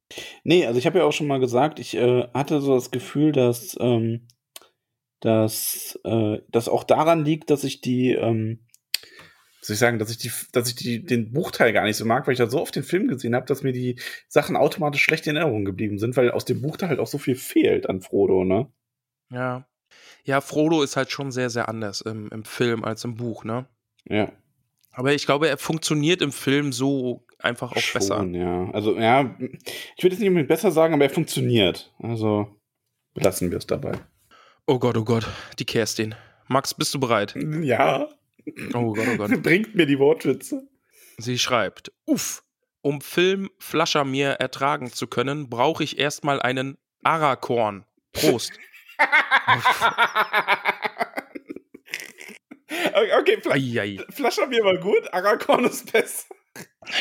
Nee, 0.45 0.67
also 0.67 0.79
ich 0.79 0.87
habe 0.87 0.99
ja 0.99 1.05
auch 1.05 1.13
schon 1.13 1.27
mal 1.27 1.41
gesagt, 1.41 1.79
ich 1.79 1.97
äh, 1.97 2.29
hatte 2.35 2.61
so 2.61 2.75
das 2.75 2.91
Gefühl, 2.91 3.33
dass, 3.33 3.77
ähm, 3.81 4.27
dass 5.21 5.99
äh, 6.05 6.39
das 6.49 6.69
auch 6.69 6.85
daran 6.85 7.25
liegt, 7.25 7.51
dass 7.51 7.65
ich 7.65 7.81
die, 7.81 8.13
ähm, 8.13 8.67
soll 9.61 9.75
ich 9.75 9.81
sagen, 9.81 9.99
dass 9.99 10.11
ich 10.11 10.19
die, 10.19 10.31
dass 10.53 10.69
ich 10.69 10.75
die, 10.75 11.05
den 11.05 11.33
Buchteil 11.33 11.73
gar 11.73 11.85
nicht 11.85 11.97
so 11.97 12.05
mag, 12.05 12.27
weil 12.27 12.33
ich 12.33 12.39
da 12.39 12.49
so 12.49 12.61
oft 12.61 12.77
den 12.77 12.83
Film 12.83 13.09
gesehen 13.09 13.35
habe, 13.35 13.47
dass 13.47 13.63
mir 13.63 13.73
die 13.73 13.99
Sachen 14.29 14.57
automatisch 14.57 15.03
schlecht 15.03 15.27
in 15.27 15.37
Erinnerung 15.37 15.65
geblieben 15.65 15.99
sind, 15.99 16.17
weil 16.17 16.31
aus 16.31 16.45
dem 16.45 16.61
Buchteil 16.61 16.91
halt 16.91 17.01
auch 17.01 17.07
so 17.07 17.19
viel 17.19 17.37
fehlt 17.37 17.89
an 17.89 18.03
Frodo, 18.03 18.45
ne? 18.45 18.71
Ja. 19.31 19.67
Ja, 20.25 20.41
Frodo 20.41 20.83
ist 20.83 20.97
halt 20.97 21.11
schon 21.11 21.33
sehr, 21.33 21.51
sehr 21.51 21.69
anders 21.69 22.01
im, 22.01 22.29
im 22.31 22.45
Film 22.45 22.85
als 22.85 23.05
im 23.05 23.15
Buch, 23.17 23.45
ne? 23.45 23.67
Ja. 24.07 24.33
Aber 24.95 25.13
ich 25.13 25.27
glaube, 25.27 25.49
er 25.49 25.59
funktioniert 25.59 26.23
im 26.23 26.33
Film 26.33 26.73
so 26.73 27.27
einfach 27.39 27.73
auch 27.73 27.79
Schon, 27.79 27.99
besser. 28.01 28.25
ja. 28.25 28.71
Also, 28.73 28.99
ja, 28.99 29.35
ich 29.39 30.03
würde 30.03 30.15
jetzt 30.15 30.21
nicht 30.21 30.29
unbedingt 30.29 30.49
besser 30.49 30.71
sagen, 30.71 30.95
aber 30.95 31.05
er 31.05 31.11
funktioniert. 31.11 31.93
Also, 31.99 32.49
belassen 33.13 33.51
wir 33.51 33.59
es 33.59 33.67
dabei. 33.67 33.93
Oh 34.67 34.79
Gott, 34.79 34.97
oh 34.97 35.05
Gott, 35.05 35.27
die 35.59 35.65
Kerstin. 35.65 36.15
Max, 36.49 36.75
bist 36.75 36.95
du 36.95 37.01
bereit? 37.01 37.35
Ja. 37.63 38.09
Oh 38.73 38.93
Gott, 38.93 39.07
oh 39.13 39.17
Gott. 39.17 39.31
Bringt 39.43 39.75
mir 39.75 39.87
die 39.87 39.99
Wortwitze. 39.99 40.67
Sie 41.19 41.39
schreibt, 41.39 41.93
uff, 42.07 42.43
um 42.81 43.01
Film 43.01 43.51
Flaschermir 43.59 44.33
ertragen 44.33 44.91
zu 44.93 45.07
können, 45.07 45.51
brauche 45.51 45.85
ich 45.85 45.99
erstmal 45.99 46.41
einen 46.41 46.79
Arakorn. 47.03 47.85
Prost. 48.13 48.53
okay, 53.21 53.41
Fla 53.41 53.55
Eieiei. 53.55 53.99
Flascher 54.11 54.47
mir 54.47 54.63
mal 54.63 54.79
gut, 54.79 55.13
Aragorn 55.13 55.65
ist 55.65 55.93
besser. 55.93 56.27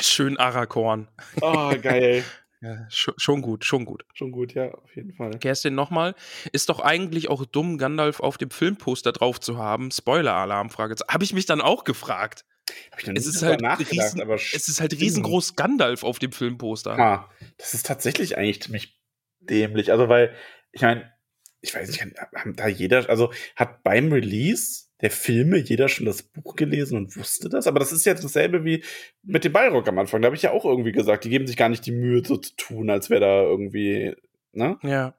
Schön 0.01 0.37
Arakorn. 0.37 1.07
Oh, 1.41 1.73
geil. 1.81 2.23
Ja, 2.65 2.87
sch- 2.89 3.13
schon 3.17 3.41
gut, 3.41 3.65
schon 3.65 3.83
gut. 3.83 4.05
Schon 4.13 4.31
gut, 4.31 4.53
ja, 4.53 4.71
auf 4.73 4.95
jeden 4.95 5.11
Fall. 5.11 5.31
Kerstin, 5.37 5.75
nochmal. 5.75 6.15
Ist 6.53 6.69
doch 6.69 6.79
eigentlich 6.79 7.29
auch 7.29 7.45
dumm, 7.45 7.77
Gandalf 7.77 8.21
auf 8.21 8.37
dem 8.37 8.51
Filmposter 8.51 9.11
drauf 9.11 9.41
zu 9.41 9.57
haben. 9.57 9.91
Spoiler-Alarm, 9.91 10.69
Frage. 10.69 10.95
Habe 11.09 11.25
ich 11.25 11.33
mich 11.33 11.45
dann 11.45 11.59
auch 11.59 11.83
gefragt. 11.83 12.45
Hab 12.93 13.01
ich 13.01 13.07
noch 13.07 13.15
Es 13.17 13.25
ist 13.25 13.43
halt, 13.43 13.61
riesen, 13.91 14.21
aber 14.21 14.35
es 14.35 14.53
ist 14.69 14.79
halt 14.79 14.93
riesengroß 14.93 15.57
Gandalf 15.57 16.03
auf 16.05 16.19
dem 16.19 16.31
Filmposter. 16.31 16.97
Ah, 16.97 17.29
das 17.57 17.73
ist 17.73 17.85
tatsächlich 17.85 18.37
eigentlich 18.37 18.61
ziemlich 18.61 18.97
dämlich. 19.41 19.91
Also, 19.91 20.07
weil, 20.07 20.33
ich 20.71 20.83
meine, 20.83 21.11
ich 21.59 21.75
weiß 21.75 21.89
nicht, 21.89 22.01
haben 22.33 22.55
da 22.55 22.67
jeder, 22.69 23.09
also 23.09 23.33
hat 23.57 23.83
beim 23.83 24.09
Release 24.13 24.85
der 25.03 25.11
Filme 25.11 25.57
jeder 25.57 25.89
schon 25.89 26.05
das 26.05 26.23
Buch 26.23 26.55
gelesen 26.55 26.97
und 26.97 27.17
wusste 27.17 27.49
das? 27.49 27.67
Aber 27.67 27.77
das 27.77 27.91
ist 27.91 28.05
jetzt 28.05 28.23
dasselbe 28.23 28.63
wie 28.63 28.83
mit 29.21 29.43
dem 29.43 29.51
Balrog 29.51 29.85
am 29.89 29.99
Anfang. 29.99 30.21
Da 30.21 30.27
habe 30.27 30.37
ich 30.37 30.41
ja 30.41 30.51
auch 30.51 30.63
irgendwie 30.63 30.93
gesagt, 30.93 31.25
die 31.25 31.29
geben 31.29 31.45
sich 31.45 31.57
gar 31.57 31.67
nicht 31.67 31.85
die 31.85 31.91
Mühe, 31.91 32.23
so 32.25 32.37
zu 32.37 32.55
tun, 32.55 32.89
als 32.89 33.09
wäre 33.09 33.19
da 33.19 33.43
irgendwie, 33.43 34.15
ne? 34.53 34.79
Ja. 34.81 35.13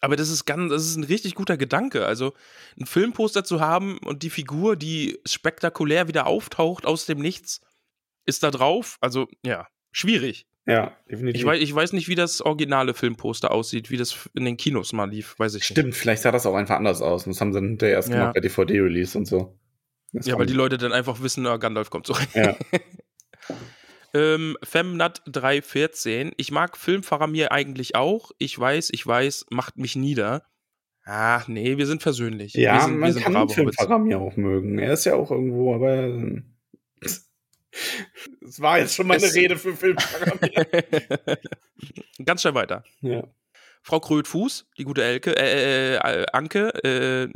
Aber 0.00 0.14
das 0.14 0.30
ist 0.30 0.44
ganz, 0.44 0.70
das 0.70 0.86
ist 0.86 0.96
ein 0.96 1.04
richtig 1.04 1.34
guter 1.34 1.56
Gedanke. 1.56 2.06
Also 2.06 2.34
ein 2.78 2.86
Filmposter 2.86 3.42
zu 3.42 3.60
haben 3.60 3.98
und 3.98 4.22
die 4.22 4.30
Figur, 4.30 4.76
die 4.76 5.18
spektakulär 5.26 6.06
wieder 6.06 6.26
auftaucht 6.26 6.86
aus 6.86 7.06
dem 7.06 7.18
Nichts, 7.18 7.60
ist 8.26 8.44
da 8.44 8.52
drauf. 8.52 8.96
Also 9.00 9.26
ja, 9.44 9.66
schwierig. 9.90 10.46
Ja, 10.68 10.96
definitiv. 11.10 11.40
Ich 11.40 11.46
weiß, 11.46 11.60
ich 11.62 11.74
weiß 11.74 11.92
nicht, 11.92 12.08
wie 12.08 12.16
das 12.16 12.40
originale 12.42 12.92
Filmposter 12.92 13.52
aussieht, 13.52 13.90
wie 13.90 13.96
das 13.96 14.28
in 14.34 14.44
den 14.44 14.56
Kinos 14.56 14.92
mal 14.92 15.08
lief, 15.08 15.38
weiß 15.38 15.54
ich 15.54 15.60
nicht. 15.60 15.66
Stimmt, 15.78 15.94
vielleicht 15.94 16.22
sah 16.22 16.32
das 16.32 16.44
auch 16.44 16.54
einfach 16.56 16.76
anders 16.76 17.02
aus. 17.02 17.24
Und 17.26 17.34
das 17.34 17.40
haben 17.40 17.52
sie 17.52 17.58
dann 17.60 17.68
hinterher 17.68 17.94
erst 17.94 18.08
Ja. 18.08 18.16
gemacht 18.16 18.34
bei 18.34 18.40
DVD-Release 18.40 19.16
und 19.16 19.26
so. 19.26 19.56
Das 20.12 20.26
Ja, 20.26 20.38
weil 20.38 20.46
die 20.46 20.54
Leute 20.54 20.76
dann 20.78 20.92
einfach 20.92 21.22
wissen, 21.22 21.44
na, 21.44 21.56
Gandalf 21.56 21.90
kommt 21.90 22.06
zurück. 22.06 22.26
Ja. 22.34 22.56
ähm, 24.14 24.56
Femnat314. 24.64 26.32
Ich 26.36 26.50
mag 26.50 26.76
Filmfaramir 26.76 27.52
eigentlich 27.52 27.94
auch. 27.94 28.30
Ich 28.38 28.58
weiß, 28.58 28.90
ich 28.92 29.06
weiß, 29.06 29.46
macht 29.50 29.78
mich 29.78 29.94
nieder. 29.94 30.44
Ah, 31.04 31.42
nee, 31.46 31.76
wir 31.78 31.86
sind 31.86 32.02
versöhnlich. 32.02 32.54
wir 32.54 32.62
Ja, 32.62 32.80
sind, 32.80 32.98
man 32.98 33.14
kann 33.14 33.32
den 33.34 33.48
Film 33.50 33.66
Hobbits. 33.66 33.76
Faramir 33.84 34.18
auch 34.20 34.36
mögen. 34.36 34.78
Er 34.78 34.92
ist 34.94 35.04
ja 35.04 35.14
auch 35.14 35.30
irgendwo, 35.30 35.72
aber. 35.74 36.32
Es 38.46 38.60
war 38.60 38.78
jetzt 38.78 38.94
schon 38.94 39.06
mal 39.06 39.16
eine 39.16 39.32
Rede 39.32 39.56
für 39.56 39.76
Film 39.76 39.98
Faramir. 39.98 40.66
Ganz 42.24 42.42
schnell 42.42 42.54
weiter. 42.54 42.84
ja. 43.00 43.24
Frau 43.82 44.00
Krötfuß, 44.00 44.66
die 44.78 44.84
gute 44.84 45.04
Elke, 45.04 45.36
äh, 45.36 45.94
äh, 45.94 46.26
Anke, 46.32 46.74
äh, 46.82 47.28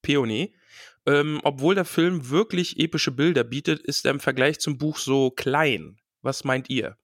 Peony. 0.00 0.54
Ähm, 1.06 1.40
obwohl 1.44 1.74
der 1.74 1.84
Film 1.84 2.30
wirklich 2.30 2.78
epische 2.78 3.10
Bilder 3.10 3.44
bietet, 3.44 3.80
ist 3.80 4.06
er 4.06 4.12
im 4.12 4.20
Vergleich 4.20 4.58
zum 4.60 4.78
Buch 4.78 4.96
so 4.96 5.30
klein. 5.30 5.98
Was 6.22 6.44
meint 6.44 6.70
ihr? 6.70 6.96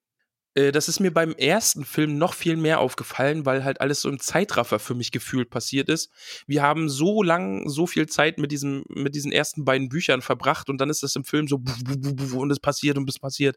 Äh, 0.54 0.72
das 0.72 0.88
ist 0.88 1.00
mir 1.00 1.12
beim 1.12 1.32
ersten 1.32 1.84
Film 1.84 2.18
noch 2.18 2.34
viel 2.34 2.56
mehr 2.56 2.80
aufgefallen, 2.80 3.46
weil 3.46 3.64
halt 3.64 3.80
alles 3.80 4.00
so 4.00 4.08
im 4.08 4.20
Zeitraffer 4.20 4.78
für 4.78 4.94
mich 4.94 5.12
gefühlt 5.12 5.50
passiert 5.50 5.88
ist. 5.88 6.10
Wir 6.46 6.62
haben 6.62 6.88
so 6.88 7.22
lang, 7.22 7.68
so 7.68 7.86
viel 7.86 8.08
Zeit 8.08 8.38
mit, 8.38 8.52
diesem, 8.52 8.84
mit 8.88 9.14
diesen 9.14 9.32
ersten 9.32 9.64
beiden 9.64 9.88
Büchern 9.88 10.22
verbracht 10.22 10.68
und 10.68 10.80
dann 10.80 10.90
ist 10.90 11.02
das 11.02 11.16
im 11.16 11.24
Film 11.24 11.48
so 11.48 11.60
und 12.36 12.50
es 12.50 12.60
passiert 12.60 12.98
und 12.98 13.08
es 13.08 13.18
passiert. 13.18 13.56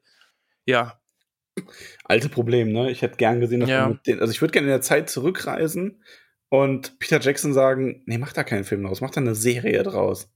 Ja, 0.65 0.99
Alte 2.03 2.29
Problem, 2.29 2.71
ne? 2.71 2.91
Ich 2.91 3.01
hätte 3.01 3.17
gern 3.17 3.39
gesehen, 3.39 3.59
dass 3.59 3.69
Ja. 3.69 3.83
man 3.83 3.91
mit 3.93 4.07
den, 4.07 4.19
also 4.19 4.31
ich 4.31 4.41
würde 4.41 4.51
gerne 4.51 4.67
in 4.67 4.71
der 4.73 4.81
Zeit 4.81 5.09
zurückreisen 5.09 6.03
und 6.49 6.97
Peter 6.99 7.19
Jackson 7.19 7.53
sagen, 7.53 8.01
nee, 8.05 8.17
mach 8.17 8.33
da 8.33 8.43
keinen 8.43 8.63
Film 8.63 8.83
draus, 8.83 9.01
mach 9.01 9.11
da 9.11 9.21
eine 9.21 9.35
Serie 9.35 9.83
draus. 9.83 10.32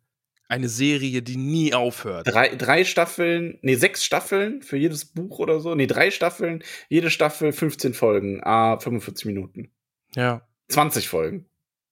Eine 0.50 0.70
Serie, 0.70 1.22
die 1.22 1.38
nie 1.38 1.74
aufhört. 1.74 2.28
Drei, 2.28 2.56
drei 2.56 2.86
Staffeln, 2.86 3.60
nee, 3.62 3.76
sechs 3.76 4.04
Staffeln 4.06 4.62
für 4.62 4.78
jedes 4.78 5.06
Buch 5.06 5.40
oder 5.40 5.60
so. 5.60 5.76
Nee, 5.76 5.88
drei 5.88 6.10
Staffeln, 6.12 6.64
jede 6.90 7.10
Staffel 7.10 7.52
15 7.52 7.94
Folgen, 7.94 8.42
ah, 8.44 8.80
45 8.80 9.26
Minuten. 9.26 9.72
Ja. 10.16 10.48
20 10.70 11.08
Folgen. 11.10 11.46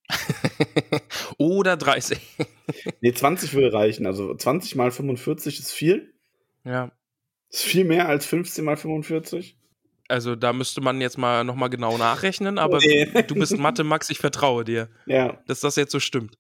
Oder 1.37 1.77
30. 1.77 2.19
Nee, 3.01 3.13
20 3.13 3.53
würde 3.53 3.71
reichen. 3.73 4.07
Also 4.07 4.33
20 4.33 4.75
mal 4.75 4.89
45 4.89 5.59
ist 5.59 5.71
viel. 5.71 6.13
Ja. 6.63 6.91
Ist 7.51 7.63
viel 7.63 7.85
mehr 7.85 8.09
als 8.09 8.25
15 8.25 8.65
mal 8.65 8.75
45. 8.75 9.55
Also 10.07 10.35
da 10.35 10.51
müsste 10.51 10.81
man 10.81 10.99
jetzt 10.99 11.17
mal 11.19 11.43
nochmal 11.43 11.69
genau 11.69 11.95
nachrechnen, 11.99 12.57
aber 12.57 12.79
Nee. 12.79 13.05
du 13.27 13.35
bist 13.35 13.55
Mathe, 13.57 13.83
Max, 13.83 14.09
ich 14.09 14.17
vertraue 14.17 14.63
dir, 14.65 14.89
Ja. 15.05 15.39
dass 15.47 15.59
das 15.59 15.75
jetzt 15.75 15.91
so 15.91 15.99
stimmt. 15.99 16.37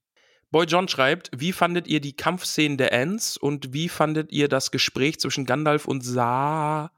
Boy 0.55 0.67
John 0.67 0.87
schreibt, 0.87 1.31
wie 1.35 1.51
fandet 1.51 1.85
ihr 1.85 1.99
die 1.99 2.15
Kampfszenen 2.15 2.77
der 2.77 2.93
Ents 2.93 3.35
und 3.35 3.73
wie 3.73 3.89
fandet 3.89 4.31
ihr 4.31 4.47
das 4.47 4.71
Gespräch 4.71 5.19
zwischen 5.19 5.45
Gandalf 5.45 5.83
und 5.83 5.99
Saar? 5.99 6.93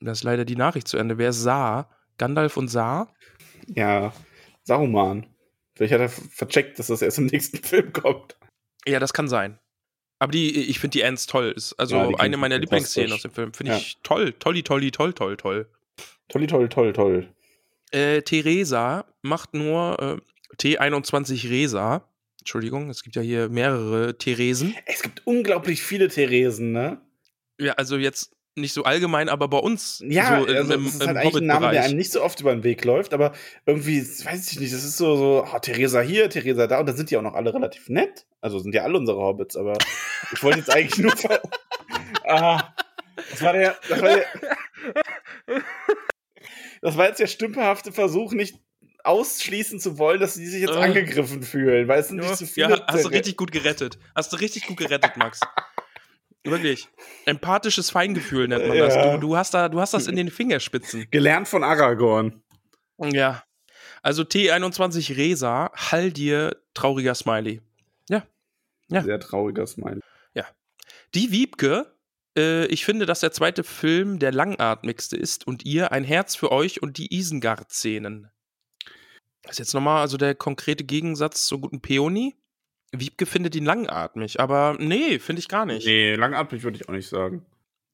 Das 0.00 0.18
ist 0.18 0.24
leider 0.24 0.44
die 0.44 0.56
Nachricht 0.56 0.88
zu 0.88 0.96
Ende. 0.96 1.16
Wer 1.16 1.28
ist 1.28 1.40
Saar? 1.40 1.88
Gandalf 2.18 2.56
und 2.56 2.66
Saar? 2.66 3.14
Ja. 3.68 4.12
Saruman. 4.64 5.24
Vielleicht 5.76 5.92
hat 5.94 6.00
er 6.00 6.08
vercheckt, 6.08 6.80
dass 6.80 6.88
das 6.88 7.00
erst 7.00 7.18
im 7.18 7.26
nächsten 7.26 7.58
Film 7.62 7.92
kommt. 7.92 8.36
Ja, 8.88 8.98
das 8.98 9.12
kann 9.12 9.28
sein. 9.28 9.60
Aber 10.18 10.32
die, 10.32 10.68
ich 10.68 10.80
finde 10.80 10.98
die 10.98 11.02
Ents 11.02 11.26
toll. 11.28 11.52
Ist 11.54 11.74
also 11.74 11.94
Ja, 12.10 12.18
eine 12.18 12.36
meiner 12.36 12.58
Lieblingsszenen 12.58 13.12
aus 13.12 13.22
dem 13.22 13.30
Film. 13.30 13.54
Finde 13.54 13.70
Ja. 13.70 13.78
ich 13.78 13.98
toll. 14.02 14.32
Tolli, 14.32 14.64
tolli, 14.64 14.90
toll, 14.90 15.12
toll, 15.12 15.36
toll. 15.36 15.70
Tolli, 16.28 16.48
toll, 16.48 16.68
toll, 16.68 16.92
toll. 16.92 17.28
Äh, 17.92 18.22
Theresa 18.22 19.04
macht 19.22 19.54
nur 19.54 19.96
äh, 20.02 20.56
T21 20.56 21.48
Resa. 21.50 22.02
Entschuldigung, 22.46 22.90
es 22.90 23.02
gibt 23.02 23.16
ja 23.16 23.22
hier 23.22 23.48
mehrere 23.48 24.16
Theresen. 24.18 24.72
Es 24.86 25.02
gibt 25.02 25.26
unglaublich 25.26 25.82
viele 25.82 26.06
Theresen, 26.06 26.70
ne? 26.70 27.00
Ja, 27.58 27.72
also 27.72 27.96
jetzt 27.96 28.36
nicht 28.54 28.72
so 28.72 28.84
allgemein, 28.84 29.28
aber 29.28 29.48
bei 29.48 29.58
uns 29.58 30.00
Ja, 30.06 30.38
so 30.38 30.46
im, 30.46 30.56
also 30.56 30.72
das 30.74 30.94
ist 30.94 31.00
im 31.00 31.08
halt 31.08 31.16
eigentlich 31.16 31.42
ein 31.42 31.46
Name, 31.46 31.70
der 31.72 31.82
einem 31.82 31.96
nicht 31.96 32.12
so 32.12 32.22
oft 32.22 32.40
über 32.40 32.54
den 32.54 32.62
Weg 32.62 32.84
läuft, 32.84 33.14
aber 33.14 33.32
irgendwie, 33.66 34.00
weiß 34.00 34.52
ich 34.52 34.60
nicht, 34.60 34.72
das 34.72 34.84
ist 34.84 34.96
so, 34.96 35.16
so 35.16 35.44
oh, 35.44 35.58
Theresa 35.58 36.00
hier, 36.02 36.30
Theresa 36.30 36.68
da, 36.68 36.78
und 36.78 36.88
da 36.88 36.92
sind 36.92 37.10
die 37.10 37.16
auch 37.16 37.22
noch 37.22 37.34
alle 37.34 37.52
relativ 37.52 37.88
nett. 37.88 38.28
Also 38.40 38.60
sind 38.60 38.72
ja 38.72 38.84
alle 38.84 38.96
unsere 38.96 39.18
Hobbits, 39.18 39.56
aber 39.56 39.76
ich 40.32 40.40
wollte 40.44 40.58
jetzt 40.60 40.70
eigentlich 40.70 40.98
nur 40.98 41.16
ver 41.16 41.42
ah, 42.28 42.72
das 43.28 43.42
war 43.42 43.54
der, 43.54 43.76
das 43.88 44.00
war 44.00 44.08
der, 44.14 44.26
das 46.80 46.96
war 46.96 47.08
jetzt 47.08 47.18
der 47.18 47.26
stümperhafte 47.26 47.90
Versuch, 47.90 48.32
nicht 48.34 48.60
ausschließen 49.06 49.80
zu 49.80 49.98
wollen, 49.98 50.20
dass 50.20 50.34
sie 50.34 50.46
sich 50.46 50.60
jetzt 50.60 50.74
Äh. 50.74 50.78
angegriffen 50.84 51.42
fühlen, 51.42 51.88
weil 51.88 52.00
es 52.00 52.08
sind 52.08 52.18
nicht 52.18 52.36
so 52.36 52.46
viele. 52.46 52.70
Ja, 52.70 52.86
hast 52.86 53.04
du 53.04 53.08
richtig 53.08 53.36
gut 53.36 53.52
gerettet. 53.52 53.98
Hast 54.14 54.32
du 54.32 54.36
richtig 54.36 54.66
gut 54.66 54.76
gerettet, 54.76 55.16
Max. 55.16 55.40
Wirklich. 56.44 56.88
Empathisches 57.24 57.90
Feingefühl 57.90 58.48
nennt 58.48 58.68
man 58.68 58.78
das. 58.78 58.94
Ja. 58.94 59.14
Du, 59.14 59.20
du, 59.20 59.36
hast 59.36 59.54
da, 59.54 59.68
du 59.68 59.80
hast 59.80 59.94
das 59.94 60.06
in 60.06 60.16
den 60.16 60.30
Fingerspitzen. 60.30 61.06
Gelernt 61.10 61.48
von 61.48 61.64
Aragorn. 61.64 62.42
Ja. 62.98 63.42
Also 64.02 64.22
T21 64.22 65.16
Resa, 65.16 65.72
hall 65.74 66.12
dir 66.12 66.56
trauriger 66.74 67.14
Smiley. 67.14 67.60
Ja. 68.88 69.02
Sehr 69.02 69.18
trauriger 69.18 69.66
Smile. 69.66 70.00
Die 71.14 71.30
Wiebke, 71.30 71.94
äh, 72.36 72.66
ich 72.66 72.84
finde, 72.84 73.06
dass 73.06 73.20
der 73.20 73.32
zweite 73.32 73.64
Film 73.64 74.18
der 74.18 74.32
langatmigste 74.32 75.16
ist 75.16 75.46
und 75.46 75.64
ihr 75.64 75.92
ein 75.92 76.04
Herz 76.04 76.36
für 76.36 76.52
euch 76.52 76.82
und 76.82 76.98
die 76.98 77.14
Isengard-Szenen. 77.14 78.30
Das 79.46 79.54
ist 79.54 79.58
jetzt 79.58 79.74
nochmal 79.74 80.00
also 80.02 80.16
der 80.16 80.34
konkrete 80.34 80.84
Gegensatz 80.84 81.46
zur 81.46 81.60
guten 81.60 81.80
Peony. 81.80 82.34
Wiebke 82.92 83.26
findet 83.26 83.54
ihn 83.56 83.64
langatmig, 83.64 84.40
aber 84.40 84.76
nee, 84.78 85.18
finde 85.18 85.40
ich 85.40 85.48
gar 85.48 85.66
nicht. 85.66 85.86
Nee, 85.86 86.14
langatmig 86.14 86.62
würde 86.62 86.76
ich 86.76 86.88
auch 86.88 86.92
nicht 86.92 87.08
sagen. 87.08 87.44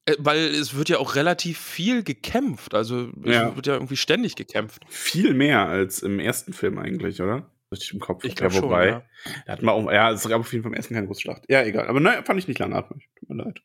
Äh, 0.07 0.15
weil 0.19 0.39
es 0.39 0.74
wird 0.74 0.89
ja 0.89 0.99
auch 0.99 1.15
relativ 1.15 1.59
viel 1.59 2.03
gekämpft. 2.03 2.74
Also 2.74 3.11
es 3.24 3.33
Ja. 3.35 3.55
wird 3.57 3.66
ja 3.66 3.74
irgendwie 3.74 3.97
ständig 3.97 4.37
gekämpft. 4.37 4.83
Viel 4.89 5.35
mehr 5.35 5.66
als 5.66 6.03
im 6.03 6.19
ersten 6.20 6.53
Film 6.53 6.79
eigentlich, 6.79 7.20
oder? 7.20 7.51
Richtig 7.73 7.95
im 7.95 8.01
Kopf. 8.01 8.24
Ich 8.24 8.37
glaube 8.37 8.53
ja, 8.55 8.61
schon. 8.61 8.69
wobei, 8.69 8.87
Ja. 8.89 9.03
Da 9.47 9.53
hatten 9.53 9.65
wir 9.65 9.73
auch, 9.73 9.91
ja, 9.91 10.11
es 10.11 10.29
gab 10.29 10.41
auf 10.41 10.53
jeden 10.53 10.62
Fall 10.62 10.73
im 10.73 10.77
ersten 10.77 10.95
keine 10.95 11.07
große 11.07 11.23
Schlacht. 11.23 11.45
Ja, 11.49 11.62
egal. 11.62 11.87
Aber 11.89 12.01
nein, 12.01 12.24
fand 12.24 12.39
ich 12.39 12.49
nicht 12.49 12.59
langatmig. 12.59 13.09
Tut 13.19 13.31
mir 13.31 13.43
leid. 13.45 13.61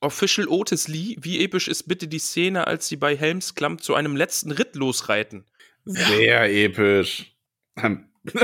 Official 0.00 0.48
Otis 0.48 0.88
Lee, 0.88 1.16
wie 1.20 1.44
episch 1.44 1.68
ist 1.68 1.82
bitte 1.82 2.08
die 2.08 2.18
Szene, 2.20 2.66
als 2.66 2.88
sie 2.88 2.96
bei 2.96 3.14
Helmsklamm 3.16 3.78
zu 3.78 3.94
einem 3.94 4.16
letzten 4.16 4.50
Ritt 4.50 4.74
losreiten? 4.76 5.44
Sehr 5.84 6.50
episch. 6.52 7.36
Ähm, 7.76 8.08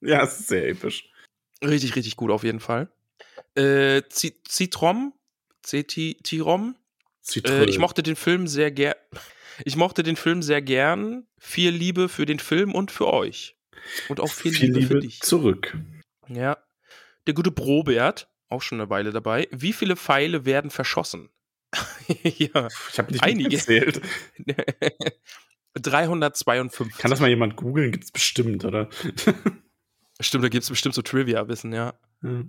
ja, 0.00 0.22
es 0.22 0.40
ist 0.40 0.48
sehr 0.48 0.68
episch. 0.68 1.10
Richtig, 1.62 1.96
richtig 1.96 2.16
gut 2.16 2.30
auf 2.30 2.44
jeden 2.44 2.60
Fall. 2.60 2.90
Äh, 3.54 4.02
Citrom, 4.10 5.12
Cetirom, 5.64 6.76
äh, 7.44 7.64
ich 7.64 7.78
mochte 7.78 8.02
den 8.02 8.16
Film 8.16 8.46
sehr 8.46 8.70
gern. 8.70 8.94
Ich 9.64 9.76
mochte 9.76 10.02
den 10.02 10.16
Film 10.16 10.42
sehr 10.42 10.62
gern. 10.62 11.26
Viel 11.38 11.70
Liebe 11.70 12.08
für 12.08 12.26
den 12.26 12.38
Film 12.38 12.74
und 12.74 12.90
für 12.90 13.12
euch. 13.12 13.56
Und 14.08 14.20
auch 14.20 14.32
viel, 14.32 14.52
viel 14.52 14.66
Liebe, 14.66 14.80
Liebe 14.80 14.94
für 14.94 15.00
dich. 15.00 15.20
zurück. 15.20 15.76
Ja. 16.28 16.58
Der 17.26 17.34
gute 17.34 17.52
Probert, 17.52 18.28
auch 18.48 18.62
schon 18.62 18.80
eine 18.80 18.90
Weile 18.90 19.12
dabei. 19.12 19.48
Wie 19.50 19.72
viele 19.72 19.96
Pfeile 19.96 20.44
werden 20.44 20.70
verschossen? 20.70 21.30
ja. 22.22 22.68
Ich 22.90 22.98
habe 22.98 23.12
nicht 23.12 23.22
Einige. 23.22 23.50
gezählt. 23.50 24.00
352. 25.74 26.98
Kann 26.98 27.10
das 27.10 27.20
mal 27.20 27.28
jemand 27.28 27.56
googeln? 27.56 27.92
Gibt's 27.92 28.10
bestimmt, 28.12 28.64
oder? 28.64 28.88
Stimmt, 30.20 30.44
da 30.44 30.48
gibt 30.48 30.62
es 30.62 30.70
bestimmt 30.70 30.94
so 30.94 31.02
Trivia-Wissen, 31.02 31.72
ja. 31.72 31.94
Ja. 32.22 32.44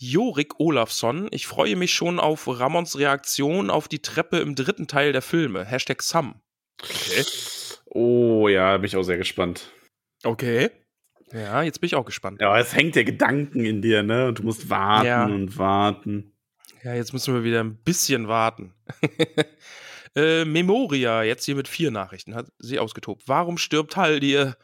Jorik 0.00 0.60
Olafsson, 0.60 1.26
ich 1.32 1.48
freue 1.48 1.74
mich 1.74 1.92
schon 1.92 2.20
auf 2.20 2.46
Ramons 2.46 2.96
Reaktion 2.98 3.68
auf 3.68 3.88
die 3.88 3.98
Treppe 4.00 4.38
im 4.38 4.54
dritten 4.54 4.86
Teil 4.86 5.12
der 5.12 5.22
Filme. 5.22 5.64
Hashtag 5.64 6.02
Sam. 6.02 6.40
Okay. 6.80 7.24
Oh 7.86 8.46
ja, 8.48 8.76
bin 8.76 8.84
ich 8.86 8.96
auch 8.96 9.02
sehr 9.02 9.16
gespannt. 9.18 9.72
Okay. 10.22 10.70
Ja, 11.32 11.62
jetzt 11.62 11.80
bin 11.80 11.88
ich 11.88 11.96
auch 11.96 12.04
gespannt. 12.06 12.40
Ja, 12.40 12.58
es 12.58 12.74
hängt 12.76 12.94
ja 12.94 13.02
Gedanken 13.02 13.64
in 13.64 13.82
dir, 13.82 14.04
ne? 14.04 14.28
Und 14.28 14.38
du 14.38 14.44
musst 14.44 14.70
warten 14.70 15.06
Ja. 15.06 15.24
und 15.26 15.58
warten. 15.58 16.32
Ja, 16.84 16.94
jetzt 16.94 17.12
müssen 17.12 17.34
wir 17.34 17.42
wieder 17.42 17.60
ein 17.60 17.74
bisschen 17.76 18.28
warten. 18.28 18.72
äh, 20.14 20.44
Memoria, 20.44 21.22
jetzt 21.22 21.44
hier 21.44 21.54
mit 21.54 21.68
vier 21.68 21.90
Nachrichten, 21.90 22.34
hat 22.34 22.46
sie 22.58 22.78
ausgetobt. 22.78 23.24
Warum 23.26 23.58
stirbt 23.58 23.96
Haldir? 23.96 24.56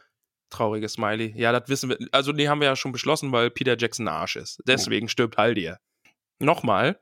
Trauriges 0.49 0.93
Smiley. 0.93 1.33
Ja, 1.35 1.51
das 1.51 1.69
wissen 1.69 1.89
wir. 1.89 1.97
Also, 2.11 2.31
nee, 2.31 2.47
haben 2.47 2.61
wir 2.61 2.67
ja 2.67 2.75
schon 2.75 2.91
beschlossen, 2.91 3.31
weil 3.31 3.49
Peter 3.49 3.75
Jackson 3.77 4.07
ein 4.07 4.13
Arsch 4.13 4.35
ist. 4.35 4.61
Deswegen 4.67 5.09
stirbt 5.09 5.37
Haldir. 5.37 5.79
Nochmal. 6.39 6.99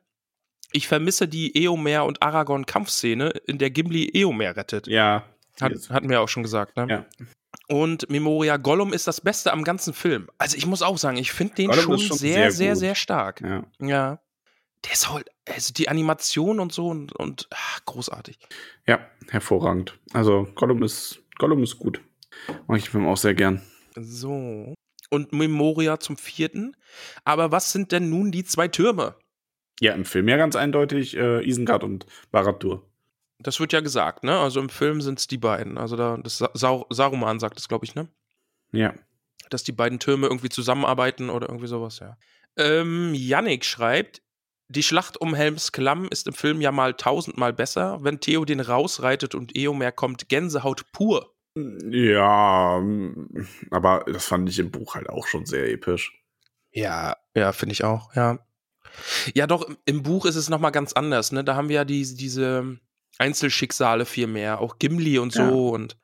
Ich 0.71 0.87
vermisse 0.87 1.27
die 1.27 1.55
Eomer 1.55 2.05
und 2.05 2.23
Aragorn 2.23 2.65
Kampfszene, 2.65 3.29
in 3.45 3.59
der 3.59 3.69
Gimli 3.69 4.09
Eomer 4.13 4.55
rettet. 4.55 4.87
Ja. 4.87 5.23
Hat, 5.61 5.73
hatten 5.89 6.09
wir 6.09 6.21
auch 6.21 6.29
schon 6.29 6.41
gesagt, 6.41 6.77
ne? 6.77 6.87
Ja. 6.89 7.05
Und 7.67 8.09
Memoria 8.09 8.57
Gollum 8.57 8.91
ist 8.91 9.07
das 9.07 9.21
Beste 9.21 9.53
am 9.53 9.63
ganzen 9.63 9.93
Film. 9.93 10.29
Also 10.39 10.57
ich 10.57 10.65
muss 10.65 10.81
auch 10.81 10.97
sagen, 10.97 11.17
ich 11.17 11.31
finde 11.31 11.55
den 11.55 11.73
schon, 11.73 11.99
schon 11.99 12.17
sehr, 12.17 12.35
sehr 12.35 12.51
sehr, 12.51 12.75
sehr, 12.75 12.95
stark. 12.95 13.41
Ja. 13.41 13.63
Ja. 13.79 14.19
Der 14.85 14.91
ist 14.93 15.09
halt, 15.09 15.29
also 15.47 15.73
die 15.73 15.87
Animation 15.89 16.59
und 16.59 16.73
so 16.73 16.87
und, 16.87 17.13
und 17.13 17.47
ach, 17.51 17.85
großartig. 17.85 18.37
Ja, 18.85 18.99
hervorragend. 19.29 19.97
Also 20.13 20.47
Gollum 20.55 20.83
ist, 20.83 21.21
Gollum 21.37 21.63
ist 21.63 21.79
gut. 21.79 22.01
Mag 22.67 22.79
ich 22.79 22.85
den 22.85 22.91
Film 22.91 23.07
auch 23.07 23.17
sehr 23.17 23.33
gern. 23.33 23.61
So. 23.95 24.73
Und 25.09 25.31
Memoria 25.31 25.99
zum 25.99 26.17
vierten. 26.17 26.75
Aber 27.23 27.51
was 27.51 27.71
sind 27.71 27.91
denn 27.91 28.09
nun 28.09 28.31
die 28.31 28.43
zwei 28.43 28.67
Türme? 28.67 29.15
Ja, 29.79 29.93
im 29.93 30.05
Film 30.05 30.27
ja 30.27 30.37
ganz 30.37 30.55
eindeutig 30.55 31.15
äh, 31.15 31.47
Isengard 31.47 31.83
und 31.83 32.05
Barad-dûr. 32.31 32.83
Das 33.39 33.59
wird 33.59 33.73
ja 33.73 33.81
gesagt, 33.81 34.23
ne? 34.23 34.39
Also 34.39 34.59
im 34.59 34.69
Film 34.69 35.01
sind 35.01 35.19
es 35.19 35.27
die 35.27 35.37
beiden. 35.37 35.77
Also 35.77 35.95
da, 35.95 36.17
das 36.17 36.37
Sa 36.37 36.85
Saruman 36.89 37.39
sagt 37.39 37.59
es, 37.59 37.67
glaube 37.67 37.85
ich, 37.85 37.93
ne? 37.95 38.07
Ja. 38.71 38.93
dass 39.51 39.63
die 39.63 39.71
beiden 39.71 39.99
Türme 39.99 40.25
irgendwie 40.27 40.49
zusammenarbeiten 40.49 41.29
oder 41.29 41.47
irgendwie 41.47 41.67
sowas, 41.67 41.99
ja. 41.99 42.17
Ähm, 42.57 43.13
Yannick 43.13 43.65
schreibt, 43.65 44.22
die 44.69 44.83
Schlacht 44.83 45.19
um 45.19 45.33
Helms 45.35 45.71
Klamm 45.71 46.07
ist 46.09 46.27
im 46.27 46.33
Film 46.33 46.61
ja 46.61 46.71
mal 46.71 46.93
tausendmal 46.93 47.53
besser. 47.53 47.99
Wenn 48.01 48.19
Theo 48.19 48.45
den 48.45 48.59
rausreitet 48.59 49.35
und 49.35 49.55
Eomer 49.55 49.91
kommt, 49.91 50.29
Gänsehaut 50.29 50.91
pur. 50.91 51.33
Ja, 51.55 52.79
mm, 52.81 53.45
aber 53.71 54.05
das 54.11 54.25
fand 54.25 54.49
ich 54.49 54.59
im 54.59 54.71
Buch 54.71 54.95
halt 54.95 55.09
auch 55.09 55.27
schon 55.27 55.45
sehr 55.45 55.69
episch. 55.71 56.19
Ja, 56.71 57.15
ja, 57.35 57.51
finde 57.51 57.73
ich 57.73 57.83
auch, 57.83 58.15
ja. 58.15 58.39
Ja, 59.33 59.47
doch, 59.47 59.67
im- 59.85 60.03
Buch 60.03 60.25
ist 60.25 60.35
es 60.35 60.49
nochmal 60.49 60.71
ganz 60.71 60.93
anders, 60.93 61.31
ne? 61.31 61.43
Da 61.43 61.55
haben 61.55 61.69
wir 61.69 61.75
ja 61.77 61.85
die, 61.85 62.01
diese 62.15 62.77
Einzelschicksale 63.19 64.05
viel 64.05 64.27
mehr, 64.27 64.59
auch 64.59 64.79
Gimli 64.79 65.19
und 65.19 65.31
so 65.33 65.41
Ja. 65.41 65.49
und 65.49 65.97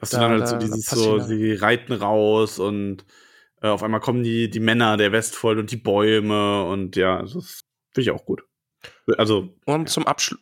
Dass 0.00 0.10
du 0.10 0.16
Da- 0.16 0.22
dann 0.22 0.30
halt 0.32 0.42
da- 0.42 0.46
so 0.46 0.56
dieses 0.58 0.86
so, 0.86 1.18
sie 1.20 1.52
reiten 1.54 1.92
raus 1.92 2.58
und 2.58 3.04
äh, 3.62 3.68
auf 3.68 3.82
einmal 3.82 4.00
kommen 4.00 4.22
die, 4.22 4.50
die 4.50 4.60
Männer 4.60 4.96
der 4.96 5.12
Westfold 5.12 5.58
und 5.58 5.70
die 5.70 5.76
Bäume 5.76 6.64
und 6.64 6.96
ja, 6.96 7.22
das 7.22 7.62
finde 7.92 8.02
ich 8.02 8.10
auch 8.10 8.24
gut. 8.24 8.42
Also, 9.18 9.54
Und 9.66 9.88
zum 9.90 10.06
Abschluss. 10.06 10.40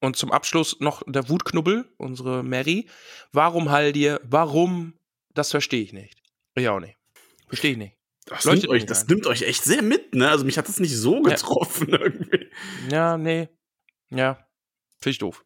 Und 0.00 0.14
zum 0.16 0.30
Abschluss 0.30 0.78
noch 0.78 1.02
der 1.08 1.28
Wutknubbel, 1.28 1.92
unsere 1.96 2.44
Mary. 2.44 2.88
Warum 3.32 3.70
Haldir? 3.70 4.20
Warum? 4.22 4.94
Das 5.34 5.50
verstehe 5.50 5.82
ich 5.82 5.92
nicht. 5.92 6.22
Ich 6.54 6.68
auch 6.68 6.78
nicht. 6.78 6.96
Verstehe 7.48 7.72
ich 7.72 7.76
nicht. 7.78 7.96
das, 8.26 8.44
nimmt 8.44 8.68
euch, 8.68 8.86
das 8.86 9.08
nimmt 9.08 9.26
euch 9.26 9.42
echt 9.42 9.64
sehr 9.64 9.82
mit, 9.82 10.14
ne? 10.14 10.28
Also 10.30 10.44
mich 10.44 10.56
hat 10.56 10.68
das 10.68 10.78
nicht 10.78 10.94
so 10.96 11.16
Ja. 11.16 11.30
getroffen 11.34 11.88
irgendwie. 11.92 12.48
Ja, 12.90 13.18
nee. 13.18 13.48
Ja. 14.10 14.34
Finde 15.00 15.10
ich 15.10 15.18
doof. 15.18 15.44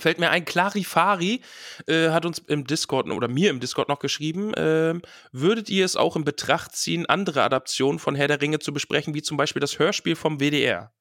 Fällt 0.00 0.18
mir 0.18 0.30
ein, 0.30 0.44
Clarifari 0.44 1.40
äh, 1.86 2.10
hat 2.10 2.26
uns 2.26 2.38
im 2.38 2.66
Discord 2.66 3.08
oder 3.10 3.28
mir 3.28 3.50
im 3.50 3.60
Discord 3.60 3.88
noch 3.88 3.98
geschrieben, 3.98 4.52
ähm, 4.56 5.02
würdet 5.32 5.70
ihr 5.70 5.84
es 5.84 5.96
auch 5.96 6.16
in 6.16 6.24
Betracht 6.24 6.74
ziehen, 6.76 7.06
andere 7.06 7.42
Adaptionen 7.42 7.98
von 7.98 8.14
Herr 8.14 8.28
der 8.28 8.40
Ringe 8.40 8.58
zu 8.58 8.72
besprechen, 8.72 9.14
wie 9.14 9.22
zum 9.22 9.36
Beispiel 9.36 9.60
das 9.60 9.78
Hörspiel 9.78 10.16
vom 10.16 10.38
WDR? 10.38 10.92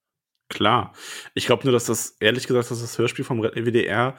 Klar. 0.50 0.94
Ich 1.36 1.46
glaube 1.46 1.64
nur, 1.64 1.74
dass 1.74 1.86
das, 1.86 2.16
ehrlich 2.20 2.48
gesagt, 2.48 2.72
dass 2.72 2.82
das 2.82 2.98
Hörspiel 2.98 3.24
vom 3.24 3.42
WDR 3.42 4.16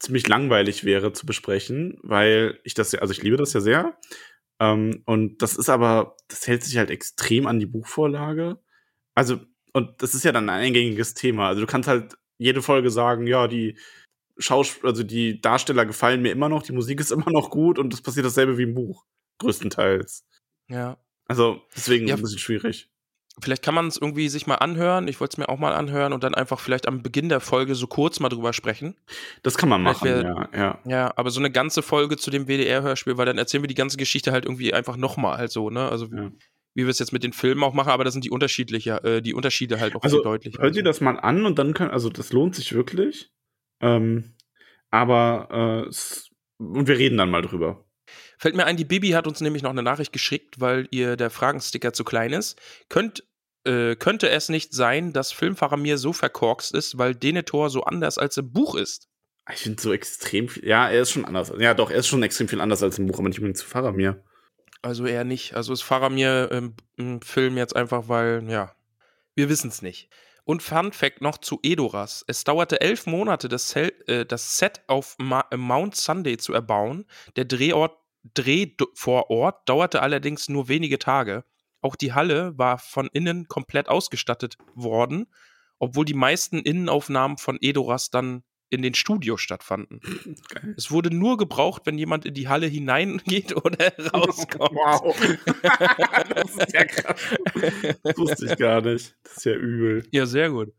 ziemlich 0.00 0.26
langweilig 0.26 0.84
wäre 0.84 1.12
zu 1.12 1.26
besprechen, 1.26 1.98
weil 2.02 2.58
ich 2.64 2.74
das 2.74 2.92
ja, 2.92 3.00
also 3.00 3.12
ich 3.12 3.22
liebe 3.22 3.36
das 3.36 3.52
ja 3.52 3.60
sehr. 3.60 3.96
Ähm, 4.58 5.02
und 5.06 5.42
das 5.42 5.56
ist 5.56 5.68
aber, 5.68 6.16
das 6.28 6.46
hält 6.46 6.64
sich 6.64 6.76
halt 6.76 6.90
extrem 6.90 7.46
an 7.46 7.60
die 7.60 7.66
Buchvorlage. 7.66 8.58
Also, 9.14 9.40
und 9.72 10.02
das 10.02 10.14
ist 10.14 10.24
ja 10.24 10.32
dann 10.32 10.48
ein 10.48 10.62
eingängiges 10.62 11.14
Thema. 11.14 11.48
Also 11.48 11.60
du 11.60 11.66
kannst 11.66 11.88
halt 11.88 12.16
jede 12.38 12.62
Folge 12.62 12.90
sagen, 12.90 13.26
ja, 13.26 13.46
die 13.46 13.78
Schaus 14.40 14.78
also 14.82 15.02
die 15.02 15.40
Darsteller 15.40 15.86
gefallen 15.86 16.22
mir 16.22 16.32
immer 16.32 16.48
noch, 16.48 16.62
die 16.62 16.72
Musik 16.72 17.00
ist 17.00 17.10
immer 17.12 17.30
noch 17.30 17.50
gut 17.50 17.78
und 17.78 17.92
das 17.92 18.02
passiert 18.02 18.26
dasselbe 18.26 18.58
wie 18.58 18.64
im 18.64 18.74
Buch. 18.74 19.04
Größtenteils. 19.38 20.24
Ja. 20.68 20.98
Also, 21.26 21.62
deswegen 21.74 22.06
Ja. 22.08 22.16
ein 22.16 22.20
bisschen 22.22 22.38
schwierig. 22.38 22.88
Vielleicht 23.42 23.62
kann 23.62 23.74
man 23.74 23.86
es 23.86 23.96
irgendwie 23.96 24.28
sich 24.28 24.46
mal 24.46 24.56
anhören. 24.56 25.08
Ich 25.08 25.20
wollte 25.20 25.34
es 25.34 25.38
mir 25.38 25.48
auch 25.48 25.58
mal 25.58 25.72
anhören 25.72 26.12
und 26.12 26.24
dann 26.24 26.34
einfach 26.34 26.58
vielleicht 26.60 26.86
am 26.88 27.02
Beginn 27.02 27.28
der 27.28 27.40
Folge 27.40 27.74
so 27.74 27.86
kurz 27.86 28.20
mal 28.20 28.28
drüber 28.28 28.52
sprechen. 28.52 28.96
Das 29.42 29.56
kann 29.56 29.68
man 29.68 29.82
machen, 29.82 30.04
wär- 30.04 30.22
ja, 30.22 30.48
ja. 30.52 30.78
Ja, 30.84 31.12
aber 31.16 31.30
so 31.30 31.40
eine 31.40 31.50
ganze 31.50 31.80
Folge 31.82 32.16
zu 32.16 32.30
dem 32.30 32.46
WDR-Hörspiel, 32.48 33.16
weil 33.16 33.26
dann 33.26 33.38
erzählen 33.38 33.62
wir 33.62 33.68
die 33.68 33.74
ganze 33.74 33.96
Geschichte 33.96 34.32
halt 34.32 34.44
irgendwie 34.44 34.74
einfach 34.74 34.96
nochmal 34.96 35.38
halt 35.38 35.52
so, 35.52 35.70
ne? 35.70 35.88
Also 35.88 36.06
Ja. 36.06 36.30
wie 36.74 36.82
wir 36.84 36.88
es 36.88 36.98
jetzt 36.98 37.12
mit 37.12 37.22
den 37.22 37.32
Filmen 37.32 37.62
auch 37.62 37.72
machen, 37.72 37.90
aber 37.90 38.04
da 38.04 38.10
sind 38.10 38.24
die 38.24 38.30
unterschiedlicher, 38.30 39.02
äh, 39.04 39.22
die 39.22 39.32
Unterschiede 39.32 39.80
halt 39.80 39.94
auch 39.94 40.02
Also, 40.02 40.18
viel 40.18 40.24
deutlicher. 40.24 40.60
Hört 40.62 40.76
ihr 40.76 40.82
das 40.84 41.00
mal 41.00 41.18
an 41.18 41.46
und 41.46 41.58
dann 41.58 41.72
können, 41.72 41.92
also 41.92 42.10
das 42.10 42.32
lohnt 42.32 42.56
sich 42.56 42.74
wirklich. 42.74 43.30
Ähm, 43.80 44.34
aber 44.90 45.86
äh, 45.88 45.90
und 46.60 46.88
wir 46.88 46.98
reden 46.98 47.16
dann 47.16 47.30
mal 47.30 47.42
drüber. 47.42 47.84
Fällt 48.38 48.56
mir 48.56 48.66
ein, 48.66 48.76
die 48.76 48.84
Bibi 48.84 49.10
hat 49.10 49.26
uns 49.26 49.40
nämlich 49.40 49.62
noch 49.62 49.70
eine 49.70 49.82
Nachricht 49.82 50.12
geschickt, 50.12 50.60
weil 50.60 50.88
ihr 50.90 51.16
der 51.16 51.30
Fragensticker 51.30 51.92
zu 51.92 52.04
klein 52.04 52.32
ist. 52.32 52.58
Könnt, 52.88 53.24
äh, 53.64 53.96
könnte 53.96 54.28
es 54.30 54.48
nicht 54.48 54.72
sein, 54.72 55.12
dass 55.12 55.32
Filmfahrer 55.32 55.76
mir 55.76 55.98
so 55.98 56.12
verkorkst 56.12 56.74
ist, 56.74 56.98
weil 56.98 57.14
Denethor 57.14 57.70
so 57.70 57.84
anders 57.84 58.18
als 58.18 58.36
im 58.36 58.52
Buch 58.52 58.74
ist? 58.74 59.08
Ich 59.52 59.60
finde 59.60 59.82
so 59.82 59.92
extrem 59.92 60.48
viel. 60.48 60.66
Ja, 60.66 60.88
er 60.88 61.02
ist 61.02 61.10
schon 61.10 61.24
anders. 61.24 61.52
Ja, 61.58 61.74
doch, 61.74 61.90
er 61.90 61.98
ist 61.98 62.08
schon 62.08 62.22
extrem 62.22 62.48
viel 62.48 62.60
anders 62.60 62.82
als 62.82 62.98
im 62.98 63.06
Buch, 63.06 63.18
aber 63.18 63.28
nicht 63.28 63.38
unbedingt 63.38 63.58
zu 63.58 63.66
Faramir. 63.66 64.22
Also 64.82 65.06
eher 65.06 65.24
nicht. 65.24 65.54
Also 65.54 65.72
ist 65.72 65.82
Faramir 65.82 66.50
im, 66.50 66.74
im 66.96 67.20
Film 67.20 67.56
jetzt 67.56 67.76
einfach, 67.76 68.08
weil, 68.08 68.48
ja, 68.48 68.74
wir 69.34 69.48
wissen 69.48 69.68
es 69.68 69.82
nicht. 69.82 70.08
Und 70.50 70.64
Fun 70.64 70.90
Fact 70.90 71.20
noch 71.20 71.38
zu 71.38 71.60
Edoras. 71.62 72.24
Es 72.26 72.42
dauerte 72.42 72.80
elf 72.80 73.06
Monate, 73.06 73.48
das, 73.48 73.68
Cel 73.68 73.92
äh, 74.08 74.26
das 74.26 74.58
Set 74.58 74.82
auf 74.88 75.14
Ma 75.16 75.44
äh, 75.52 75.56
Mount 75.56 75.94
Sunday 75.94 76.38
zu 76.38 76.52
erbauen. 76.52 77.06
Der 77.36 77.44
Drehort, 77.44 77.96
Dreh 78.34 78.74
vor 78.94 79.30
Ort 79.30 79.68
dauerte 79.68 80.02
allerdings 80.02 80.48
nur 80.48 80.66
wenige 80.66 80.98
Tage. 80.98 81.44
Auch 81.80 81.94
die 81.94 82.14
Halle 82.14 82.58
war 82.58 82.78
von 82.78 83.08
innen 83.12 83.46
komplett 83.46 83.88
ausgestattet 83.88 84.58
worden, 84.74 85.32
obwohl 85.78 86.04
die 86.04 86.14
meisten 86.14 86.58
Innenaufnahmen 86.58 87.38
von 87.38 87.56
Edoras 87.60 88.10
dann 88.10 88.42
in 88.70 88.82
den 88.82 88.94
Studios 88.94 89.40
stattfanden. 89.40 90.00
Geil. 90.48 90.74
Es 90.76 90.90
wurde 90.90 91.14
nur 91.14 91.36
gebraucht, 91.36 91.82
wenn 91.84 91.98
jemand 91.98 92.24
in 92.24 92.34
die 92.34 92.48
Halle 92.48 92.66
hineingeht 92.66 93.54
oder 93.64 93.92
rauskommt. 94.14 94.72
Wow. 94.72 95.16
das 96.34 96.50
ist 96.56 96.72
ja 96.72 96.84
krass. 96.84 97.20
Das 98.02 98.16
wusste 98.16 98.46
ich 98.46 98.56
gar 98.56 98.80
nicht. 98.80 99.16
Das 99.24 99.36
ist 99.38 99.44
ja 99.44 99.54
übel. 99.54 100.06
Ja, 100.12 100.26
sehr 100.26 100.50
gut. 100.50 100.72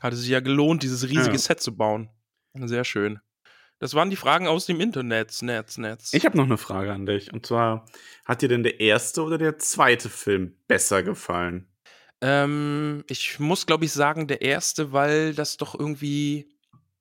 Hatte 0.00 0.16
sich 0.16 0.30
ja 0.30 0.40
gelohnt, 0.40 0.82
dieses 0.82 1.04
riesige 1.04 1.32
ja. 1.32 1.38
Set 1.38 1.60
zu 1.60 1.76
bauen. 1.76 2.10
Sehr 2.54 2.84
schön. 2.84 3.20
Das 3.78 3.92
waren 3.92 4.08
die 4.08 4.16
Fragen 4.16 4.46
aus 4.46 4.64
dem 4.64 4.80
Internet, 4.80 5.42
Netz, 5.42 5.76
Netz. 5.76 6.14
Ich 6.14 6.24
habe 6.24 6.36
noch 6.38 6.46
eine 6.46 6.56
Frage 6.56 6.92
an 6.92 7.04
dich. 7.04 7.32
Und 7.32 7.44
zwar, 7.44 7.84
hat 8.24 8.40
dir 8.40 8.48
denn 8.48 8.62
der 8.62 8.80
erste 8.80 9.22
oder 9.22 9.36
der 9.36 9.58
zweite 9.58 10.08
Film 10.08 10.56
besser 10.66 11.02
gefallen? 11.02 11.68
Ähm, 12.22 13.04
ich 13.08 13.38
muss, 13.38 13.66
glaube 13.66 13.84
ich, 13.84 13.92
sagen, 13.92 14.26
der 14.26 14.40
erste, 14.40 14.92
weil 14.92 15.34
das 15.34 15.58
doch 15.58 15.78
irgendwie 15.78 16.55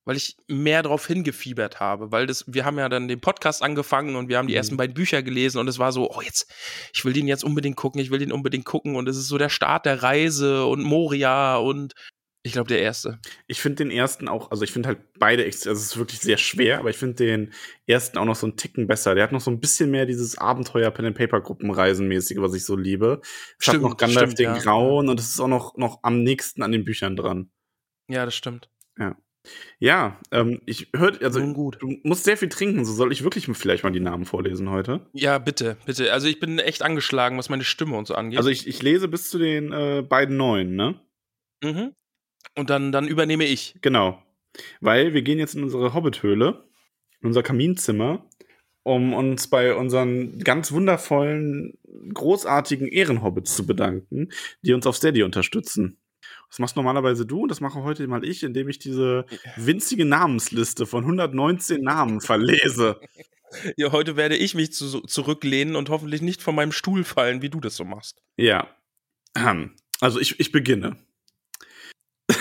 weil 0.06 0.15
ich 0.15 0.38
mehr 0.48 0.84
darauf 0.84 1.06
hingefiebert 1.07 1.80
habe, 1.80 2.11
weil 2.11 2.27
das, 2.27 2.45
wir 2.48 2.64
haben 2.64 2.77
ja 2.77 2.88
dann 2.90 3.07
den 3.07 3.19
Podcast 3.19 3.61
angefangen 3.61 4.15
und 4.15 4.30
wir 4.30 4.38
haben 4.38 4.48
die 4.48 4.53
mhm. 4.53 4.57
ersten 4.57 4.77
beiden 4.77 4.94
Bücher 4.94 5.23
gelesen 5.23 5.57
und 5.57 5.68
es 5.68 5.80
war 5.80 5.91
so, 5.91 6.10
oh 6.11 6.22
jetzt, 6.22 6.52
ich 6.94 7.03
will 7.03 7.14
den 7.14 7.27
jetzt 7.27 7.44
unbedingt 7.44 7.76
gucken, 7.76 7.99
ich 7.99 8.11
will 8.11 8.19
den 8.19 8.32
unbedingt 8.32 8.65
gucken 8.65 8.95
und 8.95 9.10
es 9.10 9.18
ist 9.18 9.27
so 9.27 9.38
der 9.38 9.49
Start 9.49 9.86
der 9.86 10.03
Reise 10.03 10.65
und 10.65 10.84
Moria 10.84 11.57
und 11.57 11.94
ich 12.45 12.52
glaube 12.52 12.68
der 12.68 12.80
erste. 12.80 13.19
Ich 13.48 13.60
finde 13.60 13.77
den 13.77 13.90
ersten 13.90 14.27
auch, 14.27 14.52
also 14.52 14.64
ich 14.64 14.72
finde 14.72 14.90
halt 14.90 14.99
beide, 15.18 15.44
also 15.44 15.72
es 15.72 15.82
ist 15.82 15.98
wirklich 15.98 16.19
sehr 16.19 16.38
schwer, 16.38 16.77
aber 16.77 16.91
ich 16.91 16.98
finde 16.98 17.15
den 17.15 17.53
ersten 17.88 18.19
auch 18.19 18.26
noch 18.26 18.36
so 18.36 18.45
einen 18.45 18.56
Ticken 18.56 18.86
besser. 18.86 19.15
Der 19.15 19.23
hat 19.23 19.32
noch 19.32 19.41
so 19.41 19.49
ein 19.49 19.60
bisschen 19.60 19.90
mehr 19.90 20.06
dieses 20.06 20.38
Abenteuer 20.38 20.91
Pen 20.91 21.06
and 21.06 21.18
Paper 21.18 21.41
Gruppenreisenmäßige, 21.41 22.38
was 22.38 22.53
ich 22.53 22.64
so 22.64 22.76
liebe. 22.76 23.22
Es 23.60 23.68
hat 23.68 23.82
noch 23.82 23.98
Gandalf 23.98 24.34
stimmt, 24.34 24.40
den 24.40 24.56
ja. 24.57 24.61
Grauen 24.61 25.10
und 25.10 25.19
es 25.19 25.30
ist 25.30 25.40
auch 25.40 25.48
noch 25.48 25.76
noch 25.76 26.02
am 26.03 26.22
nächsten 26.22 26.61
an 26.61 26.72
den 26.72 26.86
Büchern 26.86 27.15
dran. 27.15 27.49
Ja, 28.07 28.26
das 28.26 28.36
stimmt. 28.36 28.69
Ja. 28.99 29.18
Ja, 29.80 30.19
ähm, 30.31 30.61
ich 30.65 30.89
höre, 30.95 31.22
also 31.22 31.41
gut. 31.53 31.77
du 31.81 31.97
musst 32.03 32.23
sehr 32.23 32.38
viel 32.38 32.49
trinken, 32.49 32.85
so 32.85 32.93
soll 32.93 33.11
ich 33.11 33.23
wirklich 33.23 33.45
vielleicht 33.45 33.84
mal 33.84 33.91
die 33.91 33.99
Namen 33.99 34.26
vorlesen 34.26 34.69
heute? 34.69 35.07
Ja, 35.13 35.38
bitte, 35.38 35.77
bitte. 35.85 36.11
Also 36.11 36.27
ich 36.27 36.39
bin 36.39 36.59
echt 36.59 36.81
angeschlagen, 36.81 37.38
was 37.38 37.49
meine 37.49 37.63
Stimme 37.63 37.97
und 37.97 38.07
so 38.07 38.15
angeht. 38.15 38.38
Also 38.38 38.49
ich, 38.49 38.67
ich 38.67 38.81
lese 38.81 39.07
bis 39.07 39.30
zu 39.30 39.38
den 39.38 39.72
äh, 39.72 40.03
beiden 40.07 40.38
neuen, 40.38 40.76
ne? 40.76 40.99
Mhm. 41.63 41.93
Und 42.55 42.69
dann, 42.69 42.91
dann 42.91 43.07
übernehme 43.07 43.45
ich. 43.45 43.76
Genau. 43.81 44.22
Weil 44.80 45.13
wir 45.13 45.22
gehen 45.22 45.39
jetzt 45.39 45.55
in 45.55 45.63
unsere 45.63 45.93
Hobbithöhle, 45.93 46.63
in 47.22 47.27
unser 47.27 47.43
Kaminzimmer, 47.43 48.30
um 48.84 49.13
uns 49.13 49.47
bei 49.47 49.76
unseren 49.76 50.39
ganz 50.39 50.72
wundervollen, 50.72 51.77
großartigen 52.13 52.88
Ehrenhobbits 52.88 53.55
zu 53.55 53.65
bedanken, 53.65 54.30
die 54.61 54.73
uns 54.73 54.85
auf 54.85 54.95
Steady 54.95 55.23
unterstützen. 55.23 55.97
Das 56.49 56.59
machst 56.59 56.76
normalerweise 56.76 57.26
du 57.26 57.43
und 57.43 57.49
das 57.49 57.61
mache 57.61 57.84
heute 57.84 58.07
mal 58.07 58.23
ich, 58.23 58.43
indem 58.43 58.69
ich 58.69 58.80
diese 58.80 59.26
winzige 59.55 60.05
Namensliste 60.05 60.85
von 60.85 61.03
119 61.03 61.81
Namen 61.81 62.22
verlese. 62.22 62.99
Ja, 63.77 63.93
heute 63.93 64.17
werde 64.17 64.35
ich 64.35 64.53
mich 64.53 64.73
zu, 64.73 65.01
zurücklehnen 65.01 65.77
und 65.77 65.89
hoffentlich 65.89 66.22
nicht 66.22 66.41
von 66.41 66.55
meinem 66.55 66.73
Stuhl 66.73 67.05
fallen, 67.05 67.41
wie 67.41 67.49
du 67.49 67.61
das 67.61 67.77
so 67.77 67.85
machst. 67.85 68.22
Ja. 68.35 68.67
Also 70.01 70.19
ich, 70.19 70.39
ich 70.39 70.51
beginne. 70.51 70.97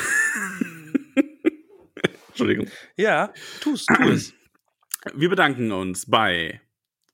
Entschuldigung. 2.28 2.68
Ja, 2.96 3.32
tu's, 3.60 3.86
tu 3.86 4.02
es. 4.08 4.32
Wir 5.14 5.28
bedanken 5.28 5.70
uns 5.70 6.06
bei, 6.06 6.62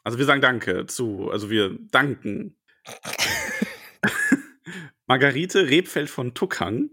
also 0.05 0.17
wir 0.17 0.25
sagen 0.25 0.41
Danke 0.41 0.87
zu, 0.87 1.29
also 1.29 1.51
wir 1.51 1.77
danken 1.91 2.57
Margarete 5.11 5.69
Rebfeld 5.69 6.09
von 6.09 6.35
Tuckhang, 6.35 6.89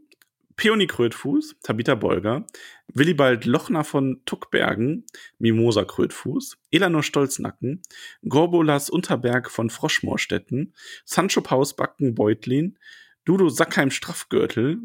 Peony 0.56 0.88
Krötfuß, 0.88 1.58
Tabitha 1.62 1.94
Bolger, 1.94 2.48
Willibald 2.88 3.46
Lochner 3.46 3.84
von 3.84 4.24
Tuckbergen, 4.26 5.06
Mimosa 5.38 5.86
Krötfuß, 5.86 6.58
Elanor 6.72 7.04
Stolznacken, 7.04 7.84
Gorbolas 8.28 8.90
Unterberg 8.90 9.52
von 9.52 9.70
Froschmoorstetten, 9.70 10.74
Sancho 11.06 11.42
Pausbacken 11.42 12.16
Beutlin, 12.16 12.80
Dudo 13.24 13.50
Sackheim 13.50 13.92
Straffgürtel, 13.92 14.80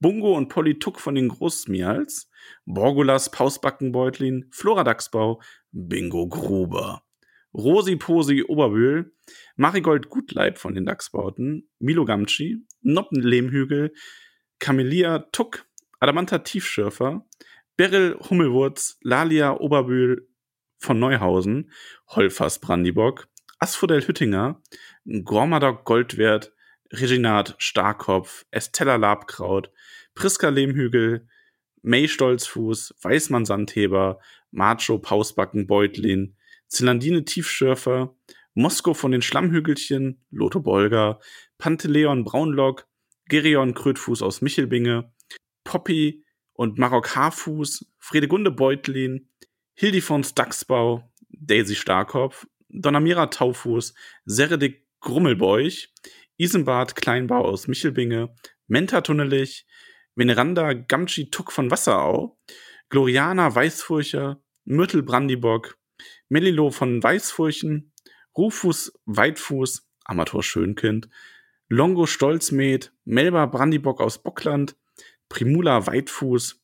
Bungo 0.00 0.36
und 0.36 0.48
Polly 0.48 0.80
Tuck 0.80 0.98
von 0.98 1.14
den 1.14 1.28
Großmials, 1.28 2.28
Borgulas 2.64 3.30
Pausbacken 3.30 3.92
Beutlin, 3.92 4.48
Flora 4.50 4.82
Dachsbau, 4.82 5.40
Bingo 5.70 6.26
Gruber. 6.26 7.04
Rosi 7.54 7.96
Posi 7.96 8.42
Oberbühl, 8.42 9.12
Marigold 9.56 10.10
Gutleib 10.10 10.58
von 10.58 10.74
den 10.74 10.86
Dachsbauten, 10.86 11.68
Milo 11.78 12.04
Gamci, 12.04 12.58
Noppen 12.82 13.22
Lehmhügel, 13.22 13.94
Camellia 14.58 15.20
Tuck, 15.30 15.64
Adamanta 16.00 16.38
Tiefschürfer, 16.38 17.24
Beryl 17.76 18.18
Hummelwurz, 18.28 18.98
Lalia 19.02 19.58
Oberbühl 19.58 20.28
von 20.78 20.98
Neuhausen, 20.98 21.70
Holfers 22.08 22.60
Brandibock, 22.60 23.28
Asphodel 23.58 24.06
Hüttinger, 24.06 24.60
Gormadok 25.06 25.84
Goldwert, 25.84 26.52
Reginat 26.92 27.54
Starkopf, 27.58 28.44
Estella 28.50 28.96
Labkraut, 28.96 29.70
Priska 30.14 30.48
Lehmhügel, 30.48 31.28
May 31.82 32.08
Stolzfuß, 32.08 32.94
Weißmann 33.00 33.44
Sandheber, 33.44 34.18
Macho 34.50 34.98
Pausbacken 34.98 35.66
Beutlin, 35.66 36.36
Zelandine 36.74 37.24
Tiefschürfer, 37.24 38.16
Mosko 38.54 38.94
von 38.94 39.12
den 39.12 39.22
Schlammhügelchen, 39.22 40.24
Lotho 40.30 40.60
Bolger, 40.60 41.20
Panteleon 41.58 42.24
Braunlock, 42.24 42.86
Gerion 43.26 43.74
Krötfuß 43.74 44.22
aus 44.22 44.42
Michelbinge, 44.42 45.12
Poppy 45.64 46.24
und 46.52 46.78
Marok 46.78 47.16
Haarfuß, 47.16 47.86
Fredegunde 47.98 48.50
Beutlin, 48.50 49.30
Hildifons 49.74 50.34
Dachsbau, 50.34 51.10
Daisy 51.30 51.74
Starkopf, 51.74 52.46
Donamira 52.68 53.26
Taufuß, 53.26 53.94
Seredik 54.24 54.86
Grummelbeuch, 55.00 55.92
Isenbart 56.36 56.96
Kleinbau 56.96 57.44
aus 57.44 57.68
Michelbinge, 57.68 58.34
Menta 58.66 59.00
Tunnelich, 59.00 59.66
Veneranda 60.16 60.72
Gamchi 60.72 61.30
Tuck 61.30 61.52
von 61.52 61.70
Wasserau, 61.70 62.38
Gloriana 62.88 63.54
Weißfurcher, 63.54 64.42
Myrtle 64.64 65.02
Brandibock, 65.02 65.76
Melilo 66.34 66.72
von 66.72 67.00
Weißfurchen, 67.00 67.92
Rufus 68.36 68.92
Weitfuß, 69.06 69.88
Amator 70.04 70.42
Schönkind, 70.42 71.08
Longo 71.68 72.06
Stolzmed, 72.06 72.92
Melba 73.04 73.46
Brandibock 73.46 74.00
aus 74.00 74.20
Bockland, 74.20 74.74
Primula 75.28 75.86
Weitfuß, 75.86 76.60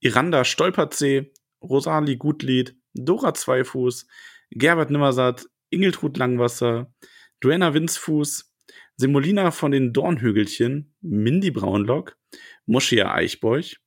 Iranda 0.00 0.44
Stolperzee, 0.44 1.32
Rosali 1.62 2.16
Gutlied, 2.16 2.76
Dora 2.92 3.32
Zweifuß, 3.32 4.06
Gerbert 4.50 4.90
Nimmersatt, 4.90 5.46
Ingeltrud 5.70 6.18
Langwasser, 6.18 6.92
Duenna 7.40 7.72
Winzfuß, 7.72 8.54
Semolina 8.96 9.52
von 9.52 9.72
den 9.72 9.94
Dornhügelchen, 9.94 10.94
Mindy 11.00 11.50
Braunlock, 11.50 12.18
Moschia 12.66 13.14
Eichbeuch, 13.14 13.78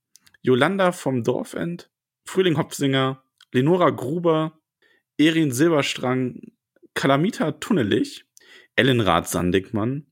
Jolanda 0.42 0.92
vom 0.94 1.24
Dorfend, 1.24 1.92
Frühling 2.26 2.58
Hopfsinger, 2.58 3.24
Lenora 3.52 3.92
Gruber, 3.92 4.60
Erin 5.18 5.52
Silberstrang, 5.52 6.42
Kalamita 6.94 7.54
Tunnelich, 7.54 8.26
Ellenrad 8.76 9.28
Sandigmann, 9.28 10.06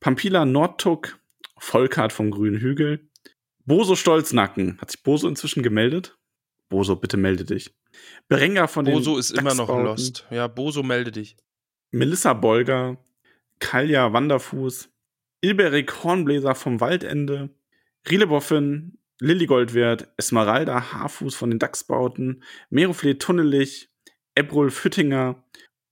Pampila 0.00 0.44
Nordtuck, 0.44 1.18
Volkart 1.58 2.12
vom 2.12 2.30
Grünen 2.30 2.60
Hügel, 2.60 3.08
Boso 3.64 3.96
Stolznacken. 3.96 4.78
Hat 4.80 4.90
sich 4.90 5.02
Boso 5.02 5.28
inzwischen 5.28 5.62
gemeldet? 5.62 6.18
Boso, 6.68 6.96
bitte 6.96 7.16
melde 7.16 7.44
dich. 7.44 7.74
Berenga 8.28 8.66
von 8.66 8.84
Boso 8.84 9.12
den 9.12 9.20
ist 9.20 9.30
immer 9.32 9.54
noch 9.54 9.68
lost. 9.68 10.26
Ja, 10.30 10.46
Boso, 10.48 10.82
melde 10.82 11.12
dich. 11.12 11.36
Melissa 11.90 12.32
Bolger, 12.32 12.98
Kalja 13.58 14.12
Wanderfuß, 14.12 14.90
Ilberik 15.40 16.04
Hornbläser 16.04 16.54
vom 16.54 16.80
Waldende, 16.80 17.50
Rileboffin, 18.08 18.98
Lilligoldwert, 19.20 20.12
Esmeralda 20.16 20.92
Haarfuß 20.92 21.34
von 21.34 21.50
den 21.50 21.58
Dachsbauten, 21.58 22.42
Merofle 22.70 23.18
Tunnelich, 23.18 23.90
Ebrul 24.36 24.70
Füttinger, 24.70 25.42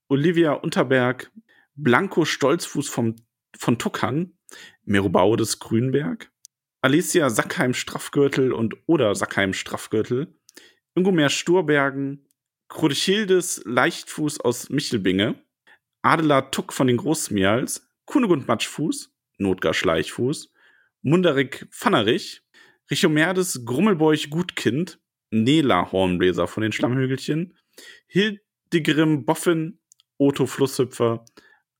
Olivia 0.08 0.52
Unterberg, 0.52 1.32
Blanco 1.74 2.24
Stolzfuß 2.24 2.88
vom, 2.88 3.16
von 3.56 3.78
Tuckhang, 3.78 4.32
Merobaudes 4.84 5.58
Grünberg, 5.58 6.30
Alicia 6.82 7.30
Sackheim 7.30 7.72
Straffgürtel 7.72 8.52
und 8.52 8.76
Oder 8.86 9.14
Sackheim 9.14 9.54
Straffgürtel, 9.54 10.38
Ingomer 10.94 11.30
Sturbergen, 11.30 12.28
Chrodichildes 12.68 13.62
Leichtfuß 13.64 14.40
aus 14.40 14.68
Michelbinge, 14.68 15.42
Adelard 16.02 16.54
Tuck 16.54 16.74
von 16.74 16.86
den 16.86 16.98
Großmials, 16.98 17.88
Kunegund 18.04 18.46
Matschfuß, 18.46 19.10
Notgar 19.38 19.72
Schleichfuß, 19.72 20.52
Munderik 21.00 21.66
Pfannerich, 21.70 22.42
Richomerdes 22.90 23.64
Grummelbeuch 23.64 24.28
Gutkind, 24.28 25.00
Nela 25.30 25.90
Hornbläser 25.90 26.46
von 26.46 26.62
den 26.62 26.72
Schlammhügelchen, 26.72 27.56
Hildegrim 28.06 29.24
Boffin, 29.24 29.78
Otto 30.18 30.46
Flusshüpfer, 30.46 31.24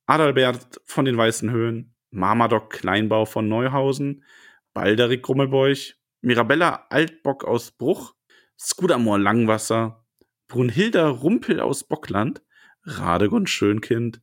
Adalbert 0.06 0.80
von 0.84 1.04
den 1.04 1.16
Weißen 1.16 1.50
Höhen, 1.50 1.94
Marmadoc 2.10 2.70
Kleinbau 2.70 3.24
von 3.24 3.48
Neuhausen, 3.48 4.24
Balderik 4.72 5.22
Grummelbeuch, 5.22 5.94
Mirabella 6.20 6.86
Altbock 6.90 7.44
aus 7.44 7.70
Bruch, 7.70 8.14
Skudamor 8.58 9.18
Langwasser, 9.18 10.04
Brunhilda 10.48 11.08
Rumpel 11.08 11.60
aus 11.60 11.84
Bockland, 11.84 12.42
Radegund 12.84 13.48
Schönkind, 13.48 14.20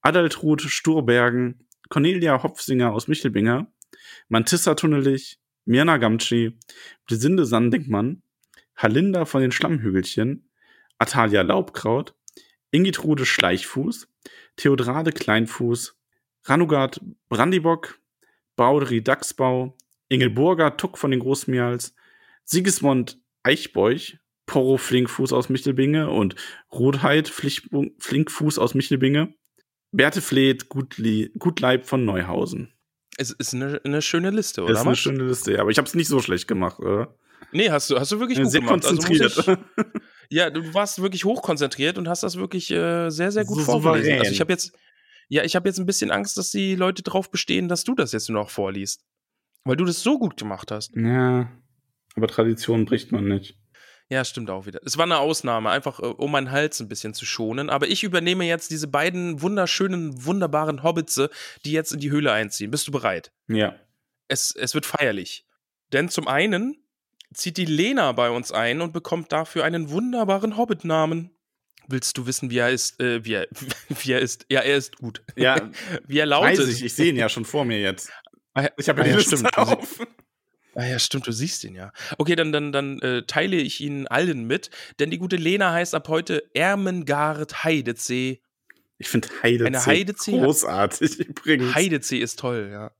Adaltrud 0.00 0.62
Sturbergen, 0.62 1.66
Cornelia 1.88 2.42
Hopfsinger 2.42 2.92
aus 2.92 3.08
Michelbinger, 3.08 3.72
Mantissa 4.28 4.74
Tunnelich, 4.74 5.40
Mirna 5.64 5.96
Gamtschi, 5.96 6.58
Blisinde 7.06 7.44
Sandigmann, 7.44 8.22
Halinda 8.76 9.24
von 9.24 9.40
den 9.40 9.52
Schlammhügelchen, 9.52 10.48
Atalia 10.98 11.42
Laubkraut, 11.42 12.14
Ingitrude 12.70 13.26
Schleichfuß, 13.26 14.08
Theodrade 14.56 15.12
Kleinfuß, 15.12 15.96
Ranugard 16.44 17.00
Brandibock, 17.28 18.00
Baudri 18.56 19.02
Dachsbau, 19.02 19.76
Ingelburger 20.08 20.76
Tuck 20.76 20.98
von 20.98 21.10
den 21.10 21.20
Großmials, 21.20 21.94
Sigismund 22.44 23.20
Eichbeuch, 23.42 24.18
Porro 24.46 24.76
Flinkfuß 24.76 25.32
aus 25.32 25.48
Michelbinge 25.48 26.10
und 26.10 26.36
Rotheit 26.72 27.28
Flinkfuß 27.28 28.58
aus 28.58 28.74
Michelbinge, 28.74 29.34
Berthe 29.90 30.20
Fleet 30.20 30.68
Gutli 30.68 31.32
Gutleib 31.38 31.86
von 31.86 32.04
Neuhausen. 32.04 32.72
Es 33.18 33.30
ist 33.30 33.54
eine, 33.54 33.80
eine 33.84 34.02
schöne 34.02 34.30
Liste, 34.30 34.62
oder? 34.62 34.72
Das 34.72 34.82
ist 34.82 34.86
eine 34.86 34.96
schöne 34.96 35.24
Liste, 35.24 35.54
ja, 35.54 35.60
aber 35.60 35.70
ich 35.70 35.78
habe 35.78 35.88
es 35.88 35.94
nicht 35.94 36.08
so 36.08 36.20
schlecht 36.20 36.46
gemacht, 36.46 36.78
oder? 36.78 37.16
Nee, 37.52 37.70
hast 37.70 37.90
du, 37.90 37.98
hast 37.98 38.12
du 38.12 38.20
wirklich 38.20 38.38
gut 38.38 38.50
Sehr 38.50 38.60
gemacht. 38.60 38.84
Also 38.84 38.96
muss 38.96 39.06
konzentriert. 39.06 39.58
ich, 39.76 39.92
ja, 40.30 40.50
du 40.50 40.74
warst 40.74 41.00
wirklich 41.00 41.24
hochkonzentriert 41.24 41.98
und 41.98 42.08
hast 42.08 42.22
das 42.22 42.36
wirklich 42.36 42.70
äh, 42.70 43.10
sehr, 43.10 43.32
sehr 43.32 43.44
gut 43.44 43.58
So 43.58 43.64
vorgelesen. 43.64 44.04
souverän. 44.04 44.18
Also 44.20 44.32
ich 44.32 44.40
habe 44.40 44.52
jetzt, 44.52 44.72
ja, 45.28 45.42
ich 45.44 45.56
habe 45.56 45.68
jetzt 45.68 45.78
ein 45.78 45.86
bisschen 45.86 46.10
Angst, 46.10 46.36
dass 46.36 46.50
die 46.50 46.74
Leute 46.74 47.02
drauf 47.02 47.30
bestehen, 47.30 47.68
dass 47.68 47.84
du 47.84 47.94
das 47.94 48.12
jetzt 48.12 48.28
nur 48.28 48.42
noch 48.42 48.50
vorliest. 48.50 49.04
Weil 49.64 49.76
du 49.76 49.84
das 49.84 50.02
so 50.02 50.18
gut 50.18 50.36
gemacht 50.36 50.70
hast. 50.70 50.94
ja, 50.94 51.50
aber 52.14 52.28
Tradition 52.28 52.84
bricht 52.86 53.12
man 53.12 53.28
nicht. 53.28 53.58
Ja, 54.08 54.24
stimmt 54.24 54.48
auch 54.50 54.66
wieder. 54.66 54.78
Es 54.84 54.96
war 54.96 55.04
eine 55.04 55.18
Ausnahme, 55.18 55.68
einfach 55.70 55.98
äh, 55.98 56.04
um 56.06 56.30
meinen 56.30 56.52
Hals 56.52 56.78
ein 56.80 56.88
bisschen 56.88 57.12
zu 57.12 57.26
schonen. 57.26 57.68
Aber 57.68 57.88
ich 57.88 58.04
übernehme 58.04 58.44
jetzt 58.46 58.70
diese 58.70 58.86
beiden 58.86 59.42
wunderschönen, 59.42 60.24
wunderbaren 60.24 60.84
Hobbitse, 60.84 61.28
die 61.64 61.72
jetzt 61.72 61.92
in 61.92 61.98
die 61.98 62.10
Höhle 62.12 62.30
einziehen. 62.32 62.70
Bist 62.70 62.86
du 62.86 62.92
bereit? 62.92 63.32
Ja. 63.48 63.74
Es, 64.28 64.54
es 64.54 64.74
wird 64.74 64.86
feierlich. 64.86 65.44
Denn 65.92 66.08
zum 66.08 66.28
einen 66.28 66.76
zieht 67.36 67.56
die 67.56 67.64
Lena 67.66 68.12
bei 68.12 68.30
uns 68.30 68.50
ein 68.52 68.80
und 68.80 68.92
bekommt 68.92 69.30
dafür 69.32 69.64
einen 69.64 69.90
wunderbaren 69.90 70.56
Hobbit-Namen. 70.56 71.30
Willst 71.88 72.18
du 72.18 72.26
wissen, 72.26 72.50
wie 72.50 72.58
er 72.58 72.70
ist? 72.70 72.98
Äh, 73.00 73.24
wie, 73.24 73.34
er, 73.34 73.46
wie 73.88 74.12
er 74.12 74.20
ist? 74.20 74.46
Ja, 74.50 74.60
er 74.60 74.76
ist 74.76 74.96
gut. 74.96 75.22
Ja, 75.36 75.70
Wie 76.06 76.18
er 76.18 76.26
lautet. 76.26 76.58
weiß 76.58 76.68
ich, 76.68 76.84
ich 76.84 76.94
sehe 76.94 77.10
ihn 77.10 77.16
ja 77.16 77.28
schon 77.28 77.44
vor 77.44 77.64
mir 77.64 77.78
jetzt. 77.80 78.10
Ah 78.54 78.62
ja, 78.64 78.70
Ich 78.78 78.88
habe 78.88 79.00
ja 79.00 79.02
ah 79.02 79.06
die 79.06 79.10
ja, 79.12 79.16
Liste 79.18 79.36
stimmt. 79.36 79.56
auf. 79.58 80.00
Ah 80.74 80.84
ja, 80.84 80.98
stimmt, 80.98 81.26
du 81.26 81.32
siehst 81.32 81.62
ihn 81.64 81.74
ja. 81.74 81.92
Okay, 82.18 82.34
dann, 82.36 82.52
dann, 82.52 82.72
dann 82.72 83.00
äh, 83.00 83.22
teile 83.26 83.56
ich 83.56 83.80
ihn 83.80 84.06
allen 84.08 84.44
mit, 84.46 84.70
denn 84.98 85.10
die 85.10 85.18
gute 85.18 85.36
Lena 85.36 85.72
heißt 85.72 85.94
ab 85.94 86.08
heute 86.08 86.42
Ermengard 86.54 87.64
Heidezee. 87.64 88.40
Ich 88.98 89.08
finde 89.08 89.28
Heidezee, 89.42 89.66
Eine 89.66 89.78
Heidezee- 89.80 90.38
großartig 90.40 91.18
übrigens. 91.20 91.74
Heidezee 91.74 92.18
ist 92.18 92.38
toll, 92.40 92.68
ja. 92.72 92.90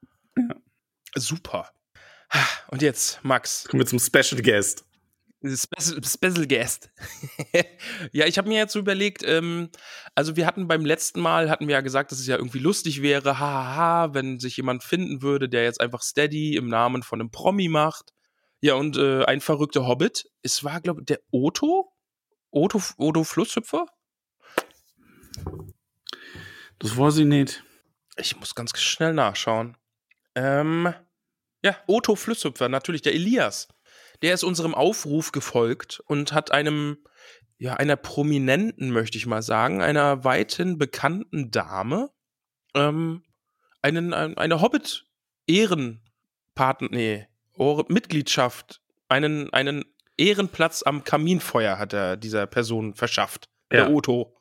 Super. 1.14 1.70
Und 2.68 2.82
jetzt, 2.82 3.20
Max. 3.22 3.64
Kommen 3.68 3.80
wir 3.80 3.86
zum 3.86 3.98
Special 3.98 4.42
Guest. 4.42 4.84
Special, 5.44 6.02
Special 6.02 6.46
Guest. 6.46 6.90
ja, 8.12 8.26
ich 8.26 8.38
habe 8.38 8.48
mir 8.48 8.58
jetzt 8.58 8.72
so 8.72 8.78
überlegt, 8.78 9.22
ähm, 9.24 9.70
also 10.14 10.36
wir 10.36 10.46
hatten 10.46 10.66
beim 10.66 10.84
letzten 10.84 11.20
Mal, 11.20 11.50
hatten 11.50 11.68
wir 11.68 11.74
ja 11.74 11.80
gesagt, 11.82 12.10
dass 12.10 12.18
es 12.18 12.26
ja 12.26 12.36
irgendwie 12.36 12.58
lustig 12.58 13.02
wäre, 13.02 13.38
hahaha, 13.38 14.14
wenn 14.14 14.40
sich 14.40 14.56
jemand 14.56 14.82
finden 14.82 15.22
würde, 15.22 15.48
der 15.48 15.64
jetzt 15.64 15.80
einfach 15.80 16.02
Steady 16.02 16.56
im 16.56 16.68
Namen 16.68 17.02
von 17.02 17.20
einem 17.20 17.30
Promi 17.30 17.68
macht. 17.68 18.12
Ja, 18.60 18.74
und 18.74 18.96
äh, 18.96 19.24
ein 19.24 19.40
verrückter 19.40 19.86
Hobbit, 19.86 20.28
es 20.42 20.64
war, 20.64 20.80
glaube 20.80 21.02
ich, 21.02 21.06
der 21.06 21.20
Otto? 21.30 21.92
Otto, 22.50 22.80
Otto 22.96 23.22
Flusshüpfer? 23.22 23.86
Das 26.78 26.96
war 26.96 27.10
sie 27.10 27.26
nicht. 27.26 27.62
Ich 28.16 28.36
muss 28.38 28.54
ganz 28.54 28.76
schnell 28.78 29.12
nachschauen. 29.12 29.76
Ähm, 30.34 30.94
ja, 31.66 31.76
Otto 31.86 32.14
Flusshüpfer, 32.14 32.68
natürlich, 32.68 33.02
der 33.02 33.14
Elias. 33.14 33.68
Der 34.22 34.32
ist 34.34 34.44
unserem 34.44 34.74
Aufruf 34.74 35.32
gefolgt 35.32 36.00
und 36.06 36.32
hat 36.32 36.52
einem, 36.52 36.98
ja, 37.58 37.74
einer 37.74 37.96
prominenten, 37.96 38.90
möchte 38.90 39.18
ich 39.18 39.26
mal 39.26 39.42
sagen, 39.42 39.82
einer 39.82 40.24
weithin 40.24 40.78
bekannten 40.78 41.50
Dame, 41.50 42.10
ähm, 42.74 43.24
einen, 43.82 44.14
ein, 44.14 44.38
eine 44.38 44.60
Hobbit-Ehrenpaten, 44.60 46.88
nee, 46.92 47.26
Mitgliedschaft, 47.88 48.80
einen, 49.08 49.52
einen 49.52 49.84
Ehrenplatz 50.16 50.84
am 50.84 51.02
Kaminfeuer 51.04 51.78
hat 51.78 51.92
er 51.92 52.16
dieser 52.16 52.46
Person 52.46 52.94
verschafft. 52.94 53.48
Ja. 53.72 53.86
Der 53.86 53.90
Otto. 53.90 54.35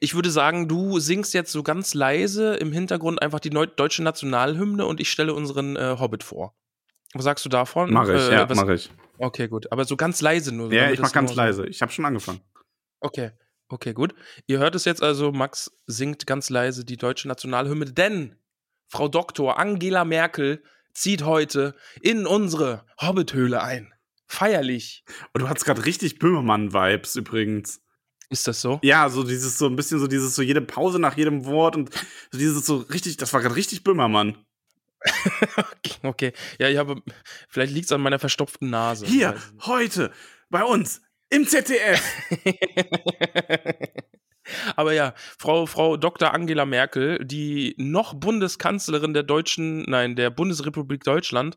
Ich 0.00 0.14
würde 0.14 0.30
sagen, 0.30 0.68
du 0.68 0.98
singst 1.00 1.34
jetzt 1.34 1.52
so 1.52 1.62
ganz 1.62 1.94
leise 1.94 2.54
im 2.54 2.72
Hintergrund 2.72 3.20
einfach 3.22 3.40
die 3.40 3.50
deutsche 3.50 4.02
Nationalhymne 4.02 4.86
und 4.86 5.00
ich 5.00 5.10
stelle 5.10 5.34
unseren 5.34 5.76
äh, 5.76 5.96
Hobbit 5.98 6.22
vor. 6.22 6.54
Was 7.14 7.24
sagst 7.24 7.44
du 7.44 7.48
davon? 7.48 7.92
Mach 7.92 8.08
ich, 8.08 8.20
Äh, 8.20 8.32
ja, 8.32 8.48
was- 8.48 8.56
mach 8.58 8.68
ich. 8.68 8.90
Okay, 9.18 9.46
gut. 9.48 9.70
Aber 9.70 9.84
so 9.84 9.96
ganz 9.96 10.20
leise 10.20 10.52
nur. 10.52 10.72
Ja, 10.72 10.90
ich 10.90 10.98
mach 10.98 11.12
ganz 11.12 11.34
leise. 11.34 11.66
Ich 11.66 11.80
habe 11.82 11.92
schon 11.92 12.04
angefangen. 12.04 12.40
Okay, 13.00 13.30
okay, 13.68 13.92
gut. 13.92 14.14
Ihr 14.48 14.58
hört 14.58 14.74
es 14.74 14.84
jetzt 14.84 15.02
also, 15.02 15.30
Max 15.30 15.70
singt 15.86 16.26
ganz 16.26 16.50
leise 16.50 16.84
die 16.84 16.96
deutsche 16.96 17.28
Nationalhymne, 17.28 17.84
denn 17.92 18.34
Frau 18.88 19.06
Doktor 19.08 19.58
Angela 19.58 20.04
Merkel 20.04 20.62
zieht 20.92 21.24
heute 21.24 21.74
in 22.02 22.26
unsere 22.26 22.84
Hobbithöhle 23.00 23.62
ein. 23.62 23.92
Feierlich. 24.26 25.04
Und 25.32 25.42
du 25.42 25.48
hattest 25.48 25.66
gerade 25.66 25.84
richtig 25.84 26.18
Böhmermann-Vibes 26.18 27.14
übrigens. 27.14 27.82
Ist 28.30 28.46
das 28.46 28.60
so? 28.60 28.78
Ja, 28.82 29.08
so 29.08 29.22
dieses, 29.22 29.58
so 29.58 29.66
ein 29.66 29.76
bisschen 29.76 30.00
so 30.00 30.06
dieses, 30.06 30.34
so 30.34 30.42
jede 30.42 30.60
Pause 30.60 30.98
nach 30.98 31.16
jedem 31.16 31.44
Wort 31.44 31.76
und 31.76 31.94
so 32.30 32.38
dieses 32.38 32.64
so 32.66 32.78
richtig, 32.78 33.16
das 33.16 33.32
war 33.32 33.40
gerade 33.40 33.56
richtig 33.56 33.84
Böhmermann. 33.84 34.36
Okay. 36.02 36.32
Ja, 36.58 36.68
ich 36.68 36.76
habe. 36.76 37.02
Vielleicht 37.48 37.72
liegt 37.72 37.86
es 37.86 37.92
an 37.92 38.02
meiner 38.02 38.18
verstopften 38.18 38.68
Nase. 38.68 39.06
Hier, 39.06 39.36
heute, 39.62 40.12
bei 40.50 40.62
uns, 40.62 41.00
im 41.30 41.46
ZDF. 41.46 42.02
Aber 44.76 44.92
ja, 44.92 45.14
Frau, 45.16 45.64
Frau 45.64 45.96
Dr. 45.96 46.34
Angela 46.34 46.66
Merkel, 46.66 47.24
die 47.24 47.74
noch 47.78 48.12
Bundeskanzlerin 48.12 49.14
der 49.14 49.22
Deutschen, 49.22 49.82
nein, 49.88 50.16
der 50.16 50.28
Bundesrepublik 50.28 51.02
Deutschland, 51.02 51.56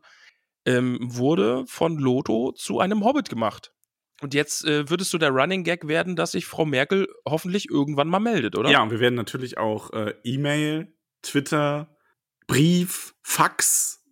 ähm, 0.64 0.98
wurde 1.00 1.64
von 1.66 1.98
Lotto 1.98 2.52
zu 2.52 2.80
einem 2.80 3.04
Hobbit 3.04 3.28
gemacht. 3.28 3.74
Und 4.20 4.34
jetzt 4.34 4.64
äh, 4.64 4.90
würdest 4.90 5.12
du 5.12 5.18
der 5.18 5.30
Running 5.30 5.62
Gag 5.64 5.86
werden, 5.86 6.16
dass 6.16 6.32
sich 6.32 6.46
Frau 6.46 6.64
Merkel 6.64 7.08
hoffentlich 7.26 7.70
irgendwann 7.70 8.08
mal 8.08 8.18
meldet, 8.18 8.56
oder? 8.56 8.70
Ja, 8.70 8.82
und 8.82 8.90
wir 8.90 8.98
werden 9.00 9.14
natürlich 9.14 9.58
auch 9.58 9.92
äh, 9.92 10.14
E-Mail, 10.24 10.92
Twitter, 11.22 11.96
Brief, 12.46 13.14
Fax, 13.22 14.02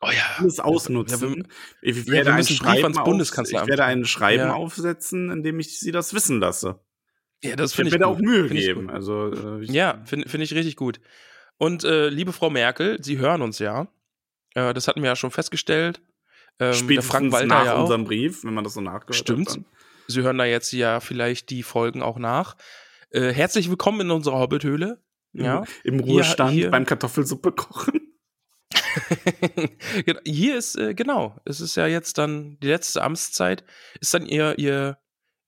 Oh 0.00 0.10
ja. 0.10 0.22
alles 0.38 0.60
ausnutzen. 0.60 1.48
ich 1.82 1.96
wir 1.96 2.06
werde 2.12 2.30
ein 2.30 2.36
müssen 2.36 2.56
Brief 2.56 2.58
Schreiben 2.58 2.84
ans 2.84 3.02
Bundeskanzleramt 3.02 3.66
Ich 3.66 3.70
werde 3.70 3.84
ein 3.84 4.04
Schreiben 4.04 4.44
Ja. 4.44 4.52
aufsetzen, 4.54 5.30
in 5.30 5.42
dem 5.42 5.58
ich 5.58 5.80
sie 5.80 5.90
das 5.90 6.14
wissen 6.14 6.38
lasse. 6.38 6.78
Ja, 7.42 7.56
das 7.56 7.70
Ich 7.70 7.76
finde 7.76 7.90
werde 7.92 8.04
ich 8.04 8.08
da 8.08 8.14
gut. 8.14 8.16
auch 8.16 8.20
Mühe 8.20 8.46
Find 8.48 8.60
ich 8.60 8.66
geben. 8.66 8.90
Also, 8.90 9.32
äh, 9.32 9.64
ich, 9.64 9.70
Ja, 9.70 10.02
finde 10.04 10.28
find 10.28 10.44
ich 10.44 10.54
richtig 10.54 10.76
gut. 10.76 11.00
Und 11.56 11.82
äh, 11.82 12.08
liebe 12.10 12.32
Frau 12.32 12.50
Merkel, 12.50 13.02
Sie 13.02 13.18
hören 13.18 13.42
uns 13.42 13.58
ja. 13.58 13.88
Äh, 14.54 14.72
das 14.74 14.86
hatten 14.86 15.02
wir 15.02 15.08
ja 15.08 15.16
schon 15.16 15.32
festgestellt. 15.32 16.00
Ähm, 16.60 16.74
spätestens 16.74 17.10
Frank 17.12 17.32
Walter 17.32 17.46
nach 17.46 17.64
ja 17.64 17.74
auch. 17.76 17.82
unserem 17.82 18.04
Brief, 18.04 18.44
wenn 18.44 18.54
man 18.54 18.64
das 18.64 18.74
so 18.74 18.80
nachgehört 18.80 19.14
Stimmt. 19.14 19.48
hat. 19.50 19.56
Dann. 19.56 19.64
Sie 20.08 20.22
hören 20.22 20.38
da 20.38 20.44
jetzt 20.44 20.72
ja 20.72 21.00
vielleicht 21.00 21.50
die 21.50 21.62
Folgen 21.62 22.02
auch 22.02 22.18
nach. 22.18 22.56
Äh, 23.10 23.32
herzlich 23.32 23.68
willkommen 23.70 24.00
in 24.02 24.10
unserer 24.10 24.38
Hobbithöhle. 24.38 25.02
Ja. 25.32 25.64
Im 25.84 26.00
Ruhestand 26.00 26.52
hier- 26.52 26.70
beim 26.70 26.86
Kartoffelsuppe 26.86 27.52
kochen. 27.52 28.00
Hier 30.24 30.56
ist, 30.56 30.76
äh, 30.76 30.94
genau, 30.94 31.38
es 31.44 31.60
ist 31.60 31.76
ja 31.76 31.86
jetzt 31.86 32.18
dann 32.18 32.58
die 32.60 32.66
letzte 32.68 33.02
Amtszeit, 33.02 33.64
ist 34.00 34.12
dann 34.14 34.26
ihr, 34.26 34.58
ihr, 34.58 34.98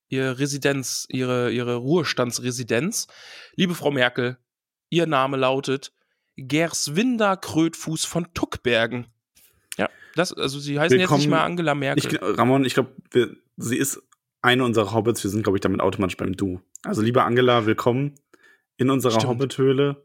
ihr 0.09 0.39
Residenz, 0.39 1.07
ihre, 1.09 1.51
ihre 1.51 1.77
Ruhestandsresidenz. 1.77 3.09
Liebe 3.57 3.75
Frau 3.75 3.91
Merkel, 3.91 4.39
ihr 4.89 5.07
Name 5.07 5.37
lautet 5.37 5.93
Gerswinda 6.37 7.37
Krötfuß 7.37 8.05
von 8.05 8.33
Tuckbergen. 8.35 9.07
Ja, 9.79 9.89
das, 10.15 10.33
also 10.33 10.59
sie 10.59 10.79
heißen 10.81 10.99
jetzt 10.99 11.03
Willkommen- 11.05 11.21
nicht 11.21 11.31
mehr 11.31 11.43
Angela 11.43 11.75
Merkel. 11.75 12.13
Ich, 12.15 12.21
Ramon, 12.39 12.65
ich 12.65 12.75
glaube, 12.75 12.91
sie 13.57 13.77
ist 13.77 14.03
eine 14.43 14.65
unserer 14.65 14.93
Hobbits. 14.93 15.23
Wir 15.23 15.31
sind, 15.31 15.43
glaube 15.43 15.59
ich, 15.59 15.61
damit 15.61 15.81
automatisch 15.81 16.17
beim 16.17 16.37
Du. 16.37 16.61
Also, 16.83 17.03
liebe 17.03 17.23
Angela, 17.23 17.67
willkommen 17.67 18.15
in 18.77 18.91
unserer 18.91 19.13
Stimmt. 19.13 19.29
Hobbit-Höhle. 19.29 20.05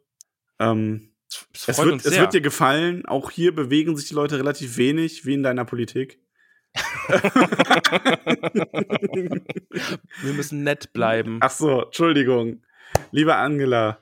Ähm, 0.60 1.12
Es 1.54 1.68
wird, 1.78 2.06
es 2.06 2.18
wird 2.20 2.34
dir 2.34 2.42
gefallen. 2.42 3.06
Auch 3.06 3.32
hier 3.32 3.54
bewegen 3.56 3.96
sich 3.98 4.08
die 4.10 4.14
Leute 4.14 4.38
relativ 4.38 4.78
wenig, 4.78 5.26
wie 5.26 5.34
in 5.34 5.44
deiner 5.44 5.66
Politik. 5.66 6.20
Wir 10.22 10.34
müssen 10.34 10.64
nett 10.64 10.92
bleiben. 10.94 11.40
Ach 11.42 11.52
so, 11.52 11.84
Entschuldigung. 11.84 12.64
Liebe 13.12 13.36
Angela, 13.36 14.00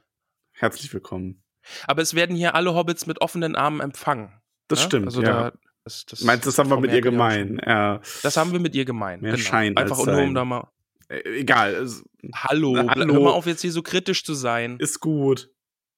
herzlich 0.53 0.93
willkommen. 0.93 1.43
Aber 1.87 2.01
es 2.01 2.13
werden 2.15 2.35
hier 2.35 2.55
alle 2.55 2.73
Hobbits 2.73 3.05
mit 3.05 3.21
offenen 3.21 3.55
Armen 3.55 3.79
empfangen. 3.79 4.31
Das 4.67 4.79
ne? 4.79 4.85
stimmt, 4.85 5.05
Also 5.07 5.21
ja. 5.21 5.49
da, 5.49 5.53
das, 5.83 6.05
das 6.05 6.21
Meinst 6.21 6.45
du, 6.45 6.49
das 6.49 6.57
haben 6.57 6.69
wir 6.69 6.79
mit 6.79 6.91
ihr 6.91 6.97
ja 6.97 7.01
gemein? 7.01 7.61
Ja. 7.65 8.01
Das 8.21 8.37
haben 8.37 8.51
wir 8.51 8.59
mit 8.59 8.75
ihr 8.75 8.85
gemeint. 8.85 9.21
Mehr 9.21 9.33
genau. 9.33 9.43
Schein 9.43 9.75
Einfach 9.77 10.05
nur 10.05 10.21
um 10.21 10.33
da 10.33 10.45
mal. 10.45 10.67
Äh, 11.09 11.39
egal, 11.39 11.87
Hallo, 12.33 12.73
Na, 12.75 12.95
hallo. 12.95 13.13
hör 13.13 13.21
mal 13.21 13.31
auf, 13.31 13.45
jetzt 13.45 13.61
hier 13.61 13.71
so 13.71 13.81
kritisch 13.81 14.23
zu 14.23 14.33
sein. 14.33 14.77
ist 14.79 14.99
gut. 14.99 15.49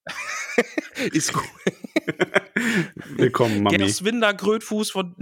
Ist 1.12 1.34
gut. 1.34 1.44
Willkommen, 3.18 3.64
Mami. 3.64 3.78
Gerswinder 3.78 4.34
Grötfuß 4.34 4.92
von. 4.92 5.16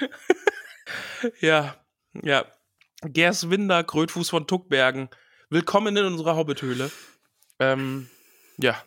ja, 1.40 1.76
ja. 2.22 2.46
Gerswinder 3.02 3.84
Grötfuß 3.84 4.30
von 4.30 4.46
Tuckbergen. 4.46 5.10
Willkommen 5.50 5.96
in 5.96 6.04
unserer 6.06 6.36
Hobbithöhle. 6.36 6.90
Ähm, 7.58 8.08
ja. 8.56 8.82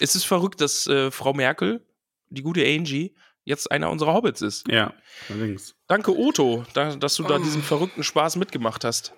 Es 0.00 0.14
ist 0.14 0.24
verrückt, 0.24 0.60
dass 0.60 0.86
äh, 0.86 1.10
Frau 1.10 1.32
Merkel, 1.32 1.84
die 2.28 2.42
gute 2.42 2.64
Angie, 2.64 3.14
jetzt 3.44 3.70
einer 3.70 3.90
unserer 3.90 4.12
Hobbits 4.14 4.42
ist. 4.42 4.68
Ja, 4.68 4.92
allerdings. 5.28 5.74
Danke, 5.86 6.10
Otto, 6.16 6.64
da, 6.74 6.96
dass 6.96 7.14
du 7.16 7.22
da 7.22 7.38
diesen 7.38 7.62
verrückten 7.62 8.02
Spaß 8.02 8.36
mitgemacht 8.36 8.84
hast. 8.84 9.14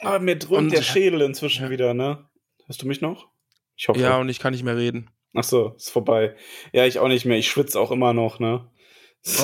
Aber 0.00 0.18
mir 0.18 0.36
dröhnt 0.36 0.64
Und- 0.66 0.72
der 0.72 0.82
Schädel 0.82 1.20
inzwischen 1.22 1.70
wieder, 1.70 1.94
ne? 1.94 2.28
Hörst 2.66 2.82
du 2.82 2.86
mich 2.86 3.00
noch? 3.00 3.28
Ich 3.76 3.88
hoffe. 3.88 4.00
Ja, 4.00 4.18
und 4.18 4.28
ich 4.28 4.38
kann 4.40 4.52
nicht 4.52 4.64
mehr 4.64 4.76
reden. 4.76 5.10
Ach 5.34 5.44
so, 5.44 5.74
ist 5.76 5.90
vorbei. 5.90 6.36
Ja, 6.72 6.84
ich 6.86 6.98
auch 6.98 7.08
nicht 7.08 7.24
mehr. 7.24 7.38
Ich 7.38 7.48
schwitze 7.50 7.78
auch 7.78 7.90
immer 7.90 8.12
noch, 8.12 8.38
ne? 8.40 8.68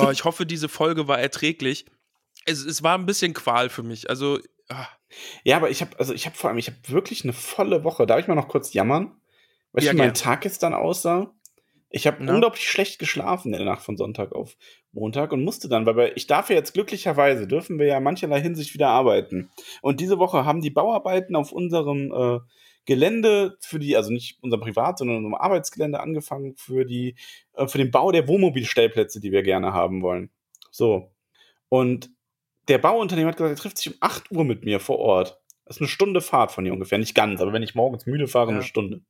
Oh, 0.01 0.11
ich 0.11 0.24
hoffe, 0.24 0.47
diese 0.47 0.69
Folge 0.69 1.09
war 1.09 1.19
erträglich. 1.19 1.86
Es, 2.47 2.65
es 2.65 2.82
war 2.82 2.97
ein 2.98 3.06
bisschen 3.06 3.32
Qual 3.35 3.69
für 3.69 3.82
mich. 3.82 4.11
Also, 4.11 4.39
ah, 4.69 4.86
Ja, 5.44 5.56
aber 5.56 5.70
ich 5.70 5.81
habe, 5.81 5.98
also 5.98 6.12
ich 6.12 6.27
habe 6.27 6.36
vor 6.36 6.51
allem, 6.51 6.59
ich 6.59 6.69
habe 6.69 6.77
wirklich 6.89 7.23
eine 7.24 7.32
volle 7.32 7.85
Woche. 7.85 8.06
Darf 8.06 8.20
ich 8.20 8.27
mal 8.27 8.35
noch 8.35 8.48
kurz 8.48 8.73
jammern? 8.73 9.12
Weißt 9.75 9.87
Ja, 9.87 9.93
du, 9.93 9.99
wie 9.99 10.03
mein. 10.03 10.15
Tag 10.15 10.45
jetzt 10.45 10.63
dann 10.63 10.73
aussah? 10.75 11.33
Ich 11.91 12.09
habe 12.09 12.29
unglaublich 12.29 12.69
schlecht 12.69 12.99
geschlafen 12.99 13.53
in 13.53 13.59
der 13.59 13.67
Nacht 13.67 13.83
von 13.83 13.97
Sonntag 13.97 14.33
auf 14.33 14.57
Montag 14.91 15.31
und 15.31 15.45
musste 15.45 15.69
dann, 15.69 15.87
weil 15.87 16.11
ich 16.17 16.27
darf 16.27 16.49
ja 16.51 16.57
jetzt 16.57 16.73
glücklicherweise, 16.75 17.47
dürfen 17.47 17.79
wir 17.79 17.87
ja 17.87 17.99
in 17.99 18.03
mancherlei 18.03 18.41
Hinsicht 18.41 18.75
wieder 18.75 18.89
arbeiten. 18.89 19.49
Und 19.81 20.01
diese 20.01 20.19
Woche 20.19 20.45
haben 20.45 20.61
die 20.61 20.71
Bauarbeiten 20.71 21.37
auf 21.37 21.53
unserem 21.53 22.13
äh, 22.13 22.41
Gelände 22.85 23.57
für 23.61 23.79
die, 23.79 23.97
also 23.97 24.11
nicht 24.11 24.39
unser 24.43 24.59
Privat, 24.59 24.99
sondern 24.99 25.19
unserem 25.19 25.37
Arbeitsgelände 25.37 26.01
angefangen 26.01 26.55
für 26.57 26.85
die, 26.85 27.15
äh, 27.53 27.69
für 27.69 27.79
den 27.79 27.93
Bau 27.93 28.11
der 28.11 28.27
Wohnmobilstellplätze, 28.27 29.21
die 29.21 29.31
wir 29.31 29.43
gerne 29.45 29.73
haben 29.73 30.03
wollen. 30.03 30.31
So. 30.73 31.13
Und 31.69 32.11
der 32.69 32.79
Bauunternehmer 32.79 33.29
hat 33.29 33.37
gesagt, 33.37 33.57
er 33.57 33.63
trifft 33.63 33.79
sich 33.79 33.93
um 33.93 33.99
8 34.01 34.33
Uhr 34.33 34.45
mit 34.45 34.65
mir 34.65 34.81
vor 34.81 34.99
Ort. 34.99 35.41
Das 35.65 35.77
ist 35.77 35.81
eine 35.81 35.89
Stunde 35.89 36.21
Fahrt 36.21 36.51
von 36.51 36.65
hier 36.65 36.73
ungefähr. 36.75 36.99
Nicht 36.99 37.15
ganz, 37.15 37.41
aber 37.41 37.53
wenn 37.53 37.63
ich 37.63 37.75
morgens 37.77 38.05
müde 38.07 38.27
fahre, 38.27 38.51
Ja. 38.51 38.57
eine 38.57 38.65
Stunde. 38.65 39.01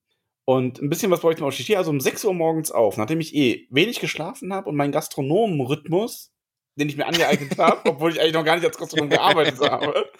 Und 0.46 0.80
ein 0.82 0.90
bisschen 0.90 1.10
was 1.10 1.20
bräuchte 1.20 1.40
man 1.42 1.48
auch. 1.50 1.56
Ich 1.56 1.64
stehe 1.64 1.78
also 1.78 1.90
um 1.90 2.00
6 2.00 2.24
Uhr 2.24 2.34
morgens 2.34 2.70
auf, 2.70 2.96
nachdem 2.96 3.20
ich 3.20 3.34
eh 3.34 3.66
wenig 3.70 4.00
geschlafen 4.00 4.52
habe 4.52 4.68
und 4.68 4.76
meinen 4.76 4.92
Gastronomenrhythmus, 4.92 6.32
den 6.76 6.88
ich 6.88 6.96
mir 6.96 7.06
angeeignet 7.06 7.56
habe, 7.58 7.88
obwohl 7.90 8.12
ich 8.12 8.20
eigentlich 8.20 8.34
noch 8.34 8.44
gar 8.44 8.56
nicht 8.56 8.64
als 8.66 8.76
Gastronom 8.78 9.08
gearbeitet 9.08 9.58
habe, 9.60 10.10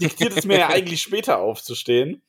diktiert 0.00 0.36
es 0.36 0.44
mir 0.44 0.58
ja 0.58 0.68
eigentlich 0.68 1.00
später 1.00 1.38
aufzustehen. 1.38 2.22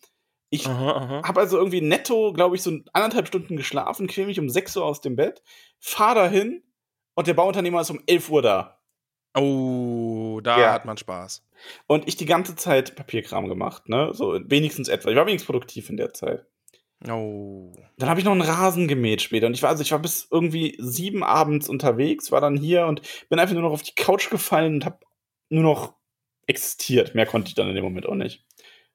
Ich 0.53 0.67
habe 0.67 1.39
also 1.39 1.57
irgendwie 1.57 1.79
netto, 1.81 2.33
glaube 2.33 2.55
ich, 2.57 2.61
so 2.61 2.71
anderthalb 2.91 3.27
Stunden 3.27 3.55
geschlafen, 3.55 4.07
quäl 4.07 4.25
mich 4.25 4.39
um 4.39 4.49
6 4.49 4.75
Uhr 4.77 4.85
aus 4.85 4.99
dem 4.99 5.15
Bett, 5.15 5.41
fahr 5.79 6.13
dahin 6.13 6.63
und 7.15 7.27
der 7.27 7.33
Bauunternehmer 7.33 7.81
ist 7.81 7.89
um 7.89 8.01
11 8.05 8.29
Uhr 8.29 8.41
da. 8.41 8.81
Oh, 9.33 10.41
da 10.43 10.59
Ja. 10.59 10.73
hat 10.73 10.83
man 10.85 10.97
Spaß. 10.97 11.45
Und 11.87 12.05
ich 12.07 12.17
die 12.17 12.25
ganze 12.25 12.55
Zeit 12.57 12.95
Papierkram 12.97 13.47
gemacht, 13.47 13.87
ne? 13.87 14.09
So 14.13 14.37
wenigstens 14.43 14.89
etwa. 14.89 15.09
Ich 15.09 15.15
war 15.15 15.25
wenigstens 15.25 15.47
produktiv 15.47 15.89
in 15.89 15.95
der 15.95 16.13
Zeit. 16.13 16.45
Oh. 17.09 17.73
Dann 17.97 18.09
habe 18.09 18.19
ich 18.19 18.25
noch 18.25 18.31
einen 18.31 18.41
Rasen 18.41 18.87
gemäht 18.87 19.21
später. 19.21 19.47
Und 19.47 19.53
ich 19.53 19.63
war, 19.63 19.69
also 19.69 19.81
ich 19.81 19.91
war 19.91 19.99
bis 19.99 20.27
irgendwie 20.29 20.75
sieben 20.79 21.23
abends 21.23 21.67
unterwegs, 21.67 22.31
war 22.31 22.41
dann 22.41 22.57
hier 22.57 22.85
und 22.85 23.01
bin 23.29 23.39
einfach 23.39 23.53
nur 23.53 23.63
noch 23.63 23.71
auf 23.71 23.81
die 23.81 23.95
Couch 23.95 24.29
gefallen 24.29 24.75
und 24.75 24.85
habe 24.85 24.99
nur 25.49 25.63
noch 25.63 25.95
existiert. 26.47 27.15
Mehr 27.15 27.25
konnte 27.25 27.49
ich 27.49 27.55
dann 27.55 27.69
in 27.69 27.75
dem 27.75 27.83
Moment 27.83 28.05
auch 28.05 28.15
nicht. 28.15 28.45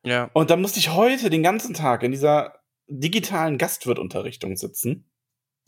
Ja. 0.04 0.30
Und 0.34 0.50
dann 0.50 0.60
musste 0.60 0.78
ich 0.78 0.90
heute 0.90 1.30
den 1.30 1.42
ganzen 1.42 1.74
Tag 1.74 2.02
in 2.02 2.12
dieser 2.12 2.60
digitalen 2.86 3.58
Gastwirtunterrichtung 3.58 4.56
sitzen, 4.56 5.10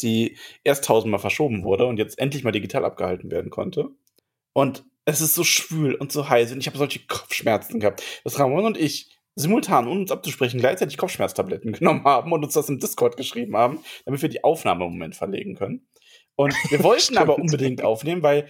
die 0.00 0.36
erst 0.62 0.84
tausendmal 0.84 1.20
verschoben 1.20 1.64
wurde 1.64 1.86
und 1.86 1.98
jetzt 1.98 2.18
endlich 2.18 2.44
mal 2.44 2.52
digital 2.52 2.84
abgehalten 2.84 3.32
werden 3.32 3.50
konnte. 3.50 3.90
Und 4.52 4.84
es 5.04 5.20
ist 5.20 5.34
so 5.34 5.42
schwül 5.42 5.94
und 5.94 6.12
so 6.12 6.28
heiß 6.28 6.52
und 6.52 6.58
ich 6.58 6.66
habe 6.66 6.78
solche 6.78 7.00
Kopfschmerzen 7.06 7.80
gehabt, 7.80 8.02
dass 8.24 8.38
Ramon 8.38 8.66
und 8.66 8.76
ich 8.76 9.17
simultan, 9.38 9.86
ohne 9.88 10.00
uns 10.00 10.10
abzusprechen, 10.12 10.58
gleichzeitig 10.60 10.96
Kopfschmerztabletten 10.98 11.72
genommen 11.78 12.04
haben 12.04 12.32
und 12.32 12.44
uns 12.44 12.54
das 12.54 12.68
im 12.68 12.78
Discord 12.78 13.16
geschrieben 13.16 13.56
haben, 13.56 13.80
damit 14.04 14.20
wir 14.22 14.28
die 14.28 14.44
Aufnahme 14.44 14.84
im 14.84 14.92
Moment 14.92 15.14
verlegen 15.16 15.54
können. 15.54 15.86
Und 16.36 16.54
wir 16.70 16.82
wollten 16.84 17.16
aber 17.18 17.36
unbedingt 17.38 17.82
aufnehmen, 17.82 18.22
weil 18.22 18.46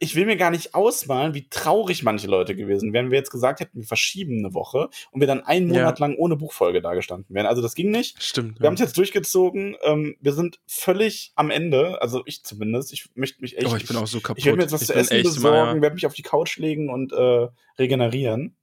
ich 0.00 0.14
will 0.14 0.26
mir 0.26 0.36
gar 0.36 0.52
nicht 0.52 0.76
ausmalen, 0.76 1.34
wie 1.34 1.48
traurig 1.48 2.04
manche 2.04 2.28
Leute 2.28 2.54
gewesen 2.54 2.92
wären, 2.92 3.06
wenn 3.06 3.10
wir 3.10 3.18
jetzt 3.18 3.32
gesagt 3.32 3.58
hätten, 3.58 3.78
wir 3.80 3.84
verschieben 3.84 4.38
eine 4.38 4.54
Woche 4.54 4.90
und 5.10 5.18
wir 5.20 5.26
dann 5.26 5.40
einen 5.42 5.66
Monat 5.66 5.98
Ja. 5.98 6.06
lang 6.06 6.14
ohne 6.16 6.36
Buchfolge 6.36 6.80
dagestanden 6.80 7.34
wären. 7.34 7.46
Also 7.46 7.62
das 7.62 7.74
ging 7.74 7.90
nicht. 7.90 8.22
Stimmt. 8.22 8.60
Wir 8.60 8.68
haben 8.68 8.74
es 8.74 8.80
jetzt 8.80 8.96
durchgezogen. 8.96 9.74
Ähm, 9.82 10.14
wir 10.20 10.34
sind 10.34 10.60
völlig 10.68 11.32
am 11.34 11.50
Ende. 11.50 12.00
Also 12.00 12.22
ich 12.26 12.44
zumindest. 12.44 12.92
Ich 12.92 13.08
möchte 13.16 13.42
mich 13.42 13.58
echt. 13.58 13.66
oh, 13.66 13.74
ich 13.74 13.88
bin 13.88 13.96
auch 13.96 14.06
so 14.06 14.20
kaputt. 14.20 14.38
ich 14.38 14.44
werde 14.44 14.58
mir 14.58 14.62
jetzt 14.62 14.72
was 14.72 14.86
zu 14.86 14.92
bin 14.92 15.00
essen 15.02 15.22
besorgen, 15.24 15.56
mal- 15.78 15.82
werde 15.82 15.94
mich 15.94 16.06
auf 16.06 16.14
die 16.14 16.22
Couch 16.22 16.58
legen 16.58 16.90
und 16.90 17.12
äh, 17.12 17.48
regenerieren. 17.76 18.54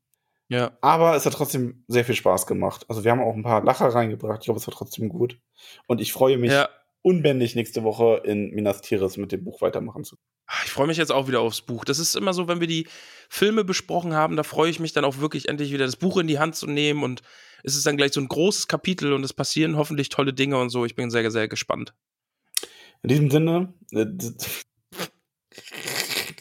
Ja. 0.47 0.77
Aber 0.81 1.15
es 1.15 1.25
hat 1.25 1.33
trotzdem 1.33 1.83
sehr 1.87 2.05
viel 2.05 2.15
Spaß 2.15 2.45
gemacht. 2.47 2.85
Also 2.87 3.03
wir 3.03 3.11
haben 3.11 3.21
auch 3.21 3.33
ein 3.35 3.43
paar 3.43 3.63
Lacher 3.63 3.87
reingebracht. 3.87 4.39
Ich 4.41 4.45
glaube, 4.45 4.59
es 4.59 4.67
war 4.67 4.73
trotzdem 4.73 5.09
gut. 5.09 5.39
Und 5.87 6.01
ich 6.01 6.13
freue 6.13 6.37
mich 6.37 6.51
Ja. 6.51 6.69
unbändig 7.01 7.55
nächste 7.55 7.83
Woche 7.83 8.21
in 8.25 8.51
Minas 8.51 8.81
Tirith 8.81 9.17
mit 9.17 9.31
dem 9.31 9.43
Buch 9.43 9.61
weitermachen 9.61 10.03
zu 10.03 10.15
können. 10.17 10.25
Ah, 10.47 10.61
Ich 10.65 10.71
freue 10.71 10.85
mich 10.87 10.97
jetzt 10.97 11.11
auch 11.11 11.27
wieder 11.27 11.41
aufs 11.41 11.61
Buch. 11.63 11.83
Das 11.85 11.97
ist 11.97 12.15
immer 12.15 12.33
so, 12.33 12.47
wenn 12.47 12.59
wir 12.59 12.67
die 12.67 12.87
Filme 13.29 13.63
besprochen 13.63 14.13
haben, 14.13 14.35
da 14.35 14.43
freue 14.43 14.69
ich 14.69 14.79
mich 14.79 14.93
dann 14.93 15.03
auch 15.05 15.17
wirklich 15.17 15.49
endlich 15.49 15.71
wieder 15.73 15.85
das 15.85 15.95
Buch 15.95 16.17
in 16.17 16.27
die 16.27 16.37
Hand 16.37 16.55
zu 16.55 16.67
nehmen 16.67 17.01
und 17.03 17.23
es 17.63 17.75
ist 17.75 17.87
dann 17.87 17.97
gleich 17.97 18.13
so 18.13 18.21
ein 18.21 18.27
großes 18.27 18.67
Kapitel 18.67 19.13
und 19.13 19.23
es 19.23 19.33
passieren 19.33 19.75
hoffentlich 19.77 20.09
tolle 20.09 20.33
Dinge 20.33 20.59
und 20.59 20.69
so. 20.69 20.85
Ich 20.85 20.93
bin 20.95 21.09
sehr, 21.09 21.31
sehr 21.31 21.47
gespannt. 21.47 21.95
In 23.01 23.09
diesem 23.09 23.31
Sinne, 23.31 23.73
äh, 23.91 24.05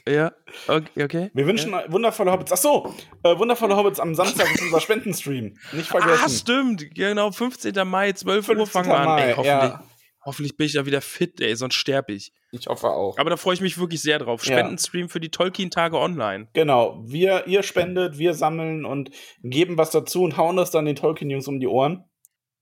Ja, 0.06 0.32
okay. 0.68 1.04
okay. 1.04 1.30
wir 1.32 1.46
wünschen 1.46 1.72
wundervolle 1.88 2.30
Hobbits. 2.30 2.52
Ach 2.52 2.58
so, 2.58 2.94
äh, 3.22 3.38
wundervolle 3.38 3.74
Hobbits 3.74 3.98
am 3.98 4.14
Samstag 4.14 4.52
ist 4.54 4.62
unser 4.62 4.80
Spendenstream. 4.80 5.56
Nicht 5.72 5.88
vergessen. 5.88 6.22
Ah, 6.22 6.28
stimmt. 6.28 6.94
Genau, 6.94 7.30
15. 7.30 7.72
Mai, 7.88 8.12
12 8.12 8.48
Uhr 8.50 8.56
15. 8.56 8.66
fangen 8.66 8.88
wir 8.88 8.98
an. 8.98 9.18
Ey, 9.18 9.30
hoffentlich, 9.30 9.46
ja. 9.46 9.84
hoffentlich 10.26 10.56
bin 10.58 10.66
ich 10.66 10.74
da 10.74 10.84
wieder 10.84 11.00
fit, 11.00 11.40
ey, 11.40 11.56
sonst 11.56 11.76
sterbe 11.76 12.12
ich. 12.12 12.32
Ich 12.52 12.66
hoffe 12.66 12.88
auch. 12.88 13.16
Aber 13.16 13.30
da 13.30 13.38
freue 13.38 13.54
ich 13.54 13.62
mich 13.62 13.78
wirklich 13.78 14.02
sehr 14.02 14.18
drauf. 14.18 14.44
Ja. 14.44 14.52
Spendenstream 14.52 15.08
für 15.08 15.20
die 15.20 15.30
Tolkien-Tage 15.30 15.98
online. 15.98 16.48
Genau, 16.52 17.02
wir, 17.06 17.46
ihr 17.46 17.62
spendet, 17.62 18.18
wir 18.18 18.34
sammeln 18.34 18.84
und 18.84 19.10
geben 19.42 19.78
was 19.78 19.90
dazu 19.90 20.22
und 20.22 20.36
hauen 20.36 20.56
das 20.56 20.70
dann 20.70 20.84
den 20.84 20.96
Tolkien-Jungs 20.96 21.48
um 21.48 21.60
die 21.60 21.66
Ohren 21.66 22.04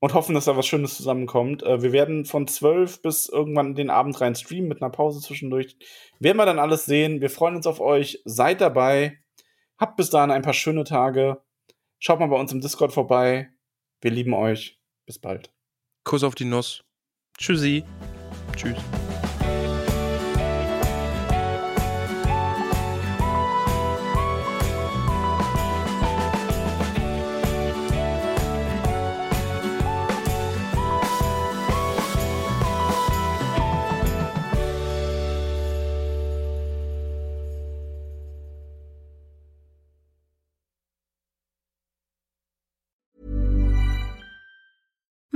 und 0.02 0.14
hoffen, 0.14 0.34
dass 0.34 0.46
da 0.46 0.56
was 0.56 0.66
Schönes 0.66 0.96
zusammenkommt. 0.96 1.62
Äh, 1.62 1.80
wir 1.80 1.92
werden 1.92 2.24
von 2.24 2.48
12 2.48 3.02
bis 3.02 3.28
irgendwann 3.28 3.76
den 3.76 3.88
Abend 3.88 4.20
rein 4.20 4.34
streamen 4.34 4.68
mit 4.68 4.82
einer 4.82 4.90
Pause 4.90 5.20
zwischendurch. 5.20 5.76
Werden 6.18 6.38
wir 6.38 6.44
dann 6.44 6.58
alles 6.58 6.86
sehen. 6.86 7.20
Wir 7.20 7.30
freuen 7.30 7.54
uns 7.54 7.68
auf 7.68 7.80
euch. 7.80 8.20
Seid 8.24 8.60
dabei. 8.60 9.20
Habt 9.78 9.96
bis 9.96 10.10
dahin 10.10 10.32
ein 10.32 10.42
paar 10.42 10.54
schöne 10.54 10.82
Tage. 10.82 11.40
Schaut 12.00 12.18
mal 12.18 12.26
bei 12.26 12.36
uns 12.36 12.50
im 12.50 12.60
Discord 12.60 12.92
vorbei. 12.92 13.50
Wir 14.00 14.10
lieben 14.10 14.34
euch. 14.34 14.80
Bis 15.06 15.20
bald. 15.20 15.52
Kuss 16.02 16.24
auf 16.24 16.34
die 16.34 16.46
Nuss. 16.46 16.82
Tschüssi. 17.38 17.84
Tschüss. 18.56 19.01